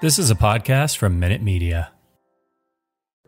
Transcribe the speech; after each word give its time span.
This 0.00 0.16
is 0.16 0.30
a 0.30 0.36
podcast 0.36 0.96
from 0.96 1.18
Minute 1.18 1.42
Media. 1.42 1.90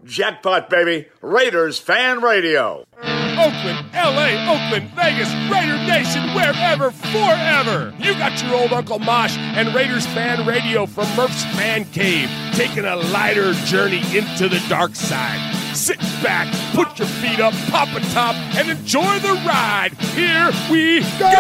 Jackpot, 0.05 0.71
baby. 0.71 1.09
Raiders 1.21 1.81
fan 1.81 2.21
radio. 2.21 2.85
Oakland, 3.03 3.93
LA, 3.93 4.37
Oakland, 4.47 4.89
Vegas, 4.95 5.33
Raider 5.51 5.79
Nation, 5.89 6.23
wherever, 6.33 6.93
forever. 6.93 7.93
You 7.99 8.13
got 8.15 8.41
your 8.41 8.55
old 8.55 8.73
Uncle 8.73 9.01
Mosh 9.01 9.37
and 9.37 9.75
Raiders 9.75 10.07
fan 10.07 10.47
radio 10.47 10.87
from 10.87 11.09
Murph's 11.17 11.43
Man 11.57 11.87
Cave, 11.87 12.31
taking 12.53 12.85
a 12.85 12.95
lighter 12.95 13.53
journey 13.65 14.03
into 14.17 14.49
the 14.49 14.63
dark 14.69 14.95
side. 14.95 15.75
Sit 15.75 15.99
back, 16.23 16.47
put 16.75 17.01
your 17.01 17.09
feet 17.09 17.41
up, 17.41 17.55
pop 17.69 17.89
a 17.97 18.01
top, 18.13 18.37
and 18.57 18.71
enjoy 18.71 19.19
the 19.19 19.33
ride. 19.45 19.91
Here 20.15 20.53
we 20.71 21.01
go! 21.19 21.31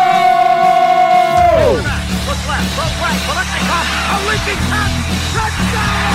Look 2.30 2.46
left, 2.46 2.70
look 2.78 2.94
right, 3.02 3.18
Biletnikoff, 3.26 3.86
a 3.90 4.16
leaping 4.30 4.62
pass, 4.70 4.92
touchdown! 5.34 6.14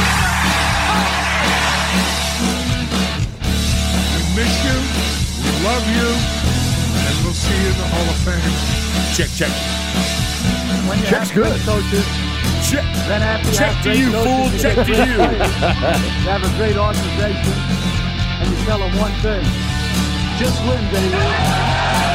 We 4.16 4.22
miss 4.40 4.54
you, 4.64 4.78
we 5.44 5.52
love 5.68 5.84
you, 5.92 6.08
and 7.04 7.16
we'll 7.20 7.36
see 7.36 7.52
you 7.52 7.68
in 7.68 7.76
the 7.76 7.88
Hall 7.92 8.08
of 8.08 8.16
Fame. 8.24 8.56
Check, 9.12 9.28
check. 9.36 9.52
When 10.88 11.00
you 11.00 11.06
Check's 11.06 11.32
good. 11.32 11.60
coaches, 11.68 12.08
Check. 12.64 12.86
then 13.12 13.22
after 13.22 13.52
Check 13.52 13.84
to 13.84 13.92
you, 13.92 14.12
fool. 14.16 14.48
Check 14.58 14.88
to 14.88 14.94
you. 14.96 15.20
you 15.20 16.32
have 16.32 16.44
a 16.48 16.52
great 16.56 16.78
organization, 16.78 17.54
and 18.40 18.50
you 18.52 18.58
tell 18.64 18.80
them 18.80 18.96
one 19.04 19.12
thing: 19.20 19.44
just 20.40 20.64
win, 20.64 20.80
baby. 20.96 22.15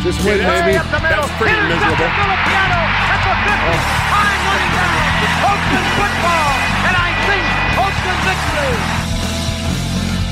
Just 0.00 0.24
win, 0.24 0.40
baby. 0.40 0.80
That's 0.80 1.28
pretty 1.36 1.60
miserable. 1.68 2.08
Villapiano 2.08 2.80
at 3.12 3.20
the 3.20 3.32
50, 3.36 3.52
I'm 3.52 4.40
running 4.48 4.72
down. 4.72 4.96
Oakland 5.44 5.88
football, 6.00 6.50
and 6.88 6.94
I 6.96 7.10
think 7.28 7.44
Oakland 7.76 8.20
victory. 8.24 8.72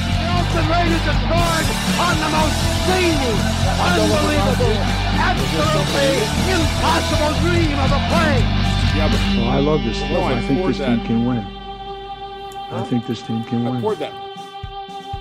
The 0.09 0.29
Oakland 0.41 0.69
Raiders 0.73 1.05
have 1.05 1.21
scored 1.21 1.67
on 2.01 2.15
the 2.17 2.31
most 2.33 2.56
zany, 2.89 3.34
unbelievable, 3.77 4.77
absolutely 5.21 6.17
impossible 6.49 7.33
dream 7.45 7.77
of 7.77 7.91
a 7.93 8.00
play. 8.09 8.41
Yeah, 8.97 9.12
but 9.12 9.21
Well, 9.37 9.49
I 9.53 9.59
love 9.61 9.85
this. 9.85 10.00
No, 10.09 10.21
I 10.23 10.33
I 10.33 10.41
think 10.41 10.61
poured 10.61 10.75
this 10.75 10.81
team 10.87 11.00
can 11.05 11.27
win. 11.27 11.45
I 12.73 12.83
think 12.89 13.06
this 13.06 13.21
team 13.21 13.45
can 13.45 13.67
I 13.67 13.71
win. 13.71 13.81
poured 13.83 13.99
that. 13.99 14.12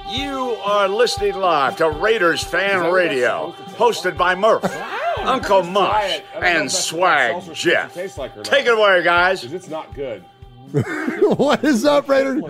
You 0.09 0.55
are 0.63 0.87
listening 0.87 1.35
live 1.35 1.75
to 1.77 1.89
Raiders 1.89 2.41
fan 2.41 2.93
radio, 2.93 3.53
hosted 3.77 4.17
by 4.17 4.35
Murph, 4.35 4.65
Uncle 5.19 5.63
Mosh, 5.63 6.19
and 6.35 6.71
Swag 6.71 7.53
Jeff. 7.53 7.93
Take 8.43 8.65
it 8.65 8.73
away, 8.73 9.03
guys. 9.03 9.43
It's 9.43 9.69
not 9.69 9.93
good. 9.93 10.23
what 11.37 11.63
is 11.63 11.85
up, 11.85 12.09
Raider? 12.09 12.41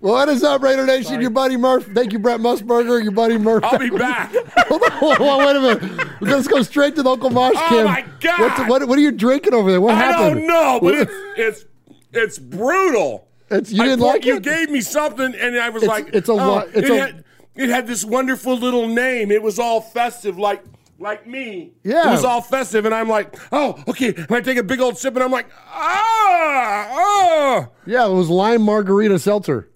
What 0.00 0.28
is 0.28 0.42
up, 0.44 0.62
Raider 0.62 0.84
Nation? 0.84 1.20
Your 1.20 1.30
buddy 1.30 1.56
Murph. 1.56 1.86
Thank 1.94 2.12
you, 2.12 2.18
Brent 2.18 2.42
Musburger. 2.42 3.02
Your 3.02 3.12
buddy 3.12 3.38
Murph. 3.38 3.64
I'll 3.64 3.78
be 3.78 3.90
back. 3.90 4.32
hold 4.68 4.82
on, 4.82 4.90
hold 4.92 5.18
on, 5.20 5.38
wait 5.46 5.56
a 5.56 5.60
minute. 5.88 6.08
Let's 6.20 6.48
go 6.48 6.62
straight 6.62 6.96
to 6.96 7.02
the 7.02 7.10
Uncle 7.10 7.30
Mosh 7.30 7.54
Oh, 7.56 7.84
my 7.84 8.04
God. 8.20 8.40
What's, 8.40 8.70
what, 8.70 8.88
what 8.88 8.98
are 8.98 9.02
you 9.02 9.12
drinking 9.12 9.54
over 9.54 9.70
there? 9.70 9.80
What 9.80 9.94
I 9.94 9.98
happened? 9.98 10.36
don't 10.40 10.46
know, 10.46 10.80
but 10.82 10.94
it's 10.94 11.12
it's 11.36 11.64
it's 12.12 12.38
brutal. 12.38 13.26
It's- 13.50 13.70
you 13.72 13.82
I 13.82 13.86
didn't 13.86 14.00
thought 14.00 14.06
like 14.06 14.24
you 14.24 14.36
it? 14.36 14.42
gave 14.42 14.70
me 14.70 14.80
something, 14.80 15.34
and 15.34 15.56
I 15.58 15.70
was 15.70 15.82
It's- 15.84 16.02
like, 16.02 16.12
it's 16.14 16.28
a 16.28 16.32
oh, 16.32 16.36
lot- 16.36 16.68
it's 16.74 16.88
it, 16.88 16.90
a- 16.90 17.00
had, 17.00 17.24
it 17.56 17.68
had 17.68 17.86
this 17.86 18.04
wonderful 18.04 18.56
little 18.56 18.86
name. 18.88 19.30
It 19.30 19.42
was 19.42 19.58
all 19.58 19.80
festive, 19.80 20.38
like 20.38 20.62
like 20.98 21.26
me. 21.26 21.72
Yeah. 21.82 22.08
it 22.08 22.12
was 22.12 22.24
all 22.24 22.40
festive, 22.40 22.84
and 22.86 22.94
I'm 22.94 23.08
like, 23.08 23.36
oh, 23.52 23.82
okay. 23.88 24.14
And 24.14 24.30
I 24.30 24.40
take 24.40 24.56
a 24.58 24.62
big 24.62 24.80
old 24.80 24.96
sip, 24.96 25.14
and 25.14 25.22
I'm 25.22 25.30
like, 25.30 25.46
ah, 25.68 26.88
ah. 26.90 27.68
Yeah, 27.84 28.06
it 28.06 28.12
was 28.12 28.28
lime 28.28 28.62
margarita 28.62 29.18
seltzer. 29.18 29.68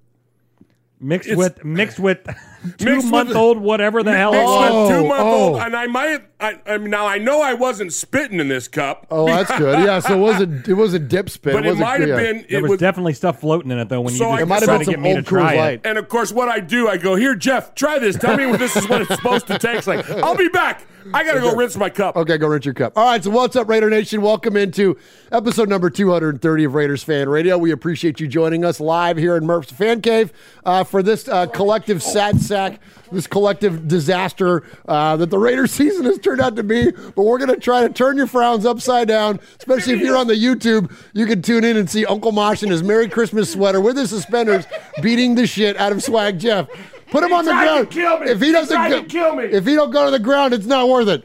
Mixed 1.00 1.28
It's- 1.28 1.38
with 1.38 1.65
mixed 1.65 1.99
with 1.99 2.19
two 2.78 2.97
with- 2.97 3.05
month 3.06 3.34
old 3.34 3.59
whatever 3.59 4.03
the 4.03 4.15
hell. 4.16 4.33
it 4.33 4.37
Mixed 4.37 4.47
was. 4.49 4.71
Oh, 4.71 4.83
with 4.88 4.97
two 5.03 5.09
month 5.09 5.22
old, 5.22 5.56
oh. 5.56 5.61
and 5.61 5.75
I 5.77 5.87
might. 5.87 6.22
I, 6.38 6.59
I 6.66 6.78
mean, 6.78 6.91
now 6.91 7.06
I 7.06 7.19
know 7.19 7.43
I 7.43 7.53
wasn't 7.55 7.93
spitting 7.93 8.41
in 8.41 8.49
this 8.49 8.66
cup. 8.69 9.06
Oh, 9.11 9.27
that's 9.27 9.50
good. 9.59 9.78
Yeah, 9.84 9.99
so 10.00 10.15
it 10.15 10.21
was 10.21 10.41
a 10.41 10.71
it 10.71 10.75
was 10.75 10.94
a 10.94 10.99
dip 10.99 11.28
spit. 11.31 11.53
but 11.53 11.65
it 11.65 11.69
wasn't 11.69 11.81
might 11.87 12.00
have 12.00 12.09
clear. 12.11 12.16
been. 12.34 12.47
There 12.49 12.59
It 12.59 12.62
was, 12.62 12.71
was 12.71 12.81
definitely 12.81 13.12
stuff 13.15 13.41
floating 13.41 13.71
in 13.71 13.78
it 13.78 13.88
though 13.88 14.00
when 14.00 14.15
So 14.15 14.25
you 14.25 14.31
I- 14.31 14.33
just 14.37 14.43
It 14.43 14.47
might 14.47 14.55
have 14.61 14.65
tried 14.65 14.78
been 14.78 14.87
get 14.87 14.94
some 14.94 15.03
me 15.03 15.11
to 15.12 15.16
old 15.16 15.25
Coors 15.25 15.28
try 15.28 15.56
Light. 15.56 15.81
And 15.84 15.99
of 15.99 16.09
course, 16.09 16.33
what 16.33 16.49
I 16.49 16.61
do, 16.61 16.88
I 16.88 16.97
go, 16.97 17.15
here, 17.17 17.34
Jeff, 17.34 17.75
try 17.75 17.99
this. 17.99 18.17
Tell 18.17 18.37
me 18.37 18.47
what 18.47 18.59
this 18.59 18.75
is 18.77 18.88
what 18.88 19.03
it's 19.03 19.15
supposed 19.15 19.47
to 19.49 19.59
taste 19.59 19.87
like. 19.87 20.09
I'll 20.22 20.37
be 20.37 20.49
back. 20.49 20.82
I 21.15 21.25
got 21.25 21.34
to 21.34 21.41
go 21.41 21.55
rinse 21.55 21.77
my 21.77 21.91
cup. 21.91 22.16
Okay, 22.16 22.37
go 22.38 22.49
rinse 22.49 22.65
your 22.65 22.75
cup. 22.75 22.97
All 22.97 23.05
right, 23.05 23.22
so 23.22 23.31
what's 23.31 23.56
up, 23.56 23.69
Raider 23.69 23.88
Nation? 23.88 24.21
Welcome 24.21 24.56
into 24.56 24.99
episode 25.33 25.69
number 25.69 25.88
230 25.88 26.65
of 26.65 26.75
Raiders 26.75 27.03
Fan 27.03 27.28
Radio. 27.28 27.56
We 27.56 27.71
appreciate 27.71 28.21
you 28.21 28.28
joining 28.28 28.65
us 28.65 28.81
live 28.81 29.16
here 29.16 29.37
in 29.37 29.47
Murph's 29.47 29.72
Fan 29.72 30.03
Cave 30.03 30.33
uh, 30.65 30.84
for 30.84 31.03
this 31.03 31.28
uh, 31.28 31.47
collective 31.47 32.03
sad 32.03 32.41
sack, 32.41 32.81
this 33.11 33.27
collective 33.27 33.88
disaster 33.88 34.65
uh, 34.88 35.16
that 35.16 35.31
the 35.31 35.38
Raiders 35.38 35.71
season 35.81 36.05
has 36.05 36.19
turned 36.19 36.41
out 36.41 36.56
to 36.56 36.62
be. 36.62 36.91
But 36.91 37.22
we're 37.22 37.38
to 37.38 37.56
try 37.56 37.87
to 37.87 37.93
turn 37.93 38.17
your 38.17 38.27
frowns 38.27 38.67
upside 38.67 39.09
down, 39.09 39.41
especially 39.59 39.94
if 39.94 40.00
you're 40.00 40.17
on 40.17 40.27
the 40.27 40.34
YouTube. 40.34 40.93
You 41.15 41.27
can 41.27 41.41
tune 41.41 41.65
in 41.65 41.77
and 41.77 41.88
see 41.88 42.05
Uncle 42.05 42.32
Mosh 42.32 42.62
in 42.62 42.71
his 42.71 42.82
Merry 42.82 43.09
Christmas 43.09 43.50
sweater 43.53 43.81
with 43.81 43.97
his 43.97 44.11
suspenders 44.11 44.67
beating 45.03 45.34
the 45.34 45.47
shit 45.47 45.77
out 45.78 45.93
of 45.93 46.03
Swag 46.03 46.38
Jeff. 46.38 46.69
Put 47.10 47.22
him 47.25 47.31
He 47.31 47.34
on 47.34 47.44
the 47.44 47.50
tried 47.53 47.65
to 47.65 47.71
ground. 47.72 47.91
kill 47.91 48.19
me. 48.21 48.26
If 48.31 48.41
he 48.41 48.47
He 48.47 48.53
doesn't 48.53 48.75
tried 48.76 48.88
go, 48.91 49.00
to 49.03 49.06
kill 49.09 49.34
me. 49.37 49.44
if 49.44 49.66
he 49.66 49.75
don't 49.75 49.91
go 49.91 50.04
to 50.06 50.10
the 50.10 50.19
ground, 50.19 50.54
it's 50.54 50.66
not 50.66 50.88
worth 50.88 51.09
it. 51.09 51.25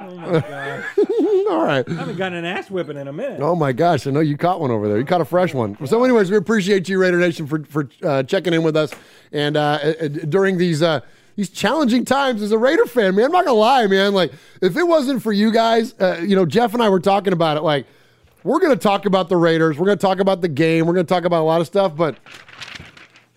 Oh 0.00 0.14
my 0.14 0.40
gosh. 0.40 0.84
All 1.50 1.64
right. 1.64 1.84
I 1.88 1.92
haven't 1.94 2.16
gotten 2.16 2.38
an 2.38 2.44
ass 2.44 2.70
whipping 2.70 2.96
in 2.96 3.08
a 3.08 3.12
minute. 3.12 3.40
Oh 3.40 3.56
my 3.56 3.72
gosh! 3.72 4.06
I 4.06 4.10
know 4.10 4.20
you 4.20 4.36
caught 4.36 4.60
one 4.60 4.70
over 4.70 4.86
there. 4.86 4.96
You 4.96 5.04
caught 5.04 5.20
a 5.20 5.24
fresh 5.24 5.52
one. 5.52 5.76
So, 5.88 6.04
anyways, 6.04 6.30
we 6.30 6.36
appreciate 6.36 6.88
you, 6.88 7.00
Raider 7.00 7.18
Nation, 7.18 7.48
for 7.48 7.64
for 7.64 7.88
uh, 8.04 8.22
checking 8.22 8.52
in 8.54 8.62
with 8.62 8.76
us 8.76 8.92
and 9.32 9.56
uh, 9.56 9.60
uh, 10.00 10.08
during 10.08 10.56
these 10.56 10.82
uh, 10.82 11.00
these 11.34 11.50
challenging 11.50 12.04
times 12.04 12.42
as 12.42 12.52
a 12.52 12.58
Raider 12.58 12.86
fan. 12.86 13.16
Man, 13.16 13.24
I'm 13.24 13.32
not 13.32 13.44
gonna 13.44 13.58
lie, 13.58 13.88
man. 13.88 14.12
Like, 14.14 14.32
if 14.62 14.76
it 14.76 14.84
wasn't 14.84 15.20
for 15.20 15.32
you 15.32 15.50
guys, 15.50 15.94
uh, 15.98 16.20
you 16.24 16.36
know, 16.36 16.46
Jeff 16.46 16.74
and 16.74 16.82
I 16.82 16.88
were 16.90 17.00
talking 17.00 17.32
about 17.32 17.56
it. 17.56 17.62
Like, 17.64 17.84
we're 18.44 18.60
gonna 18.60 18.76
talk 18.76 19.04
about 19.04 19.28
the 19.28 19.36
Raiders. 19.36 19.78
We're 19.78 19.86
gonna 19.86 19.96
talk 19.96 20.20
about 20.20 20.42
the 20.42 20.48
game. 20.48 20.86
We're 20.86 20.94
gonna 20.94 21.04
talk 21.04 21.24
about 21.24 21.42
a 21.42 21.44
lot 21.44 21.60
of 21.60 21.66
stuff. 21.66 21.96
But 21.96 22.18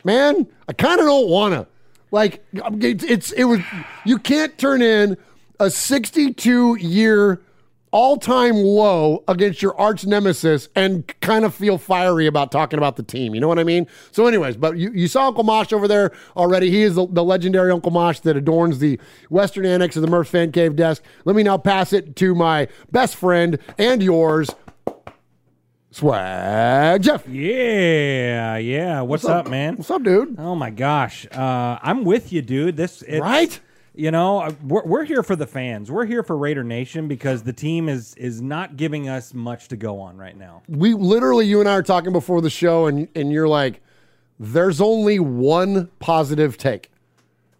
man, 0.04 0.46
I 0.68 0.74
kind 0.74 1.00
of 1.00 1.06
don't 1.08 1.28
wanna. 1.30 1.66
Like, 2.12 2.44
it's, 2.54 3.32
it 3.32 3.46
was 3.46 3.62
you 4.06 4.18
can't 4.18 4.58
turn 4.58 4.82
in 4.82 5.18
a 5.60 5.70
62 5.70 6.76
year 6.76 7.42
all 7.92 8.16
time 8.18 8.56
low 8.56 9.24
against 9.28 9.62
your 9.62 9.78
arch 9.80 10.06
nemesis 10.06 10.70
and 10.76 11.06
kind 11.20 11.44
of 11.44 11.54
feel 11.54 11.78
fiery 11.78 12.26
about 12.26 12.52
talking 12.52 12.78
about 12.78 12.96
the 12.96 13.04
team. 13.04 13.36
You 13.36 13.42
know 13.42 13.48
what 13.48 13.60
I 13.60 13.64
mean? 13.64 13.88
So, 14.12 14.28
anyways, 14.28 14.56
but 14.58 14.78
you, 14.78 14.92
you 14.92 15.08
saw 15.08 15.28
Uncle 15.28 15.44
Mosh 15.44 15.74
over 15.74 15.88
there 15.88 16.12
already. 16.38 16.70
He 16.70 16.84
is 16.84 16.96
the, 16.96 17.08
the 17.08 17.24
legendary 17.24 17.72
Uncle 17.72 17.92
Mosh 17.92 18.20
that 18.22 18.38
adorns 18.38 18.80
the 18.80 19.00
Western 19.30 19.66
Annex 19.66 19.96
of 19.96 20.02
the 20.02 20.08
Murph 20.08 20.30
Fan 20.30 20.52
Cave 20.52 20.76
desk. 20.76 21.04
Let 21.26 21.36
me 21.36 21.44
now 21.44 21.58
pass 21.58 21.92
it 21.94 22.16
to 22.18 22.34
my 22.34 22.68
best 22.92 23.16
friend 23.16 23.60
and 23.78 24.02
yours, 24.02 24.50
Swag 25.92 27.04
Jeff. 27.04 27.28
Yeah, 27.28 28.56
yeah. 28.58 29.02
What's, 29.02 29.26
up, 29.26 29.50
man? 29.50 29.76
What's 29.76 29.92
up, 29.92 30.04
dude? 30.04 30.40
Oh 30.40 30.56
my 30.56 30.70
gosh, 30.70 31.28
uh, 31.32 31.80
I'm 31.82 32.06
with 32.06 32.32
you, 32.32 32.42
dude. 32.42 32.78
This 32.78 33.02
it's, 33.02 33.22
Right? 33.22 33.60
You 33.94 34.10
know, 34.10 34.40
uh, 34.40 34.54
we're, 34.64 34.86
we're 34.86 35.04
here 35.04 35.22
for 35.22 35.36
the 35.36 35.46
fans. 35.46 35.92
We're 35.92 36.06
here 36.06 36.24
for 36.24 36.38
Raider 36.38 36.64
Nation 36.64 37.10
because 37.10 37.44
the 37.44 37.52
team 37.52 37.90
is 37.90 38.16
is 38.16 38.42
not 38.42 38.78
giving 38.78 39.10
us 39.10 39.34
much 39.34 39.68
to 39.68 39.76
go 39.76 40.00
on 40.00 40.18
right 40.18 40.36
now. 40.38 40.64
We 40.70 40.94
literally, 40.94 41.46
you 41.46 41.60
and 41.60 41.68
I 41.68 41.74
are 41.74 41.84
talking 41.84 42.14
before 42.14 42.40
the 42.40 42.50
show, 42.50 42.88
and 42.88 43.10
and 43.14 43.30
you're 43.34 43.50
like, 43.50 43.82
"There's 44.40 44.80
only 44.80 45.20
one 45.20 45.90
positive 46.00 46.58
take," 46.58 46.90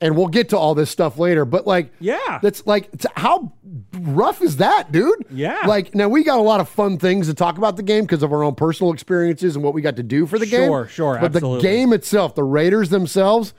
and 0.02 0.18
we'll 0.18 0.28
get 0.28 0.50
to 0.50 0.58
all 0.58 0.74
this 0.76 0.90
stuff 0.90 1.18
later. 1.20 1.46
But 1.46 1.66
like, 1.68 1.92
Yeah. 2.00 2.40
that's 2.42 2.66
like, 2.66 2.90
how 3.16 3.54
rough 4.00 4.42
is 4.42 4.58
that, 4.58 4.92
dude? 4.92 5.26
Yeah. 5.30 5.62
Like, 5.68 5.94
now 5.96 6.10
we 6.10 6.24
got 6.24 6.40
a 6.40 6.42
lot 6.42 6.60
of 6.60 6.68
fun 6.68 6.98
things 6.98 7.28
to 7.28 7.34
talk 7.34 7.58
about 7.58 7.78
the 7.78 7.84
game 7.84 8.04
because 8.06 8.24
of 8.24 8.34
our 8.34 8.44
own 8.44 8.56
personal 8.56 8.92
experiences 8.94 9.56
and 9.56 9.64
what 9.64 9.74
we 9.74 9.82
got 9.82 9.96
to 9.98 10.04
do 10.04 10.26
for 10.26 10.40
the 10.40 10.46
game. 10.48 10.68
Sure, 10.68 10.88
sure, 10.88 11.18
But 11.22 11.36
absolutely. 11.36 11.58
the 11.62 11.62
game 11.76 11.94
itself, 11.94 12.34
the 12.36 12.44
Raiders 12.44 12.90
themselves, 12.90 13.54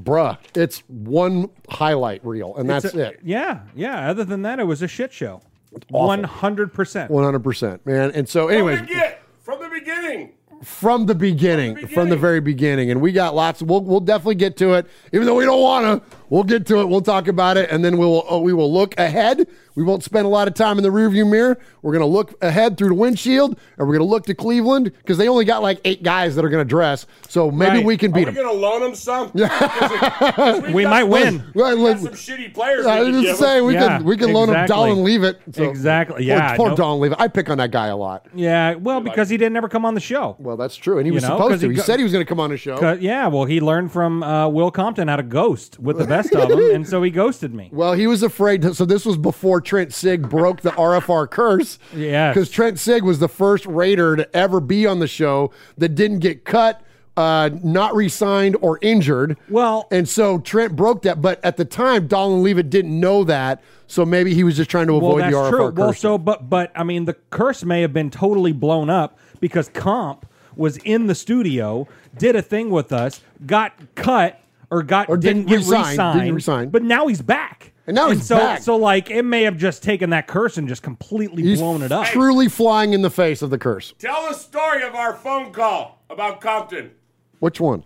bruh, 0.00 0.38
it's 0.54 0.82
one 0.86 1.50
highlight 1.68 2.24
reel, 2.24 2.54
and 2.56 2.70
It's 2.70 2.84
that's 2.84 2.94
a- 2.94 3.08
it. 3.10 3.20
Yeah, 3.24 3.60
yeah. 3.74 4.08
Other 4.10 4.24
than 4.24 4.42
that, 4.42 4.60
it 4.60 4.64
was 4.64 4.82
a 4.82 4.88
shit 4.88 5.12
show. 5.12 5.42
One 5.88 6.24
hundred 6.24 6.72
percent. 6.72 7.10
One 7.10 7.22
hundred 7.24 7.44
percent, 7.44 7.84
man. 7.86 8.10
And 8.12 8.28
so, 8.28 8.48
anyways, 8.48 8.78
From 8.78 8.86
the, 8.88 8.92
get, 8.94 9.22
from 9.40 9.60
the 9.62 9.68
beginning. 9.68 10.32
From 10.62 11.06
the 11.06 11.14
beginning, 11.14 11.74
from 11.74 11.86
the, 11.86 11.88
beginning. 11.88 12.18
very 12.18 12.40
beginning, 12.40 12.90
and 12.90 13.00
we 13.00 13.12
got 13.12 13.34
lots. 13.34 13.62
We'll 13.62 13.80
we'll 13.80 14.00
definitely 14.00 14.34
get 14.34 14.56
to 14.58 14.74
it, 14.74 14.86
even 15.12 15.26
though 15.26 15.34
we 15.34 15.44
don't 15.44 15.62
want 15.62 15.84
to. 15.86 16.16
We'll 16.28 16.44
get 16.44 16.66
to 16.66 16.80
it. 16.80 16.88
We'll 16.88 17.00
talk 17.00 17.28
about 17.28 17.56
it, 17.56 17.70
and 17.70 17.84
then 17.84 17.96
we'll 17.96 18.24
oh, 18.28 18.36
uh, 18.36 18.40
we 18.40 18.52
will 18.52 18.72
look 18.72 18.98
ahead. 18.98 19.46
We 19.80 19.86
won't 19.86 20.04
spend 20.04 20.26
a 20.26 20.28
lot 20.28 20.46
of 20.46 20.52
time 20.52 20.76
in 20.76 20.82
the 20.82 20.90
rearview 20.90 21.26
mirror. 21.26 21.58
We're 21.80 21.92
going 21.92 22.02
to 22.02 22.06
look 22.06 22.34
ahead 22.44 22.76
through 22.76 22.88
the 22.90 22.94
windshield, 22.94 23.52
and 23.78 23.88
we're 23.88 23.96
going 23.96 24.06
to 24.06 24.10
look 24.10 24.26
to 24.26 24.34
Cleveland 24.34 24.92
because 24.98 25.16
they 25.16 25.26
only 25.26 25.46
got 25.46 25.62
like 25.62 25.80
eight 25.86 26.02
guys 26.02 26.36
that 26.36 26.44
are 26.44 26.50
going 26.50 26.60
to 26.62 26.68
dress. 26.68 27.06
So 27.30 27.50
maybe 27.50 27.76
Right. 27.78 27.86
we 27.86 27.96
can 27.96 28.10
Are 28.10 28.14
beat 28.16 28.18
we 28.28 28.34
them. 28.34 28.34
going 28.44 28.54
to 28.54 28.60
loan 28.60 28.80
them 28.82 28.94
some? 28.94 29.30
Yeah. 29.40 30.70
We 30.70 30.84
might 30.84 31.04
win. 31.04 31.42
Right, 31.54 31.74
We 31.74 31.80
let- 31.82 32.02
got 32.02 32.14
some 32.14 32.36
shitty 32.36 32.52
players. 32.52 32.84
I 32.84 33.00
we 33.00 33.06
was 33.06 33.14
can 33.16 33.22
just 33.24 33.40
give 33.40 33.46
saying 33.48 33.64
we 33.64 33.72
Yeah, 33.72 33.96
can 33.98 34.04
we 34.06 34.16
can 34.18 34.32
loan 34.34 34.50
him 34.50 34.56
exactly. 34.56 34.76
Dallin 34.76 35.02
Leavitt. 35.02 35.40
Exactly, 35.56 36.24
yeah, 36.26 36.48
Poor, 36.56 36.66
poor 36.66 36.68
no- 36.70 36.76
doll 36.76 36.98
leave 36.98 37.12
it. 37.12 37.20
I 37.20 37.28
pick 37.28 37.48
on 37.48 37.56
that 37.56 37.70
guy 37.70 37.86
a 37.86 37.96
lot. 37.96 38.26
Yeah, 38.34 38.74
well, 38.74 39.00
because 39.00 39.30
he 39.30 39.38
didn't 39.38 39.56
ever 39.56 39.68
come 39.70 39.86
on 39.86 39.94
the 39.94 40.00
show. 40.00 40.36
Well, 40.38 40.58
that's 40.58 40.76
true, 40.76 40.98
and 40.98 41.06
he 41.06 41.10
You 41.10 41.14
was 41.14 41.22
know, 41.22 41.30
'cause 41.38 41.38
supposed 41.38 41.60
to. 41.62 41.66
he 41.68 41.72
He 41.72 41.76
go- 41.78 41.82
said 41.84 41.98
he 41.98 42.02
was 42.02 42.12
going 42.12 42.24
to 42.24 42.28
come 42.28 42.40
on 42.40 42.50
the 42.50 42.58
show. 42.58 42.98
yeah, 43.00 43.28
well, 43.28 43.46
he 43.46 43.60
learned 43.62 43.92
from 43.92 44.22
uh, 44.22 44.46
Will 44.48 44.70
Compton 44.70 45.08
how 45.08 45.16
to 45.16 45.22
ghost 45.22 45.78
with 45.80 45.96
the 45.96 46.04
best 46.06 46.34
of 46.34 46.48
them, 46.50 46.70
and 46.74 46.86
so 46.86 47.02
he 47.02 47.10
ghosted 47.10 47.54
me. 47.54 47.70
Well, 47.72 47.94
he 47.94 48.06
was 48.06 48.22
afraid. 48.22 48.60
To, 48.62 48.74
so 48.74 48.84
this 48.84 49.06
was 49.06 49.16
before 49.16 49.62
Trent 49.70 49.92
Sieg 49.94 50.28
broke 50.28 50.62
the 50.62 50.72
RFR 50.72 51.30
curse. 51.30 51.78
Yes. 51.94 52.34
Because 52.34 52.50
Trent 52.50 52.80
Sieg 52.80 53.04
was 53.04 53.20
the 53.20 53.28
first 53.28 53.64
Raider 53.66 54.16
to 54.16 54.36
ever 54.36 54.58
be 54.58 54.84
on 54.84 54.98
the 54.98 55.06
show 55.06 55.52
that 55.78 55.90
didn't 55.90 56.18
get 56.18 56.44
cut, 56.44 56.82
uh, 57.16 57.50
not 57.62 57.94
re-signed, 57.94 58.56
or 58.60 58.80
injured. 58.82 59.36
Well- 59.48 59.86
and 59.92 60.08
so 60.08 60.38
Trent 60.40 60.74
broke 60.74 61.02
that. 61.02 61.22
But 61.22 61.38
at 61.44 61.56
the 61.56 61.64
time, 61.64 62.08
Dallin 62.08 62.42
Leavitt 62.42 62.68
didn't 62.68 62.98
know 62.98 63.22
that. 63.22 63.62
So 63.86 64.04
maybe 64.04 64.34
he 64.34 64.42
was 64.42 64.56
just 64.56 64.68
trying 64.70 64.88
to 64.88 64.94
Well, 64.94 65.02
avoid 65.12 65.22
that's 65.22 65.34
the 65.34 65.38
RFR 65.38 65.50
true. 65.50 65.68
curse. 65.70 65.76
Well, 65.78 65.92
so 65.92 66.18
but 66.18 66.50
but 66.50 66.72
I 66.74 66.82
mean, 66.82 67.04
the 67.04 67.14
curse 67.30 67.64
may 67.64 67.80
have 67.82 67.92
been 67.92 68.10
totally 68.10 68.50
blown 68.52 68.90
up 68.90 69.20
because 69.38 69.68
Comp 69.68 70.26
was 70.56 70.78
in 70.78 71.06
the 71.06 71.14
studio, 71.14 71.86
did 72.18 72.34
a 72.34 72.42
thing 72.42 72.70
with 72.70 72.92
us, 72.92 73.20
got 73.46 73.72
cut 73.94 74.40
or 74.68 74.82
got 74.82 75.08
Or 75.08 75.16
didn't, 75.16 75.46
didn't 75.46 75.48
get 75.48 75.56
resign, 75.58 75.86
re-signed, 75.90 76.20
didn't 76.20 76.34
resign. 76.34 76.68
but 76.70 76.82
now 76.82 77.06
he's 77.06 77.22
back. 77.22 77.69
And 77.90 77.96
now 77.96 78.08
he's 78.08 78.24
so, 78.24 78.36
back. 78.36 78.62
So 78.62 78.76
like, 78.76 79.10
it 79.10 79.24
may 79.24 79.42
have 79.42 79.56
just 79.56 79.82
taken 79.82 80.10
that 80.10 80.28
curse 80.28 80.56
and 80.56 80.68
just 80.68 80.80
completely 80.80 81.42
He's 81.42 81.58
blown 81.58 81.82
it 81.82 81.90
up. 81.90 82.06
truly 82.06 82.48
flying 82.48 82.92
in 82.92 83.02
the 83.02 83.10
face 83.10 83.42
of 83.42 83.50
the 83.50 83.58
curse. 83.58 83.94
Tell 83.98 84.28
the 84.28 84.34
story 84.34 84.84
of 84.84 84.94
our 84.94 85.12
phone 85.12 85.52
call 85.52 86.00
about 86.08 86.40
Compton. 86.40 86.92
Which 87.40 87.60
one? 87.60 87.82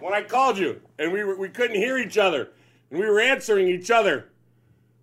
When 0.00 0.14
I 0.14 0.22
called 0.22 0.56
you 0.56 0.80
and 0.98 1.12
we 1.12 1.24
were, 1.24 1.36
we 1.36 1.50
couldn't 1.50 1.76
hear 1.76 1.98
each 1.98 2.16
other 2.16 2.52
and 2.90 2.98
we 2.98 3.04
were 3.04 3.20
answering 3.20 3.68
each 3.68 3.90
other. 3.90 4.30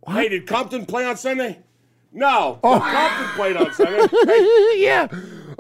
Hey, 0.08 0.28
did 0.28 0.48
Compton 0.48 0.88
play 0.88 1.06
on 1.06 1.18
Sunday? 1.18 1.60
No. 2.12 2.60
Oh. 2.64 2.80
Compton 2.80 3.28
played 3.36 3.58
on 3.58 3.72
Sunday. 3.74 4.08
Hey, 4.26 4.82
yeah. 4.82 5.08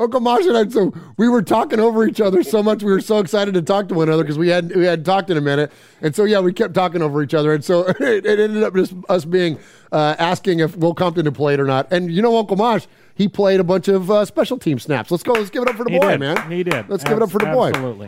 Uncle 0.01 0.19
Mosh 0.19 0.45
and 0.45 0.57
I, 0.57 0.67
so 0.67 0.93
we 1.17 1.29
were 1.29 1.41
talking 1.41 1.79
over 1.79 2.05
each 2.05 2.19
other 2.19 2.41
so 2.43 2.63
much. 2.63 2.81
We 2.83 2.91
were 2.91 3.01
so 3.01 3.19
excited 3.19 3.53
to 3.53 3.61
talk 3.61 3.87
to 3.89 3.93
one 3.95 4.07
another 4.07 4.23
because 4.23 4.37
we 4.37 4.47
hadn't 4.49 4.75
we 4.75 4.85
hadn't 4.85 5.05
talked 5.05 5.29
in 5.29 5.37
a 5.37 5.41
minute, 5.41 5.71
and 6.01 6.15
so 6.15 6.23
yeah, 6.23 6.39
we 6.39 6.51
kept 6.53 6.73
talking 6.73 7.01
over 7.01 7.21
each 7.21 7.33
other, 7.33 7.53
and 7.53 7.63
so 7.63 7.85
it, 7.99 8.25
it 8.25 8.39
ended 8.39 8.63
up 8.63 8.73
just 8.75 8.93
us 9.09 9.25
being 9.25 9.59
uh, 9.91 10.15
asking 10.17 10.59
if 10.59 10.75
Will 10.75 10.93
Compton 10.95 11.25
had 11.25 11.35
played 11.35 11.59
or 11.59 11.65
not. 11.65 11.91
And 11.91 12.11
you 12.11 12.21
know, 12.21 12.37
Uncle 12.37 12.57
Mosh, 12.57 12.85
he 13.15 13.27
played 13.27 13.59
a 13.59 13.63
bunch 13.63 13.87
of 13.87 14.09
uh, 14.09 14.25
special 14.25 14.57
team 14.57 14.79
snaps. 14.79 15.11
Let's 15.11 15.23
go. 15.23 15.33
Let's 15.33 15.49
give 15.51 15.61
it 15.63 15.69
up 15.69 15.75
for 15.75 15.83
the 15.83 15.91
He 15.91 15.99
boy, 15.99 16.11
did. 16.11 16.19
man. 16.19 16.51
He 16.51 16.63
did. 16.63 16.89
Let's 16.89 17.03
give 17.03 17.17
it 17.17 17.21
up 17.23 17.29
for 17.29 17.39
the 17.39 17.45
boy. 17.47 17.69
Absolutely. 17.69 18.07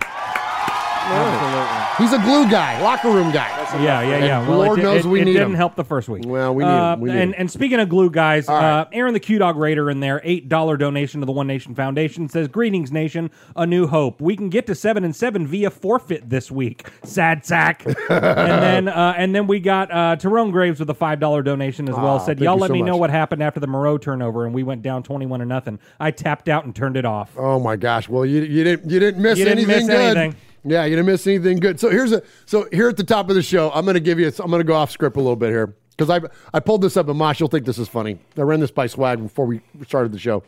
Absolutely. 1.05 2.05
He's 2.05 2.13
a 2.13 2.19
glue 2.19 2.50
guy, 2.50 2.81
locker 2.81 3.09
room 3.11 3.31
guy. 3.31 3.50
Yeah, 3.81 4.01
yeah, 4.01 4.17
yeah. 4.17 4.39
And 4.39 4.50
Well, 4.50 4.57
Lord 4.59 4.79
it, 4.79 4.81
did- 4.81 4.88
knows 4.88 5.05
it, 5.05 5.09
we 5.09 5.21
it 5.21 5.25
need 5.25 5.33
didn't 5.33 5.50
him. 5.51 5.55
help 5.55 5.75
the 5.75 5.83
first 5.83 6.09
week. 6.09 6.23
Well, 6.25 6.53
we 6.55 6.63
need 6.63 6.69
uh, 6.69 6.94
him. 6.94 7.00
We 7.01 7.09
need 7.11 7.15
and, 7.21 7.33
him. 7.33 7.41
and 7.41 7.51
speaking 7.51 7.79
of 7.79 7.89
glue 7.89 8.09
guys, 8.09 8.47
All 8.50 8.55
right. 8.55 8.79
uh, 8.81 8.85
Aaron 8.94 9.13
the 9.13 9.19
Q 9.19 9.38
Dog 9.39 9.57
Raider 9.57 9.89
in 9.89 10.00
there, 10.00 10.21
eight 10.23 10.50
dollar 10.50 10.77
donation 10.77 11.19
to 11.19 11.25
the 11.25 11.31
One 11.31 11.47
Nation 11.47 11.75
Foundation 11.75 12.29
says, 12.29 12.47
"Greetings, 12.47 12.91
nation, 12.91 13.29
a 13.55 13.65
new 13.65 13.88
hope. 13.88 14.21
We 14.21 14.35
can 14.35 14.50
get 14.50 14.65
to 14.67 14.75
seven 14.75 15.03
and 15.03 15.15
seven 15.15 15.45
via 15.45 15.69
forfeit 15.69 16.29
this 16.29 16.50
week. 16.51 16.88
Sad 17.03 17.45
sack." 17.45 17.83
and 18.09 18.63
then 18.63 18.88
uh, 18.88 19.13
and 19.17 19.35
then 19.35 19.45
we 19.47 19.59
got 19.59 19.91
uh, 19.91 20.15
Tyrone 20.15 20.51
Graves 20.51 20.79
with 20.79 20.89
a 20.89 20.95
five 20.95 21.19
dollar 21.19 21.41
donation 21.44 21.88
as 21.89 21.95
well. 21.95 22.15
Aw, 22.15 22.19
Said, 22.19 22.39
"Y'all 22.39 22.57
let 22.57 22.67
so 22.67 22.73
me 22.73 22.81
know 22.81 22.97
what 22.97 23.09
happened 23.09 23.44
after 23.44 23.59
the 23.59 23.67
Moreau 23.67 23.97
turnover, 23.97 24.45
and 24.45 24.53
we 24.53 24.63
went 24.63 24.81
down 24.81 25.03
twenty 25.03 25.25
one 25.25 25.39
to 25.41 25.45
nothing. 25.45 25.79
I 26.00 26.11
tapped 26.11 26.50
out 26.50 26.65
and 26.65 26.75
turned 26.75 26.97
it 26.97 27.05
off." 27.05 27.31
Oh 27.38 27.59
my 27.59 27.75
gosh! 27.75 28.07
Well, 28.09 28.25
you, 28.25 28.41
you 28.41 28.63
didn't 28.63 28.89
you 28.89 29.00
didn't 29.00 29.21
miss 29.21 29.38
You 29.39 29.45
didn't 29.45 29.59
anything 29.59 29.88
miss 29.88 29.95
good. 29.95 30.17
anything. 30.17 30.39
Yeah, 30.65 30.86
you 30.86 30.95
didn't 30.95 31.07
miss 31.07 31.27
anything 31.27 31.57
good. 31.57 31.80
So 31.80 31.89
here's 31.89 32.12
a 32.12 32.24
so 32.45 32.68
here 32.71 32.88
at 32.89 32.98
the 32.98 33.04
top 33.04 33.30
of 33.30 33.36
the 33.36 33.42
show, 33.42 33.71
I'm 33.71 33.86
to 33.86 34.00
give 34.00 34.19
you. 34.19 34.31
I'm 34.39 34.51
to 34.51 34.63
go 34.63 34.74
off 34.74 34.92
script 34.92 35.18
a 35.18 35.19
little 35.19 35.36
bit 35.36 35.50
here 35.50 35.75
because 35.98 36.10
I 36.10 36.21
I 36.54 36.60
pulled 36.60 36.81
this 36.81 36.95
up 36.98 37.07
and 37.10 37.18
Mosh, 37.18 37.39
you'll 37.39 37.50
think 37.50 37.65
this 37.65 37.77
is 37.77 37.88
funny. 37.89 38.19
I 38.38 38.42
ran 38.42 38.60
this 38.60 38.71
by 38.71 38.88
Swag 38.88 39.21
before 39.21 39.45
we 39.45 39.62
started 39.86 40.12
the 40.12 40.19
show. 40.19 40.44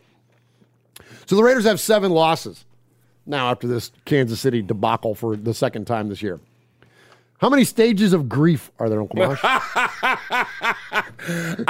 So 1.26 1.36
the 1.36 1.42
Raiders 1.42 1.64
have 1.64 1.80
seven 1.80 2.12
losses 2.12 2.64
now 3.26 3.50
after 3.50 3.66
this 3.66 3.92
Kansas 4.04 4.40
City 4.40 4.62
debacle 4.62 5.14
for 5.14 5.36
the 5.36 5.52
second 5.52 5.86
time 5.86 6.08
this 6.08 6.22
year. 6.22 6.40
How 7.38 7.50
many 7.50 7.64
stages 7.64 8.14
of 8.14 8.30
grief 8.30 8.70
are 8.78 8.88
there, 8.88 9.00
Uncle 9.00 9.18
Mosh? 9.18 9.40
I 9.44 10.46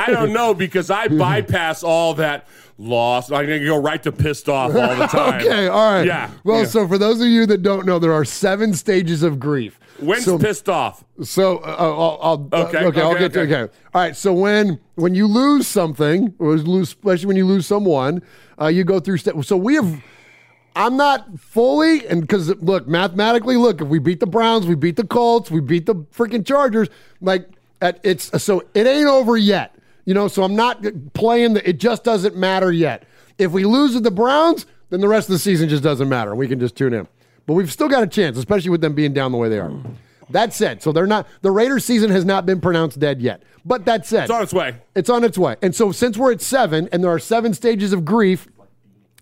don't 0.08 0.32
know 0.32 0.54
because 0.54 0.90
I 0.90 1.08
bypass 1.08 1.82
all 1.82 2.14
that 2.14 2.46
loss. 2.78 3.30
I'm 3.30 3.46
going 3.46 3.60
to 3.60 3.66
go 3.66 3.80
right 3.80 4.02
to 4.02 4.12
pissed 4.12 4.48
off 4.48 4.74
all 4.74 4.96
the 4.96 5.06
time. 5.10 5.40
okay, 5.40 5.68
all 5.68 5.92
right. 5.94 6.06
Yeah. 6.06 6.30
Well, 6.44 6.60
yeah. 6.60 6.66
so 6.66 6.86
for 6.86 6.98
those 6.98 7.20
of 7.20 7.26
you 7.28 7.46
that 7.46 7.62
don't 7.62 7.86
know, 7.86 7.98
there 7.98 8.12
are 8.12 8.24
seven 8.24 8.74
stages 8.74 9.22
of 9.22 9.38
grief. 9.38 9.78
When's 9.98 10.24
So- 10.26 10.38
pissed 10.38 10.68
off? 10.68 11.04
So 11.22 11.58
uh, 11.58 11.76
I'll, 11.78 12.18
I'll 12.52 12.64
Okay, 12.66 12.84
okay, 12.84 13.00
I'll 13.00 13.10
okay, 13.12 13.18
get 13.20 13.32
to 13.32 13.40
okay. 13.40 13.54
okay. 13.62 13.72
All 13.94 14.00
right. 14.02 14.14
So 14.14 14.32
when 14.34 14.78
when 14.96 15.14
you 15.14 15.26
lose 15.26 15.66
something, 15.66 16.34
or 16.38 16.54
lose, 16.56 16.88
especially 16.88 17.26
when 17.26 17.36
you 17.38 17.46
lose 17.46 17.66
someone, 17.66 18.20
uh, 18.60 18.66
you 18.66 18.84
go 18.84 19.00
through. 19.00 19.16
St- 19.18 19.42
so 19.46 19.56
we 19.56 19.74
have. 19.76 20.02
I'm 20.74 20.98
not 20.98 21.40
fully, 21.40 22.06
and 22.06 22.20
because 22.20 22.50
look, 22.56 22.86
mathematically, 22.86 23.56
look, 23.56 23.80
if 23.80 23.88
we 23.88 23.98
beat 23.98 24.20
the 24.20 24.26
Browns, 24.26 24.66
we 24.66 24.74
beat 24.74 24.96
the 24.96 25.06
Colts, 25.06 25.50
we 25.50 25.60
beat 25.62 25.86
the 25.86 25.94
freaking 25.94 26.44
Chargers, 26.44 26.88
like 27.22 27.48
at, 27.80 27.98
it's 28.02 28.42
so 28.42 28.62
it 28.74 28.86
ain't 28.86 29.08
over 29.08 29.38
yet, 29.38 29.74
you 30.06 30.14
know. 30.14 30.26
So 30.28 30.42
I'm 30.42 30.56
not 30.56 30.82
playing 31.12 31.52
the. 31.52 31.68
It 31.68 31.78
just 31.78 32.02
doesn't 32.04 32.34
matter 32.34 32.72
yet. 32.72 33.04
If 33.36 33.52
we 33.52 33.64
lose 33.64 33.92
to 33.92 34.00
the 34.00 34.10
Browns, 34.10 34.64
then 34.88 35.00
the 35.00 35.08
rest 35.08 35.28
of 35.28 35.34
the 35.34 35.38
season 35.38 35.68
just 35.68 35.82
doesn't 35.82 36.08
matter. 36.08 36.34
We 36.34 36.48
can 36.48 36.58
just 36.58 36.74
tune 36.76 36.94
in. 36.94 37.06
But 37.44 37.52
we've 37.54 37.70
still 37.70 37.88
got 37.88 38.02
a 38.02 38.06
chance, 38.06 38.38
especially 38.38 38.70
with 38.70 38.80
them 38.80 38.94
being 38.94 39.12
down 39.12 39.30
the 39.32 39.38
way 39.38 39.50
they 39.50 39.58
are. 39.58 39.70
That 40.30 40.52
said, 40.52 40.82
so 40.82 40.90
they're 40.90 41.06
not 41.06 41.28
the 41.42 41.52
Raiders 41.52 41.84
season 41.84 42.10
has 42.10 42.24
not 42.24 42.46
been 42.46 42.60
pronounced 42.60 42.98
dead 42.98 43.20
yet. 43.20 43.42
But 43.64 43.84
that 43.84 44.06
said, 44.06 44.22
It's 44.24 44.32
on 44.32 44.42
its 44.42 44.52
way. 44.52 44.74
it's 44.96 45.10
on 45.10 45.22
its 45.22 45.38
way. 45.38 45.54
And 45.62 45.74
so 45.74 45.92
since 45.92 46.16
we're 46.18 46.32
at 46.32 46.40
seven 46.40 46.88
and 46.90 47.04
there 47.04 47.10
are 47.12 47.18
seven 47.20 47.54
stages 47.54 47.92
of 47.92 48.04
grief, 48.04 48.48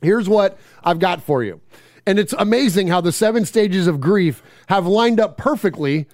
here's 0.01 0.29
what 0.29 0.59
I've 0.83 0.99
got 0.99 1.23
for 1.23 1.43
you. 1.43 1.61
And 2.07 2.19
it's 2.19 2.35
amazing 2.39 2.89
how 2.89 3.01
the 3.03 3.13
seven 3.13 3.45
stages 3.45 3.87
of 3.87 4.01
grief 4.01 4.43
have 4.69 4.87
lined 4.87 5.21
up 5.21 5.37
perfectly 5.37 6.07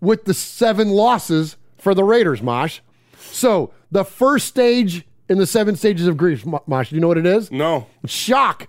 with 0.00 0.24
the 0.26 0.34
seven 0.34 0.90
losses 0.90 1.56
for 1.76 1.94
the 1.94 2.04
Raiders, 2.04 2.42
Mosh. 2.42 2.80
So 3.36 3.70
the 3.90 4.04
first 4.04 4.46
stage 4.46 5.06
in 5.28 5.36
the 5.36 5.46
seven 5.46 5.76
stages 5.76 6.06
of 6.06 6.16
grief, 6.16 6.46
Mosh, 6.66 6.88
do 6.88 6.94
you 6.94 7.02
know 7.02 7.08
what 7.08 7.18
it 7.18 7.26
is? 7.26 7.52
No. 7.52 7.86
Shock. 8.06 8.68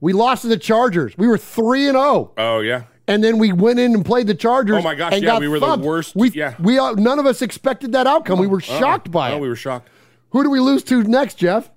We 0.00 0.14
lost 0.14 0.42
to 0.42 0.48
the 0.48 0.56
Chargers. 0.56 1.16
We 1.18 1.28
were 1.28 1.36
3 1.36 1.88
and 1.88 1.96
0. 1.96 2.32
Oh, 2.38 2.60
yeah. 2.60 2.84
And 3.06 3.22
then 3.22 3.38
we 3.38 3.52
went 3.52 3.78
in 3.78 3.94
and 3.94 4.04
played 4.04 4.28
the 4.28 4.34
Chargers. 4.34 4.78
Oh 4.78 4.82
my 4.82 4.94
gosh, 4.94 5.12
and 5.12 5.22
yeah, 5.22 5.38
we 5.38 5.48
were 5.48 5.60
the 5.60 5.76
worst- 5.76 6.16
We, 6.16 6.30
yeah. 6.30 6.54
we 6.58 6.78
uh, 6.78 6.92
none 6.92 7.18
of 7.18 7.26
us 7.26 7.42
expected 7.42 7.92
that 7.92 8.06
outcome. 8.06 8.38
we 8.38 8.46
were 8.46 8.60
shocked 8.60 9.10
by 9.10 9.32
oh, 9.32 9.36
it. 9.36 9.40
we 9.40 9.48
were 9.48 9.56
shocked. 9.56 9.88
Who 10.30 10.42
do 10.42 10.50
we 10.50 10.60
lose 10.60 10.82
to 10.84 11.02
next, 11.02 11.34
Jeff? 11.34 11.70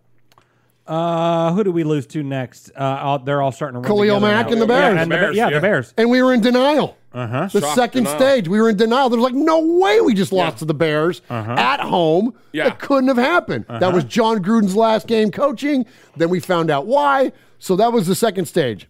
Uh, 0.88 1.52
who 1.54 1.64
do 1.64 1.72
we 1.72 1.84
lose 1.84 2.06
to 2.08 2.22
next? 2.22 2.70
Uh, 2.78 2.84
all, 3.02 3.20
they're 3.20 3.42
all 3.42 3.52
starting 3.52 3.82
to 3.82 3.88
run 3.88 3.88
Khalil 3.88 4.20
together 4.20 4.34
Mack 4.34 4.46
now. 4.48 4.52
and 4.54 4.62
the 4.62 4.66
Yeah, 4.68 4.80
Bears. 4.82 5.02
and 5.02 5.12
the 5.12 5.16
Bears, 5.16 5.36
yeah, 5.36 5.48
yeah. 5.50 5.56
the 5.56 5.62
Bears. 5.62 5.94
And 5.98 6.10
we 6.12 6.22
were 6.22 6.34
in 6.34 6.42
denial. 6.42 6.96
Uh-huh. 7.12 7.48
The 7.52 7.62
Shock, 7.62 7.76
second 7.76 8.04
denial. 8.04 8.20
stage, 8.20 8.48
we 8.48 8.60
were 8.62 8.70
in 8.70 8.78
denial. 8.78 9.10
There 9.10 9.18
was 9.20 9.24
like 9.24 9.34
no 9.34 9.60
way 9.80 10.02
we 10.02 10.14
just 10.14 10.32
lost 10.32 10.58
to 10.60 10.66
the 10.66 10.74
Bears 10.76 11.22
at 11.30 11.80
home. 11.80 12.36
Yeah. 12.52 12.66
That 12.66 12.80
couldn't 12.80 13.08
have 13.08 13.18
happened. 13.18 13.66
That 13.70 13.94
was 13.94 14.04
Jon 14.04 14.44
Gruden's 14.44 14.76
last 14.76 15.08
game 15.08 15.32
coaching. 15.32 15.86
Then 16.18 16.30
we 16.30 16.40
found 16.40 16.70
out 16.70 16.86
why. 16.86 17.32
So 17.58 17.76
that 17.78 17.92
was 17.94 18.06
the 18.06 18.16
second 18.16 18.46
stage. 18.46 18.88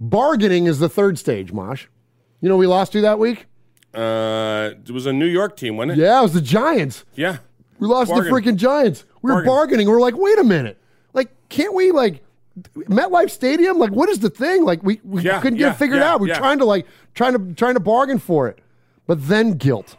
Bargaining 0.00 0.66
is 0.66 0.78
the 0.80 0.88
third 0.88 1.18
stage, 1.18 1.52
Mosh. 1.52 1.86
You 2.40 2.48
know, 2.48 2.56
who 2.56 2.60
we 2.60 2.66
lost 2.66 2.92
to 2.92 3.00
that 3.02 3.18
week. 3.18 3.46
Uh, 3.94 4.70
it 4.84 4.90
was 4.90 5.06
a 5.06 5.12
New 5.12 5.24
York 5.26 5.56
team, 5.56 5.76
wasn't 5.76 5.92
it? 5.98 6.02
Yeah, 6.02 6.18
it 6.18 6.22
was 6.22 6.34
the 6.34 6.40
Giants. 6.40 7.04
Yeah. 7.14 7.38
We 7.78 7.86
lost 7.86 8.10
Bargain. 8.10 8.32
the 8.32 8.40
freaking 8.40 8.56
Giants. 8.56 9.04
We 9.22 9.30
were 9.30 9.36
Bargain. 9.36 9.46
bargaining. 9.48 9.86
We 9.88 9.94
are 9.94 10.00
like, 10.00 10.16
wait 10.16 10.38
a 10.38 10.44
minute. 10.44 10.78
Like, 11.54 11.64
can't 11.66 11.74
we 11.74 11.92
like 11.92 12.22
MetLife 12.76 13.30
Stadium? 13.30 13.78
Like, 13.78 13.90
what 13.90 14.08
is 14.08 14.18
the 14.20 14.30
thing? 14.30 14.64
Like, 14.64 14.82
we, 14.82 15.00
we 15.04 15.22
Yeah, 15.22 15.40
couldn't 15.40 15.58
get 15.58 15.64
yeah, 15.66 15.72
it 15.72 15.76
figured 15.76 16.00
yeah, 16.00 16.12
out. 16.12 16.20
We're 16.20 16.28
yeah. 16.28 16.38
trying 16.38 16.58
to 16.58 16.64
like 16.64 16.86
trying 17.14 17.32
to 17.32 17.54
trying 17.54 17.74
to 17.74 17.80
bargain 17.80 18.18
for 18.18 18.48
it, 18.48 18.58
but 19.06 19.26
then 19.28 19.52
guilt. 19.52 19.96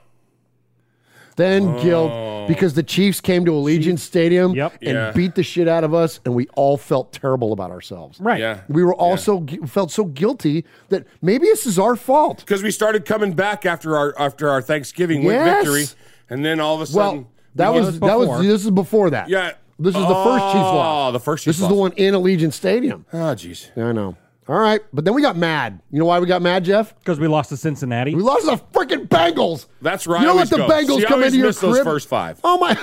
Then 1.37 1.67
oh. 1.67 1.83
guilt 1.83 2.47
because 2.47 2.75
the 2.75 2.83
Chiefs 2.83 3.19
came 3.19 3.43
to 3.43 3.51
Allegiant 3.51 3.99
Stadium 3.99 4.53
Yep. 4.53 4.73
and 4.81 4.91
Yeah. 4.93 5.11
beat 5.11 5.35
the 5.35 5.43
shit 5.43 5.67
out 5.67 5.83
of 5.83 5.93
us, 5.93 6.21
and 6.23 6.33
we 6.33 6.47
all 6.55 6.77
felt 6.77 7.11
terrible 7.11 7.51
about 7.51 7.71
ourselves. 7.71 8.21
Right. 8.21 8.39
Yeah. 8.39 8.61
We 8.69 8.83
were 8.85 8.95
also 8.95 9.39
gu- 9.39 9.67
felt 9.67 9.91
so 9.91 10.05
guilty 10.05 10.63
that 10.89 11.05
maybe 11.21 11.45
this 11.47 11.65
is 11.65 11.77
our 11.77 11.97
fault. 11.97 12.39
Because 12.39 12.63
we 12.63 12.71
started 12.71 13.03
coming 13.05 13.33
back 13.33 13.65
after 13.65 13.97
our 13.97 14.13
after 14.17 14.49
our 14.49 14.61
Thanksgiving 14.61 15.23
win 15.25 15.35
Yes. 15.35 15.65
victory, 15.65 15.85
and 16.29 16.45
then 16.45 16.61
all 16.61 16.75
of 16.75 16.81
a 16.81 16.85
sudden, 16.85 17.15
Well, 17.23 17.27
that 17.55 17.73
was, 17.73 17.83
it 17.83 17.87
was 17.87 17.99
that 17.99 18.17
was 18.17 18.27
before. 18.29 18.43
this 18.43 18.63
is 18.65 18.71
before 18.71 19.09
that. 19.09 19.27
yeah. 19.27 19.51
This 19.77 19.95
is 19.95 20.01
the 20.01 20.23
first 20.23 20.45
Chiefs 20.45 20.55
loss. 20.55 21.09
Oh, 21.09 21.11
the 21.11 21.19
first 21.19 21.45
This 21.45 21.57
Chiefs 21.57 21.63
is 21.63 21.67
the 21.69 21.75
one 21.75 21.91
in 21.93 22.13
Allegiant 22.13 22.53
Stadium. 22.53 23.05
Oh, 23.11 23.17
jeez. 23.17 23.71
Yeah, 23.75 23.87
I 23.87 23.91
know. 23.91 24.15
All 24.47 24.59
right, 24.59 24.79
but 24.93 25.05
then 25.05 25.15
we 25.15 25.23
got 25.23 25.35
mad. 25.35 25.81
You 25.89 25.97
know 25.97 26.05
why 26.05 26.19
we 26.19 26.27
got 26.27 26.39
mad, 26.39 26.65
Jeff? 26.65 26.95
Because 26.99 27.19
we 27.19 27.27
lost 27.27 27.49
to 27.49 27.57
Cincinnati. 27.57 28.13
We 28.13 28.21
lost 28.21 28.45
the 28.45 28.57
freaking 28.73 29.07
Bengals. 29.07 29.65
That's 29.81 30.05
right. 30.05 30.21
You 30.21 30.27
don't 30.27 30.37
let 30.37 30.51
the 30.51 30.57
goes. 30.57 30.69
Bengals 30.69 30.99
See, 30.99 31.05
come 31.05 31.13
always 31.13 31.33
into 31.33 31.37
your 31.39 31.47
miss 31.47 31.59
those 31.59 31.79
first 31.79 32.07
five. 32.07 32.39
Oh 32.43 32.59
my! 32.59 32.75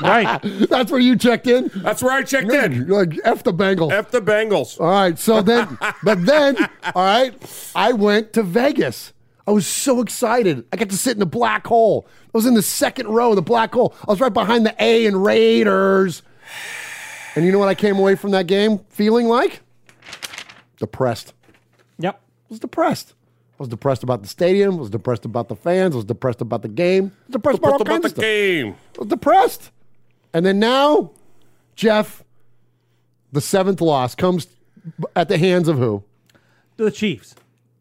right. 0.00 0.40
That's 0.70 0.90
where 0.90 1.00
you 1.00 1.14
checked 1.14 1.46
in. 1.46 1.70
That's 1.76 2.02
where 2.02 2.12
I 2.14 2.22
checked 2.22 2.50
in. 2.50 2.86
You're 2.86 3.04
like 3.04 3.20
f 3.22 3.42
the 3.42 3.52
Bengals. 3.52 3.92
F 3.92 4.10
the 4.10 4.22
Bengals. 4.22 4.80
All 4.80 4.86
right, 4.86 5.18
so 5.18 5.42
then, 5.42 5.76
but 6.02 6.24
then, 6.24 6.56
all 6.94 7.04
right, 7.04 7.70
I 7.74 7.92
went 7.92 8.32
to 8.32 8.42
Vegas. 8.42 9.12
I 9.46 9.50
was 9.50 9.66
so 9.66 10.00
excited. 10.00 10.64
I 10.72 10.76
got 10.76 10.88
to 10.88 10.96
sit 10.96 11.12
in 11.12 11.20
the 11.20 11.26
black 11.26 11.66
hole. 11.66 12.06
I 12.38 12.40
was 12.40 12.46
in 12.46 12.54
the 12.54 12.62
second 12.62 13.08
row 13.08 13.30
of 13.30 13.34
the 13.36 13.42
black 13.42 13.74
hole. 13.74 13.92
I 14.06 14.12
was 14.12 14.20
right 14.20 14.32
behind 14.32 14.64
the 14.64 14.72
A 14.78 15.06
and 15.06 15.24
Raiders. 15.24 16.22
And 17.34 17.44
you 17.44 17.50
know 17.50 17.58
what 17.58 17.66
I 17.66 17.74
came 17.74 17.98
away 17.98 18.14
from 18.14 18.30
that 18.30 18.46
game 18.46 18.78
feeling 18.90 19.26
like? 19.26 19.60
Depressed. 20.76 21.34
Yep. 21.98 22.14
I 22.14 22.46
was 22.48 22.60
depressed. 22.60 23.14
I 23.54 23.56
was 23.58 23.68
depressed 23.68 24.04
about 24.04 24.22
the 24.22 24.28
stadium. 24.28 24.74
I 24.74 24.78
was 24.78 24.90
depressed 24.90 25.24
about 25.24 25.48
the 25.48 25.56
fans. 25.56 25.94
I 25.94 25.96
was 25.96 26.04
depressed 26.04 26.40
about 26.40 26.62
the 26.62 26.68
game. 26.68 27.06
I 27.06 27.26
was 27.26 27.32
depressed 27.32 27.58
about 27.58 27.72
all 27.72 27.82
About 27.82 27.86
kinds 27.90 28.02
the 28.02 28.06
of 28.06 28.10
stuff. 28.12 28.22
game. 28.22 28.76
I 28.96 28.98
was 29.00 29.08
depressed. 29.08 29.70
And 30.32 30.46
then 30.46 30.60
now, 30.60 31.10
Jeff, 31.74 32.22
the 33.32 33.40
seventh 33.40 33.80
loss 33.80 34.14
comes 34.14 34.46
at 35.16 35.28
the 35.28 35.38
hands 35.38 35.66
of 35.66 35.78
who? 35.78 36.04
The 36.76 36.92
Chiefs. 36.92 37.34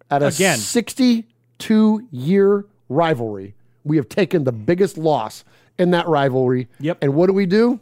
At 0.10 0.24
a 0.24 0.28
Again. 0.28 0.58
62 0.58 2.08
year 2.10 2.66
rivalry, 2.90 3.54
we 3.88 3.98
have 3.98 4.10
taken 4.10 4.44
the 4.44 4.52
biggest 4.52 4.98
loss 4.98 5.44
in 5.78 5.92
that 5.92 6.08
rivalry. 6.08 6.68
Yep. 6.80 6.98
And 7.02 7.14
what 7.16 7.28
do 7.28 7.34
we 7.34 7.46
do? 7.46 7.80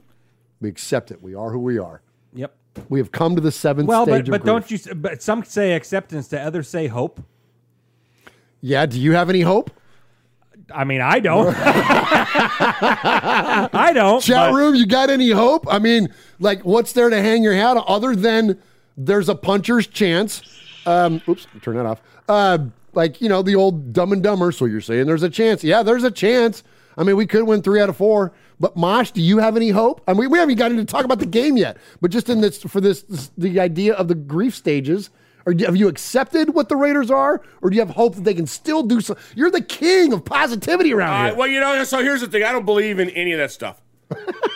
We 0.62 0.70
accept 0.70 1.12
it. 1.12 1.22
We 1.22 1.36
are 1.36 1.52
who 1.52 1.60
we 1.60 1.78
are. 1.78 2.02
Yep. 2.34 2.54
We 2.90 3.00
have 3.00 3.12
come 3.12 3.36
to 3.36 3.42
the 3.42 3.52
seventh 3.52 3.88
Well, 3.88 4.06
stage 4.06 4.26
but, 4.26 4.32
but 4.32 4.42
of 4.42 4.46
don't 4.46 4.72
you? 4.72 4.80
But 4.96 5.22
some 5.22 5.44
say 5.44 5.74
acceptance. 5.74 6.28
To 6.30 6.40
others 6.40 6.68
say 6.70 6.88
hope. 6.88 7.22
Yeah. 8.62 8.86
Do 8.86 9.00
you 9.00 9.14
have 9.14 9.30
any 9.30 9.42
hope? 9.42 9.72
I 10.74 10.84
mean, 10.84 11.02
I 11.02 11.20
don't. 11.20 11.56
I 12.78 13.92
don't. 13.94 14.22
Chat 14.22 14.52
but- 14.52 14.58
room, 14.58 14.76
you 14.76 14.86
got 14.86 15.10
any 15.10 15.32
hope? 15.32 15.66
I 15.70 15.80
mean, 15.80 16.14
like, 16.40 16.62
what's 16.64 16.92
there 16.94 17.10
to 17.10 17.22
hang 17.22 17.44
your 17.44 17.54
hat 17.54 17.78
on 17.78 17.84
other 17.88 18.16
than 18.16 18.62
there's 18.98 19.30
a 19.30 19.36
puncher's 19.36 19.86
chance? 19.88 20.42
Um, 20.86 21.22
oops, 21.28 21.48
turn 21.62 21.76
that 21.76 21.86
off. 21.86 22.02
Uh, 22.28 22.58
like, 22.96 23.22
you 23.22 23.30
know, 23.30 23.42
the 23.42 23.56
old 23.56 23.94
dumb 23.94 24.12
and 24.12 24.22
dumber. 24.24 24.52
So 24.52 24.66
you're 24.66 24.82
saying 24.82 25.06
there's 25.08 25.24
a 25.24 25.30
chance. 25.30 25.64
Yeah, 25.64 25.84
there's 25.84 26.04
a 26.04 26.12
chance. 26.12 26.64
I 26.98 27.04
mean, 27.04 27.18
we 27.18 27.26
could 27.26 27.44
win 27.44 27.62
three 27.62 27.82
out 27.82 27.90
of 27.90 27.98
four. 27.98 28.34
But 28.60 28.78
Mosh, 28.78 29.12
do 29.12 29.22
you 29.22 29.40
have 29.40 29.58
any 29.58 29.70
hope? 29.70 30.02
I 30.08 30.14
mean, 30.14 30.30
we 30.30 30.38
haven't 30.40 30.56
gotten 30.56 30.78
to 30.78 30.86
talk 30.86 31.04
about 31.04 31.20
the 31.20 31.26
game 31.26 31.58
yet, 31.58 31.78
but 32.02 32.10
just 32.10 32.30
in 32.30 32.40
this 32.42 32.62
for 32.64 32.80
this, 32.80 33.02
this 33.04 33.32
the 33.38 33.60
idea 33.60 33.94
of 33.96 34.08
the 34.08 34.16
grief 34.16 34.56
stages. 34.56 35.10
Or 35.48 35.54
have 35.60 35.76
you 35.76 35.88
accepted 35.88 36.56
what 36.56 36.70
the 36.70 36.76
Raiders 36.76 37.12
are, 37.12 37.40
or 37.62 37.70
do 37.70 37.76
you 37.76 37.82
have 37.86 37.92
hope 37.92 38.16
that 38.16 38.24
they 38.24 38.34
can 38.34 38.48
still 38.48 38.82
do 38.82 39.00
so? 39.00 39.16
You're 39.36 39.52
the 39.52 39.62
king 39.62 40.12
of 40.12 40.26
positivity 40.26 40.92
around 40.92 41.14
Uh, 41.14 41.26
here. 41.28 41.36
well, 41.36 41.48
you 41.48 41.60
know, 41.60 41.84
so 41.84 42.02
here's 42.02 42.22
the 42.22 42.28
thing. 42.28 42.42
I 42.42 42.52
don't 42.52 42.66
believe 42.66 42.98
in 42.98 43.12
any 43.12 43.32
of 43.32 43.38
that 43.38 43.52
stuff. 43.52 43.80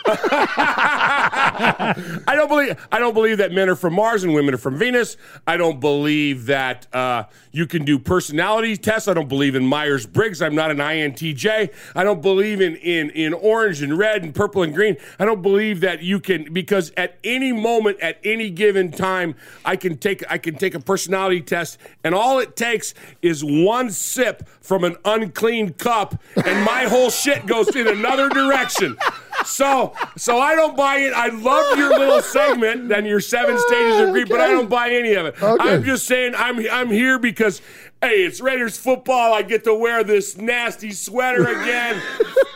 I 0.06 1.94
don't 2.28 2.48
believe 2.48 2.88
I 2.90 2.98
don't 2.98 3.14
believe 3.14 3.38
that 3.38 3.52
men 3.52 3.68
are 3.68 3.76
from 3.76 3.94
Mars 3.94 4.24
and 4.24 4.34
women 4.34 4.54
are 4.54 4.58
from 4.58 4.76
Venus. 4.78 5.16
I 5.46 5.56
don't 5.56 5.78
believe 5.80 6.46
that 6.46 6.86
uh, 6.92 7.24
you 7.52 7.66
can 7.66 7.84
do 7.84 7.98
personality 7.98 8.76
tests. 8.76 9.08
I 9.08 9.14
don't 9.14 9.28
believe 9.28 9.54
in 9.54 9.66
Myers 9.66 10.06
Briggs. 10.06 10.42
I'm 10.42 10.54
not 10.54 10.70
an 10.70 10.78
INTJ. 10.78 11.72
I 11.94 12.04
don't 12.04 12.22
believe 12.22 12.60
in 12.60 12.76
in 12.76 13.10
in 13.10 13.34
orange 13.34 13.82
and 13.82 13.98
red 13.98 14.22
and 14.22 14.34
purple 14.34 14.62
and 14.62 14.74
green. 14.74 14.96
I 15.18 15.24
don't 15.24 15.42
believe 15.42 15.80
that 15.80 16.02
you 16.02 16.20
can 16.20 16.52
because 16.52 16.92
at 16.96 17.18
any 17.24 17.52
moment 17.52 17.98
at 18.00 18.18
any 18.24 18.50
given 18.50 18.92
time 18.92 19.34
I 19.64 19.76
can 19.76 19.96
take 19.98 20.22
I 20.30 20.38
can 20.38 20.56
take 20.56 20.74
a 20.74 20.80
personality 20.80 21.40
test 21.40 21.78
and 22.04 22.14
all 22.14 22.38
it 22.38 22.56
takes 22.56 22.94
is 23.22 23.44
one 23.44 23.90
sip 23.90 24.48
from 24.60 24.84
an 24.84 24.96
unclean 25.04 25.72
cup 25.74 26.20
and 26.36 26.64
my 26.64 26.84
whole 26.84 27.10
shit 27.10 27.46
goes 27.46 27.74
in 27.74 27.88
another 27.88 28.28
direction. 28.28 28.96
So, 29.44 29.94
so 30.16 30.38
I 30.38 30.54
don't 30.54 30.76
buy 30.76 30.98
it. 30.98 31.12
I 31.12 31.28
love 31.28 31.78
your 31.78 31.90
little 31.90 32.22
segment 32.22 32.92
and 32.92 33.06
your 33.06 33.20
seven 33.20 33.58
stages 33.58 34.00
of 34.00 34.10
grief, 34.10 34.28
but 34.28 34.40
I 34.40 34.48
don't 34.48 34.68
buy 34.68 34.90
any 34.90 35.14
of 35.14 35.26
it. 35.26 35.42
Okay. 35.42 35.74
I'm 35.74 35.82
just 35.84 36.06
saying 36.06 36.34
I'm 36.36 36.64
I'm 36.70 36.90
here 36.90 37.18
because 37.18 37.60
hey, 38.02 38.24
it's 38.24 38.40
Raiders 38.40 38.76
football. 38.76 39.32
I 39.34 39.42
get 39.42 39.64
to 39.64 39.74
wear 39.74 40.02
this 40.04 40.36
nasty 40.36 40.92
sweater 40.92 41.42
again, 41.42 42.00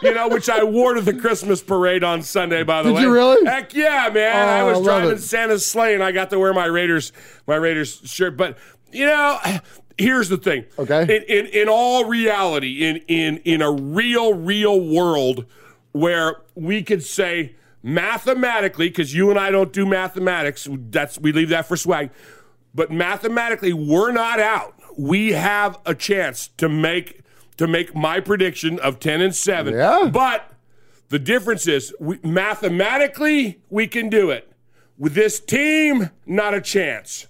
you 0.03 0.15
know, 0.15 0.29
which 0.29 0.49
I 0.49 0.65
wore 0.65 0.95
to 0.95 1.01
the 1.01 1.15
Christmas 1.15 1.63
parade 1.63 2.05
on 2.05 2.23
Sunday. 2.23 2.63
By 2.63 2.83
the 2.83 2.93
way. 2.93 3.01
Did 3.01 3.09
way, 3.09 3.09
you 3.09 3.15
really? 3.15 3.47
Heck 3.47 3.75
yeah, 3.75 4.11
man! 4.13 4.49
Oh, 4.49 4.51
I 4.51 4.59
I 4.59 4.63
was 4.65 4.77
love 4.77 4.85
driving 4.85 5.11
it. 5.13 5.21
Santa's 5.21 5.67
sleigh 5.67 5.95
and 5.95 6.03
I 6.03 6.13
got 6.13 6.31
to 6.31 6.39
wear 6.39 6.53
my 6.53 6.67
Raiders 6.67 7.13
my 7.47 7.57
Raiders 7.57 8.01
shirt. 8.05 8.37
But 8.37 8.59
you 8.93 9.07
know, 9.07 9.39
here's 9.99 10.29
the 10.29 10.39
thing. 10.39 10.65
Okay. 10.79 11.03
In 11.03 11.23
in, 11.25 11.47
in 11.47 11.69
all 11.69 12.05
reality, 12.05 12.85
in 12.85 12.97
in 13.09 13.39
in 13.39 13.63
a 13.63 13.71
real 13.71 14.35
real 14.35 14.81
world 14.81 15.47
where 15.95 16.39
we 16.57 16.83
could 16.83 17.05
say 17.05 17.55
mathematically, 17.83 18.89
because 18.89 19.15
you 19.15 19.31
and 19.31 19.39
I 19.39 19.51
don't 19.51 19.73
do 19.73 19.87
mathematics, 19.87 20.67
that's 20.91 21.19
we 21.21 21.33
leave 21.33 21.49
that 21.51 21.67
for 21.67 21.77
swag. 21.77 22.11
But 22.75 22.91
mathematically, 22.91 23.73
we're 23.73 24.11
not 24.11 24.41
out. 24.41 24.75
We 24.99 25.33
have 25.33 25.79
a 25.87 25.95
chance 25.95 26.49
to 26.59 26.69
make 26.69 27.21
to 27.57 27.69
make 27.69 27.95
my 27.95 28.19
prediction 28.19 28.81
of 28.81 28.99
ten 28.99 29.21
and 29.21 29.35
seven. 29.35 29.75
Yeah. 29.75 30.11
But 30.13 30.51
the 31.11 31.21
difference 31.21 31.69
is, 31.69 31.95
we, 32.01 32.19
mathematically, 32.25 33.61
we 33.71 33.87
can 33.87 34.09
do 34.09 34.31
it. 34.31 34.51
With 34.99 35.15
this 35.15 35.39
team, 35.39 36.11
not 36.27 36.55
a 36.55 36.61
chance. 36.61 37.29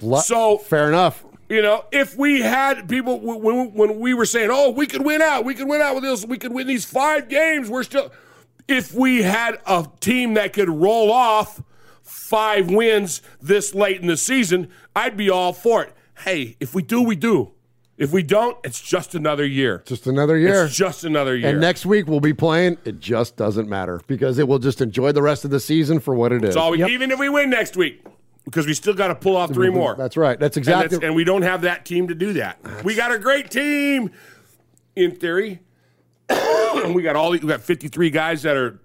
Lo- 0.00 0.20
So- 0.20 0.56
fair 0.58 0.88
enough. 0.88 1.24
You 1.52 1.60
know, 1.60 1.84
if 1.92 2.16
we 2.16 2.40
had 2.40 2.88
people 2.88 3.20
when, 3.20 3.74
when 3.74 4.00
we 4.00 4.14
were 4.14 4.24
saying, 4.24 4.48
"Oh, 4.50 4.70
we 4.70 4.86
could 4.86 5.04
win 5.04 5.20
out, 5.20 5.44
we 5.44 5.54
could 5.54 5.68
win 5.68 5.82
out 5.82 5.94
with 5.94 6.02
this, 6.02 6.24
we 6.24 6.38
could 6.38 6.54
win 6.54 6.66
these 6.66 6.86
five 6.86 7.28
games," 7.28 7.68
we're 7.68 7.82
still. 7.82 8.10
If 8.68 8.94
we 8.94 9.20
had 9.20 9.58
a 9.66 9.86
team 10.00 10.32
that 10.32 10.54
could 10.54 10.70
roll 10.70 11.12
off 11.12 11.60
five 12.02 12.70
wins 12.70 13.20
this 13.38 13.74
late 13.74 14.00
in 14.00 14.06
the 14.06 14.16
season, 14.16 14.70
I'd 14.96 15.14
be 15.14 15.28
all 15.28 15.52
for 15.52 15.82
it. 15.82 15.92
Hey, 16.20 16.56
if 16.58 16.74
we 16.74 16.82
do, 16.82 17.02
we 17.02 17.16
do. 17.16 17.52
If 17.98 18.12
we 18.12 18.22
don't, 18.22 18.56
it's 18.64 18.80
just 18.80 19.14
another 19.14 19.44
year. 19.44 19.82
Just 19.84 20.06
another 20.06 20.38
year. 20.38 20.64
It's 20.64 20.74
just 20.74 21.04
another 21.04 21.36
year. 21.36 21.50
And 21.50 21.60
next 21.60 21.84
week 21.84 22.06
we'll 22.06 22.20
be 22.20 22.32
playing. 22.32 22.78
It 22.86 22.98
just 22.98 23.36
doesn't 23.36 23.68
matter 23.68 24.00
because 24.06 24.38
it 24.38 24.48
will 24.48 24.58
just 24.58 24.80
enjoy 24.80 25.12
the 25.12 25.20
rest 25.20 25.44
of 25.44 25.50
the 25.50 25.60
season 25.60 26.00
for 26.00 26.14
what 26.14 26.32
it 26.32 26.42
is. 26.42 26.50
It's 26.50 26.56
all 26.56 26.70
we, 26.70 26.82
even 26.82 27.10
if 27.10 27.18
we 27.18 27.28
win 27.28 27.50
next 27.50 27.76
week, 27.76 28.02
because 28.44 28.66
we 28.66 28.74
still 28.74 28.94
got 28.94 29.08
to 29.08 29.14
pull 29.14 29.36
off 29.36 29.52
three 29.52 29.70
more. 29.70 29.94
That's 29.94 30.16
right. 30.16 30.38
That's 30.38 30.56
And, 30.56 30.62
exactly. 30.62 30.88
that's- 30.88 31.06
and 31.06 31.14
we 31.14 31.24
don't 31.24 31.42
have 31.42 31.62
that 31.62 31.84
team 31.84 32.08
to 32.08 32.14
do 32.14 32.32
that. 32.34 32.58
We 32.84 32.94
got 32.94 33.12
a 33.12 33.18
great 33.18 33.50
team, 33.50 34.10
in 34.96 35.12
theory. 35.12 35.60
and 36.28 36.94
we 36.94 37.02
got 37.02 37.16
all 37.16 37.30
we 37.30 37.38
got 37.38 37.60
53 37.60 38.10
guys 38.10 38.42
that 38.42 38.56
are 38.56 38.78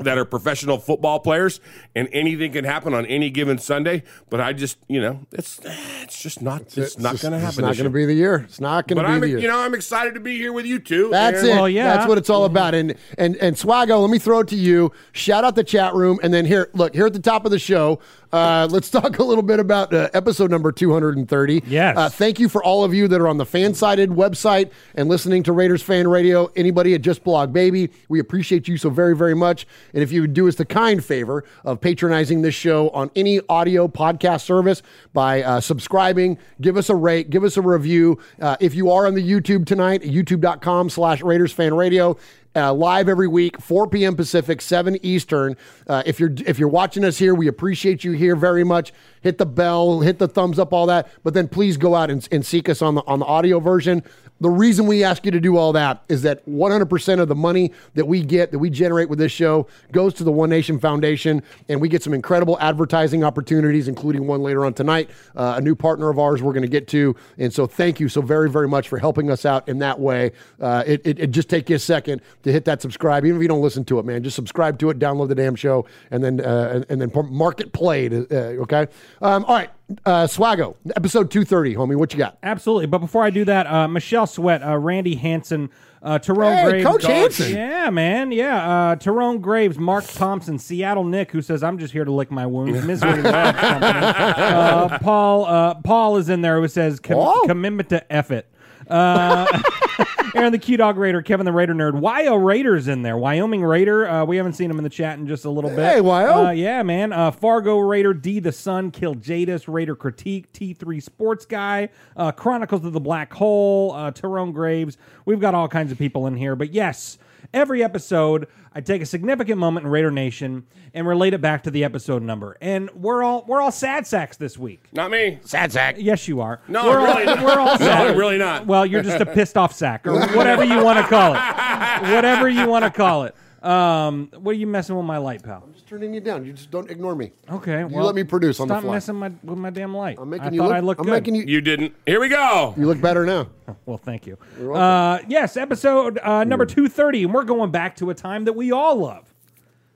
that 0.00 0.18
are 0.18 0.24
professional 0.24 0.78
football 0.78 1.20
players, 1.20 1.60
and 1.94 2.08
anything 2.12 2.50
can 2.52 2.64
happen 2.64 2.94
on 2.94 3.06
any 3.06 3.30
given 3.30 3.58
Sunday. 3.58 4.02
But 4.28 4.40
I 4.40 4.52
just, 4.52 4.76
you 4.88 5.00
know, 5.00 5.20
it's 5.30 5.60
it's 5.64 6.20
just 6.20 6.42
not 6.42 6.76
it's, 6.76 6.98
not 6.98 7.20
going 7.20 7.32
to 7.32 7.38
happen. 7.38 7.48
It's 7.48 7.58
not 7.58 7.76
going 7.76 7.84
to 7.84 7.90
be 7.90 8.04
the 8.04 8.14
year. 8.14 8.44
It's 8.48 8.60
not 8.60 8.88
going 8.88 8.98
to 8.98 9.04
be 9.04 9.14
I'm, 9.14 9.20
the 9.20 9.28
year. 9.28 9.38
you 9.38 9.48
know, 9.48 9.58
I'm 9.58 9.74
excited 9.74 10.14
to 10.14 10.20
be 10.20 10.36
here 10.36 10.52
with 10.52 10.66
you 10.66 10.80
two. 10.80 11.10
That's 11.10 11.40
and- 11.40 11.48
it. 11.48 11.52
Well, 11.52 11.68
yeah. 11.68 11.96
That's 11.96 12.08
what 12.08 12.18
it's 12.18 12.30
all 12.30 12.44
about. 12.44 12.74
And 12.74 12.94
and 13.18 13.36
and 13.36 13.56
Swaggo, 13.56 14.00
let 14.00 14.10
me 14.10 14.18
throw 14.18 14.40
it 14.40 14.48
to 14.48 14.56
you. 14.56 14.90
Shout 15.12 15.44
out 15.44 15.54
the 15.54 15.64
chat 15.64 15.94
room, 15.94 16.18
and 16.22 16.34
then 16.34 16.44
here, 16.44 16.70
look 16.74 16.94
here 16.94 17.06
at 17.06 17.12
the 17.12 17.20
top 17.20 17.44
of 17.44 17.50
the 17.52 17.58
show. 17.58 18.00
Uh, 18.34 18.66
let's 18.68 18.90
talk 18.90 19.20
a 19.20 19.22
little 19.22 19.44
bit 19.44 19.60
about 19.60 19.94
uh, 19.94 20.10
episode 20.12 20.50
number 20.50 20.72
230. 20.72 21.62
Yes. 21.68 21.96
Uh, 21.96 22.08
thank 22.08 22.40
you 22.40 22.48
for 22.48 22.64
all 22.64 22.82
of 22.82 22.92
you 22.92 23.06
that 23.06 23.20
are 23.20 23.28
on 23.28 23.36
the 23.36 23.46
fan-sided 23.46 24.10
website 24.10 24.72
and 24.96 25.08
listening 25.08 25.44
to 25.44 25.52
Raiders 25.52 25.82
Fan 25.82 26.08
Radio. 26.08 26.50
Anybody 26.56 26.94
at 26.94 27.02
Just 27.02 27.22
Blog 27.22 27.52
Baby, 27.52 27.90
we 28.08 28.18
appreciate 28.18 28.66
you 28.66 28.76
so 28.76 28.90
very 28.90 29.14
very 29.16 29.36
much. 29.36 29.68
And 29.92 30.02
if 30.02 30.10
you 30.10 30.22
would 30.22 30.34
do 30.34 30.48
us 30.48 30.56
the 30.56 30.64
kind 30.64 31.04
favor 31.04 31.44
of 31.64 31.80
patronizing 31.80 32.42
this 32.42 32.56
show 32.56 32.90
on 32.90 33.08
any 33.14 33.40
audio 33.48 33.86
podcast 33.86 34.40
service 34.40 34.82
by 35.12 35.44
uh, 35.44 35.60
subscribing, 35.60 36.36
give 36.60 36.76
us 36.76 36.90
a 36.90 36.96
rate, 36.96 37.30
give 37.30 37.44
us 37.44 37.56
a 37.56 37.62
review. 37.62 38.18
Uh, 38.40 38.56
if 38.58 38.74
you 38.74 38.90
are 38.90 39.06
on 39.06 39.14
the 39.14 39.22
YouTube 39.22 39.64
tonight, 39.64 40.02
youtube.com 40.02 40.90
slash 40.90 41.22
Raiders 41.22 41.52
Fan 41.52 41.72
Radio, 41.72 42.16
uh, 42.56 42.72
live 42.72 43.08
every 43.08 43.28
week, 43.28 43.60
4 43.60 43.88
p.m. 43.88 44.16
Pacific, 44.16 44.60
7 44.60 44.98
Eastern. 45.02 45.56
Uh, 45.86 46.02
if 46.06 46.20
you're 46.20 46.32
if 46.46 46.58
you're 46.58 46.68
watching 46.68 47.04
us 47.04 47.18
here, 47.18 47.34
we 47.34 47.48
appreciate 47.48 48.04
you 48.04 48.12
here 48.12 48.36
very 48.36 48.64
much. 48.64 48.92
Hit 49.22 49.38
the 49.38 49.46
bell, 49.46 50.00
hit 50.00 50.18
the 50.18 50.28
thumbs 50.28 50.58
up, 50.58 50.72
all 50.72 50.86
that. 50.86 51.08
But 51.22 51.34
then 51.34 51.48
please 51.48 51.76
go 51.76 51.94
out 51.94 52.10
and, 52.10 52.26
and 52.30 52.44
seek 52.44 52.68
us 52.68 52.82
on 52.82 52.94
the 52.94 53.02
on 53.06 53.18
the 53.18 53.26
audio 53.26 53.60
version. 53.60 54.02
The 54.40 54.50
reason 54.50 54.86
we 54.86 55.04
ask 55.04 55.24
you 55.24 55.30
to 55.30 55.40
do 55.40 55.56
all 55.56 55.72
that 55.72 56.02
is 56.08 56.22
that 56.22 56.44
100% 56.46 57.20
of 57.20 57.28
the 57.28 57.34
money 57.34 57.72
that 57.94 58.06
we 58.06 58.22
get, 58.22 58.50
that 58.50 58.58
we 58.58 58.68
generate 58.68 59.08
with 59.08 59.18
this 59.18 59.30
show, 59.30 59.68
goes 59.92 60.12
to 60.14 60.24
the 60.24 60.32
One 60.32 60.50
Nation 60.50 60.80
Foundation, 60.80 61.42
and 61.68 61.80
we 61.80 61.88
get 61.88 62.02
some 62.02 62.12
incredible 62.12 62.58
advertising 62.60 63.22
opportunities, 63.22 63.86
including 63.86 64.26
one 64.26 64.42
later 64.42 64.64
on 64.64 64.74
tonight, 64.74 65.08
uh, 65.36 65.54
a 65.56 65.60
new 65.60 65.76
partner 65.76 66.10
of 66.10 66.18
ours 66.18 66.42
we're 66.42 66.52
going 66.52 66.62
to 66.62 66.68
get 66.68 66.88
to. 66.88 67.14
And 67.38 67.52
so 67.52 67.66
thank 67.66 68.00
you 68.00 68.08
so 68.08 68.20
very, 68.20 68.50
very 68.50 68.66
much 68.66 68.88
for 68.88 68.98
helping 68.98 69.30
us 69.30 69.44
out 69.44 69.68
in 69.68 69.78
that 69.78 70.00
way. 70.00 70.32
Uh, 70.60 70.82
it, 70.84 71.00
it, 71.04 71.18
it 71.20 71.30
just 71.30 71.48
take 71.48 71.70
you 71.70 71.76
a 71.76 71.78
second 71.78 72.20
to 72.42 72.50
hit 72.50 72.64
that 72.64 72.82
subscribe, 72.82 73.24
even 73.24 73.36
if 73.36 73.42
you 73.42 73.48
don't 73.48 73.62
listen 73.62 73.84
to 73.84 74.00
it, 74.00 74.04
man. 74.04 74.24
Just 74.24 74.36
subscribe 74.36 74.78
to 74.80 74.90
it, 74.90 74.98
download 74.98 75.28
the 75.28 75.36
damn 75.36 75.54
show, 75.54 75.86
and 76.10 76.24
then 76.24 76.40
uh, 76.40 76.70
and, 76.74 76.86
and 76.88 77.00
then 77.00 77.30
mark 77.30 77.60
it 77.60 77.72
played. 77.72 78.12
Uh, 78.12 78.34
okay. 78.64 78.88
Um, 79.22 79.44
all 79.44 79.54
right, 79.54 79.70
uh, 80.06 80.24
Swago, 80.26 80.76
episode 80.96 81.30
two 81.30 81.44
thirty, 81.44 81.74
homie. 81.74 81.96
What 81.96 82.12
you 82.12 82.18
got? 82.18 82.38
Absolutely. 82.42 82.86
But 82.86 82.98
before 82.98 83.22
I 83.22 83.30
do 83.30 83.44
that, 83.44 83.66
uh, 83.66 83.88
Michelle 83.88 84.26
Sweat, 84.26 84.62
uh, 84.62 84.76
Randy 84.78 85.14
Hansen, 85.16 85.70
uh, 86.02 86.18
Tyrone 86.18 86.52
Hey, 86.56 86.64
Graves. 86.70 86.86
Coach 86.86 87.04
Hansen. 87.04 87.52
Yeah, 87.56 87.90
man. 87.90 88.32
Yeah. 88.32 88.68
Uh, 88.90 88.96
Tyrone 88.96 89.40
Graves, 89.40 89.78
Mark 89.78 90.04
Thompson, 90.06 90.58
Seattle 90.58 91.04
Nick, 91.04 91.30
who 91.32 91.42
says, 91.42 91.62
I'm 91.62 91.78
just 91.78 91.92
here 91.92 92.04
to 92.04 92.12
lick 92.12 92.30
my 92.30 92.46
wounds. 92.46 92.84
Misery 92.84 93.10
Company. 93.22 93.34
Uh, 93.34 94.98
Paul, 95.00 95.44
uh, 95.46 95.74
Paul 95.76 96.16
is 96.18 96.28
in 96.28 96.40
there 96.42 96.60
who 96.60 96.68
says, 96.68 97.00
Com- 97.00 97.46
commitment 97.46 97.88
to 97.90 98.12
F 98.12 98.30
it. 98.30 98.46
Uh, 98.88 99.46
Aaron 100.34 100.50
the 100.50 100.58
Q 100.58 100.76
Dog 100.76 100.96
Raider, 100.96 101.22
Kevin 101.22 101.46
the 101.46 101.52
Raider 101.52 101.74
Nerd, 101.74 102.00
Wyo 102.00 102.42
Raiders 102.42 102.88
in 102.88 103.02
there, 103.02 103.16
Wyoming 103.16 103.62
Raider. 103.62 104.08
Uh, 104.08 104.24
we 104.24 104.36
haven't 104.36 104.54
seen 104.54 104.68
him 104.68 104.78
in 104.78 104.84
the 104.84 104.90
chat 104.90 105.18
in 105.18 105.28
just 105.28 105.44
a 105.44 105.50
little 105.50 105.70
bit. 105.70 105.78
Hey, 105.78 106.00
Wyo. 106.00 106.48
Uh, 106.48 106.50
yeah, 106.50 106.82
man. 106.82 107.12
Uh, 107.12 107.30
Fargo 107.30 107.78
Raider, 107.78 108.12
D 108.12 108.40
the 108.40 108.50
Sun, 108.50 108.90
Kill 108.90 109.14
Jadis, 109.14 109.68
Raider 109.68 109.94
Critique, 109.94 110.52
T3 110.52 111.00
Sports 111.00 111.46
Guy, 111.46 111.88
uh, 112.16 112.32
Chronicles 112.32 112.84
of 112.84 112.92
the 112.92 113.00
Black 113.00 113.32
Hole, 113.32 113.92
uh, 113.92 114.10
Tyrone 114.10 114.52
Graves. 114.52 114.98
We've 115.24 115.40
got 115.40 115.54
all 115.54 115.68
kinds 115.68 115.92
of 115.92 115.98
people 115.98 116.26
in 116.26 116.36
here. 116.36 116.56
But 116.56 116.72
yes, 116.72 117.16
every 117.52 117.82
episode, 117.82 118.48
I 118.72 118.80
take 118.80 119.02
a 119.02 119.06
significant 119.06 119.58
moment 119.58 119.86
in 119.86 119.92
Raider 119.92 120.10
Nation 120.10 120.66
and 120.92 121.06
relate 121.06 121.34
it 121.34 121.40
back 121.40 121.62
to 121.64 121.70
the 121.70 121.84
episode 121.84 122.22
number. 122.22 122.56
And 122.60 122.90
we're 122.94 123.22
all 123.22 123.44
we're 123.46 123.60
all 123.60 123.72
sad 123.72 124.06
sacks 124.06 124.36
this 124.36 124.56
week. 124.58 124.88
Not 124.92 125.10
me. 125.10 125.38
Sad 125.44 125.72
sack. 125.72 125.96
Yes, 125.98 126.26
you 126.28 126.40
are. 126.40 126.60
No, 126.68 126.84
we're 126.84 127.00
really 127.00 127.26
all, 127.26 127.36
not. 127.36 127.44
we're 127.44 127.60
all 127.60 127.78
sad. 127.78 128.06
I'm 128.08 128.16
really 128.16 128.38
not. 128.38 128.66
Well, 128.66 128.86
you're 128.86 129.02
just 129.02 129.20
a 129.20 129.26
pissed 129.26 129.56
off 129.56 129.72
sack, 129.72 130.06
or 130.06 130.18
whatever 130.36 130.64
you 130.64 130.82
want 130.82 130.98
to 130.98 131.06
call 131.06 131.34
it. 131.34 131.40
Whatever 132.14 132.48
you 132.48 132.68
want 132.68 132.84
to 132.84 132.90
call 132.90 133.24
it. 133.24 133.34
Um, 133.64 134.30
what 134.36 134.52
are 134.52 134.58
you 134.58 134.66
messing 134.66 134.96
with 134.96 135.06
my 135.06 135.18
light, 135.18 135.42
pal? 135.42 135.68
Just 135.84 135.90
turning 135.90 136.14
you 136.14 136.20
down. 136.20 136.46
You 136.46 136.54
just 136.54 136.70
don't 136.70 136.90
ignore 136.90 137.14
me. 137.14 137.30
Okay, 137.50 137.80
You 137.80 137.88
well, 137.88 138.06
let 138.06 138.14
me 138.14 138.24
produce 138.24 138.58
on 138.58 138.68
the 138.68 138.74
stop 138.74 138.84
fly. 138.84 138.94
messing 138.94 139.16
my, 139.16 139.30
with 139.42 139.58
my 139.58 139.68
damn 139.68 139.94
light. 139.94 140.16
I'm 140.18 140.30
making 140.30 140.46
I 140.48 140.50
you 140.52 140.58
thought 140.60 140.68
look. 140.68 140.76
I 140.76 140.80
looked 140.80 141.00
I'm 141.00 141.04
good. 141.06 141.12
making 141.12 141.34
you. 141.34 141.44
You 141.44 141.60
didn't. 141.60 141.94
Here 142.06 142.20
we 142.20 142.28
go. 142.30 142.72
You 142.78 142.86
look 142.86 143.00
better 143.02 143.26
now. 143.26 143.48
Well, 143.86 143.98
thank 143.98 144.26
you. 144.26 144.38
welcome. 144.58 144.76
Uh, 144.80 145.18
yes, 145.28 145.58
episode 145.58 146.18
uh, 146.22 146.44
number 146.44 146.64
230, 146.64 147.24
and 147.24 147.34
we're 147.34 147.44
going 147.44 147.70
back 147.70 147.96
to 147.96 148.08
a 148.08 148.14
time 148.14 148.44
that 148.44 148.54
we 148.54 148.72
all 148.72 148.96
love 148.96 149.34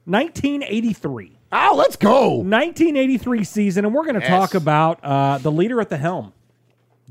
1983. 0.05 1.39
Oh, 1.53 1.75
let's 1.77 1.97
go. 1.97 2.37
1983 2.37 3.45
season, 3.45 3.85
and 3.87 3.95
we're 3.95 4.03
going 4.05 4.15
to 4.17 4.21
Yes. 4.21 4.29
talk 4.29 4.55
about 4.55 5.03
uh, 5.03 5.39
the 5.39 5.51
leader 5.53 5.81
at 5.81 5.89
the 5.89 5.97
helm, 5.97 6.33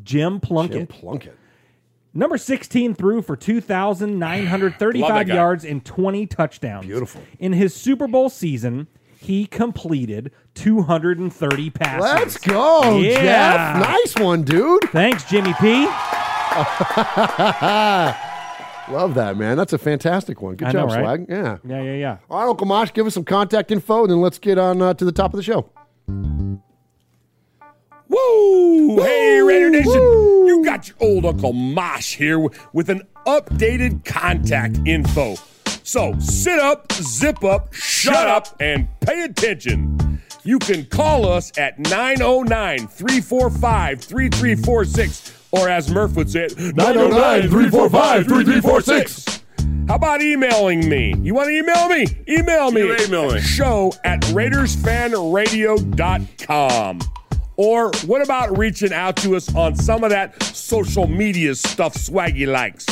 Jim 0.04 0.40
Plunkett. 0.40 0.78
Jim 0.78 0.88
Plunkett. 0.88 1.37
Number 2.14 2.38
16 2.38 2.96
threw 2.96 3.22
for 3.22 3.36
2,935 3.36 5.02
Love 5.02 5.16
that 5.20 5.28
guy. 5.28 5.36
yards 5.36 5.64
and 5.66 5.84
20 5.86 6.26
touchdowns. 6.28 6.86
Beautiful. 6.86 7.22
In 7.40 7.54
his 7.54 7.76
Super 7.76 8.08
Bowl 8.08 8.30
season, 8.30 8.88
he 9.20 9.46
completed 9.46 10.32
230 10.56 11.70
passes. 11.70 12.02
Let's 12.02 12.38
go, 12.38 12.98
Yeah. 13.00 13.22
Jeff. 13.22 13.90
Nice 13.90 14.16
one, 14.24 14.44
dude. 14.44 14.84
Thanks, 14.92 15.24
Jimmy 15.26 15.54
P. 15.60 15.86
Love 18.90 19.16
that, 19.16 19.36
man. 19.38 19.58
That's 19.58 19.74
a 19.74 19.78
fantastic 19.78 20.42
one. 20.42 20.56
Good 20.56 20.70
I 20.70 20.72
know, 20.72 20.88
job, 20.88 20.90
right? 20.92 21.00
Swag. 21.02 21.26
Yeah. 21.30 21.58
Yeah, 21.68 21.82
yeah, 21.84 21.94
yeah. 21.96 22.18
All 22.30 22.40
right, 22.42 22.50
Uncle 22.50 22.66
Mosh, 22.66 22.94
give 22.94 23.06
us 23.06 23.14
some 23.14 23.26
contact 23.26 23.70
info, 23.70 24.04
and 24.04 24.12
then 24.12 24.22
let's 24.22 24.40
get 24.40 24.58
on 24.58 24.82
uh, 24.82 24.94
to 24.94 25.04
the 25.04 25.12
top 25.12 25.34
of 25.34 25.38
the 25.38 25.44
show. 25.44 25.70
Woo! 28.10 29.02
Hey, 29.02 29.42
Raider 29.42 29.70
Nation. 29.70 29.92
Woo! 29.92 30.48
You 30.48 30.64
got 30.64 30.88
your 30.88 30.96
old 31.00 31.26
Uncle 31.26 31.52
Mosh 31.54 32.16
here 32.16 32.40
with 32.74 32.90
an 32.90 33.02
updated 33.26 34.06
contact 34.06 34.80
info. 34.86 35.36
So 35.84 36.18
sit 36.20 36.60
up, 36.60 36.92
zip 36.92 37.44
up, 37.44 37.74
shut 37.74 38.28
up, 38.28 38.56
and 38.60 38.88
pay 39.00 39.24
attention. 39.24 40.22
You 40.44 40.60
can 40.60 40.86
call 40.86 41.28
us 41.28 41.52
at 41.58 41.80
909 41.80 42.88
345 42.88 44.02
3346, 44.02 45.48
or 45.52 45.68
as 45.70 45.90
Murph 45.92 46.16
would 46.16 46.30
say 46.30 46.46
it, 46.46 46.54
909-345-3346. 46.56 49.42
How 49.88 49.96
about 49.96 50.22
emailing 50.22 50.88
me? 50.90 51.16
You 51.22 51.34
want 51.34 51.48
to 51.48 51.58
email 51.58 51.88
me? 51.90 52.06
Email 52.28 52.72
me. 52.72 52.82
You 52.82 52.98
email 52.98 53.34
me. 53.34 53.40
Show 53.40 53.94
at 54.04 54.20
RaidersFanRadio.com. 54.22 57.00
Or 57.58 57.92
what 58.06 58.22
about 58.22 58.56
reaching 58.56 58.94
out 58.94 59.18
to 59.18 59.36
us 59.36 59.54
on 59.56 59.76
some 59.76 60.04
of 60.04 60.12
that 60.12 60.42
social 60.44 61.08
media 61.08 61.56
stuff 61.56 61.96
Swaggy 61.96 62.48
likes? 62.48 62.86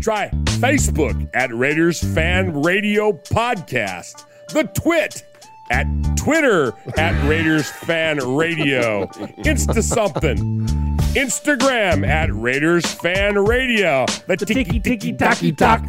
Try 0.00 0.30
Facebook 0.60 1.28
at 1.34 1.54
Raiders 1.54 2.00
Fan 2.14 2.62
Radio 2.62 3.12
Podcast, 3.12 4.24
the 4.48 4.64
Twit 4.64 5.22
at 5.70 5.86
Twitter 6.16 6.72
at 6.96 7.28
Raiders 7.28 7.70
Fan 7.70 8.16
Radio, 8.18 9.06
Insta 9.44 9.82
something, 9.82 10.66
Instagram 11.14 12.06
at 12.06 12.32
Raiders 12.32 12.86
Fan 12.86 13.38
Radio, 13.38 14.06
the 14.26 14.36
tiki 14.36 14.80
tiki 14.80 15.12
taki 15.12 15.52
talk, 15.52 15.84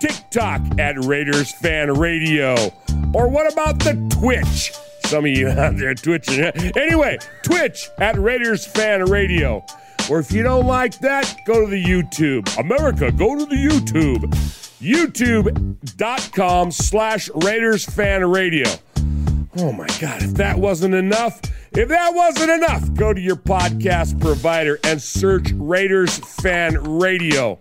TikTok 0.00 0.60
at 0.80 1.02
Raiders 1.04 1.52
Fan 1.52 1.92
Radio, 1.94 2.54
or 3.14 3.28
what 3.28 3.50
about 3.52 3.78
the 3.78 3.94
Twitch? 4.20 4.72
Some 5.06 5.24
of 5.24 5.30
you 5.30 5.48
out 5.48 5.76
there 5.76 5.94
twitching. 5.94 6.44
Anyway, 6.76 7.18
Twitch 7.44 7.88
at 7.98 8.18
Raiders 8.18 8.66
Fan 8.66 9.04
Radio. 9.04 9.64
Or 10.10 10.18
if 10.18 10.32
you 10.32 10.42
don't 10.42 10.66
like 10.66 10.98
that, 11.00 11.36
go 11.46 11.60
to 11.64 11.66
the 11.70 11.82
YouTube. 11.82 12.58
America, 12.58 13.12
go 13.12 13.38
to 13.38 13.46
the 13.46 13.54
YouTube. 13.54 14.22
YouTube.com 14.80 16.70
slash 16.70 17.30
Raiders 17.36 17.84
Fan 17.84 18.28
Radio. 18.28 18.68
Oh 19.58 19.72
my 19.72 19.86
God, 20.00 20.22
if 20.22 20.34
that 20.34 20.58
wasn't 20.58 20.94
enough, 20.94 21.40
if 21.72 21.88
that 21.88 22.12
wasn't 22.12 22.50
enough, 22.50 22.92
go 22.94 23.14
to 23.14 23.20
your 23.20 23.36
podcast 23.36 24.20
provider 24.20 24.78
and 24.84 25.00
search 25.00 25.50
Raiders 25.54 26.18
Fan 26.18 26.98
Radio. 26.98 27.58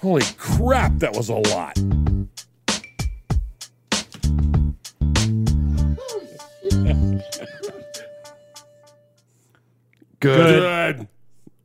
Holy 0.00 0.24
crap, 0.36 0.98
that 0.98 1.14
was 1.14 1.28
a 1.28 1.34
lot. 1.34 1.78
Good. 10.20 11.08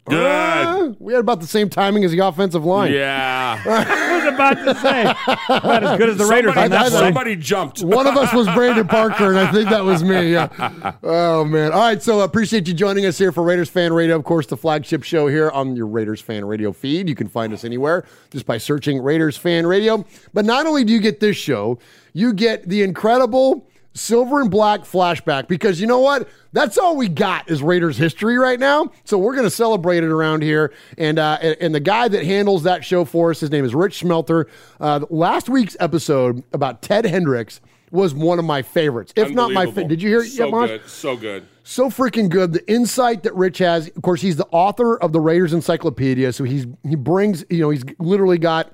Good. 0.06 0.16
Uh, 0.16 0.94
we 1.00 1.12
had 1.12 1.20
about 1.20 1.42
the 1.42 1.48
same 1.48 1.70
timing 1.70 2.06
as 2.06 2.12
the 2.12 2.20
offensive 2.20 2.64
line. 2.64 2.94
Yeah. 2.94 3.62
I 3.66 4.16
was 4.16 4.34
about 4.34 4.54
to 4.54 4.76
say, 4.76 5.02
about 5.50 5.84
as 5.84 5.98
good 5.98 6.10
as 6.10 6.18
the 6.18 6.26
Raiders 6.26 6.54
Somebody, 6.54 6.64
on 6.76 6.82
that 6.82 6.90
play. 6.92 7.00
somebody 7.00 7.36
jumped. 7.36 7.84
One 7.84 8.08
of 8.08 8.16
us 8.16 8.34
was 8.34 8.48
Brandon 8.54 8.88
Parker, 8.88 9.28
and 9.32 9.38
I 9.38 9.52
think 9.52 9.70
that 9.70 9.84
was 9.84 10.06
me. 10.06 10.32
Yeah. 10.32 10.94
Oh 11.04 11.44
man. 11.44 11.74
All 11.74 11.80
right. 11.82 12.02
So 12.02 12.22
I 12.22 12.24
appreciate 12.24 12.70
you 12.70 12.74
joining 12.74 13.06
us 13.06 13.18
here 13.18 13.34
for 13.34 13.44
Raiders 13.44 13.68
Fan 13.70 13.92
Radio. 13.92 14.16
Of 14.16 14.24
course, 14.24 14.46
the 14.48 14.56
flagship 14.56 15.04
show 15.04 15.28
here 15.28 15.52
on 15.52 15.76
your 15.76 15.88
Raiders 15.88 16.22
Fan 16.22 16.46
Radio 16.46 16.72
feed. 16.72 17.10
You 17.10 17.16
can 17.16 17.28
find 17.28 17.52
us 17.52 17.66
anywhere 17.66 18.06
just 18.32 18.46
by 18.46 18.58
searching 18.60 19.02
Raiders 19.02 19.36
Fan 19.36 19.68
Radio. 19.68 20.06
But 20.34 20.46
not 20.46 20.66
only 20.66 20.86
do 20.86 20.94
you 20.94 21.00
get 21.02 21.20
this 21.20 21.36
show, 21.36 21.80
you 22.14 22.32
get 22.32 22.70
the 22.70 22.82
incredible 22.82 23.68
silver 23.98 24.40
and 24.42 24.50
black 24.52 24.82
flashback 24.82 25.48
because 25.48 25.82
you 25.82 25.88
know 25.88 26.00
what? 26.00 26.30
That's 26.54 26.78
all 26.78 26.96
we 26.96 27.08
got 27.08 27.50
is 27.50 27.62
Raiders 27.62 27.98
history 27.98 28.38
right 28.38 28.60
now. 28.60 28.92
So 29.04 29.18
we're 29.18 29.34
going 29.34 29.46
to 29.46 29.50
celebrate 29.52 30.04
it 30.04 30.10
around 30.10 30.44
here. 30.44 30.74
And, 30.98 31.20
uh, 31.20 31.38
and 31.42 31.58
and 31.60 31.76
the 31.76 31.80
guy 31.80 32.08
that 32.08 32.24
handles 32.26 32.64
that 32.64 32.84
show 32.86 33.06
for 33.06 33.32
us, 33.32 33.40
his 33.40 33.52
name 33.52 33.66
is 33.66 33.76
Rich 33.76 34.02
Shmelter. 34.04 34.46
Uh, 34.80 35.02
last 35.10 35.50
week's 35.50 35.76
episode 35.80 36.44
about 36.54 36.82
Ted 36.82 37.06
Hendricks 37.06 37.60
was 37.92 38.14
one 38.14 38.38
of 38.38 38.44
my 38.46 38.62
favorites, 38.62 39.14
if 39.16 39.30
not 39.32 39.52
my 39.52 39.66
favorite. 39.66 39.88
Did 39.88 40.02
you 40.02 40.10
hear 40.10 40.22
it 40.22 40.28
So 40.30 40.52
Mosh? 40.52 40.70
good. 40.70 40.90
So 40.90 41.16
good. 41.16 41.48
so 41.64 41.90
freaking 41.90 42.28
good. 42.30 42.52
The 42.52 42.70
insight 42.70 43.24
that 43.24 43.34
Rich 43.36 43.60
has. 43.60 43.88
Of 43.90 44.02
course, 44.02 44.22
he's 44.22 44.36
the 44.36 44.48
author 44.52 44.98
of 44.98 45.14
the 45.14 45.22
Raiders 45.22 45.54
Encyclopedia, 45.54 46.34
so 46.34 46.44
he's 46.44 46.68
he 46.88 46.96
brings 46.96 47.46
you 47.50 47.60
know 47.62 47.70
he's 47.70 47.84
literally 48.00 48.38
got 48.40 48.74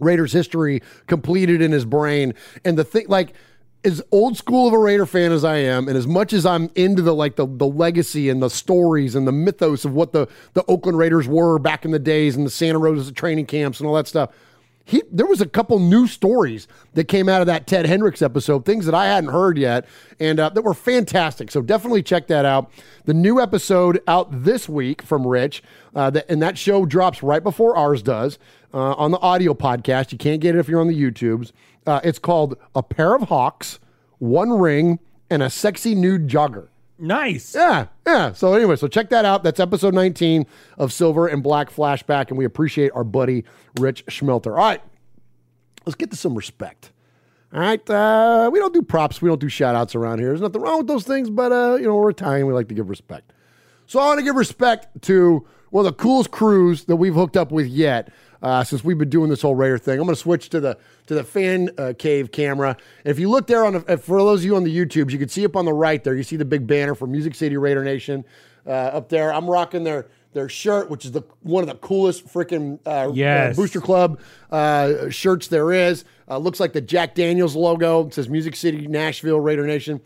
Raiders 0.00 0.32
history 0.32 0.82
completed 1.06 1.62
in 1.62 1.70
his 1.70 1.84
brain. 1.84 2.34
And 2.64 2.76
the 2.76 2.82
thing, 2.84 3.06
like, 3.08 3.34
as 3.84 4.02
old 4.12 4.36
school 4.36 4.68
of 4.68 4.72
a 4.72 4.78
Raider 4.78 5.06
fan 5.06 5.32
as 5.32 5.44
I 5.44 5.56
am, 5.56 5.88
and 5.88 5.96
as 5.96 6.06
much 6.06 6.32
as 6.32 6.46
I'm 6.46 6.70
into 6.74 7.02
the 7.02 7.14
like 7.14 7.36
the, 7.36 7.46
the 7.46 7.66
legacy 7.66 8.28
and 8.28 8.42
the 8.42 8.50
stories 8.50 9.14
and 9.14 9.26
the 9.26 9.32
mythos 9.32 9.84
of 9.84 9.92
what 9.92 10.12
the, 10.12 10.28
the 10.54 10.64
Oakland 10.68 10.98
Raiders 10.98 11.26
were 11.26 11.58
back 11.58 11.84
in 11.84 11.90
the 11.90 11.98
days 11.98 12.36
and 12.36 12.46
the 12.46 12.50
Santa 12.50 12.78
Rosa 12.78 13.12
training 13.12 13.46
camps 13.46 13.80
and 13.80 13.88
all 13.88 13.94
that 13.94 14.06
stuff, 14.06 14.30
he 14.84 15.02
there 15.10 15.26
was 15.26 15.40
a 15.40 15.46
couple 15.46 15.78
new 15.78 16.06
stories 16.06 16.66
that 16.94 17.04
came 17.04 17.28
out 17.28 17.40
of 17.40 17.46
that 17.46 17.66
Ted 17.66 17.86
Hendricks 17.86 18.22
episode, 18.22 18.64
things 18.64 18.86
that 18.86 18.94
I 18.94 19.06
hadn't 19.06 19.30
heard 19.30 19.58
yet, 19.58 19.86
and 20.18 20.40
uh, 20.40 20.48
that 20.50 20.62
were 20.62 20.74
fantastic. 20.74 21.50
So 21.50 21.62
definitely 21.62 22.02
check 22.02 22.26
that 22.28 22.44
out. 22.44 22.70
The 23.04 23.14
new 23.14 23.40
episode 23.40 24.02
out 24.06 24.44
this 24.44 24.68
week 24.68 25.02
from 25.02 25.26
Rich, 25.26 25.62
uh, 25.94 26.10
that, 26.10 26.28
and 26.28 26.42
that 26.42 26.58
show 26.58 26.84
drops 26.84 27.22
right 27.22 27.42
before 27.42 27.76
ours 27.76 28.02
does 28.02 28.38
uh, 28.74 28.94
on 28.94 29.10
the 29.10 29.18
audio 29.18 29.54
podcast. 29.54 30.12
You 30.12 30.18
can't 30.18 30.40
get 30.40 30.54
it 30.54 30.58
if 30.58 30.68
you're 30.68 30.80
on 30.80 30.88
the 30.88 31.00
YouTubes. 31.00 31.52
Uh, 31.86 32.00
it's 32.04 32.18
called 32.18 32.56
A 32.74 32.82
Pair 32.82 33.14
of 33.14 33.22
Hawks, 33.22 33.78
One 34.18 34.52
Ring, 34.52 34.98
and 35.30 35.42
a 35.42 35.50
Sexy 35.50 35.94
Nude 35.94 36.28
Jogger. 36.28 36.68
Nice. 36.98 37.54
Yeah, 37.54 37.86
yeah. 38.06 38.32
So 38.32 38.54
anyway, 38.54 38.76
so 38.76 38.86
check 38.86 39.10
that 39.10 39.24
out. 39.24 39.42
That's 39.42 39.58
episode 39.58 39.92
19 39.92 40.46
of 40.78 40.92
Silver 40.92 41.26
and 41.26 41.42
Black 41.42 41.70
Flashback, 41.70 42.28
and 42.28 42.38
we 42.38 42.44
appreciate 42.44 42.92
our 42.94 43.02
buddy 43.02 43.44
Rich 43.80 44.06
Shmelter. 44.06 44.52
All 44.52 44.58
right, 44.58 44.80
let's 45.84 45.96
get 45.96 46.10
to 46.12 46.16
some 46.16 46.36
respect. 46.36 46.92
All 47.52 47.60
right, 47.60 47.90
uh, 47.90 48.50
we 48.52 48.60
don't 48.60 48.72
do 48.72 48.82
props, 48.82 49.20
we 49.20 49.28
don't 49.28 49.40
do 49.40 49.48
shout 49.48 49.74
outs 49.74 49.94
around 49.94 50.20
here. 50.20 50.28
There's 50.28 50.40
nothing 50.40 50.62
wrong 50.62 50.78
with 50.78 50.86
those 50.86 51.04
things, 51.04 51.28
but 51.28 51.50
uh, 51.50 51.76
you 51.76 51.86
know, 51.86 51.96
we're 51.96 52.10
Italian, 52.10 52.46
we 52.46 52.52
like 52.52 52.68
to 52.68 52.74
give 52.74 52.88
respect. 52.88 53.32
So 53.86 53.98
I 53.98 54.06
want 54.06 54.20
to 54.20 54.24
give 54.24 54.36
respect 54.36 55.02
to 55.02 55.44
one 55.70 55.84
of 55.84 55.92
the 55.96 56.00
coolest 56.00 56.30
crews 56.30 56.84
that 56.84 56.96
we've 56.96 57.14
hooked 57.14 57.36
up 57.36 57.50
with 57.50 57.66
yet 57.66 58.10
uh, 58.42 58.64
since 58.64 58.82
we've 58.84 58.98
been 58.98 59.08
doing 59.10 59.30
this 59.30 59.42
whole 59.42 59.54
Raider 59.54 59.78
thing. 59.78 59.98
I'm 59.98 60.04
going 60.04 60.14
to 60.14 60.20
switch 60.20 60.48
to 60.50 60.60
the 60.60 60.76
to 61.06 61.14
the 61.14 61.24
fan 61.24 61.70
uh, 61.78 61.92
cave 61.98 62.32
camera. 62.32 62.76
And 63.04 63.10
if 63.10 63.18
you 63.18 63.30
look 63.30 63.46
there 63.46 63.64
on 63.64 63.72
the, 63.74 63.98
for 63.98 64.18
those 64.18 64.40
of 64.40 64.44
you 64.44 64.56
on 64.56 64.64
the 64.64 64.76
YouTubes, 64.76 65.10
you 65.10 65.18
can 65.18 65.28
see 65.28 65.44
up 65.44 65.56
on 65.56 65.64
the 65.64 65.72
right 65.72 66.02
there. 66.02 66.14
You 66.14 66.22
see 66.22 66.36
the 66.36 66.44
big 66.44 66.66
banner 66.66 66.94
for 66.94 67.06
Music 67.06 67.34
City 67.34 67.56
Raider 67.56 67.84
Nation 67.84 68.24
uh, 68.66 68.70
up 68.70 69.08
there. 69.08 69.32
I'm 69.32 69.48
rocking 69.48 69.84
their 69.84 70.06
their 70.32 70.48
shirt, 70.48 70.88
which 70.90 71.04
is 71.04 71.12
the 71.12 71.22
one 71.42 71.62
of 71.62 71.68
the 71.68 71.74
coolest 71.76 72.26
freaking 72.26 72.78
uh, 72.86 73.10
Yes. 73.12 73.56
uh, 73.56 73.60
Booster 73.60 73.80
Club 73.80 74.18
uh, 74.50 75.08
shirts 75.10 75.48
there 75.48 75.72
is. 75.72 76.04
Uh, 76.28 76.38
looks 76.38 76.58
like 76.58 76.72
the 76.72 76.80
Jack 76.80 77.14
Daniels 77.14 77.54
logo. 77.54 78.06
It 78.06 78.14
says 78.14 78.28
Music 78.28 78.56
City 78.56 78.86
Nashville 78.86 79.40
Raider 79.40 79.66
Nation. 79.66 80.00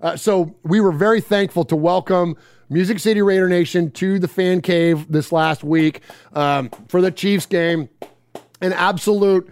Uh, 0.00 0.16
so 0.16 0.54
we 0.62 0.80
were 0.80 0.92
very 0.92 1.20
thankful 1.20 1.64
to 1.64 1.76
welcome 1.76 2.36
Music 2.68 2.98
City 2.98 3.22
Raider 3.22 3.48
Nation 3.48 3.90
to 3.92 4.18
the 4.18 4.28
fan 4.28 4.60
cave 4.60 5.10
this 5.10 5.30
last 5.30 5.62
week 5.62 6.02
um, 6.32 6.70
for 6.88 7.00
the 7.00 7.10
Chiefs 7.10 7.46
game. 7.46 7.88
An 8.60 8.72
absolute, 8.72 9.48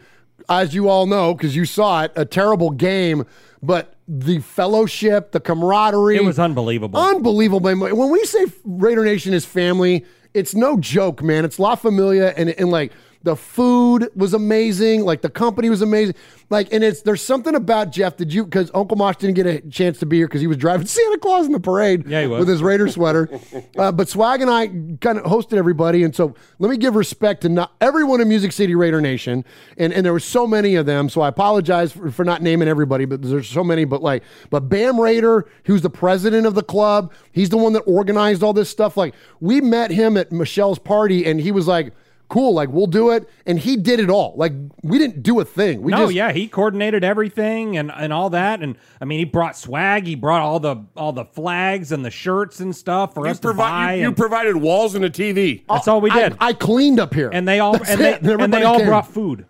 as 0.48 0.74
you 0.74 0.88
all 0.88 1.06
know, 1.06 1.34
because 1.34 1.54
you 1.54 1.64
saw 1.64 2.04
it, 2.04 2.12
a 2.16 2.24
terrible 2.24 2.70
game, 2.70 3.26
but 3.62 3.94
the 4.08 4.40
fellowship, 4.40 5.32
the 5.32 5.40
camaraderie. 5.40 6.16
It 6.16 6.24
was 6.24 6.38
unbelievable. 6.38 6.98
Unbelievable. 6.98 7.60
When 7.60 8.10
we 8.10 8.24
say 8.24 8.46
Raider 8.64 9.04
Nation 9.04 9.32
is 9.32 9.44
family, 9.44 10.04
it's 10.32 10.54
no 10.54 10.76
joke, 10.78 11.22
man. 11.22 11.44
It's 11.44 11.58
La 11.58 11.74
Familia, 11.74 12.34
and, 12.36 12.50
and 12.50 12.70
like 12.70 12.92
the 13.24 13.34
food 13.34 14.10
was 14.14 14.34
amazing. 14.34 15.02
Like 15.04 15.22
the 15.22 15.30
company 15.30 15.70
was 15.70 15.80
amazing. 15.80 16.14
Like, 16.50 16.72
and 16.72 16.84
it's 16.84 17.00
there's 17.00 17.22
something 17.22 17.54
about 17.54 17.90
Jeff. 17.90 18.18
Did 18.18 18.32
you? 18.32 18.44
Because 18.44 18.70
Uncle 18.74 18.98
Mosh 18.98 19.16
didn't 19.16 19.34
get 19.34 19.46
a 19.46 19.62
chance 19.62 19.98
to 20.00 20.06
be 20.06 20.18
here 20.18 20.28
because 20.28 20.42
he 20.42 20.46
was 20.46 20.58
driving 20.58 20.86
Santa 20.86 21.18
Claus 21.18 21.46
in 21.46 21.52
the 21.52 21.58
parade. 21.58 22.06
Yeah, 22.06 22.20
he 22.20 22.26
was. 22.26 22.40
with 22.40 22.48
his 22.48 22.62
Raider 22.62 22.86
sweater. 22.86 23.28
uh, 23.78 23.92
but 23.92 24.10
Swag 24.10 24.42
and 24.42 24.50
I 24.50 24.66
kind 25.00 25.18
of 25.18 25.24
hosted 25.24 25.54
everybody, 25.54 26.02
and 26.02 26.14
so 26.14 26.34
let 26.58 26.70
me 26.70 26.76
give 26.76 26.94
respect 26.96 27.40
to 27.42 27.48
not 27.48 27.72
everyone 27.80 28.20
in 28.20 28.28
Music 28.28 28.52
City 28.52 28.74
Raider 28.74 29.00
Nation, 29.00 29.42
and 29.78 29.92
and 29.92 30.04
there 30.04 30.12
were 30.12 30.20
so 30.20 30.46
many 30.46 30.74
of 30.74 30.84
them. 30.84 31.08
So 31.08 31.22
I 31.22 31.28
apologize 31.28 31.92
for, 31.92 32.10
for 32.10 32.24
not 32.24 32.42
naming 32.42 32.68
everybody, 32.68 33.06
but 33.06 33.22
there's 33.22 33.48
so 33.48 33.64
many. 33.64 33.86
But 33.86 34.02
like, 34.02 34.22
but 34.50 34.68
Bam 34.68 35.00
Raider, 35.00 35.46
who's 35.64 35.80
the 35.80 35.90
president 35.90 36.46
of 36.46 36.54
the 36.54 36.62
club, 36.62 37.10
he's 37.32 37.48
the 37.48 37.56
one 37.56 37.72
that 37.72 37.80
organized 37.80 38.42
all 38.42 38.52
this 38.52 38.68
stuff. 38.68 38.98
Like, 38.98 39.14
we 39.40 39.62
met 39.62 39.90
him 39.90 40.18
at 40.18 40.30
Michelle's 40.30 40.78
party, 40.78 41.24
and 41.24 41.40
he 41.40 41.50
was 41.50 41.66
like. 41.66 41.94
Cool, 42.34 42.52
like 42.52 42.68
we'll 42.70 42.88
do 42.88 43.10
it, 43.12 43.30
and 43.46 43.60
he 43.60 43.76
did 43.76 44.00
it 44.00 44.10
all. 44.10 44.34
Like 44.36 44.52
we 44.82 44.98
didn't 44.98 45.22
do 45.22 45.38
a 45.38 45.44
thing. 45.44 45.82
We 45.82 45.92
no, 45.92 45.98
just, 46.06 46.14
yeah, 46.14 46.32
he 46.32 46.48
coordinated 46.48 47.04
everything 47.04 47.76
and, 47.76 47.92
and 47.94 48.12
all 48.12 48.28
that, 48.30 48.60
and 48.60 48.76
I 49.00 49.04
mean, 49.04 49.20
he 49.20 49.24
brought 49.24 49.56
swag. 49.56 50.04
He 50.08 50.16
brought 50.16 50.40
all 50.42 50.58
the 50.58 50.84
all 50.96 51.12
the 51.12 51.26
flags 51.26 51.92
and 51.92 52.04
the 52.04 52.10
shirts 52.10 52.58
and 52.58 52.74
stuff 52.74 53.14
for 53.14 53.24
You, 53.24 53.30
us 53.30 53.38
to 53.38 53.54
buy. 53.54 53.84
provi- 53.86 53.98
you, 54.00 54.08
you 54.08 54.12
provided 54.16 54.56
walls 54.56 54.96
and 54.96 55.04
a 55.04 55.10
TV. 55.10 55.62
that's 55.68 55.86
all 55.86 56.00
we 56.00 56.10
did. 56.10 56.36
I, 56.40 56.54
cleaned 56.54 56.98
up 56.98 57.14
here, 57.14 57.30
and 57.32 57.46
they 57.46 57.60
all 57.60 57.76
and 57.76 58.00
they, 58.00 58.14
it. 58.14 58.22
and 58.24 58.52
they 58.52 58.64
all 58.64 58.78
came. 58.78 58.86
brought 58.88 59.06
food. 59.06 59.46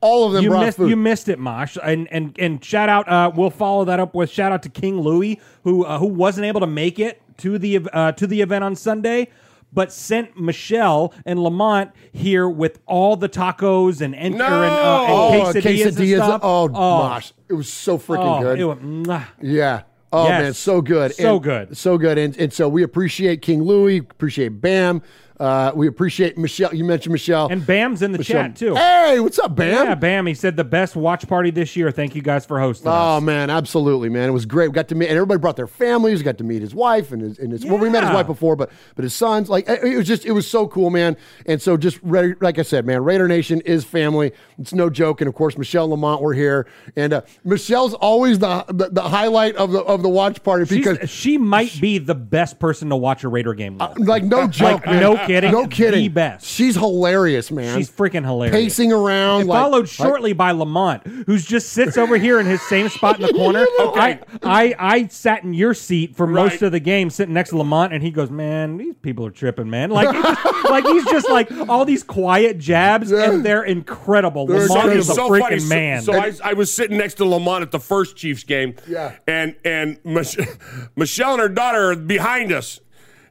all 0.00 0.26
of 0.26 0.32
them 0.32 0.42
you 0.42 0.50
brought 0.50 0.64
missed 0.66 0.76
food. 0.78 0.90
you 0.90 0.96
missed 0.96 1.28
it, 1.28 1.38
Mosh. 1.38 1.78
And 1.80 2.08
and 2.10 2.36
and 2.40 2.64
shout 2.64 2.88
out. 2.88 3.08
Uh, 3.08 3.30
we'll 3.32 3.50
follow 3.50 3.84
that 3.84 4.00
up 4.00 4.12
with 4.12 4.28
shout 4.28 4.50
out 4.50 4.64
to 4.64 4.68
King 4.68 5.00
Louis, 5.00 5.40
who 5.62 5.84
uh, 5.84 6.00
who 6.00 6.06
wasn't 6.06 6.46
able 6.46 6.58
to 6.62 6.66
make 6.66 6.98
it 6.98 7.22
to 7.38 7.58
the 7.58 7.78
uh, 7.92 8.10
to 8.10 8.26
the 8.26 8.40
event 8.40 8.64
on 8.64 8.74
Sunday. 8.74 9.28
But 9.74 9.92
sent 9.92 10.38
Michelle 10.40 11.12
and 11.26 11.42
Lamont 11.42 11.90
here 12.12 12.48
with 12.48 12.78
all 12.86 13.16
the 13.16 13.28
tacos 13.28 14.00
and 14.00 14.14
and, 14.14 14.36
No! 14.36 14.44
and, 14.44 14.54
uh, 14.54 15.06
oh, 15.08 15.32
and 15.48 15.56
a 15.56 15.60
quesadillas, 15.60 15.86
and 15.98 16.22
stuff. 16.24 16.40
Oh, 16.44 16.68
gosh. 16.68 17.32
It 17.48 17.54
was 17.54 17.70
so 17.72 17.98
freaking 17.98 18.38
oh, 18.38 18.40
good. 18.40 18.58
it 18.60 18.82
mwah. 18.82 19.26
yeah. 19.42 19.82
Oh, 20.12 20.28
Yes. 20.28 20.42
man. 20.42 20.54
So 20.54 20.80
good. 20.80 21.14
So 21.14 21.34
And- 21.34 21.42
good. 21.42 21.76
So 21.76 21.98
good. 21.98 22.18
And, 22.18 22.36
and 22.36 22.52
so 22.52 22.68
we 22.68 22.84
appreciate 22.84 23.42
King 23.42 23.62
Louis, 23.64 23.98
appreciate 23.98 24.60
Bam. 24.60 25.02
Uh, 25.40 25.72
we 25.74 25.88
appreciate 25.88 26.38
Michelle. 26.38 26.72
You 26.72 26.84
mentioned 26.84 27.12
Michelle. 27.12 27.48
And 27.48 27.66
Bam's 27.66 28.02
in 28.02 28.12
the 28.12 28.18
Michelle- 28.18 28.42
chat 28.44 28.56
too. 28.56 28.74
Hey, 28.76 29.18
what's 29.18 29.38
up, 29.38 29.56
Bam? 29.56 29.84
Yeah, 29.86 29.94
Bam. 29.96 30.26
He 30.26 30.34
said 30.34 30.56
the 30.56 30.62
best 30.64 30.94
watch 30.94 31.26
party 31.26 31.50
this 31.50 31.74
year. 31.74 31.90
Thank 31.90 32.14
you 32.14 32.22
guys 32.22 32.46
for 32.46 32.60
hosting 32.60 32.86
Oh 32.88 33.16
us. 33.16 33.22
man, 33.22 33.50
absolutely, 33.50 34.08
man! 34.08 34.28
It 34.28 34.32
was 34.32 34.46
great. 34.46 34.68
We 34.68 34.74
got 34.74 34.86
to 34.88 34.94
meet, 34.94 35.08
and 35.08 35.16
everybody 35.16 35.40
brought 35.40 35.56
their 35.56 35.66
families. 35.66 36.18
We 36.20 36.24
got 36.24 36.38
to 36.38 36.44
meet 36.44 36.62
his 36.62 36.72
wife 36.74 37.10
and 37.10 37.20
his, 37.20 37.38
and 37.40 37.50
his. 37.50 37.64
Well, 37.66 37.78
we 37.78 37.88
met 37.90 38.04
his 38.04 38.12
wife 38.12 38.26
before, 38.28 38.54
but 38.54 38.70
but 38.94 39.02
his 39.02 39.14
sons. 39.14 39.48
Like 39.50 39.68
it 39.68 39.96
was 39.96 40.06
just, 40.06 40.24
it 40.24 40.30
was 40.32 40.48
so 40.48 40.68
cool, 40.68 40.90
man. 40.90 41.16
And 41.46 41.60
so 41.60 41.76
just 41.76 41.98
like 42.04 42.60
I 42.60 42.62
said, 42.62 42.86
man, 42.86 43.02
Raider 43.02 43.26
Nation 43.26 43.60
is 43.62 43.84
family. 43.84 44.30
It's 44.58 44.72
no 44.72 44.88
joke. 44.88 45.20
And 45.20 45.26
of 45.26 45.34
course, 45.34 45.58
Michelle 45.58 45.88
Lamont 45.88 46.22
we're 46.22 46.34
here, 46.34 46.68
and 46.94 47.12
uh, 47.12 47.22
Michelle's 47.42 47.94
always 47.94 48.38
the, 48.38 48.64
the 48.68 48.88
the 48.90 49.02
highlight 49.02 49.56
of 49.56 49.72
the 49.72 49.80
of 49.80 50.02
the 50.04 50.08
watch 50.08 50.44
party 50.44 50.64
She's- 50.66 50.84
because 50.86 51.10
she 51.10 51.38
might 51.38 51.80
be 51.80 51.98
the 51.98 52.14
best 52.14 52.60
person 52.60 52.88
to 52.90 52.96
watch 52.96 53.24
a 53.24 53.28
Raider 53.28 53.52
game 53.54 53.78
with. 53.78 53.98
like 54.06 54.22
no 54.22 54.46
joke, 54.48 54.84
Like, 54.84 54.86
man. 54.86 55.00
no 55.00 55.23
kidding, 55.26 55.52
no 55.52 55.66
kidding. 55.66 56.00
the 56.02 56.08
best. 56.08 56.46
She's 56.46 56.74
hilarious, 56.74 57.50
man. 57.50 57.76
She's 57.76 57.90
freaking 57.90 58.24
hilarious. 58.24 58.54
pacing 58.56 58.92
around, 58.92 59.40
And 59.42 59.48
like- 59.50 59.58
followed 59.62 59.78
like- 59.80 59.88
shortly 59.88 60.32
by 60.32 60.52
Lamont, 60.52 61.06
who 61.26 61.38
just 61.38 61.70
sits 61.70 61.96
over 61.96 62.16
here 62.18 62.40
in 62.40 62.46
his 62.46 62.62
same 62.62 62.88
spot 62.88 63.20
in 63.20 63.26
the 63.26 63.32
corner. 63.34 63.66
I, 63.78 64.18
I 64.42 64.74
I 64.78 65.06
sat 65.08 65.44
in 65.44 65.54
your 65.54 65.74
seat 65.74 66.16
for 66.16 66.26
most 66.26 66.62
of 66.62 66.72
the 66.72 66.80
game, 66.80 67.10
sitting 67.10 67.34
next 67.34 67.50
to 67.50 67.58
Lamont, 67.58 67.92
and 67.92 68.02
he 68.02 68.10
goes, 68.10 68.30
"Man, 68.30 68.76
these 68.76 68.94
people 69.02 69.26
are 69.26 69.30
tripping, 69.30 69.68
man." 69.70 69.90
Like, 69.90 70.12
just, 70.12 70.64
like 70.70 70.84
he's 70.84 71.04
just 71.06 71.28
like 71.30 71.50
all 71.68 71.84
these 71.84 72.02
quiet 72.02 72.58
jabs, 72.58 73.10
and 73.12 73.44
they're 73.44 73.64
incredible. 73.64 74.46
They're 74.46 74.60
Lamont 74.68 74.92
incredible. 74.92 75.00
is 75.00 75.08
a 75.10 75.14
so 75.14 75.28
freaking 75.30 75.40
funny. 75.40 75.58
So- 75.60 75.68
man. 75.68 76.02
So, 76.02 76.12
I, 76.14 76.32
I 76.42 76.52
was 76.54 76.72
sitting 76.72 76.96
next 76.98 77.14
to 77.14 77.24
Lamont 77.24 77.62
at 77.62 77.70
the 77.70 77.80
first 77.80 78.16
Chiefs 78.16 78.44
game. 78.44 78.74
Yeah. 78.86 79.14
And 79.26 79.56
and 79.64 79.98
Mich- 80.04 80.38
Michelle 80.96 81.32
and 81.34 81.40
her 81.40 81.48
daughter 81.48 81.90
are 81.92 81.96
behind 81.96 82.52
us. 82.52 82.80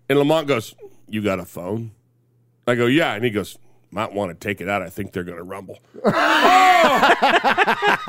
And 0.10 0.20
Lamont 0.20 0.48
goes, 0.48 0.76
You 1.14 1.22
got 1.22 1.40
a 1.40 1.46
phone? 1.46 1.92
I 2.66 2.74
go, 2.74 2.88
Yeah. 2.88 3.14
And 3.14 3.24
he 3.24 3.30
goes, 3.30 3.60
Might 3.92 4.14
want 4.14 4.32
to 4.32 4.36
take 4.48 4.62
it 4.62 4.68
out. 4.68 4.82
I 4.82 4.90
think 4.90 5.12
they're 5.12 5.24
going 5.24 5.38
to 5.38 5.44
rumble. 5.44 5.78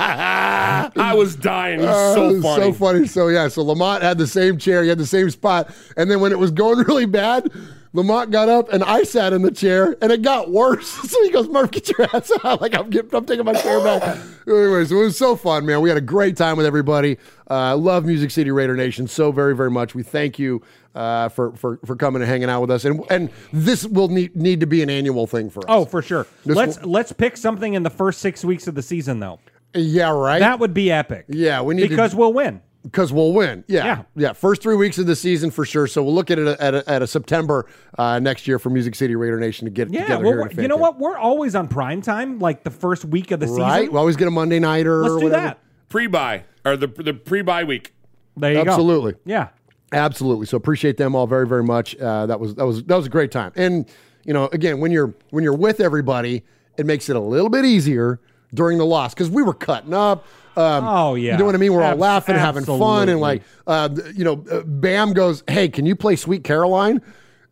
I 0.06 1.12
was 1.14 1.36
dying. 1.36 1.80
It 1.80 1.84
was 1.84 1.94
Oh, 1.94 2.14
so 2.14 2.24
uh, 2.24 2.32
was 2.32 2.42
funny. 2.42 2.62
So 2.62 2.72
funny. 2.72 3.06
So 3.06 3.28
yeah, 3.28 3.48
so 3.48 3.62
Lamont 3.62 4.02
had 4.02 4.16
the 4.16 4.26
same 4.26 4.56
chair, 4.56 4.82
he 4.82 4.88
had 4.88 4.96
the 4.96 5.04
same 5.04 5.28
spot, 5.28 5.70
and 5.98 6.10
then 6.10 6.20
when 6.20 6.32
it 6.32 6.38
was 6.38 6.50
going 6.50 6.78
really 6.86 7.04
bad, 7.04 7.50
Lamont 7.94 8.30
got 8.32 8.48
up 8.50 8.70
and 8.72 8.84
I 8.84 9.04
sat 9.04 9.32
in 9.32 9.40
the 9.42 9.50
chair, 9.52 9.96
and 10.02 10.12
it 10.12 10.20
got 10.20 10.50
worse. 10.50 10.90
So 11.14 11.22
he 11.22 11.30
goes, 11.30 11.48
"Murph, 11.48 11.70
get 11.70 11.88
your 11.96 12.08
ass 12.14 12.30
out!" 12.44 12.60
Like 12.60 12.74
I'm, 12.74 12.90
getting, 12.90 13.14
I'm 13.14 13.24
taking 13.24 13.44
my 13.44 13.54
chair 13.54 13.80
back. 13.82 14.18
Anyways, 14.48 14.90
it 14.92 14.96
was 14.96 15.16
so 15.16 15.36
fun, 15.36 15.64
man. 15.64 15.80
We 15.80 15.88
had 15.88 15.96
a 15.96 16.02
great 16.02 16.36
time 16.36 16.56
with 16.56 16.66
everybody. 16.66 17.16
Uh, 17.48 17.76
love 17.76 18.04
Music 18.04 18.30
City 18.30 18.50
Raider 18.50 18.74
Nation 18.76 19.06
so 19.06 19.30
very, 19.32 19.54
very 19.56 19.70
much. 19.70 19.94
We 19.94 20.02
thank 20.02 20.38
you 20.40 20.60
uh, 20.96 21.28
for 21.28 21.52
for 21.52 21.78
for 21.84 21.94
coming 21.94 22.20
and 22.20 22.28
hanging 22.30 22.50
out 22.50 22.60
with 22.62 22.70
us, 22.72 22.84
and 22.84 23.00
and 23.10 23.30
this 23.52 23.86
will 23.86 24.08
need 24.08 24.34
need 24.34 24.58
to 24.60 24.66
be 24.66 24.82
an 24.82 24.90
annual 24.90 25.26
thing 25.28 25.48
for 25.48 25.60
us. 25.60 25.66
oh, 25.68 25.84
for 25.84 26.02
sure. 26.02 26.26
This 26.44 26.56
let's 26.56 26.80
will- 26.80 26.90
let's 26.90 27.12
pick 27.12 27.36
something 27.36 27.74
in 27.74 27.84
the 27.84 27.90
first 27.90 28.20
six 28.20 28.44
weeks 28.44 28.66
of 28.66 28.74
the 28.74 28.82
season, 28.82 29.20
though. 29.20 29.38
yeah, 29.72 30.10
right. 30.10 30.40
That 30.40 30.58
would 30.58 30.74
be 30.74 30.90
epic. 30.90 31.26
yeah, 31.28 31.62
we 31.62 31.74
need 31.74 31.82
to 31.84 31.88
because 31.90 32.14
we'll 32.14 32.32
win. 32.32 32.60
Because 32.84 33.12
we'll 33.12 33.32
win. 33.32 33.64
Yeah, 33.66 33.84
Yeah. 33.84 34.02
yeah, 34.14 34.32
First 34.34 34.62
three 34.62 34.76
weeks 34.76 34.98
of 34.98 35.06
the 35.06 35.16
season 35.16 35.50
for 35.50 35.64
sure. 35.64 35.86
So 35.88 36.02
we'll 36.04 36.14
look 36.14 36.30
at 36.30 36.38
it 36.38 36.46
at 36.60 36.74
a, 36.74 36.88
at 36.88 37.02
a 37.02 37.06
September 37.06 37.66
uh, 37.98 38.18
next 38.20 38.46
year 38.46 38.58
for 38.60 38.70
Music 38.70 38.94
City 38.94 39.16
Raider 39.16 39.40
Nation 39.40 39.64
to 39.64 39.70
get 39.70 39.90
Yeah, 39.92 40.02
together 40.02 40.22
well, 40.24 40.32
here. 40.32 40.40
in 40.42 40.48
we're- 40.48 40.62
you 40.62 40.68
know 40.68 40.76
Cave. 40.76 40.82
what? 40.82 40.98
We're 41.00 41.16
always 41.18 41.54
on 41.54 41.66
prime 41.68 42.02
time, 42.02 42.38
like 42.38 42.62
the 42.62 42.70
first 42.70 43.04
week 43.04 43.30
of 43.32 43.40
the 43.40 43.46
Right? 43.46 43.50
season. 43.52 43.62
Right. 43.68 43.92
We 43.92 43.98
always 43.98 44.16
get 44.16 44.28
a 44.28 44.30
Monday 44.30 44.58
nighter. 44.60 45.02
Let's 45.02 45.16
do 45.16 45.24
whatever. 45.24 45.42
that. 45.46 45.58
Pre 45.88 46.06
buy 46.06 46.44
or 46.64 46.76
the, 46.76 46.86
the 46.86 47.14
pre 47.14 47.42
buy 47.42 47.64
week. 47.64 47.94
There 48.36 48.52
you 48.52 48.58
Absolutely. 48.60 49.12
go. 49.12 49.18
Yeah. 49.24 49.48
Absolutely. 49.92 50.46
So 50.46 50.56
appreciate 50.56 50.96
them 50.96 51.14
all 51.14 51.26
very, 51.26 51.46
very 51.46 51.62
much. 51.62 51.96
Uh, 51.96 52.26
that 52.26 52.40
was 52.40 52.54
that 52.56 52.66
was 52.66 52.82
that 52.84 52.96
was 52.96 53.06
a 53.06 53.10
great 53.10 53.30
time. 53.30 53.52
And 53.54 53.88
you 54.24 54.32
know, 54.34 54.46
again, 54.52 54.80
when 54.80 54.90
you're 54.90 55.14
when 55.30 55.44
you're 55.44 55.56
with 55.56 55.78
everybody, 55.80 56.42
it 56.76 56.84
makes 56.84 57.08
it 57.08 57.14
a 57.16 57.20
little 57.20 57.48
bit 57.48 57.64
easier 57.64 58.18
during 58.52 58.78
the 58.78 58.86
loss 58.86 59.14
because 59.14 59.30
we 59.30 59.42
were 59.42 59.54
cutting 59.54 59.94
up. 59.94 60.26
Um, 60.56 60.84
Oh, 60.86 61.14
yeah. 61.14 61.32
you 61.32 61.38
know 61.38 61.44
what 61.46 61.54
I 61.54 61.58
mean. 61.58 61.72
We're 61.72 61.82
all 61.82 61.90
Abs- 61.92 62.00
laughing, 62.00 62.36
having 62.36 62.64
fun, 62.64 63.08
and 63.08 63.20
like, 63.20 63.42
uh, 63.66 63.88
you 64.14 64.24
know, 64.24 64.44
uh, 64.50 64.60
Bam 64.64 65.12
goes, 65.12 65.42
"Hey, 65.48 65.68
can 65.68 65.84
you 65.86 65.96
play 65.96 66.16
Sweet 66.16 66.44
Caroline?" 66.44 67.00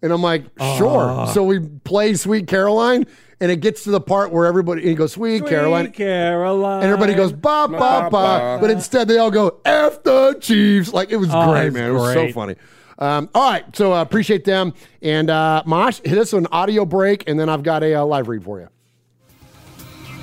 And 0.03 0.13
I'm 0.13 0.23
like, 0.23 0.45
"Sure." 0.79 1.11
Ah. 1.11 1.27
So 1.27 1.43
we 1.45 1.61
play 1.61 2.15
Sweet 2.15 2.47
Caroline, 2.47 3.07
and 3.41 3.51
it 3.51 3.61
gets 3.61 3.85
to 3.85 3.91
the 3.91 4.01
part 4.01 4.31
where 4.33 4.47
everybody 4.47 4.83
and 4.83 4.91
he 4.91 4.95
goes, 4.97 5.13
"Sweet, 5.13 5.47
Caroline," 5.47 5.87
Sweet 5.87 5.95
Caroline. 5.97 6.83
and 6.83 6.93
everybody 6.93 7.15
goes, 7.15 7.33
"Ba 7.33 7.67
ba 7.69 7.79
ba," 7.79 8.09
ba. 8.11 8.59
but 8.61 8.71
instead 8.71 9.09
they 9.09 9.19
all 9.19 9.31
go, 9.31 9.59
"F 9.65 10.03
the 10.05 10.37
Chiefs." 10.41 10.93
Like 10.93 11.11
it 11.11 11.17
was 11.17 11.29
Oh, 11.33 11.51
great, 11.53 11.73
man. 11.73 11.91
It 11.91 11.93
was 11.93 12.15
great. 12.15 12.31
so 12.31 12.35
funny. 12.35 12.57
Um, 12.99 13.29
all 13.35 13.51
right, 13.51 13.65
so 13.75 13.93
uh, 13.95 14.01
appreciate 14.03 14.45
them. 14.45 14.75
And 15.03 15.29
uh, 15.29 15.63
Mosh, 15.67 15.99
hit 16.05 16.19
us 16.19 16.33
with 16.33 16.45
an 16.45 16.49
audio 16.53 16.85
break, 16.85 17.25
and 17.29 17.39
then 17.41 17.49
I've 17.49 17.65
got 17.65 17.83
a 17.83 17.95
uh, 17.95 18.05
live 18.05 18.29
read 18.29 18.45
for 18.45 18.61
you. 18.61 18.69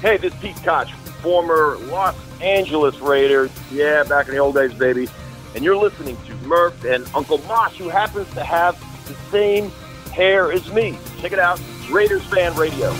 Hey, 0.01 0.15
this 0.17 0.33
is 0.33 0.39
Pete 0.39 0.55
Koch, 0.63 0.87
former 1.21 1.77
Los 1.87 2.15
Angeles 2.41 2.97
Raiders. 2.99 3.51
Yeah, 3.71 4.03
back 4.03 4.27
in 4.27 4.33
the 4.33 4.39
old 4.39 4.55
days, 4.55 4.73
baby. 4.73 5.07
And 5.55 5.63
you're 5.63 5.77
listening 5.77 6.17
to 6.27 6.35
Murph 6.47 6.83
and 6.85 7.07
Uncle 7.15 7.39
Mosh, 7.39 7.77
who 7.77 7.89
happens 7.89 8.31
to 8.33 8.43
have 8.43 8.79
the 9.07 9.15
same 9.31 9.71
hair 10.11 10.51
as 10.51 10.71
me. 10.71 10.97
Check 11.19 11.31
it 11.31 11.39
out, 11.39 11.59
Raiders 11.89 12.23
Fan 12.25 12.55
Radio. 12.55 12.93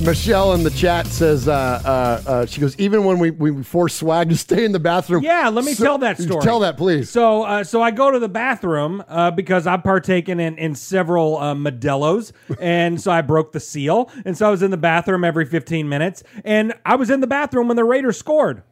Michelle 0.00 0.52
in 0.54 0.62
the 0.62 0.70
chat 0.70 1.06
says, 1.08 1.48
uh, 1.48 1.52
uh, 1.84 2.30
uh, 2.30 2.46
she 2.46 2.60
goes, 2.60 2.78
even 2.78 3.04
when 3.04 3.18
we, 3.18 3.30
we 3.32 3.62
force 3.64 3.94
swag 3.96 4.28
to 4.28 4.36
stay 4.36 4.64
in 4.64 4.70
the 4.70 4.78
bathroom. 4.78 5.24
Yeah, 5.24 5.48
let 5.48 5.64
me 5.64 5.74
So- 5.74 5.84
tell 5.84 5.98
that 5.98 6.18
story. 6.18 6.40
Tell 6.42 6.60
that, 6.60 6.76
please. 6.76 7.10
So, 7.10 7.42
uh, 7.42 7.64
so 7.64 7.82
I 7.82 7.90
go 7.90 8.10
to 8.12 8.18
the 8.20 8.28
bathroom 8.28 9.02
uh, 9.08 9.32
because 9.32 9.66
I've 9.66 9.82
partaken 9.82 10.38
in 10.38 10.56
in 10.56 10.74
several 10.76 11.36
uh, 11.38 11.54
Modelo's, 11.54 12.32
and 12.60 13.00
so 13.00 13.10
I 13.10 13.22
broke 13.22 13.50
the 13.52 13.60
seal, 13.60 14.08
and 14.24 14.36
so 14.38 14.46
I 14.46 14.50
was 14.50 14.62
in 14.62 14.70
the 14.70 14.76
bathroom 14.76 15.24
every 15.24 15.44
15 15.44 15.88
minutes, 15.88 16.22
and 16.44 16.74
I 16.86 16.94
was 16.94 17.10
in 17.10 17.20
the 17.20 17.26
bathroom 17.26 17.66
when 17.68 17.76
the 17.76 17.84
Raiders 17.84 18.16
scored. 18.16 18.62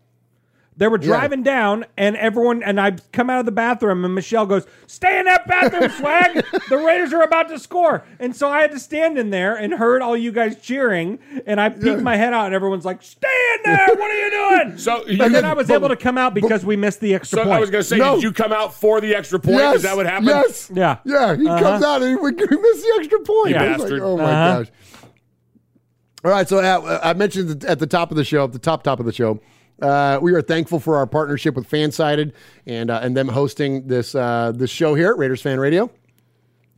They 0.79 0.89
were 0.89 0.99
Yeah. 1.01 1.07
driving 1.07 1.43
down, 1.43 1.87
and 1.97 2.17
everyone, 2.19 2.63
and 2.63 2.79
I 2.79 2.97
come 3.13 3.31
out 3.31 3.41
of 3.41 3.47
the 3.47 3.53
bathroom, 3.53 4.05
and 4.05 4.15
Michelle 4.15 4.45
goes, 4.45 4.67
"Stay 4.87 5.19
in 5.19 5.25
that 5.25 5.47
bathroom, 5.49 5.89
swag! 5.91 6.45
the 6.69 6.77
Raiders 6.77 7.15
are 7.15 7.23
about 7.23 7.49
to 7.49 7.59
score!" 7.59 8.05
And 8.21 8.37
so 8.37 8.51
I 8.51 8.61
had 8.61 8.73
to 8.73 8.79
stand 8.79 9.17
in 9.17 9.31
there 9.31 9.55
and 9.57 9.73
heard 9.73 10.03
all 10.03 10.15
you 10.15 10.33
guys 10.33 10.61
cheering, 10.61 11.19
and 11.47 11.59
I 11.59 11.71
peeked 11.71 12.03
my 12.03 12.17
head 12.17 12.35
out, 12.35 12.45
and 12.45 12.55
everyone's 12.55 12.85
like, 12.85 13.03
"Stay 13.03 13.55
in 13.55 13.73
there! 13.73 13.87
What 13.97 14.11
are 14.11 14.19
you 14.19 14.31
doing?" 14.31 14.77
So 14.87 14.99
but 14.99 15.09
you- 15.09 15.29
then 15.31 15.47
I 15.47 15.55
was 15.55 15.71
able 15.71 15.89
to 15.89 15.97
come 15.97 16.19
out 16.19 16.35
because 16.35 16.63
we 16.63 16.77
missed 16.77 17.01
the 17.01 17.15
extra 17.15 17.39
So 17.39 17.45
point. 17.45 17.57
I 17.57 17.61
was 17.61 17.71
going 17.71 17.83
to 17.83 17.89
say, 17.89 17.97
No. 17.97 18.17
did 18.17 18.25
you 18.25 18.33
come 18.33 18.53
out 18.53 18.75
for 18.75 19.01
the 19.01 19.15
extra 19.15 19.41
point? 19.41 19.57
Yes, 19.57 19.77
Is 19.77 19.83
that 19.85 19.97
what 19.97 20.05
happened? 20.05 20.27
Yes. 20.29 20.71
Yeah. 20.75 20.99
Yeah, 21.05 21.37
he 21.37 21.49
Uh-huh. 21.49 21.59
comes 21.59 21.85
out 21.85 22.03
and 22.03 22.21
we, 22.21 22.31
we 22.33 22.33
miss 22.33 22.83
the 22.83 22.95
extra 22.99 23.21
point. 23.21 23.51
You 23.51 23.57
I 23.57 23.69
was 23.69 23.77
bastard. 23.79 23.93
like, 23.93 24.03
oh 24.03 24.17
my 24.19 24.25
Uh-huh. 24.25 24.59
gosh. 24.65 24.73
All 26.25 26.31
right, 26.33 26.49
so 26.49 26.59
uh, 26.59 27.01
I 27.03 27.15
mentioned 27.15 27.65
at 27.65 27.79
the 27.79 27.87
top 27.87 28.11
of 28.11 28.17
the 28.19 28.25
show, 28.25 28.45
at 28.45 28.53
the 28.53 28.59
top 28.59 28.83
top 28.83 28.99
of 29.01 29.07
the 29.07 29.13
show, 29.13 29.41
uh, 29.83 30.19
we 30.23 30.33
are 30.33 30.43
thankful 30.43 30.81
for 30.81 30.97
our 30.97 31.07
partnership 31.07 31.55
with 31.55 31.69
Fansided 31.69 32.33
and 32.67 32.91
uh, 32.91 33.01
and 33.03 33.17
them 33.17 33.29
hosting 33.29 33.87
this 33.87 34.15
uh, 34.15 34.53
this 34.55 34.71
show 34.71 34.95
here 34.95 35.13
at 35.13 35.19
Raiders 35.19 35.43
Fan 35.43 35.61
Radio. 35.61 35.91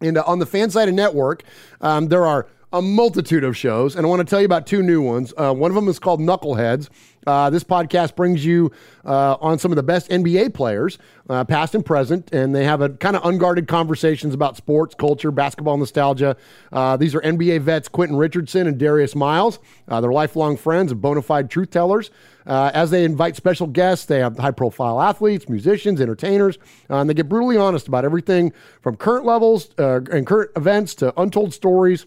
And 0.00 0.16
uh, 0.16 0.24
on 0.26 0.38
the 0.38 0.46
Fansided 0.46 0.94
Network, 0.94 1.42
um, 1.80 2.08
there 2.08 2.26
are 2.26 2.48
a 2.72 2.82
multitude 2.82 3.44
of 3.44 3.56
shows, 3.56 3.96
and 3.96 4.04
I 4.04 4.08
want 4.08 4.20
to 4.20 4.30
tell 4.30 4.40
you 4.40 4.44
about 4.44 4.66
two 4.66 4.82
new 4.82 5.00
ones. 5.00 5.32
Uh, 5.36 5.54
one 5.54 5.70
of 5.70 5.74
them 5.74 5.88
is 5.88 5.98
called 5.98 6.20
Knuckleheads. 6.20 6.90
Uh, 7.26 7.48
this 7.48 7.64
podcast 7.64 8.14
brings 8.14 8.44
you 8.44 8.70
uh, 9.06 9.36
on 9.40 9.58
some 9.58 9.72
of 9.72 9.76
the 9.76 9.82
best 9.82 10.10
NBA 10.10 10.52
players, 10.52 10.98
uh, 11.30 11.44
past 11.44 11.74
and 11.74 11.84
present, 11.84 12.32
and 12.32 12.54
they 12.54 12.64
have 12.64 12.82
a 12.82 12.90
kind 12.90 13.16
of 13.16 13.24
unguarded 13.24 13.68
conversations 13.68 14.34
about 14.34 14.56
sports, 14.56 14.94
culture, 14.94 15.30
basketball 15.30 15.78
nostalgia. 15.78 16.36
Uh, 16.70 16.96
these 16.96 17.14
are 17.14 17.20
NBA 17.22 17.62
vets 17.62 17.88
Quentin 17.88 18.16
Richardson 18.16 18.66
and 18.66 18.76
Darius 18.76 19.14
Miles. 19.14 19.58
Uh, 19.88 20.02
they're 20.02 20.12
lifelong 20.12 20.56
friends 20.58 20.92
and 20.92 21.00
bona 21.00 21.22
fide 21.22 21.50
truth 21.50 21.70
tellers. 21.70 22.10
As 22.46 22.90
they 22.90 23.04
invite 23.04 23.36
special 23.36 23.66
guests, 23.66 24.06
they 24.06 24.20
have 24.20 24.38
high 24.38 24.50
profile 24.50 25.02
athletes, 25.02 25.50
musicians, 25.50 26.00
entertainers, 26.00 26.58
and 26.88 27.08
they 27.08 27.12
get 27.12 27.28
brutally 27.28 27.58
honest 27.58 27.88
about 27.88 28.06
everything 28.06 28.54
from 28.80 28.96
current 28.96 29.26
levels 29.26 29.68
and 29.76 30.26
current 30.26 30.50
events 30.56 30.94
to 30.96 31.18
untold 31.20 31.52
stories 31.52 32.06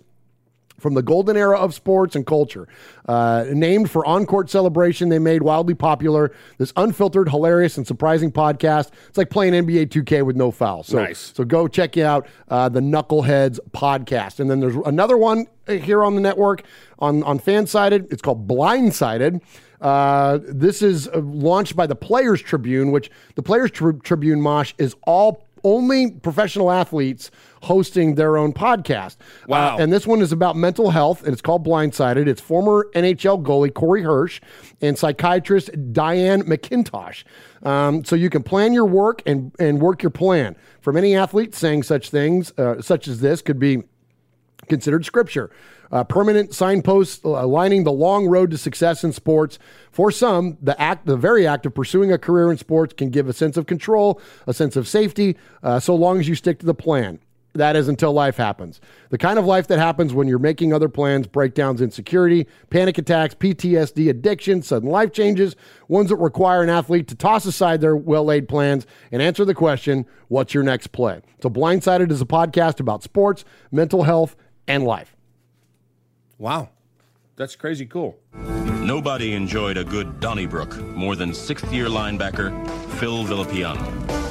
from 0.82 0.94
the 0.96 1.02
golden 1.02 1.38
era 1.38 1.58
of 1.58 1.74
sports 1.74 2.16
and 2.16 2.26
culture. 2.26 2.68
Uh, 3.08 3.46
named 3.52 3.90
for 3.90 4.06
on 4.06 4.26
court 4.26 4.50
celebration, 4.50 5.10
they 5.10 5.20
made 5.20 5.44
wildly 5.44 5.74
popular 5.74 6.32
this 6.58 6.74
unfiltered, 6.76 7.30
hilarious, 7.30 7.78
and 7.78 7.86
surprising 7.88 8.32
podcast. 8.32 8.90
It's 9.10 9.18
like 9.18 9.30
playing 9.30 9.54
NBA 9.54 9.88
2K 9.90 10.26
with 10.26 10.36
no 10.36 10.52
fouls. 10.52 10.88
So, 10.88 10.98
Nice. 10.98 11.32
so 11.36 11.44
go 11.44 11.68
check 11.68 11.98
out 11.98 12.28
uh, 12.50 12.70
the 12.70 12.80
Knuckleheads 12.80 13.60
podcast. 13.72 14.40
And 14.40 14.50
then 14.50 14.60
there's 14.60 14.76
another 14.86 15.18
one 15.18 15.48
here 15.68 16.04
on 16.04 16.16
the 16.16 16.22
network 16.22 16.64
on, 17.00 17.24
on 17.24 17.40
Fansided. 17.40 18.12
It's 18.12 18.22
called 18.22 18.48
Blindsided. 18.48 19.42
Uh, 19.80 20.40
this 20.44 20.82
is 20.82 21.08
uh, 21.08 21.20
launched 21.20 21.76
by 21.76 21.88
the 21.88 21.96
Players 21.96 22.42
Tribune, 22.42 22.92
which 22.92 23.10
the 23.36 23.42
Players 23.42 23.72
Tri- 23.72 23.94
Tribune, 24.04 24.42
Mosh, 24.42 24.74
is 24.78 24.96
all 25.04 25.48
only 25.64 26.12
professional 26.12 26.72
athletes 26.72 27.30
hosting 27.62 28.16
their 28.16 28.38
own 28.38 28.54
podcast. 28.54 29.18
Wow. 29.48 29.76
Uh, 29.76 29.82
and 29.82 29.94
this 29.94 30.08
one 30.08 30.22
is 30.22 30.32
about 30.32 30.56
mental 30.56 30.92
health, 30.92 31.24
and 31.24 31.34
it's 31.34 31.42
called 31.42 31.66
Blindsided. 31.66 32.28
It's 32.28 32.42
former 32.42 32.90
NHL 32.94 33.44
goalie 33.44 33.74
Corey 33.74 34.04
Hirsch 34.04 34.42
and 34.82 34.98
psychiatrist 34.98 35.70
Diane 35.94 36.44
McIntosh. 36.44 37.24
Um, 37.64 38.04
so 38.04 38.16
you 38.16 38.30
can 38.30 38.44
plan 38.44 38.74
your 38.74 38.86
work 38.86 39.22
and, 39.26 39.54
and 39.60 39.82
work 39.82 40.02
your 40.04 40.10
plan. 40.10 40.56
For 40.82 40.92
many 40.92 41.16
athletes, 41.16 41.58
saying 41.58 41.84
such 41.84 42.10
things, 42.10 42.52
uh, 42.58 42.82
such 42.82 43.08
as 43.08 43.22
this, 43.22 43.42
could 43.42 43.60
be 43.60 43.84
considered 44.68 45.06
scripture. 45.06 45.52
Uh, 45.92 46.04
permanent 46.06 46.54
signposts 46.54 47.24
uh, 47.26 47.46
lining 47.46 47.84
the 47.84 47.92
long 47.92 48.26
road 48.26 48.50
to 48.50 48.58
success 48.58 49.04
in 49.04 49.12
sports. 49.12 49.60
For 49.92 50.10
some, 50.10 50.58
the 50.62 50.80
act, 50.82 51.06
the 51.06 51.18
very 51.18 51.46
act 51.46 51.66
of 51.66 51.76
pursuing 51.76 52.12
a 52.14 52.18
career 52.18 52.50
in 52.50 52.58
sports 52.58 52.94
can 52.94 53.10
give 53.10 53.28
a 53.28 53.34
sense 53.34 53.58
of 53.58 53.66
control, 53.66 54.22
a 54.48 54.54
sense 54.54 54.78
of 54.78 54.88
safety, 54.88 55.38
uh, 55.62 55.82
so 55.82 55.94
long 55.94 56.20
as 56.20 56.30
you 56.30 56.36
stick 56.36 56.60
to 56.60 56.66
the 56.66 56.74
plan. 56.74 57.20
That 57.54 57.76
is 57.76 57.90
until 57.90 58.14
life 58.14 58.38
happens. 58.38 58.80
The 59.10 59.18
kind 59.18 59.38
of 59.38 59.46
life 59.46 59.68
that 59.68 59.78
happens 59.78 60.14
when 60.14 60.28
you're 60.28 60.40
making 60.40 60.74
other 60.74 60.88
plans, 60.88 61.28
breakdowns, 61.28 61.82
insecurity, 61.82 62.48
panic 62.70 62.98
attacks, 62.98 63.36
PTSD, 63.36 64.10
addiction, 64.10 64.62
sudden 64.62 64.90
life 64.90 65.12
changes, 65.12 65.56
ones 65.90 66.10
that 66.10 66.16
require 66.16 66.64
an 66.64 66.70
athlete 66.70 67.10
to 67.10 67.16
toss 67.16 67.46
aside 67.46 67.82
their 67.82 67.96
well 67.96 68.24
laid 68.24 68.48
plans 68.48 68.88
and 69.12 69.22
answer 69.22 69.44
the 69.44 69.54
question, 69.54 70.06
What's 70.30 70.54
your 70.54 70.64
next 70.64 70.88
play? 70.88 71.22
So, 71.42 71.50
Blindsided 71.50 72.10
is 72.10 72.22
a 72.22 72.26
podcast 72.26 72.80
about 72.80 73.04
sports, 73.04 73.44
mental 73.70 74.04
health, 74.04 74.38
and 74.66 74.86
life. 74.86 75.18
Wow. 76.38 76.70
That's 77.36 77.56
crazy 77.56 77.86
cool. 77.86 78.18
Nobody 78.34 79.34
enjoyed 79.34 79.78
a 79.78 79.84
good 79.84 80.20
Donnybrook 80.20 80.78
more 80.96 81.16
than 81.16 81.34
sixth 81.34 81.72
year 81.74 81.88
linebacker 81.88 82.52
Phil 83.00 83.24
Villapiano. 83.26 84.31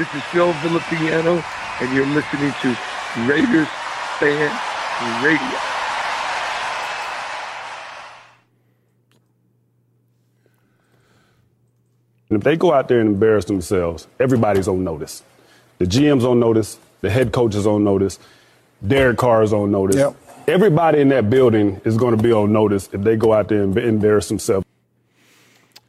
This 0.00 0.14
is 0.14 0.22
Phil 0.32 0.50
Villapiano, 0.54 1.44
and 1.82 1.94
you're 1.94 2.06
listening 2.06 2.54
to 2.62 2.68
Raiders 3.28 3.68
Fan 4.18 4.50
Radio. 5.22 5.58
And 12.30 12.38
if 12.38 12.42
they 12.42 12.56
go 12.56 12.72
out 12.72 12.88
there 12.88 13.00
and 13.00 13.10
embarrass 13.10 13.44
themselves, 13.44 14.06
everybody's 14.18 14.68
on 14.68 14.84
notice. 14.84 15.22
The 15.76 15.84
GM's 15.84 16.24
on 16.24 16.40
notice, 16.40 16.78
the 17.02 17.10
head 17.10 17.30
coach 17.30 17.54
is 17.54 17.66
on 17.66 17.84
notice, 17.84 18.18
Derek 18.88 19.18
Carr 19.18 19.42
is 19.42 19.52
on 19.52 19.70
notice. 19.70 19.96
Yep. 19.96 20.16
Everybody 20.48 21.02
in 21.02 21.10
that 21.10 21.28
building 21.28 21.78
is 21.84 21.98
going 21.98 22.16
to 22.16 22.22
be 22.22 22.32
on 22.32 22.54
notice 22.54 22.88
if 22.94 23.02
they 23.02 23.16
go 23.16 23.34
out 23.34 23.48
there 23.48 23.64
and 23.64 23.76
embarrass 23.76 24.28
themselves. 24.30 24.64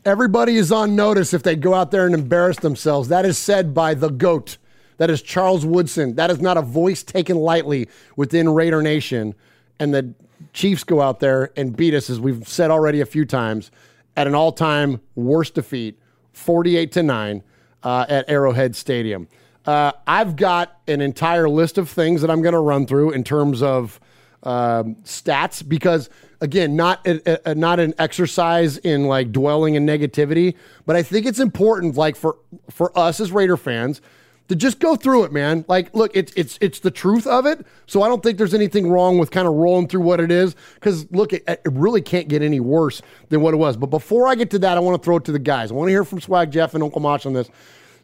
Everybody 0.03 0.55
is 0.55 0.71
on 0.71 0.95
notice 0.95 1.31
if 1.31 1.43
they 1.43 1.55
go 1.55 1.75
out 1.75 1.91
there 1.91 2.07
and 2.07 2.15
embarrass 2.15 2.57
themselves. 2.57 3.09
That 3.09 3.23
is 3.23 3.37
said 3.37 3.75
by 3.75 3.93
the 3.93 4.09
GOAT. 4.09 4.57
That 4.97 5.11
is 5.11 5.21
Charles 5.21 5.63
Woodson. 5.63 6.15
That 6.15 6.31
is 6.31 6.41
not 6.41 6.57
a 6.57 6.63
voice 6.63 7.03
taken 7.03 7.37
lightly 7.37 7.87
within 8.15 8.49
Raider 8.49 8.81
Nation. 8.81 9.35
And 9.79 9.93
the 9.93 10.15
Chiefs 10.53 10.83
go 10.83 11.01
out 11.01 11.19
there 11.19 11.51
and 11.55 11.77
beat 11.77 11.93
us, 11.93 12.09
as 12.09 12.19
we've 12.19 12.47
said 12.47 12.71
already 12.71 12.99
a 13.01 13.05
few 13.05 13.25
times, 13.25 13.69
at 14.17 14.25
an 14.25 14.33
all 14.33 14.51
time 14.51 15.01
worst 15.13 15.53
defeat, 15.53 15.99
48 16.33 16.91
to 16.93 17.03
9 17.03 17.43
uh, 17.83 18.05
at 18.09 18.27
Arrowhead 18.27 18.75
Stadium. 18.75 19.27
Uh, 19.67 19.91
I've 20.07 20.35
got 20.35 20.79
an 20.87 21.01
entire 21.01 21.47
list 21.47 21.77
of 21.77 21.87
things 21.87 22.21
that 22.21 22.31
I'm 22.31 22.41
going 22.41 22.53
to 22.53 22.59
run 22.59 22.87
through 22.87 23.11
in 23.11 23.23
terms 23.23 23.61
of 23.61 23.99
um, 24.41 24.95
stats 25.03 25.67
because 25.67 26.09
again, 26.41 26.75
not 26.75 27.05
a, 27.07 27.51
a- 27.51 27.55
not 27.55 27.79
an 27.79 27.93
exercise 27.97 28.77
in 28.77 29.05
like 29.05 29.31
dwelling 29.31 29.75
in 29.75 29.85
negativity, 29.85 30.55
but 30.85 30.95
I 30.95 31.03
think 31.03 31.25
it's 31.25 31.39
important, 31.39 31.95
like 31.95 32.15
for 32.15 32.37
for 32.69 32.97
us 32.97 33.19
as 33.19 33.31
Raider 33.31 33.57
fans, 33.57 34.01
to 34.49 34.55
just 34.55 34.79
go 34.79 34.97
through 34.97 35.23
it, 35.23 35.31
man. 35.31 35.63
Like, 35.69 35.95
look, 35.95 36.11
it's 36.13 36.33
it's 36.35 36.57
it's 36.59 36.79
the 36.79 36.91
truth 36.91 37.25
of 37.25 37.45
it. 37.45 37.65
So 37.85 38.01
I 38.01 38.09
don't 38.09 38.21
think 38.21 38.37
there's 38.37 38.53
anything 38.53 38.89
wrong 38.89 39.17
with 39.17 39.31
kind 39.31 39.47
of 39.47 39.53
rolling 39.53 39.87
through 39.87 40.01
what 40.01 40.19
it 40.19 40.31
is. 40.31 40.55
Because 40.75 41.09
look, 41.11 41.31
it, 41.31 41.43
it 41.47 41.61
really 41.65 42.01
can't 42.01 42.27
get 42.27 42.41
any 42.41 42.59
worse 42.59 43.01
than 43.29 43.41
what 43.41 43.53
it 43.53 43.57
was. 43.57 43.77
But 43.77 43.87
before 43.87 44.27
I 44.27 44.35
get 44.35 44.49
to 44.51 44.59
that, 44.59 44.75
I 44.77 44.81
want 44.81 45.01
to 45.01 45.05
throw 45.05 45.17
it 45.17 45.23
to 45.25 45.31
the 45.31 45.39
guys. 45.39 45.71
I 45.71 45.75
want 45.75 45.87
to 45.87 45.91
hear 45.91 46.03
from 46.03 46.19
Swag 46.19 46.51
Jeff 46.51 46.73
and 46.73 46.83
Uncle 46.83 46.99
Mosh 47.01 47.25
on 47.25 47.33
this. 47.33 47.49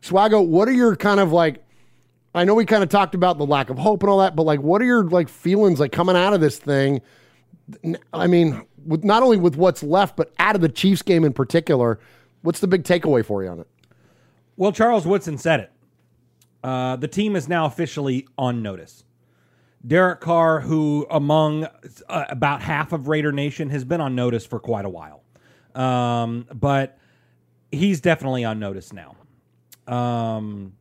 Swaggo, 0.02 0.46
what 0.46 0.68
are 0.68 0.74
your 0.74 0.96
kind 0.96 1.20
of 1.20 1.32
like? 1.32 1.64
I 2.36 2.44
know 2.44 2.54
we 2.54 2.66
kind 2.66 2.84
of 2.84 2.90
talked 2.90 3.16
about 3.16 3.40
the 3.40 3.46
lack 3.46 3.72
of 3.72 3.80
hope 3.80 4.04
and 4.04 4.10
all 4.10 4.20
that, 4.20 4.36
but 4.36 4.44
like, 4.44 4.62
what 4.62 4.80
are 4.82 4.86
your 4.86 5.04
like 5.04 5.28
feelings 5.28 5.80
like 5.80 5.92
coming 5.92 6.16
out 6.16 6.34
of 6.34 6.40
this 6.40 6.60
thing? 6.60 7.02
I 8.14 8.28
mean, 8.28 8.66
with 8.86 9.04
not 9.04 9.24
only 9.24 9.38
with 9.38 9.56
what's 9.56 9.84
left, 9.84 10.16
but 10.16 10.34
out 10.40 10.56
of 10.56 10.62
the 10.62 10.70
Chiefs 10.70 11.02
game 11.02 11.24
in 11.24 11.34
particular, 11.34 12.00
what's 12.42 12.60
the 12.60 12.68
big 12.68 12.84
takeaway 12.84 13.26
for 13.26 13.44
you 13.44 13.50
on 13.50 13.60
it? 13.60 13.68
Well, 14.56 14.72
Charles 14.72 15.06
Woodson 15.06 15.38
said 15.38 15.60
it. 15.60 15.72
Uh, 16.64 16.96
the 16.96 17.08
team 17.08 17.36
is 17.36 17.48
now 17.48 17.66
officially 17.66 18.28
on 18.38 18.62
notice. 18.62 19.04
Derek 19.86 20.22
Carr, 20.22 20.62
who 20.62 21.06
among 21.10 21.66
uh, 22.10 22.26
about 22.30 22.62
half 22.62 22.92
of 22.94 23.08
Raider 23.08 23.32
Nation 23.32 23.70
has 23.70 23.86
been 23.86 24.02
on 24.02 24.16
notice 24.16 24.46
for 24.46 24.60
quite 24.60 24.86
a 24.86 24.90
while, 24.90 25.24
um, 25.76 26.48
but 26.54 26.98
he's 27.72 28.02
definitely 28.02 28.44
on 28.44 28.60
notice 28.60 28.92
now. 28.92 29.16
Um, 29.88 30.74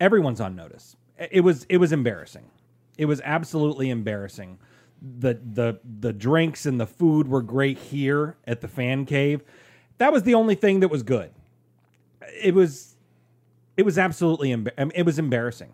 everyone's 0.00 0.40
on 0.40 0.54
notice. 0.54 0.96
It 1.30 1.40
was 1.40 1.64
it 1.68 1.78
was 1.78 1.92
embarrassing. 1.92 2.50
It 2.98 3.06
was 3.06 3.20
absolutely 3.24 3.90
embarrassing. 3.90 4.58
The 5.20 5.34
the 5.34 5.80
the 6.00 6.12
drinks 6.12 6.64
and 6.64 6.80
the 6.80 6.86
food 6.86 7.28
were 7.28 7.42
great 7.42 7.78
here 7.78 8.36
at 8.46 8.62
the 8.62 8.68
fan 8.68 9.04
cave. 9.04 9.42
That 9.98 10.12
was 10.12 10.22
the 10.22 10.34
only 10.34 10.54
thing 10.54 10.80
that 10.80 10.88
was 10.88 11.02
good. 11.02 11.30
It 12.40 12.54
was 12.54 12.96
it 13.76 13.84
was 13.84 13.98
absolutely 13.98 14.50
emba- 14.50 14.92
it 14.94 15.04
was 15.04 15.18
embarrassing. 15.18 15.72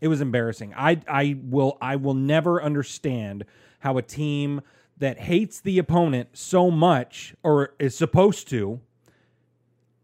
It 0.00 0.08
was 0.08 0.20
embarrassing. 0.20 0.74
I 0.76 1.00
I 1.08 1.38
will 1.42 1.76
I 1.80 1.96
will 1.96 2.14
never 2.14 2.62
understand 2.62 3.44
how 3.80 3.98
a 3.98 4.02
team 4.02 4.60
that 4.98 5.18
hates 5.18 5.60
the 5.60 5.78
opponent 5.78 6.30
so 6.32 6.70
much 6.70 7.34
or 7.42 7.74
is 7.78 7.96
supposed 7.96 8.48
to 8.48 8.80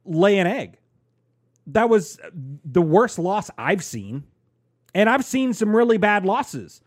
lay 0.05 0.39
an 0.39 0.47
egg. 0.47 0.79
That 1.67 1.89
was 1.89 2.19
the 2.65 2.83
worst 2.83 3.19
loss 3.19 3.51
I've 3.57 3.85
seen. 3.85 4.25
And 4.95 5.09
I've 5.09 5.25
seen 5.25 5.53
some 5.53 5.75
really 5.75 5.99
bad 5.99 6.25
losses. 6.25 6.81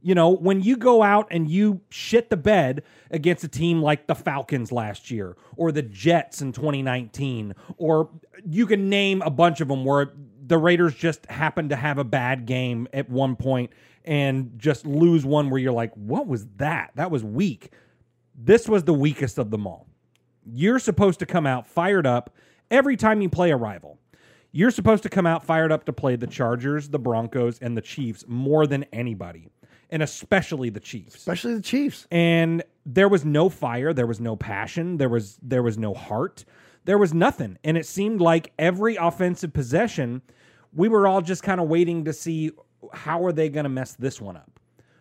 You 0.00 0.14
know, 0.14 0.30
when 0.30 0.60
you 0.60 0.76
go 0.76 1.02
out 1.02 1.26
and 1.30 1.50
you 1.50 1.80
shit 1.90 2.30
the 2.30 2.36
bed 2.36 2.84
against 3.10 3.42
a 3.42 3.48
team 3.48 3.82
like 3.82 4.06
the 4.06 4.14
Falcons 4.14 4.70
last 4.70 5.10
year 5.10 5.36
or 5.56 5.72
the 5.72 5.82
Jets 5.82 6.40
in 6.40 6.52
2019, 6.52 7.54
or 7.78 8.08
you 8.48 8.66
can 8.66 8.88
name 8.88 9.22
a 9.22 9.30
bunch 9.30 9.60
of 9.60 9.68
them 9.68 9.84
where 9.84 10.12
the 10.46 10.56
Raiders 10.56 10.94
just 10.94 11.26
happen 11.26 11.68
to 11.70 11.76
have 11.76 11.98
a 11.98 12.04
bad 12.04 12.46
game 12.46 12.86
at 12.92 13.10
one 13.10 13.36
point 13.36 13.70
and 14.04 14.52
just 14.56 14.86
lose 14.86 15.24
one 15.26 15.50
where 15.50 15.60
you're 15.60 15.72
like, 15.72 15.92
what 15.94 16.26
was 16.26 16.46
that? 16.56 16.92
That 16.94 17.10
was 17.10 17.24
weak. 17.24 17.72
This 18.34 18.68
was 18.68 18.84
the 18.84 18.94
weakest 18.94 19.36
of 19.36 19.50
them 19.50 19.66
all. 19.66 19.86
You're 20.46 20.78
supposed 20.78 21.18
to 21.18 21.26
come 21.26 21.46
out 21.46 21.66
fired 21.66 22.06
up 22.06 22.34
every 22.70 22.96
time 22.96 23.20
you 23.20 23.28
play 23.28 23.50
a 23.50 23.56
rival. 23.56 23.98
You're 24.50 24.70
supposed 24.70 25.02
to 25.02 25.10
come 25.10 25.26
out 25.26 25.44
fired 25.44 25.70
up 25.70 25.84
to 25.84 25.92
play 25.92 26.16
the 26.16 26.26
Chargers, 26.26 26.88
the 26.88 26.98
Broncos, 26.98 27.58
and 27.58 27.76
the 27.76 27.82
Chiefs 27.82 28.24
more 28.26 28.66
than 28.66 28.84
anybody, 28.92 29.48
and 29.90 30.02
especially 30.02 30.70
the 30.70 30.80
Chiefs. 30.80 31.16
Especially 31.16 31.54
the 31.54 31.62
Chiefs. 31.62 32.06
And 32.10 32.62
there 32.84 33.08
was 33.08 33.24
no 33.24 33.48
fire, 33.48 33.92
there 33.92 34.06
was 34.06 34.20
no 34.20 34.36
passion, 34.36 34.96
there 34.96 35.08
was 35.08 35.38
there 35.42 35.62
was 35.62 35.78
no 35.78 35.94
heart, 35.94 36.44
there 36.84 36.98
was 36.98 37.14
nothing. 37.14 37.58
And 37.64 37.76
it 37.76 37.86
seemed 37.86 38.20
like 38.20 38.52
every 38.58 38.96
offensive 38.96 39.52
possession, 39.52 40.22
we 40.72 40.88
were 40.88 41.06
all 41.06 41.20
just 41.20 41.42
kind 41.42 41.60
of 41.60 41.68
waiting 41.68 42.04
to 42.04 42.12
see 42.12 42.52
how 42.92 43.24
are 43.24 43.32
they 43.32 43.48
going 43.48 43.64
to 43.64 43.70
mess 43.70 43.94
this 43.94 44.20
one 44.20 44.36
up 44.36 44.58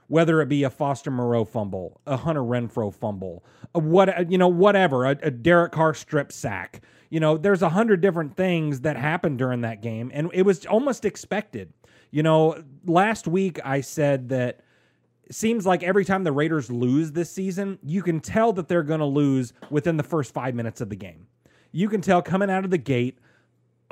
whether 0.07 0.41
it 0.41 0.49
be 0.49 0.63
a 0.63 0.69
Foster 0.69 1.11
Moreau 1.11 1.45
fumble, 1.45 1.99
a 2.05 2.17
Hunter 2.17 2.41
Renfrow 2.41 2.93
fumble, 2.93 3.43
a 3.75 3.79
what 3.79 4.31
you 4.31 4.37
know, 4.37 4.47
whatever, 4.47 5.05
a, 5.05 5.17
a 5.21 5.31
Derek 5.31 5.71
Carr 5.73 5.93
strip 5.93 6.31
sack. 6.31 6.81
You 7.09 7.19
know, 7.19 7.37
there's 7.37 7.61
a 7.61 7.69
hundred 7.69 8.01
different 8.01 8.35
things 8.35 8.81
that 8.81 8.97
happened 8.97 9.37
during 9.37 9.61
that 9.61 9.81
game, 9.81 10.11
and 10.13 10.29
it 10.33 10.43
was 10.43 10.65
almost 10.65 11.05
expected. 11.05 11.73
You 12.11 12.23
know, 12.23 12.63
last 12.85 13.27
week 13.27 13.59
I 13.63 13.81
said 13.81 14.29
that 14.29 14.61
seems 15.31 15.65
like 15.65 15.83
every 15.83 16.05
time 16.05 16.23
the 16.23 16.31
Raiders 16.31 16.69
lose 16.69 17.11
this 17.11 17.31
season, 17.31 17.79
you 17.83 18.01
can 18.01 18.19
tell 18.19 18.53
that 18.53 18.67
they're 18.67 18.83
going 18.83 18.99
to 18.99 19.05
lose 19.05 19.53
within 19.69 19.97
the 19.97 20.03
first 20.03 20.33
five 20.33 20.55
minutes 20.55 20.81
of 20.81 20.89
the 20.89 20.95
game. 20.95 21.27
You 21.71 21.89
can 21.89 22.01
tell 22.01 22.21
coming 22.21 22.49
out 22.49 22.63
of 22.63 22.71
the 22.71 22.77
gate, 22.77 23.19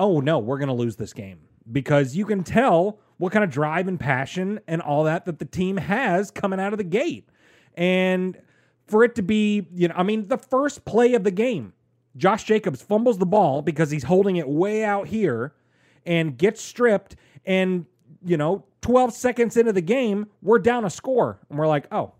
oh 0.00 0.20
no, 0.20 0.38
we're 0.38 0.58
going 0.58 0.68
to 0.68 0.74
lose 0.74 0.96
this 0.96 1.12
game 1.12 1.40
because 1.70 2.16
you 2.16 2.24
can 2.24 2.42
tell 2.44 2.98
what 3.18 3.32
kind 3.32 3.44
of 3.44 3.50
drive 3.50 3.88
and 3.88 3.98
passion 3.98 4.60
and 4.66 4.80
all 4.82 5.04
that 5.04 5.24
that 5.24 5.38
the 5.38 5.44
team 5.44 5.76
has 5.76 6.30
coming 6.30 6.60
out 6.60 6.72
of 6.72 6.78
the 6.78 6.84
gate. 6.84 7.28
And 7.74 8.38
for 8.86 9.04
it 9.04 9.14
to 9.16 9.22
be, 9.22 9.66
you 9.74 9.88
know, 9.88 9.94
I 9.96 10.02
mean, 10.02 10.28
the 10.28 10.38
first 10.38 10.84
play 10.84 11.14
of 11.14 11.24
the 11.24 11.30
game, 11.30 11.72
Josh 12.16 12.44
Jacobs 12.44 12.82
fumbles 12.82 13.18
the 13.18 13.26
ball 13.26 13.62
because 13.62 13.90
he's 13.90 14.04
holding 14.04 14.36
it 14.36 14.48
way 14.48 14.84
out 14.84 15.08
here 15.08 15.54
and 16.04 16.36
gets 16.36 16.62
stripped. 16.62 17.16
And, 17.44 17.86
you 18.24 18.36
know, 18.36 18.64
12 18.86 19.12
seconds 19.12 19.56
into 19.56 19.72
the 19.72 19.80
game, 19.80 20.28
we're 20.42 20.60
down 20.60 20.84
a 20.84 20.90
score. 20.90 21.40
And 21.50 21.58
we're 21.58 21.66
like, 21.66 21.88
oh, 21.90 22.12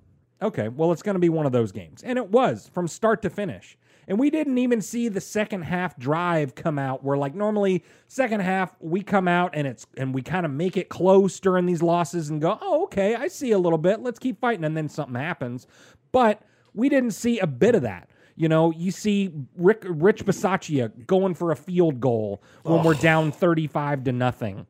okay, 0.42 0.66
well, 0.66 0.90
it's 0.90 1.00
going 1.00 1.14
to 1.14 1.20
be 1.20 1.28
one 1.28 1.46
of 1.46 1.52
those 1.52 1.70
games. 1.70 2.02
And 2.02 2.18
it 2.18 2.28
was 2.28 2.68
from 2.74 2.88
start 2.88 3.22
to 3.22 3.30
finish. 3.30 3.78
And 4.08 4.18
we 4.18 4.30
didn't 4.30 4.58
even 4.58 4.82
see 4.82 5.08
the 5.08 5.20
second 5.20 5.62
half 5.62 5.96
drive 5.96 6.56
come 6.56 6.76
out 6.76 7.04
where 7.04 7.16
like 7.16 7.36
normally 7.36 7.84
second 8.08 8.40
half 8.40 8.74
we 8.80 9.04
come 9.04 9.28
out 9.28 9.52
and 9.54 9.64
it's 9.64 9.86
and 9.96 10.12
we 10.12 10.22
kind 10.22 10.44
of 10.44 10.50
make 10.50 10.76
it 10.76 10.88
close 10.88 11.38
during 11.38 11.66
these 11.66 11.82
losses 11.82 12.30
and 12.30 12.40
go, 12.40 12.58
"Oh, 12.60 12.84
okay, 12.84 13.14
I 13.14 13.28
see 13.28 13.52
a 13.52 13.58
little 13.58 13.78
bit. 13.78 14.00
Let's 14.00 14.18
keep 14.18 14.40
fighting." 14.40 14.64
And 14.64 14.76
then 14.76 14.88
something 14.88 15.14
happens. 15.14 15.68
But 16.10 16.42
we 16.74 16.88
didn't 16.88 17.12
see 17.12 17.38
a 17.38 17.46
bit 17.46 17.76
of 17.76 17.82
that. 17.82 18.10
You 18.34 18.48
know, 18.48 18.72
you 18.72 18.90
see 18.90 19.32
Rick, 19.56 19.84
Rich 19.86 20.24
Bisaccia 20.24 21.06
going 21.06 21.34
for 21.34 21.52
a 21.52 21.56
field 21.56 22.00
goal 22.00 22.42
when 22.62 22.82
we're 22.82 22.94
down 22.94 23.30
35 23.30 24.04
to 24.04 24.12
nothing. 24.12 24.66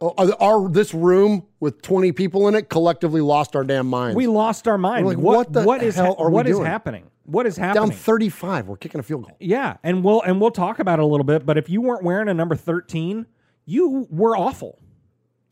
Oh, 0.00 0.12
Our, 0.18 0.34
our- 0.40 0.68
this 0.68 0.92
room 0.92 1.46
with 1.60 1.80
20 1.82 2.12
people 2.12 2.48
in 2.48 2.54
it 2.54 2.68
collectively 2.68 3.20
lost 3.20 3.54
our 3.56 3.64
damn 3.64 3.86
minds. 3.86 4.16
We 4.16 4.26
lost 4.26 4.66
our 4.68 4.76
mind. 4.76 5.06
Like, 5.06 5.18
what, 5.18 5.36
what 5.36 5.52
the 5.52 5.62
what 5.62 5.82
is 5.82 5.94
hell 5.94 6.16
are 6.18 6.28
we 6.28 6.34
what 6.34 6.46
is 6.48 6.56
doing? 6.56 6.66
happening? 6.66 7.10
What 7.26 7.46
is 7.46 7.56
happening? 7.56 7.88
Down 7.90 7.96
35. 7.96 8.68
We're 8.68 8.76
kicking 8.76 8.98
a 8.98 9.02
field 9.02 9.22
goal. 9.26 9.36
Yeah, 9.40 9.76
and 9.82 10.04
we'll 10.04 10.20
and 10.22 10.40
we'll 10.40 10.50
talk 10.50 10.78
about 10.78 10.98
it 10.98 11.02
a 11.02 11.06
little 11.06 11.24
bit. 11.24 11.46
But 11.46 11.56
if 11.56 11.70
you 11.70 11.80
weren't 11.80 12.02
wearing 12.02 12.28
a 12.28 12.34
number 12.34 12.54
thirteen, 12.56 13.24
you 13.64 14.06
were 14.10 14.36
awful, 14.36 14.78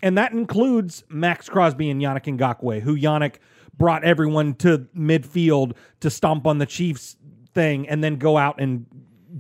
and 0.03 0.19
that 0.19 0.33
includes 0.33 1.03
Maxx 1.09 1.49
Crosby 1.49 1.89
and 1.89 2.03
Yannick 2.03 2.37
Ngakoue, 2.37 2.81
who 2.83 2.95
Yannick 2.95 3.37
brought 3.79 4.05
everyone 4.05 4.55
to 4.57 4.87
midfield 4.95 5.77
to 6.01 6.11
stomp 6.11 6.47
on 6.47 6.59
the 6.59 6.67
Chiefs 6.67 7.17
thing, 7.55 7.89
and 7.89 8.05
then 8.05 8.17
go 8.17 8.37
out 8.37 8.61
and 8.61 8.85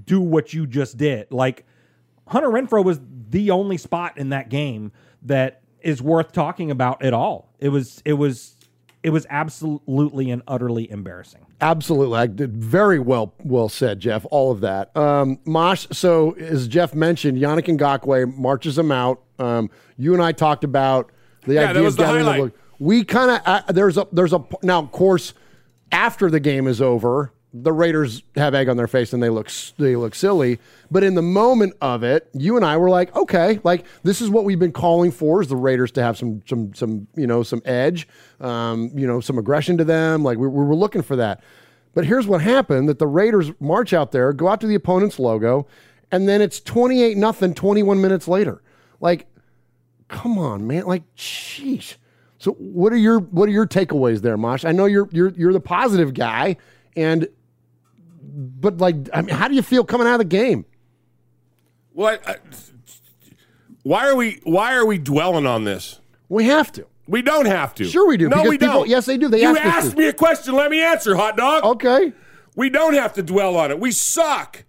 do 0.04 0.20
what 0.20 0.54
you 0.54 0.66
just 0.66 0.96
did. 0.96 1.30
Like 1.30 1.66
Hunter 2.28 2.48
Renfrow 2.48 2.82
was 2.82 2.98
the 3.32 3.50
only 3.50 3.76
spot 3.78 4.16
in 4.18 4.28
that 4.28 4.48
game 4.48 4.92
that 5.22 5.62
is 5.80 6.00
worth 6.00 6.32
talking 6.32 6.70
about 6.70 7.02
at 7.02 7.12
all. 7.12 7.52
It 7.58 7.70
was 7.70 8.00
it 8.04 8.12
was 8.12 8.56
it 9.02 9.10
was 9.10 9.26
absolutely 9.30 10.30
and 10.30 10.42
utterly 10.46 10.88
embarrassing. 10.88 11.44
Absolutely. 11.60 12.18
I 12.18 12.26
did 12.26 12.56
very 12.56 12.98
well 12.98 13.34
well 13.42 13.68
said, 13.68 13.98
Jeff. 14.00 14.24
All 14.30 14.52
of 14.52 14.60
that. 14.60 14.96
Um, 14.96 15.38
Mosh, 15.44 15.86
so 15.92 16.32
as 16.32 16.68
Jeff 16.68 16.94
mentioned, 16.94 17.38
Yannick 17.38 17.66
Ngakoue 17.76 18.36
marches 18.36 18.78
him 18.78 18.92
out. 18.92 19.22
Um, 19.38 19.70
you 19.96 20.12
and 20.14 20.22
I 20.22 20.32
talked 20.32 20.62
about 20.62 21.10
the 21.46 21.54
Yeah, 21.54 21.62
that 21.62 21.70
idea 21.70 21.82
was 21.82 21.94
of 21.94 21.98
the 21.98 22.02
gathering 22.04 22.24
the 22.26 22.32
highlight. 22.32 22.52
we 22.78 23.04
kind 23.04 23.30
of 23.30 23.40
uh, 23.44 23.72
there's 23.72 23.96
a 23.96 24.06
there's 24.12 24.32
a 24.32 24.44
now 24.62 24.80
of 24.80 24.92
course 24.92 25.34
after 25.90 26.30
the 26.30 26.40
game 26.40 26.66
is 26.68 26.80
over 26.80 27.32
the 27.54 27.72
Raiders 27.72 28.22
have 28.36 28.54
egg 28.54 28.68
on 28.68 28.76
their 28.76 28.86
face 28.86 29.12
and 29.12 29.22
they 29.22 29.28
look 29.28 29.50
they 29.78 29.94
look 29.94 30.14
silly 30.14 30.58
but 30.90 31.02
in 31.02 31.14
the 31.14 31.22
moment 31.22 31.74
of 31.80 32.02
it 32.02 32.28
you 32.32 32.56
and 32.56 32.64
I 32.64 32.76
were 32.76 32.88
like 32.88 33.14
okay 33.14 33.60
like 33.62 33.84
this 34.02 34.20
is 34.20 34.30
what 34.30 34.44
we've 34.44 34.58
been 34.58 34.72
calling 34.72 35.10
for 35.10 35.42
is 35.42 35.48
the 35.48 35.56
Raiders 35.56 35.90
to 35.92 36.02
have 36.02 36.16
some 36.16 36.42
some 36.46 36.72
some 36.74 37.06
you 37.14 37.26
know 37.26 37.42
some 37.42 37.60
edge 37.64 38.08
um, 38.40 38.90
you 38.94 39.06
know 39.06 39.20
some 39.20 39.38
aggression 39.38 39.76
to 39.78 39.84
them 39.84 40.22
like 40.22 40.38
we, 40.38 40.48
we 40.48 40.64
were 40.64 40.74
looking 40.74 41.02
for 41.02 41.16
that 41.16 41.42
but 41.94 42.06
here's 42.06 42.26
what 42.26 42.40
happened 42.40 42.88
that 42.88 42.98
the 42.98 43.06
Raiders 43.06 43.50
march 43.60 43.92
out 43.92 44.12
there 44.12 44.32
go 44.32 44.48
out 44.48 44.60
to 44.62 44.66
the 44.66 44.74
opponent's 44.74 45.18
logo 45.18 45.66
and 46.10 46.28
then 46.28 46.40
it's 46.40 46.60
28 46.60 47.16
nothing 47.16 47.52
21 47.54 48.00
minutes 48.00 48.26
later 48.26 48.62
like 49.00 49.26
come 50.12 50.38
on, 50.38 50.66
man. 50.66 50.84
Like, 50.84 51.02
sheesh. 51.16 51.96
So 52.38 52.52
what 52.52 52.92
are 52.92 52.96
your 52.96 53.20
what 53.20 53.48
are 53.48 53.52
your 53.52 53.66
takeaways 53.66 54.20
there, 54.20 54.36
Mosh? 54.36 54.64
I 54.64 54.72
know 54.72 54.86
you're 54.86 55.08
you're 55.12 55.30
you're 55.30 55.52
the 55.52 55.60
positive 55.60 56.12
guy, 56.12 56.56
and 56.96 57.28
but 58.22 58.78
like, 58.78 58.96
I 59.12 59.22
mean, 59.22 59.34
how 59.34 59.48
do 59.48 59.54
you 59.54 59.62
feel 59.62 59.84
coming 59.84 60.06
out 60.06 60.14
of 60.14 60.18
the 60.20 60.24
game? 60.24 60.64
What? 61.92 62.22
Why 63.82 64.06
are 64.08 64.14
we? 64.16 64.40
Why 64.44 64.74
are 64.74 64.86
we 64.86 64.98
dwelling 64.98 65.46
on 65.46 65.64
this? 65.64 66.00
We 66.28 66.44
have 66.44 66.72
to. 66.72 66.86
We 67.08 67.20
don't 67.20 67.46
have 67.46 67.74
to. 67.74 67.84
Sure 67.84 68.06
we 68.06 68.16
do, 68.16 68.28
No, 68.28 68.42
we 68.44 68.50
people- 68.56 68.68
don't. 68.68 68.88
yes, 68.88 69.06
they 69.06 69.18
do. 69.18 69.28
They 69.28 69.42
you 69.42 69.56
ask 69.56 69.60
asked 69.86 69.96
me 69.96 70.06
a 70.06 70.12
question. 70.12 70.54
Let 70.54 70.70
me 70.70 70.80
answer, 70.80 71.16
hot 71.16 71.36
dog. 71.36 71.64
Okay. 71.64 72.12
We 72.54 72.70
don't 72.70 72.94
have 72.94 73.12
to 73.14 73.22
dwell 73.22 73.56
on 73.56 73.70
it. 73.70 73.80
We 73.80 73.90
suck. 73.90 74.64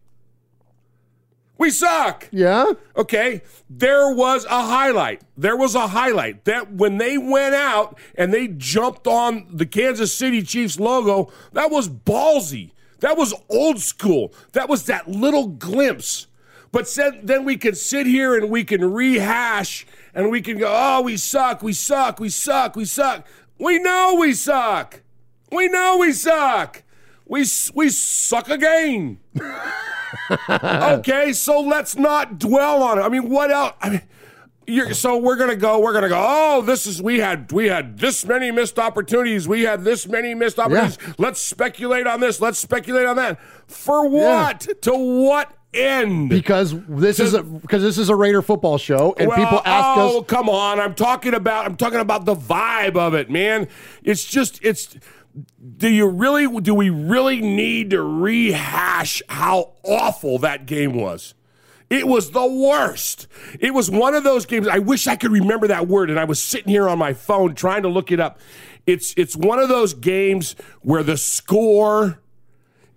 We 1.58 1.70
suck. 1.70 2.28
Yeah. 2.32 2.72
Okay. 2.98 3.44
There 3.70 4.14
was 4.14 4.46
a 4.46 4.64
highlight. 4.64 5.22
There 5.38 5.56
was 5.56 5.76
a 5.76 5.88
highlight 5.88 6.46
that 6.46 6.74
when 6.74 6.98
they 6.98 7.18
went 7.18 7.54
out 7.56 7.98
and 8.16 8.34
they 8.34 8.48
jumped 8.48 9.06
on 9.06 9.46
the 9.52 9.66
Kansas 9.66 10.14
City 10.14 10.42
Chiefs 10.42 10.80
logo, 10.80 11.32
that 11.54 11.70
was 11.72 11.88
ballsy. 11.88 12.72
That 13.04 13.18
was 13.18 13.34
old 13.50 13.82
school. 13.82 14.34
That 14.54 14.70
was 14.70 14.86
that 14.86 15.10
little 15.10 15.48
glimpse. 15.48 16.28
But 16.72 16.88
then 17.22 17.44
we 17.44 17.58
can 17.58 17.76
sit 17.76 18.08
here 18.08 18.38
and 18.38 18.50
we 18.50 18.64
can 18.64 18.94
rehash 18.94 19.86
and 20.14 20.32
we 20.32 20.40
can 20.42 20.58
go, 20.58 20.72
oh, 20.74 21.02
we 21.02 21.18
suck, 21.18 21.62
we 21.62 21.74
suck, 21.74 22.22
we 22.22 22.30
suck, 22.30 22.78
we 22.78 22.86
suck. 22.86 23.28
We 23.58 23.78
know 23.80 24.16
we 24.18 24.34
suck. 24.34 25.02
We 25.52 25.68
know 25.68 25.98
we 25.98 26.14
suck. 26.14 26.84
We, 27.28 27.44
we 27.74 27.90
suck 27.90 28.48
again. 28.48 29.20
okay, 30.50 31.34
so 31.34 31.60
let's 31.60 31.98
not 31.98 32.40
dwell 32.40 32.82
on 32.84 33.00
it. 33.00 33.02
I 33.02 33.10
mean, 33.10 33.30
what 33.30 33.52
else? 33.52 33.74
I 33.82 33.90
mean, 33.90 34.02
you're, 34.68 34.94
so 34.94 35.18
we're 35.18 35.36
gonna 35.36 35.56
go. 35.56 35.80
We're 35.80 35.94
gonna 35.94 36.10
go. 36.10 36.24
Oh, 36.26 36.62
this 36.62 36.86
is 36.88 37.02
we 37.02 37.20
had 37.20 37.52
we 37.52 37.68
had 37.68 38.00
this 38.00 38.26
many 38.26 38.52
missed 38.52 38.80
opportunities. 38.80 39.48
We 39.48 39.64
had 39.64 39.84
this 39.84 40.08
many 40.08 40.34
missed 40.34 40.60
opportunities. 40.60 40.98
Let's 41.18 41.42
speculate 41.42 42.08
on 42.08 42.20
this. 42.20 42.40
Let's 42.42 42.60
speculate 42.60 43.06
on 43.06 43.16
that. 43.18 43.40
For 43.68 44.08
what? 44.08 44.68
To 44.84 44.94
what 44.94 45.54
end? 45.74 46.30
Because 46.30 46.76
this 46.88 47.20
is 47.20 47.34
a 47.34 47.44
because 47.44 47.82
this 47.82 47.98
is 47.98 48.10
a 48.10 48.16
Raider 48.16 48.42
football 48.42 48.78
show, 48.78 49.16
and 49.18 49.28
Well, 49.28 49.38
people 49.38 49.62
ask 49.66 49.98
oh, 49.98 50.08
us. 50.08 50.14
Oh, 50.16 50.24
come 50.24 50.50
on! 50.50 50.80
I'm 50.80 50.96
talking 50.96 51.34
about. 51.34 51.66
I'm 51.66 51.76
talking 51.76 52.00
about 52.00 52.26
the 52.26 52.36
vibe 52.36 52.96
of 52.96 53.14
it, 53.14 53.30
man. 53.30 53.68
It's 54.04 54.24
just. 54.24 54.60
It's. 54.64 54.96
Do 55.78 55.90
you 55.90 56.08
really? 56.08 56.62
Do 56.62 56.76
we 56.76 56.90
really 56.90 57.42
need 57.42 57.90
to 57.92 58.02
rehash 58.02 59.22
how 59.30 59.74
awful 59.84 60.38
that 60.40 60.66
game 60.66 60.94
was? 60.94 61.34
It 61.90 62.08
was 62.08 62.32
the 62.32 62.46
worst. 62.46 63.28
It 63.60 63.74
was 63.74 63.90
one 63.92 64.16
of 64.16 64.24
those 64.24 64.46
games. 64.46 64.68
I 64.68 64.80
wish 64.80 65.08
I 65.08 65.16
could 65.16 65.32
remember 65.32 65.68
that 65.68 65.88
word, 65.88 66.10
and 66.10 66.20
I 66.20 66.24
was 66.24 66.42
sitting 66.42 66.70
here 66.70 66.88
on 66.90 66.98
my 66.98 67.14
phone 67.14 67.54
trying 67.56 67.84
to 67.84 67.90
look 67.90 68.12
it 68.12 68.20
up. 68.20 68.40
It's 68.86 69.14
it's 69.18 69.36
one 69.36 69.60
of 69.60 69.70
those 69.70 69.94
games 69.94 70.56
where 70.82 71.04
the 71.04 71.18
score 71.18 72.20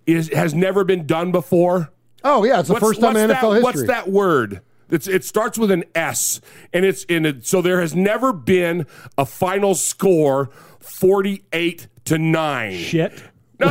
is 0.05 0.29
has 0.29 0.53
never 0.53 0.83
been 0.83 1.05
done 1.05 1.31
before. 1.31 1.91
Oh 2.23 2.43
yeah, 2.43 2.59
it's 2.59 2.67
the 2.67 2.73
What's- 2.73 2.85
first 2.87 3.01
time 3.01 3.15
in 3.15 3.29
what's 3.29 3.39
NFL 3.41 3.41
that, 3.41 3.55
history. 3.55 3.63
What's 3.63 3.87
that 3.87 4.09
word? 4.09 4.61
It's, 4.89 5.05
it 5.05 5.25
starts 5.25 5.57
with 5.57 5.69
an 5.69 5.83
S, 5.95 6.39
and 6.71 6.85
it's 6.85 7.03
in 7.05 7.25
it. 7.25 7.45
So 7.45 7.61
there 7.61 7.81
has 7.81 7.93
never 7.93 8.31
been 8.31 8.85
a 9.17 9.25
final 9.25 9.75
score 9.75 10.49
forty-eight 10.79 11.87
to 12.05 12.17
nine. 12.17 12.73
Shit. 12.73 13.21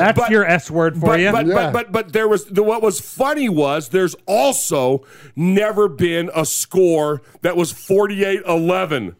That's 0.00 0.30
your 0.30 0.44
S 0.44 0.70
word 0.70 0.94
for 0.94 1.06
but, 1.06 1.20
you. 1.20 1.30
But, 1.30 1.46
but 1.46 1.72
but 1.72 1.92
but 1.92 2.12
there 2.12 2.26
was 2.26 2.46
the, 2.46 2.62
what 2.62 2.82
was 2.82 3.00
funny 3.00 3.48
was 3.48 3.90
there's 3.90 4.16
also 4.26 5.06
never 5.36 5.88
been 5.88 6.28
a 6.34 6.44
score 6.44 7.22
that 7.42 7.56
was 7.56 7.72
48-11. 7.72 9.14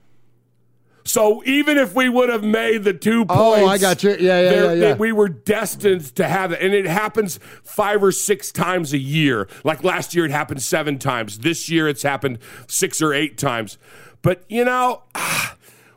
So 1.04 1.42
even 1.44 1.78
if 1.78 1.94
we 1.94 2.08
would 2.08 2.28
have 2.28 2.44
made 2.44 2.84
the 2.84 2.92
two 2.92 3.24
points, 3.24 3.62
Oh, 3.62 3.66
I 3.66 3.78
got 3.78 4.02
you. 4.02 4.10
Yeah, 4.10 4.16
yeah, 4.18 4.40
yeah, 4.40 4.50
yeah. 4.50 4.74
that 4.74 4.98
we 4.98 5.12
were 5.12 5.28
destined 5.28 6.14
to 6.16 6.26
have 6.26 6.52
it, 6.52 6.60
and 6.60 6.74
it 6.74 6.86
happens 6.86 7.38
five 7.62 8.02
or 8.02 8.12
six 8.12 8.52
times 8.52 8.92
a 8.92 8.98
year. 8.98 9.48
Like 9.64 9.82
last 9.82 10.14
year, 10.14 10.24
it 10.24 10.30
happened 10.30 10.62
seven 10.62 10.98
times. 10.98 11.38
This 11.38 11.68
year, 11.70 11.88
it's 11.88 12.02
happened 12.02 12.38
six 12.66 13.00
or 13.00 13.14
eight 13.14 13.38
times. 13.38 13.78
But 14.22 14.44
you 14.48 14.64
know, 14.64 15.04
ah, 15.14 15.56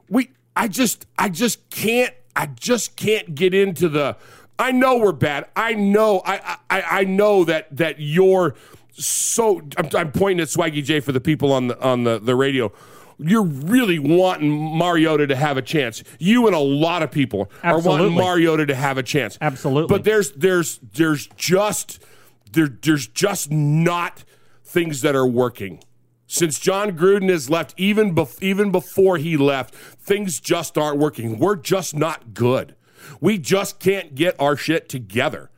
we 0.09 0.29
I 0.55 0.67
just 0.67 1.05
I 1.17 1.29
just 1.29 1.69
can't 1.69 2.13
I 2.35 2.47
just 2.47 2.95
can't 2.95 3.35
get 3.35 3.53
into 3.53 3.89
the 3.89 4.17
I 4.59 4.71
know 4.71 4.97
we're 4.97 5.11
bad. 5.11 5.47
I 5.55 5.73
know 5.73 6.21
I 6.25 6.57
I, 6.69 6.81
I 6.81 7.03
know 7.03 7.43
that 7.43 7.75
that 7.75 7.95
you're 7.99 8.55
so 8.93 9.61
I'm, 9.77 9.89
I'm 9.95 10.11
pointing 10.11 10.41
at 10.41 10.49
Swaggy 10.49 10.83
J 10.83 10.99
for 10.99 11.11
the 11.11 11.21
people 11.21 11.51
on 11.51 11.67
the 11.67 11.81
on 11.81 12.03
the, 12.03 12.19
the 12.19 12.35
radio. 12.35 12.71
You're 13.19 13.43
really 13.43 13.99
wanting 13.99 14.77
Mariota 14.77 15.27
to 15.27 15.35
have 15.35 15.57
a 15.57 15.61
chance. 15.61 16.03
You 16.19 16.47
and 16.47 16.55
a 16.55 16.59
lot 16.59 17.03
of 17.03 17.11
people 17.11 17.51
are 17.63 17.75
wanting 17.75 18.07
Absolutely. 18.07 18.17
Mariota 18.17 18.65
to 18.67 18.75
have 18.75 18.97
a 18.97 19.03
chance. 19.03 19.37
Absolutely. 19.39 19.95
But 19.95 20.03
there's 20.03 20.31
there's 20.33 20.79
there's 20.93 21.27
just 21.37 22.03
there 22.51 22.67
there's 22.67 23.07
just 23.07 23.51
not 23.51 24.23
things 24.63 25.01
that 25.01 25.15
are 25.15 25.27
working. 25.27 25.83
Since 26.33 26.57
Jon 26.57 26.97
Gruden 26.97 27.29
has 27.29 27.47
left, 27.47 27.75
even 27.77 28.15
bef- 28.15 28.41
even 28.41 28.71
before 28.71 29.19
he 29.19 29.37
left, 29.37 29.75
things 29.75 30.39
just 30.39 30.79
aren't 30.79 30.97
working. 30.97 31.37
We're 31.37 31.55
just 31.55 31.95
not 31.95 32.33
good. 32.33 32.75
We 33.21 33.37
just 33.37 33.79
can't 33.79 34.15
get 34.15 34.35
our 34.39 34.57
shit 34.57 34.89
together. 34.89 35.51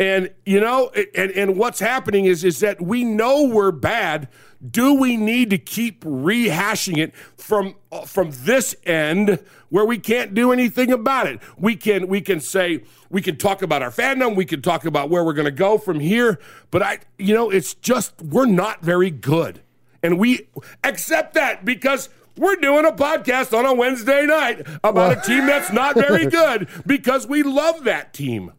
And 0.00 0.30
you 0.44 0.58
know, 0.58 0.90
and 1.14 1.30
and 1.30 1.56
what's 1.56 1.78
happening 1.78 2.24
is 2.24 2.42
is 2.42 2.58
that 2.58 2.80
we 2.80 3.04
know 3.04 3.44
we're 3.44 3.70
bad. 3.70 4.28
Do 4.68 4.92
we 4.92 5.16
need 5.16 5.50
to 5.50 5.58
keep 5.58 6.02
rehashing 6.02 6.98
it 6.98 7.14
from 7.36 7.76
uh, 7.92 8.00
from 8.00 8.30
this 8.32 8.74
end 8.84 9.38
where 9.68 9.84
we 9.84 9.98
can't 9.98 10.34
do 10.34 10.50
anything 10.50 10.90
about 10.90 11.28
it? 11.28 11.38
We 11.56 11.76
can 11.76 12.08
we 12.08 12.20
can 12.22 12.40
say 12.40 12.82
we 13.08 13.22
can 13.22 13.36
talk 13.36 13.62
about 13.62 13.82
our 13.82 13.92
fandom, 13.92 14.34
we 14.34 14.46
can 14.46 14.62
talk 14.62 14.84
about 14.84 15.10
where 15.10 15.22
we're 15.22 15.32
going 15.32 15.44
to 15.44 15.52
go 15.52 15.78
from 15.78 16.00
here, 16.00 16.40
but 16.72 16.82
I 16.82 16.98
you 17.18 17.34
know, 17.34 17.50
it's 17.50 17.72
just 17.74 18.20
we're 18.20 18.46
not 18.46 18.82
very 18.82 19.12
good. 19.12 19.62
And 20.02 20.18
we 20.18 20.48
accept 20.84 21.34
that 21.34 21.64
because 21.64 22.08
we're 22.36 22.56
doing 22.56 22.84
a 22.84 22.92
podcast 22.92 23.56
on 23.56 23.66
a 23.66 23.74
Wednesday 23.74 24.26
night 24.26 24.66
about 24.84 25.18
a 25.18 25.20
team 25.28 25.46
that's 25.46 25.72
not 25.72 25.94
very 25.96 26.26
good 26.26 26.68
because 26.86 27.26
we 27.26 27.42
love 27.42 27.84
that 27.84 28.12
team 28.14 28.52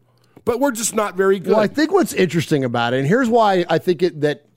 but 0.49 0.59
we're 0.59 0.71
just 0.71 0.95
not 0.95 1.15
very 1.15 1.37
good. 1.37 1.51
Well, 1.51 1.59
I 1.59 1.67
think 1.67 1.91
what's 1.91 2.11
interesting 2.11 2.63
about 2.63 2.95
it, 2.95 2.97
and 2.97 3.07
here's 3.07 3.29
why 3.29 3.65
I 3.69 3.77
think 3.77 4.01
it 4.01 4.21
that 4.21 4.47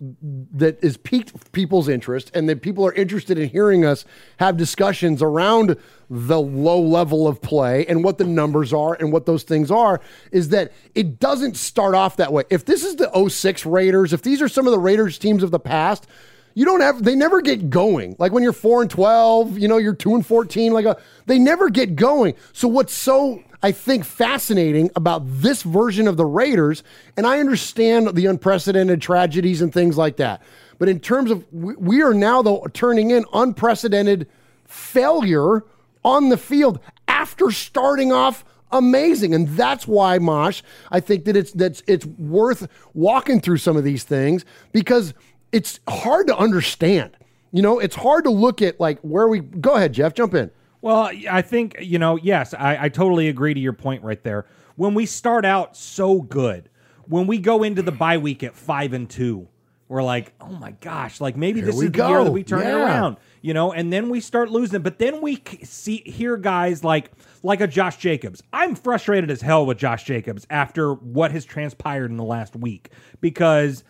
that 0.55 0.83
is 0.83 0.97
piqued 0.97 1.53
people's 1.53 1.87
interest, 1.87 2.31
and 2.33 2.49
that 2.49 2.63
people 2.63 2.87
are 2.87 2.95
interested 2.95 3.39
in 3.39 3.51
hearing 3.51 3.85
us 3.85 4.07
have 4.39 4.57
discussions 4.57 5.23
around 5.23 5.77
the 6.09 6.41
low 6.41 6.81
level 6.81 7.29
of 7.29 7.43
play 7.43 7.85
and 7.87 8.03
what 8.03 8.17
the 8.17 8.25
numbers 8.25 8.73
are 8.73 8.95
and 8.95 9.13
what 9.13 9.27
those 9.27 9.43
things 9.43 9.71
are, 9.71 10.01
is 10.31 10.49
that 10.49 10.73
it 10.95 11.21
doesn't 11.21 11.59
start 11.59 11.95
off 11.95 12.17
that 12.17 12.33
way. 12.33 12.45
If 12.49 12.65
this 12.65 12.85
is 12.85 12.97
the 12.97 13.29
06 13.29 13.67
Raiders, 13.67 14.15
if 14.15 14.23
these 14.23 14.41
are 14.41 14.49
some 14.49 14.67
of 14.67 14.73
the 14.73 14.79
Raiders 14.79 15.19
teams 15.19 15.43
of 15.43 15.51
the 15.51 15.61
past, 15.61 16.07
you 16.55 16.65
don't 16.65 16.81
have 16.81 17.03
they 17.03 17.15
never 17.15 17.41
get 17.41 17.71
going. 17.71 18.17
Like 18.19 18.33
when 18.33 18.43
you're 18.43 18.53
4 18.53 18.83
and 18.83 18.91
12 18.91 19.59
you 19.59 19.69
know 19.69 19.79
you're 19.79 19.95
2 19.95 20.15
and 20.15 20.27
14 20.27 20.73
like 20.73 20.85
a, 20.85 20.97
they 21.27 21.39
never 21.39 21.71
get 21.71 21.97
going. 21.97 22.35
So 22.53 22.69
what's 22.69 22.93
so 22.93 23.43
i 23.63 23.71
think 23.71 24.05
fascinating 24.05 24.91
about 24.97 25.23
this 25.25 25.63
version 25.63 26.09
of 26.09 26.17
the 26.17 26.25
raiders 26.25 26.83
and 27.17 27.27
i 27.29 27.39
understand 27.39 28.15
the 28.17 28.27
unprecedented 28.27 29.01
tragedies 29.01 29.63
and 29.63 29.73
things 29.73 29.97
like 29.97 30.17
that 30.17 30.43
but 30.81 30.89
in 30.89 30.99
terms 30.99 31.31
of 31.31 31.45
we, 31.53 31.77
we 31.77 32.03
are 32.03 32.13
now 32.13 32.43
though 32.43 32.67
turning 32.75 33.13
in 33.13 33.25
unprecedented 33.33 34.27
failure 34.67 35.65
on 36.05 36.29
the 36.29 36.37
field 36.37 36.81
after 37.07 37.51
starting 37.51 38.13
off 38.13 38.45
amazing. 38.73 39.35
And 39.35 39.49
that's 39.49 39.87
why 39.87 40.19
mosh 40.19 40.63
i 40.91 40.99
think 40.99 41.25
that 41.27 41.37
it's 41.37 41.53
that's 41.53 41.83
it's 41.87 42.07
worth 42.07 42.67
walking 42.95 43.41
through 43.41 43.59
some 43.59 43.77
of 43.77 43.85
these 43.85 44.05
things 44.05 44.45
because 44.73 45.15
it's 45.53 45.79
hard 45.89 46.27
to 46.27 46.37
understand 46.37 47.17
you 47.53 47.63
know 47.63 47.79
it's 47.79 47.97
hard 47.97 48.25
to 48.25 48.31
look 48.31 48.61
at 48.63 48.81
like 48.81 48.99
where 49.01 49.29
we 49.29 49.41
go 49.41 49.75
ahead 49.75 49.93
jeff 49.93 50.15
jump 50.15 50.35
in 50.35 50.51
Well, 50.81 51.11
I 51.31 51.43
think, 51.43 51.77
you 51.81 52.01
know, 52.01 52.17
yes, 52.17 52.55
I, 52.55 52.87
I 52.87 52.89
totally 52.89 53.29
agree 53.29 53.55
to 53.55 53.61
your 53.61 53.73
point 53.73 54.03
right 54.03 54.21
there. 54.25 54.47
When 54.75 54.95
we 54.95 55.07
start 55.07 55.45
out 55.45 55.77
so 55.77 56.21
good, 56.23 56.69
when 57.07 57.29
we 57.29 57.39
go 57.39 57.63
into 57.63 57.83
the 57.83 57.93
bye 57.93 58.19
week 58.19 58.43
at 58.43 58.57
five 58.57 58.93
and 58.93 59.09
two, 59.09 59.47
we're 59.87 60.03
like, 60.03 60.33
oh 60.41 60.49
my 60.49 60.73
gosh, 60.81 61.21
like 61.21 61.37
maybe 61.37 61.61
Here 61.61 61.67
this 61.67 61.77
is 61.77 61.93
the 61.93 62.09
year 62.09 62.25
that 62.25 62.33
we 62.33 62.43
turn 62.43 62.63
it 62.63 62.73
around, 62.73 63.19
you 63.43 63.55
know, 63.55 63.73
and 63.73 63.93
then 63.93 64.09
we 64.09 64.19
start 64.19 64.51
losing. 64.51 64.83
But 64.83 64.99
then 64.99 65.21
we 65.21 65.41
see 65.63 65.99
hear 66.05 66.37
guys 66.37 66.83
like 66.83 67.13
like 67.45 67.61
a 67.61 67.69
Josh 67.69 67.99
Jacobs. 67.99 68.43
I'm 68.53 68.75
frustrated 68.75 69.31
as 69.31 69.41
hell 69.41 69.65
with 69.65 69.79
Josh 69.79 70.03
Jacobs 70.03 70.49
after 70.51 70.95
what 70.95 71.31
has 71.31 71.45
transpired 71.45 72.11
in 72.11 72.17
the 72.17 72.25
last 72.25 72.57
week 72.57 72.91
because 73.21 73.85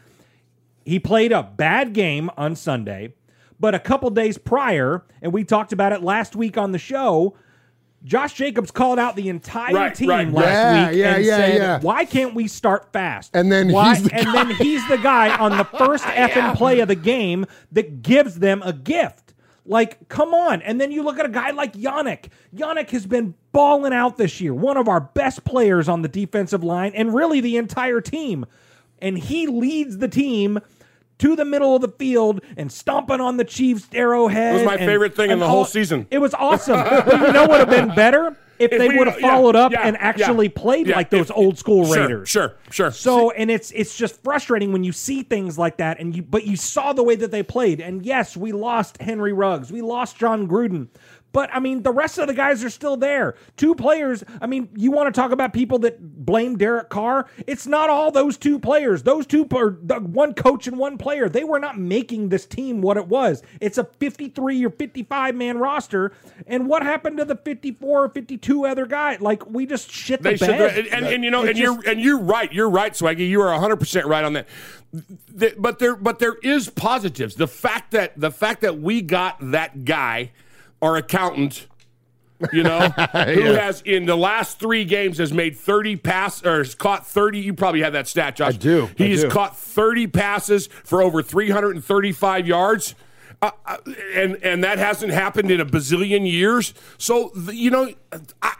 he 0.84 0.98
played 0.98 1.32
a 1.32 1.42
bad 1.42 1.92
game 1.92 2.30
on 2.36 2.56
Sunday, 2.56 3.14
but 3.60 3.74
a 3.74 3.78
couple 3.78 4.10
days 4.10 4.38
prior, 4.38 5.04
and 5.20 5.32
we 5.32 5.44
talked 5.44 5.72
about 5.72 5.92
it 5.92 6.02
last 6.02 6.34
week 6.36 6.56
on 6.56 6.72
the 6.72 6.78
show. 6.78 7.34
Josh 8.04 8.32
Jacobs 8.34 8.72
called 8.72 8.98
out 8.98 9.14
the 9.14 9.28
entire 9.28 9.72
Right, 9.74 9.94
team 9.94 10.08
right, 10.08 10.28
last 10.32 10.46
yeah, 10.48 10.88
week 10.90 10.98
yeah, 10.98 11.14
and 11.14 11.24
yeah, 11.24 11.36
said, 11.36 11.54
yeah. 11.54 11.80
"Why 11.80 12.04
can't 12.04 12.34
we 12.34 12.48
start 12.48 12.92
fast?" 12.92 13.30
And 13.34 13.52
then 13.52 13.70
Why- 13.70 13.94
he's 13.94 14.02
the 14.04 14.14
and 14.14 14.34
then 14.34 14.50
he's 14.56 14.86
the 14.88 14.96
guy 14.98 15.36
on 15.36 15.56
the 15.56 15.64
first 15.64 16.02
effing 16.06 16.56
play 16.56 16.80
of 16.80 16.88
the 16.88 16.96
game 16.96 17.46
that 17.70 18.02
gives 18.02 18.40
them 18.40 18.60
a 18.64 18.72
gift. 18.72 19.34
Like, 19.64 20.08
come 20.08 20.34
on! 20.34 20.60
And 20.62 20.80
then 20.80 20.90
you 20.90 21.04
look 21.04 21.20
at 21.20 21.26
a 21.26 21.28
guy 21.28 21.52
like 21.52 21.74
Yannick. 21.74 22.30
Yannick 22.52 22.90
has 22.90 23.06
been 23.06 23.34
balling 23.52 23.92
out 23.92 24.16
this 24.16 24.40
year, 24.40 24.52
one 24.52 24.76
of 24.76 24.88
our 24.88 25.00
best 25.00 25.44
players 25.44 25.88
on 25.88 26.02
the 26.02 26.08
defensive 26.08 26.64
line, 26.64 26.90
and 26.96 27.14
really 27.14 27.40
the 27.40 27.56
entire 27.56 28.00
team. 28.00 28.44
And 29.00 29.16
he 29.16 29.46
leads 29.46 29.98
the 29.98 30.08
team 30.08 30.58
to 31.22 31.36
the 31.36 31.44
middle 31.44 31.76
of 31.76 31.82
the 31.82 31.88
field 31.88 32.40
and 32.56 32.70
stomping 32.70 33.20
on 33.20 33.36
the 33.36 33.44
Chiefs' 33.44 33.86
arrowhead. 33.92 34.54
It 34.54 34.58
was 34.58 34.66
my 34.66 34.74
and- 34.74 34.86
favorite 34.86 35.14
thing 35.14 35.30
in 35.30 35.38
the 35.38 35.48
whole 35.48 35.64
season. 35.64 36.06
It 36.10 36.18
was 36.18 36.34
awesome. 36.34 36.82
but 36.82 37.06
you 37.26 37.32
know 37.32 37.42
what 37.42 37.50
would 37.50 37.60
have 37.60 37.70
been 37.70 37.94
better? 37.94 38.36
if 38.58 38.70
they 38.70 38.88
would 38.96 39.06
have 39.08 39.20
yeah, 39.20 39.28
followed 39.28 39.56
up 39.56 39.72
yeah, 39.72 39.80
and 39.80 39.96
yeah, 39.96 40.06
actually 40.06 40.48
played 40.48 40.86
yeah, 40.86 40.96
like 40.96 41.10
those 41.10 41.30
if- 41.30 41.36
old 41.36 41.58
school 41.58 41.84
sure, 41.84 41.96
Raiders. 42.02 42.28
Sure, 42.28 42.54
sure. 42.70 42.90
So 42.90 43.30
and 43.32 43.50
it's 43.50 43.70
it's 43.72 43.96
just 43.96 44.22
frustrating 44.22 44.72
when 44.72 44.84
you 44.84 44.92
see 44.92 45.22
things 45.22 45.58
like 45.58 45.78
that 45.78 45.98
and 45.98 46.14
you 46.14 46.22
but 46.22 46.46
you 46.46 46.56
saw 46.56 46.92
the 46.92 47.02
way 47.02 47.16
that 47.16 47.30
they 47.30 47.42
played 47.42 47.80
and 47.80 48.04
yes 48.04 48.36
we 48.36 48.52
lost 48.52 49.00
Henry 49.00 49.32
Ruggs 49.32 49.72
we 49.72 49.82
lost 49.82 50.16
Jon 50.16 50.46
Gruden 50.46 50.88
but 51.32 51.50
I 51.52 51.58
mean 51.60 51.82
the 51.82 51.92
rest 51.92 52.18
of 52.18 52.26
the 52.28 52.34
guys 52.34 52.62
are 52.64 52.70
still 52.70 52.96
there 52.96 53.34
two 53.56 53.74
players 53.74 54.22
I 54.40 54.46
mean 54.46 54.68
you 54.76 54.90
want 54.90 55.12
to 55.12 55.18
talk 55.20 55.30
about 55.32 55.52
people 55.52 55.78
that 55.80 56.24
blame 56.24 56.56
Derek 56.56 56.88
Carr 56.90 57.28
it's 57.46 57.66
not 57.66 57.90
all 57.90 58.10
those 58.10 58.36
two 58.36 58.58
players 58.58 59.02
those 59.02 59.26
two 59.26 59.46
are 59.54 59.76
the 59.82 59.96
one 60.00 60.34
coach 60.34 60.66
and 60.66 60.78
one 60.78 60.98
player 60.98 61.28
they 61.28 61.44
were 61.44 61.58
not 61.58 61.78
making 61.78 62.28
this 62.28 62.46
team 62.46 62.80
what 62.80 62.96
it 62.96 63.06
was 63.08 63.42
it's 63.60 63.78
a 63.78 63.84
53 63.84 64.64
or 64.64 64.70
55 64.70 65.34
man 65.34 65.58
roster 65.58 66.12
and 66.46 66.66
what 66.68 66.82
happened 66.82 67.16
to 67.18 67.24
the 67.24 67.36
54 67.36 68.04
or 68.04 68.08
52 68.08 68.66
other 68.66 68.86
guy? 68.86 69.16
like 69.20 69.46
we 69.48 69.66
just 69.66 69.90
shit 69.90 70.22
the 70.22 70.30
They 70.30 70.36
should, 70.36 70.48
bed 70.48 70.78
and, 70.78 70.86
and, 70.88 71.06
and 71.06 71.24
you 71.24 71.30
know, 71.30 71.42
It 71.44 71.50
and 71.50 71.56
just- 71.58 71.84
you're 71.84 71.90
and 71.92 72.00
you're 72.00 72.18
right. 72.20 72.52
You're 72.52 72.68
right, 72.70 72.92
Swaggy. 72.92 73.28
You 73.28 73.40
are 73.42 73.50
100 73.52 73.76
percent 73.76 74.06
right 74.06 74.24
on 74.24 74.32
that. 74.34 74.46
Th- 75.38 75.54
But 75.58 75.78
there, 75.78 75.96
but 75.96 76.18
there 76.18 76.34
is 76.42 76.68
positives. 76.68 77.34
The 77.36 77.46
fact 77.46 77.92
that 77.92 78.18
the 78.18 78.30
fact 78.30 78.60
that 78.62 78.80
we 78.80 79.00
got 79.02 79.36
that 79.52 79.84
guy, 79.84 80.32
our 80.82 80.96
accountant, 80.96 81.68
you 82.52 82.62
know, 82.64 82.80
who 82.90 83.40
Yeah. 83.40 83.60
has 83.60 83.80
in 83.82 84.04
the 84.04 84.16
last 84.16 84.58
three 84.58 84.84
games 84.84 85.18
has 85.18 85.32
made 85.32 85.56
30 85.56 85.96
pass 85.96 86.44
or 86.44 86.58
has 86.58 86.74
caught 86.74 87.06
30. 87.06 87.38
You 87.38 87.54
probably 87.54 87.82
have 87.82 87.92
that 87.94 88.08
stat, 88.08 88.36
Josh. 88.36 88.54
I 88.54 88.56
do, 88.58 88.90
I 88.98 89.02
He 89.04 89.10
has 89.12 89.22
do. 89.22 89.30
caught 89.30 89.56
30 89.56 90.08
passes 90.08 90.66
for 90.66 91.00
over 91.02 91.22
335 91.22 92.46
yards. 92.46 92.94
Uh, 93.40 93.50
uh, 93.66 93.76
and 94.14 94.36
and 94.44 94.62
that 94.62 94.78
hasn't 94.78 95.12
happened 95.12 95.50
in 95.50 95.60
a 95.60 95.66
bazillion 95.66 96.30
years. 96.30 96.74
So 96.96 97.32
the, 97.34 97.52
you 97.56 97.70
know, 97.72 97.90
I, 98.40 98.54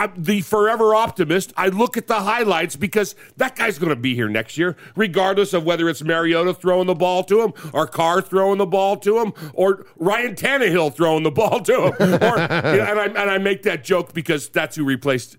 I'm 0.00 0.12
the 0.16 0.40
forever 0.40 0.94
optimist. 0.94 1.52
I 1.56 1.68
look 1.68 1.96
at 1.96 2.06
the 2.06 2.20
highlights 2.20 2.76
because 2.76 3.14
that 3.36 3.56
guy's 3.56 3.78
going 3.78 3.90
to 3.90 3.96
be 3.96 4.14
here 4.14 4.28
next 4.28 4.56
year, 4.56 4.76
regardless 4.96 5.52
of 5.52 5.64
whether 5.64 5.88
it's 5.88 6.02
Mariota 6.02 6.54
throwing 6.54 6.86
the 6.86 6.94
ball 6.94 7.22
to 7.24 7.42
him, 7.42 7.52
or 7.72 7.86
Carr 7.86 8.22
throwing 8.22 8.58
the 8.58 8.66
ball 8.66 8.96
to 8.98 9.18
him, 9.20 9.32
or 9.52 9.84
Ryan 9.96 10.34
Tannehill 10.34 10.94
throwing 10.94 11.22
the 11.22 11.30
ball 11.40 11.60
to 11.60 11.72
him. 11.88 11.92
Or, 12.00 12.06
you 12.06 12.78
know, 12.78 12.86
and 12.88 12.98
I 12.98 13.04
and 13.06 13.30
I 13.30 13.38
make 13.38 13.62
that 13.64 13.84
joke 13.84 14.14
because 14.14 14.48
that's 14.48 14.76
who 14.76 14.84
replaced 14.84 15.36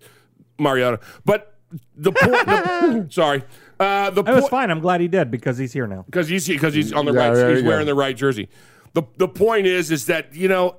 Mariota. 0.59 0.99
But 1.25 1.55
the 1.95 2.11
point, 2.11 2.45
the, 2.45 3.07
sorry, 3.11 3.43
uh, 3.79 4.09
the 4.11 4.21
It 4.23 4.29
was 4.31 4.41
point 4.41 4.51
fine. 4.51 4.69
I'm 4.71 4.79
glad 4.81 5.01
he 5.01 5.07
did 5.07 5.31
because 5.31 5.57
he's 5.57 5.73
here 5.73 5.87
now. 5.87 6.03
because 6.05 6.27
he's 6.27 6.47
because 6.47 6.73
he's 6.73 6.93
on 6.93 7.05
the 7.05 7.13
Yeah, 7.13 7.29
right. 7.29 7.55
He's 7.55 7.63
wearing 7.63 7.85
go. 7.85 7.91
the 7.91 7.95
right 7.95 8.15
jersey. 8.15 8.49
the 8.93 9.03
The 9.17 9.27
point 9.27 9.65
is, 9.65 9.89
is 9.89 10.05
that 10.07 10.35
you 10.35 10.47
know, 10.47 10.75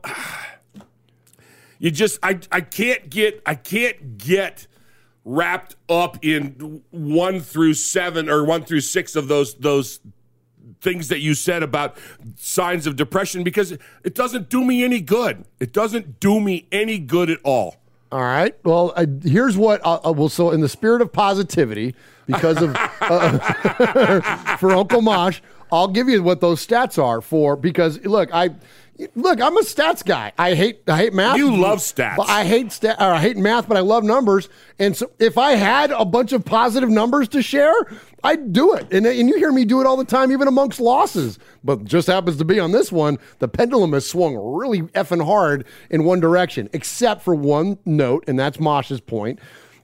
you 1.82 1.90
just 1.90 2.20
I 2.22 2.38
I 2.52 2.60
can't 2.60 3.10
get 3.10 3.42
I 3.44 3.56
can't 3.56 4.16
get 4.16 4.68
wrapped 5.24 5.74
up 5.88 6.16
in 6.24 6.82
one 6.92 7.40
through 7.40 7.74
seven 7.74 8.30
or 8.30 8.44
one 8.44 8.62
through 8.62 8.82
six 8.82 9.16
of 9.16 9.26
those 9.26 9.54
those 9.54 9.98
things 10.80 11.08
that 11.08 11.18
you 11.18 11.34
said 11.34 11.64
about 11.64 11.98
signs 12.36 12.86
of 12.86 12.94
depression 12.94 13.42
because 13.42 13.72
it 14.04 14.14
doesn't 14.14 14.48
do 14.48 14.64
me 14.64 14.84
any 14.84 15.00
good. 15.00 15.44
It 15.58 15.72
doesn't 15.72 16.20
do 16.20 16.40
me 16.40 16.68
any 16.70 17.00
good 17.00 17.28
at 17.28 17.40
all. 17.42 17.76
All 18.12 18.20
right. 18.20 18.54
Well, 18.64 18.92
uh, 18.94 19.06
here's 19.24 19.56
what 19.56 19.80
uh, 19.84 20.12
well. 20.14 20.28
So, 20.28 20.52
in 20.52 20.60
the 20.60 20.68
spirit 20.68 21.02
of 21.02 21.12
positivity, 21.12 21.96
because 22.28 22.62
of 22.62 22.76
uh, 23.00 24.56
for 24.58 24.70
Uncle 24.70 25.02
Mosh, 25.02 25.40
I'll 25.72 25.88
give 25.88 26.08
you 26.08 26.22
what 26.22 26.40
those 26.40 26.64
stats 26.64 27.02
are 27.02 27.20
for. 27.20 27.56
Because 27.56 28.04
look, 28.04 28.32
I 28.32 28.50
look, 29.14 29.40
I'm 29.40 29.56
a 29.56 29.62
stats 29.62 30.04
guy. 30.04 30.32
I 30.38 30.54
hate 30.54 30.82
I 30.88 30.96
hate 30.96 31.12
math. 31.12 31.36
You 31.36 31.54
love 31.54 31.78
stats. 31.78 32.16
But 32.16 32.28
I 32.28 32.44
hate 32.44 32.72
stat. 32.72 32.96
Or 33.00 33.12
I 33.12 33.20
hate 33.20 33.36
math, 33.36 33.68
but 33.68 33.76
I 33.76 33.80
love 33.80 34.04
numbers. 34.04 34.48
And 34.78 34.96
so, 34.96 35.10
if 35.18 35.38
I 35.38 35.52
had 35.52 35.90
a 35.90 36.04
bunch 36.04 36.32
of 36.32 36.44
positive 36.44 36.88
numbers 36.88 37.28
to 37.28 37.42
share, 37.42 37.74
I'd 38.24 38.52
do 38.52 38.74
it. 38.74 38.92
And, 38.92 39.06
and 39.06 39.28
you 39.28 39.36
hear 39.36 39.52
me 39.52 39.64
do 39.64 39.80
it 39.80 39.86
all 39.86 39.96
the 39.96 40.04
time, 40.04 40.32
even 40.32 40.48
amongst 40.48 40.80
losses. 40.80 41.38
But 41.64 41.84
just 41.84 42.06
happens 42.06 42.36
to 42.38 42.44
be 42.44 42.60
on 42.60 42.72
this 42.72 42.92
one, 42.92 43.18
the 43.38 43.48
pendulum 43.48 43.92
has 43.92 44.06
swung 44.06 44.36
really 44.36 44.82
effing 44.82 45.24
hard 45.24 45.66
in 45.90 46.04
one 46.04 46.20
direction, 46.20 46.68
except 46.72 47.22
for 47.22 47.34
one 47.34 47.78
note, 47.84 48.24
and 48.26 48.38
that's 48.38 48.58
Mosh's 48.58 49.00
point. 49.00 49.38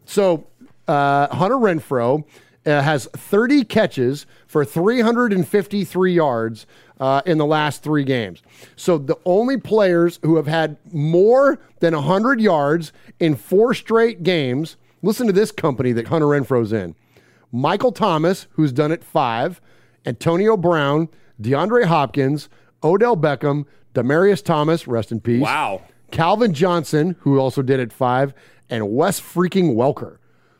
So 0.05 0.47
uh, 0.87 1.35
Hunter 1.35 1.57
Renfrow 1.57 2.25
uh, 2.66 2.83
has 2.83 3.07
30 3.07 3.64
catches 3.64 4.27
for 4.47 4.64
353 4.64 6.12
yards 6.12 6.66
uh, 7.01 7.22
in 7.26 7.38
the 7.38 7.46
last 7.46 7.82
three 7.82 8.05
games. 8.05 8.42
So 8.76 8.99
the 8.99 9.18
only 9.24 9.57
players 9.57 10.18
who 10.22 10.36
have 10.36 10.46
had 10.46 10.76
more 10.92 11.59
than 11.80 11.94
100 11.94 12.40
yards 12.40 12.92
in 13.20 13.36
four 13.36 13.74
straight 13.74 14.22
games, 14.22 14.76
listen 15.03 15.26
to 15.26 15.32
this 15.32 15.53
company 15.53 15.92
that 15.92 16.09
Hunter 16.09 16.26
Renfrow's 16.26 16.72
in. 16.72 16.94
Michael 17.53 17.92
Thomas, 17.92 18.46
who's 18.53 18.72
done 18.72 18.92
it 18.92 19.03
five, 19.03 19.61
Antonio 20.05 20.57
Brown, 20.57 21.09
DeAndre 21.40 21.84
Hopkins, 21.84 22.49
Odell 22.82 23.16
Beckham, 23.16 23.64
Demaryius 23.94 24.44
Thomas, 24.44 24.86
rest 24.86 25.12
in 25.12 25.20
peace. 25.20 25.42
Wow. 25.42 25.82
Calvin 26.11 26.53
Johnson, 26.53 27.16
who 27.20 27.38
also 27.38 27.62
did 27.62 27.80
it 27.80 27.92
five, 27.92 28.32
and 28.70 28.94
Wes 28.94 29.20
freaking 29.20 29.74
Welker. 29.74 30.18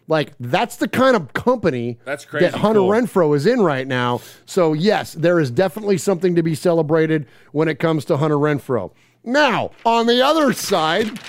Like 0.09 0.33
that's 0.41 0.77
the 0.77 0.89
kind 0.89 1.15
of 1.15 1.35
company 1.35 1.99
That's 2.05 2.25
crazy 2.25 2.47
that 2.47 2.55
Hunter 2.55 2.81
cool. 2.81 2.89
Renfrow 2.89 3.37
is 3.37 3.47
in 3.47 3.61
right 3.61 3.87
now. 3.87 4.23
So 4.47 4.73
yes, 4.73 5.13
there 5.13 5.39
is 5.39 5.51
definitely 5.51 5.99
something 5.99 6.35
to 6.35 6.43
be 6.43 6.55
celebrated 6.55 7.27
when 7.53 7.69
it 7.69 7.79
comes 7.79 8.05
to 8.07 8.17
Hunter 8.17 8.37
Renfrow. 8.37 8.91
Now, 9.23 9.73
on 9.85 10.07
the 10.07 10.25
other 10.25 10.53
side, 10.55 11.21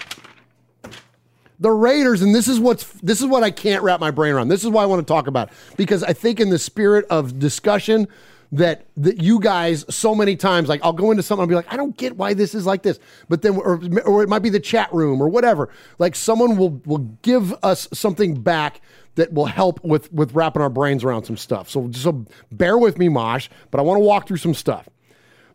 the 1.60 1.72
Raiders, 1.72 2.22
and 2.22 2.34
this 2.34 2.48
is 2.48 2.60
what's 2.60 2.86
this 3.02 3.20
is 3.20 3.28
what 3.28 3.44
I 3.44 3.52
can't 3.52 3.84
wrap 3.84 4.00
my 4.00 4.12
brain 4.12 4.34
around. 4.34 4.48
This 4.48 4.64
is 4.64 4.70
why 4.70 4.84
I 4.84 4.86
want 4.86 5.06
to 5.06 5.14
talk 5.14 5.28
about 5.28 5.50
it, 5.50 5.54
because 5.76 6.04
I 6.04 6.14
think 6.14 6.40
in 6.40 6.50
the 6.50 6.60
spirit 6.60 7.06
of 7.10 7.38
discussion 7.38 8.08
that 8.52 8.86
that 8.98 9.22
you 9.22 9.40
guys 9.40 9.86
so 9.90 10.16
many 10.16 10.36
times 10.36 10.70
like 10.70 10.82
I'll 10.84 10.94
go 10.94 11.12
into 11.12 11.22
something 11.22 11.44
and 11.44 11.50
be 11.50 11.56
like 11.56 11.72
I 11.72 11.78
don't 11.78 11.96
get 11.96 12.18
why 12.18 12.34
this 12.34 12.56
is 12.56 12.66
like 12.66 12.82
this, 12.84 13.00
but 13.28 13.42
then 13.42 13.56
or, 13.58 13.80
or 14.06 14.24
it 14.24 14.30
might 14.30 14.40
be 14.40 14.50
the 14.50 14.60
chat 14.60 14.92
room 14.94 15.22
or 15.22 15.30
whatever. 15.30 15.70
Like 16.00 16.16
someone 16.16 16.58
will 16.58 16.82
will 16.86 17.18
give 17.22 17.54
us 17.64 17.88
something 17.94 18.42
back 18.42 18.82
that 19.16 19.34
will 19.34 19.46
help 19.46 19.84
with 19.84 20.12
with 20.12 20.34
wrapping 20.34 20.62
our 20.62 20.70
brains 20.70 21.04
around 21.04 21.26
some 21.26 21.38
stuff. 21.38 21.70
So 21.70 21.92
so 21.92 22.26
bear 22.52 22.78
with 22.78 22.98
me, 22.98 23.08
Mosh, 23.08 23.50
but 23.70 23.80
I 23.80 23.82
want 23.82 24.00
to 24.00 24.04
walk 24.04 24.28
through 24.28 24.38
some 24.38 24.56
stuff. 24.56 24.90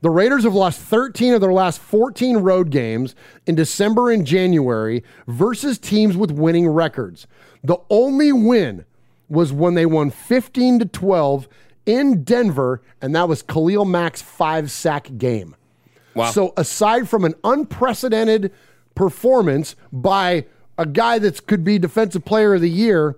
The 0.00 0.10
Raiders 0.10 0.44
have 0.44 0.54
lost 0.54 0.80
13 0.80 1.32
of 1.32 1.40
their 1.40 1.52
last 1.52 1.80
14 1.80 2.36
road 2.36 2.68
games 2.68 3.14
in 3.46 3.54
December 3.54 4.10
and 4.10 4.26
January 4.26 5.02
versus 5.26 5.78
teams 5.78 6.14
with 6.14 6.30
winning 6.30 6.68
records. 6.68 7.26
The 7.62 7.78
only 7.88 8.30
win 8.30 8.84
was 9.30 9.50
when 9.50 9.72
they 9.72 9.86
won 9.86 10.10
15 10.10 10.80
to 10.80 10.84
12 10.84 11.48
in 11.86 12.24
Denver, 12.24 12.82
and 13.00 13.14
that 13.14 13.28
was 13.28 13.42
Khalil 13.42 13.84
Mack's 13.84 14.22
five 14.22 14.70
sack 14.70 15.10
game. 15.18 15.54
Wow. 16.14 16.30
So, 16.30 16.52
aside 16.56 17.08
from 17.08 17.24
an 17.24 17.34
unprecedented 17.42 18.52
performance 18.94 19.76
by 19.92 20.46
a 20.78 20.86
guy 20.86 21.18
that 21.18 21.46
could 21.46 21.64
be 21.64 21.78
Defensive 21.78 22.24
Player 22.24 22.54
of 22.54 22.60
the 22.60 22.70
Year, 22.70 23.16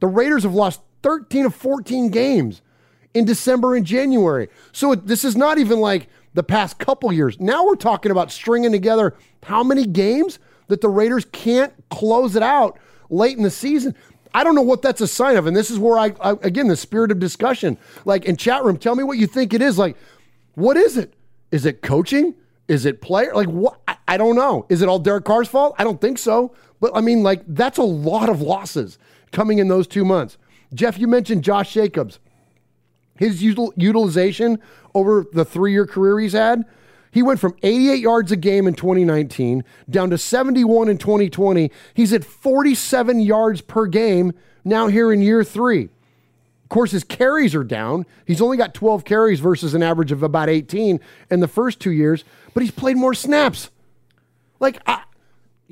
the 0.00 0.06
Raiders 0.06 0.42
have 0.42 0.54
lost 0.54 0.80
13 1.02 1.46
of 1.46 1.54
14 1.54 2.10
games 2.10 2.62
in 3.14 3.24
December 3.24 3.74
and 3.74 3.84
January. 3.86 4.48
So 4.72 4.92
it, 4.92 5.06
this 5.06 5.24
is 5.24 5.36
not 5.36 5.58
even 5.58 5.80
like 5.80 6.08
the 6.34 6.42
past 6.42 6.78
couple 6.78 7.12
years. 7.12 7.38
Now 7.40 7.64
we're 7.66 7.74
talking 7.74 8.12
about 8.12 8.30
stringing 8.30 8.72
together 8.72 9.16
how 9.42 9.62
many 9.64 9.86
games 9.86 10.38
that 10.68 10.80
the 10.80 10.88
Raiders 10.88 11.26
can't 11.32 11.72
close 11.90 12.36
it 12.36 12.42
out 12.42 12.78
late 13.08 13.36
in 13.36 13.42
the 13.42 13.50
season. 13.50 13.94
I 14.32 14.44
don't 14.44 14.54
know 14.54 14.62
what 14.62 14.82
that's 14.82 15.00
a 15.00 15.08
sign 15.08 15.36
of. 15.36 15.46
And 15.46 15.56
this 15.56 15.70
is 15.70 15.78
where 15.78 15.98
I, 15.98 16.14
I 16.20 16.30
again, 16.42 16.68
the 16.68 16.76
spirit 16.76 17.10
of 17.10 17.18
discussion. 17.18 17.78
Like 18.04 18.24
in 18.24 18.36
chat 18.36 18.64
room, 18.64 18.76
tell 18.76 18.94
me 18.94 19.04
what 19.04 19.18
you 19.18 19.26
think 19.26 19.54
it 19.54 19.62
is. 19.62 19.78
Like, 19.78 19.96
what 20.54 20.76
is 20.76 20.96
it? 20.96 21.14
Is 21.50 21.66
it 21.66 21.82
coaching? 21.82 22.34
Is 22.68 22.86
it 22.86 23.00
player? 23.00 23.34
Like 23.34 23.48
what? 23.48 23.80
I, 23.88 23.96
I 24.06 24.16
don't 24.16 24.36
know. 24.36 24.66
Is 24.68 24.82
it 24.82 24.88
all 24.88 24.98
Derek 24.98 25.24
Carr's 25.24 25.48
fault? 25.48 25.74
I 25.78 25.84
don't 25.84 26.00
think 26.00 26.18
so. 26.18 26.54
But 26.80 26.92
I 26.94 27.00
mean, 27.00 27.22
like 27.22 27.42
that's 27.46 27.78
a 27.78 27.82
lot 27.82 28.28
of 28.28 28.40
losses 28.40 28.98
coming 29.32 29.58
in 29.58 29.68
those 29.68 29.86
two 29.86 30.04
months. 30.04 30.38
Jeff, 30.72 30.98
you 30.98 31.06
mentioned 31.06 31.42
Josh 31.42 31.72
Jacobs. 31.72 32.20
His 33.18 33.42
util- 33.42 33.72
utilization 33.76 34.60
over 34.94 35.26
the 35.32 35.44
three-year 35.44 35.86
career 35.86 36.18
he's 36.20 36.32
had, 36.32 36.64
he 37.10 37.22
went 37.22 37.40
from 37.40 37.56
88 37.62 37.98
yards 37.98 38.32
a 38.32 38.36
game 38.36 38.66
in 38.66 38.74
2019 38.74 39.64
down 39.88 40.10
to 40.10 40.18
71 40.18 40.88
in 40.88 40.98
2020. 40.98 41.70
He's 41.94 42.12
at 42.12 42.24
47 42.24 43.20
yards 43.20 43.60
per 43.60 43.86
game 43.86 44.32
now 44.64 44.86
here 44.86 45.12
in 45.12 45.20
year 45.20 45.42
three. 45.42 45.84
Of 45.84 46.68
course, 46.68 46.92
his 46.92 47.02
carries 47.02 47.54
are 47.54 47.64
down. 47.64 48.06
He's 48.24 48.40
only 48.40 48.56
got 48.56 48.74
12 48.74 49.04
carries 49.04 49.40
versus 49.40 49.74
an 49.74 49.82
average 49.82 50.12
of 50.12 50.22
about 50.22 50.48
18 50.48 51.00
in 51.30 51.40
the 51.40 51.48
first 51.48 51.80
two 51.80 51.90
years, 51.90 52.24
but 52.54 52.62
he's 52.62 52.70
played 52.70 52.96
more 52.96 53.14
snaps. 53.14 53.70
Like, 54.60 54.80
I, 54.86 55.02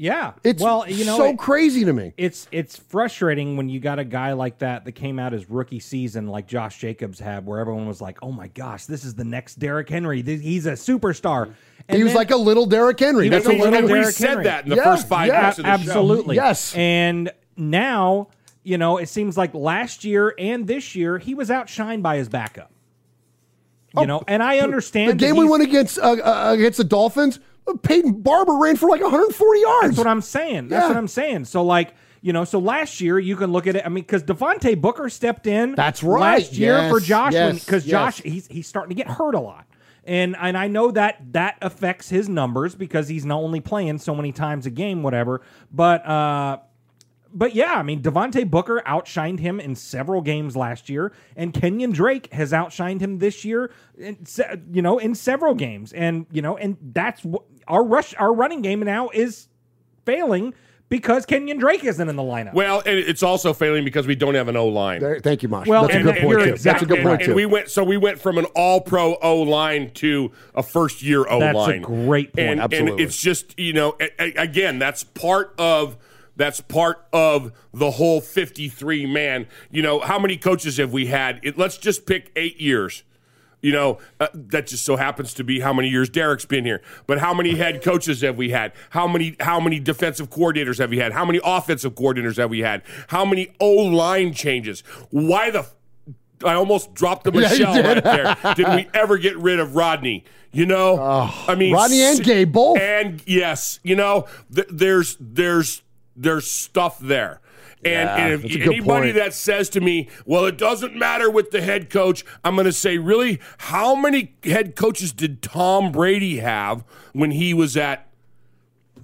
Yeah. 0.00 0.32
it's 0.44 0.62
well, 0.62 0.88
you 0.88 1.04
know, 1.04 1.16
so 1.16 1.24
it- 1.30 1.38
crazy 1.38 1.84
to 1.84 1.92
me. 1.92 2.12
It's 2.16 2.46
it's 2.52 2.76
frustrating 2.78 3.56
when 3.56 3.68
you 3.68 3.80
got 3.80 3.98
a 3.98 4.04
guy 4.04 4.32
like 4.32 4.58
that 4.58 4.84
that 4.84 4.92
came 4.92 5.18
out 5.18 5.32
his 5.32 5.50
rookie 5.50 5.80
season 5.80 6.28
like 6.28 6.46
Josh 6.46 6.78
Jacobs 6.78 7.18
had, 7.18 7.44
where 7.44 7.58
everyone 7.58 7.86
was 7.88 8.00
like, 8.00 8.18
"Oh 8.22 8.30
my 8.30 8.46
gosh, 8.48 8.86
this 8.86 9.04
is 9.04 9.14
the 9.14 9.24
next 9.24 9.56
Derrick 9.58 9.88
Henry. 9.88 10.22
Th- 10.22 10.40
He's 10.40 10.66
a 10.66 10.72
superstar." 10.72 11.52
And 11.88 11.96
he 11.96 12.04
was 12.04 12.12
then- 12.12 12.18
like 12.18 12.30
a 12.30 12.36
little 12.36 12.64
Derrick 12.66 13.00
Henry. 13.00 13.24
He 13.24 13.30
That's 13.30 13.46
a 13.46 13.48
what 13.48 13.58
little 13.58 13.74
and 13.74 13.86
we 13.86 13.92
Derrick 13.94 14.14
said 14.14 14.44
that 14.44 14.64
in 14.64 14.70
the 14.70 14.76
Yeah, 14.76 14.84
first 14.84 15.08
five 15.08 15.26
yeah, 15.28 15.40
minutes 15.40 15.58
of 15.58 15.64
the 15.64 15.68
show. 15.70 15.74
Absolutely. 15.90 16.36
Yes. 16.36 16.74
And 16.76 17.32
now, 17.56 18.28
you 18.62 18.78
know, 18.78 18.98
it 18.98 19.08
seems 19.08 19.36
like 19.36 19.52
last 19.54 20.04
year 20.04 20.32
and 20.38 20.66
this 20.66 20.94
year 20.94 21.18
he 21.18 21.34
was 21.34 21.48
outshined 21.50 22.02
by 22.02 22.18
his 22.18 22.28
backup. 22.28 22.70
You 23.98 24.06
know, 24.06 24.22
and 24.28 24.42
I 24.42 24.58
understand 24.58 25.08
Oh, 25.08 25.12
The 25.14 25.18
game 25.18 25.34
we 25.36 25.40
he's- 25.40 25.50
won 25.50 25.60
against 25.62 25.98
uh, 25.98 26.12
uh, 26.12 26.52
against 26.52 26.76
the 26.78 26.84
Dolphins, 26.84 27.40
Peyton 27.76 28.20
Barber 28.22 28.54
ran 28.56 28.76
for 28.76 28.88
like 28.88 29.00
140 29.02 29.60
yards. 29.60 29.86
That's 29.88 29.98
what 29.98 30.06
I'm 30.06 30.20
saying. 30.22 30.68
That's 30.68 30.82
Yeah. 30.84 30.88
what 30.88 30.96
I'm 30.96 31.08
saying. 31.08 31.44
So 31.46 31.62
like, 31.64 31.94
you 32.20 32.32
know, 32.32 32.44
so 32.44 32.58
last 32.58 33.00
year 33.00 33.18
you 33.18 33.36
can 33.36 33.52
look 33.52 33.66
at 33.66 33.76
it. 33.76 33.84
I 33.86 33.88
mean, 33.88 34.02
because 34.04 34.22
Devontae 34.24 34.80
Booker 34.80 35.08
stepped 35.08 35.46
in. 35.46 35.74
That's 35.74 36.02
right. 36.02 36.38
Last 36.40 36.52
year 36.54 36.88
for 36.88 36.98
Yes, 36.98 37.06
Josh, 37.08 37.32
yes, 37.32 37.64
because 37.64 37.86
yes. 37.86 37.90
Josh 37.90 38.22
he's 38.22 38.46
he's 38.48 38.66
starting 38.66 38.96
to 38.96 39.02
get 39.02 39.08
hurt 39.12 39.34
a 39.34 39.40
lot. 39.40 39.66
And 40.04 40.36
and 40.40 40.56
I 40.56 40.68
know 40.68 40.90
that 40.92 41.16
that 41.32 41.58
affects 41.62 42.08
his 42.08 42.28
numbers 42.28 42.74
because 42.74 43.08
he's 43.08 43.24
not 43.26 43.38
only 43.40 43.60
playing 43.60 43.98
so 43.98 44.14
many 44.14 44.32
times 44.32 44.64
a 44.66 44.70
game, 44.70 45.02
whatever. 45.02 45.42
But 45.70 46.04
uh, 46.06 46.58
but 47.32 47.54
yeah, 47.54 47.74
I 47.74 47.82
mean 47.82 48.02
Devontae 48.02 48.50
Booker 48.50 48.82
outshined 48.86 49.40
him 49.40 49.60
in 49.60 49.74
several 49.74 50.20
games 50.22 50.56
last 50.56 50.88
year, 50.88 51.12
and 51.36 51.52
Kenyon 51.52 51.92
Drake 51.92 52.32
has 52.32 52.52
outshined 52.52 53.00
him 53.00 53.18
this 53.18 53.44
year. 53.44 53.70
In, 53.98 54.24
se- 54.24 54.60
you 54.72 54.82
know, 54.82 54.98
in 54.98 55.14
several 55.14 55.54
games, 55.54 55.92
and 55.92 56.26
you 56.32 56.42
know, 56.42 56.56
and 56.56 56.76
that's 56.92 57.24
what 57.24 57.42
our 57.66 57.84
rush, 57.84 58.14
our 58.18 58.32
running 58.32 58.62
game 58.62 58.80
now 58.80 59.10
is 59.12 59.48
failing 60.04 60.54
because 60.88 61.26
Kenyon 61.26 61.58
Drake 61.58 61.84
isn't 61.84 62.08
in 62.08 62.16
the 62.16 62.22
lineup. 62.22 62.54
Well, 62.54 62.78
and 62.86 62.98
it's 62.98 63.22
also 63.22 63.52
failing 63.52 63.84
because 63.84 64.06
we 64.06 64.14
don't 64.14 64.34
have 64.34 64.48
an 64.48 64.56
O 64.56 64.68
line. 64.68 65.02
Thank 65.20 65.42
you, 65.42 65.48
Mosh. 65.50 65.66
Well, 65.66 65.82
That's 65.82 65.92
a 65.92 65.96
and- 65.98 66.04
good 66.06 66.16
and 66.16 66.24
point 66.24 66.30
you're 66.38 66.56
too. 66.56 66.62
That's 66.62 66.82
a 66.82 66.86
good 66.86 66.98
exactly 66.98 67.02
point 67.04 67.20
and, 67.22 67.28
too. 67.30 67.34
we 67.34 67.44
went 67.46 67.68
so 67.68 67.84
we 67.84 67.98
went 67.98 68.18
from 68.20 68.38
an 68.38 68.46
all 68.56 68.80
pro 68.80 69.16
O 69.16 69.42
line 69.42 69.90
to 69.96 70.32
a 70.54 70.62
first 70.62 71.02
year 71.02 71.28
O 71.28 71.38
That's 71.40 71.54
a 71.54 71.58
line. 71.58 71.82
great 71.82 72.32
point. 72.32 72.60
And, 72.60 72.72
and 72.72 73.00
it's 73.00 73.20
just 73.20 73.58
you 73.58 73.74
know 73.74 73.96
a- 74.00 74.22
a- 74.22 74.42
again 74.44 74.78
that's 74.78 75.04
part 75.04 75.54
of 75.58 75.98
that's 76.38 76.60
part 76.62 77.06
of 77.12 77.52
the 77.74 77.90
whole 77.90 78.22
53 78.22 79.04
man. 79.04 79.46
You 79.70 79.82
know 79.82 80.00
how 80.00 80.18
many 80.18 80.38
coaches 80.38 80.78
have 80.78 80.92
we 80.92 81.06
had? 81.06 81.40
It, 81.42 81.58
let's 81.58 81.76
just 81.76 82.06
pick 82.06 82.32
eight 82.36 82.58
years. 82.58 83.02
You 83.60 83.72
know, 83.72 83.98
uh, 84.20 84.28
that 84.32 84.68
just 84.68 84.84
so 84.84 84.94
happens 84.94 85.34
to 85.34 85.42
be 85.42 85.58
how 85.58 85.72
many 85.72 85.88
years 85.88 86.08
Derek's 86.08 86.44
been 86.44 86.64
here. 86.64 86.80
But 87.08 87.18
how 87.18 87.34
many 87.34 87.56
head 87.56 87.82
coaches 87.82 88.20
have 88.20 88.36
we 88.36 88.50
had? 88.50 88.72
How 88.90 89.08
many 89.08 89.34
how 89.40 89.58
many 89.58 89.80
defensive 89.80 90.30
coordinators 90.30 90.78
have 90.78 90.90
we 90.90 90.98
had? 90.98 91.10
How 91.12 91.24
many 91.24 91.40
offensive 91.44 91.96
coordinators 91.96 92.36
have 92.36 92.50
we 92.50 92.60
had? 92.60 92.82
How 93.08 93.24
many 93.24 93.48
O 93.58 93.68
line 93.72 94.32
changes? 94.32 94.82
Why 95.10 95.50
the 95.50 95.58
f- 95.60 95.74
I 96.44 96.54
almost 96.54 96.94
dropped 96.94 97.24
the 97.24 97.32
Michelle 97.40 97.74
did. 97.74 97.84
right 97.84 98.04
there. 98.04 98.54
Did 98.54 98.68
we 98.68 98.88
ever 98.94 99.18
get 99.18 99.36
rid 99.36 99.58
of 99.58 99.74
Rodney? 99.74 100.22
You 100.52 100.64
know, 100.64 100.96
I 101.48 101.56
mean, 101.56 101.74
Rodney 101.74 102.00
and 102.00 102.22
Cable, 102.22 102.76
and 102.78 103.20
yes, 103.26 103.80
you 103.82 103.96
know, 103.96 104.28
th- 104.54 104.68
there's 104.70 105.16
there's 105.18 105.82
there's 106.18 106.50
stuff 106.50 106.98
there. 106.98 107.40
And, 107.84 107.92
Yeah, 107.92 108.16
and 108.16 108.32
if 108.34 108.42
that's 108.42 108.54
a 108.54 108.58
good 108.58 108.68
anybody 108.74 109.02
point. 109.12 109.14
that 109.14 109.34
says 109.34 109.68
to 109.70 109.80
me, 109.80 110.08
"Well, 110.26 110.46
it 110.46 110.58
doesn't 110.58 110.96
matter 110.96 111.30
with 111.30 111.52
the 111.52 111.60
head 111.60 111.90
coach," 111.90 112.24
I'm 112.44 112.54
going 112.56 112.64
to 112.66 112.72
say, 112.72 112.98
"Really? 112.98 113.38
How 113.58 113.94
many 113.94 114.34
head 114.42 114.74
coaches 114.74 115.12
did 115.12 115.42
Tom 115.42 115.92
Brady 115.92 116.38
have 116.38 116.82
when 117.12 117.30
he 117.30 117.54
was 117.54 117.76
at 117.76 118.04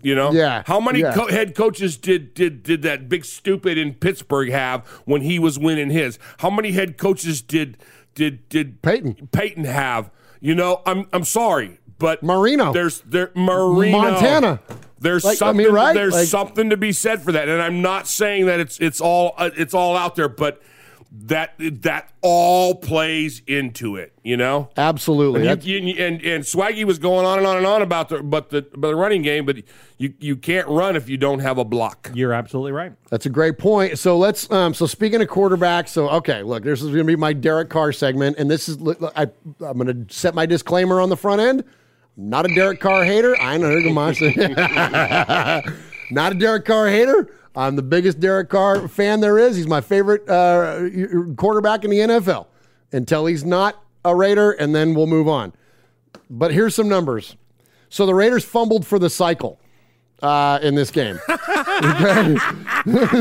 you 0.03 0.15
know, 0.15 0.33
Yeah, 0.33 0.65
How 0.67 0.81
many 0.81 1.01
yeah. 1.01 1.15
co- 1.15 1.29
head 1.29 1.55
coaches 1.55 1.97
did 1.97 2.35
did 2.35 2.63
did 2.63 2.83
that 2.83 3.09
big 3.09 3.25
stupid 3.25 3.79
in 3.79 3.95
Pittsburgh 3.95 4.51
have 4.51 4.85
when 5.07 5.23
he 5.23 5.39
was 5.39 5.59
winning 5.59 5.89
his? 5.91 6.19
How 6.39 6.51
many 6.51 6.73
head 6.73 6.99
coaches 6.99 7.41
did 7.41 7.79
did 8.15 8.47
did 8.51 8.83
Peyton. 8.83 9.29
Peyton 9.33 9.65
have? 9.65 10.11
You 10.43 10.55
know, 10.55 10.83
I'm 10.85 11.07
I'm 11.13 11.25
sorry, 11.25 11.79
but 11.99 12.23
Marino. 12.23 12.73
There's 12.73 13.01
there 13.07 13.31
Marino 13.35 13.99
Montana. 13.99 14.61
There's 15.05 15.23
Like, 15.25 15.33
I 15.35 15.37
something. 15.37 15.67
mean, 15.67 15.73
right? 15.75 15.95
There's 15.95 16.15
Like- 16.15 16.27
something 16.27 16.71
to 16.71 16.77
be 16.77 16.91
said 16.93 17.23
for 17.23 17.31
that, 17.33 17.49
and 17.49 17.63
I'm 17.63 17.81
not 17.83 18.09
saying 18.09 18.47
that 18.47 18.59
it's 18.59 18.79
it's 18.79 19.01
all 19.01 19.35
uh, 19.39 19.51
it's 19.57 19.75
all 19.75 19.97
out 19.97 20.17
there, 20.17 20.29
but 20.29 20.61
that 21.27 21.53
that 21.59 22.09
all 22.23 22.75
plays 22.75 23.41
into 23.47 23.95
it. 23.97 24.13
You 24.25 24.37
know. 24.37 24.71
Absolutely. 24.77 25.41
And, 25.43 25.49
That's- 25.51 25.67
you, 25.67 25.79
you- 25.79 26.05
and 26.05 26.21
and 26.23 26.43
Swaggy 26.43 26.85
was 26.85 26.99
going 26.99 27.25
on 27.25 27.39
and 27.39 27.47
on 27.47 27.57
and 27.59 27.67
on 27.67 27.83
about 27.83 28.09
the 28.09 28.23
but 28.23 28.49
the 28.51 28.67
about 28.75 28.89
the 28.89 28.97
running 28.97 29.23
game, 29.23 29.45
but 29.47 29.59
you 29.99 30.15
you 30.19 30.35
can't 30.37 30.67
run 30.67 30.97
if 30.97 31.09
you 31.09 31.17
don't 31.17 31.39
have 31.41 31.59
a 31.59 31.65
block. 31.65 32.11
You're 32.15 32.33
absolutely 32.33 32.73
right. 32.73 32.93
That's 33.11 33.27
a 33.27 33.31
great 33.31 33.59
point. 33.59 33.99
So 33.99 34.17
let's. 34.19 34.51
Um, 34.51 34.75
so 34.75 34.87
speaking 34.87 35.21
of 35.23 35.29
quarterbacks, 35.29 35.91
so 35.91 36.09
okay, 36.09 36.43
look, 36.43 36.65
this 36.65 36.81
is 36.83 36.87
going 36.89 36.99
to 36.99 37.05
be 37.05 37.15
my 37.17 37.33
Derek 37.35 37.69
Carr 37.69 37.93
segment, 37.93 38.37
and 38.39 38.51
this 38.51 38.69
is 38.69 38.79
I, 39.15 39.29
I'm 39.61 39.79
going 39.79 40.07
to 40.07 40.13
set 40.15 40.35
my 40.35 40.47
disclaimer 40.47 41.01
on 41.01 41.11
the 41.11 41.17
front 41.17 41.41
end. 41.43 41.63
Not 42.17 42.49
a 42.49 42.55
Derek 42.55 42.81
Carr 42.81 43.05
hater. 43.05 43.37
I 43.41 43.55
ain't 43.55 43.65
a 43.65 43.69
know 43.69 43.77
Gamache. 43.77 45.75
Not 46.11 46.33
a 46.33 46.35
Derek 46.37 46.65
Carr 46.65 46.89
hater. 46.89 47.31
I'm 47.57 47.77
the 47.77 47.83
biggest 47.83 48.21
Derek 48.21 48.49
Carr 48.49 48.89
fan 48.89 49.21
there 49.21 49.39
is. 49.39 49.57
He's 49.57 49.67
my 49.67 49.81
favorite 49.81 50.29
uh, 50.29 50.89
quarterback 51.37 51.85
in 51.85 51.91
the 51.91 51.99
NFL 51.99 52.47
until 52.93 53.27
he's 53.27 53.45
not 53.45 53.81
a 54.05 54.15
Raider, 54.15 54.53
and 54.53 54.75
then 54.75 54.95
we'll 54.95 55.07
move 55.07 55.29
on. 55.29 55.53
But 56.29 56.53
here's 56.53 56.75
some 56.75 56.89
numbers. 56.89 57.37
So 57.89 58.07
the 58.07 58.15
Raiders 58.15 58.45
fumbled 58.45 58.85
for 58.87 58.99
the 58.99 59.09
cycle 59.09 59.61
uh, 60.23 60.59
in 60.63 60.75
this 60.75 60.91
game. 60.91 61.19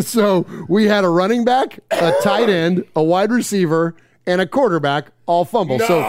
So 0.01 0.45
we 0.67 0.85
had 0.85 1.05
a 1.05 1.09
running 1.09 1.45
back, 1.45 1.79
a 1.89 2.13
tight 2.21 2.49
end, 2.49 2.83
a 2.97 3.01
wide 3.03 3.31
receiver, 3.31 3.95
and 4.25 4.41
a 4.41 4.45
quarterback 4.45 5.11
all 5.25 5.45
fumble. 5.45 5.79
So, 5.79 5.99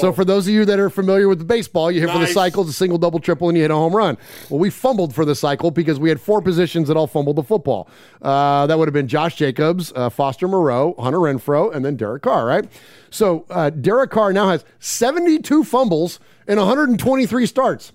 so 0.00 0.12
for 0.12 0.24
those 0.24 0.46
of 0.46 0.54
you 0.54 0.64
that 0.64 0.78
are 0.78 0.90
familiar 0.90 1.28
with 1.28 1.38
the 1.38 1.44
baseball, 1.44 1.90
you 1.90 2.00
hit 2.00 2.10
for 2.10 2.18
the 2.18 2.26
cycle, 2.26 2.62
it's 2.62 2.70
a 2.70 2.74
single, 2.74 2.98
double, 2.98 3.18
triple, 3.18 3.48
and 3.48 3.56
you 3.56 3.62
hit 3.62 3.70
a 3.70 3.74
home 3.74 3.94
run. 3.94 4.16
Well, 4.50 4.58
we 4.58 4.70
fumbled 4.70 5.14
for 5.14 5.24
the 5.24 5.34
cycle 5.34 5.70
because 5.70 5.98
we 5.98 6.08
had 6.08 6.20
four 6.20 6.40
positions 6.42 6.88
that 6.88 6.96
all 6.96 7.06
fumbled 7.06 7.36
the 7.36 7.42
football. 7.42 7.88
Uh, 8.22 8.66
that 8.66 8.78
would 8.78 8.88
have 8.88 8.94
been 8.94 9.08
Josh 9.08 9.36
Jacobs, 9.36 9.92
uh, 9.94 10.08
Foster 10.08 10.48
Moreau, 10.48 10.94
Hunter 10.98 11.18
Renfrow, 11.18 11.74
and 11.74 11.84
then 11.84 11.96
Derek 11.96 12.22
Carr, 12.22 12.46
right? 12.46 12.68
So 13.10 13.46
uh, 13.50 13.70
Derek 13.70 14.10
Carr 14.10 14.32
now 14.32 14.48
has 14.48 14.64
72 14.80 15.64
fumbles 15.64 16.20
and 16.46 16.58
123 16.58 17.46
starts. 17.46 17.92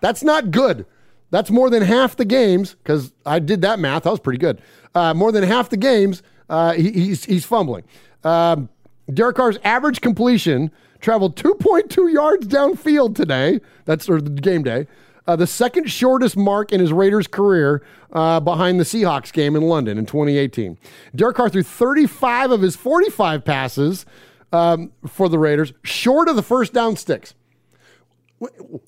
That's 0.00 0.22
not 0.22 0.50
good. 0.50 0.86
That's 1.30 1.50
more 1.50 1.70
than 1.70 1.82
half 1.82 2.16
the 2.16 2.24
games 2.24 2.74
because 2.74 3.12
I 3.24 3.38
did 3.38 3.62
that 3.62 3.78
math. 3.78 4.02
That 4.02 4.10
was 4.10 4.20
pretty 4.20 4.38
good. 4.38 4.60
Uh, 4.94 5.14
more 5.14 5.32
than 5.32 5.44
half 5.44 5.70
the 5.70 5.78
games 5.78 6.22
uh, 6.52 6.74
he, 6.74 6.92
he's 6.92 7.24
he's 7.24 7.44
fumbling. 7.46 7.82
Um, 8.24 8.68
Derek 9.12 9.36
Carr's 9.36 9.58
average 9.64 10.00
completion 10.00 10.70
traveled 11.02 11.36
2.2 11.36 12.10
yards 12.10 12.46
downfield 12.46 13.14
today. 13.14 13.60
That's 13.84 14.08
or 14.08 14.22
the 14.22 14.30
game 14.30 14.62
day. 14.62 14.86
Uh, 15.26 15.36
the 15.36 15.46
second 15.46 15.90
shortest 15.90 16.36
mark 16.36 16.72
in 16.72 16.80
his 16.80 16.92
Raiders 16.92 17.26
career 17.26 17.84
uh, 18.12 18.40
behind 18.40 18.80
the 18.80 18.84
Seahawks 18.84 19.32
game 19.32 19.54
in 19.54 19.62
London 19.62 19.98
in 19.98 20.06
2018. 20.06 20.78
Derek 21.14 21.36
Carr 21.36 21.48
threw 21.48 21.62
35 21.62 22.50
of 22.50 22.62
his 22.62 22.74
45 22.74 23.44
passes 23.44 24.06
um, 24.52 24.90
for 25.06 25.28
the 25.28 25.38
Raiders, 25.38 25.72
short 25.84 26.28
of 26.28 26.36
the 26.36 26.42
first 26.42 26.72
down 26.72 26.96
sticks. 26.96 27.34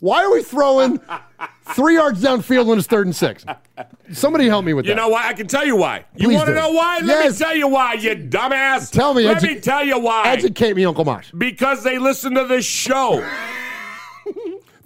Why 0.01 0.25
are 0.25 0.33
we 0.33 0.43
throwing 0.43 1.01
three 1.75 1.95
yards 1.95 2.23
downfield 2.23 2.67
when 2.67 2.79
it's 2.79 2.87
third 2.87 3.07
and 3.07 3.15
six? 3.17 3.45
Somebody 4.13 4.47
help 4.49 4.65
me 4.65 4.75
with 4.75 4.85
You 4.85 4.95
that. 4.95 5.01
You 5.01 5.07
know 5.07 5.09
why? 5.09 5.29
I 5.29 5.33
can 5.33 5.47
tell 5.47 5.65
you 5.67 5.77
why. 5.77 6.05
You 6.17 6.29
Please 6.29 6.37
want 6.37 6.49
to 6.49 6.55
know 6.55 6.71
why? 6.71 6.99
Let 7.03 7.25
Yes. 7.25 7.41
me 7.41 7.47
tell 7.47 7.57
you 7.57 7.69
why, 7.69 7.95
you 7.95 8.11
dumbass. 8.17 8.91
Tell 8.91 9.15
me. 9.15 9.25
Let 9.25 9.39
edu- 9.43 9.55
me 9.55 9.61
tell 9.61 9.85
you 9.85 9.99
why. 9.99 10.25
Educate 10.29 10.77
me, 10.77 10.85
Uncle 10.85 11.05
Mosh. 11.05 11.31
Because 11.37 11.83
they 11.83 11.99
listen 11.99 12.35
to 12.35 12.45
this 12.47 12.65
show. 12.67 13.25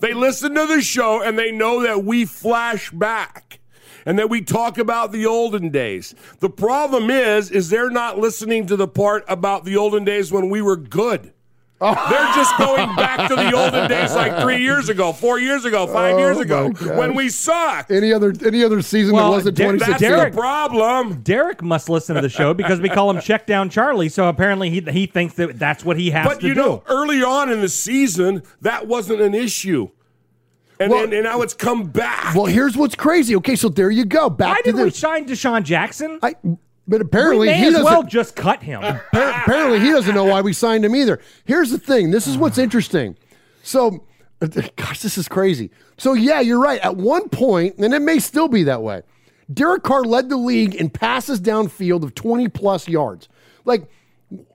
they 0.00 0.14
listen 0.14 0.54
to 0.54 0.66
the 0.66 0.80
show 0.80 1.22
and 1.22 1.38
they 1.38 1.50
know 1.50 1.82
that 1.82 2.04
we 2.04 2.24
flash 2.24 2.90
back 2.90 3.58
and 4.06 4.18
that 4.18 4.30
we 4.30 4.40
talk 4.40 4.78
about 4.78 5.12
the 5.12 5.26
olden 5.26 5.70
days. 5.70 6.14
The 6.40 6.48
problem 6.50 7.10
is 7.10 7.50
is 7.50 7.68
they're 7.70 7.90
not 7.90 8.18
listening 8.18 8.66
to 8.66 8.76
the 8.76 8.88
part 8.88 9.24
about 9.28 9.64
the 9.64 9.76
olden 9.76 10.04
days 10.04 10.30
when 10.32 10.48
we 10.48 10.62
were 10.62 10.76
good. 10.76 11.32
Oh. 11.80 11.94
They're 12.10 12.34
just 12.34 12.58
going 12.58 12.96
back 12.96 13.28
to 13.28 13.36
the 13.36 13.52
olden 13.56 13.88
days 13.88 14.12
like 14.14 14.40
3 14.42 14.56
years 14.60 14.88
ago, 14.88 15.12
4 15.12 15.38
years 15.38 15.64
ago, 15.64 15.86
5 15.86 16.14
Oh, 16.14 16.18
years 16.18 16.38
ago 16.40 16.70
when 16.96 17.14
we 17.14 17.28
sucked. 17.28 17.92
Any 17.92 18.12
other 18.12 18.32
any 18.44 18.64
other 18.64 18.82
season 18.82 19.14
Well, 19.14 19.30
that 19.30 19.36
wasn't 19.36 19.56
Der- 19.56 19.64
twenty 19.64 19.78
That's 19.78 19.90
six? 19.92 20.00
Derek- 20.00 20.32
the 20.32 20.38
problem. 20.40 21.20
Derek 21.22 21.62
must 21.62 21.88
listen 21.88 22.16
to 22.16 22.20
the 22.20 22.28
show 22.28 22.52
because 22.52 22.80
we 22.80 22.88
call 22.88 23.10
him 23.10 23.20
Check 23.20 23.46
Down 23.46 23.68
Charlie. 23.70 24.08
So 24.08 24.28
apparently 24.28 24.70
he 24.70 24.80
he 24.90 25.06
thinks 25.06 25.34
that 25.34 25.56
that's 25.58 25.84
what 25.84 25.96
he 25.96 26.10
has 26.10 26.26
But 26.26 26.40
to 26.40 26.48
you 26.48 26.54
do. 26.54 26.60
know, 26.60 26.82
early 26.88 27.22
on 27.22 27.48
in 27.52 27.60
the 27.60 27.68
season, 27.68 28.42
that 28.62 28.88
wasn't 28.88 29.20
an 29.20 29.34
issue. 29.34 29.88
And, 30.80 30.90
Well- 30.90 31.02
then, 31.06 31.12
and 31.12 31.24
now 31.24 31.42
it's 31.42 31.54
come 31.54 31.84
back. 31.84 32.34
Well, 32.34 32.46
here's 32.46 32.76
what's 32.76 32.94
crazy. 32.96 33.36
Okay, 33.36 33.54
so 33.56 33.68
there 33.68 33.90
you 33.90 34.04
go. 34.04 34.28
Back 34.30 34.48
Why 34.48 34.56
to 34.56 34.62
did 34.64 34.76
the. 34.76 34.84
we 34.84 34.90
sign 34.90 35.26
DeSean 35.26 35.62
Jackson? 35.62 36.18
I, 36.22 36.34
but 36.88 37.00
we 37.00 37.06
apparently 37.06 37.46
may 37.48 37.58
he 37.58 37.66
as 37.66 37.74
doesn't. 37.74 37.84
well 37.84 38.02
just 38.02 38.34
cut 38.34 38.62
him. 38.62 38.82
apparently 39.12 39.78
he 39.78 39.90
doesn't 39.90 40.14
know 40.14 40.24
why 40.24 40.40
we 40.40 40.52
signed 40.52 40.84
him 40.84 40.96
either. 40.96 41.20
Here's 41.44 41.70
the 41.70 41.78
thing. 41.78 42.10
This 42.10 42.26
is 42.26 42.36
what's 42.36 42.58
interesting. 42.58 43.16
So, 43.62 44.04
gosh, 44.76 45.00
this 45.00 45.18
is 45.18 45.28
crazy. 45.28 45.70
So 45.98 46.14
yeah, 46.14 46.40
you're 46.40 46.60
right. 46.60 46.80
At 46.80 46.96
one 46.96 47.28
point, 47.28 47.76
and 47.76 47.92
it 47.92 48.00
may 48.00 48.18
still 48.18 48.48
be 48.48 48.64
that 48.64 48.82
way. 48.82 49.02
Derek 49.52 49.82
Carr 49.82 50.04
led 50.04 50.28
the 50.28 50.36
league 50.36 50.74
in 50.74 50.90
passes 50.90 51.40
downfield 51.40 52.02
of 52.02 52.14
20 52.14 52.48
plus 52.48 52.88
yards. 52.88 53.28
Like 53.64 53.90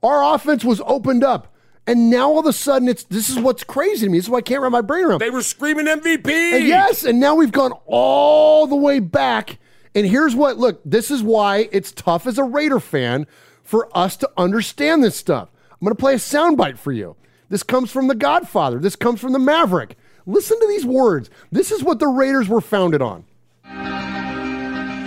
our 0.01 0.35
offense 0.35 0.63
was 0.63 0.81
opened 0.85 1.23
up. 1.23 1.49
And 1.85 2.09
now 2.09 2.29
all 2.29 2.39
of 2.39 2.45
a 2.45 2.53
sudden, 2.53 2.87
it's 2.87 3.03
this 3.03 3.29
is 3.29 3.37
what's 3.37 3.65
crazy 3.65 4.05
to 4.05 4.09
me. 4.11 4.17
This 4.17 4.25
is 4.25 4.29
why 4.29 4.37
I 4.37 4.41
can't 4.41 4.61
wrap 4.61 4.71
my 4.71 4.79
brain 4.79 5.03
around. 5.03 5.19
They 5.19 5.29
were 5.29 5.41
screaming 5.41 5.85
MVP. 5.85 6.29
And 6.29 6.65
yes, 6.65 7.03
and 7.03 7.19
now 7.19 7.35
we've 7.35 7.51
gone 7.51 7.73
all 7.85 8.67
the 8.67 8.75
way 8.75 8.99
back. 8.99 9.59
And 9.95 10.05
here's 10.05 10.35
what 10.35 10.57
look, 10.57 10.81
this 10.83 11.11
is 11.11 11.21
why 11.21 11.69
it's 11.71 11.91
tough 11.91 12.25
as 12.27 12.37
a 12.37 12.43
Raider 12.43 12.79
fan 12.79 13.27
for 13.63 13.89
us 13.95 14.17
to 14.17 14.29
understand 14.37 15.03
this 15.03 15.15
stuff. 15.15 15.49
I'm 15.71 15.85
going 15.85 15.95
to 15.95 15.99
play 15.99 16.13
a 16.13 16.17
soundbite 16.17 16.77
for 16.77 16.91
you. 16.91 17.15
This 17.49 17.63
comes 17.63 17.91
from 17.91 18.07
The 18.07 18.15
Godfather. 18.15 18.79
This 18.79 18.95
comes 18.95 19.19
from 19.19 19.33
The 19.33 19.39
Maverick. 19.39 19.97
Listen 20.25 20.59
to 20.59 20.67
these 20.67 20.85
words. 20.85 21.29
This 21.51 21.71
is 21.71 21.83
what 21.83 21.99
the 21.99 22.07
Raiders 22.07 22.47
were 22.47 22.61
founded 22.61 23.01
on. 23.01 23.25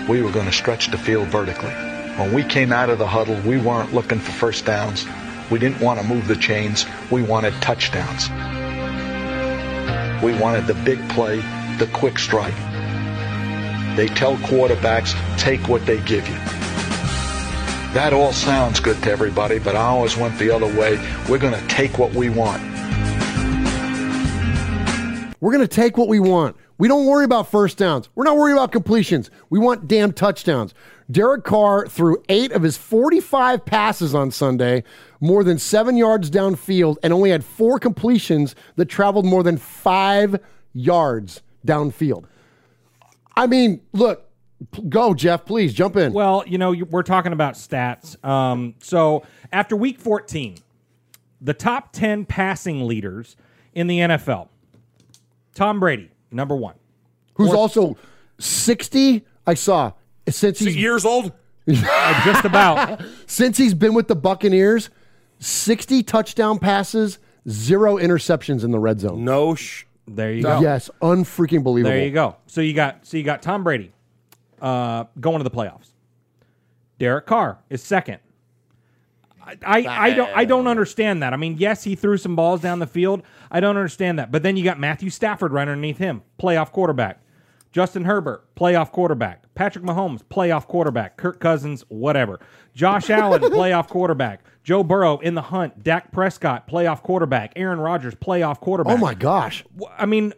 we 0.08 0.22
were 0.22 0.30
going 0.30 0.46
to 0.46 0.52
stretch 0.52 0.90
the 0.90 0.98
field 0.98 1.28
vertically. 1.28 1.70
When 1.70 2.32
we 2.32 2.44
came 2.44 2.72
out 2.72 2.90
of 2.90 2.98
the 2.98 3.06
huddle, 3.06 3.40
we 3.42 3.58
weren't 3.58 3.92
looking 3.92 4.18
for 4.18 4.32
first 4.32 4.64
downs. 4.64 5.04
We 5.50 5.58
didn't 5.58 5.80
want 5.80 6.00
to 6.00 6.06
move 6.06 6.28
the 6.28 6.36
chains. 6.36 6.86
We 7.10 7.22
wanted 7.22 7.54
touchdowns. 7.62 8.28
We 10.22 10.38
wanted 10.38 10.66
the 10.66 10.74
big 10.84 11.08
play, 11.10 11.36
the 11.78 11.88
quick 11.92 12.18
strike. 12.18 12.54
They 13.96 14.08
tell 14.08 14.36
quarterbacks, 14.36 15.14
take 15.38 15.68
what 15.68 15.86
they 15.86 16.00
give 16.02 16.28
you. 16.28 16.34
That 17.94 18.12
all 18.12 18.32
sounds 18.32 18.78
good 18.78 19.02
to 19.04 19.10
everybody, 19.10 19.58
but 19.58 19.74
I 19.74 19.86
always 19.86 20.18
went 20.18 20.38
the 20.38 20.50
other 20.50 20.66
way. 20.66 20.98
We're 21.30 21.38
going 21.38 21.54
to 21.54 21.66
take 21.68 21.98
what 21.98 22.12
we 22.12 22.28
want. 22.28 22.62
We're 25.40 25.52
going 25.52 25.66
to 25.66 25.74
take 25.74 25.96
what 25.96 26.08
we 26.08 26.20
want. 26.20 26.56
We 26.76 26.88
don't 26.88 27.06
worry 27.06 27.24
about 27.24 27.50
first 27.50 27.78
downs. 27.78 28.10
We're 28.14 28.24
not 28.24 28.36
worried 28.36 28.52
about 28.52 28.70
completions. 28.70 29.30
We 29.48 29.58
want 29.58 29.88
damn 29.88 30.12
touchdowns. 30.12 30.74
Derek 31.10 31.44
Carr 31.44 31.86
threw 31.86 32.22
eight 32.28 32.52
of 32.52 32.62
his 32.62 32.76
45 32.76 33.64
passes 33.64 34.14
on 34.14 34.30
Sunday, 34.30 34.84
more 35.20 35.42
than 35.42 35.58
seven 35.58 35.96
yards 35.96 36.30
downfield, 36.30 36.96
and 37.02 37.14
only 37.14 37.30
had 37.30 37.44
four 37.44 37.78
completions 37.78 38.54
that 38.74 38.86
traveled 38.86 39.24
more 39.24 39.42
than 39.42 39.56
five 39.56 40.38
yards 40.74 41.40
downfield. 41.66 42.26
I 43.36 43.46
mean, 43.46 43.80
look, 43.92 44.28
go, 44.88 45.14
Jeff, 45.14 45.44
please 45.44 45.74
jump 45.74 45.96
in. 45.96 46.12
Well, 46.12 46.44
you 46.46 46.58
know, 46.58 46.72
we're 46.72 47.02
talking 47.02 47.32
about 47.32 47.54
stats. 47.54 48.22
Um, 48.24 48.74
so 48.80 49.24
after 49.52 49.76
week 49.76 50.00
14, 50.00 50.56
the 51.40 51.54
top 51.54 51.92
10 51.92 52.24
passing 52.24 52.86
leaders 52.86 53.36
in 53.74 53.86
the 53.86 53.98
NFL 53.98 54.48
Tom 55.56 55.80
Brady, 55.80 56.10
number 56.30 56.54
one. 56.54 56.74
Who's 57.34 57.52
also 57.52 57.96
60, 58.38 59.24
I 59.46 59.54
saw, 59.54 59.92
since 60.28 60.58
he's 60.58 60.76
years 60.76 61.04
old? 61.04 61.32
just 61.68 62.44
about. 62.44 63.02
since 63.26 63.56
he's 63.56 63.72
been 63.72 63.94
with 63.94 64.06
the 64.06 64.14
Buccaneers, 64.16 64.90
60 65.38 66.02
touchdown 66.02 66.58
passes, 66.58 67.18
zero 67.48 67.96
interceptions 67.96 68.64
in 68.64 68.70
the 68.70 68.78
red 68.78 69.00
zone. 69.00 69.24
No 69.24 69.54
sh. 69.54 69.85
There 70.06 70.32
you 70.32 70.42
go. 70.42 70.60
Yes, 70.60 70.88
unfreaking 71.02 71.62
believable. 71.62 71.90
There 71.90 72.04
you 72.04 72.12
go. 72.12 72.36
So 72.46 72.60
you 72.60 72.74
got 72.74 73.04
so 73.06 73.16
you 73.16 73.22
got 73.22 73.42
Tom 73.42 73.64
Brady 73.64 73.92
uh, 74.60 75.04
going 75.20 75.38
to 75.38 75.44
the 75.44 75.50
playoffs. 75.50 75.90
Derek 76.98 77.26
Carr 77.26 77.58
is 77.68 77.82
second. 77.82 78.20
I, 79.42 79.56
I, 79.64 79.86
I 79.86 80.14
don't 80.14 80.36
I 80.36 80.44
don't 80.44 80.66
understand 80.66 81.22
that. 81.22 81.32
I 81.32 81.36
mean, 81.36 81.56
yes, 81.58 81.84
he 81.84 81.94
threw 81.94 82.16
some 82.16 82.34
balls 82.34 82.60
down 82.60 82.80
the 82.80 82.86
field. 82.86 83.22
I 83.50 83.60
don't 83.60 83.76
understand 83.76 84.18
that. 84.18 84.32
But 84.32 84.42
then 84.42 84.56
you 84.56 84.64
got 84.64 84.80
Matthew 84.80 85.10
Stafford 85.10 85.52
right 85.52 85.62
underneath 85.62 85.98
him, 85.98 86.22
playoff 86.40 86.72
quarterback. 86.72 87.22
Justin 87.70 88.04
Herbert, 88.04 88.54
playoff 88.54 88.90
quarterback. 88.90 89.54
Patrick 89.54 89.84
Mahomes, 89.84 90.22
playoff 90.22 90.66
quarterback. 90.66 91.16
Kirk 91.16 91.40
Cousins, 91.40 91.84
whatever. 91.88 92.40
Josh 92.74 93.10
Allen, 93.10 93.42
playoff 93.52 93.88
quarterback. 93.88 94.42
Joe 94.66 94.82
Burrow 94.82 95.18
in 95.18 95.36
the 95.36 95.42
hunt. 95.42 95.84
Dak 95.84 96.10
Prescott, 96.10 96.66
playoff 96.66 97.00
quarterback. 97.00 97.52
Aaron 97.54 97.78
Rodgers, 97.78 98.16
playoff 98.16 98.58
quarterback. 98.58 98.94
Oh 98.94 98.96
my 98.96 99.14
gosh. 99.14 99.64
I 99.96 100.06
mean, 100.06 100.32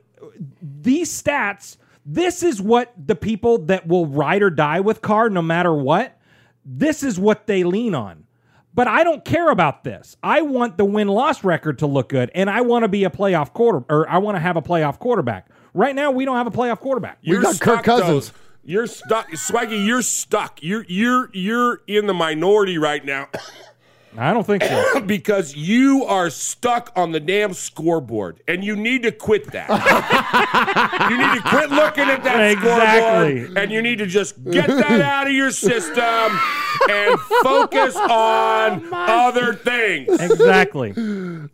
these 0.60 1.10
stats, 1.10 1.78
this 2.04 2.42
is 2.42 2.60
what 2.60 2.92
the 3.02 3.14
people 3.14 3.56
that 3.64 3.88
will 3.88 4.04
ride 4.04 4.42
or 4.42 4.50
die 4.50 4.80
with 4.80 5.00
Carr 5.00 5.30
no 5.30 5.40
matter 5.40 5.72
what, 5.72 6.20
this 6.62 7.02
is 7.02 7.18
what 7.18 7.46
they 7.46 7.64
lean 7.64 7.94
on. 7.94 8.24
But 8.74 8.86
I 8.86 9.02
don't 9.02 9.24
care 9.24 9.48
about 9.48 9.82
this. 9.82 10.18
I 10.22 10.42
want 10.42 10.76
the 10.76 10.84
win 10.84 11.08
loss 11.08 11.42
record 11.42 11.78
to 11.78 11.86
look 11.86 12.10
good, 12.10 12.30
and 12.34 12.50
I 12.50 12.60
want 12.60 12.82
to 12.82 12.88
be 12.88 13.04
a 13.04 13.10
playoff 13.10 13.54
quarter, 13.54 13.82
or 13.88 14.06
I 14.10 14.18
want 14.18 14.36
to 14.36 14.40
have 14.40 14.58
a 14.58 14.62
playoff 14.62 14.98
quarterback. 14.98 15.48
Right 15.72 15.94
now, 15.94 16.10
we 16.10 16.26
don't 16.26 16.36
have 16.36 16.46
a 16.46 16.50
playoff 16.50 16.80
quarterback. 16.80 17.16
You're 17.22 17.42
stuck, 17.54 17.82
though. 17.86 18.20
You're 18.62 18.86
stuck, 18.86 19.30
Swaggy. 19.30 19.86
You're 19.86 20.02
stuck. 20.02 20.62
You're 20.62 20.84
you're 20.86 21.30
you're 21.32 21.80
in 21.86 22.06
the 22.06 22.12
minority 22.12 22.76
right 22.76 23.02
now. 23.02 23.28
I 24.16 24.32
don't 24.32 24.46
think 24.46 24.62
so. 24.64 25.00
because 25.06 25.54
you 25.54 26.04
are 26.04 26.30
stuck 26.30 26.92
on 26.96 27.12
the 27.12 27.20
damn 27.20 27.52
scoreboard, 27.52 28.40
and 28.48 28.64
you 28.64 28.74
need 28.76 29.02
to 29.02 29.12
quit 29.12 29.52
that. 29.52 29.68
you 31.10 31.16
need 31.18 31.42
to 31.42 31.48
quit 31.48 31.70
looking 31.70 32.04
at 32.04 32.24
that 32.24 32.40
Exactly. 32.52 33.40
scoreboard, 33.40 33.58
and 33.58 33.72
you 33.72 33.82
need 33.82 33.98
to 33.98 34.06
just 34.06 34.42
get 34.50 34.66
that 34.68 35.00
out 35.00 35.26
of 35.26 35.32
your 35.32 35.50
system 35.50 36.38
and 36.90 37.20
focus 37.42 37.94
oh 37.96 38.10
on 38.10 38.88
other 38.92 39.54
things. 39.54 40.20
Exactly. 40.20 40.94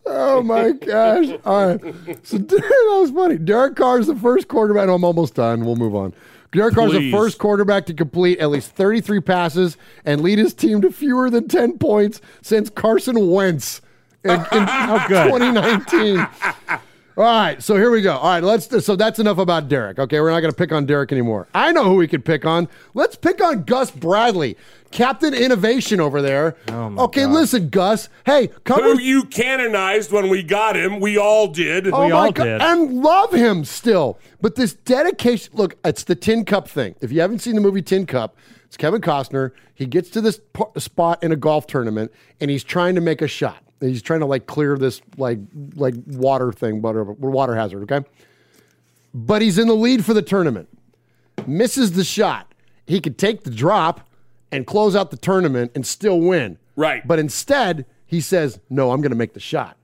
Oh 0.07 0.43
my 0.43 0.73
gosh. 0.73 1.39
All 1.45 1.67
right. 1.67 1.95
So 2.23 2.39
that 2.39 2.99
was 3.01 3.11
funny. 3.11 3.39
Derek 3.39 3.77
Carr's 3.77 4.07
the 4.07 4.17
first 4.17 4.49
quarterback. 4.49 4.89
I'm 4.89 5.05
almost 5.05 5.35
done. 5.35 5.65
We'll 5.65 5.77
move 5.77 5.95
on. 5.95 6.15
Derek 6.55 6.75
Carr's 6.75 6.93
the 6.93 7.11
first 7.11 7.39
quarterback 7.39 7.87
to 7.87 7.95
complete 7.95 8.39
at 8.39 8.51
least 8.51 8.71
33 8.73 9.21
passes 9.21 9.77
and 10.05 10.21
lead 10.21 10.39
his 10.39 10.55
team 10.55 10.81
to 10.83 10.91
fewer 10.91 11.29
than 11.31 11.49
10 11.49 11.79
points 11.79 12.21
since 12.43 12.71
Carson 12.71 13.31
Wentz 13.31 13.81
in, 14.23 14.31
in 14.31 14.39
good. 15.09 15.31
2019. 15.31 16.27
All 17.17 17.23
right, 17.23 17.63
so 17.63 17.77
here 17.77 17.93
we 17.93 18.03
go. 18.03 18.17
All 18.17 18.29
right, 18.29 18.43
let's. 18.43 18.85
So 18.85 18.97
that's 18.97 19.21
enough 19.21 19.39
about 19.39 19.69
Derek. 19.69 20.01
Okay, 20.01 20.21
we're 20.21 20.33
not 20.33 20.41
going 20.41 20.51
to 20.51 20.57
pick 20.57 20.73
on 20.73 20.85
Derek 20.85 21.13
anymore. 21.13 21.47
I 21.55 21.71
know 21.71 21.85
who 21.85 21.95
we 21.95 22.09
could 22.09 22.25
pick 22.25 22.45
on. 22.45 22.69
Let's 22.93 23.15
pick 23.15 23.41
on 23.41 23.63
Gus 23.63 23.93
Bradley, 23.93 24.57
Captain 24.91 25.33
Innovation 25.33 26.01
over 26.01 26.21
there. 26.21 26.57
Oh 26.69 27.05
okay, 27.05 27.27
listen, 27.27 27.69
Gus. 27.69 28.09
Hey, 28.27 28.49
come 28.65 28.83
Who 28.83 28.95
with 28.95 29.01
you 29.01 29.25
canonized 29.27 30.11
when 30.11 30.29
we 30.29 30.43
got 30.43 30.77
him? 30.77 30.99
We 30.99 31.17
all 31.17 31.47
did. 31.47 31.87
Oh 31.87 32.09
my 32.09 32.33
God. 32.33 32.61
And 32.61 33.03
love 33.03 33.33
him 33.33 33.65
still. 33.65 34.19
But 34.41 34.57
this 34.57 34.73
dedication 34.73 35.53
look, 35.55 35.77
it's 35.85 36.03
the 36.03 36.17
Tin 36.17 36.45
Cup 36.45 36.69
thing. 36.69 36.97
If 37.01 37.13
you 37.13 37.21
haven't 37.21 37.39
seen 37.39 37.55
the 37.55 37.61
movie 37.61 37.83
Tin 37.83 38.07
Cup, 38.07 38.37
it's 38.65 38.77
Kevin 38.77 39.01
Costner. 39.01 39.53
He 39.73 39.87
gets 39.87 40.11
to 40.11 40.21
this 40.21 40.41
p- 40.53 40.65
spot 40.79 41.23
in 41.23 41.31
a 41.31 41.37
golf 41.37 41.69
tournament 41.69 42.13
and 42.41 42.51
he's 42.51 42.65
trying 42.65 42.97
to 42.97 43.01
make 43.01 43.23
a 43.23 43.29
shot. 43.29 43.64
He's 43.89 44.03
trying 44.03 44.21
to 44.21 44.27
like 44.27 44.47
clear 44.47 44.77
this 44.77 45.01
like 45.17 45.39
like 45.75 45.95
water 46.07 46.53
thing, 46.53 46.83
whatever, 46.83 47.13
water 47.13 47.55
hazard, 47.55 47.83
okay? 47.91 48.07
But 49.13 49.43
he's 49.43 49.59
in 49.59 49.69
the 49.69 49.75
lead 49.75 50.05
for 50.05 50.15
the 50.15 50.23
tournament. 50.23 50.69
Misses 51.47 51.93
the 51.93 52.05
shot. 52.05 52.53
He 52.87 53.01
could 53.01 53.19
take 53.19 53.45
the 53.45 53.51
drop 53.51 54.09
and 54.51 54.67
close 54.67 54.95
out 54.95 55.11
the 55.11 55.17
tournament 55.17 55.73
and 55.75 55.87
still 55.87 56.21
win. 56.21 56.59
Right. 56.77 57.07
But 57.07 57.19
instead, 57.19 57.87
he 58.07 58.21
says, 58.21 58.61
No, 58.71 58.91
I'm 58.91 59.01
going 59.01 59.11
to 59.11 59.17
make 59.17 59.35
the 59.35 59.41
shot. 59.41 59.77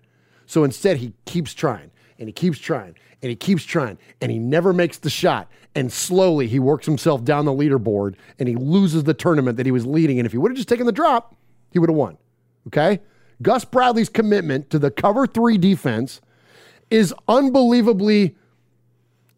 So 0.47 0.65
instead, 0.65 0.99
he 0.99 1.13
keeps 1.27 1.55
trying 1.55 1.91
and 2.19 2.29
he 2.29 2.33
keeps 2.33 2.59
trying 2.59 2.97
and 3.23 3.31
he 3.31 3.37
keeps 3.37 3.65
trying 3.65 3.99
and 4.21 4.33
he 4.33 4.39
never 4.39 4.73
makes 4.73 4.99
the 4.99 5.11
shot. 5.11 5.49
And 5.75 5.93
slowly, 5.93 6.49
he 6.49 6.59
works 6.59 6.87
himself 6.87 7.25
down 7.25 7.45
the 7.45 7.53
leaderboard 7.53 8.17
and 8.39 8.49
he 8.49 8.57
loses 8.57 9.05
the 9.05 9.15
tournament 9.15 9.57
that 9.57 9.67
he 9.67 9.73
was 9.73 9.87
leading. 9.87 10.19
And 10.19 10.27
if 10.27 10.33
he 10.33 10.39
would 10.39 10.51
have 10.51 10.57
just 10.57 10.69
taken 10.69 10.87
the 10.87 10.93
drop, 10.93 11.37
he 11.73 11.79
would 11.79 11.89
have 11.89 11.97
won. 11.97 12.19
Okay? 12.67 13.01
Gus 13.43 13.65
Bradley's 13.65 14.09
commitment 14.09 14.71
to 14.71 14.79
the 14.79 14.91
cover 14.91 15.27
three 15.27 15.59
defense 15.59 16.21
is 16.91 17.15
unbelievably 17.29 18.37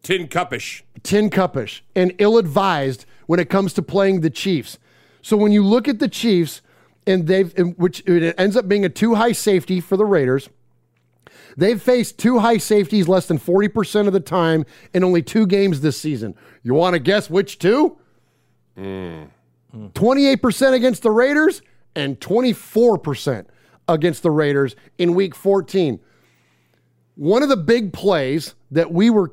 Tin 0.01 0.27
Cupish. 0.27 0.81
tin 1.03 1.29
cupish 1.29 1.81
and 1.95 2.13
ill 2.17 2.37
advised 2.37 3.05
when 3.27 3.39
it 3.39 3.49
comes 3.49 3.73
to 3.73 3.81
playing 3.81 4.21
the 4.21 4.29
Chiefs. 4.29 4.77
So 5.21 5.37
when 5.37 5.51
you 5.53 5.63
look 5.63 5.87
at 5.87 5.99
the 5.99 6.09
Chiefs, 6.09 6.61
and 7.05 7.27
they've 7.27 7.57
in 7.57 7.71
which 7.71 8.01
it 8.07 8.35
ends 8.37 8.55
up 8.55 8.67
being 8.67 8.85
a 8.85 8.89
two 8.89 9.15
high 9.15 9.31
safety 9.31 9.79
for 9.79 9.97
the 9.97 10.05
Raiders. 10.05 10.49
They've 11.55 11.81
faced 11.81 12.17
two 12.17 12.39
high 12.39 12.57
safeties 12.57 13.07
less 13.07 13.27
than 13.27 13.37
40% 13.37 14.07
of 14.07 14.13
the 14.13 14.19
time 14.19 14.65
in 14.93 15.03
only 15.03 15.21
two 15.21 15.45
games 15.45 15.81
this 15.81 15.99
season. 15.99 16.35
You 16.63 16.73
want 16.73 16.93
to 16.95 16.99
guess 16.99 17.29
which 17.29 17.59
two? 17.59 17.97
Mm. 18.77 19.29
28% 19.73 20.73
against 20.73 21.03
the 21.03 21.11
Raiders 21.11 21.61
and 21.95 22.19
24% 22.19 23.45
against 23.87 24.23
the 24.23 24.31
Raiders 24.31 24.75
in 24.97 25.15
week 25.15 25.35
14. 25.35 25.99
One 27.15 27.43
of 27.43 27.49
the 27.49 27.57
big 27.57 27.93
plays 27.93 28.55
that 28.71 28.91
we 28.91 29.09
were 29.09 29.31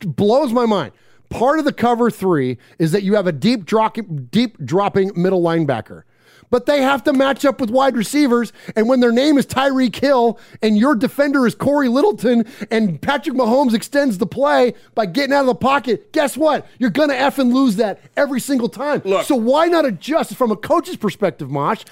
blows 0.00 0.52
my 0.52 0.66
mind. 0.66 0.92
Part 1.30 1.58
of 1.58 1.64
the 1.64 1.72
cover 1.72 2.10
three 2.10 2.58
is 2.78 2.92
that 2.92 3.02
you 3.02 3.14
have 3.14 3.26
a 3.26 3.32
deep 3.32 3.64
drop, 3.64 3.96
deep 4.30 4.56
dropping 4.64 5.12
middle 5.20 5.42
linebacker. 5.42 6.02
But 6.50 6.66
they 6.66 6.82
have 6.82 7.04
to 7.04 7.12
match 7.12 7.44
up 7.44 7.60
with 7.60 7.70
wide 7.70 7.96
receivers. 7.96 8.52
And 8.76 8.88
when 8.88 9.00
their 9.00 9.12
name 9.12 9.38
is 9.38 9.46
Tyreek 9.46 9.96
Hill 9.96 10.38
and 10.62 10.76
your 10.78 10.94
defender 10.94 11.46
is 11.46 11.54
Cory 11.54 11.88
Littleton 11.88 12.44
and 12.70 13.00
Patrick 13.00 13.36
Mahomes 13.36 13.74
extends 13.74 14.18
the 14.18 14.26
play 14.26 14.74
by 14.94 15.06
getting 15.06 15.34
out 15.34 15.40
of 15.40 15.46
the 15.46 15.54
pocket, 15.54 16.12
guess 16.12 16.36
what? 16.36 16.66
You're 16.78 16.90
going 16.90 17.08
to 17.08 17.16
effing 17.16 17.52
lose 17.52 17.76
that 17.76 18.00
every 18.16 18.40
single 18.40 18.68
time. 18.68 19.02
Look, 19.04 19.26
so 19.26 19.34
why 19.34 19.66
not 19.66 19.84
adjust 19.84 20.34
from 20.36 20.50
a 20.50 20.56
coach's 20.56 20.96
perspective, 20.96 21.50
Mosh? 21.50 21.84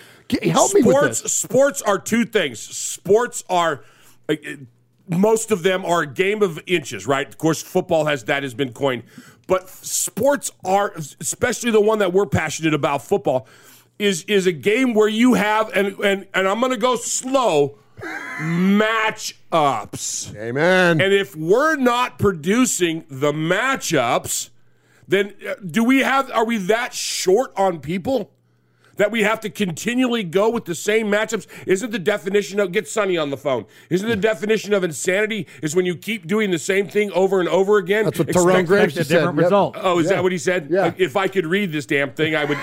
Help 0.42 0.72
me 0.74 0.82
with 0.82 0.94
sports, 0.94 1.20
this. 1.22 1.34
Sports 1.34 1.82
are 1.82 1.98
two 1.98 2.24
things. 2.24 2.60
Sports 2.60 3.44
are. 3.48 3.84
uh, 4.28 4.34
most 5.08 5.50
of 5.50 5.62
them 5.62 5.84
are 5.84 6.02
a 6.02 6.06
game 6.06 6.42
of 6.42 6.60
inches, 6.66 7.06
right? 7.06 7.26
Of 7.26 7.36
course, 7.38 7.62
football 7.62 8.06
has 8.06 8.24
that 8.24 8.42
has 8.44 8.54
been 8.54 8.72
coined, 8.72 9.02
but 9.46 9.68
sports 9.68 10.50
are, 10.64 10.94
especially 11.20 11.70
the 11.70 11.80
one 11.80 11.98
that 11.98 12.12
we're 12.12 12.26
passionate 12.26 12.72
about, 12.72 13.02
football, 13.02 13.46
is 13.98 14.24
is 14.24 14.46
a 14.46 14.52
game 14.52 14.94
where 14.94 15.08
you 15.08 15.34
have 15.34 15.70
and 15.76 15.98
and 16.00 16.26
and 16.34 16.48
I'm 16.48 16.60
going 16.60 16.72
to 16.72 16.78
go 16.78 16.96
slow. 16.96 17.78
matchups. 18.40 20.34
Amen. 20.36 21.00
And 21.00 21.12
if 21.12 21.36
we're 21.36 21.76
not 21.76 22.18
producing 22.18 23.04
the 23.08 23.32
matchups, 23.32 24.50
then 25.06 25.34
uh, 25.48 25.54
do 25.64 25.84
we 25.84 26.00
have 26.00 26.30
are 26.32 26.44
we 26.44 26.56
that 26.58 26.94
short 26.94 27.52
on 27.56 27.80
people? 27.80 28.30
that 28.96 29.10
we 29.10 29.22
have 29.22 29.40
to 29.40 29.48
continually 29.48 30.22
go 30.22 30.50
with 30.50 30.66
the 30.66 30.74
same 30.74 31.06
matchups? 31.06 31.46
Isn't 31.66 31.92
the 31.92 31.98
definition 31.98 32.60
of 32.60 32.72
get 32.72 32.86
Sonny 32.86 33.16
on 33.16 33.30
the 33.30 33.38
phone? 33.38 33.64
Isn't 33.88 34.06
the 34.06 34.14
definition 34.16 34.74
of 34.74 34.84
insanity 34.84 35.46
is 35.62 35.74
when 35.74 35.86
you 35.86 35.96
keep 35.96 36.26
doing 36.26 36.50
the 36.50 36.58
same 36.58 36.88
thing 36.88 37.10
over 37.12 37.40
and 37.40 37.48
over 37.48 37.78
again? 37.78 38.04
That's 38.04 38.18
what 38.18 38.28
Terrell 38.28 38.48
expect- 38.50 38.68
Graves 38.68 38.94
just 38.94 39.08
said. 39.08 39.24
Yep. 39.34 39.50
Oh, 39.50 39.98
is 39.98 40.04
Yeah. 40.06 40.16
that 40.16 40.22
what 40.22 40.30
he 40.30 40.36
said? 40.36 40.68
Yeah. 40.70 40.82
Like, 40.82 41.00
If 41.00 41.16
I 41.16 41.26
could 41.26 41.46
read 41.46 41.72
this 41.72 41.86
damn 41.86 42.10
thing, 42.12 42.36
I 42.36 42.44
would. 42.44 42.58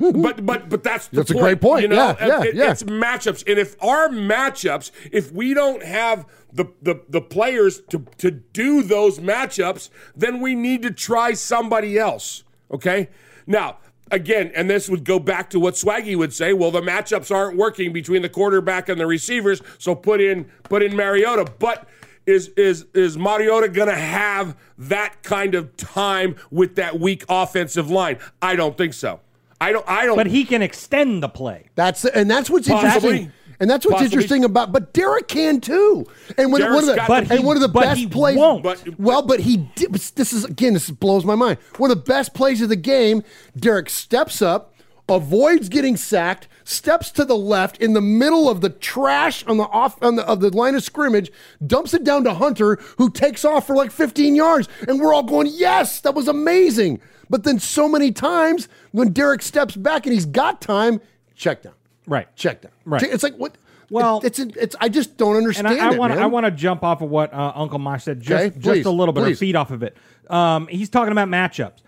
But 0.00 0.44
but 0.44 0.68
but 0.68 0.82
that's 0.82 1.08
the 1.08 1.16
That's 1.16 1.30
a 1.30 1.34
great 1.34 1.60
point. 1.60 1.82
You 1.82 1.88
know, 1.88 2.16
Yeah, 2.20 2.26
yeah, 2.26 2.42
It- 2.42 2.54
yeah. 2.54 2.70
It's 2.72 2.82
matchups, 2.82 3.44
and 3.48 3.58
if 3.58 3.76
our 3.82 4.08
matchups, 4.08 4.90
if 5.10 5.32
we 5.32 5.54
don't 5.54 5.82
have 5.82 6.26
the, 6.52 6.66
the 6.82 7.00
the 7.08 7.20
players 7.20 7.80
to 7.90 8.04
to 8.18 8.30
do 8.30 8.82
those 8.82 9.18
matchups, 9.18 9.90
then 10.16 10.40
we 10.40 10.54
need 10.54 10.82
to 10.82 10.90
try 10.90 11.32
somebody 11.34 11.98
else. 11.98 12.44
Okay, 12.70 13.08
now. 13.46 13.78
Again, 14.10 14.52
and 14.54 14.68
this 14.68 14.90
would 14.90 15.04
go 15.04 15.18
back 15.18 15.48
to 15.50 15.58
what 15.58 15.72
Swaggy 15.72 16.14
would 16.16 16.34
say. 16.34 16.52
Well, 16.52 16.70
the 16.70 16.82
matchups 16.82 17.34
aren't 17.34 17.56
working 17.56 17.94
between 17.94 18.20
the 18.20 18.28
quarterback 18.28 18.90
and 18.90 19.00
the 19.00 19.06
receivers, 19.06 19.62
so 19.78 19.94
put 19.94 20.20
in 20.20 20.44
put 20.64 20.82
in 20.82 20.94
Mariota. 20.94 21.50
But 21.58 21.88
is 22.26 22.48
is 22.48 22.84
is 22.92 23.16
Mariota 23.16 23.68
going 23.70 23.88
to 23.88 23.94
have 23.94 24.54
that 24.76 25.22
kind 25.22 25.54
of 25.54 25.74
time 25.78 26.36
with 26.50 26.74
that 26.76 27.00
weak 27.00 27.24
offensive 27.30 27.90
line? 27.90 28.18
I 28.42 28.54
don't 28.54 28.76
think 28.76 28.92
so. 28.92 29.20
I 29.62 29.72
don't. 29.72 29.84
I 29.88 30.06
don't. 30.06 30.16
But 30.16 30.26
he 30.26 30.44
can 30.44 30.62
extend 30.62 31.22
the 31.22 31.28
play. 31.28 31.68
That's 31.74 32.04
and 32.04 32.30
that's 32.30 32.50
what's 32.50 32.68
Possibly. 32.68 33.10
interesting. 33.10 33.32
And 33.60 33.70
that's 33.70 33.86
what's 33.86 33.98
Possibly. 33.98 34.14
interesting 34.16 34.44
about. 34.44 34.72
But 34.72 34.92
Derek 34.92 35.28
can 35.28 35.60
too. 35.60 36.04
And 36.36 36.50
one, 36.50 36.62
one 36.62 36.72
of 36.74 36.86
the 36.86 36.94
Derek's 36.94 37.06
got 37.08 37.28
the- 37.28 37.34
and 37.36 37.44
one 37.44 37.56
of 37.56 37.62
the 37.62 37.68
but 37.68 37.82
best 37.84 38.10
plays. 38.10 38.36
won't. 38.36 38.64
But- 38.64 38.98
well, 38.98 39.22
but 39.22 39.40
he 39.40 39.68
did. 39.76 39.92
This 39.92 40.32
is 40.32 40.44
again. 40.44 40.72
This 40.74 40.90
blows 40.90 41.24
my 41.24 41.36
mind. 41.36 41.58
One 41.78 41.90
of 41.92 41.96
the 41.98 42.02
best 42.02 42.34
plays 42.34 42.60
of 42.60 42.68
the 42.70 42.76
game. 42.76 43.22
Derek 43.56 43.88
steps 43.88 44.42
up, 44.42 44.74
avoids 45.08 45.68
getting 45.68 45.96
sacked, 45.96 46.48
steps 46.64 47.12
to 47.12 47.24
the 47.24 47.36
left 47.36 47.76
in 47.78 47.92
the 47.92 48.00
middle 48.00 48.48
of 48.48 48.62
the 48.62 48.70
trash 48.70 49.44
on 49.46 49.58
the 49.58 49.64
off 49.64 49.96
on 50.02 50.16
the 50.16 50.26
of 50.26 50.40
the 50.40 50.50
line 50.50 50.74
of 50.74 50.82
scrimmage, 50.82 51.30
dumps 51.64 51.94
it 51.94 52.02
down 52.02 52.24
to 52.24 52.34
Hunter, 52.34 52.80
who 52.98 53.10
takes 53.10 53.44
off 53.44 53.66
for 53.68 53.76
like 53.76 53.92
15 53.92 54.34
yards, 54.34 54.68
and 54.88 55.00
we're 55.00 55.14
all 55.14 55.22
going, 55.22 55.46
"Yes, 55.52 56.00
that 56.00 56.14
was 56.16 56.26
amazing." 56.26 57.00
But 57.32 57.44
then 57.44 57.58
so 57.58 57.88
many 57.88 58.12
times 58.12 58.68
when 58.90 59.12
Derek 59.12 59.40
steps 59.40 59.74
back 59.74 60.04
and 60.04 60.12
he's 60.12 60.26
got 60.26 60.60
time, 60.60 61.00
check 61.34 61.62
down. 61.62 61.72
Right. 62.06 62.28
Check 62.36 62.60
down. 62.60 62.72
Right. 62.84 63.02
It's 63.02 63.22
like 63.22 63.34
what? 63.36 63.56
Well- 63.90 64.20
it's 64.22 64.38
it's, 64.38 64.54
it's 64.56 64.76
I 64.82 64.88
just 64.90 65.16
don't 65.16 65.30
And 65.36 65.38
understand 65.46 65.68
I, 65.68 65.88
I 65.88 65.92
it, 65.94 65.98
want 65.98 66.10
to 66.12 66.16
man. 66.16 66.24
I 66.24 66.26
want 66.26 66.44
to 66.44 66.50
jump 66.50 66.84
off 66.84 67.00
of 67.00 67.08
what 67.08 67.32
uh, 67.32 67.52
Uncle 67.54 67.78
Mosh 67.78 68.02
said 68.04 68.20
just 68.20 68.30
Okay, 68.44 68.50
just 68.54 68.62
please, 68.62 68.84
a 68.86 68.90
little 68.90 69.14
bit 69.14 69.24
or 69.26 69.34
feed 69.34 69.56
off 69.56 69.70
of 69.70 69.82
it. 69.82 69.96
Um, 70.28 70.66
he's 70.68 70.90
talking 70.90 71.10
about 71.12 71.28
matchups. 71.28 71.78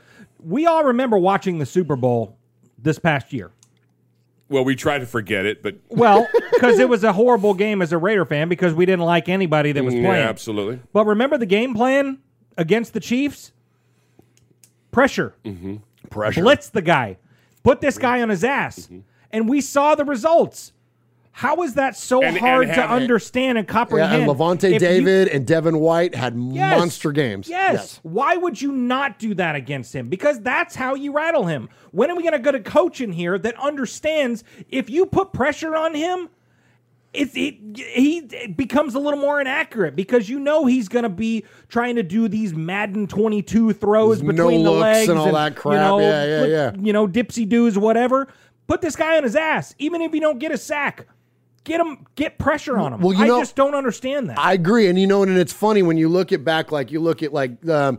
We 0.42 0.64
all 0.66 0.84
remember 0.84 1.18
watching 1.18 1.58
the 1.58 1.66
Super 1.66 1.94
Bowl 1.96 2.38
this 2.78 2.98
past 2.98 3.32
year. 3.34 3.50
well, 4.48 4.64
we 4.64 4.74
try 4.76 4.98
to 4.98 5.06
forget 5.06 5.44
it, 5.46 5.62
but 5.62 5.76
Well, 5.90 6.26
because 6.52 6.78
it 6.78 6.88
was 6.88 7.04
a 7.04 7.12
horrible 7.12 7.52
game 7.54 7.80
as 7.82 7.92
a 7.92 7.98
Raider 7.98 8.24
fan 8.24 8.48
because 8.48 8.72
we 8.74 8.86
didn't 8.86 9.04
like 9.04 9.28
anybody 9.28 9.72
that 9.72 9.84
was 9.84 9.94
Yeah, 9.94 10.02
playing. 10.08 10.26
absolutely. 10.26 10.80
But 10.94 11.06
remember 11.06 11.36
the 11.38 11.46
game 11.46 11.74
plan 11.74 12.18
against 12.56 12.92
the 12.94 13.00
Chiefs? 13.00 13.52
Pressure. 14.94 15.34
Mm-hmm. 15.44 15.76
Pressure. 16.08 16.42
Blitz 16.42 16.68
the 16.68 16.82
guy. 16.82 17.18
Put 17.64 17.80
this 17.80 17.98
guy 17.98 18.22
on 18.22 18.28
his 18.28 18.44
ass. 18.44 18.80
Mm-hmm. 18.80 19.00
And 19.32 19.48
we 19.48 19.60
saw 19.60 19.94
the 19.96 20.04
results. 20.04 20.72
How 21.32 21.62
is 21.64 21.74
that 21.74 21.96
so 21.96 22.18
And- 22.22 22.36
and 22.36 22.38
hard 22.38 22.68
to 22.68 22.88
understand 22.88 23.58
and 23.58 23.66
Yeah, 23.66 23.72
comprehend? 23.72 24.22
and 24.22 24.30
Lavonte 24.30 24.64
If 24.64 24.72
you- 24.74 24.78
David 24.78 25.26
and 25.26 25.44
Devin 25.44 25.80
White 25.80 26.14
had 26.14 26.36
Yes. 26.38 26.78
monster 26.78 27.10
games. 27.10 27.48
Yes. 27.48 27.98
Why 28.04 28.36
would 28.36 28.62
you 28.62 28.70
not 28.70 29.18
do 29.18 29.34
that 29.34 29.56
against 29.56 29.92
him? 29.92 30.08
Because 30.08 30.40
that's 30.42 30.76
how 30.76 30.94
you 30.94 31.10
rattle 31.10 31.46
him. 31.46 31.68
When 31.90 32.08
are 32.08 32.14
we 32.14 32.22
going 32.22 32.34
to 32.34 32.38
get 32.38 32.54
a 32.54 32.60
coach 32.60 33.00
in 33.00 33.10
here 33.10 33.36
that 33.36 33.58
understands 33.60 34.44
if 34.68 34.88
you 34.88 35.06
put 35.06 35.32
pressure 35.32 35.74
on 35.74 35.94
him, 35.94 36.28
it, 37.14 37.30
it, 37.36 37.76
he 37.76 38.18
it 38.18 38.56
becomes 38.56 38.94
a 38.94 38.98
little 38.98 39.18
more 39.20 39.40
inaccurate 39.40 39.94
because 39.96 40.28
you 40.28 40.38
know 40.38 40.66
he's 40.66 40.88
going 40.88 41.04
to 41.04 41.08
be 41.08 41.44
trying 41.68 41.96
to 41.96 42.02
do 42.02 42.28
these 42.28 42.52
Madden 42.54 43.06
22 43.06 43.72
throws 43.74 44.20
between 44.20 44.36
the 44.36 44.42
no-looks 44.64 44.80
legs 44.80 45.08
and 45.08 45.18
all 45.18 45.32
that 45.32 45.56
crap. 45.56 45.74
You 45.74 45.78
know, 45.80 45.98
Yeah, 46.00 46.24
yeah, 46.24 46.44
yeah. 46.44 46.72
You 46.78 46.92
know, 46.92 47.06
dipsy 47.06 47.48
doos, 47.48 47.78
whatever. 47.78 48.28
Put 48.66 48.80
this 48.80 48.96
guy 48.96 49.16
on 49.16 49.22
his 49.22 49.36
ass, 49.36 49.74
even 49.78 50.02
if 50.02 50.12
you 50.14 50.20
don't 50.20 50.38
get 50.38 50.52
a 50.52 50.58
sack. 50.58 51.06
Get 51.64 51.80
him, 51.80 52.06
get 52.14 52.36
pressure 52.38 52.76
on 52.76 52.92
him. 52.92 53.00
Well, 53.00 53.14
you 53.14 53.24
I 53.24 53.26
know- 53.26 53.40
just 53.40 53.56
don't 53.56 53.74
understand 53.74 54.28
that. 54.28 54.38
I 54.38 54.52
agree, 54.52 54.86
and 54.88 54.98
you 54.98 55.06
know, 55.06 55.22
and 55.22 55.38
it's 55.38 55.52
funny 55.52 55.82
when 55.82 55.96
you 55.96 56.10
look 56.10 56.30
at 56.30 56.44
back, 56.44 56.70
like 56.70 56.92
you 56.92 57.00
look 57.00 57.22
at 57.22 57.32
like 57.32 57.52
um, 57.70 57.98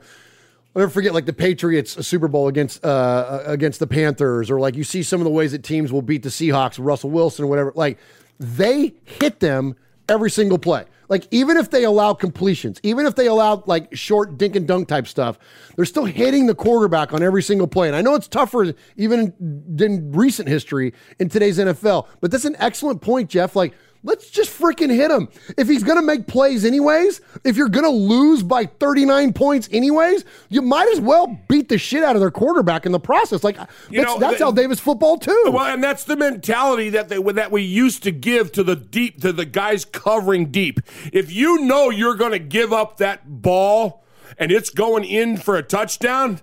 I'll 0.76 0.82
never 0.82 0.92
forget 0.92 1.14
like 1.14 1.26
the 1.26 1.34
Patriots 1.34 2.06
Super 2.06 2.28
Bowl 2.28 2.48
against 2.48 2.86
uh, 2.86 3.42
against 3.46 3.80
the 3.80 3.88
Panthers, 3.88 4.52
or 4.52 4.60
like 4.60 4.76
you 4.76 4.84
see 4.84 5.02
some 5.02 5.22
of 5.22 5.24
the 5.26 5.32
ways 5.32 5.54
that 5.54 5.64
teams 5.64 5.92
will 5.92 6.02
beat 6.02 6.22
the 6.22 6.30
Seahawks, 6.30 6.76
Russell 6.78 7.10
Wilson, 7.10 7.46
or 7.46 7.48
whatever. 7.48 7.72
Like 7.76 7.98
they 8.40 8.94
hit 9.04 9.40
them 9.40 9.76
every 10.10 10.30
single 10.30 10.58
play. 10.58 10.86
Like 11.08 11.28
even 11.32 11.58
if 11.58 11.70
they 11.70 11.84
allow 11.84 12.14
completions, 12.14 12.80
even 12.84 13.06
if 13.06 13.16
they 13.16 13.28
allow 13.28 13.64
like 13.66 13.96
short 13.96 14.38
dink 14.38 14.56
and 14.56 14.68
dunk 14.68 14.88
type 14.88 15.08
stuff, 15.08 15.38
they're 15.76 15.86
still 15.86 16.06
hitting 16.06 16.48
the 16.48 16.56
quarterback 16.56 17.14
on 17.14 17.22
every 17.22 17.44
single 17.44 17.68
play. 17.68 17.88
And 17.88 17.96
I 17.96 18.02
know 18.02 18.16
it's 18.16 18.28
tougher 18.28 18.74
even 18.98 19.34
in, 19.40 19.76
in 19.80 20.12
recent 20.12 20.48
history 20.48 20.94
in 21.20 21.30
today's 21.30 21.60
NFL, 21.60 22.08
but 22.22 22.32
that's 22.32 22.46
an 22.46 22.56
excellent 22.60 23.02
point, 23.02 23.30
Jeff. 23.30 23.56
Like 23.56 23.74
Let's 24.06 24.30
just 24.30 24.58
freaking 24.58 24.92
hit 24.92 25.10
him. 25.10 25.30
If 25.58 25.68
he's 25.68 25.84
going 25.84 25.98
to 25.98 26.06
make 26.06 26.28
plays 26.28 26.64
anyways, 26.64 27.22
if 27.44 27.58
you're 27.58 27.70
going 27.70 27.86
to 27.86 27.90
lose 27.90 28.44
by 28.44 28.66
39 28.68 29.34
points 29.34 29.68
anyways, 29.72 30.24
you 30.50 30.62
might 30.62 30.88
as 30.94 31.00
well 31.02 31.38
beat 31.50 31.70
the 31.70 31.80
shit 31.80 32.04
out 32.04 32.16
of 32.16 32.20
their 32.20 32.30
quarterback 32.30 32.86
in 32.86 32.92
the 32.92 33.00
process. 33.00 33.44
Like 33.44 33.58
You 33.90 34.02
that's, 34.02 34.14
know, 34.14 34.20
that's 34.20 34.38
the- 34.38 34.46
how 34.46 34.52
Davis 34.52 34.80
football 34.80 35.18
too. 35.18 35.46
Well, 35.48 35.66
and 35.66 35.84
that's 35.84 36.04
the 36.04 36.16
mentality 36.16 36.92
that 36.92 37.10
they 37.10 37.20
that 37.20 37.52
we 37.52 37.64
used 37.64 38.04
to 38.04 38.12
give 38.12 38.52
to 38.52 38.64
the 38.64 38.76
deep 38.76 39.22
to 39.22 39.34
the 39.34 39.44
guys 39.46 39.86
covering 39.86 40.52
deep. 40.52 40.80
If 41.12 41.32
you 41.32 41.62
know 41.62 41.90
you're 41.90 42.16
going 42.16 42.32
to 42.34 42.40
give 42.40 42.72
up 42.72 42.98
that 42.98 43.42
ball 43.42 44.04
and 44.38 44.52
it's 44.52 44.70
going 44.70 45.04
in 45.04 45.38
for 45.38 45.56
a 45.56 45.64
touchdown, 45.64 46.42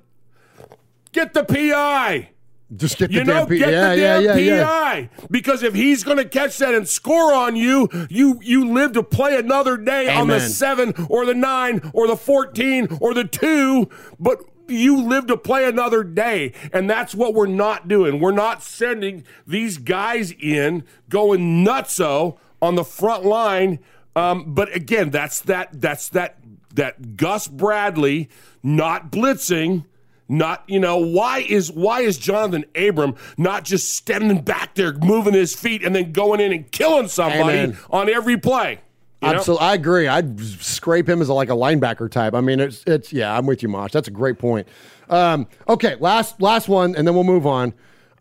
get 1.13 1.33
the 1.33 1.45
PI. 1.45 2.31
Just 2.77 2.99
get 2.99 3.09
the 3.09 3.15
You 3.17 3.25
know, 3.25 3.33
damn 3.41 3.47
P- 3.49 3.59
get 3.59 3.71
yeah, 3.71 3.89
the 3.91 4.01
yeah, 4.01 4.21
damn 4.21 4.39
yeah, 4.39 4.65
PI 4.65 4.99
yeah. 4.99 5.27
because 5.31 5.63
if 5.63 5.75
he's 5.75 6.05
going 6.05 6.17
to 6.17 6.25
catch 6.25 6.59
that 6.59 6.75
and 6.75 6.89
score 6.89 7.35
on 7.35 7.57
you, 7.57 7.89
you 8.09 8.39
you 8.43 8.73
live 8.73 8.93
to 8.93 9.03
play 9.03 9.37
another 9.37 9.77
day 9.77 10.09
on 10.09 10.29
the 10.29 10.41
seven 10.41 10.95
or 11.09 11.27
the 11.27 11.35
nine 11.35 11.91
or 11.93 12.07
the 12.07 12.17
fourteen 12.17 12.89
or 13.01 13.15
the 13.15 13.25
two, 13.25 13.89
but 14.19 14.43
you 14.69 15.03
live 15.03 15.27
to 15.27 15.37
play 15.37 15.67
another 15.67 16.03
day, 16.03 16.53
and 16.73 16.89
that's 16.89 17.15
what 17.15 17.35
we're 17.35 17.47
not 17.47 17.89
doing. 17.89 18.21
We're 18.21 18.33
not 18.33 18.63
sending 18.63 19.25
these 19.47 19.79
guys 19.79 20.33
in 20.33 20.85
going 21.09 21.65
nutso 21.65 22.39
on 22.61 22.77
the 22.77 22.85
front 22.85 23.25
line. 23.25 23.81
Um, 24.15 24.55
but 24.55 24.75
again, 24.75 25.11
that's 25.11 25.41
that 25.43 25.81
that's 25.81 26.09
that 26.11 26.39
that 26.75 27.17
Gus 27.17 27.49
Bradley 27.49 28.29
not 28.63 29.11
blitzing 29.11 29.85
not 30.29 30.63
you 30.67 30.81
know 30.81 30.99
why 30.99 31.41
is 31.41 31.71
why 31.71 32.01
is 32.01 32.19
Johnathan 32.19 32.65
Abram 32.89 33.15
not 33.37 33.65
just 33.65 33.95
standing 33.95 34.41
back 34.41 34.75
there 34.75 34.93
moving 34.95 35.35
his 35.35 35.55
feet 35.55 35.85
and 35.85 35.95
then 35.95 36.13
going 36.13 36.41
in 36.41 36.53
and 36.53 36.71
killing 36.71 37.09
somebody 37.09 37.59
Amen. 37.59 37.79
on 37.91 38.09
every 38.09 38.37
play? 38.37 38.81
Absolutely, 39.23 39.67
I 39.67 39.75
agree. 39.75 40.09
I'd 40.09 40.41
scrape 40.41 41.09
him 41.09 41.23
as 41.23 41.29
a, 41.29 41.35
like 41.35 41.49
a 41.49 41.55
linebacker 41.55 42.11
type. 42.11 42.35
I 42.35 42.41
mean, 42.41 42.61
it's 42.61 42.83
it's 42.87 43.13
yeah. 43.13 43.37
I'm 43.37 43.47
with 43.47 43.63
you, 43.63 43.69
Mosh. 43.69 43.93
That's 43.93 44.09
a 44.09 44.13
great 44.13 44.39
point. 44.39 44.67
Um, 45.09 45.47
okay, 45.69 45.97
last 46.01 46.41
last 46.41 46.69
one, 46.69 46.97
and 46.97 47.07
then 47.07 47.15
we'll 47.15 47.25
move 47.25 47.47
on. 47.47 47.73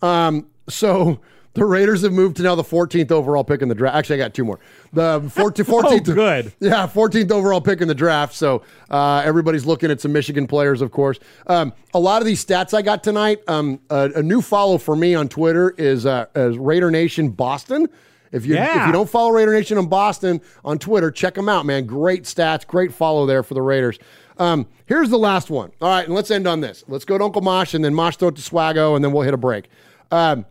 Um, 0.02 0.48
so 0.70 1.20
The 1.54 1.66
Raiders 1.66 2.02
have 2.04 2.14
moved 2.14 2.38
to 2.38 2.44
now 2.44 2.56
the 2.56 2.64
14th 2.64 3.12
overall 3.12 3.44
pick 3.44 3.62
in 3.62 3.68
the 3.68 3.76
draft. 3.76 3.96
Actually, 3.96 4.16
I 4.22 4.26
got 4.26 4.34
two 4.34 4.46
more. 4.46 4.60
The 4.94 5.20
14th, 5.20 5.66
14th 5.66 6.10
Oh, 6.10 6.14
good. 6.14 6.54
Yeah, 6.62 6.88
14th 6.88 7.30
overall 7.32 7.60
pick 7.60 7.82
in 7.82 7.90
the 7.90 7.96
draft. 7.96 8.34
So 8.34 8.64
uh, 8.90 9.22
everybody's 9.26 9.66
looking 9.66 9.92
at 9.92 10.00
some 10.00 10.14
Michigan 10.14 10.48
players, 10.48 10.82
of 10.82 10.92
course. 10.92 11.20
Um, 11.48 11.74
a 11.94 12.00
lot 12.00 12.22
of 12.22 12.26
these 12.26 12.44
stats 12.44 12.74
I 12.74 12.82
got 12.82 13.04
tonight. 13.04 13.42
Um, 13.50 13.82
a, 13.90 14.12
a 14.16 14.24
new 14.24 14.42
follow 14.42 14.78
for 14.78 14.96
me 14.96 15.14
on 15.14 15.28
Twitter 15.28 15.72
is, 15.78 16.06
uh, 16.06 16.28
is 16.36 16.58
Raider 16.58 16.90
Nation 16.90 17.30
Boston. 17.30 17.90
If 18.32 18.46
you 18.46 18.56
if 18.56 18.86
you 18.88 18.94
don't 18.94 19.10
follow 19.10 19.32
Raider 19.32 19.52
Nation 19.54 19.78
on 19.78 19.88
Boston 19.88 20.40
on 20.64 20.80
Twitter, 20.80 21.12
check 21.12 21.34
them 21.34 21.50
out, 21.50 21.66
man. 21.66 21.86
Great 21.86 22.24
stats, 22.24 22.66
great 22.66 22.94
follow 22.94 23.26
there 23.26 23.44
for 23.44 23.56
the 23.56 23.62
Raiders. 23.62 24.00
Um, 24.38 24.68
here's 24.86 25.10
the 25.10 25.18
last 25.20 25.50
one. 25.50 25.74
All 25.82 25.90
right, 25.90 26.06
and 26.06 26.16
let's 26.16 26.32
end 26.32 26.48
on 26.48 26.62
this. 26.62 26.86
Let's 26.88 27.04
go 27.04 27.18
to 27.18 27.26
Uncle 27.26 27.42
Mosh, 27.42 27.74
and 27.74 27.84
then 27.84 27.94
Mosh 27.94 28.16
throw 28.16 28.30
it 28.30 28.38
to 28.38 28.42
Swago, 28.42 28.96
and 28.96 29.04
then 29.04 29.12
we'll 29.12 29.24
hit 29.24 29.34
a 29.34 29.38
break. 29.38 29.66
Um, 30.12 30.46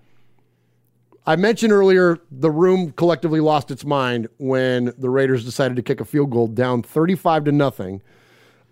I 1.26 1.36
mentioned 1.36 1.72
earlier 1.72 2.18
the 2.30 2.50
room 2.50 2.92
collectively 2.92 3.40
lost 3.40 3.70
its 3.70 3.84
mind 3.84 4.28
when 4.38 4.92
the 4.98 5.10
Raiders 5.10 5.44
decided 5.44 5.76
to 5.76 5.82
kick 5.82 6.00
a 6.00 6.04
field 6.04 6.30
goal 6.30 6.46
down 6.46 6.82
35 6.82 7.44
to 7.44 7.52
nothing. 7.52 8.02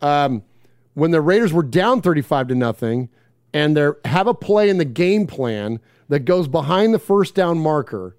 Um, 0.01 0.43
when 0.95 1.11
the 1.11 1.21
Raiders 1.21 1.53
were 1.53 1.63
down 1.63 2.01
35 2.01 2.49
to 2.49 2.55
nothing 2.55 3.09
and 3.53 3.77
they 3.77 3.89
have 4.05 4.27
a 4.27 4.35
play 4.35 4.69
in 4.69 4.79
the 4.79 4.85
game 4.85 5.27
plan 5.27 5.81
that 6.09 6.21
goes 6.21 6.49
behind 6.49 6.95
the 6.95 6.99
first 6.99 7.35
down 7.35 7.59
marker, 7.59 8.17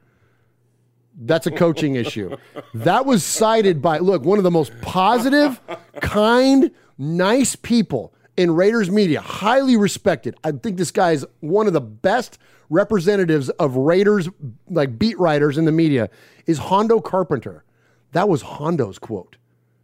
that's 1.21 1.47
a 1.47 1.51
coaching 1.51 1.95
issue. 1.95 2.35
That 2.73 3.05
was 3.05 3.25
cited 3.25 3.81
by, 3.81 3.97
look, 3.97 4.23
one 4.23 4.37
of 4.37 4.43
the 4.43 4.51
most 4.51 4.71
positive, 4.81 5.59
kind, 6.01 6.71
nice 6.97 7.55
people 7.55 8.13
in 8.39 8.51
Raiders 8.51 8.89
media, 8.89 9.19
highly 9.19 9.75
respected. 9.75 10.33
I 10.45 10.53
think 10.53 10.77
this 10.77 10.91
guy 10.91 11.11
is 11.11 11.27
one 11.41 11.67
of 11.67 11.73
the 11.73 11.81
best 11.81 12.39
representatives 12.69 13.49
of 13.49 13.75
Raiders, 13.75 14.29
like 14.69 14.97
beat 14.97 15.19
writers 15.19 15.57
in 15.57 15.65
the 15.65 15.73
media, 15.73 16.09
is 16.45 16.57
Hondo 16.57 17.01
Carpenter. 17.01 17.65
That 18.13 18.29
was 18.29 18.43
Hondo's 18.43 18.97
quote. 18.97 19.35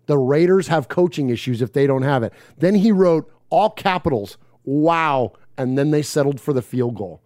The 0.05 0.17
Raiders 0.17 0.69
have 0.69 0.87
coaching 0.87 1.29
issues 1.29 1.61
if 1.61 1.73
they 1.73 1.85
don't 1.85 2.03
have 2.03 2.23
it. 2.23 2.31
Then 2.57 2.75
he 2.75 2.93
wrote 2.93 3.29
all 3.49 3.71
capitals, 3.71 4.37
wow, 4.63 5.33
and 5.57 5.77
then 5.77 5.91
they 5.91 6.01
settled 6.01 6.39
for 6.39 6.53
the 6.53 6.61
field 6.61 6.95
goal. 6.95 7.21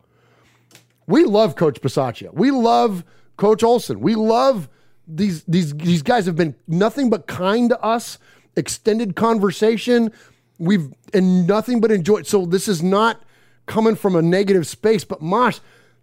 We 1.05 1.25
love 1.25 1.55
Coach 1.55 1.79
Bisaccia. 1.79 2.33
We 2.33 2.49
love 2.49 3.03
Coach 3.37 3.61
Olson. 3.61 3.99
We 3.99 4.15
love 4.15 4.67
these 5.07 5.43
these 5.43 5.75
these 5.75 6.01
guys 6.01 6.25
have 6.25 6.35
been 6.35 6.55
nothing 6.67 7.11
but 7.11 7.27
kind 7.27 7.69
to 7.69 7.79
us. 7.81 8.17
Extended 8.55 9.15
conversation. 9.15 10.11
We've 10.59 10.93
and 11.13 11.47
nothing 11.47 11.81
but 11.81 11.91
enjoyed. 11.91 12.27
So 12.27 12.45
this 12.45 12.67
is 12.67 12.83
not 12.83 13.23
coming 13.65 13.95
from 13.95 14.15
a 14.15 14.21
negative 14.21 14.67
space, 14.67 15.03
but 15.03 15.21
Mosh, 15.21 15.59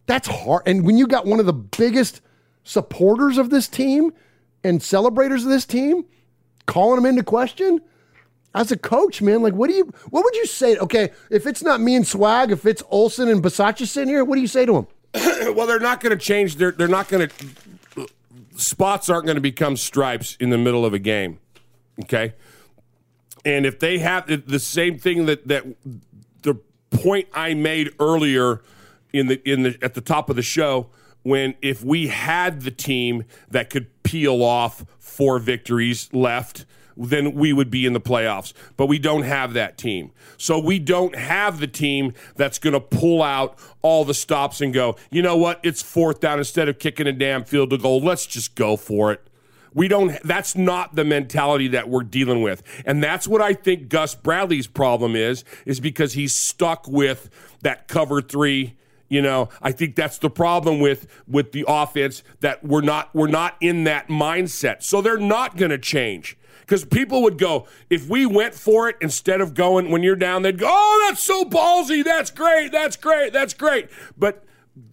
that's 0.06 0.28
hard. 0.28 0.62
And 0.66 0.84
when 0.84 0.98
you 0.98 1.06
got 1.06 1.26
one 1.26 1.40
of 1.40 1.46
the 1.46 1.52
biggest 1.52 2.20
supporters 2.64 3.38
of 3.38 3.50
this 3.50 3.68
team 3.68 4.12
and 4.64 4.82
celebrators 4.82 5.44
of 5.44 5.50
this 5.50 5.66
team 5.66 6.04
calling 6.66 6.96
them 6.96 7.06
into 7.06 7.22
question, 7.22 7.80
as 8.56 8.72
a 8.72 8.76
coach, 8.76 9.20
man, 9.20 9.42
like 9.42 9.52
what 9.52 9.68
do 9.68 9.76
you 9.76 9.92
what 10.08 10.24
would 10.24 10.34
you 10.34 10.46
say? 10.46 10.76
Okay, 10.78 11.10
if 11.30 11.46
it's 11.46 11.62
not 11.62 11.80
me 11.80 11.94
and 11.94 12.06
Swag, 12.06 12.50
if 12.50 12.64
it's 12.64 12.82
Olson 12.88 13.28
and 13.28 13.42
Bisaccia 13.42 13.86
sitting 13.86 14.08
here, 14.08 14.24
what 14.24 14.36
do 14.36 14.40
you 14.40 14.46
say 14.46 14.64
to 14.64 14.76
him? 14.76 14.86
well, 15.54 15.66
they're 15.66 15.78
not 15.78 16.00
going 16.00 16.16
to 16.16 16.24
change. 16.24 16.56
They're 16.56 16.72
they're 16.72 16.88
not 16.88 17.08
going 17.08 17.28
to. 17.28 18.08
Spots 18.56 19.10
aren't 19.10 19.26
going 19.26 19.36
to 19.36 19.42
become 19.42 19.76
stripes 19.76 20.36
in 20.40 20.48
the 20.48 20.56
middle 20.56 20.86
of 20.86 20.94
a 20.94 20.98
game. 20.98 21.38
Okay, 22.04 22.32
and 23.46 23.64
if 23.64 23.78
they 23.78 23.98
have 23.98 24.26
the- 24.26 24.58
same 24.58 24.98
thing 24.98 25.26
that 25.26 25.46
that 25.48 25.64
the 26.42 26.56
point 26.90 27.28
I 27.32 27.54
made 27.54 27.90
earlier 27.98 28.60
in 29.12 29.28
the 29.28 29.40
in 29.48 29.62
the 29.62 29.78
at 29.80 29.94
the 29.94 30.00
top 30.00 30.28
of 30.28 30.36
the 30.36 30.42
show 30.42 30.90
when 31.22 31.54
if 31.62 31.82
we 31.82 32.08
had 32.08 32.62
the 32.62 32.70
team 32.70 33.24
that 33.48 33.70
could 33.70 33.86
peel 34.02 34.42
off 34.42 34.84
four 34.98 35.38
victories 35.38 36.12
left 36.12 36.66
then 36.98 37.34
we 37.34 37.52
would 37.52 37.70
be 37.70 37.84
in 37.84 37.92
the 37.92 38.00
playoffs. 38.00 38.54
But 38.78 38.86
we 38.86 38.98
don't 38.98 39.24
have 39.24 39.52
that 39.52 39.76
team. 39.76 40.12
So 40.38 40.58
we 40.58 40.78
don't 40.78 41.14
have 41.14 41.60
the 41.60 41.66
team 41.66 42.14
that's 42.36 42.58
going 42.58 42.72
to 42.72 42.80
pull 42.80 43.22
out 43.22 43.58
all 43.82 44.06
the 44.06 44.14
stops 44.14 44.62
and 44.62 44.72
go 44.72 44.96
you 45.10 45.22
know 45.22 45.36
what? 45.36 45.60
It's 45.62 45.82
fourth 45.82 46.20
down. 46.20 46.38
Instead 46.38 46.68
of 46.68 46.78
kicking 46.78 47.06
a 47.06 47.12
damn 47.12 47.44
field 47.44 47.70
goal 47.80 48.00
let's 48.00 48.26
just 48.26 48.54
go 48.54 48.76
for 48.76 49.12
it 49.12 49.26
we 49.76 49.88
don't 49.88 50.20
that's 50.22 50.56
not 50.56 50.96
the 50.96 51.04
mentality 51.04 51.68
that 51.68 51.88
we're 51.88 52.02
dealing 52.02 52.42
with. 52.42 52.62
And 52.84 53.04
that's 53.04 53.28
what 53.28 53.42
I 53.42 53.52
think 53.52 53.88
Gus 53.88 54.14
Bradley's 54.14 54.66
problem 54.66 55.14
is 55.14 55.44
is 55.66 55.78
because 55.78 56.14
he's 56.14 56.34
stuck 56.34 56.88
with 56.88 57.28
that 57.62 57.86
cover 57.86 58.20
3 58.20 58.74
you 59.08 59.22
know, 59.22 59.50
I 59.62 59.70
think 59.70 59.94
that's 59.94 60.18
the 60.18 60.30
problem 60.30 60.80
with 60.80 61.06
with 61.28 61.52
the 61.52 61.64
offense 61.68 62.24
that 62.40 62.64
we're 62.64 62.80
not 62.80 63.14
we're 63.14 63.28
not 63.28 63.56
in 63.60 63.84
that 63.84 64.08
mindset. 64.08 64.82
So 64.82 65.00
they're 65.00 65.18
not 65.18 65.56
going 65.56 65.70
to 65.70 65.78
change. 65.78 66.36
Because 66.60 66.84
people 66.84 67.22
would 67.22 67.38
go, 67.38 67.68
if 67.88 68.08
we 68.08 68.26
went 68.26 68.52
for 68.52 68.88
it 68.88 68.96
instead 69.00 69.40
of 69.40 69.54
going 69.54 69.92
when 69.92 70.02
you're 70.02 70.16
down, 70.16 70.42
they'd 70.42 70.58
go, 70.58 70.66
oh, 70.68 71.06
that's 71.06 71.22
so 71.22 71.44
ballsy. 71.44 72.02
That's 72.02 72.32
great. 72.32 72.72
That's 72.72 72.96
great. 72.96 73.32
That's 73.32 73.54
great. 73.54 73.88
But 74.18 74.42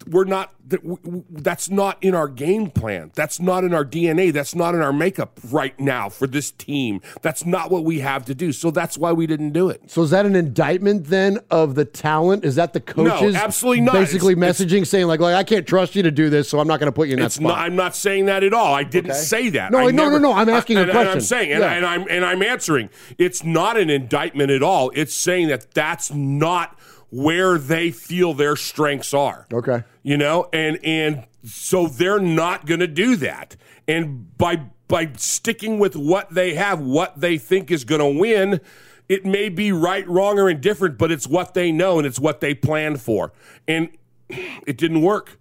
we're 0.06 0.24
not 0.24 0.52
that 0.66 0.78
w- 0.82 0.96
w- 1.04 1.24
that's 1.30 1.68
not 1.68 1.98
in 2.02 2.14
our 2.14 2.26
game 2.26 2.70
plan 2.70 3.10
that's 3.14 3.38
not 3.38 3.64
in 3.64 3.74
our 3.74 3.84
dna 3.84 4.32
that's 4.32 4.54
not 4.54 4.74
in 4.74 4.80
our 4.80 4.94
makeup 4.94 5.38
right 5.50 5.78
now 5.78 6.08
for 6.08 6.26
this 6.26 6.50
team 6.50 7.02
that's 7.20 7.44
not 7.44 7.70
what 7.70 7.84
we 7.84 8.00
have 8.00 8.24
to 8.24 8.34
do 8.34 8.50
so 8.50 8.70
that's 8.70 8.96
why 8.96 9.12
we 9.12 9.26
didn't 9.26 9.52
do 9.52 9.68
it 9.68 9.82
So 9.90 10.02
is 10.02 10.08
that 10.10 10.24
an 10.24 10.34
indictment 10.36 11.06
then 11.08 11.38
of 11.50 11.74
the 11.74 11.84
talent? 11.84 12.44
Is 12.46 12.54
that 12.54 12.72
the 12.72 12.80
coaches 12.80 13.34
absolutely 13.34 13.82
not. 13.82 13.92
basically 13.94 14.32
It's- 14.32 14.58
messaging 14.60 14.86
saying 14.86 15.06
like, 15.06 15.20
like 15.20 15.34
I 15.34 15.44
can't 15.44 15.66
trust 15.66 15.94
you 15.94 16.02
to 16.02 16.10
do 16.10 16.30
this, 16.30 16.48
so 16.48 16.60
I'm 16.60 16.66
not 16.68 16.80
going 16.80 16.88
to 16.90 16.92
put 16.92 17.08
you 17.08 17.14
in 17.14 17.20
that 17.20 17.26
it's 17.26 17.34
spot. 17.34 17.48
not, 17.48 17.58
I'm 17.58 17.76
not 17.76 17.94
saying 17.94 18.26
that 18.26 18.42
at 18.42 18.54
all. 18.54 18.72
I 18.72 18.84
didn't 18.84 19.10
Okay. 19.10 19.20
say 19.20 19.48
that. 19.50 19.70
No, 19.70 19.78
I 19.88 19.90
no, 19.90 20.08
no, 20.08 20.18
no, 20.18 20.32
I'm 20.32 20.48
asking 20.48 20.78
a 20.78 20.82
and, 20.82 20.90
and. 20.90 21.08
I'm 21.08 21.20
saying, 21.20 21.52
and, 21.52 21.60
Yeah. 21.60 21.66
I, 21.70 21.74
and 21.74 21.86
I'm 21.86 22.06
and 22.08 22.24
I'm 22.24 22.42
answering. 22.42 22.88
It's 23.18 23.44
not 23.44 23.76
an 23.76 23.90
indictment 23.90 24.50
at 24.50 24.62
all. 24.62 24.90
It's 24.94 25.14
saying 25.14 25.48
that 25.48 25.72
that's 25.74 26.10
not 26.12 26.78
where 27.14 27.58
they 27.58 27.92
feel 27.92 28.34
their 28.34 28.56
strengths 28.56 29.14
are. 29.14 29.46
Okay. 29.52 29.84
You 30.02 30.16
know, 30.16 30.48
and 30.52 30.84
and 30.84 31.26
so 31.44 31.86
they're 31.86 32.18
not 32.18 32.66
going 32.66 32.80
to 32.80 32.88
do 32.88 33.14
that. 33.16 33.54
And 33.86 34.36
by 34.36 34.62
by 34.88 35.12
sticking 35.16 35.78
with 35.78 35.94
what 35.94 36.34
they 36.34 36.54
have, 36.54 36.80
what 36.80 37.20
they 37.20 37.38
think 37.38 37.70
is 37.70 37.84
going 37.84 38.00
to 38.00 38.18
win, 38.20 38.60
it 39.08 39.24
may 39.24 39.48
be 39.48 39.70
right, 39.70 40.06
wrong, 40.08 40.40
or 40.40 40.50
indifferent, 40.50 40.98
but 40.98 41.12
it's 41.12 41.28
what 41.28 41.54
they 41.54 41.70
know 41.70 41.98
and 41.98 42.06
it's 42.06 42.18
what 42.18 42.40
they 42.40 42.52
planned 42.52 43.00
for. 43.00 43.32
And 43.68 43.90
it 44.28 44.76
didn't 44.76 45.02
work. 45.02 45.38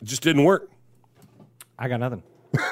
It 0.00 0.06
just 0.06 0.22
didn't 0.22 0.44
work. 0.44 0.70
I 1.78 1.88
got 1.88 2.00
nothing. 2.00 2.22
All 2.58 2.68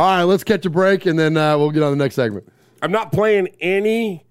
right, 0.00 0.22
let's 0.22 0.44
catch 0.44 0.64
a 0.66 0.70
break 0.70 1.06
and 1.06 1.18
then 1.18 1.36
uh, 1.36 1.58
we'll 1.58 1.70
get 1.72 1.82
on 1.82 1.96
the 1.96 2.02
next 2.02 2.14
segment. 2.14 2.48
I'm 2.80 2.92
not 2.92 3.10
playing 3.10 3.48
any. 3.60 4.23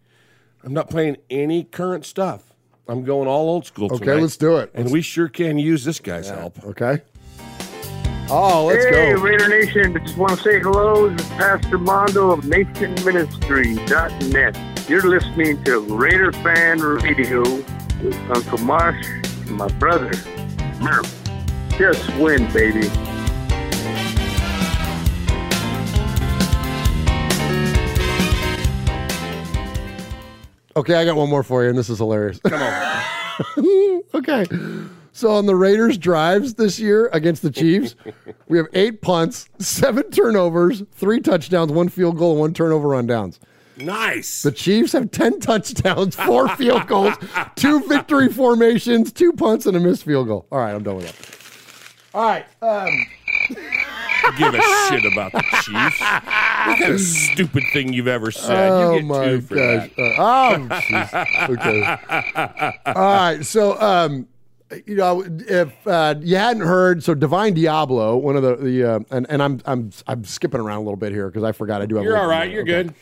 I'm 0.63 0.73
not 0.73 0.89
playing 0.89 1.17
any 1.29 1.63
current 1.63 2.05
stuff. 2.05 2.53
I'm 2.87 3.03
going 3.03 3.27
all 3.27 3.49
old 3.49 3.65
school. 3.65 3.93
Okay, 3.93 4.05
tonight. 4.05 4.21
let's 4.21 4.37
do 4.37 4.57
it. 4.57 4.71
And 4.73 4.91
we 4.91 5.01
sure 5.01 5.27
can 5.27 5.57
use 5.57 5.83
this 5.83 5.99
guy's 5.99 6.29
help. 6.29 6.63
Okay. 6.63 7.01
Oh, 8.29 8.67
let's 8.67 8.85
hey, 8.85 8.91
go. 8.91 8.97
Hey, 8.97 9.15
Raider 9.15 9.49
Nation. 9.49 9.93
Just 10.05 10.17
want 10.17 10.37
to 10.37 10.41
say 10.41 10.59
hello. 10.59 11.09
This 11.09 11.21
is 11.21 11.27
Pastor 11.33 11.77
Mondo 11.77 12.31
of 12.31 12.39
NationMinistry.net. 12.41 14.89
You're 14.89 15.03
listening 15.03 15.63
to 15.65 15.79
Raider 15.79 16.31
Fan 16.31 16.79
Radio 16.79 17.41
with 17.41 18.15
Uncle 18.29 18.59
Mosh 18.59 19.05
and 19.05 19.51
my 19.51 19.67
brother, 19.79 20.13
Murph. 20.81 21.13
Just 21.77 22.07
win, 22.17 22.49
baby. 22.53 22.89
Okay, 30.75 30.95
I 30.95 31.05
got 31.05 31.15
one 31.15 31.29
more 31.29 31.43
for 31.43 31.63
you, 31.63 31.69
and 31.69 31.77
this 31.77 31.89
is 31.89 31.99
hilarious. 31.99 32.39
Come 32.39 32.61
on. 32.61 34.01
okay. 34.15 34.45
So 35.11 35.29
on 35.29 35.45
the 35.45 35.55
Raiders 35.55 35.97
drives 35.97 36.55
this 36.55 36.79
year 36.79 37.09
against 37.13 37.43
the 37.43 37.51
Chiefs, 37.51 37.95
we 38.47 38.57
have 38.57 38.65
eight 38.73 39.01
punts, 39.01 39.47
seven 39.59 40.09
turnovers, 40.09 40.81
three 40.91 41.19
touchdowns, 41.19 41.71
one 41.71 41.89
field 41.89 42.17
goal, 42.17 42.31
and 42.31 42.39
one 42.39 42.53
turnover 42.53 42.95
on 42.95 43.05
downs. 43.05 43.39
Nice. 43.77 44.41
The 44.41 44.51
Chiefs 44.51 44.93
have 44.93 45.11
10 45.11 45.39
touchdowns, 45.39 46.15
four 46.15 46.47
field 46.49 46.87
goals, 46.87 47.13
two 47.55 47.87
victory 47.87 48.29
formations, 48.29 49.11
two 49.11 49.33
punts, 49.33 49.65
and 49.67 49.77
a 49.77 49.79
missed 49.79 50.03
field 50.03 50.27
goal. 50.27 50.47
All 50.51 50.59
right, 50.59 50.73
I'm 50.73 50.83
done 50.83 50.95
with 50.97 51.05
that. 51.05 52.17
All 52.17 52.23
right. 52.23 52.45
Um, 52.61 52.89
Give 54.37 54.53
a 54.53 54.61
shit 54.89 55.05
about 55.11 55.31
the 55.33 55.41
Chiefs. 55.63 55.99
What 55.99 56.79
kind 56.79 56.93
of 56.93 56.99
stupid 57.01 57.63
thing 57.73 57.93
you've 57.93 58.07
ever 58.07 58.31
said? 58.31 58.69
oh 58.71 58.93
you 58.93 58.99
get 58.99 59.05
my 59.07 59.25
two 59.25 59.41
for 59.41 59.55
gosh. 59.55 59.89
that. 59.95 60.19
Uh, 60.19 60.21
oh, 60.21 60.67
jeez. 60.69 61.49
Okay. 61.49 62.79
All 62.87 62.93
right. 62.95 63.45
So, 63.45 63.79
um, 63.81 64.27
you 64.85 64.95
know, 64.95 65.23
if 65.27 65.71
uh, 65.87 66.15
you 66.21 66.35
hadn't 66.37 66.63
heard, 66.63 67.03
so 67.03 67.13
Divine 67.13 67.53
Deablo, 67.55 68.19
one 68.21 68.35
of 68.35 68.43
the 68.43 68.55
the 68.55 68.83
uh, 68.83 68.99
and 69.11 69.25
and 69.29 69.43
I'm 69.43 69.61
I'm 69.65 69.91
I'm 70.07 70.23
skipping 70.23 70.61
around 70.61 70.77
a 70.77 70.81
little 70.83 70.95
bit 70.95 71.11
here 71.11 71.27
because 71.27 71.43
I 71.43 71.51
forgot 71.51 71.81
I 71.81 71.85
do 71.85 71.95
have. 71.95 72.03
You're 72.03 72.13
little 72.13 72.25
all 72.25 72.31
right. 72.31 72.49
You're 72.49 72.65
more. 72.65 72.83
good. 72.83 72.93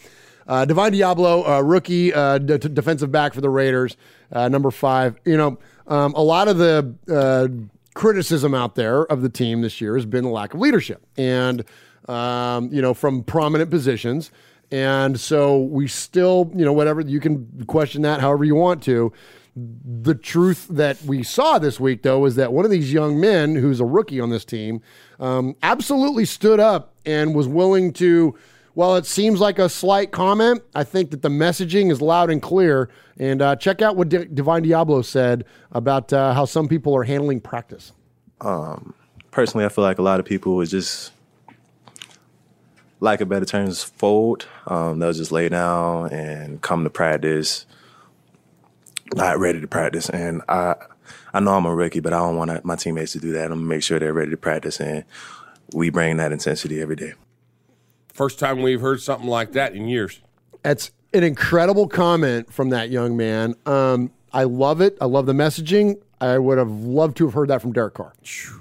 Uh, 0.47 0.65
Divine 0.65 0.91
Deablo, 0.91 1.47
uh, 1.47 1.63
rookie 1.63 2.13
uh, 2.13 2.39
d- 2.39 2.57
d- 2.57 2.67
defensive 2.69 3.11
back 3.11 3.34
for 3.34 3.41
the 3.41 3.49
Raiders, 3.49 3.95
uh, 4.34 4.49
number 4.49 4.72
five. 4.72 5.15
You 5.24 5.38
know, 5.38 5.59
Um, 5.88 6.13
a 6.15 6.22
lot 6.22 6.47
of 6.47 6.57
the 6.57 6.93
uh, 7.09 7.47
criticism 7.94 8.54
out 8.54 8.76
there 8.76 9.04
of 9.04 9.22
the 9.22 9.30
team 9.30 9.62
this 9.62 9.82
year 9.82 9.96
has 9.96 10.06
been 10.06 10.24
the 10.24 10.30
lack 10.30 10.54
of 10.54 10.60
leadership, 10.60 11.06
and 11.18 11.64
um, 12.08 12.70
you 12.72 12.82
know, 12.82 12.94
from 12.94 13.24
prominent 13.24 13.70
positions. 13.70 14.32
And 14.72 15.20
so 15.20 15.60
we 15.60 15.88
still, 15.88 16.50
you 16.56 16.64
know, 16.64 16.72
whatever 16.74 17.02
you 17.02 17.20
can 17.20 17.66
question 17.66 18.04
that 18.04 18.22
however 18.22 18.46
you 18.46 18.56
want 18.56 18.82
to. 18.84 19.12
The 19.54 20.16
truth 20.16 20.68
that 20.70 21.02
we 21.04 21.24
saw 21.24 21.60
this 21.60 21.78
week, 21.78 22.04
though, 22.04 22.26
is 22.26 22.38
that 22.38 22.54
one 22.54 22.64
of 22.64 22.72
these 22.72 22.94
young 22.94 23.20
men, 23.20 23.56
who's 23.56 23.82
a 23.82 23.86
rookie 23.86 24.22
on 24.22 24.30
this 24.30 24.46
team, 24.46 24.82
um, 25.20 25.58
absolutely 25.62 26.24
stood 26.24 26.60
up 26.62 26.94
and 27.06 27.36
was 27.36 27.48
willing 27.48 27.92
to. 27.94 28.38
While 28.74 28.95
it 28.95 29.05
seems 29.05 29.39
like 29.39 29.59
a 29.59 29.67
slight 29.67 30.11
comment, 30.11 30.63
I 30.74 30.84
think 30.84 31.11
that 31.11 31.22
the 31.22 31.30
messaging 31.30 31.91
is 31.91 32.01
loud 32.01 32.30
and 32.30 32.41
clear. 32.41 32.89
And 33.17 33.41
uh, 33.41 33.55
check 33.57 33.82
out 33.82 33.97
what 33.97 34.09
D- 34.09 34.26
Divine 34.34 34.63
Deablo 34.63 35.03
said 35.03 35.45
about 35.72 36.13
uh, 36.13 36.34
how 36.34 36.45
some 36.45 36.67
people 36.67 36.95
are 36.95 37.03
handling 37.03 37.41
practice. 37.41 37.91
Um, 38.39 38.93
personally, 39.30 39.65
I 39.65 39.69
feel 39.69 39.84
like 39.84 39.99
a 39.99 40.01
lot 40.01 40.19
of 40.19 40.26
people 40.26 40.55
would 40.55 40.69
just, 40.69 41.11
like 43.01 43.19
a 43.19 43.26
better 43.26 43.45
terms, 43.45 43.84
fold. 43.84 44.47
Um, 44.67 44.99
they'll 44.99 45.13
just 45.13 45.32
lay 45.32 45.49
down 45.49 46.11
and 46.13 46.61
come 46.61 46.84
to 46.86 46.89
practice, 46.89 47.65
not 49.13 49.38
ready 49.38 49.59
to 49.59 49.67
practice. 49.67 50.09
And 50.09 50.41
I, 50.47 50.76
I 51.34 51.41
know 51.41 51.55
I'm 51.55 51.65
a 51.65 51.76
rookie, 51.76 51.99
but 51.99 52.13
I 52.13 52.19
don't 52.19 52.38
want 52.38 52.63
my 52.63 52.78
teammates 52.78 53.11
to 53.13 53.19
do 53.19 53.34
that. 53.34 53.45
I'm 53.51 53.59
gonna 53.59 53.61
make 53.63 53.84
sure 53.84 53.99
they're 53.99 54.13
ready 54.13 54.32
to 54.32 54.38
practice, 54.38 54.80
and 54.80 55.03
we 55.74 55.89
bring 55.89 56.17
that 56.17 56.32
intensity 56.32 56.82
every 56.82 56.95
day. 56.95 57.13
First 58.22 58.38
time 58.38 58.61
we've 58.61 58.82
heard 58.82 59.01
something 59.01 59.28
like 59.28 59.53
that 59.53 59.74
in 59.74 59.88
years. 59.88 60.22
That's 60.61 60.91
an 61.11 61.24
incredible 61.24 61.88
comment 61.88 62.53
from 62.53 62.69
that 62.69 62.91
young 62.91 63.17
man. 63.17 63.55
Um, 63.65 64.11
I 64.32 64.43
love 64.43 64.80
it. 64.80 64.95
I 65.01 65.05
love 65.05 65.26
the 65.26 65.34
messaging. 65.34 65.99
I 66.19 66.38
would 66.38 66.59
have 66.59 66.69
loved 66.69 67.17
to 67.17 67.26
have 67.26 67.34
heard 67.34 67.49
that 67.49 67.63
from 67.63 67.74
Derek 67.74 67.95
Carr. 67.95 68.13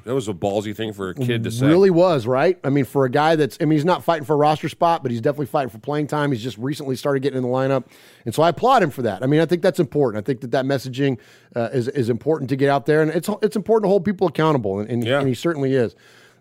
That 0.04 0.14
was 0.14 0.28
a 0.28 0.32
ballsy 0.32 0.74
thing 0.74 0.94
for 0.94 1.10
a 1.10 1.14
kid 1.14 1.44
to 1.44 1.50
say. 1.50 1.66
Really 1.66 1.90
was, 1.90 2.26
right? 2.26 2.58
I 2.64 2.70
mean, 2.70 2.86
for 2.86 3.04
a 3.04 3.10
guy 3.10 3.36
that's, 3.36 3.58
I 3.60 3.66
mean, 3.66 3.76
he's 3.76 3.84
not 3.84 4.02
fighting 4.02 4.24
for 4.24 4.32
a 4.32 4.38
roster 4.38 4.70
spot, 4.70 5.02
but 5.02 5.12
he's 5.12 5.20
definitely 5.20 5.44
fighting 5.44 5.68
for 5.68 5.76
playing 5.76 6.06
time. 6.06 6.32
He's 6.32 6.42
just 6.42 6.56
recently 6.56 6.96
started 6.96 7.20
getting 7.20 7.36
in 7.36 7.42
the 7.42 7.50
lineup. 7.50 7.84
And 8.24 8.34
so 8.34 8.42
I 8.42 8.48
applaud 8.48 8.82
him 8.82 8.88
for 8.88 9.02
that. 9.02 9.22
I 9.22 9.26
mean, 9.26 9.42
I 9.42 9.44
think 9.44 9.60
that's 9.60 9.78
important. 9.78 10.24
I 10.24 10.24
think 10.24 10.40
that 10.40 10.52
that 10.52 10.64
messaging 10.64 11.18
uh, 11.54 11.68
is, 11.70 11.86
is 11.88 12.08
important 12.08 12.48
to 12.48 12.56
get 12.56 12.70
out 12.70 12.86
there. 12.86 13.02
And 13.02 13.10
it's, 13.10 13.28
it's 13.42 13.56
important 13.56 13.84
to 13.84 13.88
hold 13.90 14.06
people 14.06 14.26
accountable. 14.26 14.80
And, 14.80 14.88
and, 14.88 15.06
and 15.06 15.28
he 15.28 15.34
certainly 15.34 15.74
is. 15.74 15.94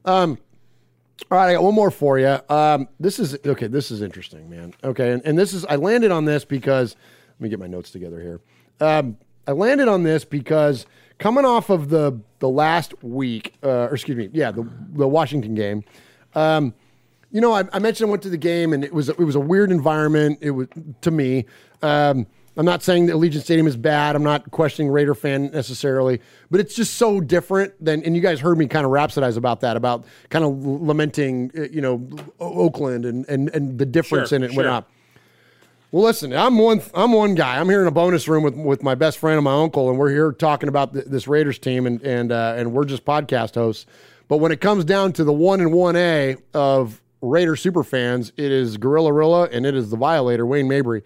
Um, 0.06 0.38
all 1.32 1.38
right, 1.38 1.50
I 1.50 1.54
got 1.54 1.64
one 1.64 1.76
more 1.76 1.92
for 1.92 2.20
you. 2.20 2.40
Um, 2.50 2.88
this 3.00 3.20
is 3.20 3.38
okay. 3.46 3.68
This 3.68 3.92
is 3.92 4.02
interesting, 4.02 4.50
man. 4.50 4.74
Okay, 4.84 5.12
and, 5.12 5.22
and 5.26 5.38
this 5.38 5.54
is 5.54 5.66
I 5.66 5.76
landed 5.76 6.12
on 6.12 6.26
this 6.26 6.46
because 6.46 6.96
let 7.40 7.42
me 7.42 7.50
get 7.50 7.60
my 7.60 7.68
notes 7.68 7.92
together 7.92 8.20
here. 8.22 8.42
Um, 8.80 9.18
I 9.48 9.52
landed 9.52 9.88
on 9.88 10.04
this 10.04 10.26
because 10.26 10.86
coming 11.18 11.46
off 11.46 11.70
of 11.70 11.90
the 11.90 12.20
the 12.40 12.50
last 12.50 13.04
week, 13.04 13.56
uh, 13.64 13.88
or 13.88 13.94
excuse 13.94 14.18
me, 14.18 14.30
yeah, 14.34 14.52
the 14.52 14.68
the 14.94 15.08
Washington 15.08 15.56
game. 15.56 15.84
Um, 16.36 16.74
you 17.32 17.42
know, 17.42 17.54
I, 17.54 17.64
I, 17.74 17.80
mentioned 17.80 18.08
I 18.08 18.12
went 18.12 18.24
to 18.24 18.30
the 18.30 18.38
game 18.38 18.74
and 18.74 18.84
it 18.84 18.94
was 18.94 19.10
it 19.10 19.20
was 19.20 19.36
a 19.36 19.40
weird 19.40 19.72
environment. 19.72 20.40
It 20.42 20.52
was 20.52 20.68
to 21.02 21.12
me. 21.12 21.46
Um, 21.82 22.28
I'm 22.60 22.66
not 22.66 22.84
saying 22.84 23.06
that 23.06 23.14
Allegiant 23.16 23.42
Stadium 23.42 23.68
is 23.68 23.78
bad. 23.78 24.18
I'm 24.18 24.24
not 24.24 24.52
questioning 24.52 24.92
Raider 24.92 25.16
fan 25.16 25.50
necessarily, 25.52 26.20
but 26.52 26.60
it's 26.60 26.76
just 26.76 26.96
so 26.96 27.22
different 27.22 27.74
than. 27.84 28.04
And 28.04 28.18
you 28.18 28.22
guys 28.22 28.42
heard 28.42 28.58
me 28.58 28.68
kind 28.68 28.86
of 28.86 28.92
rhapsodize 28.92 29.38
about 29.38 29.62
that, 29.62 29.78
about 29.78 30.04
kind 30.30 30.44
of 30.44 30.66
lamenting, 30.66 31.52
uh, 31.58 31.62
you 31.72 31.80
know, 31.80 32.06
Oakland 32.42 33.06
and 33.06 33.26
and 33.30 33.48
and 33.56 33.80
the 33.80 33.86
difference 33.86 34.30
Sure, 34.30 34.36
in 34.36 34.44
it 34.44 34.48
and 34.48 34.56
sure. 34.56 34.64
whatnot. 34.66 34.90
Well, 35.94 36.04
listen, 36.04 36.34
I'm 36.34 36.58
one. 36.58 36.82
I'm 36.94 37.14
one 37.14 37.34
guy. 37.34 37.62
I'm 37.62 37.70
here 37.70 37.80
in 37.82 37.88
a 37.88 37.92
bonus 37.92 38.28
room 38.28 38.44
with 38.44 38.56
with 38.56 38.84
my 38.84 38.94
best 38.94 39.20
friend 39.20 39.38
and 39.38 39.46
my 39.46 39.54
uncle, 39.54 39.90
and 39.90 39.98
we're 39.98 40.12
here 40.12 40.34
talking 40.34 40.68
about 40.68 40.92
th- 40.92 41.06
this 41.06 41.30
Raiders 41.30 41.60
team, 41.60 41.88
and 41.88 42.02
and 42.02 42.30
uh, 42.34 42.56
and 42.58 42.74
we're 42.74 42.84
just 42.84 43.06
podcast 43.06 43.56
hosts. 43.56 43.86
But 44.28 44.38
when 44.38 44.52
it 44.52 44.60
comes 44.60 44.84
down 44.84 45.14
to 45.14 45.24
the 45.24 45.32
one 45.32 45.62
and 45.62 45.72
one 45.72 45.96
A 45.96 46.36
of 46.54 47.02
Raider 47.22 47.56
super 47.56 47.86
fans, 47.86 48.34
it 48.36 48.52
is 48.52 48.76
Gorilla 48.76 49.14
Rilla 49.14 49.48
and 49.50 49.66
it 49.66 49.76
is 49.76 49.90
the 49.92 49.98
Violator 49.98 50.46
Wayne 50.46 50.68
Mabry. 50.68 51.04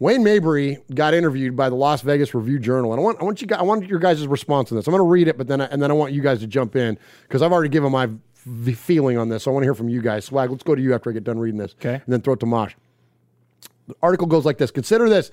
Wayne 0.00 0.24
Mabry 0.24 0.78
got 0.94 1.14
interviewed 1.14 1.56
by 1.56 1.68
the 1.68 1.76
Las 1.76 2.02
Vegas 2.02 2.34
Review 2.34 2.58
Journal, 2.58 2.92
and 2.92 3.00
I 3.00 3.02
want 3.02 3.20
I 3.20 3.24
want 3.24 3.40
you 3.40 3.46
guys, 3.46 3.60
I 3.60 3.62
want 3.62 3.86
your 3.86 3.98
guys' 3.98 4.26
response 4.26 4.68
to 4.70 4.74
this. 4.74 4.86
I'm 4.86 4.92
going 4.92 4.98
to 5.04 5.08
read 5.08 5.28
it, 5.28 5.38
but 5.38 5.46
then 5.46 5.60
I, 5.60 5.66
and 5.66 5.80
then 5.80 5.90
I 5.90 5.94
want 5.94 6.12
you 6.12 6.20
guys 6.20 6.40
to 6.40 6.46
jump 6.46 6.74
in 6.76 6.98
because 7.22 7.42
I've 7.42 7.52
already 7.52 7.68
given 7.68 7.92
my 7.92 8.08
v- 8.44 8.72
feeling 8.72 9.16
on 9.18 9.28
this. 9.28 9.44
So 9.44 9.50
I 9.50 9.54
want 9.54 9.62
to 9.62 9.66
hear 9.66 9.74
from 9.74 9.88
you 9.88 10.02
guys. 10.02 10.24
Swag, 10.24 10.50
let's 10.50 10.64
go 10.64 10.74
to 10.74 10.82
you 10.82 10.94
after 10.94 11.10
I 11.10 11.12
get 11.12 11.24
done 11.24 11.38
reading 11.38 11.58
this, 11.58 11.74
okay, 11.78 11.94
and 11.94 12.12
then 12.12 12.20
throw 12.20 12.34
it 12.34 12.40
to 12.40 12.46
Mosh. 12.46 12.74
The 13.86 13.94
article 14.02 14.26
goes 14.26 14.44
like 14.44 14.58
this: 14.58 14.70
Consider 14.70 15.08
this. 15.08 15.30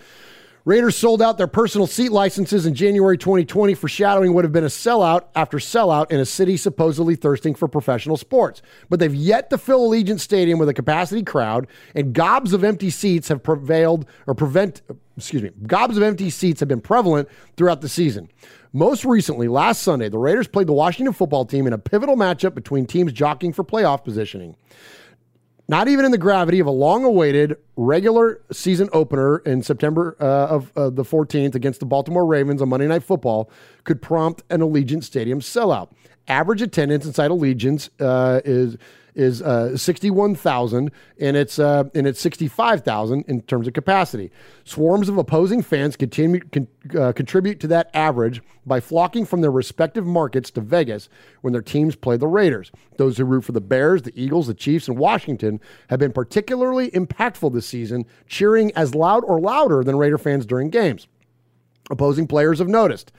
Raiders 0.63 0.95
sold 0.95 1.23
out 1.23 1.39
their 1.39 1.47
personal 1.47 1.87
seat 1.87 2.11
licenses 2.11 2.67
in 2.67 2.75
January 2.75 3.17
2020, 3.17 3.73
foreshadowing 3.73 4.33
what 4.33 4.45
have 4.45 4.51
been 4.51 4.63
a 4.63 4.67
sellout 4.67 5.23
after 5.33 5.57
sellout 5.57 6.11
in 6.11 6.19
a 6.19 6.25
city 6.25 6.55
supposedly 6.55 7.15
thirsting 7.15 7.55
for 7.55 7.67
professional 7.67 8.15
sports. 8.15 8.61
But 8.87 8.99
they've 8.99 9.13
yet 9.13 9.49
to 9.49 9.57
fill 9.57 9.89
Allegiant 9.89 10.19
Stadium 10.19 10.59
with 10.59 10.69
a 10.69 10.73
capacity 10.73 11.23
crowd, 11.23 11.67
and 11.95 12.13
gobs 12.13 12.53
of 12.53 12.63
empty 12.63 12.91
seats 12.91 13.27
have 13.29 13.41
prevailed 13.41 14.05
or 14.27 14.35
prevent, 14.35 14.83
excuse 15.17 15.41
me, 15.41 15.49
gobs 15.65 15.97
of 15.97 16.03
empty 16.03 16.29
seats 16.29 16.59
have 16.59 16.69
been 16.69 16.81
prevalent 16.81 17.27
throughout 17.57 17.81
the 17.81 17.89
season. 17.89 18.29
Most 18.71 19.03
recently, 19.03 19.47
last 19.47 19.81
Sunday, 19.81 20.09
the 20.09 20.19
Raiders 20.19 20.47
played 20.47 20.67
the 20.67 20.73
Washington 20.73 21.13
football 21.13 21.43
team 21.43 21.65
in 21.65 21.73
a 21.73 21.79
pivotal 21.79 22.15
matchup 22.15 22.53
between 22.53 22.85
teams 22.85 23.11
jockeying 23.11 23.51
for 23.51 23.63
playoff 23.63 24.03
positioning. 24.03 24.55
Not 25.71 25.87
even 25.87 26.03
in 26.03 26.11
the 26.11 26.17
gravity 26.17 26.59
of 26.59 26.67
a 26.67 26.71
long 26.71 27.05
awaited 27.05 27.55
regular 27.77 28.41
season 28.51 28.89
opener 28.91 29.37
in 29.37 29.63
September 29.63 30.17
uh, 30.19 30.47
of 30.47 30.71
uh, 30.75 30.89
the 30.89 31.03
14th 31.03 31.55
against 31.55 31.79
the 31.79 31.85
Baltimore 31.85 32.25
Ravens 32.25 32.61
on 32.61 32.67
Monday 32.67 32.87
Night 32.87 33.03
Football 33.03 33.49
could 33.85 34.01
prompt 34.01 34.43
an 34.49 34.59
Allegiant 34.59 35.05
Stadium 35.05 35.39
sellout. 35.39 35.89
Average 36.27 36.61
attendance 36.61 37.05
inside 37.05 37.31
Allegiant 37.31 37.89
uh, 38.01 38.41
is 38.43 38.75
is 39.15 39.41
uh, 39.41 39.75
61,000 39.77 40.91
and 41.19 41.37
it's 41.37 41.59
uh, 41.59 41.83
and 41.93 42.07
it's 42.07 42.19
65,000 42.21 43.25
in 43.27 43.41
terms 43.41 43.67
of 43.67 43.73
capacity. 43.73 44.31
Swarms 44.63 45.09
of 45.09 45.17
opposing 45.17 45.61
fans 45.61 45.95
continue 45.95 46.39
con- 46.39 46.67
uh, 46.97 47.11
contribute 47.13 47.59
to 47.59 47.67
that 47.67 47.89
average 47.93 48.41
by 48.65 48.79
flocking 48.79 49.25
from 49.25 49.41
their 49.41 49.51
respective 49.51 50.05
markets 50.05 50.51
to 50.51 50.61
Vegas 50.61 51.09
when 51.41 51.53
their 51.53 51.61
teams 51.61 51.95
play 51.95 52.17
the 52.17 52.27
Raiders. 52.27 52.71
Those 52.97 53.17
who 53.17 53.25
root 53.25 53.43
for 53.43 53.51
the 53.51 53.61
Bears, 53.61 54.03
the 54.03 54.21
Eagles, 54.21 54.47
the 54.47 54.53
Chiefs, 54.53 54.87
and 54.87 54.97
Washington 54.97 55.59
have 55.89 55.99
been 55.99 56.13
particularly 56.13 56.91
impactful 56.91 57.53
this 57.53 57.65
season, 57.65 58.05
cheering 58.27 58.71
as 58.75 58.95
loud 58.95 59.23
or 59.25 59.39
louder 59.39 59.83
than 59.83 59.97
Raider 59.97 60.17
fans 60.17 60.45
during 60.45 60.69
games. 60.69 61.07
Opposing 61.89 62.27
players 62.27 62.59
have 62.59 62.69
noticed. 62.69 63.11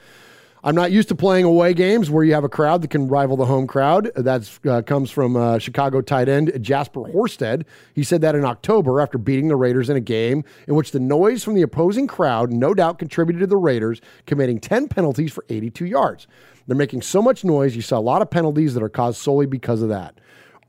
I'm 0.65 0.75
not 0.75 0.93
used 0.93 1.09
to 1.09 1.15
playing 1.15 1.43
away 1.43 1.73
games 1.73 2.09
where 2.09 2.23
you 2.23 2.33
have 2.35 2.45
a 2.45 2.49
crowd 2.49 2.81
that 2.83 2.89
can 2.89 3.09
rival 3.09 3.35
the 3.35 3.45
home 3.45 3.67
crowd. 3.67 4.09
That 4.15 4.49
uh, 4.65 4.81
comes 4.81 5.11
from 5.11 5.35
uh, 5.35 5.59
Chicago 5.59 5.99
tight 5.99 6.29
end 6.29 6.53
Jesper 6.61 7.01
Horsted. 7.01 7.65
He 7.93 8.01
said 8.01 8.21
that 8.21 8.33
in 8.33 8.45
October 8.45 9.01
after 9.01 9.17
beating 9.17 9.49
the 9.49 9.57
Raiders 9.57 9.89
in 9.89 9.97
a 9.97 10.01
game 10.01 10.45
in 10.65 10.75
which 10.75 10.91
the 10.91 11.01
noise 11.01 11.43
from 11.43 11.55
the 11.55 11.63
opposing 11.63 12.07
crowd 12.07 12.53
no 12.53 12.73
doubt 12.73 12.97
contributed 12.97 13.41
to 13.41 13.47
the 13.47 13.57
Raiders 13.57 13.99
committing 14.25 14.57
10 14.57 14.87
penalties 14.87 15.33
for 15.33 15.43
82 15.49 15.85
yards. 15.85 16.27
They're 16.65 16.77
making 16.77 17.01
so 17.01 17.21
much 17.21 17.43
noise, 17.43 17.75
you 17.75 17.81
saw 17.81 17.99
a 17.99 17.99
lot 17.99 18.21
of 18.21 18.29
penalties 18.29 18.73
that 18.73 18.83
are 18.83 18.87
caused 18.87 19.19
solely 19.19 19.45
because 19.45 19.81
of 19.81 19.89
that. 19.89 20.17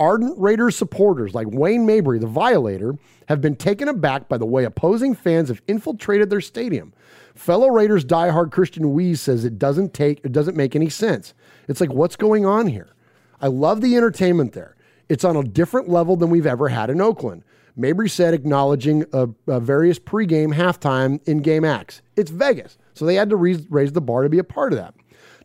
Ardent 0.00 0.36
Raiders 0.36 0.76
supporters 0.76 1.34
like 1.34 1.46
Wayne 1.50 1.86
Mabry, 1.86 2.18
the 2.18 2.26
violator, 2.26 2.96
have 3.28 3.40
been 3.40 3.54
taken 3.54 3.86
aback 3.86 4.28
by 4.28 4.38
the 4.38 4.44
way 4.44 4.64
opposing 4.64 5.14
fans 5.14 5.50
have 5.50 5.62
infiltrated 5.68 6.30
their 6.30 6.40
stadium. 6.40 6.92
Fellow 7.34 7.68
Raiders 7.68 8.04
diehard 8.04 8.52
Christian 8.52 8.92
Wees 8.92 9.20
says 9.20 9.44
it 9.44 9.58
doesn't 9.58 9.92
take 9.92 10.20
it 10.24 10.32
doesn't 10.32 10.56
make 10.56 10.76
any 10.76 10.88
sense. 10.88 11.34
It's 11.68 11.80
like 11.80 11.92
what's 11.92 12.16
going 12.16 12.46
on 12.46 12.68
here? 12.68 12.94
I 13.40 13.48
love 13.48 13.80
the 13.80 13.96
entertainment 13.96 14.52
there. 14.52 14.76
It's 15.08 15.24
on 15.24 15.36
a 15.36 15.42
different 15.42 15.88
level 15.88 16.16
than 16.16 16.30
we've 16.30 16.46
ever 16.46 16.68
had 16.68 16.90
in 16.90 17.00
Oakland. 17.00 17.44
Mabry 17.76 18.08
said, 18.08 18.34
acknowledging 18.34 19.04
uh, 19.12 19.26
uh, 19.48 19.58
various 19.58 19.98
pregame, 19.98 20.54
halftime, 20.54 21.20
in-game 21.26 21.64
acts. 21.64 22.02
It's 22.16 22.30
Vegas, 22.30 22.78
so 22.94 23.04
they 23.04 23.16
had 23.16 23.30
to 23.30 23.36
re- 23.36 23.66
raise 23.68 23.92
the 23.92 24.00
bar 24.00 24.22
to 24.22 24.28
be 24.28 24.38
a 24.38 24.44
part 24.44 24.72
of 24.72 24.78
that. 24.78 24.94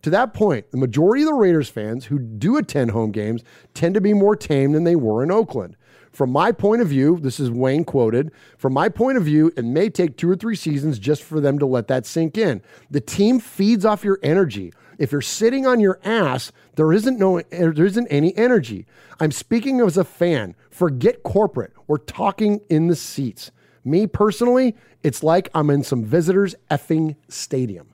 To 0.03 0.09
that 0.11 0.33
point, 0.33 0.69
the 0.71 0.77
majority 0.77 1.23
of 1.23 1.27
the 1.29 1.33
Raiders 1.33 1.69
fans 1.69 2.05
who 2.05 2.19
do 2.19 2.55
attend 2.57 2.91
home 2.91 3.11
games 3.11 3.43
tend 3.73 3.95
to 3.95 4.01
be 4.01 4.13
more 4.13 4.35
tame 4.35 4.71
than 4.71 4.83
they 4.83 4.95
were 4.95 5.23
in 5.23 5.31
Oakland. 5.31 5.75
From 6.19 6.31
my 6.33 6.51
point 6.51 6.81
of 6.81 6.89
view, 6.89 7.17
this 7.17 7.39
is 7.39 7.49
Wayne 7.49 7.85
quoted. 7.85 8.33
From 8.57 8.73
my 8.73 8.89
point 8.89 9.17
of 9.17 9.23
view, 9.23 9.53
it 9.55 9.63
may 9.63 9.89
take 9.89 10.17
two 10.17 10.29
or 10.29 10.35
three 10.35 10.57
seasons 10.57 10.99
just 10.99 11.23
for 11.23 11.39
them 11.39 11.57
to 11.59 11.65
let 11.65 11.87
that 11.87 12.05
sink 12.05 12.37
in. 12.37 12.61
The 12.91 12.99
team 12.99 13.39
feeds 13.39 13.85
off 13.85 14.03
your 14.03 14.19
energy. 14.21 14.73
If 14.97 15.13
you're 15.13 15.21
sitting 15.21 15.65
on 15.65 15.79
your 15.79 15.97
ass, 16.03 16.51
there 16.75 16.91
isn't 16.91 17.17
no 17.17 17.41
there 17.43 17.71
isn't 17.71 18.07
any 18.07 18.35
energy. 18.35 18.85
I'm 19.21 19.31
speaking 19.31 19.79
as 19.79 19.95
a 19.95 20.03
fan. 20.03 20.57
Forget 20.69 21.23
corporate. 21.23 21.71
We're 21.87 21.99
talking 21.99 22.59
in 22.69 22.87
the 22.87 22.97
seats. 22.97 23.51
Me 23.85 24.05
personally, 24.05 24.75
it's 25.03 25.23
like 25.23 25.47
I'm 25.55 25.69
in 25.69 25.85
some 25.85 26.03
visitors 26.03 26.53
effing 26.69 27.15
stadium. 27.29 27.87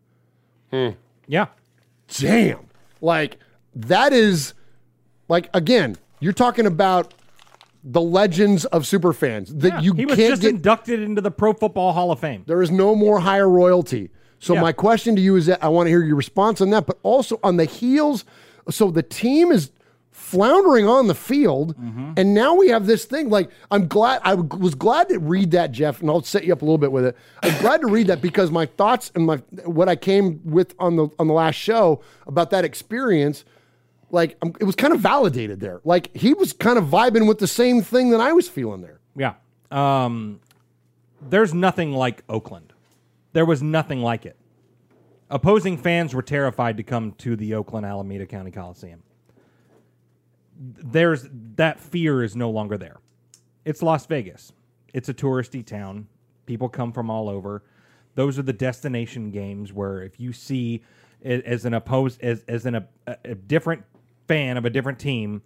Hmm. 0.71 0.89
Yeah. 1.27 1.49
Damn. 2.07 2.69
Like 3.01 3.37
that 3.75 4.13
is 4.13 4.55
like 5.27 5.47
again, 5.53 5.97
you're 6.19 6.33
talking 6.33 6.65
about 6.65 7.13
the 7.87 8.01
legends 8.01 8.65
of 8.65 8.81
superfans 8.83 9.47
that 9.61 9.67
Yeah, 9.67 9.79
you 9.81 9.93
he 9.93 10.05
was 10.07 10.15
can't 10.15 10.29
just 10.31 10.41
get 10.41 10.55
inducted 10.55 10.99
into 11.01 11.21
the 11.21 11.29
Pro 11.31 11.53
Football 11.53 11.93
Hall 11.93 12.11
of 12.11 12.19
Fame. 12.19 12.43
there 12.47 12.61
is 12.63 12.71
no 12.71 12.95
more 12.95 13.19
higher 13.19 13.47
royalty. 13.47 14.09
So 14.39 14.55
Yeah. 14.55 14.61
my 14.61 14.71
question 14.71 15.15
to 15.15 15.21
you 15.21 15.35
is 15.35 15.45
that 15.45 15.63
I 15.63 15.67
want 15.69 15.85
to 15.85 15.91
hear 15.91 16.03
your 16.03 16.15
response 16.15 16.61
on 16.61 16.71
that, 16.71 16.87
but 16.87 16.97
also 17.03 17.39
on 17.43 17.57
the 17.57 17.65
heels. 17.65 18.25
So 18.71 18.89
the 18.89 19.03
team 19.03 19.51
is 19.51 19.69
floundering 20.11 20.87
on 20.87 21.07
the 21.07 21.13
field, 21.15 21.75
Mm-hmm. 21.77 22.13
and 22.17 22.33
now 22.33 22.55
we 22.55 22.69
have 22.69 22.87
this 22.87 23.05
thing. 23.05 23.29
Like 23.29 23.49
I'm 23.69 23.87
glad 23.87 24.21
I 24.23 24.33
was 24.33 24.73
glad 24.73 25.09
to 25.09 25.19
read 25.19 25.51
that, 25.51 25.71
Jeff, 25.71 26.01
and 26.01 26.09
I'll 26.09 26.23
set 26.23 26.45
you 26.45 26.53
up 26.53 26.61
a 26.61 26.65
little 26.65 26.77
bit 26.77 26.91
with 26.91 27.05
it. 27.05 27.15
I'm 27.43 27.59
glad 27.61 27.81
to 27.81 27.87
read 27.87 28.07
that 28.07 28.21
because 28.21 28.49
my 28.49 28.65
thoughts 28.65 29.11
and 29.13 29.25
my 29.25 29.37
what 29.65 29.89
I 29.89 29.95
came 29.95 30.41
with 30.43 30.73
on 30.79 30.95
the 30.95 31.09
on 31.19 31.27
the 31.27 31.33
last 31.33 31.55
show 31.55 32.01
about 32.27 32.49
that 32.51 32.65
experience. 32.65 33.45
Like 34.15 34.37
um, 34.41 34.53
it 34.61 34.63
was 34.63 34.75
kind 34.75 34.93
of 34.93 35.01
validated 35.01 35.59
there. 35.59 35.81
Like 35.83 36.15
he 36.15 36.33
was 36.33 36.53
kind 36.53 36.77
of 36.77 36.85
vibing 36.85 37.27
with 37.27 37.37
the 37.37 37.47
same 37.47 37.81
thing 37.81 38.11
that 38.11 38.21
I 38.21 38.31
was 38.31 38.47
feeling 38.47 38.81
there. 38.81 39.01
Yeah. 39.13 39.33
Um, 39.69 40.39
there's 41.21 41.53
nothing 41.53 41.91
like 41.91 42.23
Oakland. 42.29 42.71
There 43.33 43.45
was 43.45 43.61
nothing 43.61 44.01
like 44.01 44.25
it. 44.25 44.37
Opposing 45.29 45.77
fans 45.77 46.15
were 46.15 46.21
terrified 46.21 46.77
to 46.77 46.83
come 46.83 47.11
to 47.17 47.35
the 47.35 47.55
Oakland 47.55 47.85
Alameda 47.85 48.25
County 48.25 48.51
Coliseum. 48.51 49.03
There's 50.57 51.27
that 51.57 51.81
fear 51.81 52.23
is 52.23 52.37
no 52.37 52.49
longer 52.49 52.77
there. 52.77 52.99
It's 53.65 53.83
Las 53.83 54.05
Vegas. 54.05 54.53
It's 54.93 55.09
a 55.09 55.13
touristy 55.13 55.65
town. 55.65 56.07
People 56.45 56.69
come 56.69 56.93
from 56.93 57.09
all 57.09 57.27
over. 57.27 57.63
Those 58.13 58.39
are 58.39 58.43
the 58.43 58.53
destination 58.53 59.31
games 59.31 59.73
where 59.73 60.01
if 60.01 60.21
you 60.21 60.31
see 60.31 60.83
as 61.21 61.65
an 61.65 61.73
opposed 61.73 62.21
as 62.21 62.45
as 62.47 62.65
an, 62.65 62.75
a, 62.75 62.87
a 63.25 63.35
different 63.35 63.83
fan 64.27 64.57
of 64.57 64.65
a 64.65 64.69
different 64.69 64.99
team, 64.99 65.41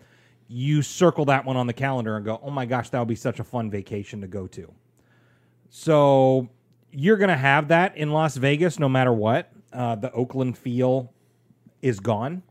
you 0.48 0.82
circle 0.82 1.26
that 1.26 1.46
one 1.46 1.58
on 1.58 1.68
the 1.68 1.74
calendar 1.74 2.16
and 2.16 2.26
go, 2.26 2.40
"Oh 2.44 2.50
my 2.50 2.66
gosh, 2.66 2.90
that 2.90 3.00
would 3.00 3.08
be 3.08 3.16
such 3.16 3.40
a 3.40 3.44
fun 3.44 3.70
vacation 3.70 4.22
to 4.22 4.28
go 4.28 4.48
to." 4.48 4.74
So 5.70 6.50
you're 6.92 7.18
going 7.18 7.30
to 7.30 7.38
have 7.38 7.68
that 7.68 7.96
in 7.96 8.12
Las 8.12 8.36
Vegas 8.36 8.80
no 8.80 8.90
matter 8.90 9.14
what. 9.14 9.52
Uh, 9.72 9.96
the 9.96 10.12
Oakland 10.14 10.58
feel 10.58 11.14
is 11.82 12.00
gone, 12.00 12.42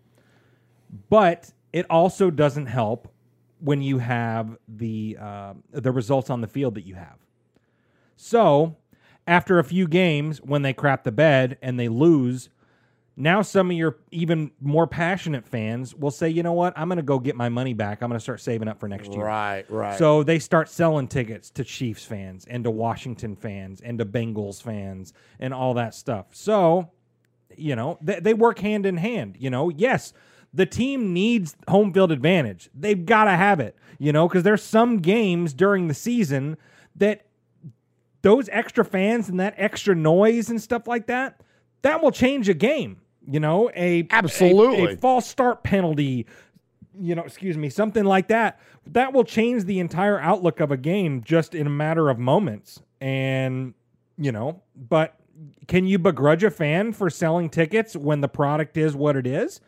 but 1.11 1.53
it 1.73 1.85
also 1.91 2.31
doesn't 2.31 2.67
help 2.67 3.13
when 3.61 3.83
you 3.83 3.99
have 3.99 4.57
the 4.69 5.17
uh, 5.21 5.55
the 5.73 5.91
results 5.91 6.31
on 6.31 6.41
the 6.41 6.47
field 6.47 6.77
that 6.77 6.87
you 6.87 6.95
have. 6.95 7.17
So 8.17 8.77
after 9.27 9.59
a 9.59 9.65
few 9.65 9.87
games, 9.89 10.41
when 10.41 10.63
they 10.63 10.73
crap 10.73 11.05
the 11.05 11.13
bed 11.13 11.59
and 11.61 11.79
they 11.79 11.89
lose, 11.89 12.49
now 13.19 13.43
some 13.43 13.69
of 13.69 13.77
your 13.77 13.97
even 14.12 14.53
more 14.61 14.86
passionate 14.86 15.45
fans 15.45 15.93
will 15.93 16.12
say, 16.12 16.28
you 16.28 16.45
know 16.45 16.53
what, 16.53 16.73
I'm 16.77 16.89
going 16.89 16.99
to 16.99 17.03
go 17.03 17.19
get 17.19 17.35
my 17.35 17.49
money 17.49 17.74
back. 17.74 18.01
I'm 18.01 18.09
going 18.09 18.19
to 18.19 18.23
start 18.23 18.40
saving 18.40 18.69
up 18.69 18.78
for 18.78 18.89
next 18.89 19.12
year. 19.12 19.24
Right, 19.24 19.69
right. 19.69 19.99
So 19.99 20.23
they 20.23 20.39
start 20.39 20.69
selling 20.69 21.09
tickets 21.09 21.51
to 21.51 21.65
Chiefs 21.65 22.05
fans 22.05 22.47
and 22.49 22.62
to 22.62 22.70
Washington 22.70 23.35
fans 23.35 23.81
and 23.81 23.99
to 23.99 24.05
Bengals 24.05 24.62
fans 24.62 25.15
and 25.40 25.53
all 25.53 25.74
that 25.74 25.95
stuff. 25.95 26.27
So, 26.31 26.93
you 27.57 27.74
know, 27.74 27.99
they, 28.01 28.20
they 28.20 28.35
work 28.35 28.61
hand 28.61 28.86
in 28.86 28.97
hand. 28.97 29.36
You 29.40 29.51
know, 29.51 29.69
yes, 29.69 30.12
the 30.55 30.66
team 30.66 31.12
needs 31.12 31.57
home 31.66 31.93
field 31.93 32.12
advantage. 32.12 32.70
They've 32.73 33.05
got 33.05 33.24
to 33.24 33.32
have 33.32 33.59
it, 33.59 33.77
you 33.99 34.12
know, 34.12 34.28
because 34.28 34.45
there's 34.45 34.62
some 34.62 34.99
games 34.99 35.53
during 35.55 35.89
the 35.89 35.95
season 35.95 36.57
that 36.95 37.27
those 38.23 38.49
extra 38.53 38.85
fans 38.85 39.28
and 39.28 39.40
that 39.40 39.55
extra 39.57 39.97
noise 39.97 40.51
and 40.51 40.62
stuff 40.62 40.86
like 40.86 41.09
that, 41.09 41.40
that 41.82 42.01
will 42.01 42.12
change 42.12 42.49
a 42.49 42.55
game. 42.55 43.01
You 43.31 43.41
know, 43.41 43.71
a 43.77 44.07
Absolutely. 44.11 44.85
a, 44.85 44.95
a 44.95 44.97
false 44.97 45.27
start 45.27 45.63
penalty, 45.63 46.27
you 46.99 47.15
know, 47.15 47.23
excuse 47.23 47.59
me, 47.59 47.69
something 47.69 48.05
like 48.05 48.29
that. 48.29 48.59
That 48.87 49.13
will 49.13 49.25
change 49.25 49.65
the 49.65 49.81
entire 49.81 50.19
outlook 50.19 50.61
of 50.61 50.71
a 50.71 50.79
game 50.79 51.23
just 51.23 51.55
in 51.55 51.67
a 51.67 51.71
matter 51.71 52.09
of 52.09 52.19
moments. 52.19 52.81
And, 53.03 53.75
you 54.17 54.33
know, 54.33 54.63
but 54.75 55.15
can 55.67 55.87
you 55.87 55.99
begrudge 55.99 56.43
a 56.43 56.51
fan 56.51 56.93
for 56.93 57.11
selling 57.11 57.51
tickets 57.51 57.95
when 57.95 58.23
the 58.23 58.29
product 58.29 58.79
is 58.79 58.97
what 58.97 59.15
it 59.15 59.27
is? 59.27 59.61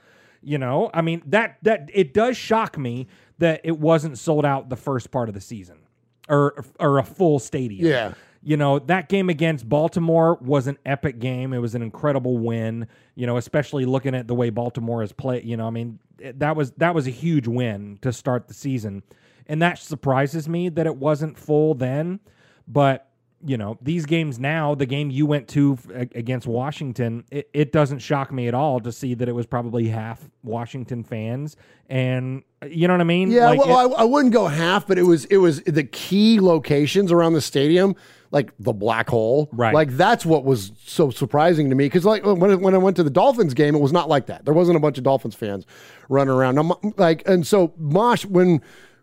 You 0.42 0.56
know, 0.56 0.90
I 0.94 1.02
mean 1.02 1.22
that 1.26 1.58
that 1.62 1.90
it 1.92 2.14
does 2.14 2.38
shock 2.38 2.78
me 2.78 3.08
that 3.38 3.60
it 3.62 3.78
wasn't 3.78 4.16
sold 4.16 4.46
out 4.46 4.70
the 4.70 4.76
first 4.76 5.10
part 5.10 5.28
of 5.28 5.34
the 5.34 5.40
season 5.40 5.80
or 6.30 6.64
or 6.78 6.98
a 6.98 7.04
full 7.04 7.38
stadium. 7.38 7.86
Yeah. 7.86 8.14
You 8.42 8.56
know, 8.56 8.78
that 8.78 9.10
game 9.10 9.28
against 9.28 9.68
Baltimore 9.68 10.38
was 10.40 10.66
an 10.66 10.78
epic 10.86 11.18
game. 11.18 11.52
It 11.52 11.58
was 11.58 11.74
an 11.74 11.82
incredible 11.82 12.38
win, 12.38 12.88
you 13.14 13.26
know, 13.26 13.36
especially 13.36 13.84
looking 13.84 14.14
at 14.14 14.28
the 14.28 14.34
way 14.34 14.48
Baltimore 14.48 15.02
has 15.02 15.12
played, 15.12 15.44
you 15.44 15.58
know, 15.58 15.66
I 15.66 15.70
mean, 15.70 15.98
that 16.18 16.56
was 16.56 16.70
that 16.72 16.94
was 16.94 17.06
a 17.06 17.10
huge 17.10 17.46
win 17.46 17.98
to 18.00 18.12
start 18.12 18.48
the 18.48 18.54
season. 18.54 19.02
And 19.46 19.60
that 19.60 19.78
surprises 19.78 20.48
me 20.48 20.68
that 20.70 20.86
it 20.86 20.96
wasn't 20.96 21.36
full 21.36 21.74
then, 21.74 22.20
but 22.66 23.09
you 23.44 23.56
know, 23.56 23.78
these 23.80 24.04
games 24.06 24.38
now, 24.38 24.74
the 24.74 24.84
game 24.86 25.10
you 25.10 25.24
went 25.26 25.48
to 25.48 25.78
against 26.14 26.46
Washington, 26.46 27.24
it, 27.30 27.48
it 27.54 27.72
doesn't 27.72 28.00
shock 28.00 28.30
me 28.32 28.48
at 28.48 28.54
all 28.54 28.80
to 28.80 28.92
see 28.92 29.14
that 29.14 29.28
it 29.28 29.32
was 29.32 29.46
probably 29.46 29.88
half 29.88 30.28
Washington 30.42 31.02
fans. 31.04 31.56
And 31.88 32.42
you 32.66 32.86
know 32.86 32.94
what 32.94 33.00
I 33.00 33.04
mean? 33.04 33.30
Yeah, 33.30 33.48
Like, 33.48 33.58
well, 33.60 33.90
it- 33.90 33.94
I, 33.96 34.02
I 34.02 34.04
wouldn't 34.04 34.32
go 34.34 34.46
half, 34.46 34.86
but 34.86 34.98
it 34.98 35.04
was 35.04 35.24
it 35.26 35.38
was 35.38 35.62
the 35.62 35.84
key 35.84 36.38
locations 36.40 37.10
around 37.10 37.32
the 37.32 37.40
stadium, 37.40 37.96
like 38.30 38.52
the 38.58 38.72
black 38.74 39.08
hole. 39.08 39.48
Right. 39.52 39.74
Like 39.74 39.90
that's 39.96 40.26
what 40.26 40.44
was 40.44 40.72
so 40.84 41.10
surprising 41.10 41.70
to 41.70 41.74
me 41.74 41.86
because 41.86 42.04
like 42.04 42.24
when 42.24 42.50
I- 42.50 42.54
when 42.56 42.74
I 42.74 42.78
went 42.78 42.96
to 42.96 43.02
the 43.02 43.10
Dolphins 43.10 43.54
game, 43.54 43.74
it 43.74 43.80
was 43.80 43.92
not 43.92 44.08
like 44.08 44.26
that. 44.26 44.44
There 44.44 44.54
wasn't 44.54 44.76
a 44.76 44.80
bunch 44.80 44.98
of 44.98 45.04
Dolphins 45.04 45.34
fans 45.34 45.64
running 46.08 46.32
around. 46.34 46.56
Now, 46.56 46.78
like 46.98 47.26
and 47.26 47.46
so 47.46 47.72
Mosh 47.78 48.24
when. 48.26 48.60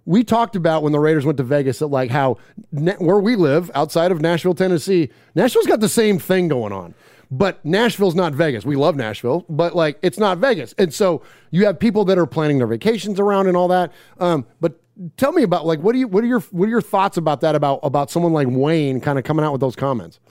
We 0.07 0.23
talked 0.23 0.55
about 0.55 0.83
when 0.83 0.93
the 0.93 0.99
Raiders 0.99 1.25
went 1.25 1.37
to 1.37 1.43
Vegas 1.43 1.79
that 1.79 1.87
like 1.87 2.09
how 2.09 2.37
where 2.71 3.19
we 3.19 3.35
live 3.35 3.69
outside 3.75 4.11
of 4.11 4.21
Nashville, 4.21 4.55
Tennessee, 4.55 5.09
Nashville's 5.35 5.67
got 5.67 5.81
the 5.81 5.89
same 5.89 6.17
thing 6.17 6.47
going 6.47 6.71
on. 6.71 6.95
But 7.29 7.63
Nashville's 7.65 8.15
not 8.15 8.33
Vegas. 8.33 8.65
We 8.65 8.77
love 8.77 8.95
Nashville, 8.95 9.45
but 9.49 9.75
like 9.75 9.99
it's 10.01 10.17
not 10.17 10.37
Vegas. 10.37 10.73
And 10.77 10.93
so 10.93 11.21
you 11.51 11.65
have 11.65 11.77
people 11.77 12.05
that 12.05 12.17
are 12.17 12.25
planning 12.25 12.57
their 12.57 12.67
vacations 12.67 13.19
around 13.19 13.47
and 13.47 13.57
all 13.57 13.67
that. 13.67 13.91
Um, 14.17 14.45
but 14.61 14.79
tell 15.17 15.33
me 15.33 15.43
about 15.43 15.65
like 15.65 15.79
what 15.79 15.91
do 15.91 15.99
you 15.99 16.07
what 16.07 16.23
are 16.23 16.27
your 16.27 16.39
what 16.39 16.67
are 16.67 16.71
your 16.71 16.81
thoughts 16.81 17.17
about 17.17 17.41
that 17.41 17.55
about 17.55 17.81
about 17.83 18.09
someone 18.09 18.31
like 18.31 18.47
Wayne 18.49 19.01
kind 19.01 19.19
of 19.19 19.25
coming 19.25 19.43
out 19.43 19.51
with 19.51 19.59
those 19.59 19.75
comments? 19.75 20.21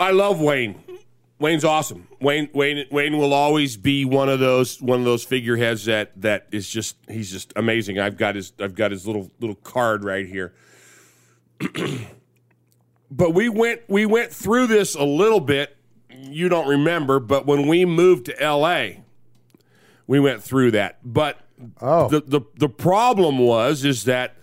I 0.00 0.10
love 0.12 0.40
Wayne. 0.40 0.82
Wayne's 1.44 1.62
awesome. 1.62 2.08
Wayne 2.22 2.48
Wayne 2.54 2.86
Wayne 2.90 3.18
will 3.18 3.34
always 3.34 3.76
be 3.76 4.06
one 4.06 4.30
of 4.30 4.40
those 4.40 4.80
one 4.80 5.00
of 5.00 5.04
those 5.04 5.24
figureheads 5.24 5.84
that 5.84 6.18
that 6.22 6.46
is 6.50 6.66
just 6.66 6.96
he's 7.06 7.30
just 7.30 7.52
amazing. 7.54 7.98
I've 7.98 8.16
got 8.16 8.34
his 8.34 8.54
I've 8.58 8.74
got 8.74 8.92
his 8.92 9.06
little 9.06 9.30
little 9.40 9.56
card 9.56 10.04
right 10.04 10.24
here. 10.24 10.54
but 13.10 13.34
we 13.34 13.50
went 13.50 13.82
we 13.88 14.06
went 14.06 14.32
through 14.32 14.68
this 14.68 14.94
a 14.94 15.04
little 15.04 15.38
bit. 15.38 15.76
You 16.08 16.48
don't 16.48 16.66
remember, 16.66 17.20
but 17.20 17.44
when 17.44 17.68
we 17.68 17.84
moved 17.84 18.24
to 18.24 18.36
LA, 18.40 19.02
we 20.06 20.18
went 20.18 20.42
through 20.42 20.70
that. 20.70 21.00
But 21.04 21.40
oh. 21.78 22.08
the, 22.08 22.22
the 22.22 22.40
the 22.54 22.68
problem 22.70 23.38
was 23.38 23.84
is 23.84 24.04
that 24.04 24.36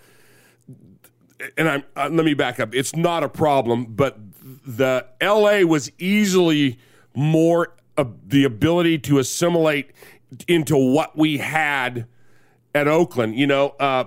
and 1.57 1.67
I'm 1.67 1.83
uh, 1.95 2.09
let 2.11 2.25
me 2.25 2.35
back 2.35 2.59
up. 2.59 2.75
It's 2.75 2.95
not 2.95 3.23
a 3.23 3.29
problem, 3.29 3.85
but 3.85 4.19
the 4.63 5.07
LA 5.19 5.61
was 5.61 5.91
easily 5.97 6.77
more 7.15 7.73
uh, 7.97 8.05
the 8.25 8.43
ability 8.43 8.99
to 8.99 9.19
assimilate 9.19 9.91
into 10.47 10.77
what 10.77 11.17
we 11.17 11.37
had 11.37 12.07
at 12.73 12.87
Oakland. 12.87 13.35
You 13.35 13.47
know, 13.47 13.69
uh, 13.79 14.05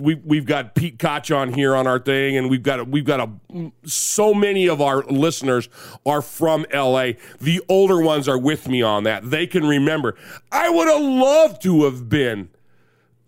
we 0.00 0.16
we've 0.16 0.46
got 0.46 0.74
Pete 0.74 0.98
Koch 0.98 1.30
on 1.30 1.52
here 1.52 1.74
on 1.74 1.86
our 1.86 1.98
thing, 1.98 2.36
and 2.36 2.50
we've 2.50 2.62
got 2.62 2.88
we've 2.88 3.04
got 3.04 3.20
a 3.20 3.70
so 3.84 4.34
many 4.34 4.68
of 4.68 4.80
our 4.80 5.04
listeners 5.04 5.68
are 6.04 6.22
from 6.22 6.66
LA. 6.72 7.12
The 7.40 7.62
older 7.68 8.00
ones 8.00 8.28
are 8.28 8.38
with 8.38 8.68
me 8.68 8.82
on 8.82 9.04
that. 9.04 9.30
They 9.30 9.46
can 9.46 9.66
remember. 9.66 10.16
I 10.50 10.70
would 10.70 10.88
have 10.88 11.00
loved 11.02 11.62
to 11.62 11.84
have 11.84 12.08
been 12.08 12.48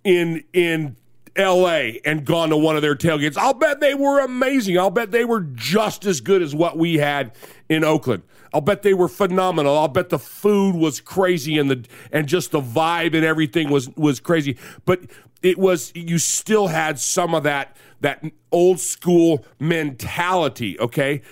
in 0.05 0.45
in 0.53 0.97
LA 1.37 1.99
and 2.05 2.25
gone 2.25 2.49
to 2.51 2.57
one 2.57 2.77
of 2.77 2.83
their 2.83 2.97
tailgates. 2.97 3.37
I'll 3.37 3.55
bet 3.55 3.81
they 3.81 3.95
were 3.95 4.21
amazing. 4.21 4.79
I'll 4.79 4.91
bet 4.91 5.11
they 5.11 5.25
were 5.25 5.41
just 5.41 6.05
as 6.05 6.21
good 6.21 6.43
as 6.43 6.55
what 6.55 6.79
we 6.79 6.95
had 6.95 7.33
in 7.69 7.85
Oakland. 7.85 8.23
I'll 8.53 8.61
bet 8.61 8.83
they 8.83 8.95
were 8.95 9.09
phenomenal. 9.09 9.77
I'll 9.77 9.89
bet 9.89 10.09
the 10.09 10.19
food 10.19 10.75
was 10.75 11.01
crazy 11.01 11.59
and 11.59 11.71
the 11.71 11.87
and 12.13 12.27
just 12.27 12.51
the 12.51 12.61
vibe 12.61 13.15
and 13.15 13.25
everything 13.25 13.71
was 13.71 13.89
was 13.97 14.21
crazy. 14.21 14.57
But 14.85 15.01
it 15.43 15.59
was 15.59 15.93
you 15.95 16.19
still 16.19 16.69
had 16.69 16.99
some 16.99 17.35
of 17.35 17.43
that 17.45 17.77
that 18.01 18.25
old 18.53 18.81
school 18.81 19.45
mentality, 19.59 20.79
okay? 20.81 21.23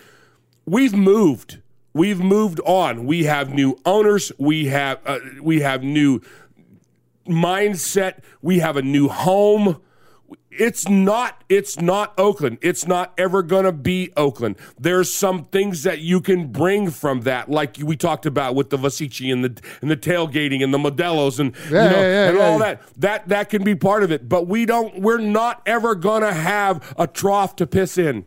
We've 0.66 0.94
moved. 0.94 1.60
We've 1.92 2.20
moved 2.20 2.60
on. 2.64 3.06
We 3.06 3.24
have 3.24 3.52
new 3.52 3.78
owners. 3.84 4.32
We 4.38 4.66
have 4.66 5.00
uh, 5.06 5.18
we 5.42 5.60
have 5.60 5.82
new 5.82 6.20
mindset. 7.26 8.22
We 8.42 8.58
have 8.58 8.76
a 8.76 8.82
new 8.82 9.08
home. 9.08 9.80
It's 10.58 10.88
not 10.88 11.42
it's 11.48 11.80
not 11.80 12.14
Oakland. 12.18 12.58
It's 12.60 12.86
not 12.86 13.12
ever 13.18 13.42
going 13.42 13.64
to 13.64 13.72
be 13.72 14.12
Oakland. 14.16 14.56
There's 14.78 15.12
some 15.12 15.44
things 15.46 15.82
that 15.82 16.00
you 16.00 16.20
can 16.20 16.48
bring 16.48 16.90
from 16.90 17.22
that 17.22 17.50
like 17.50 17.76
we 17.82 17.96
talked 17.96 18.26
about 18.26 18.54
with 18.54 18.70
the 18.70 18.76
Vasici 18.76 19.32
and 19.32 19.44
the 19.44 19.60
and 19.80 19.90
the 19.90 19.96
tailgating 19.96 20.62
and 20.62 20.72
the 20.72 20.78
Modelos 20.78 21.38
and 21.38 21.54
Yeah, 21.70 21.84
you 21.84 21.90
know 21.90 22.00
yeah, 22.00 22.02
yeah, 22.02 22.28
and 22.28 22.38
all 22.38 22.58
that. 22.58 22.82
That 22.96 23.28
that 23.28 23.50
can 23.50 23.64
be 23.64 23.74
part 23.74 24.02
of 24.02 24.12
it, 24.12 24.28
but 24.28 24.46
we 24.46 24.66
don't 24.66 25.00
we're 25.00 25.18
not 25.18 25.62
ever 25.66 25.94
going 25.94 26.22
to 26.22 26.32
have 26.32 26.94
a 26.98 27.06
trough 27.06 27.56
to 27.56 27.66
piss 27.66 27.98
in. 27.98 28.24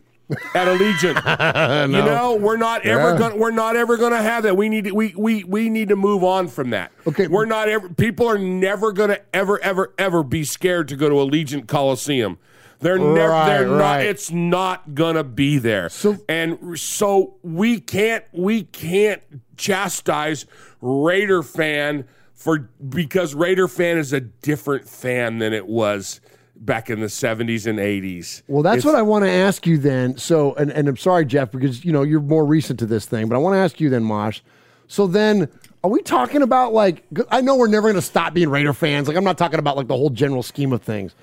At 0.54 0.68
Allegiant. 0.68 1.88
You 1.88 2.02
know, 2.04 2.36
we're 2.36 2.56
not 2.56 2.84
ever 2.84 3.12
Yeah. 3.12 3.18
going. 3.18 3.32
to 3.32 3.38
We're 3.38 3.50
not 3.50 3.76
ever 3.76 3.96
to 3.96 4.16
have 4.16 4.42
that. 4.44 4.56
We 4.56 4.68
need. 4.68 4.84
To, 4.84 4.92
we 4.92 5.14
we 5.16 5.44
we 5.44 5.68
need 5.70 5.88
to 5.88 5.96
move 5.96 6.22
on 6.24 6.48
from 6.48 6.70
that. 6.70 6.92
Okay. 7.06 7.26
We're 7.28 7.46
not 7.46 7.68
ever. 7.68 7.88
People 7.88 8.26
are 8.28 8.38
never 8.38 8.92
going 8.92 9.10
to 9.10 9.20
ever 9.34 9.60
ever 9.62 9.94
ever 9.98 10.22
be 10.22 10.44
scared 10.44 10.88
to 10.88 10.96
go 10.96 11.08
to 11.08 11.14
Allegiant 11.16 11.66
Coliseum. 11.68 12.38
They're 12.80 12.98
never. 12.98 13.30
Right, 13.32 13.48
They're 13.58 13.66
not. 13.68 14.00
It's 14.02 14.30
not 14.30 14.94
gonna 14.94 15.24
be 15.24 15.58
there. 15.58 15.88
So, 15.88 16.16
and 16.28 16.78
so 16.78 17.34
we 17.42 17.80
can't. 17.80 18.24
We 18.32 18.62
can't 18.64 19.20
chastise 19.56 20.46
Raider 20.80 21.42
fan 21.42 22.04
for 22.34 22.70
because 22.88 23.34
Raider 23.34 23.66
fan 23.66 23.98
is 23.98 24.12
a 24.12 24.20
different 24.20 24.88
fan 24.88 25.38
than 25.38 25.52
it 25.52 25.66
was 25.66 26.20
back 26.60 26.90
in 26.90 27.00
the 27.00 27.06
70s 27.06 27.66
and 27.66 27.78
80s. 27.78 28.42
Well, 28.48 28.62
that's 28.62 28.78
It's- 28.78 28.84
what 28.84 28.94
I 28.98 29.02
want 29.02 29.24
to 29.24 29.30
ask 29.30 29.66
you 29.66 29.78
then. 29.78 30.16
So, 30.18 30.54
and, 30.54 30.70
and 30.72 30.88
I'm 30.88 30.96
sorry, 30.96 31.24
Jeff, 31.24 31.50
because 31.50 31.84
you 31.84 31.92
know 31.92 32.02
you're 32.02 32.20
more 32.20 32.44
recent 32.44 32.78
to 32.80 32.86
this 32.86 33.06
thing, 33.06 33.28
but 33.28 33.36
I 33.36 33.38
want 33.38 33.54
to 33.54 33.58
ask 33.58 33.80
you 33.80 33.90
then, 33.90 34.04
Mosh. 34.04 34.40
So 34.86 35.06
then, 35.06 35.48
are 35.84 35.90
we 35.90 36.00
talking 36.02 36.42
about 36.42 36.72
like? 36.72 37.04
I 37.30 37.40
know 37.40 37.56
we're 37.56 37.68
never 37.68 37.88
going 37.88 37.94
to 37.94 38.02
stop 38.02 38.34
being 38.34 38.48
Raider 38.48 38.72
fans. 38.72 39.06
Like, 39.08 39.16
I'm 39.16 39.24
not 39.24 39.38
talking 39.38 39.58
about 39.58 39.76
like 39.76 39.86
the 39.88 39.96
whole 39.96 40.10
general 40.10 40.42
scheme 40.42 40.72
of 40.72 40.82
things, 40.82 41.14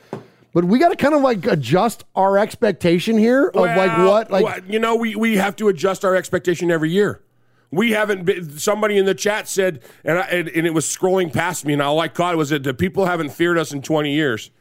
but 0.54 0.66
we 0.66 0.80
got 0.80 0.90
to 0.90 0.96
kind 0.96 1.14
of 1.14 1.22
like 1.22 1.46
adjust 1.48 2.04
our 2.16 2.38
expectation 2.38 3.18
here 3.18 3.48
of 3.48 3.56
like 3.56 3.98
what, 3.98 4.32
like 4.32 4.46
well, 4.46 4.60
you 4.68 4.80
know, 4.80 4.96
we 4.96 5.16
we 5.16 5.38
have 5.38 5.56
to 5.58 5.68
adjust 5.68 6.06
our 6.06 6.16
expectation 6.16 6.70
every 6.72 6.92
year. 6.92 7.22
We 7.72 7.92
haven't 7.92 8.24
been. 8.24 8.58
Somebody 8.58 8.98
in 8.98 9.06
the 9.06 9.16
chat 9.16 9.48
said, 9.50 9.82
and 10.04 10.20
I, 10.20 10.22
and, 10.28 10.48
and 10.50 10.68
it 10.68 10.74
was 10.74 10.86
scrolling 10.86 11.34
past 11.34 11.66
me, 11.66 11.74
and 11.74 11.82
all 11.82 12.00
I 12.00 12.08
caught 12.08 12.38
was 12.38 12.52
that 12.52 12.64
the 12.64 12.74
people 12.74 13.06
haven't 13.08 13.30
feared 13.32 13.58
us 13.58 13.74
in 13.74 13.82
20 13.82 14.14
years, 14.14 14.52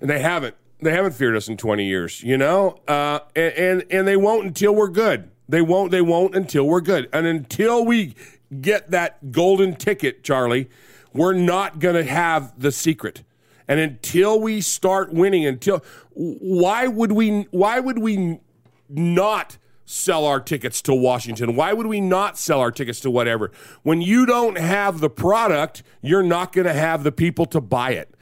and 0.00 0.08
they 0.08 0.20
haven't. 0.20 0.56
They 0.82 0.92
haven't 0.92 1.12
feared 1.12 1.36
us 1.36 1.46
in 1.48 1.58
20 1.58 1.84
years. 1.84 2.22
You 2.22 2.38
know, 2.38 2.80
uh, 2.88 3.20
and, 3.36 3.52
and 3.54 3.84
and 3.90 4.08
they 4.08 4.16
won't 4.16 4.46
until 4.46 4.74
we're 4.74 4.88
good. 4.88 5.30
They 5.48 5.62
won't. 5.62 5.90
They 5.90 6.00
won't 6.00 6.34
until 6.34 6.66
we're 6.66 6.80
good, 6.80 7.08
and 7.12 7.26
until 7.26 7.84
we 7.84 8.14
get 8.60 8.90
that 8.90 9.32
golden 9.32 9.76
ticket, 9.76 10.22
Charlie, 10.22 10.68
we're 11.12 11.34
not 11.34 11.78
going 11.78 11.96
to 11.96 12.04
have 12.04 12.58
the 12.58 12.72
secret. 12.72 13.22
And 13.68 13.78
until 13.78 14.40
we 14.40 14.60
start 14.60 15.12
winning, 15.12 15.46
until 15.46 15.84
why 16.14 16.86
would 16.86 17.12
we? 17.12 17.42
Why 17.50 17.80
would 17.80 17.98
we 17.98 18.40
not 18.88 19.58
sell 19.84 20.24
our 20.24 20.40
tickets 20.40 20.80
to 20.82 20.94
Washington? 20.94 21.56
Why 21.56 21.72
would 21.72 21.86
we 21.86 22.00
not 22.00 22.38
sell 22.38 22.60
our 22.60 22.70
tickets 22.70 23.00
to 23.00 23.10
whatever? 23.10 23.50
When 23.82 24.00
you 24.00 24.26
don't 24.26 24.56
have 24.58 25.00
the 25.00 25.10
product, 25.10 25.82
you're 26.00 26.22
not 26.22 26.52
going 26.52 26.66
to 26.66 26.72
have 26.72 27.02
the 27.02 27.12
people 27.12 27.46
to 27.46 27.60
buy 27.60 27.92
it. 27.92 28.14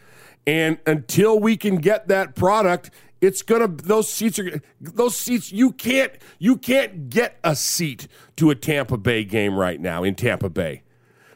And 0.48 0.78
until 0.86 1.38
we 1.38 1.58
can 1.58 1.76
get 1.76 2.08
that 2.08 2.34
product, 2.34 2.90
it's 3.20 3.42
gonna 3.42 3.68
those 3.68 4.10
seats 4.10 4.38
are 4.38 4.62
those 4.80 5.14
seats 5.14 5.52
you 5.52 5.72
can't 5.72 6.10
you 6.38 6.56
can't 6.56 7.10
get 7.10 7.38
a 7.44 7.54
seat 7.54 8.08
to 8.36 8.48
a 8.48 8.54
Tampa 8.54 8.96
Bay 8.96 9.24
game 9.24 9.56
right 9.56 9.78
now 9.78 10.02
in 10.02 10.14
Tampa 10.14 10.48
Bay. 10.48 10.84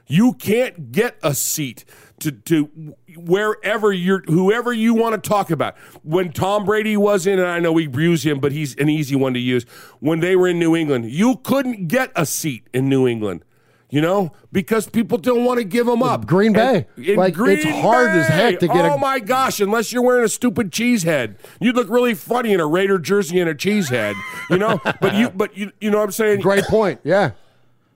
You 0.07 0.33
can't 0.33 0.93
get 0.93 1.19
a 1.23 1.35
seat 1.35 1.85
to, 2.21 2.33
to 2.33 2.95
wherever 3.17 3.93
you're, 3.93 4.23
whoever 4.23 4.73
you 4.73 4.95
want 4.95 5.23
to 5.23 5.29
talk 5.29 5.51
about. 5.51 5.77
When 6.03 6.33
Tom 6.33 6.65
Brady 6.65 6.97
was 6.97 7.27
in, 7.27 7.39
and 7.39 7.49
I 7.49 7.61
know 7.61 7.73
we 7.73 7.89
use 7.89 8.25
him, 8.25 8.41
but 8.41 8.53
he's 8.53 8.75
an 8.77 8.89
easy 8.89 9.15
one 9.15 9.33
to 9.35 9.41
use. 9.41 9.65
When 10.01 10.21
they 10.21 10.37
were 10.37 10.49
in 10.49 10.59
New 10.59 10.75
England, 10.75 11.11
you 11.11 11.37
couldn't 11.37 11.87
get 11.89 12.13
a 12.17 12.27
seat 12.27 12.67
in 12.75 12.89
New 12.89 13.07
England, 13.07 13.45
you 13.93 14.01
know, 14.01 14.33
because 14.51 14.89
people 14.89 15.19
don't 15.19 15.45
want 15.45 15.59
to 15.59 15.65
give 15.65 15.85
them 15.85 16.03
up. 16.03 16.27
Green 16.27 16.55
Bay. 16.55 16.87
And- 16.97 17.07
in 17.07 17.17
Like, 17.17 17.35
it's 17.37 17.65
hard 17.83 18.09
as 18.13 18.27
heck 18.27 18.59
to 18.61 18.67
get 18.67 18.87
a- 18.87 18.95
Oh 18.95 18.97
my 18.97 19.21
gosh! 19.21 19.61
Unless 19.61 19.93
you're 19.93 20.03
wearing 20.03 20.25
a 20.25 20.31
stupid 20.31 20.73
cheese 20.73 21.03
head, 21.03 21.37
you'd 21.61 21.77
look 21.77 21.91
really 21.91 22.15
funny 22.15 22.55
in 22.55 22.59
a 22.61 22.67
Raider 22.67 22.99
jersey 22.99 23.39
and 23.39 23.51
a 23.51 23.55
cheese 23.55 23.91
head, 23.91 24.17
you 24.49 24.57
know. 24.57 24.81
but 25.01 25.15
you, 25.15 25.29
but 25.29 25.57
you, 25.59 25.73
you 25.79 25.91
know 25.91 25.99
what 25.99 26.05
I'm 26.05 26.11
saying? 26.13 26.41
Great 26.41 26.65
point. 26.65 27.01
Yeah. 27.05 27.33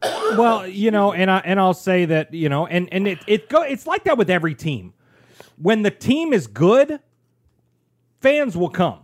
well, 0.03 0.67
you 0.67 0.91
know, 0.91 1.15
and 1.15 1.31
I 1.31 1.39
and 1.39 1.59
I'll 1.59 1.73
say 1.73 2.05
that 2.05 2.35
you 2.35 2.51
know, 2.51 2.67
and 2.67 2.93
and 2.93 3.09
it 3.09 3.19
it 3.27 3.49
go 3.49 3.63
it's 3.63 3.87
like 3.87 4.05
that 4.05 4.19
with 4.19 4.29
every 4.29 4.55
team. 4.55 4.93
When 5.57 5.81
the 5.81 5.91
team 5.91 6.35
is 6.35 6.47
good, 6.47 7.01
fans 8.21 8.55
will 8.55 8.69
come. 8.69 8.99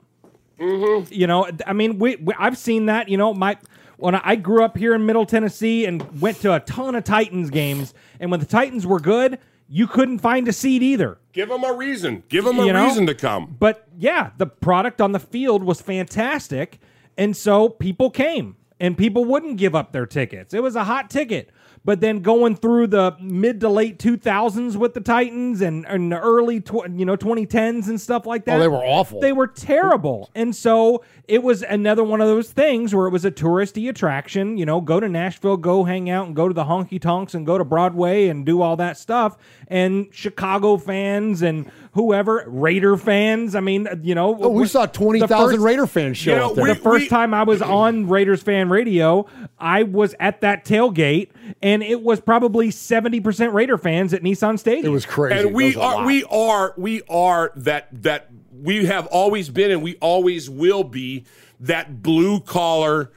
Mm-hmm. 0.61 1.11
You 1.11 1.27
know, 1.27 1.49
I 1.67 1.73
mean, 1.73 1.99
we, 1.99 2.17
we 2.17 2.35
I've 2.39 2.59
seen 2.59 2.87
that. 2.87 3.09
You 3.09 3.17
know, 3.17 3.33
my 3.33 3.57
when 4.03 4.17
I 4.17 4.35
grew 4.37 4.65
up 4.65 4.77
here 4.77 4.95
in 4.95 5.07
Middle 5.07 5.25
Tennessee 5.25 5.87
and 5.87 6.21
went 6.21 6.41
to 6.41 6.53
a 6.53 6.61
ton 6.61 6.95
of 6.97 7.05
Titans 7.05 7.51
games, 7.51 7.95
and 8.19 8.31
when 8.31 8.41
the 8.41 8.47
Titans 8.47 8.85
were 8.87 8.99
good, 8.99 9.39
you 9.69 9.87
couldn't 9.87 10.19
find 10.19 10.49
a 10.49 10.53
seat 10.53 10.83
either. 10.83 11.19
Give 11.33 11.49
them 11.49 11.63
a 11.65 11.73
reason. 11.73 12.25
Give 12.29 12.45
them 12.45 12.59
a 12.59 12.67
You 12.67 12.73
know? 12.73 12.85
reason 12.85 13.07
to 13.07 13.15
come. 13.15 13.57
But 13.59 13.87
yeah, 13.97 14.31
the 14.39 14.47
product 14.47 15.01
on 15.01 15.13
the 15.13 15.21
field 15.21 15.63
was 15.63 15.81
fantastic. 15.81 16.81
And 17.17 17.37
so 17.37 17.69
people 17.69 18.11
came 18.11 18.57
and 18.81 18.99
people 18.99 19.25
wouldn't 19.25 19.57
give 19.57 19.75
up 19.75 19.93
their 19.93 20.05
tickets. 20.07 20.53
It 20.53 20.63
was 20.63 20.75
a 20.77 20.85
hot 20.85 21.09
ticket. 21.09 21.51
But 21.85 22.01
then 22.01 22.21
going 22.21 22.55
through 22.57 22.89
the 22.89 23.17
mid 23.21 23.61
to 23.61 23.69
late 23.69 23.99
2000s 23.99 24.77
with 24.77 24.95
the 24.95 25.01
Titans 25.01 25.61
and, 25.61 25.85
and 25.87 26.13
the 26.13 26.21
early 26.21 26.61
tw- 26.61 26.89
you 26.95 27.05
know 27.05 27.17
2010s 27.17 27.89
and 27.89 28.01
stuff 28.01 28.25
like 28.25 28.45
that. 28.45 28.57
Oh, 28.57 28.61
they 28.61 28.69
were 28.69 28.85
awful. 28.85 29.21
They 29.21 29.33
were 29.33 29.49
terrible. 29.49 30.31
And 30.35 30.55
so 30.55 31.03
it 31.27 31.43
was 31.43 31.63
another 31.63 32.05
one 32.05 32.21
of 32.21 32.29
those 32.29 32.51
things 32.51 32.95
where 32.95 33.07
it 33.07 33.11
was 33.11 33.25
a 33.25 33.31
touristy 33.31 33.89
attraction, 33.89 34.57
you 34.59 34.67
know, 34.67 34.81
go 34.81 35.01
to 35.01 35.09
Nashville, 35.09 35.57
go 35.57 35.85
hang 35.85 36.09
out 36.09 36.27
and 36.27 36.37
go 36.37 36.47
to 36.47 36.55
the 36.55 36.65
honky 36.65 37.01
tonks 37.01 37.35
and 37.35 37.45
go 37.45 37.59
to 37.59 37.65
Broadway 37.65 38.29
and 38.29 38.47
do 38.47 38.63
all 38.63 38.77
that 38.77 38.97
stuff. 38.97 39.37
And 39.67 40.09
Chicago 40.13 40.77
fans 40.77 41.43
and 41.43 41.71
whoever, 41.93 42.45
Raider 42.47 42.97
fans, 42.97 43.55
I 43.55 43.61
mean, 43.61 43.87
you 44.03 44.15
know, 44.15 44.37
Oh, 44.41 44.49
we 44.49 44.67
saw 44.67 44.87
the 44.87 44.93
20,000 44.93 45.61
Raider 45.63 45.87
fans 45.87 46.17
show 46.17 46.31
you 46.33 46.37
know, 46.39 46.51
up 46.51 46.57
there. 46.57 46.67
The 46.69 46.75
first 46.75 47.11
time 47.11 47.33
I 47.35 47.43
was 47.43 47.61
on 47.63 48.09
Raiders 48.09 48.43
fan 48.43 48.69
radio, 48.69 49.27
I 49.59 49.83
was 49.85 50.15
at 50.19 50.41
that 50.41 50.65
tailgate, 50.65 51.29
and 51.63 51.83
it 51.83 52.03
was 52.03 52.21
probably 52.21 52.71
seventy 52.71 53.21
percent 53.21 53.53
Raider 53.53 53.79
fans 53.79 54.13
at 54.15 54.23
Nissan 54.23 54.59
Stadium. 54.59 54.87
It 54.87 54.91
was 54.91 55.07
crazy. 55.07 55.39
and 55.39 55.55
we 55.55 55.77
are 55.77 56.05
we 56.05 56.25
are 56.25 56.75
we 56.77 57.03
are 57.09 57.53
that 57.57 57.89
that 58.03 58.29
we 58.53 58.87
have 58.87 59.07
always 59.09 59.49
been 59.51 59.71
and 59.71 59.83
we 59.83 59.97
always 59.97 60.49
will 60.49 60.85
be 60.85 61.25
that 61.61 62.03
blue 62.03 62.41
collar 62.41 63.11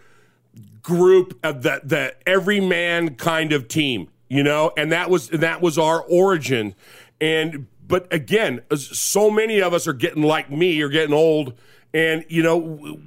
group 0.81 1.37
of 1.43 1.63
the 1.63 1.81
the 1.83 2.15
everyman 2.27 3.15
kind 3.15 3.51
of 3.51 3.67
team 3.67 4.07
you 4.29 4.43
know 4.43 4.71
and 4.77 4.91
that 4.91 5.09
was 5.09 5.29
that 5.29 5.61
was 5.61 5.77
our 5.79 6.01
origin 6.03 6.75
and 7.19 7.65
but 7.87 8.11
again 8.13 8.61
so 8.75 9.29
many 9.29 9.61
of 9.61 9.73
us 9.73 9.87
are 9.87 9.93
getting 9.93 10.23
like 10.23 10.49
me 10.51 10.81
or 10.81 10.89
getting 10.89 11.13
old 11.13 11.53
and 11.93 12.25
you 12.29 12.41
know 12.43 12.97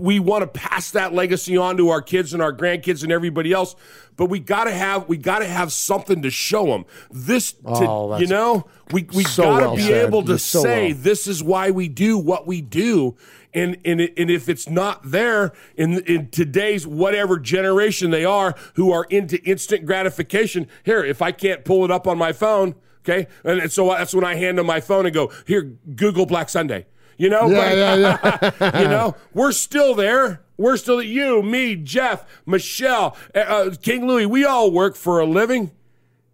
we 0.00 0.18
want 0.18 0.42
to 0.42 0.48
pass 0.48 0.90
that 0.90 1.12
legacy 1.14 1.56
on 1.56 1.76
to 1.76 1.88
our 1.90 2.02
kids 2.02 2.32
and 2.32 2.42
our 2.42 2.52
grandkids 2.52 3.02
and 3.04 3.12
everybody 3.12 3.52
else 3.52 3.76
but 4.16 4.26
we 4.26 4.40
got 4.40 4.64
to 4.64 4.72
have 4.72 5.08
we 5.08 5.16
got 5.16 5.38
to 5.40 5.46
have 5.46 5.72
something 5.72 6.22
to 6.22 6.30
show 6.30 6.66
them 6.66 6.84
this 7.10 7.52
to, 7.52 7.60
Oh, 7.66 8.10
that's 8.10 8.22
you 8.22 8.26
know 8.28 8.66
we 8.92 9.04
we 9.14 9.24
so 9.24 9.44
got 9.44 9.60
to 9.60 9.66
well 9.66 9.76
be 9.76 9.82
said. 9.82 10.06
able 10.06 10.22
to 10.24 10.38
so 10.38 10.62
say 10.62 10.92
well. 10.92 11.02
this 11.02 11.26
is 11.26 11.42
why 11.44 11.70
we 11.70 11.88
do 11.88 12.18
what 12.18 12.46
we 12.46 12.60
do 12.60 13.16
and 13.52 13.76
and, 13.84 14.00
and 14.00 14.30
if 14.30 14.48
it's 14.48 14.68
not 14.68 15.00
there 15.04 15.52
in 15.76 16.00
in 16.04 16.28
today's 16.30 16.86
whatever 16.88 17.38
generation 17.38 18.10
they 18.10 18.24
are 18.24 18.54
who 18.74 18.90
are 18.90 19.04
into 19.10 19.40
instant 19.44 19.86
gratification 19.86 20.66
here 20.82 21.04
if 21.04 21.22
i 21.22 21.30
can't 21.30 21.64
pull 21.64 21.84
it 21.84 21.90
up 21.92 22.08
on 22.08 22.18
my 22.18 22.32
phone 22.32 22.74
okay 23.04 23.26
and, 23.44 23.60
and 23.60 23.72
so 23.72 23.88
that's 23.88 24.14
when 24.14 24.24
i 24.24 24.34
hand 24.34 24.58
them 24.58 24.66
my 24.66 24.80
phone 24.80 25.06
and 25.06 25.14
go 25.14 25.30
here 25.46 25.62
google 25.94 26.26
black 26.26 26.48
sunday 26.48 26.86
you 27.16 27.28
know 27.28 27.48
Yeah, 27.48 27.94
Like, 27.94 28.60
yeah, 28.60 28.80
you 28.82 28.88
know 28.88 29.16
we're 29.32 29.52
still 29.52 29.94
there 29.94 30.42
we're 30.56 30.76
still 30.76 31.02
you 31.02 31.42
me 31.42 31.76
jeff 31.76 32.24
michelle 32.46 33.16
uh, 33.34 33.38
uh, 33.38 33.74
king 33.80 34.06
louis 34.06 34.26
we 34.26 34.44
all 34.44 34.70
work 34.70 34.96
for 34.96 35.20
a 35.20 35.26
living 35.26 35.70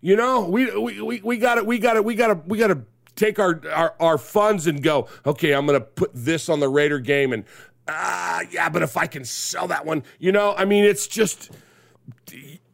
you 0.01 0.17
know, 0.17 0.49
we 0.49 0.75
we 0.79 1.21
we 1.21 1.37
got 1.37 1.59
it. 1.59 1.67
we 1.67 1.79
got 1.79 1.97
it. 1.97 2.05
we 2.05 2.15
got 2.15 2.29
to 2.29 2.35
we 2.47 2.57
got 2.59 2.69
to 2.69 2.81
take 3.17 3.39
our, 3.39 3.61
our 3.71 3.95
our 4.01 4.19
funds 4.19 4.67
and 4.67 4.83
go. 4.83 5.09
Okay, 5.27 5.53
I'm 5.53 5.67
going 5.67 5.79
to 5.79 5.85
put 5.85 6.11
this 6.15 6.49
on 6.49 6.61
the 6.61 6.71
Raider 6.71 6.99
game, 6.99 7.35
and 7.35 7.45
ah, 7.87 8.41
yeah, 8.51 8.71
but 8.71 8.83
if 8.83 8.97
I 8.97 9.07
can 9.07 9.27
sell 9.27 9.69
that 9.69 9.85
one, 9.85 10.03
you 10.19 10.33
know, 10.33 10.55
I 10.57 10.65
mean, 10.65 10.85
it's 10.85 11.07
just 11.07 11.51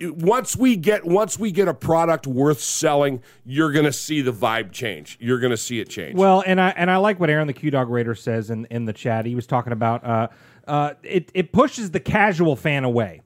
once 0.00 0.56
we 0.56 0.76
get 0.76 1.04
once 1.04 1.38
we 1.38 1.50
get 1.50 1.68
a 1.68 1.74
product 1.74 2.26
worth 2.26 2.60
selling, 2.60 3.22
you're 3.44 3.72
going 3.72 3.84
to 3.84 3.92
see 3.92 4.20
the 4.20 4.32
vibe 4.32 4.72
change. 4.72 5.16
You're 5.20 5.38
going 5.38 5.50
to 5.50 5.56
see 5.56 5.80
it 5.80 5.88
change. 5.88 6.16
Well, 6.16 6.42
and 6.46 6.60
I 6.60 6.70
and 6.70 6.90
I 6.90 6.96
like 6.98 7.18
what 7.18 7.30
Aaron 7.30 7.46
the 7.46 7.52
Q 7.52 7.70
Dog 7.70 7.88
Raider 7.88 8.14
says 8.14 8.50
in, 8.50 8.66
in 8.66 8.84
the 8.84 8.92
chat. 8.92 9.26
He 9.26 9.34
was 9.34 9.46
talking 9.46 9.72
about 9.72 10.04
uh, 10.04 10.28
uh, 10.66 10.94
it 11.02 11.30
it 11.34 11.52
pushes 11.52 11.90
the 11.90 12.00
casual 12.00 12.56
fan 12.56 12.84
away. 12.84 13.22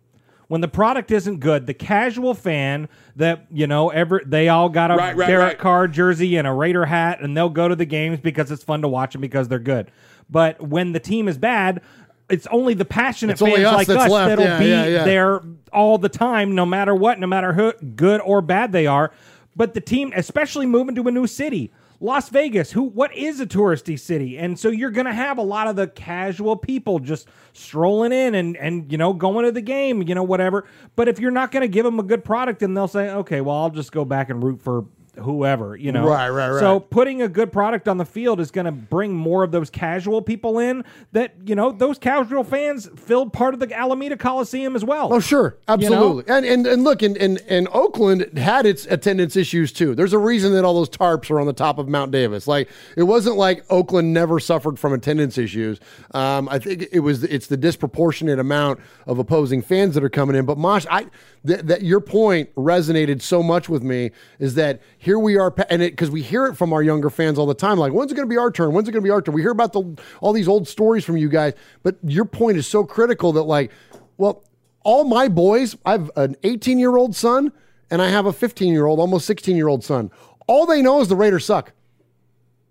When 0.48 0.60
the 0.60 0.68
product 0.68 1.12
isn't 1.12 1.38
good, 1.38 1.66
the 1.66 1.74
casual 1.74 2.34
fan 2.34 2.88
that 3.14 3.46
you 3.50 3.66
know, 3.68 3.90
ever 3.90 4.20
they 4.24 4.48
all 4.48 4.68
got 4.68 4.90
a 4.90 4.96
Right, 4.96 5.16
right, 5.16 5.26
Derek 5.26 5.46
right. 5.46 5.58
Carr 5.58 5.88
jersey 5.88 6.36
and 6.36 6.46
a 6.46 6.52
Raider 6.52 6.86
hat, 6.86 7.20
and 7.20 7.36
they'll 7.36 7.48
go 7.48 7.68
to 7.68 7.76
the 7.76 7.84
games 7.84 8.18
because 8.20 8.50
it's 8.50 8.64
fun 8.64 8.82
to 8.82 8.88
watch 8.88 9.12
them 9.12 9.20
because 9.20 9.48
they're 9.48 9.58
good. 9.58 9.90
But 10.28 10.60
when 10.60 10.92
the 10.92 11.00
team 11.00 11.28
is 11.28 11.38
bad, 11.38 11.82
it's 12.30 12.46
only 12.50 12.74
the 12.74 12.84
passionate 12.84 13.32
It's 13.32 13.42
fans 13.42 13.58
us 13.64 13.74
like 13.74 13.88
us 13.88 14.10
left. 14.10 14.28
that'll 14.28 14.44
Yeah, 14.44 14.58
be 14.58 14.66
yeah, 14.68 14.84
yeah. 14.86 15.04
there 15.04 15.40
all 15.72 15.98
the 15.98 16.08
time, 16.08 16.54
no 16.54 16.64
matter 16.66 16.94
what, 16.94 17.18
no 17.18 17.26
matter 17.26 17.52
who 17.52 17.72
good 17.72 18.20
or 18.22 18.40
bad 18.40 18.72
they 18.72 18.86
are. 18.86 19.12
But 19.56 19.74
the 19.74 19.80
team, 19.80 20.12
especially 20.14 20.66
moving 20.66 20.94
to 20.94 21.06
a 21.08 21.10
new 21.10 21.26
city, 21.26 21.72
Las 22.02 22.30
Vegas, 22.30 22.72
who 22.72 22.84
what 22.84 23.14
is 23.14 23.40
a 23.40 23.46
touristy 23.46 23.98
city, 23.98 24.38
and 24.38 24.58
so 24.58 24.70
you're 24.70 24.90
going 24.90 25.06
to 25.06 25.12
have 25.12 25.36
a 25.36 25.42
lot 25.42 25.66
of 25.66 25.76
the 25.76 25.86
casual 25.86 26.56
people 26.56 26.98
just 26.98 27.28
strolling 27.52 28.12
in 28.12 28.34
and 28.34 28.56
and 28.56 28.90
you 28.90 28.96
know 28.96 29.12
going 29.12 29.44
to 29.44 29.52
the 29.52 29.60
game, 29.60 30.02
you 30.08 30.14
know 30.14 30.22
whatever. 30.22 30.64
But 30.96 31.08
if 31.08 31.18
you're 31.18 31.30
not 31.30 31.50
going 31.50 31.60
to 31.62 31.68
give 31.68 31.84
them 31.84 31.98
a 31.98 32.02
good 32.02 32.24
product, 32.24 32.60
then 32.60 32.72
they'll 32.72 32.88
say, 32.88 33.10
okay, 33.10 33.42
well 33.42 33.56
I'll 33.56 33.70
just 33.70 33.92
go 33.92 34.06
back 34.06 34.30
and 34.30 34.42
root 34.42 34.62
for 34.62 34.86
whoever, 35.20 35.76
you 35.76 35.92
know. 35.92 36.06
Right, 36.06 36.28
right, 36.28 36.50
right. 36.50 36.60
So 36.60 36.80
putting 36.80 37.22
a 37.22 37.28
good 37.28 37.52
product 37.52 37.88
on 37.88 37.98
the 37.98 38.04
field 38.04 38.40
is 38.40 38.50
going 38.50 38.64
to 38.64 38.72
bring 38.72 39.14
more 39.14 39.42
of 39.42 39.52
those 39.52 39.70
casual 39.70 40.22
people 40.22 40.58
in. 40.58 40.84
That 41.12 41.34
you 41.44 41.54
know 41.54 41.72
those 41.72 41.98
casual 41.98 42.44
fans 42.44 42.88
filled 42.96 43.32
part 43.32 43.54
of 43.54 43.60
the 43.60 43.72
Alameda 43.76 44.16
Coliseum 44.16 44.76
as 44.76 44.84
well. 44.84 45.12
Oh, 45.12 45.20
sure, 45.20 45.58
You 45.68 45.76
know? 45.76 45.84
absolutely. 45.84 46.24
And 46.34 46.44
and 46.46 46.66
and 46.66 46.84
look, 46.84 47.02
and, 47.02 47.16
and 47.16 47.40
and 47.48 47.68
Oakland 47.72 48.38
had 48.38 48.66
its 48.66 48.86
attendance 48.86 49.36
issues 49.36 49.72
too. 49.72 49.94
There's 49.94 50.12
a 50.12 50.18
reason 50.18 50.52
that 50.54 50.64
all 50.64 50.74
those 50.74 50.90
tarps 50.90 51.30
are 51.30 51.40
on 51.40 51.46
the 51.46 51.52
top 51.52 51.78
of 51.78 51.88
Mount 51.88 52.10
Davis. 52.12 52.46
Like 52.46 52.68
it 52.96 53.04
wasn't 53.04 53.36
like 53.36 53.64
Oakland 53.70 54.12
never 54.12 54.40
suffered 54.40 54.78
from 54.78 54.92
attendance 54.92 55.38
issues. 55.38 55.80
Um, 56.12 56.48
I 56.48 56.58
think 56.58 56.86
it 56.92 57.00
was 57.00 57.24
it's 57.24 57.46
the 57.46 57.56
disproportionate 57.56 58.38
amount 58.38 58.80
of 59.06 59.18
opposing 59.18 59.62
fans 59.62 59.94
that 59.94 60.04
are 60.04 60.10
coming 60.10 60.36
in. 60.36 60.44
But 60.46 60.58
Mosh, 60.58 60.86
I 60.90 61.06
th- 61.46 61.60
that 61.60 61.82
your 61.82 62.00
point 62.00 62.54
resonated 62.54 63.22
so 63.22 63.42
much 63.42 63.68
with 63.68 63.82
me 63.82 64.10
is 64.38 64.54
that 64.54 64.80
here 64.98 65.18
we 65.18 65.36
are, 65.36 65.54
and 65.68 65.82
it 65.82 65.92
because 65.92 66.10
we 66.10 66.22
hear 66.22 66.46
it 66.46 66.54
from 66.56 66.72
our 66.72 66.82
younger 66.82 67.10
fans 67.10 67.38
all 67.38 67.46
the 67.46 67.54
time. 67.54 67.78
Like 67.78 67.92
when's 67.92 68.12
it 68.12 68.14
going 68.14 68.28
to 68.28 68.32
be 68.32 68.38
our 68.38 68.50
turn? 68.50 68.72
When's 68.72 68.88
it 68.88 68.92
going 68.92 69.02
to 69.02 69.06
be 69.06 69.10
our 69.10 69.22
turn? 69.22 69.34
We 69.34 69.42
hear 69.42 69.50
about 69.50 69.72
the 69.72 69.98
all 70.20 70.32
these 70.32 70.48
old 70.48 70.68
stories 70.68 71.04
from 71.04 71.16
you 71.16 71.28
guys, 71.28 71.54
but 71.82 71.96
your 72.02 72.24
point 72.24 72.56
is 72.56 72.66
so 72.66 72.84
critical 72.84 73.32
that 73.32 73.42
like, 73.42 73.70
well 74.16 74.44
all 74.82 75.04
my 75.04 75.28
boys, 75.28 75.76
I 75.84 75.92
have 75.92 76.10
an 76.16 76.36
18 76.42 76.78
year 76.78 76.96
old 76.96 77.14
son 77.14 77.52
and 77.90 78.00
I 78.00 78.08
have 78.08 78.26
a 78.26 78.32
15 78.32 78.72
year 78.72 78.86
old, 78.86 78.98
almost 78.98 79.26
16 79.26 79.56
year 79.56 79.68
old 79.68 79.84
son. 79.84 80.10
All 80.46 80.66
they 80.66 80.82
know 80.82 81.00
is 81.00 81.08
the 81.08 81.16
Raiders 81.16 81.44
suck. 81.44 81.72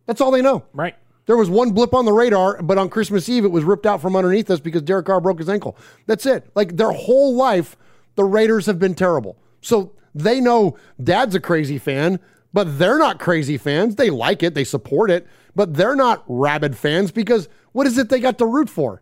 That's 0.06 0.22
all 0.22 0.32
they 0.32 0.42
know. 0.42 0.64
Right. 0.74 0.96
There 1.28 1.38
was 1.38 1.50
one 1.50 1.72
blip 1.72 1.94
on 1.94 2.06
the 2.06 2.14
radar, 2.14 2.62
but 2.64 2.80
on 2.80 2.90
Christmas 2.90 3.30
Eve, 3.30 3.46
it 3.46 3.50
was 3.50 3.64
ripped 3.64 3.86
out 3.86 4.02
from 4.02 4.16
underneath 4.16 4.50
us 4.50 4.60
because 4.60 4.82
Derek 4.82 5.06
Carr 5.06 5.22
broke 5.22 5.38
his 5.38 5.50
ankle. 5.50 5.78
That's 6.08 6.26
it. 6.26 6.50
Like 6.56 6.76
their 6.76 6.92
whole 6.92 7.36
life, 7.36 7.78
the 8.20 8.26
Raiders 8.26 8.66
have 8.66 8.78
been 8.78 8.96
terrible. 8.96 9.38
So 9.62 9.94
they 10.14 10.42
know 10.42 10.78
dad's 11.02 11.36
a 11.36 11.40
crazy 11.40 11.78
fan, 11.78 12.20
but 12.52 12.78
they're 12.78 12.98
not 12.98 13.18
crazy 13.18 13.58
fans. 13.58 13.96
They 13.96 14.10
like 14.10 14.44
it, 14.44 14.54
they 14.54 14.66
support 14.66 15.10
it, 15.10 15.26
but 15.56 15.76
they're 15.76 15.96
not 15.96 16.26
rabid 16.28 16.76
fans 16.78 17.12
because 17.14 17.48
what 17.72 17.88
is 17.88 17.98
it 17.98 18.10
they 18.10 18.20
got 18.20 18.38
to 18.40 18.46
root 18.46 18.70
for? 18.70 19.02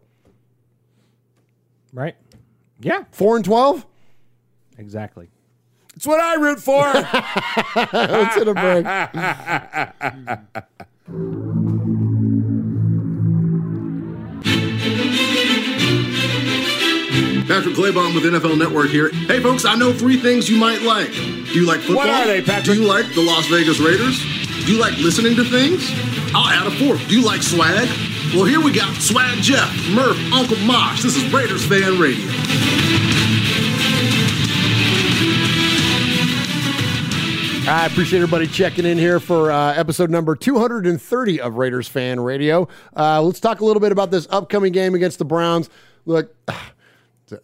Right. 1.91 2.15
Yeah. 2.80 3.06
Four 3.10 3.38
and 3.38 3.44
12? 3.44 3.88
Exactly. 4.77 5.30
It's 5.95 6.06
what 6.06 6.22
I 6.22 6.35
root 6.35 6.60
for. 6.60 6.84
Let's 7.94 8.35
hit 8.35 8.48
a 8.48 8.53
break. 11.07 11.64
Patrick 17.47 17.75
Claybon 17.75 18.13
with 18.13 18.25
NFL 18.25 18.57
Network 18.59 18.89
here. 18.89 19.09
Hey, 19.09 19.41
folks, 19.41 19.63
I 19.63 19.75
know 19.75 19.93
three 19.93 20.19
things 20.19 20.49
you 20.49 20.57
might 20.57 20.81
like. 20.81 21.11
Do 21.13 21.53
you 21.53 21.65
like 21.65 21.79
football? 21.79 22.05
What 22.05 22.09
are 22.09 22.27
they, 22.27 22.41
Patrick? 22.41 22.75
Do 22.75 22.81
you 22.81 22.85
like 22.85 23.05
the 23.15 23.21
Las 23.21 23.47
Vegas 23.47 23.79
Raiders? 23.79 24.19
Do 24.65 24.73
you 24.73 24.81
like 24.81 24.97
listening 24.97 25.37
to 25.37 25.45
things? 25.45 25.81
I'll 26.35 26.49
add 26.49 26.67
a 26.67 26.71
fourth. 26.71 27.07
Do 27.07 27.17
you 27.17 27.25
like 27.25 27.41
swag? 27.41 27.87
Well, 28.35 28.43
here 28.43 28.59
we 28.59 28.73
got 28.73 28.93
Swag 29.01 29.41
Jeff, 29.41 29.73
Murph, 29.91 30.19
Uncle 30.33 30.57
Mosh. 30.65 31.01
This 31.01 31.15
is 31.15 31.31
Raiders 31.31 31.65
Fan 31.65 31.97
Radio. 31.97 32.25
I 37.69 37.85
appreciate 37.89 38.19
everybody 38.19 38.47
checking 38.47 38.85
in 38.85 38.97
here 38.97 39.21
for 39.21 39.53
uh, 39.53 39.73
episode 39.73 40.09
number 40.09 40.35
230 40.35 41.39
of 41.39 41.55
Raiders 41.55 41.87
Fan 41.87 42.19
Radio. 42.19 42.67
Uh, 42.95 43.21
let's 43.21 43.39
talk 43.39 43.61
a 43.61 43.65
little 43.65 43.79
bit 43.79 43.93
about 43.93 44.11
this 44.11 44.27
upcoming 44.31 44.73
game 44.73 44.95
against 44.95 45.17
the 45.19 45.25
Browns. 45.25 45.69
Look, 46.05 46.35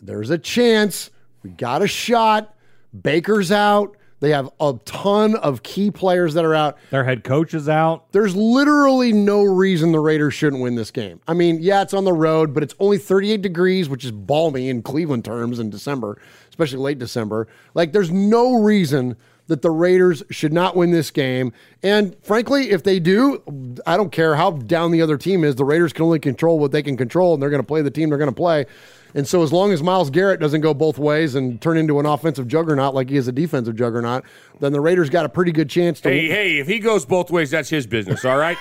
there's 0.01 0.30
a 0.30 0.38
chance. 0.38 1.10
We 1.43 1.51
got 1.51 1.81
a 1.81 1.88
shot. 1.88 2.55
Baker's 2.99 3.51
out. 3.51 3.97
They 4.23 4.30
have 4.30 4.49
a 4.57 4.80
ton 4.85 5.35
of 5.35 5.64
key 5.64 5.91
players 5.91 6.34
that 6.35 6.45
are 6.45 6.55
out. 6.55 6.77
Their 6.91 7.03
head 7.03 7.26
coach 7.26 7.53
is 7.53 7.68
out. 7.68 8.10
There's 8.14 8.34
literally 8.34 9.11
no 9.11 9.43
reason 9.43 9.91
the 9.91 9.99
Raiders 9.99 10.34
shouldn't 10.34 10.61
win 10.61 10.76
this 10.76 10.91
game. 10.91 11.19
I 11.27 11.34
mean, 11.34 11.57
yeah, 11.60 11.81
it's 11.81 11.93
on 11.93 12.05
the 12.05 12.14
road, 12.14 12.53
but 12.53 12.64
it's 12.64 12.73
only 12.80 12.97
38 12.97 13.41
degrees, 13.41 13.89
which 13.89 14.05
is 14.05 14.11
balmy 14.11 14.69
in 14.69 14.81
Cleveland 14.81 15.26
terms 15.26 15.60
in 15.60 15.69
December, 15.69 16.22
especially 16.47 16.80
late 16.80 16.99
December. 16.99 17.49
Like, 17.73 17.91
there's 17.91 18.11
no 18.11 18.61
reason 18.61 19.18
that 19.47 19.61
the 19.61 19.72
Raiders 19.72 20.23
should 20.30 20.53
not 20.53 20.77
win 20.77 20.91
this 20.91 21.11
game. 21.11 21.51
And 21.81 22.15
frankly, 22.23 22.72
if 22.72 22.84
they 22.84 23.01
do, 23.01 23.43
I 23.85 23.97
don't 23.97 24.14
care 24.14 24.35
how 24.35 24.51
down 24.51 24.91
the 24.91 25.01
other 25.01 25.18
team 25.18 25.43
is. 25.43 25.55
The 25.55 25.65
Raiders 25.65 25.91
can 25.91 26.05
only 26.05 26.19
control 26.19 26.60
what 26.60 26.72
they 26.72 26.81
can 26.81 26.95
control, 26.95 27.34
and 27.34 27.43
they're 27.43 27.49
going 27.49 27.61
to 27.61 27.68
play 27.68 27.81
the 27.81 27.91
team 27.91 28.07
they're 28.07 28.18
going 28.18 28.30
to 28.30 28.34
play. 28.34 28.68
And 29.15 29.27
so, 29.27 29.44
as 29.44 29.53
long 29.53 29.72
as 29.72 29.84
Myles 29.84 30.10
Garrett 30.10 30.40
doesn't 30.40 30.61
go 30.61 30.73
both 30.73 30.98
ways 30.98 31.35
and 31.35 31.61
turn 31.61 31.77
into 31.77 31.99
an 31.99 32.06
offensive 32.06 32.48
juggernaut 32.48 32.95
like 32.95 33.10
he 33.10 33.18
is 33.18 33.27
a 33.27 33.31
defensive 33.31 33.76
juggernaut, 33.76 34.23
then 34.60 34.72
the 34.72 34.81
Raiders 34.81 35.10
got 35.10 35.26
a 35.26 35.30
pretty 35.30 35.52
good 35.52 35.69
chance 35.69 36.02
to. 36.02 36.10
hey, 36.10 36.27
hey, 36.27 36.57
if 36.57 36.68
he 36.68 36.80
goes 36.80 37.06
both 37.06 37.30
ways, 37.30 37.52
that's 37.52 37.69
his 37.69 37.85
business, 37.85 38.26
all 38.26 38.38
right? 38.38 38.57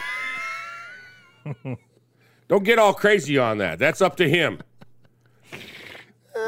Don't 2.48 2.64
get 2.64 2.78
all 2.78 2.92
crazy 2.92 3.38
on 3.38 3.58
that. 3.58 3.78
That's 3.78 4.02
up 4.02 4.16
to 4.16 4.28
him. 4.28 4.60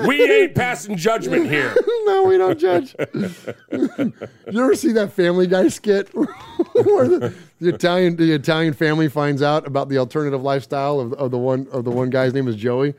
We 0.07 0.25
ain't 0.25 0.55
passing 0.55 0.97
judgment 0.97 1.49
here. 1.49 1.75
no, 2.05 2.25
we 2.25 2.39
don't 2.39 2.59
judge. 2.59 2.97
you 3.15 4.13
ever 4.49 4.75
see 4.75 4.93
that 4.93 5.13
Family 5.13 5.47
Guy 5.47 5.69
skit 5.69 6.09
where 6.15 7.09
the, 7.09 7.35
the 7.61 7.69
Italian 7.69 8.17
the 8.17 8.33
Italian 8.33 8.73
family 8.73 9.09
finds 9.09 9.43
out 9.43 9.67
about 9.67 9.89
the 9.89 9.99
alternative 9.99 10.43
lifestyle 10.43 11.01
of, 11.01 11.13
of 11.15 11.31
the 11.31 11.39
one 11.39 11.69
of 11.71 11.85
the 11.85 11.91
one 11.91 12.11
guy's 12.11 12.33
name 12.33 12.49
is 12.49 12.57
Joey, 12.57 12.95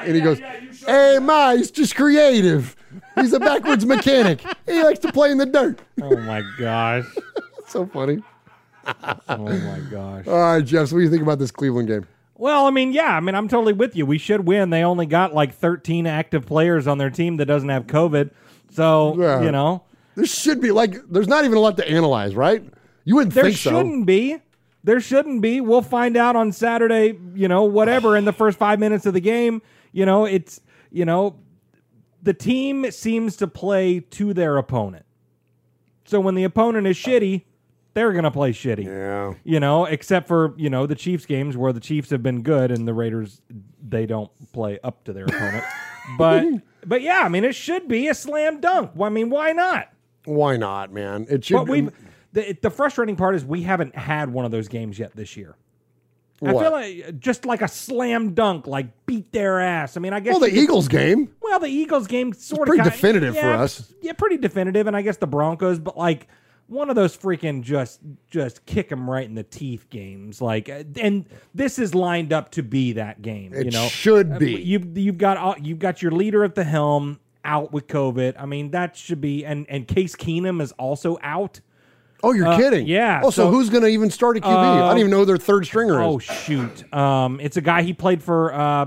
and 0.00 0.14
he 0.14 0.20
goes, 0.20 0.38
"Hey, 0.86 1.18
ma, 1.20 1.54
he's 1.54 1.70
just 1.70 1.94
creative. 1.96 2.76
He's 3.14 3.32
a 3.32 3.40
backwards 3.40 3.84
mechanic. 3.96 4.40
He 4.66 4.82
likes 4.82 4.98
to 5.00 5.12
play 5.12 5.30
in 5.30 5.38
the 5.38 5.46
dirt." 5.46 5.80
Oh 6.02 6.16
my 6.16 6.42
gosh. 6.58 7.04
so 7.68 7.86
funny. 7.86 8.22
Oh 8.86 9.36
my 9.38 9.80
gosh. 9.90 10.26
All 10.26 10.38
right, 10.38 10.64
Jeff. 10.64 10.88
So 10.88 10.96
what 10.96 11.00
do 11.00 11.04
you 11.04 11.10
think 11.10 11.22
about 11.22 11.38
this 11.38 11.50
Cleveland 11.50 11.88
game? 11.88 12.06
Well, 12.38 12.66
I 12.66 12.70
mean, 12.70 12.92
yeah, 12.92 13.16
I 13.16 13.20
mean, 13.20 13.34
I'm 13.34 13.48
totally 13.48 13.72
with 13.72 13.96
you. 13.96 14.04
We 14.06 14.18
should 14.18 14.46
win. 14.46 14.70
They 14.70 14.82
only 14.82 15.06
got 15.06 15.32
like 15.34 15.54
13 15.54 16.06
active 16.06 16.44
players 16.46 16.86
on 16.86 16.98
their 16.98 17.08
team 17.10 17.38
that 17.38 17.46
doesn't 17.46 17.68
have 17.70 17.86
COVID. 17.86 18.30
So, 18.70 19.16
Yeah. 19.18 19.40
you 19.42 19.50
know, 19.50 19.82
There 20.16 20.26
should 20.26 20.60
be 20.60 20.70
like, 20.70 20.96
there's 21.10 21.28
not 21.28 21.44
even 21.46 21.56
a 21.56 21.60
lot 21.60 21.76
to 21.78 21.88
analyze, 21.90 22.34
right? 22.36 22.62
You 23.04 23.16
wouldn't 23.16 23.34
there 23.34 23.44
think 23.44 23.56
so. 23.56 23.70
shouldn't 23.70 24.04
be. 24.06 24.36
There 24.84 25.00
shouldn't 25.00 25.40
be. 25.40 25.60
We'll 25.62 25.80
find 25.82 26.16
out 26.16 26.36
on 26.36 26.52
Saturday, 26.52 27.18
you 27.34 27.48
know, 27.48 27.64
whatever 27.64 28.16
in 28.18 28.24
the 28.26 28.32
first 28.34 28.58
5 28.58 28.78
minutes 28.78 29.06
of 29.06 29.14
the 29.14 29.20
game. 29.20 29.62
You 29.96 30.04
know, 30.04 30.26
it's, 30.26 30.60
you 30.90 31.06
know, 31.06 31.38
the 32.22 32.34
team 32.34 32.90
seems 32.90 33.34
to 33.36 33.46
play 33.46 34.00
to 34.00 34.34
their 34.34 34.58
opponent. 34.58 35.06
So 36.04 36.20
when 36.20 36.34
the 36.34 36.44
opponent 36.44 36.86
is 36.86 36.98
shitty, 36.98 37.44
they're 37.94 38.12
going 38.12 38.24
to 38.24 38.30
play 38.30 38.52
shitty. 38.52 38.84
Yeah. 38.84 39.32
You 39.42 39.58
know, 39.58 39.86
except 39.86 40.28
for, 40.28 40.52
you 40.58 40.68
know, 40.68 40.86
the 40.86 40.94
Chiefs 40.94 41.24
games 41.24 41.56
where 41.56 41.72
the 41.72 41.80
Chiefs 41.80 42.10
have 42.10 42.22
been 42.22 42.42
good 42.42 42.70
and 42.70 42.86
the 42.86 42.92
Raiders 42.92 43.40
they 43.88 44.04
don't 44.04 44.30
play 44.52 44.78
up 44.84 45.02
to 45.04 45.14
their 45.14 45.24
opponent. 45.24 45.64
but 46.18 46.44
but 46.84 47.00
yeah, 47.00 47.22
I 47.22 47.30
mean 47.30 47.44
it 47.44 47.54
should 47.54 47.88
be 47.88 48.08
a 48.08 48.14
slam 48.14 48.60
dunk. 48.60 48.90
I 49.00 49.08
mean, 49.08 49.30
why 49.30 49.52
not? 49.52 49.90
Why 50.26 50.58
not, 50.58 50.92
man? 50.92 51.24
It 51.30 51.46
should. 51.46 51.54
But 51.54 51.68
we 51.68 51.88
the, 52.34 52.54
the 52.60 52.70
frustrating 52.70 53.16
part 53.16 53.34
is 53.34 53.46
we 53.46 53.62
haven't 53.62 53.96
had 53.96 54.28
one 54.28 54.44
of 54.44 54.50
those 54.50 54.68
games 54.68 54.98
yet 54.98 55.16
this 55.16 55.38
year. 55.38 55.56
I 56.42 56.52
feel 56.52 56.70
like 56.70 57.18
just 57.18 57.44
like 57.46 57.62
a 57.62 57.68
slam 57.68 58.34
dunk, 58.34 58.66
like 58.66 59.06
beat 59.06 59.32
their 59.32 59.60
ass. 59.60 59.96
I 59.96 60.00
mean, 60.00 60.12
I 60.12 60.20
guess 60.20 60.32
well, 60.32 60.40
the 60.40 60.50
could- 60.50 60.58
Eagles 60.58 60.88
game. 60.88 61.32
Well, 61.40 61.58
the 61.60 61.68
Eagles 61.68 62.06
game 62.06 62.32
sort 62.32 62.68
of 62.68 62.74
pretty 62.74 62.88
definitive 62.90 63.36
for 63.38 63.52
us. 63.54 63.92
Yeah, 64.02 64.12
pretty 64.12 64.36
definitive, 64.36 64.86
and 64.86 64.96
I 64.96 65.02
guess 65.02 65.16
the 65.16 65.26
Broncos, 65.26 65.78
but 65.78 65.96
like 65.96 66.28
one 66.68 66.90
of 66.90 66.96
those 66.96 67.16
freaking 67.16 67.62
just 67.62 68.00
just 68.28 68.66
kick 68.66 68.88
them 68.88 69.08
right 69.08 69.24
in 69.24 69.34
the 69.34 69.44
teeth 69.44 69.86
games. 69.88 70.42
Like, 70.42 70.68
uh, 70.68 70.82
and 71.00 71.24
this 71.54 71.78
is 71.78 71.94
lined 71.94 72.32
up 72.32 72.50
to 72.52 72.62
be 72.62 72.92
that 72.94 73.22
game. 73.22 73.54
It 73.54 73.66
you 73.66 73.70
know, 73.70 73.86
should 73.88 74.32
Uh, 74.32 74.38
be. 74.38 74.60
You 74.60 74.82
you've 74.94 75.18
got 75.18 75.36
all- 75.36 75.56
you've 75.60 75.78
got 75.78 76.02
your 76.02 76.10
leader 76.12 76.44
at 76.44 76.54
the 76.54 76.64
helm 76.64 77.20
out 77.44 77.72
with 77.72 77.86
COVID. 77.86 78.34
I 78.38 78.44
mean, 78.46 78.72
that 78.72 78.96
should 78.96 79.20
be, 79.20 79.44
and 79.46 79.64
and 79.70 79.86
Case 79.86 80.16
Keenum 80.16 80.60
is 80.60 80.72
also 80.72 81.16
out. 81.22 81.60
Oh, 82.26 82.32
you're 82.32 82.46
Uh, 82.48 82.56
kidding? 82.56 82.86
yeah, 82.86 83.20
Oh, 83.22 83.30
so, 83.30 83.44
so- 83.44 83.50
who's 83.50 83.70
going 83.70 83.82
to 83.84 83.88
even 83.88 84.10
start 84.10 84.36
a 84.36 84.40
QB? 84.40 84.46
I 84.48 84.80
Uh, 84.80 84.88
don't 84.88 84.98
even 84.98 85.10
know 85.10 85.18
who 85.20 85.24
their 85.26 85.36
third 85.36 85.64
stringer 85.64 86.00
is. 86.00 86.06
Oh 86.06 86.18
shoot. 86.18 86.92
Um 86.92 87.38
it's 87.40 87.56
a 87.56 87.60
guy 87.60 87.82
he 87.82 87.92
played 87.92 88.22
for 88.22 88.52
uh 88.52 88.86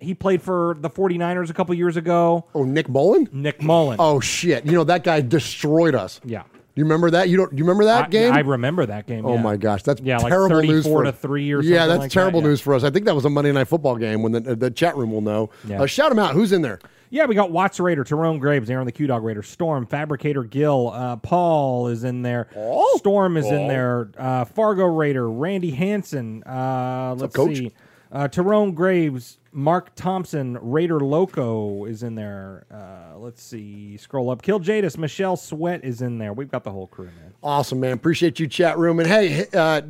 he 0.00 0.12
played 0.12 0.42
for 0.42 0.76
the 0.80 0.90
49ers 0.90 1.48
a 1.50 1.54
couple 1.54 1.74
years 1.74 1.96
ago. 1.96 2.44
Oh, 2.54 2.64
Nick 2.64 2.88
Mullen? 2.88 3.28
Nick 3.32 3.62
Mullen. 3.62 3.96
Oh 4.00 4.20
shit! 4.20 4.66
You 4.66 4.72
know 4.72 4.84
that 4.84 5.02
guy 5.04 5.20
destroyed 5.22 5.94
us. 5.94 6.20
Yeah. 6.24 6.42
You 6.76 6.82
remember 6.84 7.10
that? 7.10 7.28
You 7.28 7.36
don't? 7.36 7.52
You 7.52 7.64
remember 7.64 7.84
that 7.84 8.06
I, 8.06 8.08
game? 8.08 8.32
I 8.32 8.40
remember 8.40 8.84
that 8.86 9.06
game. 9.06 9.24
Oh 9.24 9.34
yeah. 9.34 9.42
my 9.42 9.56
gosh, 9.56 9.84
that's 9.84 10.00
Yeah, 10.00 10.18
like 10.18 10.30
terrible 10.30 10.60
news 10.62 10.84
for 10.84 11.04
to 11.04 11.12
three 11.12 11.52
or 11.52 11.62
Yeah, 11.62 11.86
that's 11.86 12.00
like 12.00 12.10
that, 12.10 12.14
terrible 12.14 12.40
yeah. 12.40 12.48
news 12.48 12.60
for 12.60 12.74
us. 12.74 12.82
I 12.82 12.90
think 12.90 13.04
that 13.04 13.14
was 13.14 13.24
a 13.24 13.30
Monday 13.30 13.52
Night 13.52 13.68
Football 13.68 13.96
game 13.96 14.22
when 14.22 14.32
the 14.32 14.40
the 14.40 14.70
chat 14.70 14.96
room 14.96 15.12
will 15.12 15.20
know. 15.20 15.50
Yeah. 15.66 15.82
Uh, 15.82 15.86
shout 15.86 16.08
them 16.08 16.18
out. 16.18 16.34
Who's 16.34 16.50
in 16.50 16.62
there? 16.62 16.80
Yeah, 17.10 17.26
we 17.26 17.36
got 17.36 17.52
Watts 17.52 17.78
Raider, 17.78 18.02
Tyrone 18.02 18.40
Graves, 18.40 18.68
Aaron 18.68 18.86
the 18.86 18.92
Q 18.92 19.06
Dog 19.06 19.22
Raider, 19.22 19.42
Storm, 19.42 19.86
Fabricator 19.86 20.42
Gill, 20.42 20.90
uh, 20.92 21.14
Paul 21.14 21.86
is 21.86 22.02
in 22.02 22.22
there, 22.22 22.48
Storm 22.96 23.36
is 23.36 23.46
in 23.46 23.68
there, 23.68 24.10
uh, 24.18 24.44
Fargo 24.44 24.86
Raider, 24.86 25.30
Randy 25.30 25.70
Hansen, 25.70 26.42
uh, 26.42 27.14
let's 27.16 27.36
see, 27.36 27.70
uh, 28.10 28.26
Tyrone 28.26 28.72
Graves, 28.74 29.38
Mark 29.54 29.94
Thompson, 29.94 30.58
Raider 30.60 30.98
Loco 30.98 31.84
is 31.84 32.02
in 32.02 32.16
there. 32.16 32.66
Uh, 32.70 33.16
let's 33.16 33.40
see, 33.40 33.96
scroll 33.96 34.28
up, 34.30 34.42
Kill 34.42 34.58
Jadis, 34.58 34.98
Michelle 34.98 35.36
Sweat 35.36 35.84
is 35.84 36.02
in 36.02 36.18
there. 36.18 36.32
We've 36.32 36.50
got 36.50 36.64
the 36.64 36.72
whole 36.72 36.88
crew, 36.88 37.06
man. 37.06 37.34
Awesome, 37.40 37.78
man. 37.78 37.92
Appreciate 37.92 38.40
you, 38.40 38.48
chat 38.48 38.76
room. 38.78 38.98
And 38.98 39.08
hey, 39.08 39.46
uh, 39.54 39.80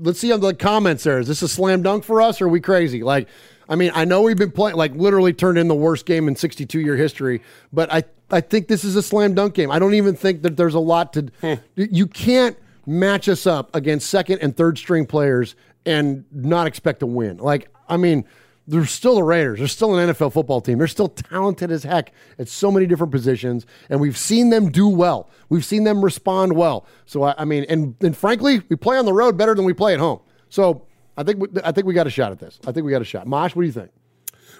let's 0.00 0.18
see 0.18 0.32
on 0.32 0.40
the 0.40 0.54
comments 0.54 1.04
there. 1.04 1.18
Is 1.18 1.28
this 1.28 1.42
a 1.42 1.48
slam 1.48 1.82
dunk 1.82 2.04
for 2.04 2.22
us 2.22 2.40
or 2.40 2.46
are 2.46 2.48
we 2.48 2.60
crazy? 2.60 3.02
Like, 3.02 3.28
I 3.68 3.76
mean, 3.76 3.92
I 3.94 4.06
know 4.06 4.22
we've 4.22 4.36
been 4.36 4.50
playing, 4.50 4.76
like, 4.76 4.94
literally 4.94 5.34
turned 5.34 5.58
in 5.58 5.68
the 5.68 5.74
worst 5.74 6.06
game 6.06 6.26
in 6.26 6.34
62 6.34 6.80
year 6.80 6.96
history, 6.96 7.42
but 7.70 7.92
I, 7.92 8.04
I 8.30 8.40
think 8.40 8.68
this 8.68 8.82
is 8.82 8.96
a 8.96 9.02
slam 9.02 9.34
dunk 9.34 9.54
game. 9.54 9.70
I 9.70 9.78
don't 9.78 9.94
even 9.94 10.16
think 10.16 10.40
that 10.42 10.56
there's 10.56 10.74
a 10.74 10.80
lot 10.80 11.12
to. 11.12 11.60
You 11.76 12.06
can't 12.06 12.56
match 12.86 13.28
us 13.28 13.46
up 13.46 13.74
against 13.76 14.08
second 14.08 14.38
and 14.40 14.56
third 14.56 14.78
string 14.78 15.04
players 15.04 15.54
and 15.84 16.24
not 16.32 16.66
expect 16.66 17.00
to 17.00 17.06
win. 17.06 17.36
Like, 17.36 17.68
I 17.88 17.98
mean, 17.98 18.24
they're 18.66 18.86
still 18.86 19.16
the 19.16 19.24
Raiders. 19.24 19.58
They're 19.58 19.68
still 19.68 19.96
an 19.96 20.08
NFL 20.10 20.32
football 20.32 20.60
team. 20.60 20.78
They're 20.78 20.86
still 20.86 21.08
talented 21.08 21.72
as 21.72 21.82
heck 21.82 22.12
at 22.38 22.48
so 22.48 22.70
many 22.70 22.86
different 22.86 23.12
positions, 23.12 23.66
and 23.90 24.00
we've 24.00 24.16
seen 24.16 24.50
them 24.50 24.70
do 24.70 24.88
well. 24.88 25.28
We've 25.48 25.64
seen 25.64 25.84
them 25.84 26.04
respond 26.04 26.54
well. 26.54 26.86
So 27.06 27.24
I, 27.24 27.34
I 27.38 27.44
mean, 27.44 27.64
and 27.68 27.96
and 28.00 28.16
frankly, 28.16 28.62
we 28.68 28.76
play 28.76 28.98
on 28.98 29.04
the 29.04 29.12
road 29.12 29.36
better 29.36 29.54
than 29.54 29.64
we 29.64 29.72
play 29.72 29.94
at 29.94 30.00
home. 30.00 30.20
So 30.48 30.86
I 31.16 31.24
think 31.24 31.40
we, 31.40 31.48
I 31.64 31.72
think 31.72 31.86
we 31.86 31.94
got 31.94 32.06
a 32.06 32.10
shot 32.10 32.30
at 32.32 32.38
this. 32.38 32.60
I 32.66 32.72
think 32.72 32.86
we 32.86 32.92
got 32.92 33.02
a 33.02 33.06
shot. 33.06 33.26
Mosh, 33.26 33.56
what 33.56 33.62
do 33.62 33.66
you 33.66 33.72
think? 33.72 33.90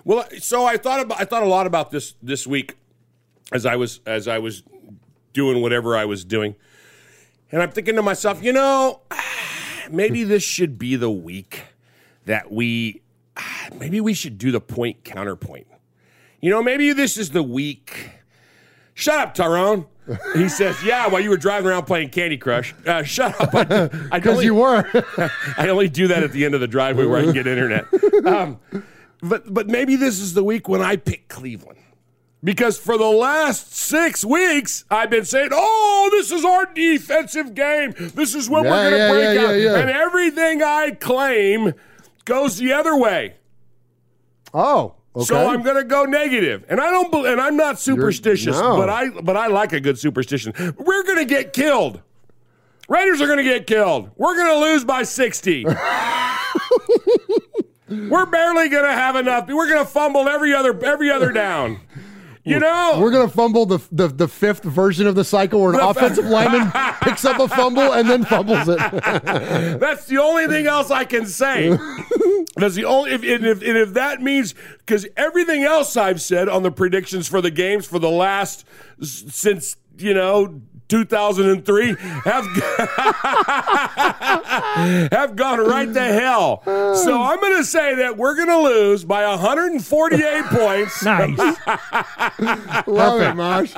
Well, 0.05 0.27
so 0.39 0.65
I 0.65 0.79
thought 0.79 1.01
about 1.01 1.21
I 1.21 1.25
thought 1.25 1.45
a 1.45 1.49
lot 1.49 1.67
about 1.67 1.91
this 1.91 2.15
this 2.23 2.47
week 2.47 2.77
as 3.53 3.65
I 3.67 3.77
was 3.77 4.01
as 4.05 4.27
I 4.27 4.39
was 4.39 4.65
doing 5.33 5.63
whatever 5.63 5.97
I 5.97 6.07
was 6.07 6.25
doing, 6.25 6.57
and 7.53 7.63
I'm 7.63 7.71
thinking 7.71 7.95
to 7.97 8.03
myself, 8.03 8.43
you 8.43 8.53
know, 8.53 9.03
maybe 9.91 10.25
this 10.25 10.43
should 10.43 10.77
be 10.77 10.97
the 10.97 11.11
week 11.11 11.63
that 12.25 12.51
we 12.51 13.02
maybe 13.79 14.01
we 14.01 14.15
should 14.15 14.39
do 14.39 14.51
the 14.51 14.61
point 14.61 15.05
counterpoint. 15.05 15.67
You 16.41 16.51
know, 16.51 16.63
maybe 16.63 16.93
this 16.93 17.17
is 17.17 17.31
the 17.31 17.43
week. 17.43 18.11
Shut 18.95 19.19
up, 19.19 19.35
Tyrone. 19.35 19.87
He 20.35 20.49
says, 20.49 20.83
"Yeah, 20.85 21.07
while 21.09 21.21
you 21.21 21.31
were 21.31 21.37
driving 21.37 21.71
around 21.71 21.85
playing 21.85 22.11
Candy 22.11 22.37
Crush, 22.37 22.75
uh, 22.87 23.05
shut 23.05 23.41
up." 23.41 23.55
I, 23.55 23.89
I 24.11 24.21
'Cause 24.21 24.33
only- 24.35 24.45
you 24.47 24.55
were. 24.57 24.85
I 25.57 25.69
only 25.69 25.89
do 25.89 26.09
that 26.09 26.23
at 26.25 26.33
the 26.33 26.45
end 26.45 26.55
of 26.55 26.61
the 26.61 26.67
driveway 26.67 27.07
where 27.07 27.21
I 27.21 27.25
can 27.25 27.33
get 27.33 27.47
internet. 27.47 27.87
Um, 28.27 28.59
but 29.23 29.53
but 29.55 29.69
maybe 29.69 29.95
this 29.97 30.19
is 30.19 30.35
the 30.35 30.43
week 30.43 30.69
when 30.69 30.83
I 30.83 30.97
pick 30.97 31.29
Cleveland. 31.29 31.79
Because 32.45 32.77
for 32.77 32.99
the 32.99 33.05
last 33.07 33.73
six 33.77 34.25
weeks, 34.25 34.85
I've 34.91 35.11
been 35.11 35.25
saying, 35.25 35.51
"Oh, 35.53 36.09
this 36.11 36.33
is 36.33 36.45
our 36.45 36.67
defensive 36.67 37.55
game. 37.55 37.95
This 37.97 38.35
is 38.35 38.51
when 38.51 38.65
Yeah, 38.65 38.71
we're 38.71 38.91
going 38.91 38.93
to 38.93 38.99
yeah, 38.99 39.13
break 39.47 39.63
yeah, 39.63 39.71
out." 39.71 39.79
And 39.79 39.91
everything 39.91 40.63
I 40.65 40.91
claim 40.91 41.73
goes 42.25 42.57
the 42.59 42.73
other 42.73 42.97
way. 42.97 43.37
Oh, 44.55 44.95
okay. 45.17 45.25
So 45.25 45.49
I'm 45.51 45.63
going 45.63 45.77
to 45.77 45.85
go 45.85 46.05
negative, 46.05 46.65
and 46.69 46.81
I 46.81 46.91
don't. 46.91 47.11
bel 47.11 47.27
and 47.27 47.41
I'm 47.41 47.57
not 47.57 47.81
superstitious, 47.81 48.59
no. 48.59 48.77
but 48.77 48.89
I 48.89 49.09
but 49.09 49.37
I 49.37 49.47
like 49.47 49.73
a 49.73 49.81
good 49.81 49.99
superstition. 49.99 50.53
We're 50.79 51.05
going 51.05 51.19
to 51.19 51.25
get 51.25 51.53
killed. 51.53 52.01
Raiders 52.89 53.21
are 53.21 53.27
going 53.27 53.39
to 53.39 53.45
get 53.45 53.67
killed. 53.67 54.11
We're 54.17 54.37
going 54.37 54.49
to 54.49 54.59
lose 54.59 54.85
by 54.85 55.05
60. 55.05 55.65
We're 57.89 58.27
barely 58.27 58.69
going 58.69 58.85
to 58.85 58.93
have 58.93 59.17
enough. 59.17 59.49
We're 59.49 59.69
going 59.69 59.85
to 59.85 59.91
fumble 59.91 60.29
every 60.29 60.53
other 60.55 60.79
every 60.85 61.11
other 61.11 61.31
down. 61.33 61.81
You 62.45 62.59
know, 62.59 62.99
We're 63.01 63.13
gonna 63.13 63.29
fumble 63.29 63.67
the, 63.67 63.79
the 63.93 64.09
the 64.09 64.27
fifth 64.27 64.65
version 64.65 65.07
of 65.07 65.15
the 65.15 65.25
cycle 65.25 65.61
where 65.61 65.75
an 65.75 65.81
offensive 65.81 66.25
lineman 66.27 66.73
picks 67.03 67.25
up 67.25 67.39
a 67.39 67.47
fumble 67.47 67.93
and 67.93 68.11
then 68.11 68.25
fumbles 68.25 68.69
it. 68.69 68.79
That's 69.81 70.07
the 70.07 70.19
only 70.19 70.49
thing 70.49 70.67
else 70.67 70.91
I 70.91 71.05
can 71.05 71.27
say. 71.27 71.69
That's 72.57 72.75
the 72.75 72.85
only 72.85 73.13
if 73.13 73.23
and 73.23 73.47
if, 73.47 73.63
and 73.63 73.77
if 73.79 73.95
that 73.95 74.21
means 74.21 74.55
because 74.79 75.07
everything 75.17 75.63
else 75.63 75.97
I've 75.97 76.21
said 76.21 76.49
on 76.49 76.65
the 76.65 76.73
predictions 76.73 77.29
for 77.29 77.41
the 77.41 77.51
games 77.53 77.87
for 77.87 78.01
the 78.01 78.11
last 78.11 78.67
since 79.01 79.77
you 79.99 80.13
know 80.13 80.61
2003 80.93 81.97
have 82.25 82.45
have 85.11 85.35
gone 85.37 85.59
right 85.61 85.91
to 85.93 86.03
hell. 86.03 86.61
So 86.67 87.19
uh. 87.19 87.31
I'm 87.31 87.41
going 87.41 87.57
to 87.57 87.65
say 87.65 87.95
that 87.95 88.19
we're 88.19 88.37
going 88.37 88.49
to 88.49 88.59
lose 88.59 89.03
by 89.03 89.27
148 89.27 90.45
points. 90.51 91.03
Nice. 91.03 91.39
Love 92.87 93.23
it, 93.23 93.35
Mosh. 93.35 93.75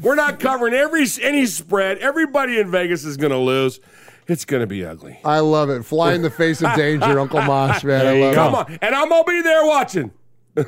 We're 0.00 0.14
not 0.14 0.40
covering 0.40 0.72
every 0.72 1.04
any 1.20 1.44
spread. 1.44 1.98
Everybody 1.98 2.58
in 2.58 2.70
Vegas 2.70 3.04
is 3.04 3.18
going 3.18 3.32
to 3.32 3.38
lose. 3.38 3.78
It's 4.26 4.46
going 4.46 4.60
to 4.60 4.66
be 4.66 4.86
ugly. 4.86 5.20
I 5.24 5.40
love 5.40 5.68
it. 5.68 5.84
Fly 5.84 6.14
in 6.14 6.22
the 6.22 6.30
face 6.30 6.62
of 6.62 6.74
danger, 6.76 7.18
Uncle 7.18 7.42
Mosh, 7.42 7.84
man. 7.84 8.06
I 8.06 8.12
love 8.12 8.34
Come 8.34 8.54
it. 8.54 8.56
on, 8.56 8.78
and 8.82 8.94
I'm 8.94 9.08
gonna 9.08 9.24
be 9.24 9.40
there 9.42 9.66
watching. 9.66 10.10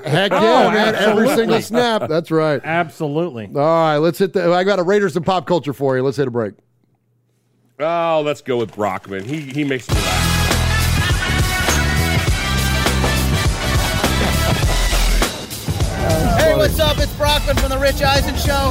Heck 0.04 0.32
oh, 0.32 0.40
yeah, 0.40 0.66
Oh, 0.66 0.70
man. 0.70 0.94
Every 0.94 1.28
single 1.28 1.60
snap. 1.60 2.08
That's 2.08 2.30
right. 2.30 2.60
Absolutely. 2.62 3.46
All 3.46 3.52
right, 3.54 3.96
let's 3.96 4.18
hit 4.18 4.32
the. 4.32 4.52
I 4.52 4.64
got 4.64 4.78
a 4.78 4.82
Raiders 4.82 5.16
and 5.16 5.26
pop 5.26 5.46
culture 5.46 5.72
for 5.72 5.96
you. 5.96 6.02
Let's 6.02 6.16
hit 6.16 6.28
a 6.28 6.30
break. 6.30 6.54
Oh, 7.78 8.22
let's 8.24 8.42
go 8.42 8.58
with 8.58 8.74
Brockman. 8.74 9.24
He 9.24 9.40
he 9.40 9.64
makes 9.64 9.88
me 9.88 9.94
laugh. 9.96 10.36
Hey, 16.38 16.56
what's 16.56 16.78
up? 16.78 16.98
It's 16.98 17.12
Brockman 17.14 17.56
from 17.56 17.70
the 17.70 17.78
Rich 17.78 18.02
Eisen 18.02 18.36
Show. 18.36 18.70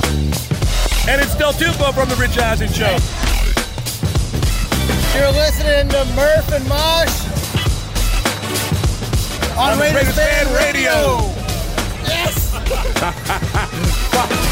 And 1.10 1.22
it's 1.22 1.36
Del 1.36 1.54
Tufo 1.54 1.94
from 1.94 2.08
the 2.08 2.16
Rich 2.16 2.38
Eisen 2.38 2.68
Show. 2.70 2.98
You're 5.18 5.32
listening 5.32 5.90
to 5.90 6.06
Murph 6.16 6.52
and 6.52 6.68
Mosh 6.70 7.39
on, 9.60 9.74
On 9.74 9.80
Raiders, 9.80 9.96
Raiders 9.96 10.16
Fan 10.16 10.46
Fan 10.46 10.56
Radio. 10.56 10.92
Radio. 10.92 11.36
Yes. 12.08 12.50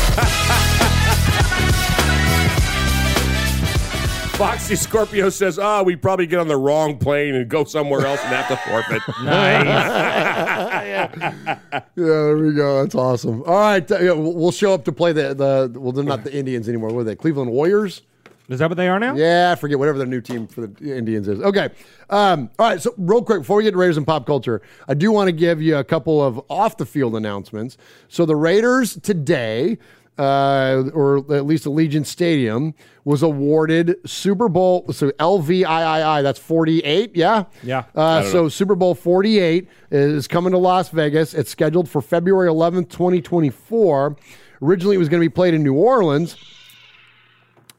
Foxy 4.38 4.76
Scorpio 4.76 5.30
says, 5.30 5.58
"Ah, 5.58 5.82
we 5.82 5.96
probably 5.96 6.28
get 6.28 6.40
on 6.40 6.48
the 6.48 6.58
wrong 6.58 6.98
plane 6.98 7.34
and 7.34 7.50
go 7.50 7.64
somewhere 7.64 8.06
else 8.06 8.20
and 8.24 8.36
have 8.36 8.48
to 8.50 8.58
forfeit." 8.70 9.02
Nice. 9.24 9.66
yeah, 10.86 11.60
there 11.96 12.38
we 12.38 12.54
go. 12.54 12.84
That's 12.84 12.94
awesome. 12.94 13.42
All 13.44 13.56
right, 13.56 13.90
we'll 13.90 14.34
we'll 14.34 14.52
show 14.52 14.74
up 14.74 14.86
to 14.86 14.92
play 14.92 15.12
the 15.12 15.34
the. 15.34 15.80
Well, 15.80 15.92
they're 15.92 16.04
not 16.04 16.24
the 16.24 16.34
Indians 16.36 16.70
anymore. 16.70 16.90
What 16.94 17.02
are 17.02 17.06
they? 17.06 17.16
Cleveland 17.16 17.50
Warriors. 17.52 18.04
Is 18.50 18.60
that 18.60 18.70
what 18.70 18.78
they 18.78 18.88
are 18.88 19.00
now? 19.00 19.16
Yeah, 19.16 19.52
I 19.52 19.56
forget 19.56 19.78
whatever 19.78 19.98
their 19.98 20.08
new 20.08 20.22
team 20.22 20.48
for 20.48 20.68
the 20.68 20.96
Indians 20.98 21.28
is. 21.28 21.42
Okay. 21.42 21.70
Um, 22.10 22.50
all 22.58 22.70
right. 22.70 22.82
So, 22.82 22.94
real 22.98 23.22
quick, 23.22 23.42
before 23.42 23.58
we 23.58 23.64
get 23.64 23.72
to 23.72 23.78
Raiders 23.78 23.98
and 23.98 24.08
pop 24.08 24.26
culture, 24.26 24.62
I 24.88 24.94
do 24.94 25.12
want 25.12 25.28
to 25.28 25.34
give 25.34 25.62
you 25.62 25.76
a 25.76 25.84
couple 25.84 26.24
of 26.24 26.42
off 26.50 26.78
the 26.78 26.86
field 26.86 27.16
announcements. 27.16 27.78
So, 28.08 28.26
the 28.26 28.38
Raiders 28.38 28.98
today, 29.02 29.78
uh, 30.18 30.84
or 30.94 31.18
at 31.34 31.46
least 31.46 31.66
Allegiant 31.66 32.06
Stadium, 32.06 32.74
was 33.04 33.22
awarded 33.22 33.98
Super 34.10 34.48
Bowl. 34.48 34.86
So, 34.94 35.12
LVIII, 35.12 36.24
that's 36.24 36.40
48. 36.40 37.18
Yeah. 37.18 37.46
Yeah. 37.64 37.84
Uh, 37.94 38.24
so, 38.24 38.44
know. 38.44 38.50
Super 38.50 38.76
Bowl 38.76 38.96
48 38.96 39.68
is 39.92 40.26
coming 40.26 40.52
to 40.52 40.58
Las 40.58 40.88
Vegas. 40.90 41.34
It's 41.34 41.52
scheduled 41.52 41.90
for 41.90 42.02
February 42.02 42.48
11th, 42.48 42.90
2024. 42.92 44.16
Originally, 44.62 44.96
it 44.96 45.00
was 45.00 45.10
going 45.10 45.22
to 45.22 45.26
be 45.26 45.34
played 45.34 45.54
in 45.54 45.64
New 45.64 45.76
Orleans 45.76 46.38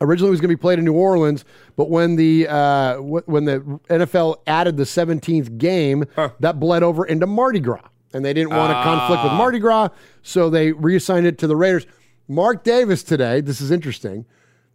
originally 0.01 0.29
it 0.29 0.33
was 0.33 0.41
going 0.41 0.51
to 0.51 0.57
be 0.57 0.61
played 0.61 0.79
in 0.79 0.85
New 0.85 0.93
Orleans, 0.95 1.45
but 1.77 1.91
when 1.91 2.17
the 2.17 2.47
uh, 2.49 2.95
w- 2.95 3.23
when 3.27 3.45
the 3.45 3.61
NFL 3.91 4.37
added 4.47 4.77
the 4.77 4.85
17th 4.85 5.59
game, 5.59 6.05
that 6.41 6.59
bled 6.61 6.83
over 6.83 7.05
into 7.05 7.27
Mardi 7.27 7.61
Gras, 7.61 7.83
and 8.13 8.25
they 8.25 8.33
didn't 8.33 8.51
want 8.51 8.71
a 8.73 8.83
conflict 8.83 9.23
with 9.25 9.33
Ah. 9.33 9.37
Mardi 9.39 9.59
Gras, 9.59 9.89
so 10.23 10.49
they 10.51 10.73
reassigned 10.73 11.27
it 11.27 11.39
to 11.39 11.47
the 11.47 11.57
Raiders. 11.57 11.87
Mark 12.29 12.63
Davis 12.65 13.03
today, 13.03 13.41
this 13.41 13.61
is 13.61 13.71
interesting, 13.71 14.27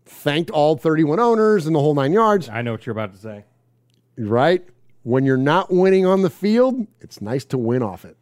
thanked 0.05 0.49
all 0.49 0.75
31 0.75 1.19
owners 1.19 1.65
and 1.67 1.75
the 1.75 1.79
whole 1.79 1.93
nine 1.93 2.11
yards. 2.11 2.49
I 2.49 2.61
know 2.61 2.71
what 2.71 2.85
you're 2.85 2.91
about 2.93 3.13
to 3.13 3.19
say. 3.19 3.45
Right? 4.17 4.63
When 5.03 5.25
you're 5.25 5.37
not 5.37 5.71
winning 5.71 6.05
on 6.05 6.21
the 6.21 6.29
field, 6.29 6.87
it's 7.01 7.21
nice 7.21 7.45
to 7.45 7.57
win 7.57 7.83
off 7.83 8.05
it. 8.05 8.17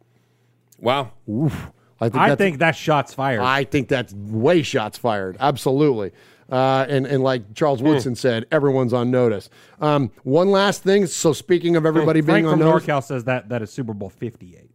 Wow. 0.78 1.12
Oof. 1.30 1.70
I 2.00 2.08
think 2.08 2.16
I 2.22 2.28
that's, 2.30 2.38
think 2.38 2.58
that's 2.58 2.78
shots 2.78 3.14
fired. 3.14 3.40
I 3.40 3.62
think 3.64 3.86
that's 3.88 4.12
way 4.12 4.62
shots 4.62 4.98
fired. 4.98 5.36
Absolutely. 5.38 6.10
Uh, 6.52 6.84
and, 6.86 7.06
and 7.06 7.24
like 7.24 7.54
Charles 7.54 7.80
Hmm. 7.80 7.86
Woodson 7.88 8.14
said, 8.14 8.44
everyone's 8.52 8.92
on 8.92 9.10
notice. 9.10 9.48
Um, 9.80 10.10
one 10.22 10.50
last 10.50 10.82
thing. 10.82 11.06
So 11.06 11.32
speaking 11.32 11.76
of 11.76 11.86
everybody 11.86 12.20
Frank 12.20 12.44
being 12.44 12.46
on 12.46 12.58
from 12.58 12.60
notice, 12.68 12.86
NorCal 12.86 13.02
says 13.02 13.24
that 13.24 13.48
that 13.48 13.62
is 13.62 13.70
Super 13.72 13.94
Bowl 13.94 14.10
58. 14.10 14.68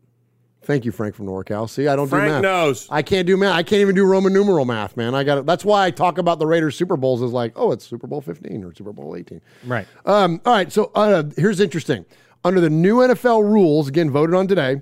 Thank 0.64 0.84
you, 0.86 0.92
Frank 0.92 1.14
from 1.16 1.28
NorCal. 1.28 1.70
See, 1.70 1.88
I 1.88 1.96
don't 1.96 2.08
Frank 2.10 2.26
do 2.26 2.32
math. 2.32 2.42
knows. 2.42 2.88
I 2.90 3.02
can't 3.04 3.26
do 3.28 3.38
math. 3.38 3.54
I 3.54 3.62
can't 3.64 3.80
even 3.82 3.94
do 3.96 4.04
Roman 4.06 4.34
numeral 4.34 4.66
math, 4.66 4.98
man. 4.98 5.14
I 5.16 5.24
got 5.24 5.46
That's 5.46 5.64
why 5.64 5.86
I 5.86 5.92
talk 5.92 6.18
about 6.18 6.40
the 6.40 6.48
Raiders 6.48 6.76
Super 6.76 6.98
Bowls 6.98 7.22
is 7.22 7.32
like, 7.32 7.54
oh, 7.56 7.72
it's 7.72 7.86
Super 7.86 8.08
Bowl 8.08 8.20
15 8.22 8.64
or 8.66 8.74
Super 8.74 8.92
Bowl 8.92 9.16
18. 9.16 9.40
Right. 9.66 9.88
Um, 10.06 10.42
all 10.46 10.54
right. 10.54 10.70
So 10.72 10.92
uh, 10.96 11.24
here's 11.38 11.60
interesting. 11.62 12.06
Under 12.44 12.60
the 12.60 12.70
new 12.72 12.98
NFL 12.98 13.44
rules, 13.44 13.88
again 13.88 14.10
voted 14.12 14.36
on 14.36 14.48
today, 14.48 14.82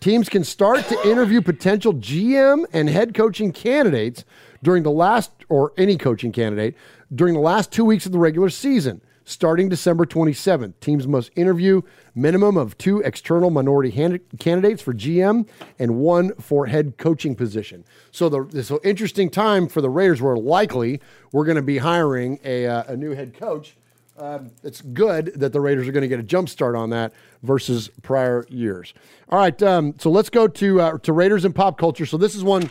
teams 0.00 0.28
can 0.28 0.44
start 0.44 0.84
to 0.88 1.08
interview 1.08 1.40
potential 1.40 1.94
GM 1.94 2.66
and 2.72 2.90
head 2.90 3.14
coaching 3.14 3.50
candidates 3.52 4.24
during 4.64 4.82
the 4.82 4.90
last, 4.90 5.30
or 5.48 5.72
any 5.76 5.96
coaching 5.96 6.32
candidate, 6.32 6.74
during 7.14 7.34
the 7.34 7.40
last 7.40 7.70
two 7.70 7.84
weeks 7.84 8.06
of 8.06 8.12
the 8.12 8.18
regular 8.18 8.50
season. 8.50 9.00
Starting 9.26 9.70
December 9.70 10.04
27th, 10.04 10.74
teams 10.80 11.06
must 11.08 11.30
interview 11.34 11.80
minimum 12.14 12.58
of 12.58 12.76
two 12.76 13.00
external 13.00 13.48
minority 13.48 13.90
hand- 13.90 14.20
candidates 14.38 14.82
for 14.82 14.92
GM 14.92 15.48
and 15.78 15.96
one 15.96 16.34
for 16.34 16.66
head 16.66 16.98
coaching 16.98 17.34
position. 17.34 17.84
So 18.10 18.28
the 18.28 18.62
so 18.62 18.80
interesting 18.84 19.30
time 19.30 19.66
for 19.66 19.80
the 19.80 19.88
Raiders. 19.88 20.20
Where 20.20 20.36
likely 20.36 21.00
we're 21.32 21.46
going 21.46 21.56
to 21.56 21.62
be 21.62 21.78
hiring 21.78 22.38
a, 22.44 22.66
uh, 22.66 22.84
a 22.88 22.96
new 22.96 23.12
head 23.12 23.32
coach 23.32 23.76
um, 24.16 24.50
it's 24.62 24.80
good 24.80 25.32
that 25.36 25.52
the 25.52 25.60
Raiders 25.60 25.88
are 25.88 25.92
going 25.92 26.02
to 26.02 26.08
get 26.08 26.20
a 26.20 26.24
jump 26.24 26.48
start 26.48 26.76
on 26.76 26.90
that 26.90 27.12
versus 27.42 27.90
prior 28.02 28.46
years. 28.48 28.94
All 29.28 29.38
right, 29.38 29.60
um, 29.62 29.94
so 29.98 30.10
let's 30.10 30.30
go 30.30 30.46
to 30.46 30.80
uh, 30.80 30.98
to 30.98 31.12
Raiders 31.12 31.44
and 31.44 31.54
pop 31.54 31.78
culture. 31.78 32.06
So 32.06 32.16
this 32.16 32.34
is 32.34 32.44
one 32.44 32.68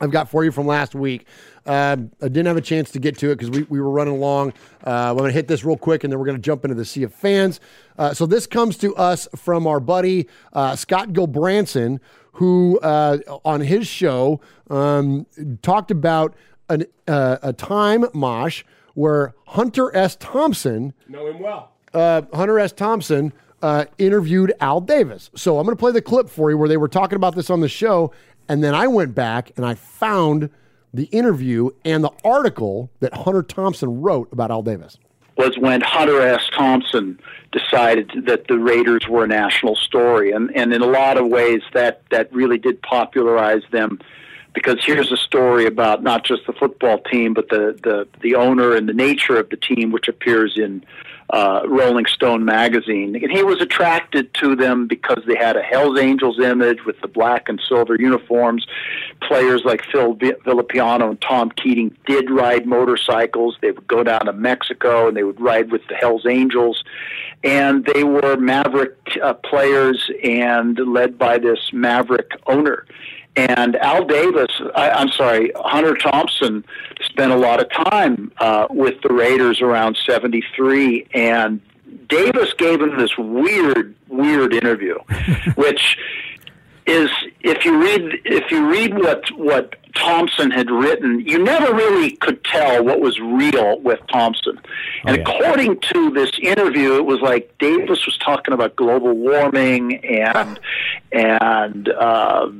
I've 0.00 0.10
got 0.10 0.28
for 0.28 0.44
you 0.44 0.52
from 0.52 0.66
last 0.66 0.94
week. 0.94 1.26
Um, 1.64 2.12
I 2.22 2.28
didn't 2.28 2.46
have 2.46 2.56
a 2.56 2.60
chance 2.62 2.90
to 2.92 2.98
get 3.00 3.18
to 3.18 3.30
it 3.30 3.36
because 3.38 3.50
we, 3.50 3.62
we 3.64 3.80
were 3.80 3.90
running 3.90 4.14
along. 4.14 4.52
Uh, 4.86 5.10
I'm 5.10 5.16
going 5.16 5.28
to 5.28 5.32
hit 5.34 5.48
this 5.48 5.64
real 5.64 5.76
quick 5.76 6.04
and 6.04 6.12
then 6.12 6.18
we're 6.20 6.26
going 6.26 6.36
to 6.36 6.42
jump 6.42 6.64
into 6.64 6.74
the 6.76 6.84
sea 6.84 7.02
of 7.02 7.12
fans. 7.14 7.58
Uh, 7.98 8.14
so 8.14 8.24
this 8.26 8.46
comes 8.46 8.76
to 8.78 8.94
us 8.96 9.26
from 9.34 9.66
our 9.66 9.80
buddy 9.80 10.28
uh, 10.52 10.76
Scott 10.76 11.12
Gilbranson, 11.12 11.98
who 12.32 12.78
uh, 12.80 13.18
on 13.44 13.62
his 13.62 13.86
show 13.88 14.40
um, 14.70 15.26
talked 15.62 15.90
about 15.90 16.34
an, 16.68 16.84
uh, 17.08 17.38
a 17.42 17.52
time, 17.52 18.04
Mosh, 18.12 18.62
where 18.94 19.34
Hunter 19.48 19.94
S. 19.96 20.16
Thompson 20.16 20.92
Know 21.08 21.26
him 21.26 21.40
well. 21.40 21.72
uh, 21.94 22.22
Hunter 22.34 22.58
S. 22.60 22.72
Thompson 22.72 23.32
uh, 23.62 23.86
interviewed 23.98 24.52
Al 24.60 24.80
Davis. 24.80 25.30
So 25.34 25.58
I'm 25.58 25.64
going 25.64 25.76
to 25.76 25.80
play 25.80 25.92
the 25.92 26.02
clip 26.02 26.28
for 26.28 26.50
you 26.50 26.58
where 26.58 26.68
they 26.68 26.76
were 26.76 26.88
talking 26.88 27.16
about 27.16 27.34
this 27.34 27.48
on 27.50 27.60
the 27.60 27.68
show. 27.68 28.12
And 28.48 28.62
then 28.62 28.74
I 28.74 28.86
went 28.86 29.14
back 29.14 29.52
and 29.56 29.66
I 29.66 29.74
found 29.74 30.50
the 30.94 31.04
interview 31.04 31.70
and 31.84 32.02
the 32.02 32.12
article 32.24 32.90
that 33.00 33.12
Hunter 33.14 33.42
Thompson 33.42 34.00
wrote 34.00 34.32
about 34.32 34.50
Al 34.50 34.62
Davis. 34.62 34.98
was 35.36 35.58
when 35.58 35.80
Hunter 35.82 36.20
S. 36.22 36.48
Thompson 36.56 37.18
decided 37.52 38.10
that 38.26 38.48
the 38.48 38.58
Raiders 38.58 39.06
were 39.08 39.24
a 39.24 39.28
national 39.28 39.76
story, 39.76 40.32
and 40.32 40.50
and 40.56 40.72
in 40.72 40.82
a 40.82 40.86
lot 40.86 41.18
of 41.18 41.26
ways 41.28 41.60
that 41.74 42.02
that 42.10 42.32
really 42.32 42.58
did 42.58 42.80
popularize 42.82 43.62
them, 43.70 43.98
because 44.54 44.76
here's 44.84 45.12
a 45.12 45.16
story 45.16 45.66
about 45.66 46.02
not 46.02 46.24
just 46.24 46.46
the 46.46 46.52
football 46.52 46.98
team, 46.98 47.34
but 47.34 47.48
the 47.50 47.78
the 47.82 48.08
the 48.22 48.34
owner 48.34 48.74
and 48.74 48.88
the 48.88 48.94
nature 48.94 49.38
of 49.38 49.50
the 49.50 49.56
team, 49.56 49.92
which 49.92 50.08
appears 50.08 50.54
in. 50.56 50.84
Uh, 51.30 51.62
Rolling 51.66 52.06
Stone 52.06 52.44
magazine, 52.44 53.16
and 53.16 53.32
he 53.32 53.42
was 53.42 53.60
attracted 53.60 54.32
to 54.34 54.54
them 54.54 54.86
because 54.86 55.24
they 55.26 55.34
had 55.34 55.56
a 55.56 55.62
Hell's 55.62 55.98
Angels 55.98 56.38
image 56.38 56.84
with 56.84 57.00
the 57.00 57.08
black 57.08 57.48
and 57.48 57.60
silver 57.68 57.96
uniforms. 57.98 58.64
Players 59.22 59.62
like 59.64 59.82
Phil 59.90 60.14
Villapiano 60.14 61.10
and 61.10 61.20
Tom 61.20 61.50
Keating 61.50 61.96
did 62.06 62.30
ride 62.30 62.64
motorcycles. 62.64 63.56
They 63.60 63.72
would 63.72 63.88
go 63.88 64.04
down 64.04 64.26
to 64.26 64.32
Mexico 64.32 65.08
and 65.08 65.16
they 65.16 65.24
would 65.24 65.40
ride 65.40 65.72
with 65.72 65.82
the 65.88 65.96
Hells 65.96 66.26
Angels. 66.26 66.84
And 67.42 67.84
they 67.84 68.04
were 68.04 68.36
maverick 68.36 68.96
uh, 69.22 69.34
players 69.34 70.08
and 70.22 70.78
led 70.78 71.18
by 71.18 71.38
this 71.38 71.70
maverick 71.72 72.30
owner. 72.46 72.86
And 73.36 73.76
Al 73.76 74.04
Davis, 74.04 74.50
I, 74.74 74.90
I'm 74.90 75.08
sorry, 75.08 75.52
Hunter 75.56 75.94
Thompson 75.94 76.64
spent 77.04 77.32
a 77.32 77.36
lot 77.36 77.60
of 77.60 77.70
time 77.70 78.32
uh, 78.38 78.66
with 78.70 79.00
the 79.02 79.12
Raiders 79.12 79.60
around 79.60 79.98
73. 80.06 81.06
And 81.12 81.60
Davis 82.08 82.54
gave 82.54 82.80
him 82.80 82.98
this 82.98 83.16
weird, 83.18 83.94
weird 84.08 84.54
interview, 84.54 84.98
which 85.54 85.98
is 86.86 87.10
if 87.40 87.64
you 87.64 87.82
read 87.82 88.20
if 88.24 88.50
you 88.50 88.64
read 88.70 88.94
what 88.94 89.28
what 89.36 89.74
Thompson 89.94 90.50
had 90.50 90.70
written, 90.70 91.20
you 91.20 91.42
never 91.42 91.74
really 91.74 92.12
could 92.16 92.44
tell 92.44 92.84
what 92.84 93.00
was 93.00 93.18
real 93.18 93.80
with 93.80 93.98
Thompson. 94.08 94.58
And 95.04 95.16
according 95.16 95.80
to 95.80 96.10
this 96.10 96.30
interview, 96.40 96.94
it 96.94 97.04
was 97.04 97.20
like 97.20 97.52
Davis 97.58 98.06
was 98.06 98.16
talking 98.18 98.54
about 98.54 98.76
global 98.76 99.14
warming 99.14 100.04
and 100.04 100.60
and 101.12 101.88
uh, 101.88 102.50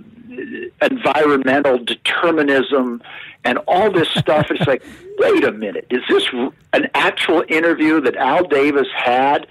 environmental 0.82 1.78
determinism 1.78 3.02
and 3.44 3.58
all 3.66 3.90
this 3.90 4.08
stuff. 4.10 4.46
It's 4.50 4.66
like, 4.66 4.82
wait 5.18 5.44
a 5.44 5.52
minute, 5.52 5.86
is 5.90 6.02
this 6.08 6.24
an 6.72 6.88
actual 6.94 7.44
interview 7.48 8.00
that 8.02 8.16
Al 8.16 8.44
Davis 8.44 8.88
had? 8.94 9.46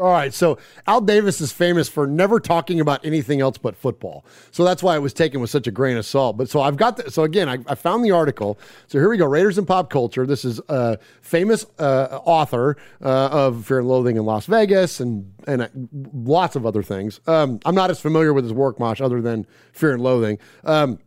All 0.00 0.10
right, 0.10 0.32
so 0.32 0.56
Al 0.86 1.02
Davis 1.02 1.42
is 1.42 1.52
famous 1.52 1.86
for 1.86 2.06
never 2.06 2.40
talking 2.40 2.80
about 2.80 3.04
anything 3.04 3.42
else 3.42 3.58
but 3.58 3.76
football. 3.76 4.24
So 4.50 4.64
that's 4.64 4.82
why 4.82 4.96
it 4.96 5.00
was 5.00 5.12
taken 5.12 5.42
with 5.42 5.50
such 5.50 5.66
a 5.66 5.70
grain 5.70 5.98
of 5.98 6.06
salt. 6.06 6.38
But 6.38 6.48
so 6.48 6.62
I've 6.62 6.78
got 6.78 6.96
the, 6.96 7.10
so 7.10 7.22
again, 7.22 7.50
I, 7.50 7.58
I 7.66 7.74
found 7.74 8.02
the 8.02 8.10
article. 8.10 8.58
So 8.86 8.98
here 8.98 9.10
we 9.10 9.18
go 9.18 9.26
Raiders 9.26 9.58
and 9.58 9.68
Pop 9.68 9.90
Culture. 9.90 10.24
This 10.24 10.46
is 10.46 10.58
a 10.70 10.98
famous 11.20 11.66
uh, 11.78 12.18
author 12.24 12.78
uh, 13.02 13.28
of 13.30 13.66
Fear 13.66 13.80
and 13.80 13.88
Loathing 13.88 14.16
in 14.16 14.24
Las 14.24 14.46
Vegas 14.46 15.00
and, 15.00 15.34
and 15.46 15.62
uh, 15.62 15.68
lots 16.14 16.56
of 16.56 16.64
other 16.64 16.82
things. 16.82 17.20
Um, 17.26 17.60
I'm 17.66 17.74
not 17.74 17.90
as 17.90 18.00
familiar 18.00 18.32
with 18.32 18.44
his 18.44 18.54
work, 18.54 18.80
Mosh, 18.80 19.02
other 19.02 19.20
than 19.20 19.46
Fear 19.72 19.92
and 19.92 20.02
Loathing. 20.02 20.38
Um, 20.64 20.98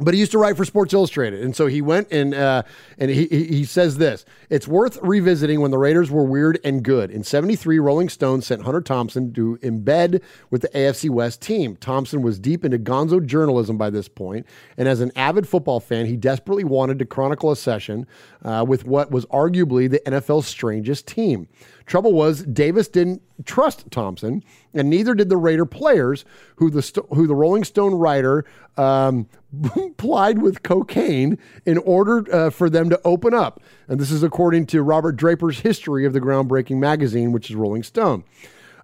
but 0.00 0.14
he 0.14 0.20
used 0.20 0.32
to 0.32 0.38
write 0.38 0.56
for 0.56 0.64
Sports 0.64 0.94
Illustrated, 0.94 1.42
and 1.42 1.54
so 1.54 1.66
he 1.66 1.82
went 1.82 2.10
and 2.10 2.34
uh, 2.34 2.62
and 2.98 3.10
he 3.10 3.26
he 3.26 3.64
says 3.64 3.98
this: 3.98 4.24
it's 4.48 4.66
worth 4.66 4.98
revisiting 5.02 5.60
when 5.60 5.70
the 5.70 5.78
Raiders 5.78 6.10
were 6.10 6.24
weird 6.24 6.58
and 6.64 6.82
good. 6.82 7.10
In 7.10 7.22
'73, 7.22 7.78
Rolling 7.78 8.08
Stone 8.08 8.42
sent 8.42 8.62
Hunter 8.62 8.80
Thompson 8.80 9.32
to 9.34 9.58
embed 9.62 10.22
with 10.50 10.62
the 10.62 10.68
AFC 10.68 11.10
West 11.10 11.42
team. 11.42 11.76
Thompson 11.76 12.22
was 12.22 12.38
deep 12.38 12.64
into 12.64 12.78
Gonzo 12.78 13.24
journalism 13.24 13.76
by 13.76 13.90
this 13.90 14.08
point, 14.08 14.46
and 14.76 14.88
as 14.88 15.00
an 15.00 15.12
avid 15.14 15.46
football 15.46 15.80
fan, 15.80 16.06
he 16.06 16.16
desperately 16.16 16.64
wanted 16.64 16.98
to 16.98 17.04
chronicle 17.04 17.50
a 17.50 17.56
session 17.56 18.06
uh, 18.42 18.64
with 18.66 18.86
what 18.86 19.10
was 19.10 19.26
arguably 19.26 19.90
the 19.90 20.00
NFL's 20.06 20.46
strangest 20.46 21.06
team. 21.06 21.48
Trouble 21.90 22.12
was 22.12 22.44
Davis 22.44 22.86
didn't 22.86 23.20
trust 23.44 23.90
Thompson, 23.90 24.44
and 24.72 24.88
neither 24.88 25.12
did 25.12 25.28
the 25.28 25.36
Raider 25.36 25.66
players, 25.66 26.24
who 26.54 26.70
the 26.70 26.82
st- 26.82 27.04
who 27.12 27.26
the 27.26 27.34
Rolling 27.34 27.64
Stone 27.64 27.94
writer 27.94 28.44
um, 28.76 29.26
plied 29.96 30.40
with 30.40 30.62
cocaine 30.62 31.36
in 31.66 31.78
order 31.78 32.24
uh, 32.32 32.50
for 32.50 32.70
them 32.70 32.90
to 32.90 33.00
open 33.04 33.34
up. 33.34 33.60
And 33.88 33.98
this 33.98 34.12
is 34.12 34.22
according 34.22 34.66
to 34.66 34.82
Robert 34.82 35.16
Draper's 35.16 35.58
history 35.58 36.06
of 36.06 36.12
the 36.12 36.20
groundbreaking 36.20 36.78
magazine, 36.78 37.32
which 37.32 37.50
is 37.50 37.56
Rolling 37.56 37.82
Stone. 37.82 38.22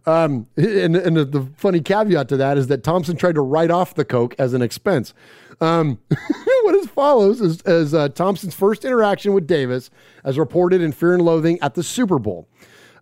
Um, 0.04 0.48
and 0.56 0.96
and 0.96 1.16
the, 1.16 1.24
the 1.24 1.48
funny 1.56 1.80
caveat 1.80 2.28
to 2.30 2.36
that 2.36 2.58
is 2.58 2.66
that 2.66 2.82
Thompson 2.82 3.16
tried 3.16 3.36
to 3.36 3.40
write 3.40 3.70
off 3.70 3.94
the 3.94 4.04
coke 4.04 4.34
as 4.36 4.52
an 4.52 4.62
expense. 4.62 5.14
Um, 5.60 6.00
what 6.62 6.74
as 6.74 6.86
follows 6.88 7.40
is, 7.40 7.62
is 7.62 7.94
uh, 7.94 8.08
Thompson's 8.08 8.54
first 8.54 8.84
interaction 8.84 9.32
with 9.32 9.46
Davis, 9.46 9.90
as 10.24 10.38
reported 10.38 10.80
in 10.80 10.90
Fear 10.90 11.14
and 11.14 11.22
Loathing 11.22 11.60
at 11.60 11.74
the 11.74 11.84
Super 11.84 12.18
Bowl. 12.18 12.48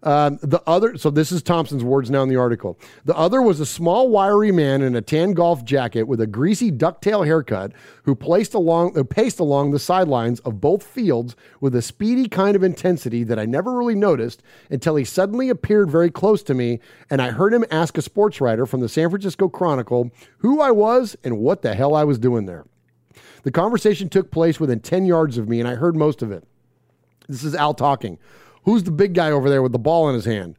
Um, 0.04 0.38
the 0.42 0.62
other, 0.66 0.98
so 0.98 1.08
this 1.08 1.32
is 1.32 1.42
Thompson's 1.42 1.82
words 1.82 2.10
now 2.10 2.22
in 2.22 2.28
the 2.28 2.36
article. 2.36 2.78
The 3.06 3.16
other 3.16 3.40
was 3.40 3.58
a 3.58 3.64
small, 3.64 4.10
wiry 4.10 4.52
man 4.52 4.82
in 4.82 4.94
a 4.94 5.00
tan 5.00 5.32
golf 5.32 5.64
jacket 5.64 6.02
with 6.02 6.20
a 6.20 6.26
greasy 6.26 6.70
ducktail 6.70 7.24
haircut 7.24 7.72
who 8.02 8.14
placed 8.14 8.52
along, 8.52 8.98
uh, 8.98 9.02
paced 9.02 9.40
along 9.40 9.70
the 9.70 9.78
sidelines 9.78 10.40
of 10.40 10.60
both 10.60 10.82
fields 10.82 11.34
with 11.58 11.74
a 11.74 11.80
speedy 11.80 12.28
kind 12.28 12.54
of 12.54 12.62
intensity 12.62 13.24
that 13.24 13.38
I 13.38 13.46
never 13.46 13.72
really 13.72 13.94
noticed 13.94 14.42
until 14.68 14.96
he 14.96 15.06
suddenly 15.06 15.48
appeared 15.48 15.90
very 15.90 16.10
close 16.10 16.42
to 16.44 16.54
me, 16.54 16.80
and 17.08 17.22
I 17.22 17.30
heard 17.30 17.54
him 17.54 17.64
ask 17.70 17.96
a 17.96 18.02
sports 18.02 18.42
writer 18.42 18.66
from 18.66 18.82
the 18.82 18.90
San 18.90 19.08
Francisco 19.08 19.48
Chronicle 19.48 20.10
who 20.38 20.60
I 20.60 20.70
was 20.70 21.16
and 21.24 21.38
what 21.38 21.62
the 21.62 21.74
hell 21.74 21.94
I 21.94 22.04
was 22.04 22.18
doing 22.18 22.44
there. 22.44 22.66
The 23.44 23.50
conversation 23.50 24.10
took 24.10 24.30
place 24.30 24.60
within 24.60 24.80
10 24.80 25.06
yards 25.06 25.38
of 25.38 25.48
me, 25.48 25.60
and 25.60 25.68
I 25.68 25.76
heard 25.76 25.96
most 25.96 26.20
of 26.20 26.30
it. 26.30 26.44
This 27.26 27.42
is 27.42 27.54
Al 27.54 27.72
talking. 27.72 28.18
Who's 28.64 28.82
the 28.82 28.90
big 28.90 29.14
guy 29.14 29.30
over 29.30 29.48
there 29.48 29.62
with 29.62 29.72
the 29.72 29.78
ball 29.78 30.08
in 30.08 30.14
his 30.14 30.24
hand? 30.24 30.56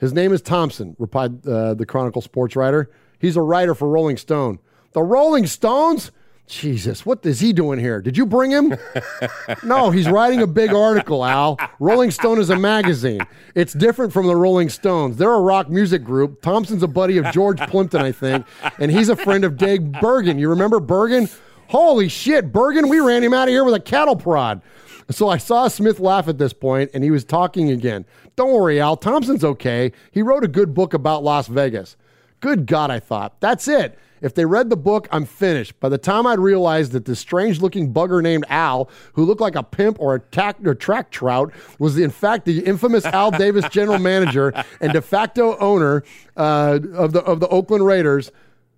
His 0.00 0.12
name 0.12 0.32
is 0.32 0.40
Thompson, 0.42 0.94
replied 0.98 1.46
uh, 1.46 1.74
the 1.74 1.86
Chronicle 1.86 2.22
sports 2.22 2.54
writer. 2.54 2.90
He's 3.18 3.36
a 3.36 3.42
writer 3.42 3.74
for 3.74 3.88
Rolling 3.88 4.16
Stone. 4.16 4.60
The 4.92 5.02
Rolling 5.02 5.46
Stones? 5.46 6.12
Jesus, 6.46 7.04
what 7.04 7.24
is 7.26 7.40
he 7.40 7.52
doing 7.52 7.78
here? 7.78 8.00
Did 8.00 8.16
you 8.16 8.24
bring 8.24 8.50
him? 8.50 8.74
no, 9.62 9.90
he's 9.90 10.08
writing 10.08 10.40
a 10.40 10.46
big 10.46 10.72
article, 10.72 11.24
Al. 11.24 11.58
Rolling 11.78 12.10
Stone 12.10 12.40
is 12.40 12.48
a 12.48 12.56
magazine. 12.56 13.20
It's 13.54 13.74
different 13.74 14.14
from 14.14 14.26
the 14.26 14.34
Rolling 14.34 14.70
Stones. 14.70 15.18
They're 15.18 15.32
a 15.32 15.40
rock 15.40 15.68
music 15.68 16.02
group. 16.02 16.40
Thompson's 16.40 16.82
a 16.82 16.88
buddy 16.88 17.18
of 17.18 17.30
George 17.32 17.58
Plimpton, 17.60 18.00
I 18.00 18.12
think, 18.12 18.46
and 18.78 18.90
he's 18.90 19.10
a 19.10 19.16
friend 19.16 19.44
of 19.44 19.58
Dave 19.58 19.80
Burgin. 19.80 20.38
You 20.38 20.48
remember 20.48 20.80
Burgin? 20.80 21.30
Holy 21.68 22.08
shit, 22.08 22.50
Burgin, 22.50 22.88
we 22.88 22.98
ran 22.98 23.22
him 23.22 23.34
out 23.34 23.48
of 23.48 23.52
here 23.52 23.62
with 23.64 23.74
a 23.74 23.80
cattle 23.80 24.16
prod. 24.16 24.62
So 25.10 25.28
I 25.28 25.38
saw 25.38 25.68
Smith 25.68 26.00
laugh 26.00 26.28
at 26.28 26.38
this 26.38 26.52
point, 26.52 26.90
and 26.92 27.02
he 27.02 27.10
was 27.10 27.24
talking 27.24 27.70
again. 27.70 28.04
Don't 28.36 28.52
worry, 28.52 28.80
Al. 28.80 28.96
Thompson's 28.96 29.44
okay. 29.44 29.92
He 30.10 30.22
wrote 30.22 30.44
a 30.44 30.48
good 30.48 30.74
book 30.74 30.92
about 30.92 31.24
Las 31.24 31.48
Vegas. 31.48 31.96
Good 32.40 32.66
God, 32.66 32.90
I 32.90 33.00
thought. 33.00 33.40
That's 33.40 33.68
it. 33.68 33.98
If 34.20 34.34
they 34.34 34.44
read 34.44 34.68
the 34.68 34.76
book, 34.76 35.08
I'm 35.10 35.24
finished. 35.24 35.78
By 35.80 35.88
the 35.88 35.98
time 35.98 36.26
I'd 36.26 36.38
realized 36.38 36.92
that 36.92 37.04
this 37.04 37.20
strange 37.20 37.60
looking 37.60 37.92
bugger 37.92 38.22
named 38.22 38.44
Al, 38.48 38.90
who 39.12 39.24
looked 39.24 39.40
like 39.40 39.54
a 39.54 39.62
pimp 39.62 39.98
or 40.00 40.14
a 40.14 40.20
tack, 40.20 40.56
or 40.64 40.74
track 40.74 41.10
trout, 41.10 41.52
was 41.78 41.98
in 41.98 42.10
fact 42.10 42.44
the 42.44 42.60
infamous 42.60 43.04
Al 43.06 43.30
Davis 43.30 43.68
general 43.70 43.98
manager 43.98 44.52
and 44.80 44.92
de 44.92 45.00
facto 45.00 45.56
owner 45.58 46.02
uh, 46.36 46.80
of, 46.94 47.12
the, 47.12 47.22
of 47.22 47.40
the 47.40 47.48
Oakland 47.48 47.86
Raiders, 47.86 48.30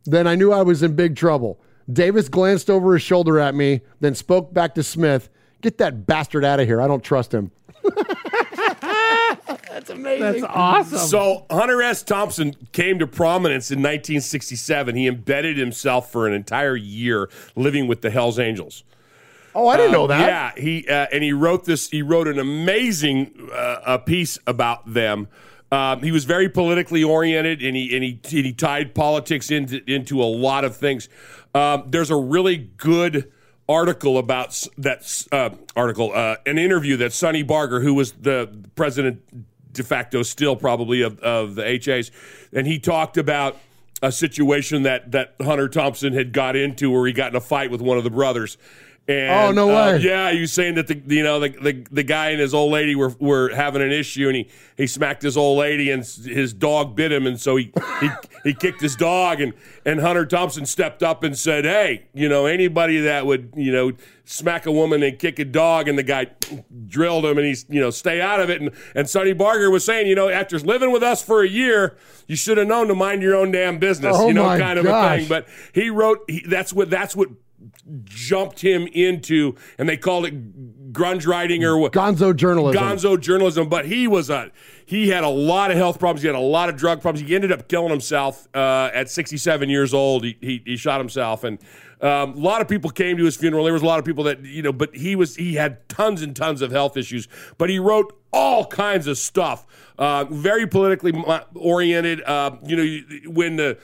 then 0.04 0.26
I 0.26 0.34
knew 0.34 0.52
I 0.52 0.62
was 0.62 0.82
in 0.82 0.94
big 0.94 1.16
trouble. 1.16 1.58
Davis 1.90 2.28
glanced 2.28 2.70
over 2.70 2.92
his 2.92 3.02
shoulder 3.02 3.38
at 3.38 3.54
me, 3.54 3.80
then 4.00 4.14
spoke 4.14 4.52
back 4.54 4.74
to 4.76 4.82
Smith 4.82 5.28
Get 5.60 5.78
that 5.78 6.06
bastard 6.06 6.44
out 6.44 6.60
of 6.60 6.66
here. 6.66 6.80
I 6.80 6.86
don't 6.86 7.02
trust 7.04 7.32
him. 7.34 7.50
That's 9.70 9.90
amazing. 9.90 10.20
That's 10.42 10.44
awesome. 10.44 10.98
So 10.98 11.46
Hunter 11.50 11.80
S. 11.82 12.02
Thompson 12.02 12.54
came 12.72 12.98
to 12.98 13.06
prominence 13.06 13.70
in 13.70 13.78
1967. 13.78 14.94
He 14.96 15.06
embedded 15.06 15.56
himself 15.56 16.10
for 16.12 16.26
an 16.26 16.34
entire 16.34 16.76
year 16.76 17.30
living 17.56 17.86
with 17.86 18.02
the 18.02 18.10
Hell's 18.10 18.38
Angels. 18.38 18.84
Oh, 19.54 19.68
I 19.68 19.76
didn't 19.76 19.92
know 19.92 20.02
Um, 20.02 20.08
that. 20.08 20.26
Yeah, 20.56 20.62
he 20.62 20.86
uh, 20.88 21.06
and 21.12 21.22
he 21.24 21.32
wrote 21.32 21.64
this. 21.64 21.88
He 21.90 22.02
wrote 22.02 22.28
an 22.28 22.38
amazing 22.38 23.48
uh, 23.52 23.80
a 23.86 23.98
piece 23.98 24.38
about 24.46 24.92
them. 24.92 25.28
Um, 25.72 26.02
he 26.02 26.12
was 26.12 26.24
very 26.24 26.48
politically 26.48 27.02
oriented, 27.02 27.62
and 27.62 27.76
he 27.76 27.94
and 27.94 28.04
he 28.04 28.20
and 28.36 28.46
he 28.46 28.52
tied 28.52 28.94
politics 28.94 29.50
into 29.50 29.82
into 29.90 30.22
a 30.22 30.24
lot 30.24 30.64
of 30.64 30.76
things. 30.76 31.08
Um, 31.54 31.84
there's 31.88 32.10
a 32.10 32.16
really 32.16 32.58
good 32.58 33.32
article 33.70 34.18
about 34.18 34.66
that 34.78 35.26
uh, 35.30 35.50
article, 35.76 36.12
uh, 36.12 36.36
an 36.44 36.58
interview 36.58 36.96
that 36.98 37.12
Sonny 37.12 37.42
Barger, 37.42 37.80
who 37.80 37.94
was 37.94 38.12
the 38.12 38.50
president 38.74 39.22
de 39.72 39.84
facto 39.84 40.22
still 40.24 40.56
probably 40.56 41.02
of, 41.02 41.20
of 41.20 41.54
the 41.54 41.80
HAs, 41.84 42.10
and 42.52 42.66
he 42.66 42.78
talked 42.78 43.16
about 43.16 43.56
a 44.02 44.10
situation 44.10 44.82
that 44.82 45.12
that 45.12 45.34
Hunter 45.40 45.68
Thompson 45.68 46.12
had 46.12 46.32
got 46.32 46.56
into 46.56 46.90
where 46.90 47.06
he 47.06 47.12
got 47.12 47.30
in 47.30 47.36
a 47.36 47.40
fight 47.40 47.70
with 47.70 47.80
one 47.80 47.96
of 47.96 48.04
the 48.04 48.10
brothers. 48.10 48.58
And, 49.08 49.30
Oh, 49.30 49.50
no 49.50 49.70
uh, 49.76 49.92
way. 49.92 49.98
yeah, 50.02 50.30
he 50.30 50.40
was 50.42 50.52
saying 50.52 50.76
that 50.76 50.86
the 50.86 51.02
you 51.06 51.24
know 51.24 51.40
the, 51.40 51.48
the 51.48 51.86
the 51.90 52.02
guy 52.04 52.30
and 52.30 52.40
his 52.40 52.54
old 52.54 52.70
lady 52.70 52.94
were 52.94 53.12
were 53.18 53.48
having 53.48 53.82
an 53.82 53.90
issue, 53.90 54.28
and 54.28 54.36
he 54.36 54.48
he 54.76 54.86
smacked 54.86 55.22
his 55.22 55.36
old 55.36 55.58
lady, 55.58 55.90
and 55.90 56.04
his 56.04 56.52
dog 56.52 56.94
bit 56.94 57.10
him, 57.10 57.26
and 57.26 57.40
so 57.40 57.56
he 57.56 57.72
he 58.00 58.08
he 58.44 58.54
kicked 58.54 58.80
his 58.80 58.94
dog, 58.94 59.40
and 59.40 59.52
and 59.84 60.00
Hunter 60.00 60.26
Thompson 60.26 60.64
stepped 60.64 61.02
up 61.02 61.24
and 61.24 61.36
said, 61.36 61.64
"Hey, 61.64 62.06
you 62.14 62.28
know 62.28 62.46
anybody 62.46 63.00
that 63.00 63.26
would 63.26 63.52
you 63.56 63.72
know 63.72 63.92
smack 64.24 64.66
a 64.66 64.70
woman 64.72 65.02
and 65.02 65.18
kick 65.18 65.40
a 65.40 65.44
dog," 65.44 65.88
and 65.88 65.98
the 65.98 66.04
guy 66.04 66.26
drilled 66.86 67.24
him, 67.24 67.36
and 67.36 67.46
he's 67.48 67.66
you 67.68 67.80
know 67.80 67.90
stay 67.90 68.20
out 68.20 68.38
of 68.38 68.48
it, 68.48 68.60
and 68.60 68.70
and 68.94 69.10
Sonny 69.10 69.32
Barger 69.32 69.70
was 69.72 69.84
saying, 69.84 70.06
you 70.06 70.14
know, 70.14 70.28
after 70.28 70.56
living 70.60 70.92
with 70.92 71.02
us 71.02 71.20
for 71.20 71.42
a 71.42 71.48
year, 71.48 71.96
you 72.28 72.36
should 72.36 72.58
have 72.58 72.68
known 72.68 72.86
to 72.86 72.94
mind 72.94 73.22
your 73.22 73.34
own 73.34 73.50
damn 73.50 73.78
business, 73.78 74.14
Oh, 74.16 74.28
you 74.28 74.34
know, 74.34 74.44
kind 74.56 74.78
of 74.78 74.86
a 74.86 75.16
thing. 75.18 75.26
But 75.26 75.48
he 75.72 75.90
wrote 75.90 76.20
he, 76.28 76.44
that's 76.46 76.72
what 76.72 76.90
that's 76.90 77.16
what 77.16 77.28
jumped 78.04 78.60
him 78.60 78.86
into, 78.88 79.54
and 79.78 79.88
they 79.88 79.96
called 79.96 80.26
it 80.26 80.92
grunge 80.92 81.26
writing 81.26 81.64
or 81.64 81.78
what? 81.78 81.92
Gonzo 81.92 82.34
journalism. 82.34 82.82
Gonzo 82.82 83.20
journalism. 83.20 83.68
But 83.68 83.86
he 83.86 84.06
was 84.06 84.30
a 84.30 84.50
he 84.84 85.08
had 85.08 85.24
a 85.24 85.28
lot 85.28 85.70
of 85.70 85.76
health 85.76 85.98
problems. 85.98 86.22
He 86.22 86.26
had 86.26 86.36
a 86.36 86.40
lot 86.40 86.68
of 86.68 86.76
drug 86.76 87.00
problems. 87.00 87.26
He 87.28 87.34
ended 87.34 87.52
up 87.52 87.68
killing 87.68 87.90
himself 87.90 88.48
uh, 88.54 88.90
at 88.92 89.10
67 89.10 89.68
years 89.68 89.94
old. 89.94 90.24
He 90.24 90.36
he, 90.40 90.62
he 90.64 90.76
shot 90.76 91.00
himself, 91.00 91.44
and 91.44 91.58
um, 92.02 92.34
a 92.34 92.40
lot 92.40 92.60
of 92.60 92.68
people 92.68 92.90
came 92.90 93.16
to 93.18 93.24
his 93.24 93.36
funeral. 93.36 93.64
There 93.64 93.72
was 93.72 93.82
a 93.82 93.86
lot 93.86 93.98
of 93.98 94.04
people 94.04 94.24
that 94.24 94.44
you 94.44 94.62
know, 94.62 94.72
but 94.72 94.94
he 94.96 95.14
was 95.16 95.36
he 95.36 95.54
had 95.54 95.88
tons 95.88 96.22
and 96.22 96.34
tons 96.34 96.62
of 96.62 96.70
health 96.70 96.96
issues. 96.96 97.28
But 97.58 97.68
he 97.68 97.78
wrote 97.78 98.16
all 98.32 98.66
kinds 98.66 99.06
of 99.06 99.18
stuff. 99.18 99.66
Uh, 99.98 100.24
very 100.24 100.66
politically 100.66 101.12
oriented. 101.54 102.22
Uh, 102.22 102.56
you 102.64 102.76
know, 102.76 103.30
when 103.30 103.56
the 103.56 103.78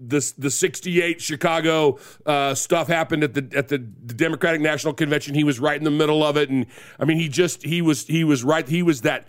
the 0.00 0.32
the 0.38 0.50
'68 0.50 1.20
Chicago 1.20 1.98
uh, 2.24 2.54
stuff 2.54 2.88
happened 2.88 3.22
at 3.22 3.34
the 3.34 3.46
at 3.54 3.68
the, 3.68 3.78
the 3.78 4.14
Democratic 4.14 4.62
National 4.62 4.94
Convention, 4.94 5.34
he 5.34 5.44
was 5.44 5.60
right 5.60 5.76
in 5.76 5.84
the 5.84 5.90
middle 5.90 6.24
of 6.24 6.38
it, 6.38 6.48
and 6.48 6.66
I 6.98 7.04
mean, 7.04 7.18
he 7.18 7.28
just 7.28 7.64
he 7.64 7.82
was 7.82 8.06
he 8.06 8.24
was 8.24 8.44
right. 8.44 8.66
He 8.66 8.82
was 8.82 9.02
that 9.02 9.26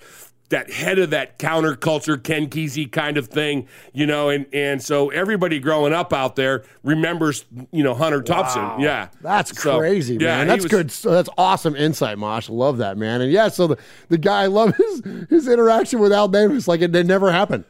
that 0.54 0.72
head 0.72 0.98
of 0.98 1.10
that 1.12 1.38
counterculture 1.38 2.22
Ken 2.24 2.48
Kesey 2.50 2.92
kind 2.92 3.18
of 3.18 3.28
thing, 3.28 3.68
you 3.94 4.06
know, 4.08 4.30
and 4.30 4.46
and 4.54 4.82
so 4.82 5.10
everybody 5.10 5.60
growing 5.60 5.94
up 5.94 6.14
out 6.14 6.36
there 6.36 6.64
remembers, 6.84 7.46
you 7.72 7.84
know, 7.84 7.94
Hunter 7.94 8.22
Thompson. 8.22 8.64
Wow. 8.64 8.78
Yeah, 8.80 9.10
That's 9.22 9.62
So, 9.62 9.78
crazy, 9.78 10.16
yeah, 10.16 10.38
man. 10.38 10.48
That's 10.48 10.64
was- 10.64 10.72
good. 10.72 10.92
So 10.92 11.12
that's 11.12 11.30
awesome 11.38 11.76
insight, 11.76 12.18
Mosh. 12.18 12.50
Love 12.50 12.78
that, 12.78 12.98
man. 12.98 13.22
And 13.22 13.32
yeah, 13.32 13.50
so 13.50 13.68
the, 13.68 13.78
the 14.10 14.18
guy, 14.18 14.44
I 14.44 14.48
love 14.48 14.76
his 14.76 15.02
his 15.30 15.48
interaction 15.48 16.00
with 16.00 16.12
Al 16.14 16.28
Davis. 16.28 16.68
Like 16.68 16.82
it, 16.82 16.96
it 16.96 17.06
never 17.06 17.32
happened. 17.32 17.66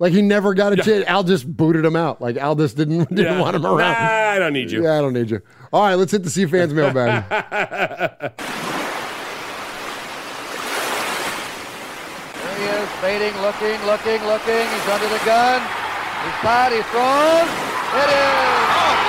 Like 0.00 0.12
he 0.12 0.22
never 0.22 0.54
got 0.54 0.72
a 0.72 0.76
chance. 0.76 1.04
Al 1.06 1.24
just 1.24 1.56
booted 1.56 1.84
him 1.84 1.96
out. 1.96 2.20
Like 2.22 2.36
Al 2.36 2.54
just 2.54 2.76
didn't 2.76 2.98
didn't 3.08 3.18
Yeah. 3.18 3.40
want 3.40 3.56
him 3.56 3.66
around. 3.66 3.78
Nah, 3.78 4.30
I 4.30 4.38
don't 4.38 4.52
need 4.52 4.70
you. 4.70 4.84
Yeah, 4.84 4.96
I 4.96 5.00
don't 5.00 5.12
need 5.12 5.28
you. 5.28 5.42
All 5.72 5.82
right, 5.82 5.96
let's 5.96 6.12
hit 6.12 6.22
the 6.22 6.30
C 6.30 6.46
fans 6.46 6.72
mailbag. 6.72 7.24
Is, 12.88 13.00
baiting, 13.00 13.34
looking, 13.42 13.80
looking, 13.84 14.24
looking. 14.24 14.66
He's 14.68 14.88
under 14.88 15.08
the 15.08 15.20
gun. 15.24 15.60
He's 16.24 16.34
fired, 16.42 16.72
he 16.72 16.82
throws. 16.82 17.48
It 17.94 18.10
is. 18.10 19.07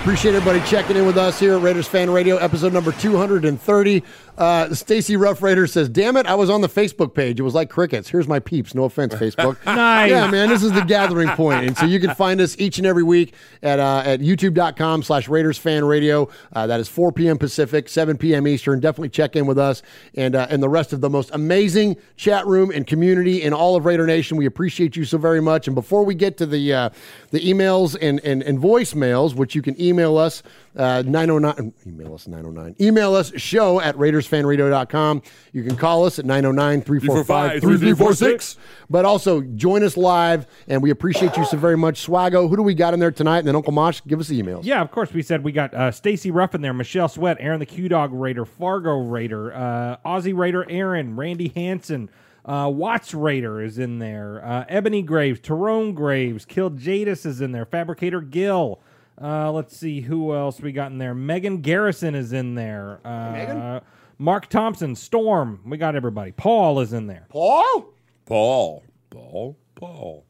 Appreciate 0.00 0.34
everybody 0.34 0.64
checking 0.64 0.96
in 0.96 1.04
with 1.06 1.18
us 1.18 1.40
here 1.40 1.56
at 1.56 1.62
Raiders 1.62 1.88
Fan 1.88 2.08
Radio, 2.08 2.36
episode 2.36 2.72
number 2.72 2.92
230. 2.92 4.04
Uh, 4.38 4.72
Stacy 4.72 5.16
Rough 5.16 5.42
Raider 5.42 5.66
says, 5.66 5.88
Damn 5.88 6.16
it, 6.16 6.24
I 6.24 6.36
was 6.36 6.48
on 6.48 6.60
the 6.60 6.68
Facebook 6.68 7.12
page. 7.12 7.40
It 7.40 7.42
was 7.42 7.54
like 7.54 7.68
crickets. 7.68 8.08
Here's 8.08 8.28
my 8.28 8.38
peeps. 8.38 8.72
No 8.72 8.84
offense, 8.84 9.12
Facebook. 9.16 9.56
Nice. 9.66 10.10
Yeah, 10.10 10.30
man, 10.30 10.48
this 10.48 10.62
is 10.62 10.70
the 10.72 10.82
gathering 10.82 11.28
point. 11.30 11.66
And 11.66 11.76
so 11.76 11.86
you 11.86 11.98
can 11.98 12.14
find 12.14 12.40
us 12.40 12.56
each 12.58 12.78
and 12.78 12.86
every 12.86 13.02
week 13.02 13.34
at, 13.64 13.80
uh, 13.80 14.02
at 14.04 14.20
youtube.com 14.20 15.02
slash 15.02 15.28
Raiders 15.28 15.58
Fan 15.58 15.84
Radio. 15.84 16.28
Uh, 16.52 16.68
that 16.68 16.78
is 16.78 16.88
4 16.88 17.10
p.m. 17.10 17.36
Pacific, 17.36 17.88
7 17.88 18.16
p.m. 18.16 18.46
Eastern. 18.46 18.78
Definitely 18.78 19.08
check 19.08 19.34
in 19.34 19.46
with 19.46 19.58
us 19.58 19.82
and, 20.14 20.36
uh, 20.36 20.46
and 20.48 20.62
the 20.62 20.68
rest 20.68 20.92
of 20.92 21.00
the 21.00 21.10
most 21.10 21.30
amazing 21.32 21.96
chat 22.16 22.46
room 22.46 22.70
and 22.70 22.86
community 22.86 23.42
in 23.42 23.52
all 23.52 23.74
of 23.74 23.84
Raider 23.86 24.06
Nation. 24.06 24.36
We 24.36 24.46
appreciate 24.46 24.94
you 24.94 25.04
so 25.04 25.18
very 25.18 25.40
much. 25.42 25.66
And 25.66 25.74
before 25.74 26.04
we 26.04 26.14
get 26.14 26.36
to 26.36 26.46
the, 26.46 26.72
uh, 26.72 26.90
the 27.32 27.40
emails 27.40 27.96
and, 28.00 28.20
and, 28.20 28.44
and 28.44 28.60
voicemails, 28.60 29.34
which 29.34 29.56
you 29.56 29.62
can 29.62 29.78
email 29.80 29.87
us, 30.18 30.42
uh, 30.76 31.02
909, 31.06 31.72
email 31.86 32.14
us 32.14 32.26
909, 32.26 32.76
email 32.80 33.14
us 33.14 33.32
show 33.36 33.80
at 33.80 33.96
RaidersFanRadio.com. 33.96 35.22
You 35.52 35.64
can 35.64 35.76
call 35.76 36.04
us 36.04 36.18
at 36.18 36.24
909 36.24 36.82
345 36.82 37.60
3346. 37.60 38.56
But 38.90 39.04
also 39.04 39.40
join 39.40 39.82
us 39.82 39.96
live, 39.96 40.46
and 40.66 40.82
we 40.82 40.90
appreciate 40.90 41.36
you 41.36 41.44
so 41.44 41.56
very 41.56 41.76
much. 41.76 42.06
Swago, 42.06 42.48
who 42.48 42.56
do 42.56 42.62
we 42.62 42.74
got 42.74 42.94
in 42.94 43.00
there 43.00 43.10
tonight? 43.10 43.38
And 43.38 43.48
then 43.48 43.56
Uncle 43.56 43.72
Mosh, 43.72 44.00
give 44.06 44.20
us 44.20 44.28
the 44.28 44.40
emails. 44.40 44.64
Yeah, 44.64 44.80
of 44.80 44.90
course. 44.90 45.12
We 45.12 45.22
said 45.22 45.44
we 45.44 45.52
got 45.52 45.74
uh, 45.74 45.90
Stacy 45.90 46.30
Ruff 46.30 46.54
in 46.54 46.60
there, 46.60 46.74
Michelle 46.74 47.08
Sweat, 47.08 47.36
Aaron 47.40 47.60
the 47.60 47.66
Q 47.66 47.88
Dog 47.88 48.12
Raider, 48.12 48.44
Fargo 48.44 48.98
Raider, 48.98 49.54
uh, 49.54 49.96
Aussie 50.04 50.36
Raider 50.36 50.64
Aaron, 50.68 51.16
Randy 51.16 51.48
hanson 51.48 52.10
uh, 52.48 52.70
Watts 52.72 53.12
Raider 53.12 53.60
is 53.60 53.78
in 53.78 53.98
there, 53.98 54.42
uh, 54.44 54.64
Ebony 54.70 55.02
Graves, 55.02 55.38
Tyrone 55.38 55.92
Graves, 55.92 56.46
Killed 56.46 56.78
Jadis 56.78 57.26
is 57.26 57.42
in 57.42 57.52
there, 57.52 57.66
Fabricator 57.66 58.22
Gill. 58.22 58.80
Uh, 59.20 59.50
let's 59.50 59.76
see 59.76 60.00
who 60.00 60.34
else 60.34 60.60
we 60.60 60.72
got 60.72 60.92
in 60.92 60.98
there. 60.98 61.14
Megan 61.14 61.60
Garrison 61.60 62.14
is 62.14 62.32
in 62.32 62.54
there. 62.54 63.00
Uh, 63.04 63.80
Mark 64.18 64.48
Thompson, 64.48 64.94
Storm. 64.94 65.60
We 65.64 65.76
got 65.76 65.96
everybody. 65.96 66.32
Paul 66.32 66.80
is 66.80 66.92
in 66.92 67.06
there. 67.06 67.26
Paul? 67.28 67.92
Paul, 68.26 68.84
Paul, 69.10 69.56
Paul. 69.74 70.24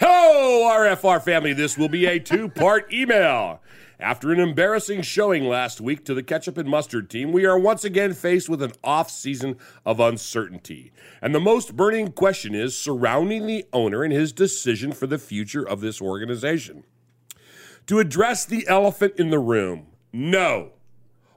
Hello, 0.00 0.68
RFR 0.70 1.22
family. 1.22 1.52
This 1.52 1.78
will 1.78 1.88
be 1.88 2.06
a 2.06 2.18
two 2.18 2.48
part 2.48 2.92
email. 2.92 3.60
After 4.00 4.32
an 4.32 4.40
embarrassing 4.40 5.02
showing 5.02 5.44
last 5.44 5.80
week 5.80 6.04
to 6.04 6.14
the 6.14 6.22
ketchup 6.22 6.58
and 6.58 6.68
mustard 6.68 7.08
team, 7.08 7.30
we 7.30 7.46
are 7.46 7.58
once 7.58 7.84
again 7.84 8.12
faced 8.12 8.48
with 8.48 8.60
an 8.60 8.72
off 8.82 9.08
season 9.08 9.56
of 9.86 10.00
uncertainty. 10.00 10.92
And 11.22 11.32
the 11.34 11.40
most 11.40 11.76
burning 11.76 12.10
question 12.10 12.54
is 12.54 12.76
surrounding 12.76 13.46
the 13.46 13.64
owner 13.72 14.02
and 14.02 14.12
his 14.12 14.32
decision 14.32 14.90
for 14.92 15.06
the 15.06 15.18
future 15.18 15.66
of 15.66 15.80
this 15.80 16.02
organization. 16.02 16.84
To 17.86 17.98
address 17.98 18.46
the 18.46 18.66
elephant 18.66 19.14
in 19.18 19.28
the 19.30 19.38
room, 19.38 19.88
no, 20.12 20.72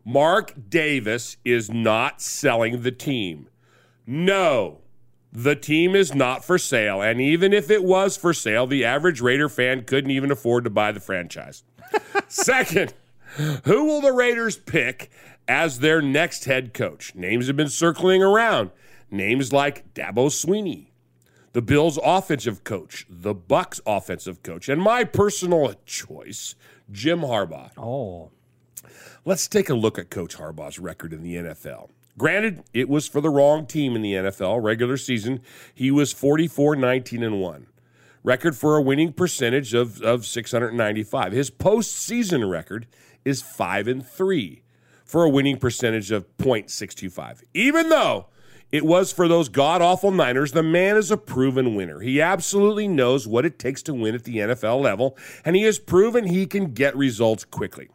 Mark 0.06 0.54
Davis 0.70 1.36
is 1.44 1.70
not 1.70 2.22
selling 2.22 2.84
the 2.84 2.92
team. 2.92 3.50
No, 4.06 4.80
the 5.34 5.58
team 5.58 5.94
is 5.94 6.16
not 6.16 6.46
for 6.46 6.58
sale. 6.58 7.02
And 7.02 7.20
even 7.20 7.52
if 7.52 7.70
it 7.70 7.84
was 7.84 8.16
for 8.16 8.34
sale, 8.34 8.66
the 8.66 8.86
average 8.86 9.20
Raider 9.20 9.50
fan 9.50 9.84
couldn't 9.84 10.12
even 10.12 10.32
afford 10.32 10.64
to 10.64 10.70
buy 10.70 10.94
the 10.94 11.02
franchise. 11.02 11.64
Second, 12.30 12.94
who 13.66 13.84
will 13.84 14.00
the 14.00 14.14
Raiders 14.14 14.58
pick 14.58 15.12
as 15.50 15.80
their 15.80 16.02
next 16.02 16.46
head 16.46 16.74
coach? 16.74 17.14
Names 17.14 17.48
have 17.48 17.58
been 17.58 17.68
circling 17.68 18.24
around. 18.24 18.72
Names 19.12 19.52
like 19.52 19.94
Dabo 19.94 20.28
Swinney. 20.30 20.88
The 21.58 21.62
Bills' 21.64 21.98
offensive 22.04 22.64
coach, 22.64 23.08
the 23.10 23.34
Bucks' 23.34 23.82
offensive 23.88 24.44
coach, 24.44 24.70
and 24.70 24.80
my 24.80 25.04
personal 25.04 25.74
choice, 25.88 26.54
Jim 26.92 27.22
Harbaugh. 27.22 27.72
Oh. 27.76 28.30
Let's 29.26 29.48
take 29.48 29.68
a 29.68 29.74
look 29.74 29.98
at 29.98 30.12
Coach 30.12 30.38
Harbaugh's 30.38 30.78
record 30.78 31.14
in 31.14 31.24
the 31.24 31.34
NFL. 31.34 31.90
Granted, 32.16 32.62
it 32.76 32.88
was 32.88 33.08
for 33.08 33.22
the 33.22 33.32
wrong 33.32 33.66
team 33.66 33.96
in 33.96 34.04
the 34.04 34.14
NFL. 34.14 34.62
Regular 34.62 34.98
season, 34.98 35.42
he 35.74 35.90
was 35.90 36.14
44 36.14 36.76
19 36.76 37.24
and 37.24 37.42
1. 37.42 37.66
Record 38.22 38.56
for 38.56 38.78
a 38.78 38.82
winning 38.84 39.12
percentage 39.12 39.74
of, 39.74 40.00
of 40.04 40.28
695. 40.28 41.32
His 41.32 41.50
postseason 41.50 42.48
record 42.48 42.86
is 43.26 43.42
5 43.42 43.88
and 43.88 44.06
3 44.06 44.62
for 45.04 45.24
a 45.24 45.30
winning 45.30 45.58
percentage 45.58 46.12
of 46.12 46.28
.625. 46.38 47.42
Even 47.56 47.90
though 47.90 48.28
it 48.72 48.86
was 48.86 49.14
for 49.14 49.28
those 49.28 49.50
god 49.50 49.82
awful 49.82 50.12
Niners, 50.12 50.52
the 50.52 50.64
man 50.64 50.98
is 50.98 51.10
a 51.10 51.18
proven 51.18 51.76
winner. 51.76 52.00
He 52.00 52.22
absolutely 52.22 52.88
knows 52.88 53.28
what 53.28 53.46
it 53.46 53.60
takes 53.60 53.82
to 53.84 53.94
win 53.94 54.16
at 54.16 54.26
the 54.26 54.38
NFL 54.38 54.82
level, 54.82 55.18
and 55.46 55.56
he 55.56 55.64
has 55.64 55.80
proven 55.80 56.26
he 56.26 56.46
can 56.46 56.74
get 56.74 56.96
results 56.96 57.46
quickly. 57.46 57.90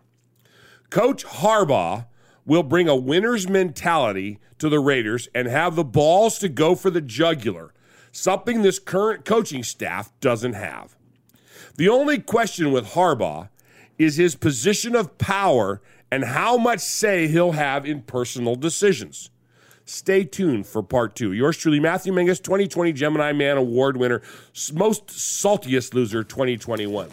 Coach 0.90 1.24
Harbaugh 1.24 2.06
will 2.44 2.62
bring 2.62 2.88
a 2.88 2.96
winner's 2.96 3.48
mentality 3.48 4.38
to 4.58 4.68
the 4.68 4.80
Raiders 4.80 5.28
and 5.34 5.46
have 5.48 5.76
the 5.76 5.84
balls 5.84 6.38
to 6.38 6.48
go 6.48 6.74
for 6.74 6.90
the 6.90 7.00
jugular, 7.00 7.72
something 8.10 8.62
this 8.62 8.78
current 8.78 9.24
coaching 9.24 9.62
staff 9.62 10.12
doesn't 10.20 10.54
have. 10.54 10.96
The 11.76 11.88
only 11.88 12.18
question 12.18 12.72
with 12.72 12.90
Harbaugh 12.90 13.48
is 13.98 14.16
his 14.16 14.34
position 14.34 14.94
of 14.94 15.18
power 15.18 15.80
and 16.10 16.24
how 16.24 16.56
much 16.56 16.80
say 16.80 17.28
he'll 17.28 17.52
have 17.52 17.86
in 17.86 18.02
personal 18.02 18.54
decisions. 18.54 19.30
Stay 19.84 20.24
tuned 20.24 20.66
for 20.66 20.82
part 20.82 21.16
two. 21.16 21.32
Yours 21.32 21.56
truly, 21.56 21.80
Matthew 21.80 22.12
Mingus, 22.12 22.42
2020 22.42 22.92
Gemini 22.92 23.32
Man 23.32 23.56
Award 23.56 23.96
winner, 23.96 24.22
most 24.72 25.08
saltiest 25.08 25.94
loser 25.94 26.22
2021. 26.22 27.10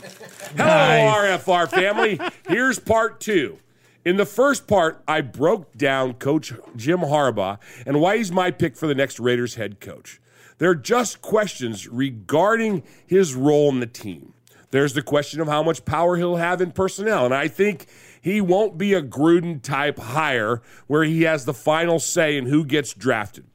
Hello, 0.56 0.68
RFR 0.68 1.70
family. 1.70 2.20
Here's 2.48 2.80
part 2.80 3.20
two. 3.20 3.58
In 4.06 4.18
the 4.18 4.26
first 4.26 4.68
part, 4.68 5.04
I 5.08 5.22
broke 5.22 5.76
down 5.78 6.14
Coach 6.14 6.54
Jim 6.76 7.00
Harbaugh 7.00 7.58
and 7.86 8.00
why 8.00 8.18
he's 8.18 8.32
my 8.32 8.50
pick 8.52 8.76
for 8.76 8.88
the 8.88 8.96
next 8.96 9.20
Raiders 9.20 9.56
head 9.56 9.80
coach. 9.80 10.22
There 10.58 10.70
are 10.70 10.76
just 10.76 11.22
questions 11.22 11.88
regarding 11.88 12.84
his 13.06 13.36
role 13.36 13.70
in 13.70 13.80
the 13.80 13.88
team. 13.88 14.34
There's 14.72 14.94
the 14.94 15.02
question 15.02 15.42
of 15.42 15.48
how 15.48 15.64
much 15.64 15.86
power 15.86 16.16
he'll 16.16 16.36
have 16.36 16.62
in 16.62 16.72
personnel. 16.72 17.26
And 17.26 17.34
I 17.34 17.48
think 17.48 17.88
he 18.22 18.42
won't 18.42 18.78
be 18.78 18.94
a 18.94 19.02
Gruden 19.02 19.62
type 19.62 20.00
hire 20.00 20.62
where 20.88 21.04
he 21.04 21.24
has 21.24 21.46
the 21.46 21.54
final 21.54 22.00
say 22.00 22.38
in 22.38 22.46
who 22.48 22.66
gets 22.66 22.94
drafted. 22.94 23.46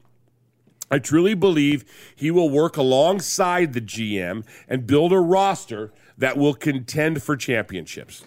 I 0.89 0.99
truly 0.99 1.33
believe 1.33 1.83
he 2.15 2.31
will 2.31 2.49
work 2.49 2.77
alongside 2.77 3.73
the 3.73 3.81
GM 3.81 4.45
and 4.67 4.87
build 4.87 5.11
a 5.13 5.19
roster 5.19 5.91
that 6.17 6.37
will 6.37 6.53
contend 6.53 7.23
for 7.23 7.35
championships. 7.35 8.25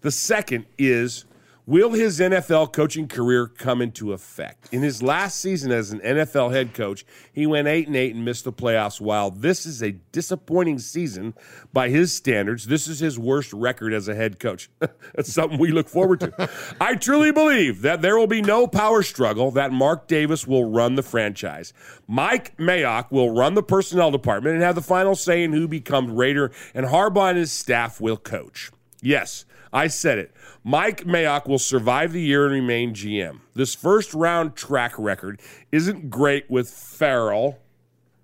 The 0.00 0.10
second 0.10 0.66
is 0.78 1.24
Will 1.70 1.92
his 1.92 2.18
NFL 2.18 2.72
coaching 2.72 3.06
career 3.06 3.46
come 3.46 3.80
into 3.80 4.12
effect? 4.12 4.68
In 4.72 4.82
his 4.82 5.04
last 5.04 5.38
season 5.38 5.70
as 5.70 5.92
an 5.92 6.00
NFL 6.00 6.50
head 6.50 6.74
coach, 6.74 7.06
he 7.32 7.46
went 7.46 7.68
8 7.68 7.86
and 7.86 7.94
8 7.94 8.16
and 8.16 8.24
missed 8.24 8.42
the 8.42 8.52
playoffs. 8.52 9.00
While 9.00 9.30
this 9.30 9.64
is 9.64 9.80
a 9.80 9.92
disappointing 9.92 10.80
season 10.80 11.32
by 11.72 11.88
his 11.88 12.12
standards, 12.12 12.66
this 12.66 12.88
is 12.88 12.98
his 12.98 13.20
worst 13.20 13.52
record 13.52 13.92
as 13.92 14.08
a 14.08 14.16
head 14.16 14.40
coach. 14.40 14.68
That's 14.80 15.32
something 15.32 15.60
we 15.60 15.70
look 15.70 15.88
forward 15.88 16.18
to. 16.18 16.50
I 16.80 16.96
truly 16.96 17.30
believe 17.30 17.82
that 17.82 18.02
there 18.02 18.18
will 18.18 18.26
be 18.26 18.42
no 18.42 18.66
power 18.66 19.04
struggle, 19.04 19.52
that 19.52 19.70
Mark 19.70 20.08
Davis 20.08 20.48
will 20.48 20.68
run 20.68 20.96
the 20.96 21.04
franchise. 21.04 21.72
Mike 22.08 22.56
Mayock 22.56 23.12
will 23.12 23.30
run 23.30 23.54
the 23.54 23.62
personnel 23.62 24.10
department 24.10 24.56
and 24.56 24.64
have 24.64 24.74
the 24.74 24.82
final 24.82 25.14
say 25.14 25.44
in 25.44 25.52
who 25.52 25.68
becomes 25.68 26.10
Raider, 26.10 26.50
and 26.74 26.86
Harbaugh 26.86 27.28
and 27.28 27.38
his 27.38 27.52
staff 27.52 28.00
will 28.00 28.16
coach. 28.16 28.72
Yes, 29.02 29.44
I 29.72 29.86
said 29.86 30.18
it. 30.18 30.32
Mike 30.64 31.04
Mayock 31.04 31.46
will 31.46 31.58
survive 31.58 32.12
the 32.12 32.20
year 32.20 32.44
and 32.44 32.54
remain 32.54 32.94
GM. 32.94 33.40
This 33.54 33.74
first 33.74 34.14
round 34.14 34.56
track 34.56 34.94
record 34.98 35.40
isn't 35.70 36.10
great 36.10 36.50
with 36.50 36.68
Ferrell. 36.70 37.58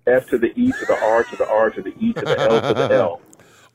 F 0.05 0.27
to 0.27 0.37
the 0.37 0.51
E 0.59 0.71
to 0.71 0.85
the 0.85 0.97
R 1.01 1.23
to 1.23 1.35
the 1.35 1.47
R 1.47 1.69
to 1.69 1.81
the 1.81 1.93
E 1.99 2.13
to 2.13 2.21
the 2.21 2.39
L 2.39 2.61
to 2.61 2.73
the 2.73 2.93
L. 2.93 3.21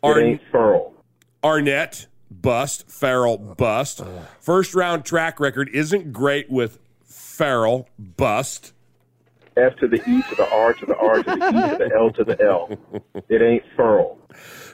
It 0.04 0.18
ain't 0.18 0.40
Ferrell. 0.50 0.94
Arnette, 1.42 2.06
bust. 2.30 2.90
Ferrell, 2.90 3.38
bust. 3.38 4.02
First 4.40 4.74
round 4.74 5.04
track 5.04 5.40
record 5.40 5.68
isn't 5.72 6.12
great 6.12 6.50
with 6.50 6.78
Ferrell, 7.04 7.88
bust. 7.98 8.72
F 9.56 9.76
to 9.76 9.88
the 9.88 9.96
E 10.08 10.22
to 10.28 10.34
the 10.34 10.48
R 10.50 10.72
to 10.74 10.86
the 10.86 10.96
R 10.96 11.22
to 11.22 11.22
the 11.22 11.32
E 11.32 11.38
to 11.38 11.76
the 11.78 11.90
L 11.94 12.10
to 12.10 12.24
the 12.24 12.42
L. 12.42 12.78
It 13.28 13.42
ain't 13.42 13.64
Ferrell. 13.76 14.18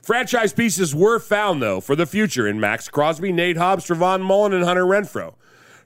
Franchise 0.02 0.52
pieces 0.52 0.94
were 0.94 1.18
found, 1.18 1.60
though, 1.62 1.80
for 1.80 1.96
the 1.96 2.06
future 2.06 2.46
in 2.46 2.60
Maxx 2.60 2.88
Crosby, 2.88 3.32
Nate 3.32 3.56
Hobbs, 3.56 3.86
Trayvon 3.86 4.22
Mullen, 4.22 4.52
and 4.52 4.64
Hunter 4.64 4.84
Renfrow. 4.84 5.34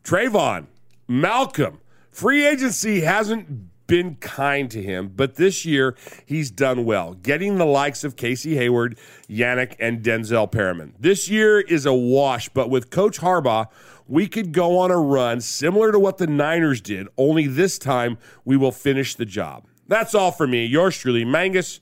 Trayvon, 0.05 0.67
Malcolm. 1.09 1.81
Free 2.11 2.47
agency 2.47 3.01
hasn't 3.01 3.71
been 3.87 4.15
kind 4.17 4.71
to 4.71 4.83
him, 4.83 5.13
but 5.15 5.37
this 5.37 5.67
year 5.67 5.97
he's 6.25 6.51
done 6.51 6.85
well, 6.85 7.15
getting 7.15 7.59
the 7.59 7.67
likes 7.67 8.05
of 8.05 8.17
Casey 8.17 8.57
Hayward, 8.57 8.99
Yannick, 9.29 9.75
and 9.79 10.03
Denzel 10.03 10.51
Perryman. 10.51 10.95
This 10.99 11.29
year 11.29 11.61
is 11.61 11.85
a 11.85 11.93
wash, 11.93 12.49
but 12.49 12.71
with 12.71 12.91
Coach 12.91 13.21
Harbaugh, 13.21 13.67
we 14.07 14.27
could 14.27 14.53
go 14.53 14.79
on 14.79 14.91
a 14.91 14.99
run 14.99 15.41
similar 15.41 15.93
to 15.93 15.99
what 15.99 16.19
the 16.19 16.27
Niners 16.27 16.81
did, 16.81 17.09
only 17.17 17.47
this 17.47 17.79
time 17.79 18.19
we 18.45 18.57
will 18.57 18.73
finish 18.73 19.15
the 19.15 19.25
job. 19.25 19.67
That's 19.89 20.15
all 20.15 20.33
for 20.33 20.47
me. 20.47 20.65
Yours 20.65 20.97
truly, 20.97 21.25
Mangus 21.25 21.81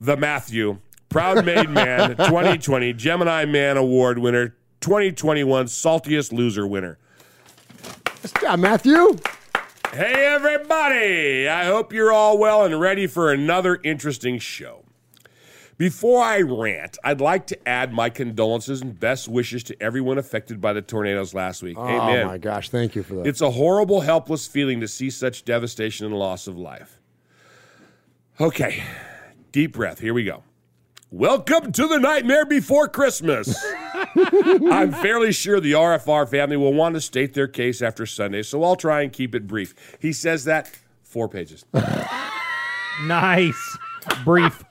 the 0.00 0.16
Matthew, 0.16 0.78
Proud 1.08 1.44
Made 1.44 1.70
Man 1.70 2.10
2020 2.16 2.92
Gemini 2.94 3.44
Man 3.44 3.76
Award 3.76 4.18
winner, 4.18 4.56
2021 4.80 5.66
Saltiest 5.66 6.32
Loser 6.32 6.66
winner. 6.66 6.98
Yeah, 8.42 8.56
Matthew. 8.56 9.16
Hey, 9.92 10.26
everybody! 10.26 11.48
I 11.48 11.66
hope 11.66 11.92
you're 11.92 12.12
all 12.12 12.36
well 12.38 12.64
and 12.64 12.80
ready 12.80 13.06
for 13.06 13.32
another 13.32 13.78
interesting 13.84 14.38
show. 14.38 14.83
Before 15.76 16.22
I 16.22 16.40
rant, 16.40 16.98
I'd 17.02 17.20
like 17.20 17.48
to 17.48 17.68
add 17.68 17.92
my 17.92 18.08
condolences 18.08 18.80
and 18.80 18.98
best 18.98 19.28
wishes 19.28 19.64
to 19.64 19.82
everyone 19.82 20.18
affected 20.18 20.60
by 20.60 20.72
the 20.72 20.82
tornadoes 20.82 21.34
last 21.34 21.62
week. 21.64 21.76
Oh 21.76 21.84
Amen. 21.84 22.26
my 22.28 22.38
gosh, 22.38 22.68
thank 22.68 22.94
you 22.94 23.02
for 23.02 23.14
that. 23.16 23.26
It's 23.26 23.40
a 23.40 23.50
horrible, 23.50 24.02
helpless 24.02 24.46
feeling 24.46 24.80
to 24.80 24.88
see 24.88 25.10
such 25.10 25.44
devastation 25.44 26.06
and 26.06 26.14
loss 26.14 26.46
of 26.46 26.56
life. 26.56 27.00
Okay, 28.40 28.84
deep 29.50 29.72
breath. 29.72 29.98
Here 29.98 30.14
we 30.14 30.22
go. 30.22 30.44
Welcome 31.10 31.72
to 31.72 31.88
the 31.88 31.98
nightmare 31.98 32.46
before 32.46 32.88
Christmas. 32.88 33.56
I'm 34.16 34.92
fairly 34.92 35.32
sure 35.32 35.58
the 35.60 35.72
RFR 35.72 36.28
family 36.28 36.56
will 36.56 36.74
want 36.74 36.94
to 36.94 37.00
state 37.00 37.34
their 37.34 37.48
case 37.48 37.82
after 37.82 38.06
Sunday, 38.06 38.42
so 38.42 38.62
I'll 38.62 38.76
try 38.76 39.02
and 39.02 39.12
keep 39.12 39.34
it 39.34 39.46
brief. 39.48 39.74
He 40.00 40.12
says 40.12 40.44
that 40.44 40.70
four 41.02 41.28
pages. 41.28 41.64
Nice. 43.02 43.78
Brief. 44.24 44.62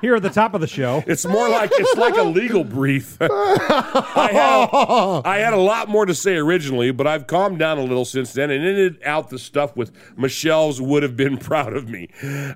Here 0.00 0.14
at 0.14 0.22
the 0.22 0.30
top 0.30 0.54
of 0.54 0.60
the 0.60 0.66
show. 0.66 1.02
It's 1.06 1.26
more 1.26 1.48
like 1.48 1.70
it's 1.74 1.98
like 1.98 2.16
a 2.16 2.22
legal 2.22 2.64
brief. 2.64 3.16
I, 3.20 4.30
had, 4.32 5.22
I 5.24 5.38
had 5.38 5.54
a 5.54 5.58
lot 5.58 5.88
more 5.88 6.06
to 6.06 6.14
say 6.14 6.36
originally, 6.36 6.90
but 6.90 7.06
I've 7.06 7.26
calmed 7.26 7.58
down 7.58 7.78
a 7.78 7.82
little 7.82 8.04
since 8.04 8.32
then 8.32 8.50
and 8.50 8.64
ended 8.64 9.00
out 9.04 9.30
the 9.30 9.38
stuff 9.38 9.76
with 9.76 9.92
Michelle's 10.16 10.80
would 10.80 11.02
have 11.02 11.16
been 11.16 11.36
proud 11.38 11.74
of 11.74 11.88
me. 11.88 12.08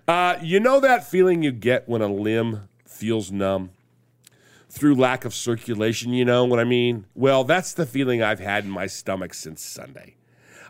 Uh, 0.06 0.36
you 0.42 0.60
know 0.60 0.80
that 0.80 1.06
feeling 1.06 1.42
you 1.42 1.52
get 1.52 1.88
when 1.88 2.02
a 2.02 2.08
limb 2.08 2.68
feels 2.84 3.32
numb 3.32 3.70
through 4.68 4.94
lack 4.94 5.24
of 5.24 5.34
circulation, 5.34 6.12
you 6.12 6.24
know 6.24 6.44
what 6.44 6.58
I 6.58 6.64
mean? 6.64 7.04
Well, 7.14 7.44
that's 7.44 7.74
the 7.74 7.84
feeling 7.84 8.22
I've 8.22 8.40
had 8.40 8.64
in 8.64 8.70
my 8.70 8.86
stomach 8.86 9.34
since 9.34 9.62
Sunday. 9.62 10.14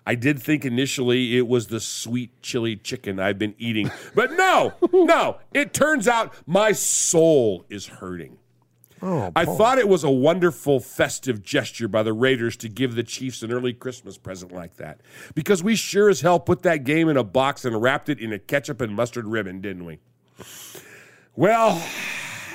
I 0.06 0.14
did 0.14 0.42
think 0.42 0.64
initially 0.64 1.36
it 1.36 1.46
was 1.46 1.68
the 1.68 1.80
sweet 1.80 2.30
chili 2.42 2.76
chicken 2.76 3.20
I've 3.20 3.38
been 3.38 3.54
eating, 3.58 3.90
but 4.14 4.32
no, 4.32 4.74
no. 4.92 5.38
It 5.54 5.72
turns 5.72 6.08
out 6.08 6.34
my 6.46 6.72
soul 6.72 7.64
is 7.68 7.86
hurting. 7.86 8.38
Oh, 9.04 9.32
I 9.34 9.44
thought 9.44 9.78
it 9.78 9.88
was 9.88 10.04
a 10.04 10.10
wonderful 10.10 10.78
festive 10.78 11.42
gesture 11.42 11.88
by 11.88 12.04
the 12.04 12.12
Raiders 12.12 12.56
to 12.58 12.68
give 12.68 12.94
the 12.94 13.02
Chiefs 13.02 13.42
an 13.42 13.52
early 13.52 13.72
Christmas 13.72 14.16
present 14.16 14.52
like 14.52 14.76
that. 14.76 15.00
Because 15.34 15.60
we 15.60 15.74
sure 15.74 16.08
as 16.08 16.20
hell 16.20 16.38
put 16.38 16.62
that 16.62 16.84
game 16.84 17.08
in 17.08 17.16
a 17.16 17.24
box 17.24 17.64
and 17.64 17.82
wrapped 17.82 18.08
it 18.08 18.20
in 18.20 18.32
a 18.32 18.38
ketchup 18.38 18.80
and 18.80 18.94
mustard 18.94 19.26
ribbon, 19.26 19.60
didn't 19.60 19.86
we? 19.86 19.98
Well, 21.34 21.82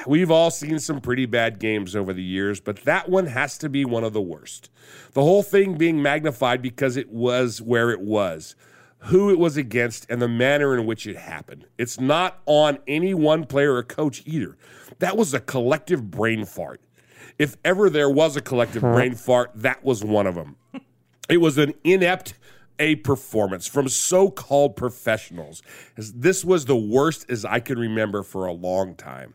we've 0.08 0.32
all 0.32 0.50
seen 0.50 0.80
some 0.80 1.02
pretty 1.02 1.26
bad 1.26 1.60
games 1.60 1.96
over 1.96 2.14
the 2.14 2.24
years, 2.24 2.60
but 2.60 2.84
that 2.84 3.10
one 3.10 3.28
has 3.28 3.58
to 3.60 3.70
be 3.70 3.86
one 3.86 4.04
of 4.04 4.14
the 4.14 4.22
worst. 4.22 4.70
The 5.14 5.24
whole 5.24 5.44
thing 5.44 5.78
being 5.78 6.02
magnified 6.02 6.62
because 6.62 6.98
it 6.98 7.10
was 7.10 7.62
where 7.62 7.92
it 7.92 8.02
was, 8.02 8.56
who 9.00 9.30
it 9.30 9.40
was 9.40 9.58
against, 9.58 10.10
and 10.10 10.22
the 10.22 10.28
manner 10.28 10.78
in 10.78 10.86
which 10.86 11.06
it 11.06 11.18
happened. 11.18 11.66
It's 11.78 12.00
not 12.00 12.40
on 12.46 12.80
any 12.88 13.14
one 13.14 13.46
player 13.46 13.76
or 13.76 13.84
coach 13.84 14.24
either. 14.26 14.58
That 15.00 15.18
was 15.18 15.34
a 15.34 15.40
collective 15.40 16.10
brain 16.10 16.46
fart. 16.46 16.82
If 17.38 17.58
ever 17.64 17.90
there 17.90 18.10
was 18.10 18.36
a 18.36 18.42
collective 18.42 18.82
brain 18.82 19.14
fart, 19.14 19.52
that 19.56 19.84
was 19.84 20.04
one 20.04 20.26
of 20.26 20.36
them. 20.36 20.56
It 21.30 21.38
was 21.38 21.58
an 21.58 21.74
inept 21.84 22.34
a 22.80 22.96
performance 22.98 23.68
from 23.68 23.90
so 23.90 24.30
called 24.30 24.76
professionals. 24.76 25.62
This 25.96 26.46
was 26.46 26.66
the 26.66 26.76
worst 26.76 27.30
as 27.30 27.44
I 27.44 27.60
can 27.60 27.80
remember 27.80 28.24
for 28.24 28.46
a 28.46 28.54
long 28.54 28.96
time. 28.96 29.34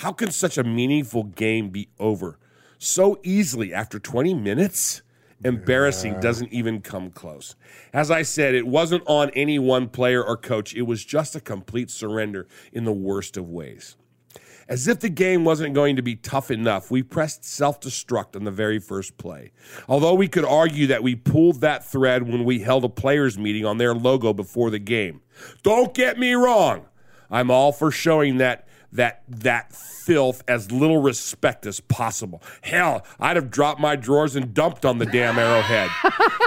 How 0.00 0.12
can 0.12 0.30
such 0.30 0.56
a 0.56 0.64
meaningful 0.64 1.24
game 1.24 1.68
be 1.68 1.90
over 1.98 2.38
so 2.78 3.20
easily 3.22 3.74
after 3.74 3.98
20 3.98 4.32
minutes? 4.32 5.02
Embarrassing 5.44 6.18
doesn't 6.20 6.50
even 6.54 6.80
come 6.80 7.10
close. 7.10 7.54
As 7.92 8.10
I 8.10 8.22
said, 8.22 8.54
it 8.54 8.66
wasn't 8.66 9.02
on 9.04 9.28
any 9.34 9.58
one 9.58 9.90
player 9.90 10.24
or 10.24 10.38
coach, 10.38 10.74
it 10.74 10.82
was 10.82 11.04
just 11.04 11.36
a 11.36 11.40
complete 11.40 11.90
surrender 11.90 12.48
in 12.72 12.84
the 12.84 12.94
worst 12.94 13.36
of 13.36 13.50
ways. 13.50 13.98
As 14.70 14.88
if 14.88 15.00
the 15.00 15.10
game 15.10 15.44
wasn't 15.44 15.74
going 15.74 15.96
to 15.96 16.02
be 16.02 16.16
tough 16.16 16.50
enough, 16.50 16.90
we 16.90 17.02
pressed 17.02 17.44
self 17.44 17.78
destruct 17.78 18.34
on 18.34 18.44
the 18.44 18.50
very 18.50 18.78
first 18.78 19.18
play. 19.18 19.52
Although 19.86 20.14
we 20.14 20.28
could 20.28 20.46
argue 20.46 20.86
that 20.86 21.02
we 21.02 21.14
pulled 21.14 21.60
that 21.60 21.84
thread 21.84 22.26
when 22.26 22.44
we 22.44 22.60
held 22.60 22.84
a 22.84 22.88
players' 22.88 23.36
meeting 23.36 23.66
on 23.66 23.76
their 23.76 23.94
logo 23.94 24.32
before 24.32 24.70
the 24.70 24.78
game. 24.78 25.20
Don't 25.62 25.92
get 25.92 26.18
me 26.18 26.32
wrong. 26.32 26.86
I'm 27.30 27.50
all 27.50 27.70
for 27.70 27.90
showing 27.90 28.38
that 28.38 28.66
that 28.92 29.22
that 29.28 29.72
filth 29.72 30.42
as 30.48 30.72
little 30.72 31.00
respect 31.00 31.64
as 31.66 31.78
possible. 31.80 32.42
Hell, 32.62 33.04
I'd 33.20 33.36
have 33.36 33.50
dropped 33.50 33.80
my 33.80 33.94
drawers 33.96 34.34
and 34.36 34.52
dumped 34.52 34.84
on 34.84 34.98
the 34.98 35.06
damn 35.06 35.38
arrowhead. 35.38 35.90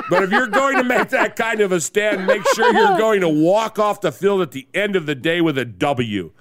but 0.10 0.24
if 0.24 0.32
you're 0.32 0.48
going 0.48 0.78
to 0.78 0.84
make 0.84 1.10
that 1.10 1.36
kind 1.38 1.62
of 1.62 1.72
a 1.72 1.80
stand, 1.80 2.28
make 2.28 2.42
sure 2.54 2.74
you're 2.74 2.98
going 2.98 3.22
to 3.22 3.30
walk 3.30 3.80
off 3.80 4.02
the 4.02 4.12
field 4.12 4.42
at 4.42 4.52
the 4.52 4.68
end 4.74 4.96
of 4.96 5.06
the 5.06 5.16
day 5.16 5.40
with 5.40 5.58
a 5.58 5.66
W. 5.66 6.32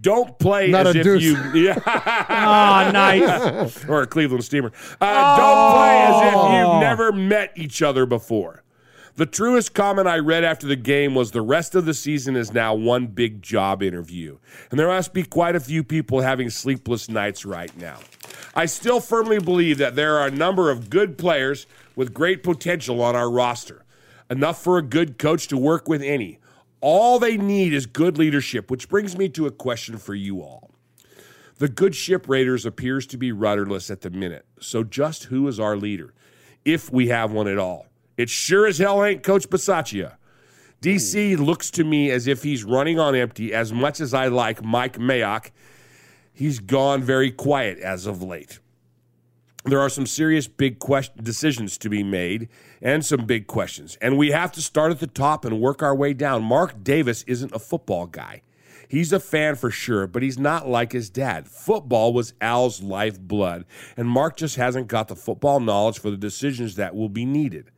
Don't 0.00 0.36
play 0.40 0.70
Not 0.70 0.88
as 0.88 0.96
if 0.96 1.04
deuce. 1.04 1.22
you 1.22 1.36
yeah. 1.54 1.78
Ah, 1.86 2.90
nice. 2.92 3.84
or 3.88 4.02
a 4.02 4.06
Cleveland 4.08 4.44
steamer. 4.44 4.72
Uh, 5.00 5.36
Don't 5.36 5.74
play 5.76 6.02
as 6.02 6.32
if 6.32 6.34
Oh. 6.36 6.72
you've 6.72 6.80
never 6.80 7.12
met 7.12 7.52
each 7.54 7.80
other 7.80 8.04
before. 8.04 8.63
The 9.16 9.26
truest 9.26 9.74
comment 9.74 10.08
I 10.08 10.18
read 10.18 10.42
after 10.42 10.66
the 10.66 10.74
game 10.74 11.14
was 11.14 11.30
the 11.30 11.40
rest 11.40 11.76
of 11.76 11.84
the 11.84 11.94
season 11.94 12.34
is 12.34 12.52
now 12.52 12.74
one 12.74 13.06
big 13.06 13.42
job 13.42 13.80
interview. 13.80 14.38
And 14.72 14.80
there 14.80 14.88
must 14.88 15.12
be 15.12 15.22
quite 15.22 15.54
a 15.54 15.60
few 15.60 15.84
people 15.84 16.22
having 16.22 16.50
sleepless 16.50 17.08
nights 17.08 17.44
right 17.44 17.74
now. 17.76 18.00
I 18.56 18.66
still 18.66 18.98
firmly 18.98 19.38
believe 19.38 19.78
that 19.78 19.94
there 19.94 20.18
are 20.18 20.26
a 20.26 20.32
number 20.32 20.68
of 20.68 20.90
good 20.90 21.16
players 21.16 21.68
with 21.94 22.12
great 22.12 22.42
potential 22.42 23.00
on 23.00 23.14
our 23.14 23.30
roster, 23.30 23.84
enough 24.28 24.60
for 24.60 24.78
a 24.78 24.82
good 24.82 25.16
coach 25.16 25.46
to 25.46 25.56
work 25.56 25.88
with 25.88 26.02
any. 26.02 26.40
All 26.80 27.20
they 27.20 27.36
need 27.36 27.72
is 27.72 27.86
good 27.86 28.18
leadership, 28.18 28.68
which 28.68 28.88
brings 28.88 29.16
me 29.16 29.28
to 29.28 29.46
a 29.46 29.52
question 29.52 29.96
for 29.96 30.16
you 30.16 30.42
all. 30.42 30.72
The 31.58 31.68
good 31.68 31.94
ship 31.94 32.28
Raiders 32.28 32.66
appears 32.66 33.06
to 33.06 33.16
be 33.16 33.30
rudderless 33.30 33.92
at 33.92 34.00
the 34.00 34.10
minute. 34.10 34.44
So 34.58 34.82
just 34.82 35.24
who 35.24 35.46
is 35.46 35.60
our 35.60 35.76
leader? 35.76 36.14
If 36.64 36.90
we 36.92 37.08
have 37.08 37.30
one 37.30 37.46
at 37.46 37.58
all. 37.58 37.86
It 38.16 38.30
sure 38.30 38.66
as 38.66 38.78
hell 38.78 39.04
ain't 39.04 39.22
Coach 39.22 39.48
Bisaccia. 39.48 40.16
DC 40.80 41.38
looks 41.38 41.70
to 41.72 41.84
me 41.84 42.10
as 42.10 42.26
if 42.26 42.42
he's 42.42 42.62
running 42.62 42.98
on 42.98 43.14
empty 43.14 43.54
as 43.54 43.72
much 43.72 44.00
as 44.00 44.12
I 44.12 44.28
like 44.28 44.62
Mike 44.62 44.98
Mayock. 44.98 45.50
He's 46.32 46.58
gone 46.58 47.02
very 47.02 47.30
quiet 47.30 47.78
as 47.78 48.06
of 48.06 48.22
late. 48.22 48.58
There 49.64 49.80
are 49.80 49.88
some 49.88 50.04
serious 50.04 50.46
big 50.46 50.78
question, 50.78 51.24
decisions 51.24 51.78
to 51.78 51.88
be 51.88 52.02
made 52.02 52.50
and 52.82 53.02
some 53.04 53.24
big 53.24 53.46
questions. 53.46 53.96
And 54.02 54.18
we 54.18 54.30
have 54.32 54.52
to 54.52 54.60
start 54.60 54.92
at 54.92 55.00
the 55.00 55.06
top 55.06 55.46
and 55.46 55.58
work 55.58 55.82
our 55.82 55.94
way 55.94 56.12
down. 56.12 56.42
Mark 56.42 56.84
Davis 56.84 57.22
isn't 57.22 57.54
a 57.54 57.58
football 57.58 58.06
guy. 58.06 58.42
He's 58.86 59.10
a 59.10 59.20
fan 59.20 59.54
for 59.54 59.70
sure, 59.70 60.06
but 60.06 60.22
he's 60.22 60.38
not 60.38 60.68
like 60.68 60.92
his 60.92 61.08
dad. 61.08 61.48
Football 61.48 62.12
was 62.12 62.34
Al's 62.42 62.82
lifeblood, 62.82 63.64
and 63.96 64.06
Mark 64.06 64.36
just 64.36 64.56
hasn't 64.56 64.88
got 64.88 65.08
the 65.08 65.16
football 65.16 65.60
knowledge 65.60 65.98
for 65.98 66.10
the 66.10 66.18
decisions 66.18 66.76
that 66.76 66.94
will 66.94 67.08
be 67.08 67.24
needed. 67.24 67.70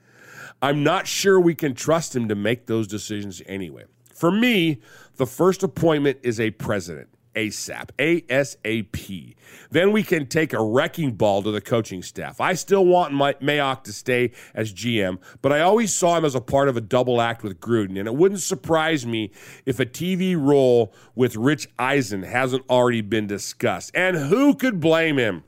I'm 0.63 0.83
not 0.83 1.07
sure 1.07 1.39
we 1.39 1.55
can 1.55 1.75
trust 1.75 2.17
him 2.17 2.29
to 2.29 2.35
make 2.35 2.67
those 2.67 2.87
decisions 2.87 3.43
anyway. 3.47 3.85
For 4.15 4.31
me, 4.31 4.81
the 5.17 5.27
first 5.27 5.63
appointment 5.63 6.19
is 6.23 6.41
a 6.41 6.51
president, 6.53 7.09
ASAP, 7.35 7.91
ASAP. 7.99 9.35
Then 9.71 9.93
we 9.93 10.03
can 10.03 10.27
take 10.27 10.55
a 10.55 10.65
wrecking 10.65 11.13
ball 11.13 11.43
to 11.43 11.51
the 11.51 11.61
coaching 11.61 12.03
staff. 12.03 12.41
I 12.41 12.55
still 12.55 12.87
want 12.87 13.13
Mayock 13.13 13.85
to 13.85 13.93
stay 13.93 14.33
as 14.55 14.73
GM, 14.73 15.19
but 15.43 15.53
I 15.53 15.61
always 15.61 15.93
saw 15.93 16.17
him 16.17 16.25
as 16.25 16.35
a 16.35 16.41
part 16.41 16.69
of 16.69 16.79
a 16.79 16.81
double 16.81 17.21
act 17.21 17.43
with 17.43 17.61
Gruden, 17.61 17.99
and 17.99 18.09
it 18.09 18.15
wouldn't 18.15 18.41
surprise 18.41 19.05
me 19.05 19.33
if 19.67 19.79
a 19.79 19.87
TV 19.87 20.35
role 20.35 20.95
with 21.15 21.37
Rich 21.37 21.69
Eisen 21.79 22.23
hasn't 22.23 22.65
already 22.71 23.03
been 23.03 23.27
discussed. 23.27 23.91
And 23.95 24.17
who 24.17 24.55
could 24.55 24.81
blame 24.81 25.19
him? 25.19 25.45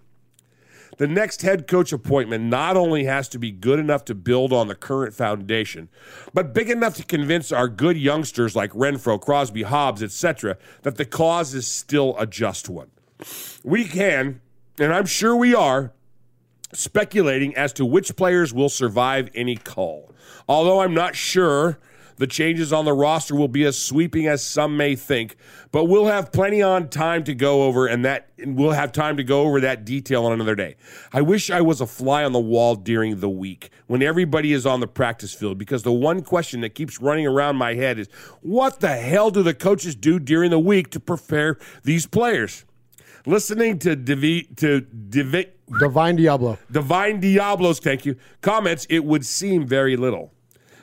The 0.99 1.07
next 1.07 1.43
head 1.43 1.69
coach 1.69 1.93
appointment 1.93 2.45
not 2.45 2.77
only 2.77 3.05
has 3.05 3.29
to 3.31 3.39
be 3.39 3.53
good 3.53 3.79
enough 3.79 4.05
to 4.07 4.17
build 4.17 4.53
on 4.53 4.67
the 4.67 4.75
current 4.75 5.15
foundation, 5.15 5.89
but 6.35 6.53
big 6.53 6.69
enough 6.69 6.97
to 6.97 7.05
convince 7.05 7.53
our 7.53 7.69
good 7.69 7.97
youngsters 7.97 8.57
like 8.57 8.73
Renfrow, 8.73 9.21
Crosby, 9.21 9.63
Hobbs, 9.63 10.03
etc., 10.03 10.59
that 10.83 10.97
the 10.97 11.05
cause 11.05 11.55
is 11.55 11.69
still 11.69 12.17
a 12.19 12.27
just 12.27 12.69
one. 12.69 12.91
We 13.63 13.85
can, 13.85 14.41
and 14.79 14.93
I'm 14.93 15.07
sure 15.07 15.37
we 15.37 15.55
are, 15.55 15.93
speculating 16.73 17.57
as 17.57 17.73
to 17.75 17.85
which 17.85 18.17
players 18.17 18.53
will 18.53 18.69
survive 18.69 19.31
any 19.35 19.57
call. 19.57 20.13
Although 20.49 20.81
I'm 20.81 20.95
not 20.95 21.15
sure 21.15 21.79
the 22.19 22.27
changes 22.27 22.73
on 22.73 22.85
the 22.85 22.93
roster 22.93 23.35
will 23.35 23.49
be 23.49 23.65
as 23.65 23.81
sweeping 23.81 24.27
as 24.27 24.43
some 24.43 24.77
may 24.77 24.95
think, 24.95 25.37
but 25.73 25.85
we'll 25.85 26.07
have 26.07 26.33
plenty 26.33 26.61
on 26.63 26.89
time 26.89 27.25
to 27.25 27.35
go 27.35 27.63
over 27.63 27.87
and 27.87 28.05
that 28.05 28.29
and 28.39 28.57
we'll 28.57 28.73
have 28.73 28.93
time 28.93 29.17
to 29.17 29.25
go 29.25 29.43
over 29.43 29.61
that 29.61 29.85
detail 29.85 30.25
on 30.25 30.33
another 30.33 30.55
day. 30.55 30.77
I 31.13 31.23
wish 31.23 31.51
I 31.51 31.61
was 31.61 31.81
a 31.81 31.87
fly 31.87 32.25
on 32.25 32.33
the 32.33 32.39
wall 32.39 32.77
during 32.77 33.21
the 33.21 33.29
week 33.29 33.71
when 33.87 34.03
everybody 34.03 34.53
is 34.53 34.67
on 34.67 34.81
the 34.81 34.87
practice 34.87 35.35
field 35.35 35.59
because 35.59 35.83
the 35.83 35.93
one 35.93 36.23
question 36.23 36.61
that 36.61 36.75
keeps 36.75 37.01
running 37.01 37.27
around 37.27 37.57
my 37.57 37.75
head 37.75 37.99
is 37.99 38.09
what 38.43 38.81
the 38.81 38.97
hell 38.97 39.31
do 39.31 39.43
the 39.43 39.55
coaches 39.55 39.95
do 39.95 40.19
during 40.19 40.51
the 40.51 40.59
week 40.59 40.91
to 40.91 41.01
prepare 41.01 41.59
these 41.83 42.07
players? 42.07 42.65
Listening 43.27 43.79
to 43.81 43.97
Divi, 43.97 44.45
to 44.57 44.81
Divi, 44.81 45.47
Divine 45.81 46.17
Deablo. 46.17 46.57
Divine 46.71 47.21
Deablos, 47.21 47.81
thank 47.81 48.07
you. 48.07 48.17
Comments, 48.41 48.87
it 48.89 49.05
would 49.05 49.27
seem 49.27 49.67
very 49.67 49.97
little. 49.97 50.33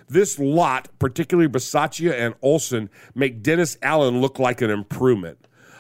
This 0.08 0.38
lot, 0.38 0.90
particularly 1.00 1.50
Bisaccia 1.50 2.14
and 2.14 2.36
Olson, 2.42 2.90
make 3.16 3.42
Dennis 3.42 3.78
Allen 3.82 4.22
look 4.22 4.38
like 4.40 4.62
an 4.62 4.70
improvement. 4.70 5.40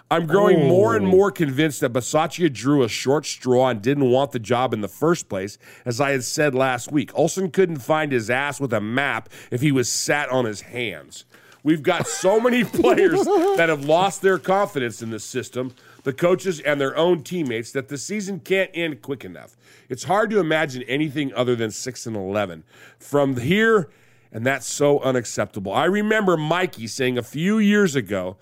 I'm 0.10 0.28
growing 0.28 0.62
Oh. 0.62 0.68
more 0.68 0.96
and 0.96 1.08
oh. 1.08 1.10
more 1.10 1.32
convinced 1.32 1.82
that 1.82 1.94
Bisaccia 1.94 2.52
drew 2.54 2.84
a 2.84 2.90
short 2.90 3.26
straw 3.26 3.70
and 3.70 3.82
didn't 3.82 4.10
want 4.10 4.32
the 4.32 4.40
job 4.40 4.74
in 4.74 4.82
the 4.82 4.88
first 4.88 5.30
place, 5.30 5.58
as 5.84 6.00
I 6.00 6.12
had 6.12 6.24
said 6.24 6.54
last 6.54 6.92
week. 6.92 7.12
Olson 7.16 7.50
couldn't 7.50 7.80
find 7.80 8.12
his 8.12 8.30
ass 8.30 8.60
with 8.60 8.74
a 8.74 8.82
map 8.82 9.30
if 9.52 9.62
he 9.62 9.72
was 9.72 9.92
sat 9.92 10.30
on 10.30 10.46
his 10.46 10.62
hands. 10.62 11.26
We've 11.64 11.82
got 11.82 12.08
so 12.08 12.40
many 12.40 12.64
players 12.64 13.26
that 13.26 13.70
have 13.70 13.86
lost 13.86 14.22
their 14.22 14.38
confidence 14.38 15.02
in 15.02 15.10
the 15.10 15.20
system, 15.20 15.74
the 16.04 16.14
coaches, 16.14 16.60
and 16.60 16.80
their 16.80 16.96
own 16.96 17.24
teammates 17.24 17.72
that 17.72 17.88
the 17.88 17.98
season 17.98 18.40
can't 18.40 18.70
end 18.76 19.02
quick 19.02 19.26
enough. 19.26 19.58
It's 19.90 20.04
hard 20.04 20.30
to 20.30 20.40
imagine 20.40 20.84
anything 20.84 21.34
other 21.34 21.56
than 21.56 21.72
6 21.72 22.06
and 22.06 22.16
11. 22.16 22.64
From 23.00 23.38
here, 23.38 23.90
and 24.36 24.46
that's 24.46 24.68
so 24.68 25.00
unacceptable. 25.00 25.72
I 25.72 25.86
remember 25.86 26.36
Mikey 26.36 26.88
saying 26.88 27.18
a 27.18 27.24
few 27.24 27.58
years 27.58 27.96
ago, 27.96 28.36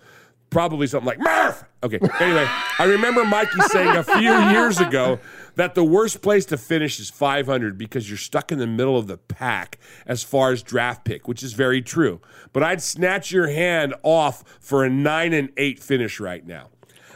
probably 0.50 0.88
something 0.88 1.06
like 1.06 1.20
Murph. 1.20 1.64
Okay. 1.84 2.00
Anyway, 2.20 2.48
I 2.80 2.86
remember 2.86 3.24
Mikey 3.24 3.62
saying 3.68 3.96
a 3.96 4.04
few 4.04 4.34
years 4.50 4.80
ago 4.80 5.20
that 5.54 5.76
the 5.76 5.84
worst 5.84 6.24
place 6.24 6.46
to 6.46 6.58
finish 6.58 7.00
is 7.00 7.12
500 7.12 7.78
because 7.78 8.10
you're 8.10 8.18
stuck 8.18 8.52
in 8.52 8.58
the 8.58 8.66
middle 8.66 8.98
of 8.98 9.06
the 9.06 9.18
pack 9.18 9.78
as 10.08 10.24
far 10.24 10.52
as 10.52 10.64
draft 10.64 11.06
pick, 11.06 11.28
which 11.28 11.44
is 11.44 11.54
very 11.54 11.82
true. 11.82 12.20
But 12.54 12.64
I'd 12.64 12.82
snatch 12.82 13.32
your 13.32 13.50
hand 13.50 13.94
off 14.02 14.44
for 14.60 14.84
a 14.84 14.90
9 14.90 15.32
and 15.32 15.52
8 15.58 15.80
finish 15.80 16.20
right 16.20 16.44
now. 16.44 16.70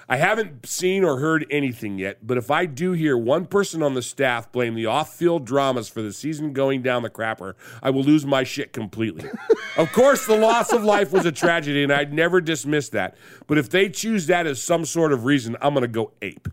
I 0.09 0.15
haven't 0.15 0.65
seen 0.65 1.03
or 1.03 1.19
heard 1.19 1.45
anything 1.51 1.99
yet, 1.99 2.25
but 2.25 2.37
if 2.37 2.49
I 2.49 2.65
do 2.65 2.93
hear 2.93 3.17
one 3.17 3.45
person 3.45 3.83
on 3.83 3.93
the 3.93 4.01
staff 4.01 4.49
blame 4.53 4.73
the 4.73 4.85
off 4.85 5.13
field 5.13 5.45
dramas 5.45 5.89
for 5.89 6.01
the 6.01 6.13
season 6.13 6.53
going 6.53 6.81
down 6.81 7.03
the 7.03 7.09
crapper, 7.09 7.55
I 7.83 7.89
will 7.89 8.03
lose 8.03 8.25
my 8.25 8.45
shit 8.45 8.71
completely. 8.71 9.29
of 9.77 9.91
course, 9.91 10.25
the 10.25 10.37
loss 10.37 10.71
of 10.71 10.85
life 10.85 11.11
was 11.11 11.25
a 11.25 11.31
tragedy, 11.33 11.83
and 11.83 11.91
I'd 11.91 12.13
never 12.13 12.39
dismiss 12.39 12.87
that. 12.89 13.17
But 13.47 13.57
if 13.57 13.69
they 13.69 13.89
choose 13.89 14.27
that 14.27 14.47
as 14.47 14.61
some 14.61 14.85
sort 14.85 15.11
of 15.11 15.25
reason, 15.25 15.57
I'm 15.59 15.73
going 15.73 15.81
to 15.81 15.89
go 15.89 16.13
ape. 16.21 16.47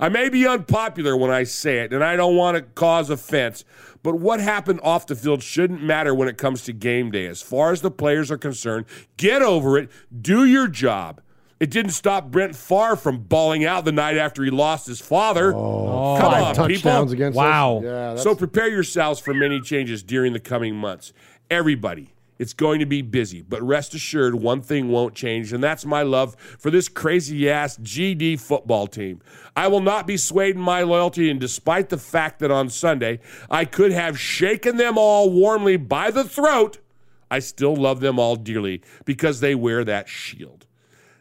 I 0.00 0.08
may 0.08 0.28
be 0.28 0.46
unpopular 0.46 1.16
when 1.16 1.30
I 1.30 1.44
say 1.44 1.78
it, 1.78 1.92
and 1.92 2.02
I 2.02 2.16
don't 2.16 2.36
want 2.36 2.56
to 2.56 2.62
cause 2.62 3.08
offense, 3.08 3.64
but 4.02 4.16
what 4.16 4.40
happened 4.40 4.80
off 4.82 5.06
the 5.06 5.14
field 5.14 5.42
shouldn't 5.44 5.82
matter 5.82 6.14
when 6.14 6.28
it 6.28 6.36
comes 6.38 6.62
to 6.64 6.72
game 6.72 7.12
day. 7.12 7.26
As 7.26 7.40
far 7.40 7.72
as 7.72 7.82
the 7.82 7.90
players 7.90 8.30
are 8.30 8.36
concerned, 8.36 8.86
get 9.16 9.42
over 9.42 9.78
it, 9.78 9.90
do 10.20 10.44
your 10.44 10.66
job. 10.68 11.20
It 11.58 11.70
didn't 11.70 11.92
stop 11.92 12.30
Brent 12.30 12.54
Favre 12.54 12.96
from 12.96 13.18
bawling 13.18 13.64
out 13.64 13.86
the 13.86 13.92
night 13.92 14.18
after 14.18 14.44
he 14.44 14.50
lost 14.50 14.86
his 14.86 15.00
father. 15.00 15.54
Oh, 15.54 16.18
Come 16.20 16.32
five 16.32 16.44
on, 16.44 16.54
touchdowns 16.54 16.78
people. 16.82 17.12
against. 17.12 17.36
Wow. 17.36 17.80
Yeah, 17.82 18.16
so 18.16 18.34
prepare 18.34 18.68
yourselves 18.68 19.20
for 19.20 19.32
many 19.32 19.60
changes 19.60 20.02
during 20.02 20.34
the 20.34 20.40
coming 20.40 20.76
months. 20.76 21.14
Everybody, 21.50 22.12
it's 22.38 22.52
going 22.52 22.80
to 22.80 22.86
be 22.86 23.00
busy, 23.00 23.40
but 23.40 23.62
rest 23.62 23.94
assured, 23.94 24.34
one 24.34 24.60
thing 24.60 24.88
won't 24.90 25.14
change, 25.14 25.54
and 25.54 25.64
that's 25.64 25.86
my 25.86 26.02
love 26.02 26.36
for 26.58 26.70
this 26.70 26.88
crazy 26.88 27.48
ass 27.48 27.78
GD 27.78 28.38
football 28.38 28.86
team. 28.86 29.22
I 29.56 29.68
will 29.68 29.80
not 29.80 30.06
be 30.06 30.18
swayed 30.18 30.56
in 30.56 30.60
my 30.60 30.82
loyalty, 30.82 31.30
and 31.30 31.40
despite 31.40 31.88
the 31.88 31.96
fact 31.96 32.40
that 32.40 32.50
on 32.50 32.68
Sunday 32.68 33.20
I 33.50 33.64
could 33.64 33.92
have 33.92 34.20
shaken 34.20 34.76
them 34.76 34.98
all 34.98 35.30
warmly 35.30 35.78
by 35.78 36.10
the 36.10 36.24
throat, 36.24 36.78
I 37.30 37.38
still 37.38 37.74
love 37.74 38.00
them 38.00 38.18
all 38.18 38.36
dearly 38.36 38.82
because 39.06 39.40
they 39.40 39.54
wear 39.54 39.82
that 39.84 40.06
shield. 40.10 40.65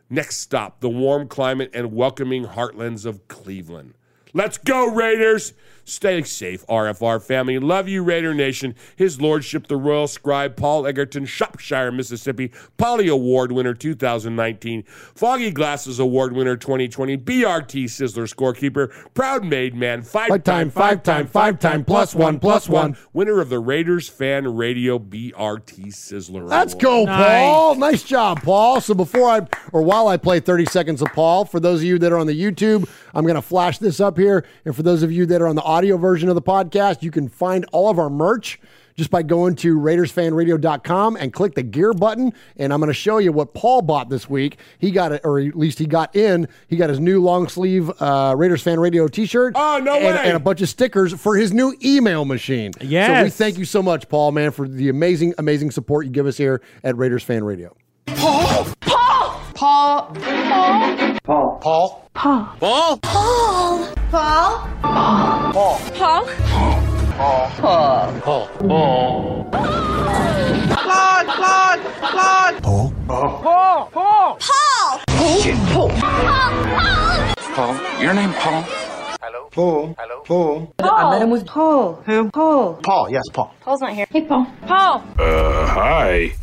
Next 0.09 0.37
stop, 0.37 0.81
the 0.81 0.89
warm 0.89 1.27
climate 1.27 1.71
and 1.73 1.93
welcoming 1.93 2.45
heartlands 2.45 3.05
of 3.05 3.27
Cleveland. 3.27 3.95
Let's 4.33 4.57
go, 4.57 4.93
Raiders! 4.93 5.53
Stay 5.87 6.23
safe, 6.23 6.65
RFR 6.65 7.21
family. 7.21 7.59
Love 7.59 7.87
you, 7.87 8.01
Raider 8.03 8.33
Nation. 8.33 8.73
His 8.95 9.21
Lordship, 9.21 9.67
the 9.67 9.77
Royal 9.77 10.07
Scribe, 10.07 10.55
Paul 10.55 10.87
Egerton, 10.87 11.25
Shropshire, 11.25 11.91
Mississippi, 11.91 12.51
Polly 12.77 13.07
Award 13.07 13.51
winner 13.51 13.75
2019, 13.75 14.83
Foggy 15.13 15.51
Glasses 15.51 15.99
Award 15.99 16.33
winner 16.33 16.55
2020, 16.57 17.17
BRT 17.19 17.83
Sizzler 17.85 18.27
scorekeeper, 18.27 18.91
proud 19.13 19.45
made 19.45 19.75
man, 19.75 20.01
five, 20.01 20.29
Five 20.29 20.43
time, 20.43 20.71
five 20.71 21.03
time, 21.03 21.27
five 21.27 21.59
time, 21.59 21.85
plus 21.85 22.15
one, 22.15 22.39
plus 22.39 22.67
one. 22.67 22.97
winner 23.13 23.39
of 23.39 23.49
the 23.49 23.59
Raiders 23.59 24.09
Fan 24.09 24.55
Radio 24.55 24.97
BRT 24.97 25.87
Sizzler. 25.87 26.49
Let's 26.49 26.73
Award. 26.73 26.81
go, 26.83 27.05
Paul. 27.05 27.75
Nice 27.75 28.01
job, 28.01 28.41
Paul. 28.41 28.81
So 28.81 28.95
before 28.95 29.29
I 29.29 29.47
or 29.71 29.83
while 29.83 30.07
I 30.07 30.17
play 30.17 30.39
30 30.39 30.65
seconds 30.65 31.01
of 31.03 31.09
Paul, 31.13 31.45
for 31.45 31.59
those 31.59 31.81
of 31.81 31.85
you 31.85 31.99
that 31.99 32.11
are 32.11 32.17
on 32.17 32.25
the 32.25 32.39
YouTube, 32.39 32.89
I'm 33.13 33.23
going 33.23 33.35
to 33.35 33.41
flash 33.41 33.77
this 33.77 33.99
up 33.99 34.17
here. 34.17 34.45
And 34.65 34.75
for 34.75 34.81
those 34.81 35.03
of 35.03 35.11
you 35.11 35.25
that 35.27 35.41
are 35.41 35.47
on 35.47 35.55
the 35.55 35.61
audio 35.75 35.97
version 35.97 36.29
of 36.29 36.35
the 36.35 36.41
podcast, 36.41 37.03
you 37.03 37.11
can 37.11 37.27
find 37.27 37.65
all 37.73 37.89
of 37.89 37.99
our 37.99 38.09
merch 38.09 38.61
just 38.95 39.11
by 39.11 39.21
going 39.21 39.55
to 39.55 39.77
RaidersFanRadio.com 39.77 41.17
and 41.17 41.33
click 41.33 41.53
the 41.53 41.63
gear 41.63 41.91
button. 41.91 42.31
And 42.55 42.71
I'm 42.71 42.79
going 42.79 42.87
to 42.87 42.93
show 42.93 43.17
you 43.17 43.33
what 43.33 43.53
Paul 43.53 43.81
bought 43.81 44.07
this 44.07 44.29
week. 44.29 44.57
He 44.79 44.91
got 44.91 45.11
it, 45.11 45.19
or 45.25 45.37
at 45.37 45.53
least 45.53 45.79
he 45.79 45.85
got 45.85 46.15
in. 46.15 46.47
He 46.69 46.77
got 46.77 46.89
his 46.89 47.01
new 47.01 47.21
long 47.21 47.49
sleeve 47.49 47.91
uh, 47.99 48.35
Raiders 48.37 48.63
Fan 48.63 48.79
Radio 48.79 49.09
T-shirt. 49.09 49.51
Oh 49.57 49.81
no 49.83 49.95
and, 49.95 50.05
way! 50.05 50.21
and 50.23 50.37
a 50.37 50.39
bunch 50.39 50.61
of 50.61 50.69
stickers 50.69 51.13
for 51.13 51.35
his 51.35 51.51
new 51.51 51.75
email 51.83 52.23
machine. 52.23 52.71
Yeah. 52.79 53.19
So 53.19 53.23
we 53.25 53.29
thank 53.31 53.57
you 53.57 53.65
so 53.65 53.83
much, 53.83 54.07
Paul, 54.07 54.31
man, 54.31 54.51
for 54.51 54.65
the 54.65 54.87
amazing, 54.87 55.33
amazing 55.37 55.71
support 55.71 56.05
you 56.05 56.11
give 56.13 56.25
us 56.25 56.37
here 56.37 56.61
at 56.85 56.95
Raiders 56.95 57.23
Fan 57.23 57.43
Radio. 57.43 57.75
Paul! 58.05 58.65
Paul! 58.79 59.41
Paul! 59.55 60.15
Paul! 60.15 61.19
Paul. 61.25 61.59
Paul! 61.59 62.09
Paul. 62.13 62.49
Paul! 62.61 62.97
Paul! 63.01 63.93
Paul! 64.09 64.74
Paul! 67.17 67.49
Paul! 67.61 68.19
Paul! 68.21 68.47
Paul. 68.59 69.43
Paul! 69.51 69.65
Claude! 70.75 71.27
Claude! 71.27 71.81
Claude! 72.01 72.63
Paul. 72.63 72.91
Paul! 73.07 73.39
Paul! 73.43 73.89
Paul! 73.93 74.39
Paul! 75.71 75.89
Paul! 75.89 75.89
Paul, 77.55 78.01
your 78.01 78.13
name 78.13 78.33
Paul? 78.33 78.63
Paul. 79.55 79.95
Hello. 79.97 80.21
Paul. 80.25 80.73
I 80.79 81.11
met 81.11 81.21
him 81.21 81.29
with 81.29 81.45
Paul 81.47 81.93
Paul. 81.93 82.03
Who? 82.05 82.29
Paul. 82.31 82.73
Paul. 82.83 83.09
Yes, 83.09 83.23
Paul. 83.31 83.53
Paul's 83.61 83.79
not 83.79 83.93
here. 83.93 84.05
Hey, 84.09 84.23
Paul. 84.23 84.45
Paul. 84.67 85.01
Uh, 85.17 85.65
hi. 85.67 86.33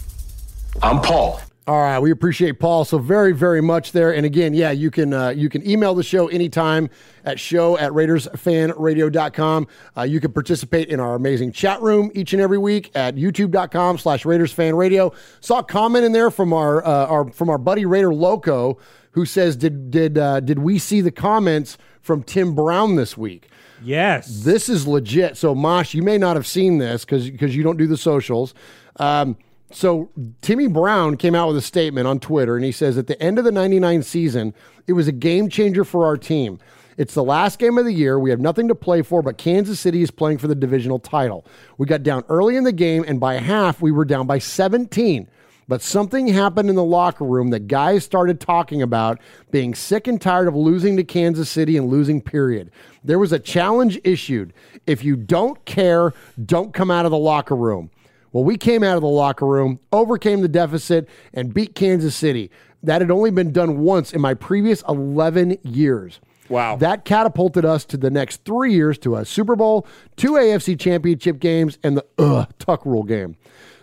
I'm 0.82 1.02
Paul. 1.02 1.38
All 1.64 1.80
right, 1.80 2.00
we 2.00 2.10
appreciate 2.10 2.58
Paul 2.58 2.84
so 2.84 2.98
very, 2.98 3.32
very 3.32 3.60
much 3.60 3.92
there. 3.92 4.12
And 4.12 4.26
again, 4.26 4.52
yeah, 4.52 4.72
you 4.72 4.90
can 4.90 5.14
uh, 5.14 5.28
you 5.28 5.48
can 5.48 5.64
email 5.68 5.94
the 5.94 6.02
show 6.02 6.26
anytime 6.26 6.90
at 7.24 7.38
show 7.38 7.78
at 7.78 7.92
RaidersFanRadio.com. 7.92 9.68
Uh, 9.96 10.02
you 10.02 10.18
can 10.18 10.32
participate 10.32 10.88
in 10.88 10.98
our 10.98 11.14
amazing 11.14 11.52
chat 11.52 11.80
room 11.80 12.10
each 12.14 12.32
and 12.32 12.42
every 12.42 12.58
week 12.58 12.90
at 12.96 13.14
YouTube.com 13.14 13.98
slash 13.98 14.24
RaidersFanRadio. 14.24 15.14
Saw 15.40 15.60
a 15.60 15.64
comment 15.64 16.04
in 16.04 16.10
there 16.10 16.32
from 16.32 16.52
our 16.52 16.84
uh, 16.84 17.06
our 17.06 17.30
from 17.30 17.48
our 17.48 17.58
buddy 17.58 17.86
Raider 17.86 18.12
Loco 18.12 18.78
who 19.12 19.24
says, 19.24 19.56
Did 19.56 19.90
did 19.90 20.18
uh, 20.18 20.40
did 20.40 20.58
we 20.58 20.78
see 20.78 21.00
the 21.00 21.12
comments 21.12 21.78
from 22.00 22.22
Tim 22.22 22.54
Brown 22.54 22.96
this 22.96 23.16
week? 23.16 23.48
Yes. 23.82 24.42
This 24.44 24.68
is 24.68 24.86
legit. 24.86 25.36
So, 25.36 25.54
Mosh, 25.54 25.94
you 25.94 26.02
may 26.02 26.18
not 26.18 26.36
have 26.36 26.46
seen 26.46 26.78
this 26.78 27.04
because 27.04 27.30
because 27.30 27.54
you 27.54 27.62
don't 27.62 27.76
do 27.76 27.86
the 27.86 27.96
socials. 27.96 28.54
Um, 28.96 29.36
so, 29.72 30.10
Timmy 30.40 30.66
Brown 30.66 31.16
came 31.16 31.34
out 31.34 31.48
with 31.48 31.56
a 31.56 31.62
statement 31.62 32.06
on 32.06 32.20
Twitter, 32.20 32.56
and 32.56 32.64
he 32.64 32.72
says 32.72 32.98
at 32.98 33.06
the 33.06 33.20
end 33.22 33.38
of 33.38 33.44
the 33.44 33.52
'99 33.52 34.02
season, 34.02 34.54
it 34.86 34.92
was 34.92 35.08
a 35.08 35.12
game 35.12 35.48
changer 35.48 35.84
for 35.84 36.06
our 36.06 36.16
team. 36.16 36.58
It's 36.98 37.14
the 37.14 37.24
last 37.24 37.58
game 37.58 37.78
of 37.78 37.84
the 37.84 37.92
year. 37.92 38.18
We 38.18 38.30
have 38.30 38.40
nothing 38.40 38.68
to 38.68 38.74
play 38.74 39.02
for, 39.02 39.22
but 39.22 39.38
Kansas 39.38 39.80
City 39.80 40.02
is 40.02 40.10
playing 40.10 40.38
for 40.38 40.46
the 40.46 40.54
divisional 40.54 40.98
title. 40.98 41.46
We 41.78 41.86
got 41.86 42.02
down 42.02 42.24
early 42.28 42.56
in 42.56 42.64
the 42.64 42.72
game, 42.72 43.04
and 43.06 43.18
by 43.18 43.34
half, 43.34 43.80
we 43.80 43.90
were 43.90 44.04
down 44.04 44.26
by 44.26 44.38
17. 44.38 45.28
But 45.68 45.80
something 45.80 46.26
happened 46.26 46.68
in 46.68 46.76
the 46.76 46.84
locker 46.84 47.24
room 47.24 47.50
that 47.50 47.66
guys 47.66 48.04
started 48.04 48.40
talking 48.40 48.82
about 48.82 49.18
being 49.50 49.74
sick 49.74 50.06
and 50.06 50.20
tired 50.20 50.48
of 50.48 50.54
losing 50.54 50.96
to 50.96 51.04
Kansas 51.04 51.48
City 51.48 51.76
and 51.76 51.88
losing, 51.88 52.20
period. 52.20 52.70
There 53.04 53.18
was 53.18 53.32
a 53.32 53.38
challenge 53.38 53.98
issued. 54.04 54.52
If 54.86 55.02
you 55.02 55.16
don't 55.16 55.64
care, 55.64 56.12
don't 56.44 56.74
come 56.74 56.90
out 56.90 57.04
of 57.04 57.10
the 57.10 57.18
locker 57.18 57.56
room. 57.56 57.90
Well, 58.32 58.44
we 58.44 58.56
came 58.56 58.82
out 58.82 58.96
of 58.96 59.02
the 59.02 59.08
locker 59.08 59.46
room, 59.46 59.78
overcame 59.92 60.40
the 60.40 60.48
deficit, 60.48 61.08
and 61.34 61.52
beat 61.52 61.74
Kansas 61.74 62.16
City. 62.16 62.50
That 62.82 63.00
had 63.00 63.10
only 63.10 63.30
been 63.30 63.52
done 63.52 63.80
once 63.80 64.12
in 64.12 64.20
my 64.20 64.34
previous 64.34 64.82
11 64.88 65.58
years. 65.62 66.20
Wow. 66.48 66.76
That 66.76 67.04
catapulted 67.04 67.64
us 67.64 67.84
to 67.86 67.96
the 67.96 68.10
next 68.10 68.44
three 68.44 68.74
years 68.74 68.98
to 68.98 69.16
a 69.16 69.24
Super 69.24 69.54
Bowl, 69.54 69.86
two 70.16 70.32
AFC 70.32 70.78
championship 70.78 71.38
games, 71.38 71.78
and 71.82 71.96
the 71.96 72.04
ugh, 72.18 72.48
Tuck 72.58 72.84
Rule 72.84 73.04
game. 73.04 73.36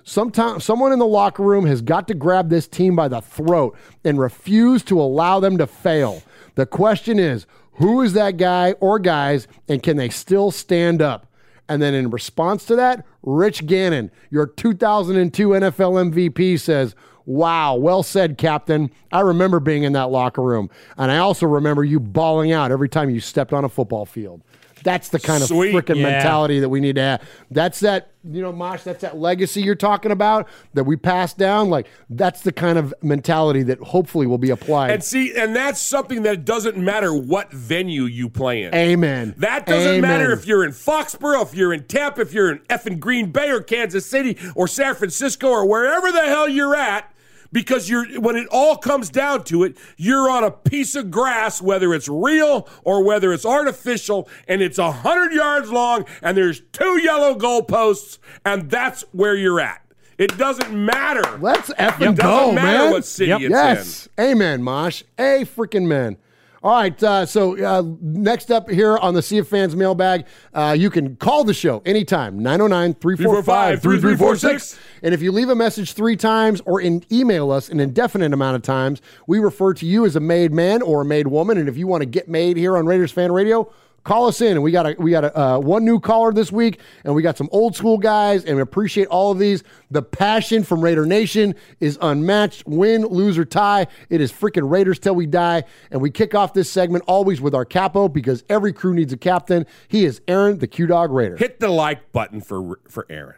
Sometime, 0.04 0.60
someone 0.60 0.92
in 0.92 1.00
the 1.00 1.06
locker 1.06 1.44
room 1.44 1.66
has 1.66 1.82
got 1.82 2.08
to 2.08 2.14
grab 2.14 2.50
this 2.50 2.68
team 2.68 2.96
by 2.96 3.08
the 3.08 3.22
throat 3.22 3.78
and 4.04 4.20
refuse 4.20 4.84
to 4.84 5.00
allow 5.00 5.40
them 5.40 5.58
to 5.58 5.68
fail. 5.68 6.24
The 6.56 6.66
question 6.66 7.20
is 7.20 7.46
who 7.74 8.02
is 8.02 8.14
that 8.14 8.38
guy 8.38 8.74
or 8.74 9.00
guys, 9.00 9.48
and 9.68 9.82
can 9.82 9.98
they 9.98 10.10
still 10.10 10.52
stand 10.52 11.02
up? 11.02 11.29
And 11.70 11.82
then 11.82 11.94
in 11.94 12.10
response 12.10 12.66
to 12.66 12.76
that, 12.76 13.06
Rich 13.22 13.68
Gannon, 13.68 14.12
your 14.32 14.48
2002 14.48 15.50
NFL 15.50 16.12
MVP, 16.12 16.60
says, 16.60 16.96
Wow, 17.26 17.76
well 17.76 18.02
said, 18.02 18.40
Captain. 18.40 18.90
I 19.12 19.20
remember 19.20 19.60
being 19.60 19.84
in 19.84 19.94
that 19.94 20.10
locker 20.10 20.42
room. 20.42 20.72
And 20.98 21.12
I 21.12 21.20
also 21.20 21.46
remember 21.46 21.84
you 21.84 22.00
bawling 22.00 22.52
out 22.52 22.72
every 22.72 22.90
time 22.90 23.12
you 23.12 23.20
stepped 23.20 23.54
on 23.54 23.64
a 23.64 23.70
football 23.70 24.08
field. 24.08 24.42
That's 24.84 25.10
the 25.10 25.20
kind 25.20 25.44
of 25.44 25.50
freaking 25.50 25.98
Yeah. 25.98 26.04
mentality 26.04 26.60
that 26.60 26.70
we 26.70 26.80
need 26.80 26.96
to 26.96 27.02
have. 27.02 27.22
That's 27.52 27.80
that, 27.82 28.12
you 28.24 28.42
know, 28.42 28.52
Mosh, 28.52 28.84
that's 28.84 29.02
that 29.02 29.18
legacy 29.18 29.62
you're 29.62 29.76
talking 29.76 30.12
about 30.12 30.48
that 30.74 30.84
we 30.86 30.96
passed 30.96 31.38
down. 31.38 31.70
Like, 31.70 31.88
that's 32.10 32.42
the 32.42 32.52
kind 32.52 32.78
of 32.78 32.94
mentality 33.02 33.64
that 33.64 33.80
hopefully 33.80 34.28
will 34.28 34.38
be 34.38 34.50
applied. 34.50 34.92
And 34.92 35.04
see, 35.04 35.36
and 35.36 35.56
that's 35.56 35.80
something 35.82 36.24
that 36.24 36.46
doesn't 36.46 36.78
matter 36.78 37.14
what 37.14 37.52
venue 37.52 38.04
you 38.04 38.30
play 38.30 38.64
in. 38.64 38.74
Amen. 38.74 39.36
That 39.38 39.66
doesn't 39.66 39.96
Amen. 39.96 40.02
matter 40.02 40.32
if 40.32 40.46
you're 40.48 40.64
in 40.64 40.72
Foxborough, 40.72 41.44
if 41.44 41.54
you're 41.56 41.74
in 41.74 41.84
Tampa, 41.84 42.22
if 42.22 42.34
you're 42.34 42.52
in 42.52 42.60
effing 42.70 43.00
Green 43.00 43.32
Bay 43.32 43.50
or 43.52 43.62
Kansas 43.62 44.06
City 44.06 44.38
or 44.56 44.68
San 44.68 44.96
Francisco 44.96 45.48
or 45.50 45.66
wherever 45.66 46.12
the 46.12 46.22
hell 46.22 46.48
you're 46.48 46.76
at. 46.76 47.12
Because 47.52 47.90
you're 47.90 48.20
when 48.22 48.36
it 48.36 48.48
all 48.52 48.78
comes 48.78 49.10
down 49.10 49.44
to 49.46 49.64
it, 49.64 49.78
you're 49.98 50.30
on 50.30 50.44
a 50.44 50.52
piece 50.52 50.96
of 50.96 51.10
grass, 51.10 51.62
whether 51.62 51.94
it's 51.94 52.08
real 52.08 52.68
or 52.84 53.04
whether 53.04 53.34
it's 53.34 53.46
artificial, 53.46 54.30
and 54.48 54.62
it's 54.62 54.78
a 54.78 54.92
hundred 54.92 55.34
yards 55.34 55.72
long, 55.72 56.06
and 56.22 56.38
there's 56.38 56.62
two 56.72 57.02
yellow 57.02 57.34
goalposts, 57.36 58.20
and 58.46 58.70
that's 58.70 59.04
where 59.14 59.36
you're 59.36 59.60
at. 59.60 59.82
It 60.20 60.38
doesn't 60.38 60.74
matter. 60.74 61.38
Let's 61.40 61.70
effing 61.72 62.12
it 62.12 62.16
doesn't 62.18 62.18
go, 62.18 62.52
matter 62.52 62.84
man. 62.84 62.92
what 62.92 63.06
city 63.06 63.32
it's 63.32 63.44
in. 63.46 63.52
yes. 63.52 64.10
Amen, 64.20 64.62
Mosh. 64.62 65.04
A 65.18 65.46
freaking 65.46 65.88
man. 65.88 66.18
All 66.62 66.72
right. 66.72 67.02
Uh, 67.02 67.26
so 67.26 67.58
uh, 67.64 67.84
next 68.02 68.52
up 68.52 68.70
here 68.70 68.98
on 68.98 69.14
the 69.14 69.22
Sea 69.22 69.38
of 69.38 69.48
Fans 69.48 69.76
mailbag, 69.76 70.26
uh, 70.54 70.76
you 70.78 70.90
can 70.90 71.16
call 71.16 71.44
the 71.44 71.54
show 71.54 71.82
anytime, 71.86 72.40
909 72.40 72.96
345 72.96 73.82
3346. 73.82 74.80
And 75.04 75.14
if 75.14 75.22
you 75.22 75.32
leave 75.32 75.50
a 75.50 75.56
message 75.56 75.94
three 75.94 76.18
times 76.18 76.62
or 76.66 76.82
in, 76.82 77.04
email 77.12 77.52
us 77.52 77.70
an 77.70 77.80
indefinite 77.80 78.34
amount 78.34 78.58
of 78.58 78.62
times, 78.62 79.02
we 79.26 79.40
refer 79.40 79.74
to 79.76 79.86
you 79.86 80.06
as 80.06 80.18
a 80.18 80.20
made 80.20 80.52
man 80.52 80.82
or 80.82 81.02
a 81.02 81.06
made 81.06 81.28
woman. 81.28 81.58
And 81.58 81.70
if 81.70 81.78
you 81.78 81.88
want 81.88 82.02
to 82.02 82.06
get 82.06 82.28
made 82.28 82.58
here 82.58 82.76
on 82.78 82.86
Raiders 82.86 83.12
Fan 83.12 83.32
Radio, 83.32 83.72
call 84.04 84.28
us 84.28 84.42
in 84.42 84.52
and 84.52 84.64
we 84.64 84.72
got 84.72 84.86
a 84.86 84.96
we 84.98 85.12
got 85.12 85.26
a 85.26 85.40
uh, 85.40 85.60
one 85.60 85.86
new 85.86 86.00
caller 86.00 86.32
this 86.32 86.52
week 86.52 86.80
and 87.04 87.14
we 87.16 87.22
got 87.22 87.38
some 87.38 87.50
old 87.52 87.76
school 87.76 87.98
guys 87.98 88.46
and 88.46 88.56
we 88.56 88.62
appreciate 88.62 89.08
all 89.08 89.32
of 89.32 89.40
these. 89.40 89.64
The 89.92 90.02
passion 90.02 90.64
from 90.64 90.82
raider 90.82 91.06
nation 91.06 91.56
is 91.80 91.98
unmatched. 92.02 92.68
Win 92.68 93.06
lose 93.06 93.38
or 93.38 93.46
tie 93.46 93.88
it 94.10 94.22
is 94.22 94.32
freaking 94.32 94.70
raiders 94.70 95.00
till 95.00 95.16
we 95.16 95.26
die. 95.26 95.64
And 95.92 96.02
we 96.02 96.12
kick 96.12 96.36
off 96.36 96.54
this 96.54 96.70
segment 96.70 97.04
always 97.08 97.42
with 97.42 97.56
our 97.56 97.66
capo 97.66 98.08
because 98.08 98.44
every 98.50 98.74
crew 98.74 98.94
needs 98.94 99.14
a 99.14 99.18
captain. 99.18 99.66
He 99.88 100.06
is 100.06 100.22
aaron 100.28 100.60
the 100.60 100.68
q 100.68 100.88
dog 100.88 101.12
raider. 101.12 101.38
Hit 101.38 101.60
the 101.60 101.70
like 101.70 102.12
button 102.12 102.42
for 102.42 102.80
for 102.88 103.06
Aaron. 103.10 103.36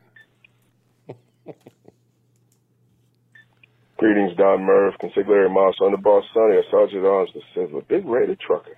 Greetings, 4.02 4.36
Don 4.36 4.64
Murph, 4.64 4.96
Consigliere 5.00 5.48
Moss, 5.52 5.76
on 5.80 5.92
the 5.92 5.98
boss 5.98 6.24
Sonny, 6.34 6.56
or 6.56 6.64
Sergeant 6.72 7.06
Arms, 7.06 7.30
the 7.36 7.42
Sizzler, 7.54 7.88
Big 7.88 8.04
Raider 8.04 8.36
Trucker. 8.36 8.76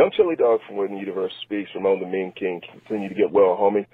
Young 0.00 0.10
Chili 0.16 0.34
Dog 0.34 0.60
from 0.66 0.78
Wooden 0.78 0.96
Universe 0.96 1.32
speaks. 1.44 1.68
Ramon 1.74 2.00
the 2.00 2.06
Mean 2.06 2.32
King. 2.34 2.62
Continue 2.72 3.10
to 3.10 3.14
get 3.14 3.30
well, 3.30 3.54
homie. 3.60 3.84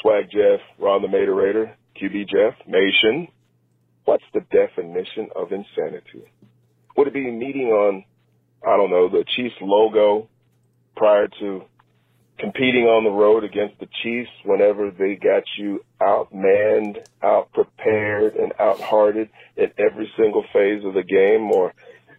Swag 0.00 0.24
Jeff, 0.32 0.60
Ron 0.78 1.02
the 1.02 1.08
Mater 1.08 1.34
Raider, 1.34 1.76
QB 2.00 2.30
Jeff, 2.30 2.54
Nation. 2.66 3.28
What's 4.06 4.24
the 4.32 4.40
definition 4.40 5.28
of 5.36 5.52
insanity? 5.52 6.24
Would 6.96 7.08
it 7.08 7.12
be 7.12 7.30
meeting 7.30 7.66
on, 7.66 8.04
I 8.66 8.78
don't 8.78 8.88
know, 8.88 9.10
the 9.10 9.22
Chiefs 9.36 9.56
logo 9.60 10.28
prior 10.96 11.28
to 11.40 11.64
competing 12.38 12.84
on 12.84 13.04
the 13.04 13.10
road 13.10 13.44
against 13.44 13.78
the 13.80 13.88
Chiefs 14.02 14.30
whenever 14.46 14.90
they 14.90 15.16
got 15.16 15.42
you 15.58 15.84
outmanned, 16.00 17.04
outprepared, 17.22 18.42
and 18.42 18.54
outhearted 18.58 19.28
in 19.58 19.70
every 19.76 20.10
single 20.16 20.44
phase 20.54 20.82
of 20.86 20.94
the 20.94 21.02
game, 21.02 21.50
or 21.52 21.74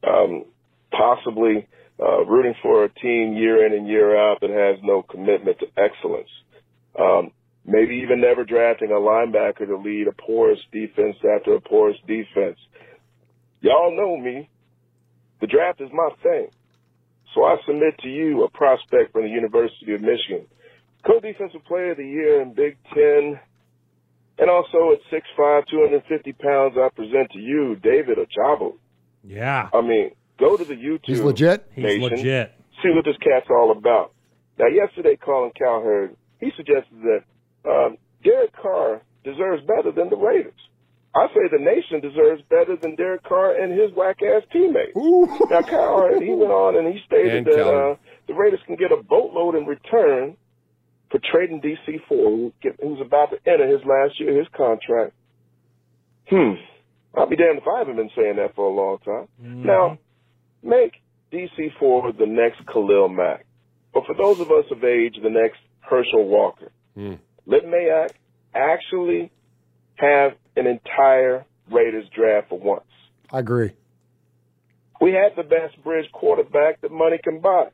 um, 0.07 0.45
possibly 0.91 1.67
uh, 2.01 2.25
rooting 2.25 2.55
for 2.61 2.83
a 2.83 2.89
team 2.89 3.33
year 3.33 3.65
in 3.65 3.73
and 3.73 3.87
year 3.87 4.17
out 4.17 4.41
that 4.41 4.49
has 4.49 4.79
no 4.83 5.03
commitment 5.03 5.59
to 5.59 5.67
excellence. 5.77 6.29
Um, 6.99 7.31
maybe 7.65 8.01
even 8.03 8.21
never 8.21 8.43
drafting 8.43 8.89
a 8.89 8.95
linebacker 8.95 9.67
to 9.67 9.77
lead 9.77 10.07
a 10.07 10.11
porous 10.11 10.59
defense 10.71 11.17
after 11.17 11.53
a 11.53 11.61
porous 11.61 11.97
defense. 12.07 12.57
Y'all 13.61 13.95
know 13.95 14.17
me. 14.17 14.49
The 15.41 15.47
draft 15.47 15.81
is 15.81 15.89
my 15.93 16.09
thing. 16.23 16.47
So 17.33 17.43
I 17.43 17.57
submit 17.65 17.97
to 17.99 18.09
you 18.09 18.43
a 18.43 18.49
prospect 18.49 19.13
from 19.13 19.23
the 19.23 19.29
University 19.29 19.93
of 19.93 20.01
Michigan, 20.01 20.47
co-defensive 21.05 21.63
player 21.65 21.91
of 21.91 21.97
the 21.97 22.07
year 22.07 22.41
in 22.41 22.53
Big 22.53 22.77
Ten, 22.93 23.39
and 24.37 24.49
also 24.49 24.91
at 24.91 24.99
6'5", 25.11 25.67
250 25.69 26.33
pounds, 26.33 26.75
I 26.77 26.89
present 26.89 27.31
to 27.31 27.39
you 27.39 27.75
David 27.81 28.17
Ojabo. 28.17 28.73
Yeah. 29.23 29.69
I 29.73 29.81
mean, 29.81 30.11
go 30.41 30.57
to 30.57 30.65
the 30.65 30.73
YouTube. 30.73 31.05
He's 31.05 31.21
legit? 31.21 31.65
He's 31.73 31.85
Nation, 31.85 32.01
legit. 32.01 32.53
See 32.83 32.89
what 32.89 33.05
this 33.05 33.17
cat's 33.17 33.47
all 33.49 33.71
about. 33.71 34.13
Now, 34.57 34.67
yesterday, 34.67 35.17
Colin 35.23 35.51
Cowherd, 35.57 36.15
he 36.39 36.51
suggested 36.57 36.97
that 37.03 37.23
um, 37.69 37.97
Derek 38.23 38.51
Carr 38.55 39.01
deserves 39.23 39.63
better 39.65 39.91
than 39.91 40.09
the 40.09 40.17
Raiders. 40.17 40.53
I 41.13 41.27
say 41.27 41.41
the 41.51 41.59
nation 41.59 41.99
deserves 41.99 42.41
better 42.49 42.77
than 42.77 42.95
Derek 42.95 43.23
Carr 43.23 43.61
and 43.61 43.77
his 43.77 43.91
whack 43.93 44.19
ass 44.23 44.43
teammate. 44.53 44.95
Now, 45.49 45.61
Cowherd, 45.61 46.21
he 46.21 46.29
went 46.29 46.51
on 46.51 46.77
and 46.77 46.87
he 46.87 47.01
stated 47.05 47.33
And 47.33 47.45
that 47.47 47.67
uh, 47.67 47.95
the 48.27 48.33
Raiders 48.33 48.61
can 48.65 48.77
get 48.77 48.91
a 48.91 49.03
boatload 49.03 49.55
in 49.55 49.65
return 49.65 50.37
for 51.11 51.19
trading 51.31 51.61
DC4, 51.61 52.53
who's 52.81 53.01
about 53.01 53.31
to 53.31 53.37
enter 53.45 53.67
his 53.67 53.81
last 53.85 54.19
year 54.19 54.31
of 54.31 54.37
his 54.37 54.47
contract. 54.55 55.13
Hmm. 56.29 56.53
I'll 57.13 57.27
be 57.27 57.35
damned 57.35 57.57
if 57.57 57.67
I 57.67 57.79
haven't 57.79 57.97
been 57.97 58.11
saying 58.15 58.37
that 58.37 58.55
for 58.55 58.65
a 58.65 58.73
long 58.73 58.99
time. 58.99 59.27
Now, 59.65 59.97
make 60.63 61.01
DC4 61.31 62.17
the 62.17 62.25
next 62.25 62.65
Khalil 62.67 63.09
Mack. 63.09 63.45
But 63.93 64.05
for 64.05 64.15
those 64.15 64.39
of 64.39 64.51
us 64.51 64.65
of 64.71 64.83
age, 64.83 65.17
the 65.21 65.29
next 65.29 65.59
Herschel 65.81 66.27
Walker. 66.27 66.71
Let 67.45 67.63
Mayock 67.65 68.11
actually 68.53 69.31
have 69.95 70.33
an 70.55 70.67
entire 70.67 71.45
Raiders 71.69 72.05
draft 72.15 72.49
for 72.49 72.59
once. 72.59 72.83
I 73.31 73.39
agree. 73.39 73.71
We 74.99 75.13
had 75.13 75.35
the 75.35 75.43
best 75.43 75.81
bridge 75.83 76.11
quarterback 76.11 76.81
that 76.81 76.91
money 76.91 77.17
can 77.23 77.39
buy. 77.39 77.69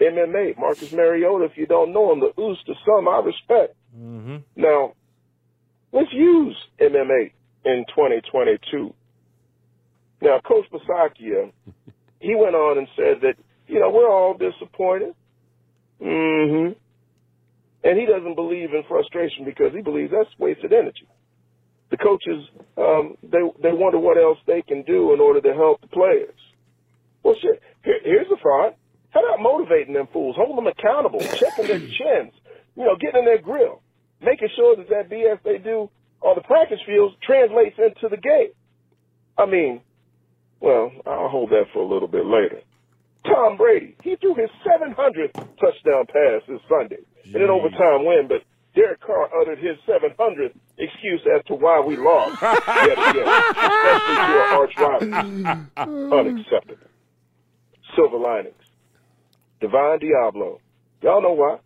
MMA, 0.00 0.58
Marcus 0.58 0.92
Mariota, 0.92 1.44
if 1.44 1.56
you 1.56 1.66
don't 1.66 1.92
know 1.92 2.12
him, 2.12 2.20
the 2.20 2.38
ooze 2.40 2.58
to 2.66 2.74
some 2.84 3.08
I 3.08 3.20
respect. 3.20 3.74
Mm-hmm. 3.98 4.36
Now, 4.56 4.92
let's 5.92 6.12
use 6.12 6.56
MMA 6.78 7.32
in 7.64 7.84
2022. 7.88 8.92
Now, 10.20 10.40
Coach 10.46 10.66
Bisaccia, 10.70 11.50
he 12.26 12.34
went 12.34 12.54
on 12.54 12.78
and 12.78 12.88
said 12.96 13.22
that, 13.22 13.36
you 13.66 13.78
know, 13.78 13.90
we're 13.90 14.10
all 14.10 14.34
disappointed. 14.34 15.14
hmm 16.02 16.74
And 17.84 17.94
he 17.98 18.06
doesn't 18.06 18.34
believe 18.34 18.74
in 18.74 18.82
frustration 18.88 19.44
because 19.44 19.72
he 19.74 19.82
believes 19.82 20.10
that's 20.10 20.30
wasted 20.38 20.72
energy. 20.72 21.06
The 21.90 21.96
coaches, 21.96 22.42
um, 22.76 23.14
they, 23.22 23.38
they 23.62 23.72
wonder 23.72 23.98
what 23.98 24.18
else 24.18 24.38
they 24.46 24.60
can 24.62 24.82
do 24.82 25.14
in 25.14 25.20
order 25.20 25.40
to 25.40 25.54
help 25.54 25.80
the 25.80 25.86
players. 25.86 26.34
Well, 27.22 27.36
shit, 27.40 27.62
here, 27.84 28.00
here's 28.02 28.28
the 28.28 28.36
thought. 28.42 28.74
How 29.10 29.22
about 29.22 29.40
motivating 29.40 29.94
them 29.94 30.08
fools, 30.12 30.34
holding 30.36 30.56
them 30.56 30.66
accountable, 30.66 31.20
checking 31.20 31.68
their 31.68 31.78
chins, 31.78 32.34
you 32.74 32.84
know, 32.84 32.96
getting 33.00 33.20
in 33.20 33.24
their 33.24 33.40
grill, 33.40 33.80
making 34.20 34.48
sure 34.56 34.76
that 34.76 34.88
that 34.90 35.08
BS 35.08 35.38
they 35.44 35.58
do 35.58 35.88
on 36.20 36.34
the 36.34 36.42
practice 36.42 36.80
fields 36.84 37.14
translates 37.22 37.76
into 37.78 38.08
the 38.10 38.20
game. 38.20 38.50
I 39.38 39.46
mean, 39.46 39.80
well, 40.60 40.90
I'll 41.06 41.28
hold 41.28 41.50
that 41.50 41.66
for 41.72 41.80
a 41.80 41.86
little 41.86 42.08
bit 42.08 42.24
later. 42.26 42.60
Tom 43.24 43.56
Brady, 43.56 43.96
he 44.02 44.16
threw 44.16 44.34
his 44.34 44.50
700th 44.64 45.32
touchdown 45.58 46.06
pass 46.06 46.42
this 46.48 46.60
Sunday 46.68 46.98
in 47.24 47.42
an 47.42 47.50
overtime 47.50 48.04
win, 48.06 48.26
but 48.28 48.42
Derek 48.74 49.00
Carr 49.00 49.28
uttered 49.40 49.58
his 49.58 49.76
700th 49.88 50.54
excuse 50.78 51.22
as 51.34 51.44
to 51.46 51.54
why 51.54 51.80
we 51.80 51.96
lost 51.96 52.40
yet 52.42 52.92
again, 52.92 53.26
especially 53.26 54.14
to 54.14 54.36
our 54.36 54.60
arch 54.60 54.76
rival. 54.76 56.18
Unacceptable. 56.18 56.86
Silver 57.96 58.18
linings. 58.18 58.54
Divine 59.60 59.98
Deablo. 60.00 60.60
Y'all 61.02 61.22
know 61.22 61.32
why. 61.32 61.58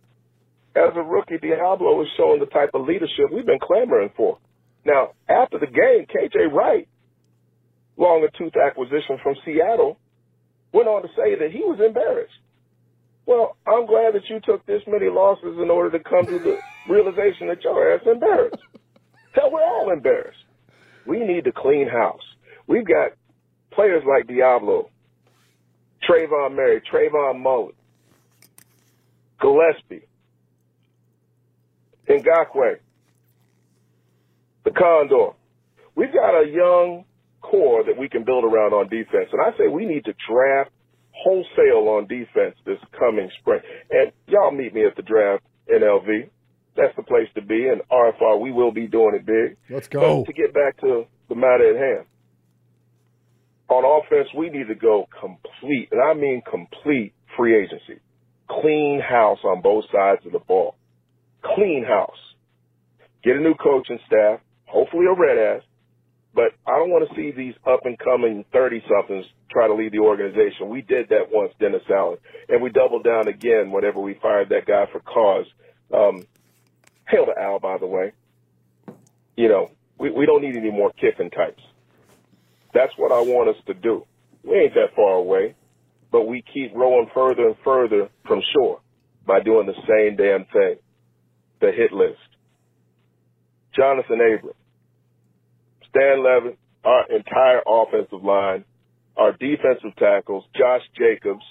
As 0.73 0.95
a 0.95 1.01
rookie, 1.01 1.37
Deablo 1.37 2.01
is 2.01 2.07
showing 2.15 2.39
the 2.39 2.45
type 2.45 2.69
of 2.73 2.87
leadership 2.87 3.25
we've 3.31 3.45
been 3.45 3.59
clamoring 3.61 4.11
for. 4.15 4.37
Now, 4.85 5.11
after 5.27 5.59
the 5.59 5.67
game, 5.67 6.05
KJ 6.07 6.51
Wright, 6.51 6.87
longer 8.01 8.29
tooth 8.35 8.57
acquisition 8.57 9.19
from 9.21 9.35
Seattle, 9.45 9.97
went 10.73 10.87
on 10.87 11.03
to 11.03 11.07
say 11.09 11.37
that 11.37 11.51
he 11.51 11.59
was 11.59 11.79
embarrassed. 11.79 12.33
Well, 13.27 13.55
I'm 13.67 13.85
glad 13.85 14.15
that 14.15 14.27
you 14.27 14.39
took 14.39 14.65
this 14.65 14.81
many 14.87 15.07
losses 15.07 15.57
in 15.61 15.69
order 15.69 15.95
to 15.97 16.03
come 16.03 16.25
to 16.25 16.39
the 16.39 16.57
realization 16.89 17.47
that 17.47 17.63
your 17.63 17.93
ass 17.93 18.01
embarrassed. 18.05 18.57
Hell, 19.33 19.51
we're 19.51 19.63
all 19.63 19.91
embarrassed. 19.93 20.43
We 21.05 21.19
need 21.19 21.45
to 21.45 21.51
clean 21.51 21.87
house. 21.87 22.23
We've 22.67 22.85
got 22.85 23.11
players 23.71 24.03
like 24.07 24.27
Deablo, 24.27 24.89
Trayvon 26.09 26.55
Murray, 26.55 26.81
Trayvon 26.91 27.39
Mullen, 27.39 27.73
Gillespie, 29.39 30.07
Ngakoue, 32.09 32.79
the 34.65 34.71
Condor. 34.71 35.33
We've 35.95 36.13
got 36.13 36.41
a 36.41 36.47
young 36.47 37.05
core 37.41 37.83
that 37.83 37.97
we 37.97 38.09
can 38.09 38.23
build 38.23 38.43
around 38.43 38.73
on 38.73 38.89
defense. 38.89 39.29
And 39.31 39.41
I 39.41 39.57
say 39.57 39.67
we 39.67 39.85
need 39.85 40.05
to 40.05 40.13
draft 40.29 40.71
wholesale 41.11 41.89
on 41.89 42.07
defense 42.07 42.55
this 42.65 42.79
coming 42.97 43.29
spring. 43.39 43.61
And 43.89 44.11
y'all 44.27 44.51
meet 44.51 44.73
me 44.73 44.85
at 44.85 44.95
the 44.95 45.01
draft 45.01 45.43
in 45.67 45.81
LV. 45.81 46.29
That's 46.75 46.95
the 46.95 47.03
place 47.03 47.27
to 47.35 47.41
be. 47.41 47.67
And 47.67 47.81
RFR, 47.91 48.39
we 48.39 48.51
will 48.51 48.71
be 48.71 48.87
doing 48.87 49.15
it 49.15 49.25
big. 49.25 49.57
Let's 49.69 49.87
go. 49.87 50.21
But 50.21 50.27
to 50.27 50.33
get 50.33 50.53
back 50.53 50.79
to 50.81 51.05
the 51.29 51.35
matter 51.35 51.69
at 51.69 51.75
hand, 51.75 52.07
on 53.71 53.85
offense, 53.85 54.27
we 54.37 54.49
need 54.49 54.67
to 54.67 54.75
go 54.75 55.07
complete, 55.17 55.89
and 55.91 56.01
I 56.01 56.13
mean 56.13 56.41
complete 56.49 57.13
free 57.37 57.55
agency. 57.55 58.01
Clean 58.49 58.99
house 58.99 59.39
on 59.45 59.61
both 59.61 59.85
sides 59.91 60.25
of 60.25 60.33
the 60.33 60.39
ball. 60.39 60.75
Clean 61.55 61.85
house. 61.87 62.19
Get 63.23 63.37
a 63.37 63.39
new 63.39 63.53
coaching 63.53 63.99
staff, 64.07 64.41
hopefully 64.65 65.05
a 65.05 65.17
red 65.17 65.37
ass, 65.37 65.63
but 66.33 66.53
I 66.65 66.77
don't 66.77 66.89
want 66.89 67.09
to 67.09 67.15
see 67.15 67.31
these 67.31 67.55
up 67.67 67.81
and 67.85 67.97
coming 67.99 68.45
30 68.53 68.83
somethings 68.89 69.25
try 69.49 69.67
to 69.67 69.73
lead 69.73 69.91
the 69.91 69.99
organization. 69.99 70.69
We 70.69 70.81
did 70.81 71.09
that 71.09 71.29
once, 71.31 71.53
Dennis 71.59 71.81
Allen, 71.89 72.17
and 72.47 72.61
we 72.61 72.69
doubled 72.69 73.03
down 73.03 73.27
again 73.27 73.71
whenever 73.71 73.99
we 73.99 74.17
fired 74.21 74.49
that 74.49 74.65
guy 74.65 74.85
for 74.91 74.99
cause. 75.01 75.45
Um, 75.93 76.25
hail 77.07 77.25
to 77.25 77.33
Al, 77.37 77.59
by 77.59 77.77
the 77.77 77.87
way. 77.87 78.13
You 79.35 79.49
know, 79.49 79.71
we, 79.97 80.09
we 80.09 80.25
don't 80.25 80.41
need 80.41 80.55
any 80.55 80.71
more 80.71 80.91
Kiffin 80.93 81.29
types. 81.29 81.61
That's 82.73 82.93
what 82.97 83.11
I 83.11 83.19
want 83.19 83.49
us 83.49 83.61
to 83.67 83.73
do. 83.73 84.05
We 84.43 84.55
ain't 84.55 84.73
that 84.75 84.95
far 84.95 85.15
away, 85.15 85.55
but 86.11 86.27
we 86.27 86.43
keep 86.53 86.73
rowing 86.73 87.09
further 87.13 87.47
and 87.47 87.55
further 87.63 88.09
from 88.25 88.41
shore 88.53 88.79
by 89.25 89.41
doing 89.41 89.67
the 89.67 89.75
same 89.87 90.15
damn 90.15 90.45
thing. 90.45 90.77
The 91.59 91.71
hit 91.71 91.91
list. 91.91 92.17
Johnathan 93.77 94.35
Abram, 94.35 94.53
Stan 95.91 96.23
Levin, 96.23 96.57
our 96.83 97.05
entire 97.11 97.61
offensive 97.67 98.23
line, 98.23 98.65
our 99.15 99.33
defensive 99.33 99.95
tackles, 99.97 100.43
Josh 100.57 100.81
Jacobs. 100.97 101.43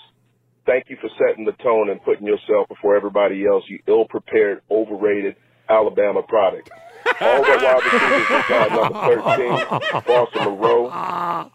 Thank 0.66 0.88
you 0.88 0.96
for 1.00 1.08
setting 1.18 1.44
the 1.44 1.52
tone 1.52 1.88
and 1.88 2.02
putting 2.02 2.26
yourself 2.26 2.68
before 2.68 2.96
everybody 2.96 3.46
else, 3.46 3.64
you 3.68 3.80
ill-prepared, 3.86 4.62
overrated 4.70 5.36
Alabama 5.68 6.22
product. 6.22 6.70
All 7.20 7.42
the 7.42 7.58
wide 7.62 7.82
receivers 7.84 8.50
number 8.70 8.98
13, 9.80 10.04
Boston 10.06 10.44
Monroe. 10.44 10.90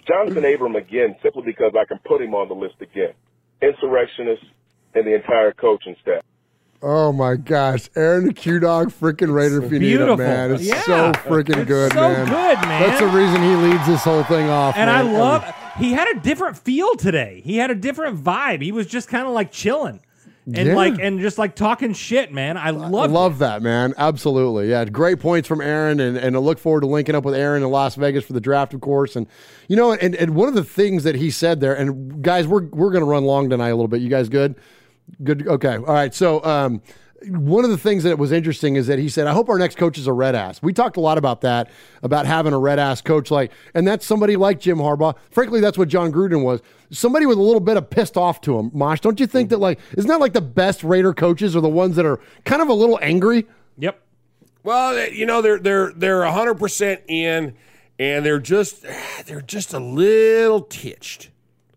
Johnathan 0.10 0.56
Abram 0.56 0.76
again, 0.76 1.16
simply 1.22 1.44
because 1.46 1.74
I 1.80 1.86
can 1.86 2.00
put 2.06 2.22
him 2.22 2.34
on 2.34 2.48
the 2.48 2.56
list 2.56 2.76
again. 2.82 3.14
Insurrectionist 3.62 4.44
and 4.96 5.06
the 5.06 5.16
entire 5.16 5.52
coaching 5.54 5.96
staff. 6.02 6.24
Oh 6.88 7.12
my 7.12 7.36
gosh, 7.36 7.90
Aaron 7.96 8.28
the 8.28 8.34
Q 8.34 8.60
Dog, 8.60 8.92
freaking 8.92 9.34
Raider 9.34 9.60
need 9.60 9.80
beautiful. 9.80 10.18
man. 10.18 10.52
It's 10.52 10.64
Yeah. 10.64 10.82
so 10.84 11.12
freaking 11.14 11.58
It's 11.58 11.68
good, 11.68 11.92
so 11.94 12.00
man. 12.00 12.26
good, 12.28 12.68
man. 12.68 12.82
That's 12.84 13.00
the 13.00 13.08
reason 13.08 13.42
he 13.42 13.56
leads 13.56 13.88
this 13.88 14.04
whole 14.04 14.22
thing 14.26 14.48
off. 14.50 14.78
And 14.78 14.88
I 14.88 15.02
man. 15.02 15.14
love. 15.14 15.46
He 15.80 15.94
had 15.94 16.08
a 16.16 16.20
different 16.20 16.60
feel 16.60 16.94
today. 16.96 17.42
He 17.44 17.58
had 17.58 17.72
a 17.72 17.76
different 17.76 18.24
vibe. 18.24 18.62
He 18.62 18.72
was 18.72 18.86
just 18.86 19.10
kind 19.10 19.26
of 19.26 19.34
like 19.34 19.52
chilling, 19.52 20.00
and 20.46 20.68
Yeah. 20.68 20.76
like 20.76 21.00
and 21.02 21.20
just 21.20 21.40
like 21.40 21.56
talking 21.56 21.94
shit, 21.94 22.32
man. 22.32 22.56
I 22.56 22.68
I 22.68 22.70
love. 22.70 23.12
love 23.12 23.40
that, 23.40 23.64
man. 23.64 23.96
Absolutely. 23.98 24.70
Yeah. 24.70 24.86
Great 24.86 25.20
points 25.20 25.48
from 25.48 25.62
Aaron. 25.62 26.00
And, 26.00 26.16
and 26.18 26.36
I 26.36 26.40
look 26.40 26.60
forward 26.60 26.82
to 26.82 26.88
linking 26.88 27.16
up 27.16 27.26
with 27.26 27.34
Aaron 27.34 27.64
in 27.64 27.70
Las 27.72 27.96
Vegas 27.96 28.26
for 28.26 28.34
the 28.34 28.40
draft, 28.42 28.76
of 28.76 28.82
course. 28.82 29.16
And, 29.16 29.26
you 29.68 29.76
know, 29.76 29.94
and, 29.94 30.14
and 30.14 30.36
one 30.36 30.48
of 30.48 30.54
the 30.54 30.64
things 30.64 31.04
that 31.04 31.16
he 31.16 31.32
said 31.32 31.62
there, 31.62 31.74
and 31.74 32.22
guys, 32.22 32.46
we're, 32.48 32.66
we're 32.68 32.92
going 32.92 33.04
to 33.04 33.10
run 33.10 33.24
long 33.26 33.50
tonight 33.50 33.70
a 33.70 33.76
little 33.76 33.88
bit. 33.88 34.02
You 34.02 34.10
guys 34.10 34.30
good? 34.30 34.54
Good. 35.24 35.48
Okay. 35.48 35.76
All 35.76 35.84
right. 35.84 36.14
So, 36.14 36.44
um, 36.44 36.82
one 37.28 37.64
of 37.64 37.72
the 37.72 37.78
things 37.78 38.04
that 38.04 38.18
was 38.18 38.32
interesting 38.32 38.76
is 38.76 38.88
that 38.88 39.00
he 39.00 39.10
said, 39.10 39.28
"I 39.28 39.34
hope 39.34 39.50
our 39.50 39.58
next 39.58 39.78
coach 39.78 39.98
is 39.98 40.08
a 40.08 40.14
red 40.14 40.36
ass." 40.36 40.62
We 40.62 40.74
talked 40.74 40.98
a 40.98 41.02
lot 41.02 41.18
about 41.18 41.42
that, 41.42 41.70
about 42.04 42.26
having 42.26 42.54
a 42.54 42.60
red 42.60 42.80
ass 42.80 43.02
coach, 43.02 43.32
like, 43.32 43.52
and 43.74 43.88
that's 43.88 44.06
somebody 44.06 44.36
like 44.36 44.60
Jim 44.60 44.78
Harbaugh. 44.78 45.16
Frankly, 45.32 45.60
that's 45.60 45.78
what 45.78 45.88
Jon 45.88 46.12
Gruden 46.12 46.44
was. 46.44 46.62
Somebody 46.92 47.26
with 47.26 47.38
a 47.38 47.42
little 47.42 47.62
bit 47.62 47.78
of 47.78 47.90
pissed 47.90 48.18
off 48.18 48.42
to 48.42 48.60
him. 48.60 48.72
Mosh, 48.74 49.00
don't 49.00 49.20
you 49.20 49.28
think 49.28 49.50
that 49.50 49.60
like 49.60 49.80
isn't 49.98 50.10
that 50.10 50.20
like 50.20 50.34
the 50.34 50.42
best 50.42 50.84
Raider 50.84 51.14
coaches 51.14 51.56
are 51.56 51.62
the 51.62 51.70
ones 51.70 51.96
that 51.96 52.06
are 52.06 52.20
kind 52.44 52.62
of 52.62 52.68
a 52.68 52.74
little 52.74 53.00
angry? 53.02 53.48
Yep. 53.78 54.00
Well, 54.64 55.10
you 55.10 55.26
know 55.26 55.42
they're 55.42 55.60
they're 55.60 55.94
they're 55.94 56.26
hundred 56.26 56.56
percent 56.56 57.02
in, 57.08 57.56
and 57.98 58.26
they're 58.26 58.40
just 58.40 58.86
they're 59.26 59.42
just 59.42 59.74
a 59.74 59.80
little 59.80 60.62
titched. 60.62 61.30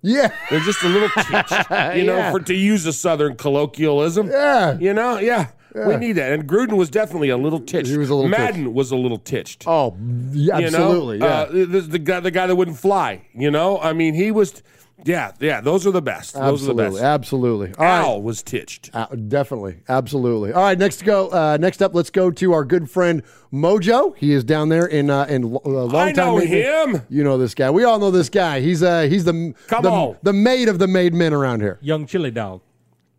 Yeah, 0.03 0.33
they're 0.51 0.61
just 0.61 0.83
a 0.83 0.89
little 0.89 1.09
titched. 1.17 1.71
You 1.97 2.05
know, 2.05 2.17
Yeah. 2.17 2.31
for 2.31 2.41
to 2.41 2.55
use 2.55 2.87
a 2.87 2.93
Southern 2.93 3.37
colloquialism. 3.37 4.31
Yeah, 4.31 4.79
you 4.79 4.95
know, 4.95 5.19
yeah. 5.19 5.49
We 5.75 5.97
need 5.97 6.13
that, 6.15 6.33
and 6.33 6.49
Gruden 6.49 6.77
was 6.77 6.89
definitely 6.91 7.29
a 7.29 7.37
little 7.37 7.61
titched. 7.61 7.89
He 7.89 7.99
was 7.99 8.11
a 8.11 8.15
little 8.15 8.29
Madden 8.31 8.75
was 8.75 8.91
a 8.91 8.97
little 8.97 9.19
titched. 9.19 9.65
Oh, 9.67 9.97
yeah, 10.33 10.59
You 10.59 10.71
know? 10.71 10.79
absolutely. 10.79 11.19
yeah. 11.19 11.27
Uh, 11.27 11.47
the, 11.53 11.65
the 11.83 11.99
guy, 12.01 12.19
the 12.21 12.31
guy 12.33 12.47
that 12.49 12.57
wouldn't 12.57 12.79
fly. 12.79 13.23
You 13.35 13.51
know, 13.51 13.79
I 13.79 13.93
mean, 13.93 14.15
he 14.15 14.33
was. 14.33 14.63
Yeah, 15.05 15.33
yeah. 15.41 15.61
Those 15.61 15.87
are 15.87 15.91
the 15.91 16.03
best. 16.03 16.35
Those 16.35 16.69
are 16.69 16.75
the 16.75 16.83
absolutely, 16.83 16.91
best. 16.91 17.03
absolutely. 17.05 17.75
All 17.79 17.85
right. 17.85 18.01
Al 18.01 18.23
was 18.23 18.43
titched. 18.43 18.91
Uh, 18.93 19.07
definitely, 19.07 19.79
absolutely. 19.89 20.53
All 20.53 20.63
right, 20.63 20.79
next 20.79 20.97
to 20.99 21.05
go. 21.05 21.29
Uh, 21.29 21.57
next 21.61 21.81
up, 21.83 21.95
let's 21.95 22.11
go 22.11 22.31
to 22.33 22.53
our 22.53 22.65
good 22.65 22.91
friend 22.91 23.23
Mojo. 23.53 24.17
He 24.17 24.33
is 24.33 24.43
down 24.45 24.69
there 24.71 24.87
in 24.87 25.09
uh, 25.11 25.25
in 25.29 25.45
uh, 25.45 25.59
long 25.65 25.95
I 25.95 26.13
time. 26.13 26.17
know 26.17 26.39
him. 26.39 27.03
You 27.09 27.23
know 27.25 27.39
this 27.39 27.55
guy. 27.55 27.71
We 27.71 27.85
all 27.85 27.99
know 27.99 28.11
this 28.11 28.29
guy. 28.29 28.61
He's 28.61 28.83
uh 28.83 29.03
he's 29.03 29.25
the 29.25 29.55
Come 29.69 29.83
the, 29.83 29.91
on. 29.91 30.17
the 30.23 30.33
maid 30.33 30.69
of 30.69 30.79
the 30.79 30.89
made 30.89 31.15
men 31.15 31.33
around 31.33 31.61
here. 31.61 31.79
Young 31.81 32.07
chili 32.07 32.31
dog. 32.31 32.61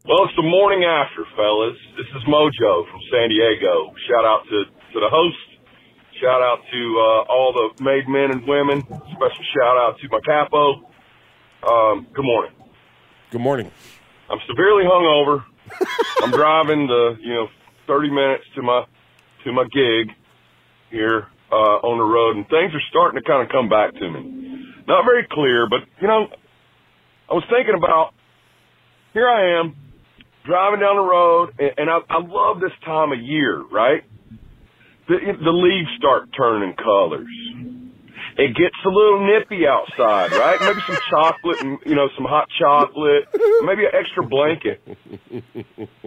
Well, 0.06 0.23
it's 0.26 0.35
the 0.35 0.43
morning 0.43 0.84
after, 0.85 1.23
fellas. 1.35 1.77
This 1.97 2.07
is 2.15 2.23
Mojo 2.27 2.89
from 2.89 2.99
San 3.11 3.30
Diego. 3.30 3.93
Shout 4.10 4.26
out 4.26 4.43
to, 4.49 4.65
to 4.93 4.99
the 4.99 5.10
host. 5.11 5.38
Shout 6.19 6.41
out 6.41 6.60
to 6.72 6.81
uh, 6.99 7.31
all 7.31 7.53
the 7.53 7.84
made 7.84 8.07
men 8.07 8.31
and 8.31 8.47
women. 8.47 8.81
Special 8.84 9.45
shout 9.56 9.77
out 9.77 9.95
to 10.01 10.07
my 10.10 10.19
capo. 10.26 10.88
Um, 11.61 12.07
good 12.14 12.23
morning. 12.23 12.53
Good 13.31 13.41
morning. 13.41 13.72
I'm 14.30 14.40
severely 14.48 14.86
hungover. 14.86 15.44
I'm 16.23 16.31
driving 16.31 16.88
the 16.88 17.18
you 17.19 17.34
know 17.34 17.48
30 17.86 18.10
minutes 18.11 18.45
to 18.56 18.61
my 18.61 18.86
to 19.44 19.52
my 19.52 19.64
gig 19.64 20.15
here 20.90 21.27
uh, 21.52 21.84
on 21.84 21.98
the 21.98 22.03
road, 22.03 22.38
and 22.38 22.48
things 22.48 22.73
are 22.73 22.86
starting 22.90 23.22
to 23.22 23.27
kind 23.27 23.44
of 23.44 23.52
come 23.52 23.68
back 23.68 23.94
to 23.94 24.10
me. 24.10 24.72
Not 24.88 25.03
very 25.03 25.27
clear, 25.30 25.68
but 25.69 25.80
you 26.02 26.07
know, 26.07 26.27
I 27.30 27.34
was 27.34 27.44
thinking 27.49 27.76
about 27.76 28.14
here 29.14 29.27
I 29.27 29.60
am 29.60 29.76
driving 30.45 30.80
down 30.80 30.95
the 30.95 31.10
road, 31.11 31.60
and, 31.60 31.72
and 31.77 31.90
I, 31.90 31.99
I 32.10 32.23
love 32.23 32.61
this 32.61 32.72
time 32.86 33.11
of 33.11 33.19
year, 33.19 33.61
right? 33.61 34.03
The, 35.10 35.18
the 35.44 35.52
leaves 35.52 35.90
start 35.98 36.30
turning 36.38 36.76
colors. 36.76 37.27
It 38.39 38.55
gets 38.55 38.75
a 38.85 38.89
little 38.89 39.27
nippy 39.27 39.67
outside, 39.67 40.31
right? 40.31 40.57
Maybe 40.61 40.79
some 40.87 40.97
chocolate 41.09 41.59
and, 41.59 41.77
you 41.85 41.93
know, 41.95 42.07
some 42.15 42.23
hot 42.23 42.47
chocolate, 42.57 43.27
maybe 43.63 43.83
an 43.83 43.91
extra 43.93 44.23
blanket, 44.25 44.79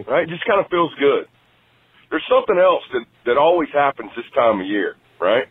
right? 0.07 0.27
Just 0.27 0.43
kind 0.45 0.59
of 0.59 0.65
feels 0.71 0.91
good. 0.97 1.27
There's 2.09 2.25
something 2.27 2.57
else 2.57 2.81
that, 2.93 3.05
that 3.27 3.37
always 3.37 3.69
happens 3.71 4.11
this 4.15 4.25
time 4.33 4.61
of 4.61 4.65
year, 4.65 4.95
right? 5.19 5.45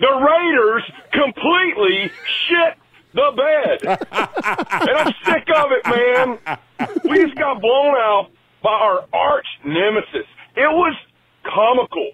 The 0.00 0.06
Raiders 0.06 0.84
completely 1.12 2.10
shit 2.46 2.76
the 3.14 3.32
bed. 3.32 3.98
and 4.12 4.96
I'm 4.98 5.12
sick 5.24 5.48
of 5.56 5.72
it, 5.72 5.86
man. 5.86 6.58
We 7.04 7.24
just 7.24 7.36
got 7.38 7.60
blown 7.60 7.94
out 7.96 8.28
by 8.62 8.70
our 8.70 9.06
arch 9.14 9.46
nemesis. 9.64 10.28
It 10.56 10.68
was 10.68 10.94
comical. 11.42 12.10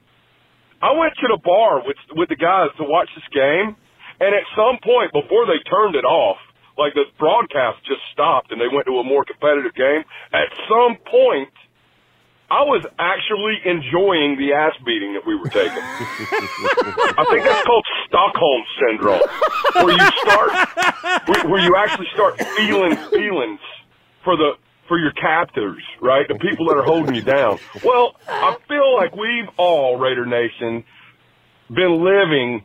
I 0.80 0.92
went 0.92 1.14
to 1.14 1.26
the 1.34 1.38
bar 1.42 1.82
with 1.84 1.96
with 2.14 2.28
the 2.28 2.36
guys 2.36 2.68
to 2.78 2.84
watch 2.84 3.08
this 3.14 3.24
game, 3.32 3.76
and 4.20 4.34
at 4.34 4.44
some 4.54 4.78
point 4.82 5.12
before 5.12 5.46
they 5.46 5.58
turned 5.68 5.94
it 5.96 6.04
off, 6.04 6.38
like 6.76 6.94
the 6.94 7.04
broadcast 7.18 7.84
just 7.86 8.00
stopped 8.12 8.50
and 8.50 8.60
they 8.60 8.68
went 8.70 8.86
to 8.86 8.98
a 8.98 9.04
more 9.04 9.24
competitive 9.24 9.74
game. 9.74 10.02
At 10.32 10.50
some 10.68 10.98
point, 11.06 11.50
I 12.50 12.62
was 12.62 12.84
actually 12.98 13.58
enjoying 13.64 14.36
the 14.36 14.52
ass 14.52 14.74
beating 14.84 15.14
that 15.14 15.26
we 15.26 15.34
were 15.34 15.48
taking. 15.48 15.70
I 15.80 17.24
think 17.30 17.42
that's 17.42 17.64
called 17.64 17.84
Stockholm 18.06 18.62
syndrome, 18.78 19.22
where 19.74 19.94
you 19.96 20.10
start, 20.22 21.26
where, 21.26 21.48
where 21.48 21.60
you 21.60 21.74
actually 21.76 22.06
start 22.12 22.38
feeling 22.56 22.96
feelings 23.10 23.60
for 24.22 24.36
the 24.36 24.52
for 24.86 24.98
your 24.98 25.12
captors, 25.12 25.82
right? 26.02 26.28
The 26.28 26.34
people 26.34 26.66
that 26.66 26.76
are 26.76 26.84
holding 26.84 27.14
you 27.14 27.22
down. 27.22 27.58
Well, 27.82 28.16
I 28.28 28.56
feel 28.68 28.94
like 28.94 29.16
we've 29.16 29.48
all 29.56 29.96
Raider 29.96 30.26
Nation 30.26 30.84
been 31.70 32.04
living 32.04 32.64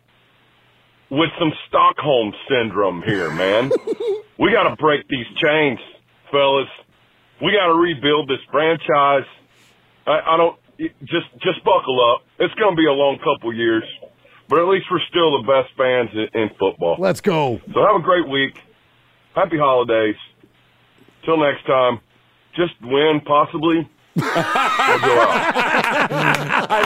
with 1.09 1.29
some 1.39 1.51
Stockholm 1.67 2.33
syndrome 2.49 3.01
here, 3.03 3.31
man. 3.31 3.71
we 4.39 4.51
got 4.51 4.69
to 4.69 4.75
break 4.75 5.07
these 5.07 5.25
chains, 5.41 5.79
fellas. 6.31 6.67
We 7.41 7.51
got 7.53 7.67
to 7.67 7.73
rebuild 7.73 8.29
this 8.29 8.39
franchise. 8.51 9.27
I, 10.05 10.19
I 10.33 10.37
don't 10.37 10.57
just 11.01 11.27
just 11.41 11.63
buckle 11.63 11.99
up. 12.13 12.21
It's 12.39 12.53
going 12.55 12.75
to 12.75 12.77
be 12.77 12.87
a 12.87 12.93
long 12.93 13.17
couple 13.19 13.53
years, 13.53 13.83
but 14.47 14.59
at 14.59 14.67
least 14.67 14.85
we're 14.91 15.03
still 15.09 15.41
the 15.41 15.47
best 15.47 15.75
fans 15.77 16.09
in, 16.13 16.41
in 16.41 16.49
football. 16.59 16.97
Let's 16.99 17.21
go. 17.21 17.59
So 17.73 17.85
have 17.85 17.95
a 17.95 18.03
great 18.03 18.27
week. 18.27 18.61
Happy 19.35 19.57
holidays. 19.57 20.15
Till 21.25 21.37
next 21.37 21.65
time, 21.65 21.99
just 22.55 22.73
win 22.81 23.21
possibly. 23.25 23.89
I 24.17 25.79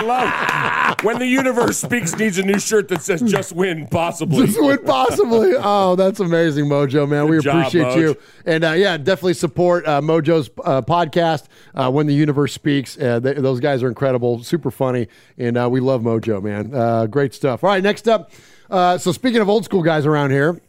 love 0.05 1.03
when 1.03 1.19
the 1.19 1.25
universe 1.25 1.79
speaks 1.79 2.17
needs 2.17 2.37
a 2.37 2.43
new 2.43 2.59
shirt 2.59 2.87
that 2.89 3.01
says 3.01 3.21
"Just 3.21 3.53
win, 3.53 3.87
possibly." 3.87 4.47
Just 4.47 4.61
win 4.61 4.79
possibly. 4.85 5.53
Oh, 5.57 5.95
that's 5.95 6.19
amazing, 6.19 6.65
Mojo, 6.65 7.07
man. 7.07 7.27
we 7.27 7.39
job, 7.39 7.57
appreciate 7.57 7.87
Moj. 7.87 7.97
you. 7.97 8.17
And 8.45 8.63
uh, 8.63 8.71
yeah, 8.71 8.97
definitely 8.97 9.33
support 9.35 9.87
uh, 9.87 10.01
Mojo's 10.01 10.49
uh, 10.63 10.81
podcast, 10.81 11.45
uh, 11.75 11.91
When 11.91 12.07
the 12.07 12.13
Universe 12.13 12.53
Speaks. 12.53 12.97
Uh, 12.97 13.19
th- 13.19 13.37
those 13.37 13.59
guys 13.59 13.83
are 13.83 13.87
incredible, 13.87 14.43
super 14.43 14.71
funny. 14.71 15.07
And 15.37 15.57
uh, 15.57 15.69
we 15.69 15.79
love 15.79 16.01
Mojo, 16.01 16.41
man. 16.41 16.73
Uh, 16.73 17.05
great 17.07 17.33
stuff. 17.33 17.63
All 17.63 17.69
right, 17.69 17.83
next 17.83 18.07
up. 18.07 18.31
Uh, 18.69 18.97
so, 18.97 19.11
speaking 19.11 19.41
of 19.41 19.49
old 19.49 19.65
school 19.65 19.83
guys 19.83 20.05
around 20.05 20.31
here, 20.31 20.59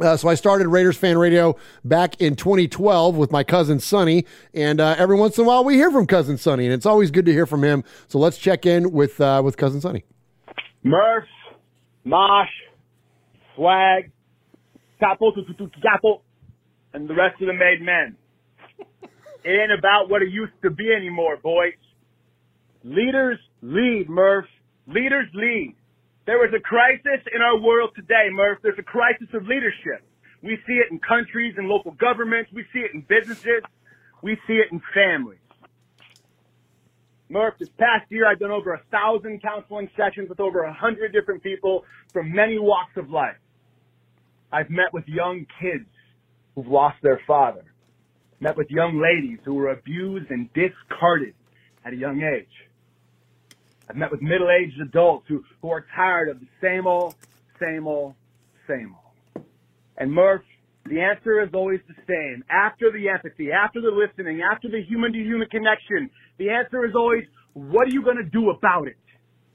uh, 0.00 0.16
so 0.16 0.28
I 0.28 0.34
started 0.34 0.68
Raiders 0.68 0.96
Fan 0.96 1.18
Radio 1.18 1.56
back 1.84 2.20
in 2.20 2.34
2012 2.34 3.16
with 3.16 3.30
my 3.30 3.44
cousin 3.44 3.78
Sonny, 3.78 4.24
and 4.54 4.80
uh, 4.80 4.94
every 4.98 5.16
once 5.16 5.36
in 5.36 5.44
a 5.44 5.46
while 5.46 5.64
we 5.64 5.74
hear 5.74 5.90
from 5.90 6.06
cousin 6.06 6.38
Sonny, 6.38 6.64
and 6.64 6.72
it's 6.72 6.86
always 6.86 7.10
good 7.10 7.26
to 7.26 7.32
hear 7.32 7.46
from 7.46 7.62
him. 7.62 7.84
So 8.08 8.18
let's 8.18 8.38
check 8.38 8.64
in 8.64 8.92
with 8.92 9.20
uh, 9.20 9.42
with 9.44 9.56
cousin 9.56 9.80
Sonny. 9.80 10.04
Murph, 10.82 11.24
Mosh, 12.04 12.48
Swag, 13.54 14.10
Capo, 14.98 15.32
Capo, 15.82 16.22
and 16.94 17.08
the 17.08 17.14
rest 17.14 17.40
of 17.40 17.48
the 17.48 17.52
made 17.52 17.82
men. 17.82 18.16
It 19.44 19.50
ain't 19.50 19.78
about 19.78 20.08
what 20.08 20.22
it 20.22 20.30
used 20.30 20.52
to 20.62 20.70
be 20.70 20.92
anymore, 20.92 21.36
boys. 21.36 21.74
Leaders 22.84 23.38
lead, 23.60 24.08
Murph. 24.08 24.46
Leaders 24.86 25.28
lead. 25.34 25.74
There 26.32 26.48
is 26.48 26.54
a 26.56 26.60
crisis 26.60 27.20
in 27.34 27.42
our 27.42 27.60
world 27.60 27.90
today, 27.94 28.30
Murph. 28.32 28.60
There's 28.62 28.78
a 28.78 28.82
crisis 28.82 29.28
of 29.34 29.42
leadership. 29.46 30.00
We 30.42 30.56
see 30.66 30.80
it 30.80 30.90
in 30.90 30.98
countries 30.98 31.56
and 31.58 31.68
local 31.68 31.90
governments. 31.90 32.50
We 32.54 32.64
see 32.72 32.78
it 32.78 32.92
in 32.94 33.04
businesses. 33.06 33.60
We 34.22 34.38
see 34.46 34.54
it 34.54 34.72
in 34.72 34.80
families. 34.94 35.44
Murph, 37.28 37.56
this 37.58 37.68
past 37.78 38.10
year 38.10 38.26
I've 38.26 38.38
done 38.38 38.50
over 38.50 38.72
a 38.72 38.80
thousand 38.90 39.42
counseling 39.42 39.90
sessions 39.94 40.30
with 40.30 40.40
over 40.40 40.62
a 40.62 40.72
hundred 40.72 41.12
different 41.12 41.42
people 41.42 41.84
from 42.14 42.32
many 42.32 42.58
walks 42.58 42.96
of 42.96 43.10
life. 43.10 43.36
I've 44.50 44.70
met 44.70 44.94
with 44.94 45.04
young 45.08 45.44
kids 45.60 45.90
who've 46.54 46.66
lost 46.66 46.96
their 47.02 47.20
father, 47.26 47.74
met 48.40 48.56
with 48.56 48.68
young 48.70 48.98
ladies 48.98 49.40
who 49.44 49.52
were 49.52 49.70
abused 49.70 50.30
and 50.30 50.48
discarded 50.54 51.34
at 51.84 51.92
a 51.92 51.96
young 51.96 52.22
age. 52.22 52.71
I've 53.92 53.98
met 53.98 54.10
with 54.10 54.22
middle-aged 54.22 54.80
adults 54.80 55.26
who, 55.28 55.44
who 55.60 55.68
are 55.68 55.84
tired 55.94 56.30
of 56.30 56.40
the 56.40 56.46
same 56.62 56.86
old, 56.86 57.14
same 57.60 57.86
old, 57.86 58.14
same 58.66 58.96
old. 58.96 59.44
And 59.98 60.10
Murph, 60.10 60.40
the 60.88 60.98
answer 61.02 61.42
is 61.42 61.50
always 61.52 61.80
the 61.86 61.94
same. 62.08 62.42
After 62.48 62.90
the 62.90 63.10
empathy, 63.10 63.52
after 63.52 63.82
the 63.82 63.90
listening, 63.90 64.40
after 64.50 64.70
the 64.70 64.82
human-to-human 64.82 65.46
connection, 65.50 66.08
the 66.38 66.48
answer 66.48 66.86
is 66.86 66.92
always, 66.94 67.24
what 67.52 67.86
are 67.86 67.90
you 67.90 68.02
going 68.02 68.16
to 68.16 68.24
do 68.24 68.48
about 68.48 68.88
it? 68.88 68.96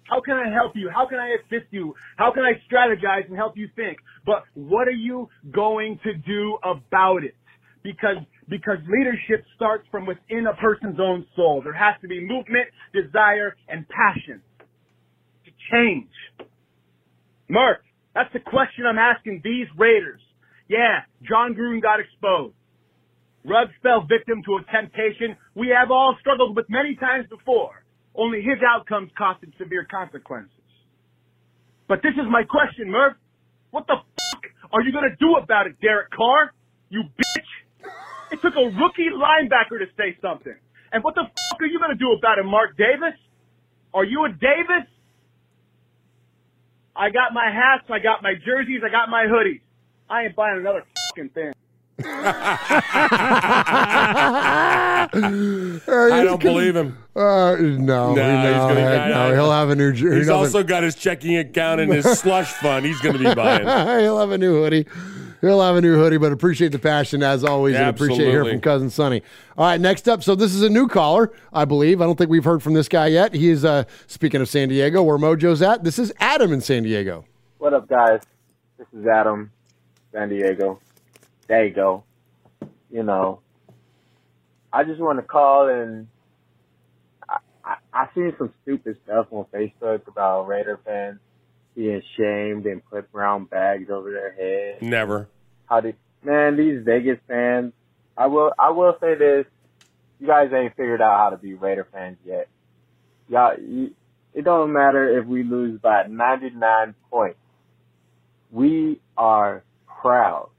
How 0.04 0.22
can 0.22 0.36
I 0.36 0.54
help 0.54 0.74
you? 0.76 0.92
How 0.94 1.08
can 1.08 1.18
I 1.18 1.38
assist 1.42 1.72
you? 1.72 1.96
How 2.16 2.32
can 2.32 2.44
I 2.44 2.62
strategize 2.72 3.28
and 3.28 3.36
help 3.36 3.58
you 3.58 3.68
think? 3.76 3.98
But 4.24 4.44
what 4.54 4.88
are 4.88 4.92
you 4.92 5.30
going 5.52 6.00
to 6.04 6.14
do 6.14 6.60
about 6.64 7.24
it? 7.24 7.34
Because, 7.82 8.18
because 8.50 8.78
leadership 8.88 9.46
starts 9.56 9.86
from 9.92 10.06
within 10.06 10.48
a 10.48 10.56
person's 10.56 11.00
own 11.00 11.26
soul. 11.36 11.62
There 11.64 11.74
has 11.74 12.00
to 12.02 12.08
be 12.08 12.22
movement, 12.22 12.68
desire, 12.94 13.56
and 13.68 13.86
passion 13.90 14.42
to 15.46 15.52
change. 15.72 16.12
Murph, 17.50 17.84
that's 18.16 18.32
the 18.34 18.40
question 18.40 18.86
I'm 18.88 18.98
asking 18.98 19.42
these 19.44 19.68
Raiders. 19.78 20.22
Yeah, 20.68 21.04
Jon 21.28 21.56
Gruden 21.56 21.82
got 21.82 22.00
exposed. 22.00 22.56
Ruggs 23.46 23.72
fell 23.82 24.04
victim 24.04 24.44
to 24.44 24.60
a 24.60 24.64
temptation 24.72 25.38
we 25.56 25.72
have 25.72 25.92
all 25.92 26.16
struggled 26.20 26.56
with 26.56 26.66
many 26.70 26.96
times 26.96 27.28
before. 27.30 27.84
Only 28.14 28.42
his 28.42 28.60
outcomes 28.66 29.12
costed 29.18 29.56
severe 29.58 29.88
consequences. 29.90 30.52
But 31.88 32.02
this 32.04 32.12
is 32.14 32.28
my 32.30 32.44
question, 32.44 32.92
Murph. 32.92 33.16
What 33.72 33.88
the 33.88 33.96
fuck 33.96 34.44
are 34.72 34.82
you 34.82 34.92
gonna 34.92 35.16
do 35.20 35.36
about 35.42 35.68
it, 35.68 35.80
Derek 35.80 36.12
Carr? 36.12 36.52
You 36.90 37.04
bitch! 37.04 37.37
It 38.32 38.42
took 38.42 38.54
a 38.56 38.66
rookie 38.66 39.10
linebacker 39.14 39.80
to 39.80 39.86
say 39.98 40.18
something. 40.22 40.56
And 40.92 41.04
what 41.04 41.16
the 41.16 41.24
fuck 41.24 41.62
are 41.62 41.66
you 41.66 41.80
gonna 41.80 41.96
do 41.96 42.12
about 42.14 42.38
it, 42.40 42.44
Mark 42.46 42.78
Davis? 42.78 43.14
Are 43.94 44.04
you 44.06 44.26
a 44.26 44.30
Davis? 44.30 44.88
I 46.96 47.10
got 47.10 47.34
my 47.34 47.46
hats, 47.52 47.86
I 47.90 48.00
got 48.00 48.24
my 48.24 48.34
jerseys, 48.44 48.82
I 48.86 48.90
got 48.90 49.10
my 49.10 49.26
hoodies. 49.26 49.62
I 50.10 50.24
ain't 50.26 50.36
buying 50.36 50.60
another 50.60 50.84
fucking 51.10 51.30
thing. 51.30 51.54
I 55.90 56.24
don't 56.24 56.42
believe 56.42 56.76
him. 56.76 56.98
Uh, 57.16 57.56
no, 57.60 58.14
No, 58.14 58.44
he's 58.44 58.56
gonna 58.58 58.82
heck 58.82 59.10
no. 59.10 59.34
He'll 59.34 59.52
have 59.52 59.70
a 59.70 59.76
new. 59.76 59.92
jer- 59.94 60.14
He's 60.16 60.28
doesn't- 60.28 60.34
also 60.36 60.64
got 60.64 60.84
his 60.84 60.96
checking 60.96 61.38
account 61.38 61.82
and 61.82 61.92
his 61.92 62.06
slush 62.20 62.52
fund. 62.54 62.86
He's 62.86 63.00
going 63.02 63.18
to 63.18 63.24
be 63.24 63.34
buying. 63.34 63.64
He'll 64.04 64.20
have 64.20 64.32
a 64.32 64.38
new 64.38 64.62
hoodie. 64.62 64.86
He'll 65.42 65.62
have 65.62 65.76
a 65.76 65.82
new 65.82 65.96
hoodie, 65.96 66.18
but 66.18 66.32
appreciate 66.32 66.72
the 66.72 66.80
passion 66.80 67.22
as 67.22 67.44
always, 67.44 67.76
and 67.76 67.90
appreciate 67.90 68.30
hearing 68.30 68.50
from 68.50 68.62
cousin 68.62 68.90
Sonny. 68.90 69.22
All 69.58 69.66
right, 69.66 69.80
next 69.80 70.10
up. 70.10 70.24
So 70.24 70.34
this 70.34 70.56
is 70.56 70.64
a 70.64 70.70
new 70.70 70.88
caller, 70.88 71.32
I 71.54 71.66
believe. 71.66 72.02
I 72.02 72.06
don't 72.06 72.18
think 72.18 72.32
we've 72.32 72.44
heard 72.44 72.64
from 72.64 72.74
this 72.74 72.88
guy 72.88 73.08
yet. 73.08 73.34
He 73.34 73.50
is 73.50 73.64
uh, 73.64 73.84
speaking 74.08 74.42
of 74.42 74.50
San 74.50 74.70
Diego, 74.70 75.04
where 75.04 75.18
Mojo's 75.18 75.62
at. 75.62 75.84
This 75.84 76.00
is 76.00 76.12
Adam 76.20 76.52
in 76.54 76.62
San 76.62 76.84
Diego. 76.84 77.26
What 77.60 77.74
up, 77.74 77.88
guys? 77.88 78.22
This 78.78 78.88
is 78.94 79.06
Adam, 79.06 79.52
San 80.12 80.30
Diego. 80.30 80.80
There 81.48 81.66
you 81.66 81.74
go. 81.74 82.04
You 82.90 83.04
know, 83.04 83.42
I 84.74 84.84
just 84.84 85.00
want 85.00 85.20
to 85.20 85.24
call 85.24 85.70
and 85.70 86.08
I, 87.30 87.38
I, 87.64 87.76
I 87.94 88.08
seen 88.16 88.34
some 88.38 88.54
stupid 88.64 88.98
stuff 89.04 89.28
on 89.32 89.46
Facebook 89.54 90.08
about 90.08 90.48
Raider 90.48 90.80
fans 90.86 91.20
being 91.78 92.02
shamed 92.18 92.66
and 92.66 92.84
put 92.90 93.10
brown 93.12 93.46
bags 93.46 93.90
over 93.92 94.12
their 94.12 94.34
head. 94.34 94.82
Never. 94.82 95.30
How 95.68 95.80
did 95.80 95.96
man 96.24 96.58
these 96.58 96.84
Vegas 96.84 97.20
fans? 97.28 97.72
I 98.18 98.26
will 98.26 98.52
I 98.58 98.72
will 98.72 98.98
say 99.00 99.14
this: 99.14 99.46
you 100.20 100.28
guys 100.28 100.50
ain't 100.52 100.76
figured 100.76 101.02
out 101.02 101.18
how 101.20 101.30
to 101.30 101.38
be 101.38 101.54
Raider 101.54 101.88
fans 101.94 102.18
yet. 102.26 102.50
Y'all, 103.30 103.60
you, 103.60 103.94
it 104.34 104.44
don't 104.44 104.74
matter 104.74 105.20
if 105.20 105.28
we 105.28 105.44
lose 105.44 105.80
by 105.80 106.08
99 106.08 106.96
points. 107.12 107.38
We 108.50 109.00
are 109.16 109.64
proud 110.02 110.50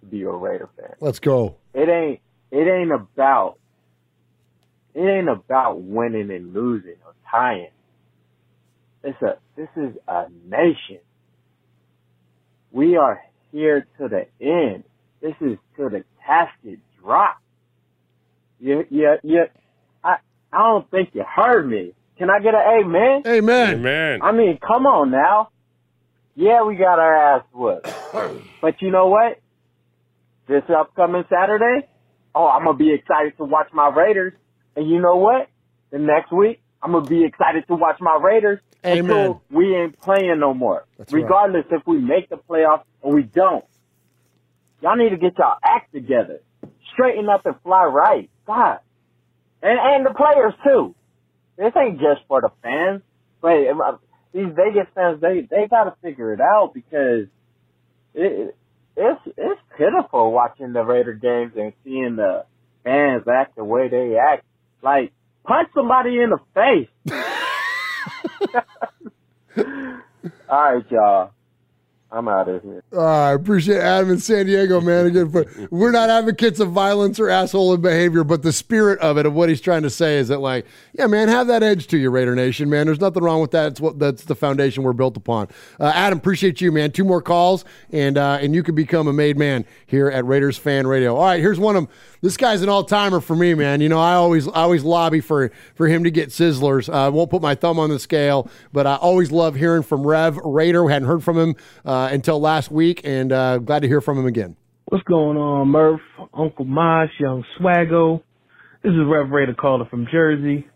to 0.00 0.06
be 0.06 0.22
a 0.22 0.30
Raider 0.30 0.70
fan. 0.76 0.94
Let's 1.00 1.18
go. 1.18 1.56
It 1.74 1.88
ain't 1.90 2.20
it 2.50 2.66
ain't 2.66 2.92
about 2.92 3.58
it 4.94 5.02
ain't 5.02 5.28
about 5.28 5.82
winning 5.82 6.30
and 6.30 6.54
losing 6.54 6.96
or 7.04 7.14
tying. 7.30 7.68
It's 9.04 9.20
a 9.22 9.36
this 9.56 9.68
is 9.76 9.96
a 10.06 10.26
nation. 10.46 11.00
We 12.70 12.96
are 12.96 13.20
here 13.50 13.86
to 13.98 14.08
the 14.08 14.26
end. 14.40 14.84
This 15.20 15.34
is 15.40 15.58
to 15.76 15.88
the 15.88 16.04
casket 16.24 16.78
drop. 17.00 17.38
Yeah, 18.60 18.82
yeah, 18.90 19.16
yeah. 19.22 19.44
I 20.04 20.16
I 20.52 20.58
don't 20.58 20.90
think 20.90 21.10
you 21.14 21.24
heard 21.24 21.68
me. 21.68 21.94
Can 22.18 22.30
I 22.30 22.38
get 22.40 22.54
an 22.54 22.84
amen? 22.84 23.22
Amen. 23.26 23.74
Amen. 23.74 24.20
I 24.22 24.32
mean, 24.32 24.58
come 24.64 24.86
on 24.86 25.10
now. 25.10 25.48
Yeah, 26.34 26.62
we 26.62 26.76
got 26.76 26.98
our 26.98 27.36
ass 27.36 27.44
whooped. 27.52 27.88
but 28.60 28.80
you 28.80 28.90
know 28.90 29.08
what? 29.08 29.40
This 30.46 30.62
upcoming 30.68 31.24
Saturday, 31.28 31.88
oh, 32.34 32.46
I'm 32.46 32.64
gonna 32.64 32.76
be 32.76 32.92
excited 32.92 33.36
to 33.38 33.44
watch 33.44 33.68
my 33.72 33.88
Raiders. 33.88 34.32
And 34.76 34.88
you 34.88 35.00
know 35.00 35.16
what? 35.16 35.48
The 35.90 35.98
next 35.98 36.32
week, 36.32 36.62
I'm 36.82 36.92
gonna 36.92 37.06
be 37.06 37.24
excited 37.24 37.64
to 37.68 37.74
watch 37.74 37.96
my 38.00 38.18
Raiders 38.22 38.60
Amen. 38.84 39.10
until 39.10 39.42
we 39.50 39.76
ain't 39.76 39.98
playing 40.00 40.38
no 40.40 40.54
more. 40.54 40.84
That's 40.98 41.12
right. 41.12 41.22
Regardless 41.22 41.64
if 41.70 41.86
we 41.86 41.98
make 41.98 42.28
the 42.28 42.36
playoffs 42.36 42.84
or 43.00 43.14
we 43.14 43.22
don't. 43.22 43.64
Y'all 44.80 44.96
need 44.96 45.10
to 45.10 45.16
get 45.16 45.38
y'all 45.38 45.58
act 45.62 45.92
together. 45.92 46.40
Straighten 46.92 47.28
up 47.28 47.46
and 47.46 47.54
fly 47.62 47.84
right. 47.84 48.28
God. 48.46 48.80
And 49.62 49.78
and 49.78 50.06
the 50.06 50.14
players 50.14 50.54
too. 50.64 50.94
This 51.56 51.72
ain't 51.76 52.00
just 52.00 52.22
for 52.26 52.40
the 52.40 52.50
fans. 52.62 53.02
But 53.40 53.56
uh, 53.68 53.96
these 54.32 54.52
Vegas 54.54 54.88
fans, 54.94 55.20
they 55.20 55.46
they 55.48 55.68
gotta 55.68 55.94
figure 56.02 56.32
it 56.32 56.40
out 56.40 56.72
because 56.74 57.26
it 58.14 58.56
it's 58.96 59.20
it's 59.36 59.60
pitiful 59.76 60.32
watching 60.32 60.72
the 60.72 60.82
Raider 60.82 61.12
games 61.12 61.52
and 61.56 61.72
seeing 61.84 62.16
the 62.16 62.44
fans 62.82 63.22
act 63.28 63.56
the 63.56 63.64
way 63.64 63.88
they 63.88 64.16
act. 64.16 64.44
Like 64.82 65.12
punch 65.44 65.68
somebody 65.74 66.20
in 66.20 66.30
the 66.30 66.38
face. 66.54 66.88
All 70.48 70.74
right, 70.74 70.90
y'all. 70.90 71.32
I'm 72.14 72.28
out 72.28 72.46
of 72.46 72.62
here. 72.62 72.84
Uh, 72.92 73.00
I 73.00 73.32
appreciate 73.32 73.78
Adam 73.78 74.10
in 74.10 74.18
San 74.18 74.44
Diego, 74.44 74.82
man. 74.82 75.06
Again, 75.06 75.28
but 75.28 75.48
we're 75.70 75.90
not 75.90 76.10
advocates 76.10 76.60
of 76.60 76.70
violence 76.70 77.18
or 77.18 77.30
asshole 77.30 77.74
behavior, 77.78 78.22
but 78.22 78.42
the 78.42 78.52
spirit 78.52 78.98
of 78.98 79.16
it, 79.16 79.24
of 79.24 79.32
what 79.32 79.48
he's 79.48 79.62
trying 79.62 79.82
to 79.82 79.88
say, 79.88 80.18
is 80.18 80.28
that 80.28 80.40
like, 80.40 80.66
yeah, 80.92 81.06
man, 81.06 81.28
have 81.28 81.46
that 81.46 81.62
edge 81.62 81.86
to 81.86 81.96
you, 81.96 82.10
Raider 82.10 82.34
Nation, 82.34 82.68
man. 82.68 82.84
There's 82.84 83.00
nothing 83.00 83.22
wrong 83.22 83.40
with 83.40 83.52
that. 83.52 83.72
It's 83.72 83.80
what 83.80 83.98
that's 83.98 84.24
the 84.24 84.34
foundation 84.34 84.82
we're 84.82 84.92
built 84.92 85.16
upon. 85.16 85.48
Uh, 85.80 85.90
Adam, 85.94 86.18
appreciate 86.18 86.60
you, 86.60 86.70
man. 86.70 86.92
Two 86.92 87.04
more 87.04 87.22
calls, 87.22 87.64
and 87.90 88.18
uh, 88.18 88.38
and 88.42 88.54
you 88.54 88.62
can 88.62 88.74
become 88.74 89.08
a 89.08 89.12
made 89.14 89.38
man 89.38 89.64
here 89.86 90.08
at 90.10 90.26
Raiders 90.26 90.58
Fan 90.58 90.86
Radio. 90.86 91.16
All 91.16 91.24
right, 91.24 91.40
here's 91.40 91.58
one 91.58 91.76
of 91.76 91.84
them. 91.86 91.94
This 92.22 92.36
guy's 92.36 92.62
an 92.62 92.68
all 92.68 92.84
timer 92.84 93.20
for 93.20 93.34
me, 93.34 93.52
man. 93.54 93.80
You 93.80 93.88
know, 93.88 93.98
I 93.98 94.14
always 94.14 94.46
I 94.46 94.62
always 94.62 94.84
lobby 94.84 95.20
for 95.20 95.50
for 95.74 95.88
him 95.88 96.04
to 96.04 96.10
get 96.10 96.28
Sizzlers. 96.28 96.88
Uh, 96.88 97.06
I 97.06 97.08
won't 97.08 97.30
put 97.30 97.42
my 97.42 97.56
thumb 97.56 97.80
on 97.80 97.90
the 97.90 97.98
scale, 97.98 98.48
but 98.72 98.86
I 98.86 98.94
always 98.94 99.32
love 99.32 99.56
hearing 99.56 99.82
from 99.82 100.06
Rev 100.06 100.36
Raider. 100.36 100.84
We 100.84 100.92
hadn't 100.92 101.08
heard 101.08 101.24
from 101.24 101.36
him 101.36 101.56
uh, 101.84 102.10
until 102.12 102.40
last 102.40 102.70
week, 102.70 103.00
and 103.02 103.32
uh, 103.32 103.58
glad 103.58 103.82
to 103.82 103.88
hear 103.88 104.00
from 104.00 104.18
him 104.18 104.26
again. 104.26 104.56
What's 104.84 105.02
going 105.02 105.36
on, 105.36 105.66
Murph, 105.68 106.00
Uncle 106.32 106.64
Mosh, 106.64 107.10
Young 107.18 107.44
Swaggo? 107.58 108.22
This 108.84 108.92
is 108.92 109.00
Rev 109.04 109.30
Raider 109.30 109.54
calling 109.54 109.88
from 109.88 110.06
Jersey. 110.12 110.68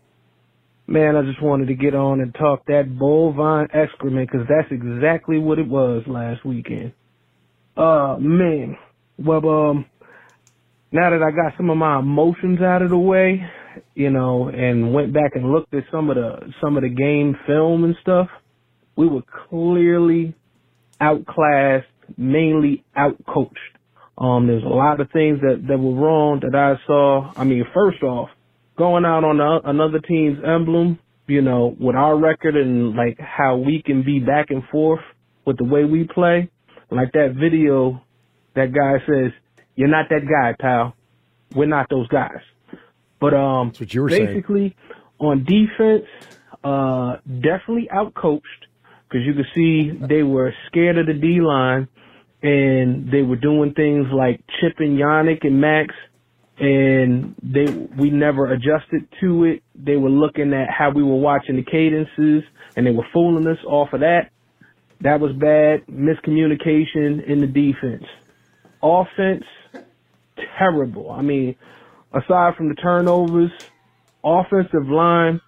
Man, 0.85 1.15
I 1.15 1.21
just 1.21 1.41
wanted 1.41 1.67
to 1.67 1.75
get 1.75 1.95
on 1.95 2.19
and 2.19 2.35
talk 2.35 2.65
that 2.65 2.97
bovine 2.99 3.69
excrement 3.73 4.29
because 4.29 4.47
that's 4.49 4.71
exactly 4.71 5.37
what 5.39 5.59
it 5.59 5.67
was 5.67 6.03
last 6.07 6.43
weekend. 6.43 6.91
Uh, 7.77 8.17
man. 8.19 8.77
Well, 9.17 9.49
um, 9.49 9.85
now 10.97 11.11
that 11.11 11.21
I 11.21 11.29
got 11.29 11.55
some 11.57 11.69
of 11.69 11.77
my 11.77 11.99
emotions 11.99 12.59
out 12.59 12.81
of 12.81 12.89
the 12.89 12.97
way, 12.97 13.45
you 13.93 14.09
know, 14.09 14.49
and 14.49 14.95
went 14.95 15.13
back 15.13 15.35
and 15.35 15.51
looked 15.51 15.71
at 15.75 15.83
some 15.91 16.09
of 16.09 16.15
the 16.15 16.51
some 16.59 16.75
of 16.75 16.81
the 16.81 16.89
game 16.89 17.37
film 17.45 17.83
and 17.83 17.95
stuff, 18.01 18.27
we 18.95 19.07
were 19.07 19.21
clearly 19.49 20.33
outclassed, 20.99 21.85
mainly 22.17 22.83
outcoached. 22.97 23.51
Um, 24.17 24.47
there's 24.47 24.63
a 24.63 24.67
lot 24.67 24.99
of 24.99 25.11
things 25.11 25.39
that, 25.41 25.63
that 25.67 25.77
were 25.77 25.93
wrong 25.93 26.41
that 26.41 26.55
I 26.57 26.83
saw. 26.87 27.31
I 27.35 27.43
mean, 27.43 27.63
first 27.75 28.01
off, 28.01 28.29
going 28.75 29.05
out 29.05 29.23
on 29.23 29.39
a, 29.39 29.69
another 29.69 29.99
team's 29.99 30.39
emblem, 30.43 30.97
you 31.27 31.43
know, 31.43 31.75
with 31.79 31.95
our 31.95 32.17
record 32.17 32.55
and 32.55 32.95
like 32.95 33.19
how 33.19 33.57
we 33.57 33.83
can 33.85 34.01
be 34.03 34.17
back 34.17 34.47
and 34.49 34.63
forth 34.71 35.01
with 35.45 35.57
the 35.57 35.63
way 35.63 35.83
we 35.83 36.09
play, 36.11 36.49
like 36.89 37.11
that 37.11 37.35
video, 37.39 38.01
that 38.55 38.73
guy 38.73 38.97
says, 39.05 39.31
"You're 39.77 39.87
not 39.87 40.09
that 40.09 40.27
guy, 40.27 40.53
pal. 40.59 40.93
We're 41.55 41.67
not 41.67 41.87
those 41.89 42.09
guys." 42.09 42.41
But 43.21 43.33
um, 43.33 43.71
what 43.77 43.93
you 43.93 44.01
were 44.01 44.09
saying. 44.09 44.25
basically 44.25 44.75
on 45.19 45.45
defense, 45.45 46.05
uh, 46.63 47.17
definitely 47.25 47.89
outcoached 47.93 48.41
because 49.07 49.25
you 49.25 49.33
could 49.33 49.47
see 49.55 49.91
they 50.07 50.23
were 50.23 50.53
scared 50.67 50.97
of 50.97 51.07
the 51.07 51.13
D 51.13 51.39
line 51.41 51.87
and 52.41 53.11
they 53.11 53.21
were 53.21 53.35
doing 53.35 53.73
things 53.73 54.07
like 54.13 54.41
chipping 54.59 54.97
Yannick 54.97 55.45
and 55.45 55.59
Maxx 55.59 55.93
and 56.59 57.35
they 57.41 57.65
we 57.97 58.09
never 58.09 58.51
adjusted 58.51 59.07
to 59.21 59.45
it. 59.45 59.63
They 59.75 59.95
were 59.95 60.09
looking 60.09 60.53
at 60.53 60.69
how 60.69 60.91
we 60.91 61.03
were 61.03 61.15
watching 61.15 61.55
the 61.55 61.63
cadences 61.63 62.43
and 62.75 62.85
they 62.85 62.91
were 62.91 63.05
fooling 63.13 63.47
us 63.47 63.63
off 63.65 63.93
of 63.93 64.01
that. 64.01 64.31
That 65.01 65.19
was 65.19 65.31
bad. 65.33 65.85
Miscommunication 65.87 67.27
in 67.27 67.41
the 67.41 67.47
defense. 67.47 68.05
Offense, 68.81 69.43
terrible. 70.57 71.11
I 71.11 71.21
mean, 71.21 71.55
aside 72.13 72.55
from 72.55 72.69
the 72.69 72.75
turnovers, 72.75 73.51
offensive 74.23 74.87
line, 74.87 75.41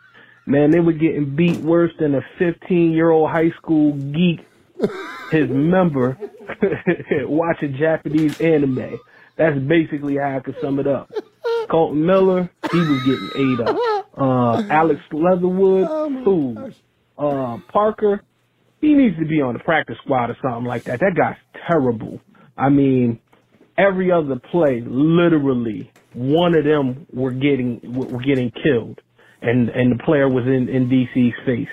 man, 0.46 0.72
they 0.72 0.80
were 0.80 0.94
getting 0.94 1.36
beat 1.36 1.62
worse 1.62 1.92
than 2.00 2.16
a 2.16 2.22
15 2.38 2.92
year 2.92 3.10
old 3.10 3.30
high 3.30 3.52
school 3.58 3.94
geek, 3.94 4.40
his 5.32 5.50
member, 5.50 6.18
watching 7.24 7.76
Japanese 7.78 8.36
anime. 8.40 9.00
That's 9.38 9.58
basically 9.60 10.18
how 10.18 10.38
I 10.38 10.40
could 10.42 10.56
sum 10.62 10.80
it 10.80 10.88
up. 10.88 11.12
Colton 11.72 12.06
Miller, 12.06 12.50
he 12.72 12.84
was 12.84 13.02
getting 13.04 13.30
ate 13.36 13.60
up. 13.62 13.76
Uh, 14.18 14.62
Alex 14.70 15.00
Leatherwood, 15.14 15.88
who, 16.26 16.72
Uh, 17.18 17.58
Parker, 17.72 18.22
he 18.82 18.94
needs 18.94 19.18
to 19.18 19.26
be 19.26 19.42
on 19.42 19.54
the 19.54 19.60
practice 19.60 19.98
squad 20.04 20.30
or 20.30 20.38
something 20.42 20.66
like 20.66 20.86
that. 20.86 21.00
That 21.00 21.16
guy's 21.16 21.38
terrible. 21.68 22.20
I 22.58 22.70
mean, 22.70 23.20
every 23.80 24.12
other 24.12 24.40
play, 24.52 24.82
literally, 24.86 25.92
one 26.14 26.56
of 26.56 26.66
them 26.66 27.08
were 27.14 27.32
getting 27.32 27.80
were 27.84 28.22
getting 28.22 28.52
killed, 28.52 29.00
and 29.42 29.70
and 29.70 29.98
the 29.98 30.04
player 30.04 30.28
was 30.28 30.46
in 30.46 30.68
in 30.70 30.90
DC's 30.90 31.36
face. 31.46 31.70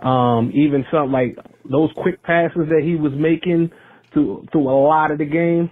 Um, 0.00 0.52
even 0.54 0.84
something 0.92 1.10
like 1.10 1.38
those 1.68 1.90
quick 1.96 2.22
passes 2.22 2.68
that 2.68 2.82
he 2.84 2.94
was 2.94 3.12
making 3.14 3.72
through 4.12 4.46
through 4.52 4.68
a 4.68 4.78
lot 4.86 5.10
of 5.10 5.18
the 5.18 5.24
game, 5.24 5.70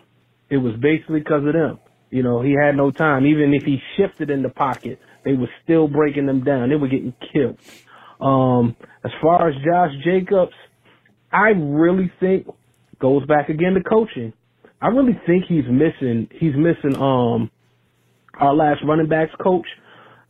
it 0.48 0.56
was 0.56 0.74
basically 0.80 1.20
because 1.20 1.46
of 1.46 1.52
them. 1.52 1.78
You 2.10 2.22
know, 2.22 2.40
he 2.40 2.52
had 2.52 2.76
no 2.76 2.90
time. 2.90 3.26
Even 3.26 3.52
if 3.52 3.64
he 3.64 3.78
shifted 3.96 4.30
in 4.30 4.42
the 4.42 4.48
pocket, 4.48 4.98
they 5.24 5.34
were 5.34 5.50
still 5.64 5.88
breaking 5.88 6.26
them 6.26 6.44
down. 6.44 6.70
They 6.70 6.76
were 6.76 6.88
getting 6.88 7.14
killed. 7.32 7.58
Um, 8.20 8.76
as 9.04 9.10
far 9.20 9.48
as 9.48 9.54
Josh 9.56 9.92
Jacobs, 10.04 10.54
I 11.32 11.50
really 11.50 12.10
think 12.20 12.46
goes 12.98 13.26
back 13.26 13.48
again 13.48 13.74
to 13.74 13.82
coaching. 13.82 14.32
I 14.80 14.88
really 14.88 15.18
think 15.26 15.44
he's 15.48 15.64
missing 15.70 16.28
he's 16.38 16.54
missing 16.56 16.96
um 17.00 17.50
our 18.38 18.54
last 18.54 18.80
running 18.86 19.08
backs 19.08 19.32
coach 19.42 19.66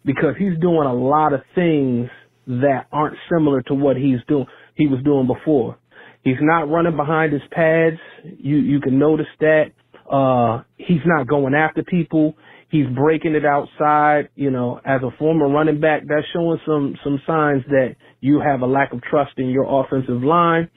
because 0.04 0.34
he's 0.38 0.58
doing 0.60 0.86
a 0.86 0.94
lot 0.94 1.32
of 1.32 1.42
things 1.54 2.08
that 2.46 2.86
aren't 2.92 3.16
similar 3.32 3.62
to 3.62 3.74
what 3.74 3.96
he's 3.96 4.18
doing 4.28 4.46
he 4.76 4.86
was 4.86 5.02
doing 5.04 5.26
before. 5.26 5.78
He's 6.22 6.36
not 6.40 6.70
running 6.70 6.96
behind 6.96 7.32
his 7.32 7.42
pads. 7.50 7.96
You 8.24 8.56
you 8.58 8.80
can 8.80 8.98
notice 8.98 9.26
that. 9.40 9.72
Uh 10.10 10.62
he's 10.76 11.02
not 11.06 11.26
going 11.28 11.54
after 11.54 11.82
people. 11.82 12.36
He's 12.70 12.86
breaking 12.94 13.34
it 13.34 13.44
outside, 13.46 14.28
you 14.34 14.50
know, 14.50 14.80
as 14.84 15.00
a 15.02 15.16
former 15.18 15.48
running 15.48 15.80
back, 15.80 16.02
that's 16.08 16.26
showing 16.32 16.60
some 16.66 16.96
some 17.04 17.20
signs 17.26 17.64
that 17.68 17.96
you 18.20 18.40
have 18.40 18.60
a 18.62 18.66
lack 18.66 18.92
of 18.92 19.02
trust 19.02 19.32
in 19.38 19.50
your 19.50 19.66
offensive 19.84 20.22
line. 20.22 20.70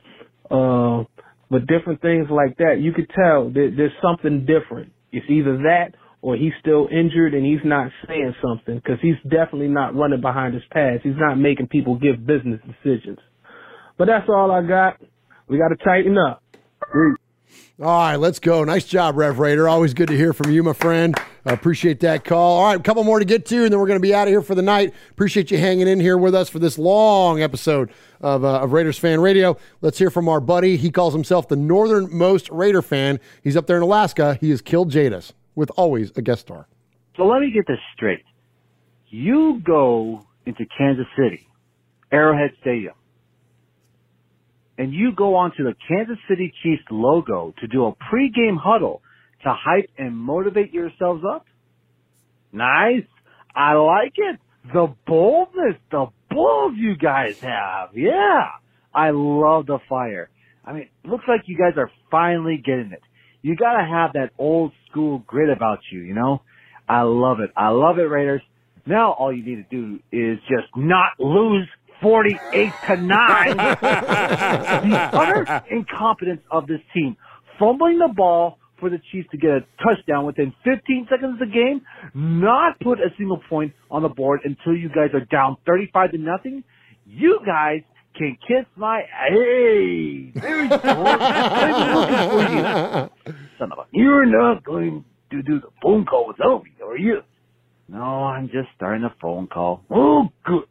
Uh 0.49 1.03
but 1.49 1.67
different 1.67 2.01
things 2.01 2.27
like 2.30 2.57
that, 2.57 2.77
you 2.80 2.93
could 2.93 3.09
tell 3.09 3.49
that 3.49 3.73
there's 3.76 3.91
something 4.01 4.45
different. 4.45 4.91
It's 5.11 5.26
either 5.30 5.57
that 5.57 5.95
or 6.21 6.35
he's 6.35 6.53
still 6.59 6.88
injured 6.91 7.34
and 7.34 7.45
he's 7.45 7.63
not 7.63 7.91
saying 8.07 8.35
something 8.41 8.76
because 8.76 8.99
he's 9.01 9.15
definitely 9.23 9.69
not 9.69 9.95
running 9.95 10.21
behind 10.21 10.53
his 10.53 10.63
pads. 10.71 11.01
He's 11.03 11.17
not 11.17 11.35
making 11.35 11.67
people 11.67 11.95
give 11.97 12.26
business 12.26 12.59
decisions. 12.65 13.19
But 13.97 14.05
that's 14.05 14.30
all 14.30 14.51
I 14.51 14.61
got. 14.61 15.01
We 15.47 15.57
got 15.57 15.69
to 15.69 15.84
tighten 15.84 16.17
up. 16.17 16.43
All 17.81 17.88
right, 17.88 18.18
let's 18.18 18.39
go. 18.39 18.65
Nice 18.65 18.84
job, 18.84 19.15
Rev 19.15 19.39
Raider. 19.39 19.69
Always 19.69 19.93
good 19.93 20.10
to 20.10 20.18
hear 20.18 20.34
from 20.34 20.51
you, 20.51 20.64
my 20.64 20.73
friend. 20.73 21.15
I 21.45 21.53
appreciate 21.53 22.01
that 22.01 22.26
call. 22.26 22.57
All 22.57 22.65
right, 22.65 22.77
a 22.77 22.84
couple 22.84 23.06
more 23.06 23.19
to 23.19 23.26
get 23.26 23.45
to, 23.45 23.64
and 23.64 23.72
then 23.72 23.80
we're 23.80 23.88
going 23.88 23.99
to 23.99 24.06
be 24.06 24.14
out 24.14 24.27
of 24.27 24.34
here 24.34 24.41
for 24.41 24.53
the 24.53 24.61
night. 24.61 24.93
Appreciate 25.11 25.49
you 25.49 25.57
hanging 25.57 25.88
in 25.88 25.97
here 25.97 26.18
with 26.18 26.35
us 26.35 26.49
for 26.49 26.60
this 26.60 26.77
long 26.77 27.41
episode 27.41 27.89
of, 28.19 28.43
uh, 28.43 28.60
of 28.60 28.73
Raiders 28.73 28.97
Fan 28.97 29.22
Radio. 29.22 29.56
Let's 29.80 29.97
hear 29.97 30.10
from 30.10 30.27
our 30.27 30.41
buddy. 30.41 30.76
He 30.76 30.91
calls 30.91 31.14
himself 31.14 31.47
the 31.47 31.56
northernmost 31.56 32.49
Raider 32.49 32.81
fan. 32.81 33.18
He's 33.41 33.56
up 33.56 33.65
there 33.65 33.77
in 33.77 33.84
Alaska. 33.84 34.38
He 34.41 34.49
has 34.49 34.61
killed 34.61 34.91
Jadis 34.91 35.31
with 35.56 35.72
always 35.77 36.11
a 36.18 36.22
guest 36.22 36.41
star. 36.41 36.68
So 37.15 37.26
let 37.27 37.39
me 37.39 37.49
get 37.49 37.65
this 37.65 37.80
straight. 37.95 38.26
You 39.07 39.61
go 39.64 40.27
into 40.45 40.65
Kansas 40.77 41.07
City, 41.18 41.47
Arrowhead 42.11 42.51
Stadium, 42.60 42.95
and 44.80 44.93
you 44.93 45.11
go 45.11 45.35
onto 45.35 45.65
the 45.65 45.76
Kansas 45.89 46.18
City 46.30 46.53
Chiefs 46.64 46.84
logo 46.89 47.53
to 47.60 47.68
do 47.68 47.85
a 47.85 47.91
pregame 47.91 48.57
huddle 48.57 49.01
to 49.43 49.53
hype 49.53 49.89
and 49.97 50.15
motivate 50.15 50.73
yourselves 50.73 51.22
up? 51.30 51.45
Nice. 52.53 53.03
I 53.53 53.73
like 53.73 54.14
it. 54.15 54.39
The 54.73 54.95
boldness, 55.06 55.76
the 55.91 56.07
balls 56.31 56.73
you 56.77 56.95
guys 56.95 57.38
have. 57.41 57.89
Yeah. 57.93 58.47
I 58.93 59.10
love 59.11 59.65
the 59.65 59.80
fire. 59.89 60.30
I 60.64 60.72
mean, 60.72 60.89
looks 61.03 61.26
like 61.27 61.41
you 61.47 61.57
guys 61.57 61.73
are 61.77 61.91
finally 62.10 62.61
getting 62.64 62.91
it. 62.93 63.01
You 63.41 63.57
gotta 63.57 63.85
have 63.85 64.14
that 64.14 64.31
old 64.38 64.72
school 64.89 65.19
grit 65.27 65.49
about 65.49 65.80
you, 65.91 65.99
you 65.99 66.15
know? 66.15 66.41
I 66.88 67.01
love 67.01 67.41
it. 67.41 67.51
I 67.56 67.69
love 67.69 67.99
it, 67.99 68.03
Raiders. 68.03 68.41
Now 68.85 69.11
all 69.11 69.34
you 69.34 69.43
need 69.43 69.69
to 69.69 69.76
do 69.76 69.99
is 70.11 70.39
just 70.47 70.68
not 70.77 71.19
lose 71.19 71.68
48 72.01 72.71
to 72.88 72.97
9. 72.97 73.57
the 73.57 75.09
utter 75.13 75.63
incompetence 75.69 76.41
of 76.51 76.67
this 76.67 76.80
team. 76.93 77.17
Fumbling 77.59 77.99
the 77.99 78.13
ball 78.15 78.57
for 78.80 78.89
the 78.89 78.99
Chiefs 79.11 79.27
to 79.31 79.38
get 79.38 79.51
a 79.51 79.59
touchdown 79.84 80.26
within 80.26 80.53
15 80.63 81.07
seconds 81.09 81.34
of 81.34 81.39
the 81.39 81.53
game, 81.53 81.81
not 82.13 82.80
put 82.80 82.99
a 82.99 83.09
single 83.17 83.41
point 83.49 83.73
on 83.91 84.03
the 84.03 84.09
board 84.09 84.41
until 84.45 84.76
you 84.76 84.88
guys 84.89 85.09
are 85.13 85.26
down 85.26 85.57
35 85.65 86.11
to 86.11 86.17
nothing. 86.17 86.63
You 87.05 87.39
guys 87.45 87.81
can 88.15 88.38
kiss 88.47 88.65
my 88.76 89.01
hey. 89.30 90.31
There 90.35 90.63
you 90.63 90.69
go. 90.69 90.77
I 90.84 91.71
was 91.71 91.95
looking 91.95 92.30
for 92.30 93.34
you. 93.34 93.43
Son 93.57 93.71
of 93.71 93.80
a. 93.80 93.85
You're 93.91 94.26
not 94.26 94.63
going 94.63 95.03
to 95.31 95.41
do 95.41 95.59
the 95.59 95.67
phone 95.81 96.05
call 96.05 96.27
without 96.27 96.63
me, 96.63 96.71
are 96.84 96.97
you? 96.97 97.21
No, 97.88 98.01
I'm 98.01 98.47
just 98.47 98.67
starting 98.76 99.03
a 99.03 99.13
phone 99.21 99.47
call. 99.47 99.84
Oh, 99.89 100.30
good. 100.45 100.63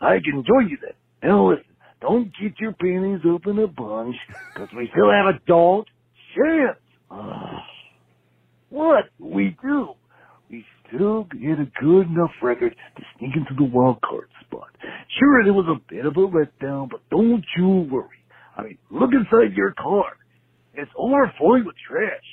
I 0.00 0.18
can 0.24 0.44
join 0.46 0.68
you 0.68 0.78
then. 0.80 0.94
Now 1.22 1.50
listen, 1.50 1.64
don't 2.00 2.32
get 2.40 2.58
your 2.58 2.72
panties 2.72 3.20
up 3.32 3.46
in 3.46 3.58
a 3.58 3.66
bunch, 3.66 4.16
because 4.54 4.68
we 4.76 4.88
still 4.92 5.10
have 5.10 5.34
a 5.34 5.38
don't 5.46 5.86
chance. 6.36 6.78
What 8.70 9.04
we 9.18 9.56
do? 9.62 9.90
We 10.50 10.64
still 10.88 11.24
get 11.24 11.60
a 11.60 11.70
good 11.80 12.06
enough 12.08 12.30
record 12.42 12.74
to 12.96 13.02
sneak 13.18 13.36
into 13.36 13.54
the 13.56 13.64
wild 13.64 14.00
card 14.02 14.28
spot. 14.46 14.68
Sure, 15.18 15.40
it 15.46 15.50
was 15.50 15.66
a 15.68 15.80
bit 15.92 16.06
of 16.06 16.16
a 16.16 16.20
letdown, 16.20 16.88
but 16.90 17.00
don't 17.10 17.44
you 17.56 17.88
worry. 17.90 18.08
I 18.56 18.62
mean, 18.62 18.78
look 18.90 19.10
inside 19.12 19.56
your 19.56 19.72
car. 19.72 20.16
It's 20.74 20.90
overflowing 20.96 21.64
with 21.66 21.76
trash. 21.88 22.24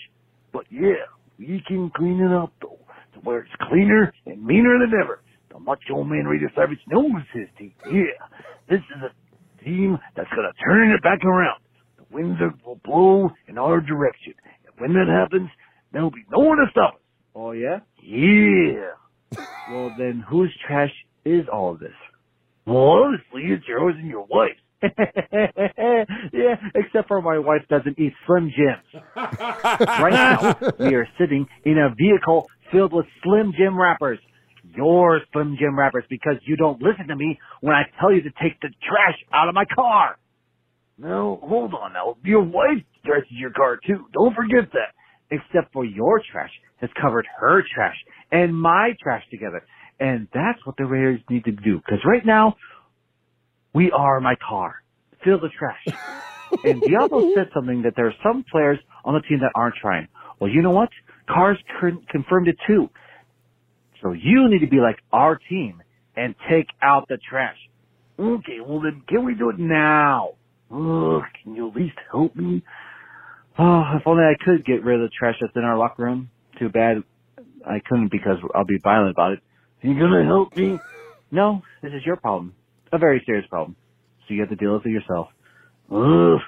But 0.54 0.66
yeah, 0.72 1.06
we 1.40 1.64
can 1.68 1.92
clean 1.96 2.20
it 2.22 2.32
up 2.32 2.54
though, 2.62 2.80
to 3.14 3.20
where 3.22 3.40
it's 3.40 3.52
cleaner 3.70 4.14
and 4.26 4.44
meaner 4.46 4.80
than 4.80 4.94
ever. 5.04 5.22
The 5.58 5.64
Macho 5.64 6.04
Man 6.04 6.26
Radio 6.26 6.50
Savage 6.56 6.78
knows 6.88 7.24
his 7.34 7.48
team. 7.58 7.74
Yeah, 7.92 8.28
this 8.70 8.80
is 8.80 9.02
a 9.02 9.64
team 9.64 9.98
that's 10.16 10.30
gonna 10.30 10.54
turn 10.64 10.92
it 10.92 11.02
back 11.02 11.24
around. 11.26 11.62
The 11.98 12.06
winds 12.12 12.40
are, 12.42 12.54
will 12.64 12.80
blow 12.84 13.32
in 13.48 13.58
our 13.58 13.82
direction. 13.82 14.34
And 14.66 14.74
when 14.78 14.94
that 14.94 15.12
happens, 15.12 15.50
there'll 15.92 16.12
be 16.12 16.26
no 16.32 16.46
one 16.46 16.58
to 16.58 16.66
stop 16.70 16.96
us. 16.96 17.00
Oh 17.34 17.52
yeah? 17.54 17.80
Yeah. 18.04 18.92
well 19.72 19.92
then, 19.98 20.24
whose 20.30 20.56
trash 20.68 20.94
is 21.26 21.48
all 21.52 21.74
of 21.74 21.80
this? 21.80 21.90
Well, 22.68 22.78
honestly, 22.78 23.44
it's 23.46 23.68
yours 23.68 23.96
and 23.98 24.08
your 24.08 24.28
wife's. 24.30 24.60
yeah, 26.34 26.56
except 26.76 27.08
for 27.08 27.20
my 27.20 27.40
wife 27.40 27.64
doesn't 27.68 27.98
eat 27.98 28.14
Slim 28.28 28.52
Jims. 28.56 29.04
right 29.16 30.14
now, 30.14 30.56
we 30.80 30.94
are 30.94 31.08
sitting 31.20 31.48
in 31.66 31.80
a 31.80 31.90
vehicle 31.96 32.48
filled 32.72 32.94
with 32.94 33.08
Slim 33.24 33.54
Jim 33.58 33.80
wrappers. 33.80 34.20
Your 34.78 35.20
Slim 35.34 35.58
Jim 35.60 35.78
wrappers 35.78 36.06
because 36.10 36.36
you 36.46 36.56
don't 36.56 36.82
listen 36.82 37.08
to 37.08 37.16
me 37.16 37.40
when 37.62 37.76
I 37.76 37.84
tell 38.00 38.14
you 38.14 38.22
to 38.22 38.30
take 38.42 38.60
the 38.62 38.70
trash 38.88 39.18
out 39.34 39.50
of 39.50 39.56
my 39.56 39.66
car. 39.66 40.18
No, 40.98 41.40
hold 41.44 41.74
on 41.74 41.94
now. 41.94 42.16
Your 42.24 42.44
wife 42.44 42.84
dresses 43.04 43.28
your 43.32 43.52
car 43.52 43.80
too. 43.86 44.06
Don't 44.14 44.36
forget 44.36 44.72
that. 44.74 44.94
Except 45.30 45.74
for 45.74 45.84
your 45.84 46.22
trash 46.32 46.52
has 46.78 46.90
covered 47.00 47.28
her 47.40 47.64
trash 47.74 47.96
and 48.32 48.56
my 48.56 48.92
trash 49.02 49.24
together. 49.30 49.66
And 50.00 50.28
that's 50.34 50.60
what 50.66 50.78
the 50.78 50.86
Raiders 50.86 51.20
need 51.30 51.46
to 51.46 51.52
do. 51.52 51.78
Because 51.78 52.00
right 52.06 52.26
now, 52.26 52.56
we 53.74 53.92
are 53.92 54.20
my 54.22 54.36
car. 54.48 54.76
Fill 55.24 55.40
the 55.40 55.50
trash. 55.50 55.98
and 56.64 56.82
Deablo 56.82 57.34
said 57.36 57.50
something 57.54 57.82
that 57.82 57.94
there 57.96 58.08
are 58.08 58.14
some 58.24 58.46
players 58.50 58.80
on 59.04 59.16
the 59.16 59.22
team 59.22 59.40
that 59.40 59.52
aren't 59.56 59.76
trying. 59.76 60.08
Well, 60.40 60.50
you 60.50 60.62
know 60.62 60.72
what? 60.72 60.90
Carr's 61.28 61.58
confirmed 62.10 62.48
it 62.48 62.58
too. 62.66 62.90
So 64.02 64.14
you 64.14 64.50
need 64.50 64.60
to 64.60 64.70
be 64.70 64.80
like 64.80 64.98
our 65.12 65.40
team 65.50 65.82
and 66.16 66.36
take 66.50 66.68
out 66.82 67.08
the 67.10 67.18
trash. 67.30 67.58
Okay, 68.20 68.60
well 68.66 68.82
then 68.82 69.04
can 69.08 69.26
we 69.26 69.36
do 69.36 69.50
it 69.50 69.60
now? 69.60 70.32
Ugh, 70.72 71.22
can 71.44 71.56
you 71.56 71.70
at 71.70 71.76
least 71.76 71.98
help 72.12 72.36
me? 72.36 72.64
Oh, 73.60 73.84
if 73.96 74.04
only 74.06 74.24
I 74.24 74.36
could 74.44 74.66
get 74.66 74.84
rid 74.84 75.02
of 75.02 75.10
the 75.10 75.12
trash 75.18 75.36
that's 75.42 75.54
in 75.56 75.64
our 75.64 75.78
locker 75.78 76.04
room. 76.04 76.30
Too 76.60 76.70
bad 76.70 77.04
I 77.66 77.80
couldn't 77.88 78.12
because 78.12 78.38
I'll 78.56 78.66
be 78.66 78.80
violent 78.84 79.12
about 79.12 79.34
it. 79.34 79.40
Are 79.84 79.88
you 79.90 80.00
gonna 80.00 80.26
help 80.26 80.56
me? 80.56 80.82
No, 81.32 81.62
this 81.82 81.92
is 81.94 82.06
your 82.06 82.18
problem. 82.18 82.56
A 82.92 82.98
very 82.98 83.22
serious 83.26 83.46
problem. 83.50 83.76
So 84.28 84.34
you 84.34 84.42
have 84.42 84.50
to 84.50 84.56
deal 84.56 84.74
with 84.74 84.86
it 84.86 84.90
yourself. 84.92 85.28
Ugh, 85.92 86.40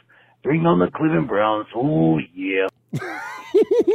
bring 0.43 0.65
on 0.65 0.79
the 0.79 0.89
Cleveland 0.95 1.27
Browns. 1.27 1.67
Oh 1.75 2.19
yeah. 2.35 2.67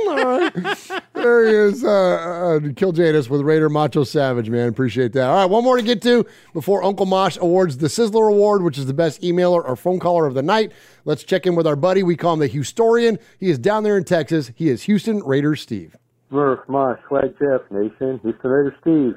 All 0.09 0.25
right. 0.25 1.01
There 1.15 1.47
he 1.47 1.55
is. 1.55 1.83
Uh, 1.83 1.89
uh, 1.89 2.73
Kill 2.77 2.93
Jadis 2.93 3.31
with 3.31 3.41
Raider 3.41 3.71
Macho 3.71 4.05
Savage, 4.05 4.51
man. 4.51 4.69
Appreciate 4.69 5.15
that. 5.15 5.27
All 5.27 5.37
right, 5.37 5.45
one 5.47 5.65
more 5.65 5.79
to 5.79 5.83
get 5.83 6.03
to 6.03 6.27
before 6.53 6.83
Uncle 6.83 7.07
Mosh 7.07 7.39
awards 7.41 7.79
the 7.79 7.87
Sizzler 7.87 8.29
Award, 8.29 8.63
which 8.63 8.77
is 8.77 8.85
the 8.85 8.93
best 8.93 9.23
emailer 9.23 9.67
or 9.67 9.75
phone 9.75 10.01
caller 10.01 10.27
of 10.27 10.35
the 10.35 10.43
night. 10.43 10.73
Let's 11.07 11.25
check 11.25 11.47
in 11.47 11.55
with 11.55 11.67
our 11.67 11.77
buddy. 11.77 12.03
We 12.03 12.15
call 12.15 12.35
him 12.35 12.41
the 12.41 12.49
Houstorian. 12.51 13.19
He 13.39 13.49
is 13.49 13.59
down 13.59 13.85
there 13.85 13.97
in 13.97 14.05
Texas. 14.05 14.51
He 14.55 14.69
is 14.69 14.83
Houston 14.83 15.21
Raiders 15.21 15.63
Steve. 15.63 15.97
Murph, 16.29 16.61
Mosh, 16.69 16.99
Swag 17.09 17.35
Jeff, 17.39 17.63
Nation, 17.71 18.21
Houston 18.23 18.51
Raiders 18.51 18.75
Steve. 18.83 19.15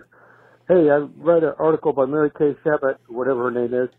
Hey, 0.70 0.90
I 0.90 1.08
read 1.18 1.44
an 1.44 1.54
article 1.60 1.92
by 1.92 2.06
Mary 2.06 2.30
Kay 2.38 2.56
Shabbat, 2.64 2.98
whatever 3.08 3.52
her 3.52 3.52
name 3.52 3.74
is, 3.74 3.90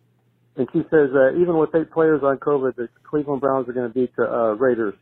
and 0.56 0.68
she 0.72 0.80
says 0.90 1.10
uh, 1.14 1.34
even 1.38 1.58
with 1.58 1.74
eight 1.74 1.90
players 1.90 2.22
on 2.22 2.38
COVID, 2.38 2.76
the 2.76 2.88
Cleveland 3.04 3.40
Browns 3.40 3.68
are 3.68 3.72
going 3.72 3.88
to 3.88 3.94
beat 3.94 4.14
the 4.16 4.24
uh, 4.24 4.52
Raiders. 4.54 4.94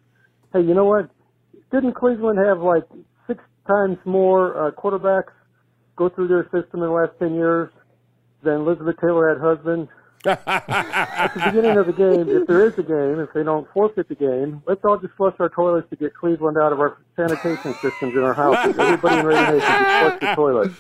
Hey, 0.53 0.63
you 0.63 0.75
know 0.75 0.85
what? 0.85 1.11
Didn't 1.71 1.95
Cleveland 1.95 2.39
have 2.39 2.61
like 2.61 2.85
six 3.27 3.43
times 3.67 3.99
more 4.05 4.69
uh, 4.69 4.71
quarterbacks 4.73 5.33
go 5.97 6.09
through 6.09 6.29
their 6.29 6.45
system 6.45 6.83
in 6.83 6.89
the 6.89 6.91
last 6.91 7.13
10 7.19 7.35
years 7.35 7.71
than 8.43 8.61
Elizabeth 8.61 8.97
Taylor 9.01 9.29
had 9.29 9.41
husbands? 9.41 9.91
At 10.25 11.35
the 11.35 11.43
beginning 11.53 11.79
of 11.79 11.87
the 11.87 11.93
game, 11.93 12.29
if 12.29 12.49
there 12.49 12.67
is 12.67 12.77
a 12.79 12.83
game, 12.83 13.21
if 13.21 13.33
they 13.33 13.45
don't 13.45 13.69
forfeit 13.73 14.09
the 14.09 14.15
game, 14.15 14.63
let's 14.67 14.81
all 14.85 14.99
just 14.99 15.15
flush 15.15 15.35
our 15.39 15.49
toilets 15.49 15.89
to 15.91 15.97
get 15.97 16.15
Cleveland 16.15 16.57
out 16.59 16.73
of 16.73 16.81
our 16.81 16.99
sanitation 17.15 17.75
systems 17.75 18.15
in 18.15 18.23
our 18.23 18.35
houses. 18.35 18.77
Everybody 18.79 19.19
in 19.19 19.27
Raider 19.27 19.53
Nation 19.53 19.61
just 19.61 20.01
flush 20.01 20.21
the 20.21 20.35
toilet. 20.35 20.73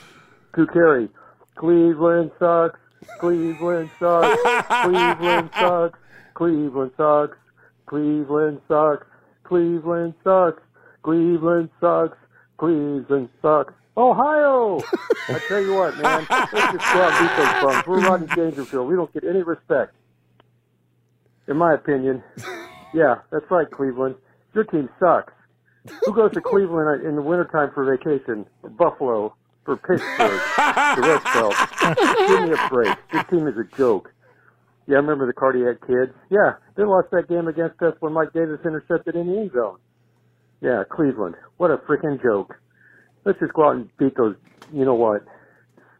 Ku 0.53 0.67
Carey, 0.67 1.09
Cleveland 1.55 2.31
sucks. 2.39 2.81
Cleveland 3.21 3.91
sucks. 4.01 4.43
Cleveland 4.83 5.51
sucks. 5.55 5.99
Cleveland 6.35 6.91
sucks. 6.97 7.37
Cleveland 7.87 8.61
sucks. 8.67 9.07
Cleveland 9.45 10.15
sucks. 10.25 10.63
Cleveland 11.07 11.70
sucks. 11.81 12.19
Cleveland 12.59 13.28
sucks. 13.41 13.73
Ohio! 13.97 14.81
I 15.28 15.41
tell 15.47 15.61
you 15.62 15.74
what, 15.74 15.97
man, 15.99 16.27
let's 16.28 16.51
just 16.51 16.93
go 16.93 17.01
out 17.01 17.12
and 17.12 17.28
beat 17.28 17.37
those 17.37 17.62
bums. 17.62 17.87
We're 17.87 18.01
Rodney 18.01 18.27
Dangerfield. 18.35 18.89
We 18.89 18.97
don't 18.97 19.12
get 19.15 19.23
any 19.23 19.45
respect, 19.45 19.95
in 21.47 21.57
my 21.57 21.74
opinion. 21.74 22.24
Yeah, 22.93 23.20
that's 23.31 23.49
right, 23.53 23.70
Cleveland. 23.70 24.16
Your 24.53 24.65
team 24.65 24.89
sucks. 24.99 25.33
Who 26.05 26.12
goes 26.12 26.33
to 26.33 26.41
Cleveland 26.41 27.07
in 27.07 27.15
the 27.15 27.23
wintertime 27.23 27.70
for 27.73 27.85
vacation? 27.85 28.45
For 28.61 28.70
Buffalo, 28.70 29.33
for 29.65 29.77
Pittsburgh, 29.77 30.41
the 30.59 31.03
Red 31.03 31.23
Sox. 31.33 32.27
Give 32.27 32.43
me 32.43 32.53
a 32.53 32.69
break. 32.69 32.99
This 33.12 33.24
team 33.31 33.47
is 33.47 33.55
a 33.57 33.77
joke. 33.77 34.12
Yeah, 34.89 34.97
I 34.97 34.99
remember 34.99 35.28
the 35.28 35.35
cardiac 35.35 35.87
kids. 35.87 36.12
Yeah, 36.31 36.55
they 36.74 36.83
lost 36.83 37.12
that 37.12 37.28
game 37.28 37.47
against 37.47 37.81
us 37.81 37.95
when 38.01 38.12
Mike 38.12 38.33
Davis 38.33 38.59
intercepted 38.65 39.15
in 39.15 39.28
the 39.28 39.39
end 39.39 39.53
zone. 39.53 39.78
Yeah, 40.61 40.83
Cleveland. 40.91 41.35
What 41.59 41.70
a 41.70 41.77
freaking 41.78 42.20
joke. 42.23 42.55
Let's 43.24 43.39
just 43.41 43.53
go 43.53 43.69
out 43.69 43.77
and 43.77 43.97
beat 43.99 44.16
those. 44.16 44.37
You 44.73 44.85
know 44.85 44.95
what? 44.95 45.24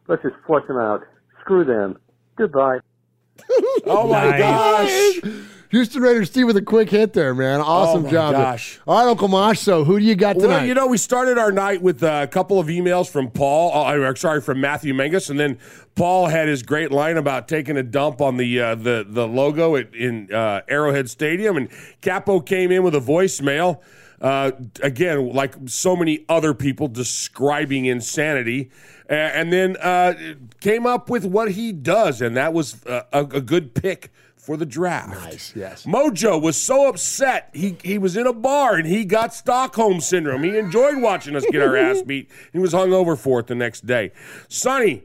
Let's 0.07 0.21
just 0.23 0.35
flush 0.45 0.65
them 0.67 0.77
out. 0.77 1.01
Screw 1.41 1.63
them. 1.65 1.97
Goodbye. 2.37 2.79
Oh 3.85 4.07
my 4.07 4.31
Nice. 4.37 5.19
gosh. 5.21 5.31
Houston 5.69 6.01
Raiders 6.01 6.29
Steve 6.29 6.47
with 6.47 6.57
a 6.57 6.61
quick 6.61 6.89
hit 6.89 7.13
there, 7.13 7.33
man. 7.35 7.61
Awesome 7.61 8.01
Oh 8.01 8.03
my 8.05 8.09
job. 8.11 8.33
gosh. 8.33 8.79
All 8.87 8.97
right, 9.03 9.09
Uncle 9.09 9.27
Mosh. 9.27 9.59
So 9.59 9.83
who 9.85 9.99
do 9.99 10.05
you 10.05 10.15
got 10.15 10.33
tonight? 10.33 10.47
Well, 10.57 10.65
you 10.65 10.73
know, 10.73 10.87
we 10.87 10.97
started 10.97 11.37
our 11.37 11.51
night 11.51 11.81
with 11.81 12.01
uh, 12.03 12.21
a 12.23 12.27
couple 12.27 12.59
of 12.59 12.67
emails 12.67 13.09
from 13.09 13.29
Paul. 13.29 13.71
Uh, 13.73 13.83
I'm 14.07 14.15
sorry, 14.17 14.41
from 14.41 14.59
Matthew 14.59 14.93
Mengus, 14.93 15.29
and 15.29 15.39
then 15.39 15.57
Paul 15.95 16.27
had 16.27 16.47
his 16.47 16.63
great 16.63 16.91
line 16.91 17.15
about 17.17 17.47
taking 17.47 17.77
a 17.77 17.83
dump 17.83 18.19
on 18.21 18.37
the 18.37 18.59
uh, 18.59 18.75
the 18.75 19.05
the 19.07 19.27
logo 19.27 19.75
at, 19.77 19.93
in 19.93 20.33
uh, 20.33 20.61
Arrowhead 20.67 21.09
Stadium, 21.09 21.55
and 21.57 21.69
Capo 22.01 22.39
came 22.41 22.71
in 22.71 22.83
with 22.83 22.95
a 22.95 22.99
voicemail. 23.01 23.79
Uh, 24.19 24.51
again, 24.81 25.31
like 25.31 25.53
so 25.67 25.95
many 25.95 26.25
other 26.27 26.53
people, 26.53 26.87
describing 26.87 27.85
insanity, 27.85 28.71
uh, 29.09 29.13
and 29.13 29.53
then 29.53 29.77
uh, 29.77 30.13
came 30.59 30.87
up 30.87 31.09
with 31.09 31.23
what 31.23 31.51
he 31.51 31.71
does, 31.71 32.21
and 32.21 32.35
that 32.35 32.51
was 32.51 32.83
uh, 32.85 33.03
a, 33.13 33.19
a 33.19 33.41
good 33.41 33.75
pick 33.75 34.11
for 34.47 34.55
the 34.55 34.65
draft. 34.65 35.09
Nice, 35.09 35.53
yes. 35.55 35.85
Mojo 35.85 36.41
was 36.41 36.55
so 36.55 36.87
upset. 36.87 37.49
He 37.53 37.77
he 37.83 37.97
was 37.97 38.15
in 38.15 38.25
a 38.25 38.31
bar 38.31 38.75
and 38.75 38.87
he 38.87 39.03
got 39.03 39.33
Stockholm 39.33 39.99
syndrome. 39.99 40.41
He 40.41 40.57
enjoyed 40.57 41.01
watching 41.01 41.35
us 41.35 41.45
get 41.51 41.61
our 41.61 41.75
ass 41.77 42.01
beat. 42.01 42.31
He 42.53 42.59
was 42.59 42.71
hung 42.71 42.93
over 42.93 43.17
for 43.17 43.41
it 43.41 43.47
the 43.47 43.55
next 43.55 43.85
day. 43.85 44.13
Sonny, 44.47 45.03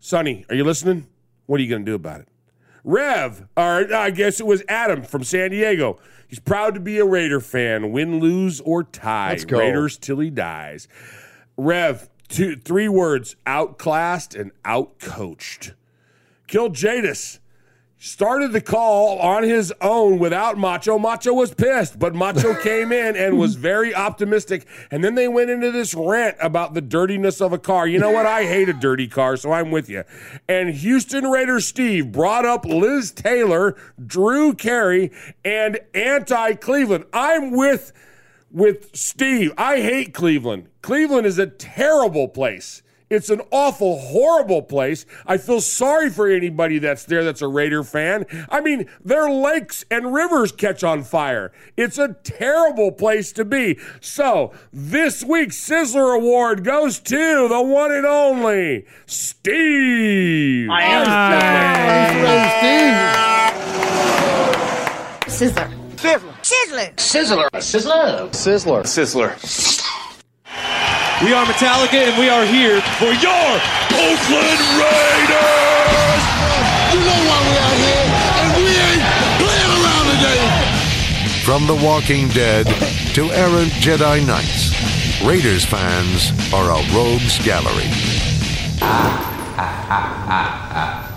Sonny, 0.00 0.44
are 0.48 0.56
you 0.56 0.64
listening? 0.64 1.06
What 1.46 1.60
are 1.60 1.62
you 1.62 1.70
going 1.70 1.84
to 1.84 1.90
do 1.90 1.94
about 1.94 2.20
it? 2.22 2.28
Rev, 2.84 3.48
or 3.56 3.92
uh, 3.92 3.98
I 3.98 4.10
guess 4.10 4.40
it 4.40 4.46
was 4.46 4.62
Adam 4.68 5.02
from 5.02 5.24
San 5.24 5.50
Diego. 5.50 5.98
He's 6.26 6.38
proud 6.38 6.74
to 6.74 6.80
be 6.80 6.98
a 6.98 7.04
Raider 7.04 7.40
fan, 7.40 7.90
win, 7.90 8.20
lose, 8.20 8.60
or 8.60 8.84
tie. 8.84 9.30
Let's 9.30 9.44
go. 9.44 9.58
Raiders 9.58 9.96
till 9.96 10.18
he 10.18 10.30
dies. 10.30 10.88
Rev, 11.56 12.08
two, 12.28 12.56
three 12.56 12.88
words: 12.88 13.36
outclassed 13.46 14.34
and 14.34 14.52
outcoached. 14.64 15.74
Kill 16.46 16.68
Jadis. 16.68 17.40
Started 18.00 18.52
the 18.52 18.60
call 18.60 19.18
on 19.18 19.42
his 19.42 19.74
own 19.80 20.20
without 20.20 20.56
Macho. 20.56 21.00
Macho 21.00 21.32
was 21.32 21.52
pissed, 21.52 21.98
but 21.98 22.14
Macho 22.14 22.54
came 22.62 22.92
in 22.92 23.16
and 23.16 23.36
was 23.36 23.56
very 23.56 23.92
optimistic. 23.92 24.68
And 24.92 25.02
then 25.02 25.16
they 25.16 25.26
went 25.26 25.50
into 25.50 25.72
this 25.72 25.94
rant 25.94 26.36
about 26.40 26.74
the 26.74 26.80
dirtiness 26.80 27.40
of 27.40 27.52
a 27.52 27.58
car. 27.58 27.88
You 27.88 27.98
know 27.98 28.12
what? 28.12 28.24
I 28.24 28.44
hate 28.44 28.68
a 28.68 28.72
dirty 28.72 29.08
car, 29.08 29.36
so 29.36 29.50
I'm 29.50 29.72
with 29.72 29.88
you. 29.88 30.04
And 30.48 30.70
Houston 30.70 31.24
Raider 31.24 31.58
Steve 31.58 32.12
brought 32.12 32.44
up 32.44 32.64
Liz 32.64 33.10
Taylor, 33.10 33.74
Drew 34.06 34.54
Carey, 34.54 35.10
and 35.44 35.80
anti 35.92 36.54
Cleveland. 36.54 37.04
I'm 37.12 37.50
with 37.50 37.92
with 38.48 38.94
Steve. 38.96 39.52
I 39.58 39.80
hate 39.80 40.14
Cleveland. 40.14 40.68
Cleveland 40.82 41.26
is 41.26 41.38
a 41.38 41.48
terrible 41.48 42.28
place. 42.28 42.82
It's 43.10 43.30
an 43.30 43.40
awful, 43.50 43.98
horrible 43.98 44.62
place. 44.62 45.06
I 45.26 45.38
feel 45.38 45.60
sorry 45.60 46.10
for 46.10 46.28
anybody 46.28 46.78
that's 46.78 47.04
there 47.04 47.24
that's 47.24 47.40
a 47.40 47.48
Raider 47.48 47.82
fan. 47.82 48.26
I 48.50 48.60
mean, 48.60 48.88
their 49.02 49.30
lakes 49.30 49.84
and 49.90 50.12
rivers 50.12 50.52
catch 50.52 50.84
on 50.84 51.04
fire. 51.04 51.50
It's 51.76 51.96
a 51.98 52.16
terrible 52.22 52.92
place 52.92 53.32
to 53.32 53.44
be. 53.44 53.78
So, 54.00 54.52
this 54.72 55.24
week's 55.24 55.56
Sizzler 55.56 56.16
Award 56.16 56.64
goes 56.64 56.98
to 57.00 57.48
the 57.48 57.62
one 57.62 57.92
and 57.92 58.04
only 58.04 58.86
Steve. 59.06 60.68
I 60.70 60.82
am 60.82 61.04
Steve. 65.24 65.48
Sizzler. 65.48 65.72
Sizzler. 65.96 66.94
Sizzler. 66.96 67.50
Sizzler. 67.54 68.30
Sizzler. 68.30 68.82
Sizzler. 68.84 69.97
We 71.20 71.32
are 71.32 71.44
Metallica, 71.44 71.94
and 71.94 72.16
we 72.16 72.28
are 72.28 72.46
here 72.46 72.80
for 73.00 73.10
your 73.10 73.50
Oakland 73.90 74.60
Raiders. 74.78 76.22
You 76.94 77.00
know 77.02 77.18
why 77.26 77.38
we 77.42 77.58
out 77.58 77.74
here, 77.82 78.06
and 78.38 78.54
we 78.62 78.70
ain't 78.70 79.02
playing 79.42 79.72
around 79.82 80.06
today. 80.14 80.46
From 81.42 81.66
The 81.66 81.74
Walking 81.84 82.28
Dead 82.28 82.66
to 83.14 83.32
errant 83.32 83.72
Jedi 83.72 84.24
Knights, 84.24 84.70
Raiders 85.24 85.64
fans 85.64 86.30
are 86.54 86.70
a 86.70 86.80
rogues 86.94 87.44
gallery. 87.44 87.90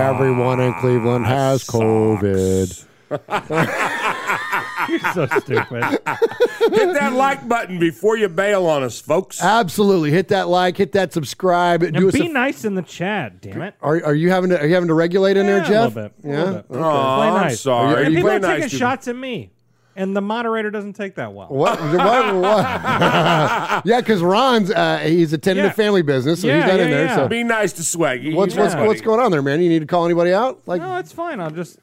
Everyone 0.00 0.60
in 0.60 0.74
Cleveland 0.74 1.26
has 1.26 1.64
COVID. 1.64 2.84
You're 4.88 4.98
so 5.12 5.26
stupid. 5.40 5.84
Hit 5.84 6.92
that 6.94 7.12
like 7.14 7.46
button 7.48 7.78
before 7.78 8.16
you 8.16 8.28
bail 8.28 8.66
on 8.66 8.82
us, 8.82 9.00
folks. 9.00 9.40
Absolutely. 9.42 10.10
Hit 10.10 10.28
that 10.28 10.48
like, 10.48 10.76
hit 10.76 10.92
that 10.92 11.12
subscribe. 11.12 11.82
And 11.82 11.94
do 11.94 12.08
us 12.08 12.14
be 12.14 12.26
a- 12.26 12.32
nice 12.32 12.64
in 12.64 12.74
the 12.74 12.82
chat, 12.82 13.40
damn 13.40 13.62
it. 13.62 13.74
are, 13.80 14.02
are 14.04 14.14
you 14.14 14.30
having 14.30 14.50
to 14.50 14.58
are 14.60 14.66
you 14.66 14.74
having 14.74 14.88
to 14.88 14.94
regulate 14.94 15.36
in 15.36 15.46
there, 15.46 15.58
Yeah, 15.58 15.64
a 15.64 15.68
Jeff? 15.68 15.94
little 15.94 16.10
bit, 16.10 16.12
a 16.24 16.28
Yeah. 16.28 16.36
little 16.44 16.52
bit. 16.54 16.64
Okay. 16.70 16.80
Play 16.80 17.30
nice. 17.30 17.66
Are 17.66 17.90
you- 17.90 17.96
are 17.96 17.98
and 18.02 18.14
people 18.14 18.30
are 18.30 18.40
playing 18.40 18.42
taking 18.42 18.60
nice, 18.62 18.70
dude? 18.70 18.80
shots 18.80 19.08
at 19.08 19.16
me, 19.16 19.50
and 19.96 20.16
the 20.16 20.20
moderator 20.20 20.70
doesn't 20.70 20.94
take 20.94 21.14
that 21.16 21.32
well. 21.32 21.48
What? 21.48 21.80
what, 21.80 22.34
what? 22.36 22.64
yeah, 23.84 24.00
because 24.00 24.22
Ron's 24.22 24.70
uh, 24.70 24.98
he's 24.98 25.32
attending 25.32 25.64
Yeah. 25.64 25.70
a 25.70 25.74
family 25.74 26.02
business, 26.02 26.40
so 26.40 26.46
Yeah, 26.48 26.56
he's 26.62 26.66
not 26.66 26.80
in 26.80 26.90
there. 26.90 27.04
yeah. 27.06 27.16
So 27.16 27.28
Be 27.28 27.44
nice 27.44 27.72
to 27.74 27.82
Swaggy. 27.82 28.34
what's 28.34 28.54
He's 28.54 28.60
what's, 28.60 28.74
our 28.74 28.86
what's 28.86 29.00
going 29.00 29.20
on 29.20 29.30
there, 29.30 29.42
man? 29.42 29.60
You 29.60 29.68
need 29.68 29.80
to 29.80 29.86
call 29.86 30.04
anybody 30.04 30.32
out? 30.32 30.60
Like, 30.66 30.80
No, 30.80 30.96
it's 30.96 31.12
fine. 31.12 31.40
I'll 31.40 31.50
just 31.50 31.78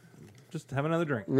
just 0.51 0.71
have 0.71 0.85
another 0.85 1.05
drink. 1.05 1.27
be 1.27 1.33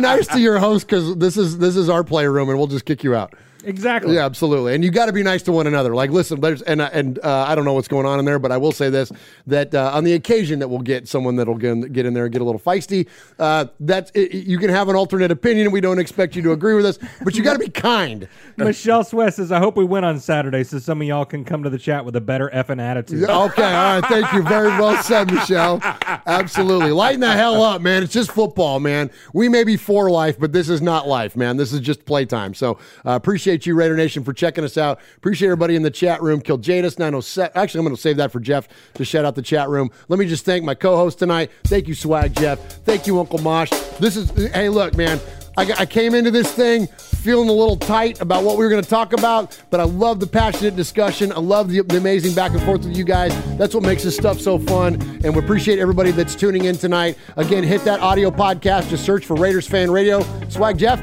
nice 0.00 0.26
to 0.28 0.40
your 0.40 0.58
host 0.58 0.86
because 0.86 1.14
this 1.16 1.36
is 1.36 1.58
this 1.58 1.76
is 1.76 1.88
our 1.90 2.02
playroom, 2.04 2.48
and 2.48 2.56
we'll 2.58 2.66
just 2.68 2.84
kick 2.86 3.04
you 3.04 3.14
out. 3.14 3.34
Exactly. 3.66 4.14
Yeah, 4.14 4.24
absolutely. 4.24 4.74
And 4.74 4.84
you 4.84 4.90
got 4.90 5.06
to 5.06 5.12
be 5.12 5.22
nice 5.22 5.42
to 5.42 5.52
one 5.52 5.66
another. 5.66 5.94
Like, 5.94 6.10
listen, 6.10 6.40
there's 6.40 6.62
and 6.62 6.80
uh, 6.80 6.90
and 6.92 7.18
uh, 7.18 7.44
I 7.48 7.54
don't 7.54 7.64
know 7.64 7.72
what's 7.72 7.88
going 7.88 8.06
on 8.06 8.18
in 8.18 8.24
there, 8.24 8.38
but 8.38 8.52
I 8.52 8.56
will 8.56 8.72
say 8.72 8.90
this: 8.90 9.10
that 9.46 9.74
uh, 9.74 9.90
on 9.92 10.04
the 10.04 10.12
occasion 10.12 10.60
that 10.60 10.68
we'll 10.68 10.80
get 10.80 11.08
someone 11.08 11.36
that'll 11.36 11.56
get 11.56 11.72
in, 11.72 11.80
get 11.92 12.06
in 12.06 12.14
there 12.14 12.24
and 12.24 12.32
get 12.32 12.42
a 12.42 12.44
little 12.44 12.60
feisty, 12.60 13.08
uh, 13.38 13.66
that 13.80 14.12
it, 14.14 14.32
you 14.46 14.58
can 14.58 14.70
have 14.70 14.88
an 14.88 14.94
alternate 14.94 15.32
opinion. 15.32 15.72
We 15.72 15.80
don't 15.80 15.98
expect 15.98 16.36
you 16.36 16.42
to 16.42 16.52
agree 16.52 16.74
with 16.74 16.86
us, 16.86 16.98
but 17.22 17.34
you 17.34 17.42
got 17.42 17.54
to 17.54 17.58
be 17.58 17.68
kind. 17.68 18.28
Michelle 18.56 19.02
Sweat 19.02 19.34
says, 19.34 19.50
"I 19.50 19.58
hope 19.58 19.76
we 19.76 19.84
win 19.84 20.04
on 20.04 20.20
Saturday, 20.20 20.62
so 20.62 20.78
some 20.78 21.02
of 21.02 21.08
y'all 21.08 21.24
can 21.24 21.44
come 21.44 21.64
to 21.64 21.70
the 21.70 21.78
chat 21.78 22.04
with 22.04 22.14
a 22.16 22.20
better 22.20 22.48
effing 22.54 22.80
attitude." 22.80 23.24
Okay, 23.24 23.30
all 23.64 24.00
right. 24.00 24.04
Thank 24.08 24.32
you. 24.32 24.42
Very 24.42 24.68
well 24.68 25.02
said, 25.02 25.32
Michelle. 25.32 25.80
Absolutely. 26.26 26.92
Lighten 26.92 27.20
the 27.20 27.32
hell 27.32 27.62
up, 27.62 27.82
man. 27.82 28.02
It's 28.02 28.12
just 28.12 28.30
football, 28.30 28.78
man. 28.78 29.10
We 29.32 29.48
may 29.48 29.64
be 29.64 29.76
for 29.76 30.10
life, 30.10 30.38
but 30.38 30.52
this 30.52 30.68
is 30.68 30.80
not 30.80 31.08
life, 31.08 31.36
man. 31.36 31.56
This 31.56 31.72
is 31.72 31.80
just 31.80 32.04
playtime. 32.04 32.54
So 32.54 32.78
uh, 33.04 33.18
appreciate 33.56 33.70
you, 33.70 33.74
Raider 33.74 33.96
Nation, 33.96 34.22
for 34.22 34.32
checking 34.32 34.64
us 34.64 34.76
out. 34.76 35.00
Appreciate 35.16 35.48
everybody 35.48 35.76
in 35.76 35.82
the 35.82 35.90
chat 35.90 36.20
room. 36.22 36.40
Kill 36.40 36.58
Jadis, 36.58 36.98
907. 36.98 37.52
Actually, 37.54 37.78
I'm 37.80 37.84
going 37.86 37.96
to 37.96 38.00
save 38.00 38.18
that 38.18 38.30
for 38.30 38.40
Jeff 38.40 38.68
to 38.94 39.04
shout 39.04 39.24
out 39.24 39.34
the 39.34 39.42
chat 39.42 39.68
room. 39.68 39.90
Let 40.08 40.18
me 40.18 40.26
just 40.26 40.44
thank 40.44 40.64
my 40.64 40.74
co 40.74 40.96
host 40.96 41.18
tonight. 41.18 41.50
Thank 41.64 41.88
you, 41.88 41.94
Swag 41.94 42.34
Jeff. 42.36 42.58
Thank 42.84 43.06
you, 43.06 43.18
Uncle 43.18 43.38
Mosh. 43.38 43.70
This 43.98 44.16
is, 44.16 44.30
hey, 44.52 44.68
look, 44.68 44.94
man. 44.94 45.18
I, 45.58 45.62
I 45.78 45.86
came 45.86 46.14
into 46.14 46.30
this 46.30 46.52
thing 46.52 46.86
feeling 46.86 47.48
a 47.48 47.52
little 47.52 47.78
tight 47.78 48.20
about 48.20 48.44
what 48.44 48.58
we 48.58 48.64
were 48.64 48.68
going 48.68 48.82
to 48.82 48.88
talk 48.88 49.14
about, 49.14 49.58
but 49.70 49.80
I 49.80 49.84
love 49.84 50.20
the 50.20 50.26
passionate 50.26 50.76
discussion. 50.76 51.32
I 51.32 51.38
love 51.38 51.70
the, 51.70 51.80
the 51.80 51.96
amazing 51.96 52.34
back 52.34 52.52
and 52.52 52.60
forth 52.60 52.84
with 52.84 52.94
you 52.94 53.04
guys. 53.04 53.32
That's 53.56 53.74
what 53.74 53.82
makes 53.82 54.02
this 54.02 54.14
stuff 54.14 54.38
so 54.38 54.58
fun, 54.58 54.96
and 55.24 55.34
we 55.34 55.42
appreciate 55.42 55.78
everybody 55.78 56.10
that's 56.10 56.34
tuning 56.34 56.66
in 56.66 56.76
tonight. 56.76 57.16
Again, 57.38 57.64
hit 57.64 57.84
that 57.84 58.00
audio 58.00 58.30
podcast. 58.30 58.90
Just 58.90 59.06
search 59.06 59.24
for 59.24 59.34
Raiders 59.34 59.66
Fan 59.66 59.90
Radio. 59.90 60.22
Swag 60.50 60.76
Jeff, 60.76 61.00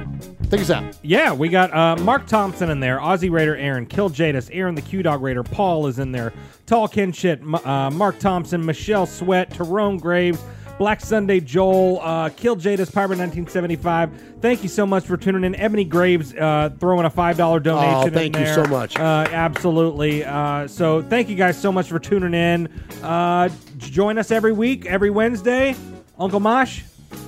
take 0.53 0.61
us 0.61 0.69
out. 0.69 0.97
Yeah, 1.01 1.33
we 1.33 1.49
got 1.49 1.73
uh, 1.73 1.95
Mark 2.03 2.27
Thompson 2.27 2.69
in 2.69 2.79
there, 2.79 2.99
Aussie 2.99 3.31
Raider 3.31 3.55
Aaron, 3.55 3.85
Kill 3.85 4.09
Jadis, 4.09 4.49
Aaron 4.51 4.75
the 4.75 4.81
Q 4.81 5.03
Dog 5.03 5.21
Raider, 5.21 5.43
Paul 5.43 5.87
is 5.87 5.99
in 5.99 6.11
there, 6.11 6.33
Tall 6.65 6.87
Ken 6.87 7.11
Shit, 7.11 7.41
M- 7.41 7.55
uh, 7.55 7.89
Mark 7.91 8.19
Thompson, 8.19 8.65
Michelle 8.65 9.05
Sweat, 9.05 9.51
Tyrone 9.51 9.97
Graves, 9.97 10.41
Black 10.77 11.01
Sunday 11.01 11.39
Joel, 11.39 11.99
uh, 12.01 12.29
Kill 12.29 12.55
Jadis, 12.55 12.89
Piper 12.89 13.15
1975. 13.15 14.11
Thank 14.41 14.63
you 14.63 14.69
so 14.69 14.85
much 14.85 15.05
for 15.05 15.17
tuning 15.17 15.43
in. 15.43 15.55
Ebony 15.55 15.85
Graves 15.85 16.33
uh, 16.35 16.69
throwing 16.79 17.05
a 17.05 17.09
$5 17.09 17.63
donation 17.63 17.93
Oh, 17.95 18.09
thank 18.09 18.37
you 18.37 18.45
so 18.47 18.65
much. 18.65 18.97
Uh, 18.97 19.27
absolutely. 19.31 20.23
Uh, 20.25 20.67
so 20.67 21.01
thank 21.01 21.29
you 21.29 21.35
guys 21.35 21.59
so 21.59 21.71
much 21.71 21.89
for 21.89 21.99
tuning 21.99 22.33
in. 22.33 22.67
Uh, 23.01 23.49
join 23.77 24.17
us 24.17 24.31
every 24.31 24.51
week, 24.51 24.85
every 24.85 25.09
Wednesday. 25.09 25.75
Uncle 26.17 26.39
Mosh, 26.39 26.81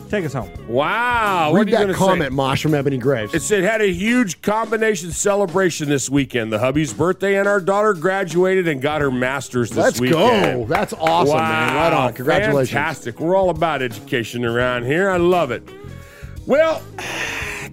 take 0.10 0.26
us 0.26 0.34
home. 0.34 0.50
Wow. 0.68 1.52
what 1.52 1.60
Read 1.60 1.68
are 1.68 1.72
that 1.72 1.82
gonna 1.82 1.94
comment, 1.94 2.32
say? 2.32 2.36
Mosh, 2.36 2.62
from 2.62 2.74
Ebony 2.74 2.98
Graves. 2.98 3.34
It 3.34 3.42
said 3.42 3.64
had 3.64 3.82
a 3.82 3.92
huge 3.92 4.42
combination 4.42 5.12
celebration 5.12 5.90
this 5.90 6.10
weekend. 6.10 6.52
The 6.52 6.60
hubby's 6.60 6.94
birthday 6.94 7.38
and 7.38 7.48
our 7.48 7.60
daughter 7.60 7.94
graduated 7.94 8.68
and 8.68 8.82
got 8.82 9.02
her 9.02 9.12
master's 9.12 9.70
this 9.70 10.00
weekend. 10.00 10.22
Let's 10.22 10.32
weekend. 10.36 10.68
go. 10.68 10.74
That's 10.74 10.94
awesome, 10.94 11.38
man. 11.38 11.76
Right 11.76 11.94
on. 11.94 12.14
Congratulations. 12.14 12.70
Fantastic. 12.70 13.20
We're 13.20 13.36
all 13.36 13.50
about 13.50 13.82
education 13.82 14.46
around 14.46 14.86
here. 14.86 15.10
I 15.10 15.18
love 15.18 15.52
it. 15.52 15.64
Well, 16.48 16.84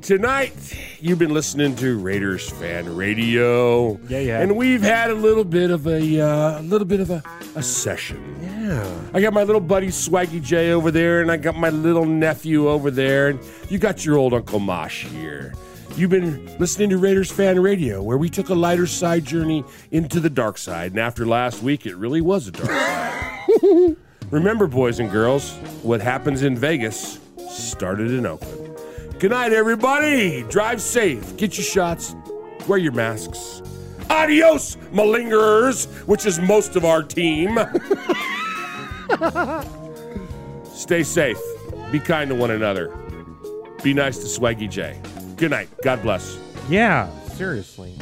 tonight 0.00 0.54
you've 0.98 1.18
been 1.18 1.34
listening 1.34 1.76
to 1.76 1.98
Raiders 1.98 2.48
Fan 2.48 2.96
Radio. 2.96 3.98
Yeah, 4.08 4.20
yeah. 4.20 4.40
And 4.40 4.56
we've 4.56 4.80
had 4.80 5.10
a 5.10 5.14
little 5.14 5.44
bit 5.44 5.70
of 5.70 5.86
a 5.86 6.20
uh, 6.20 6.60
a 6.60 6.62
little 6.62 6.86
bit 6.86 7.00
of 7.00 7.10
a, 7.10 7.22
a 7.54 7.62
session. 7.62 8.34
Yeah. 8.40 9.00
I 9.12 9.20
got 9.20 9.34
my 9.34 9.42
little 9.42 9.60
buddy 9.60 9.88
Swaggy 9.88 10.42
J 10.42 10.72
over 10.72 10.90
there, 10.90 11.20
and 11.20 11.30
I 11.30 11.36
got 11.36 11.54
my 11.54 11.68
little 11.68 12.06
nephew 12.06 12.70
over 12.70 12.90
there, 12.90 13.28
and 13.28 13.40
you 13.68 13.78
got 13.78 14.06
your 14.06 14.16
old 14.16 14.32
Uncle 14.32 14.58
Mosh 14.58 15.04
here. 15.04 15.52
You've 15.94 16.10
been 16.10 16.56
listening 16.58 16.88
to 16.90 16.96
Raiders 16.96 17.30
Fan 17.30 17.60
Radio, 17.60 18.02
where 18.02 18.16
we 18.16 18.30
took 18.30 18.48
a 18.48 18.54
lighter 18.54 18.86
side 18.86 19.26
journey 19.26 19.64
into 19.90 20.18
the 20.18 20.30
dark 20.30 20.56
side, 20.56 20.92
and 20.92 21.00
after 21.00 21.26
last 21.26 21.62
week, 21.62 21.84
it 21.84 21.96
really 21.96 22.22
was 22.22 22.48
a 22.48 22.52
dark 22.52 22.70
side. 22.70 23.96
Remember, 24.30 24.66
boys 24.66 24.98
and 24.98 25.10
girls, 25.10 25.52
what 25.82 26.00
happens 26.00 26.42
in 26.42 26.56
Vegas 26.56 27.18
started 27.52 28.10
in 28.10 28.26
Oakland. 28.26 28.61
Good 29.22 29.30
night, 29.30 29.52
everybody. 29.52 30.42
Drive 30.48 30.82
safe. 30.82 31.36
Get 31.36 31.56
your 31.56 31.62
shots. 31.62 32.16
Wear 32.66 32.76
your 32.76 32.90
masks. 32.90 33.62
Adios, 34.10 34.74
malingerers, 34.92 35.86
which 36.08 36.26
is 36.26 36.40
most 36.40 36.74
of 36.74 36.84
our 36.84 37.04
team. 37.04 37.54
Stay 40.74 41.04
safe. 41.04 41.38
Be 41.92 42.00
kind 42.00 42.30
to 42.30 42.34
one 42.34 42.50
another. 42.50 42.88
Be 43.84 43.94
nice 43.94 44.18
to 44.18 44.24
Swaggy 44.24 44.68
J. 44.68 45.00
Good 45.36 45.52
night. 45.52 45.68
God 45.84 46.02
bless. 46.02 46.36
Yeah, 46.68 47.08
seriously. 47.28 47.96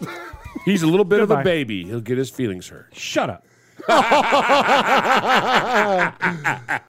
He's 0.64 0.82
a 0.82 0.86
little 0.86 1.04
bit 1.04 1.20
of 1.20 1.30
a 1.30 1.34
Goodbye. 1.34 1.44
baby. 1.44 1.84
He'll 1.84 2.00
get 2.00 2.16
his 2.16 2.30
feelings 2.30 2.68
hurt. 2.68 2.88
Shut 2.94 3.28
up. 3.28 3.44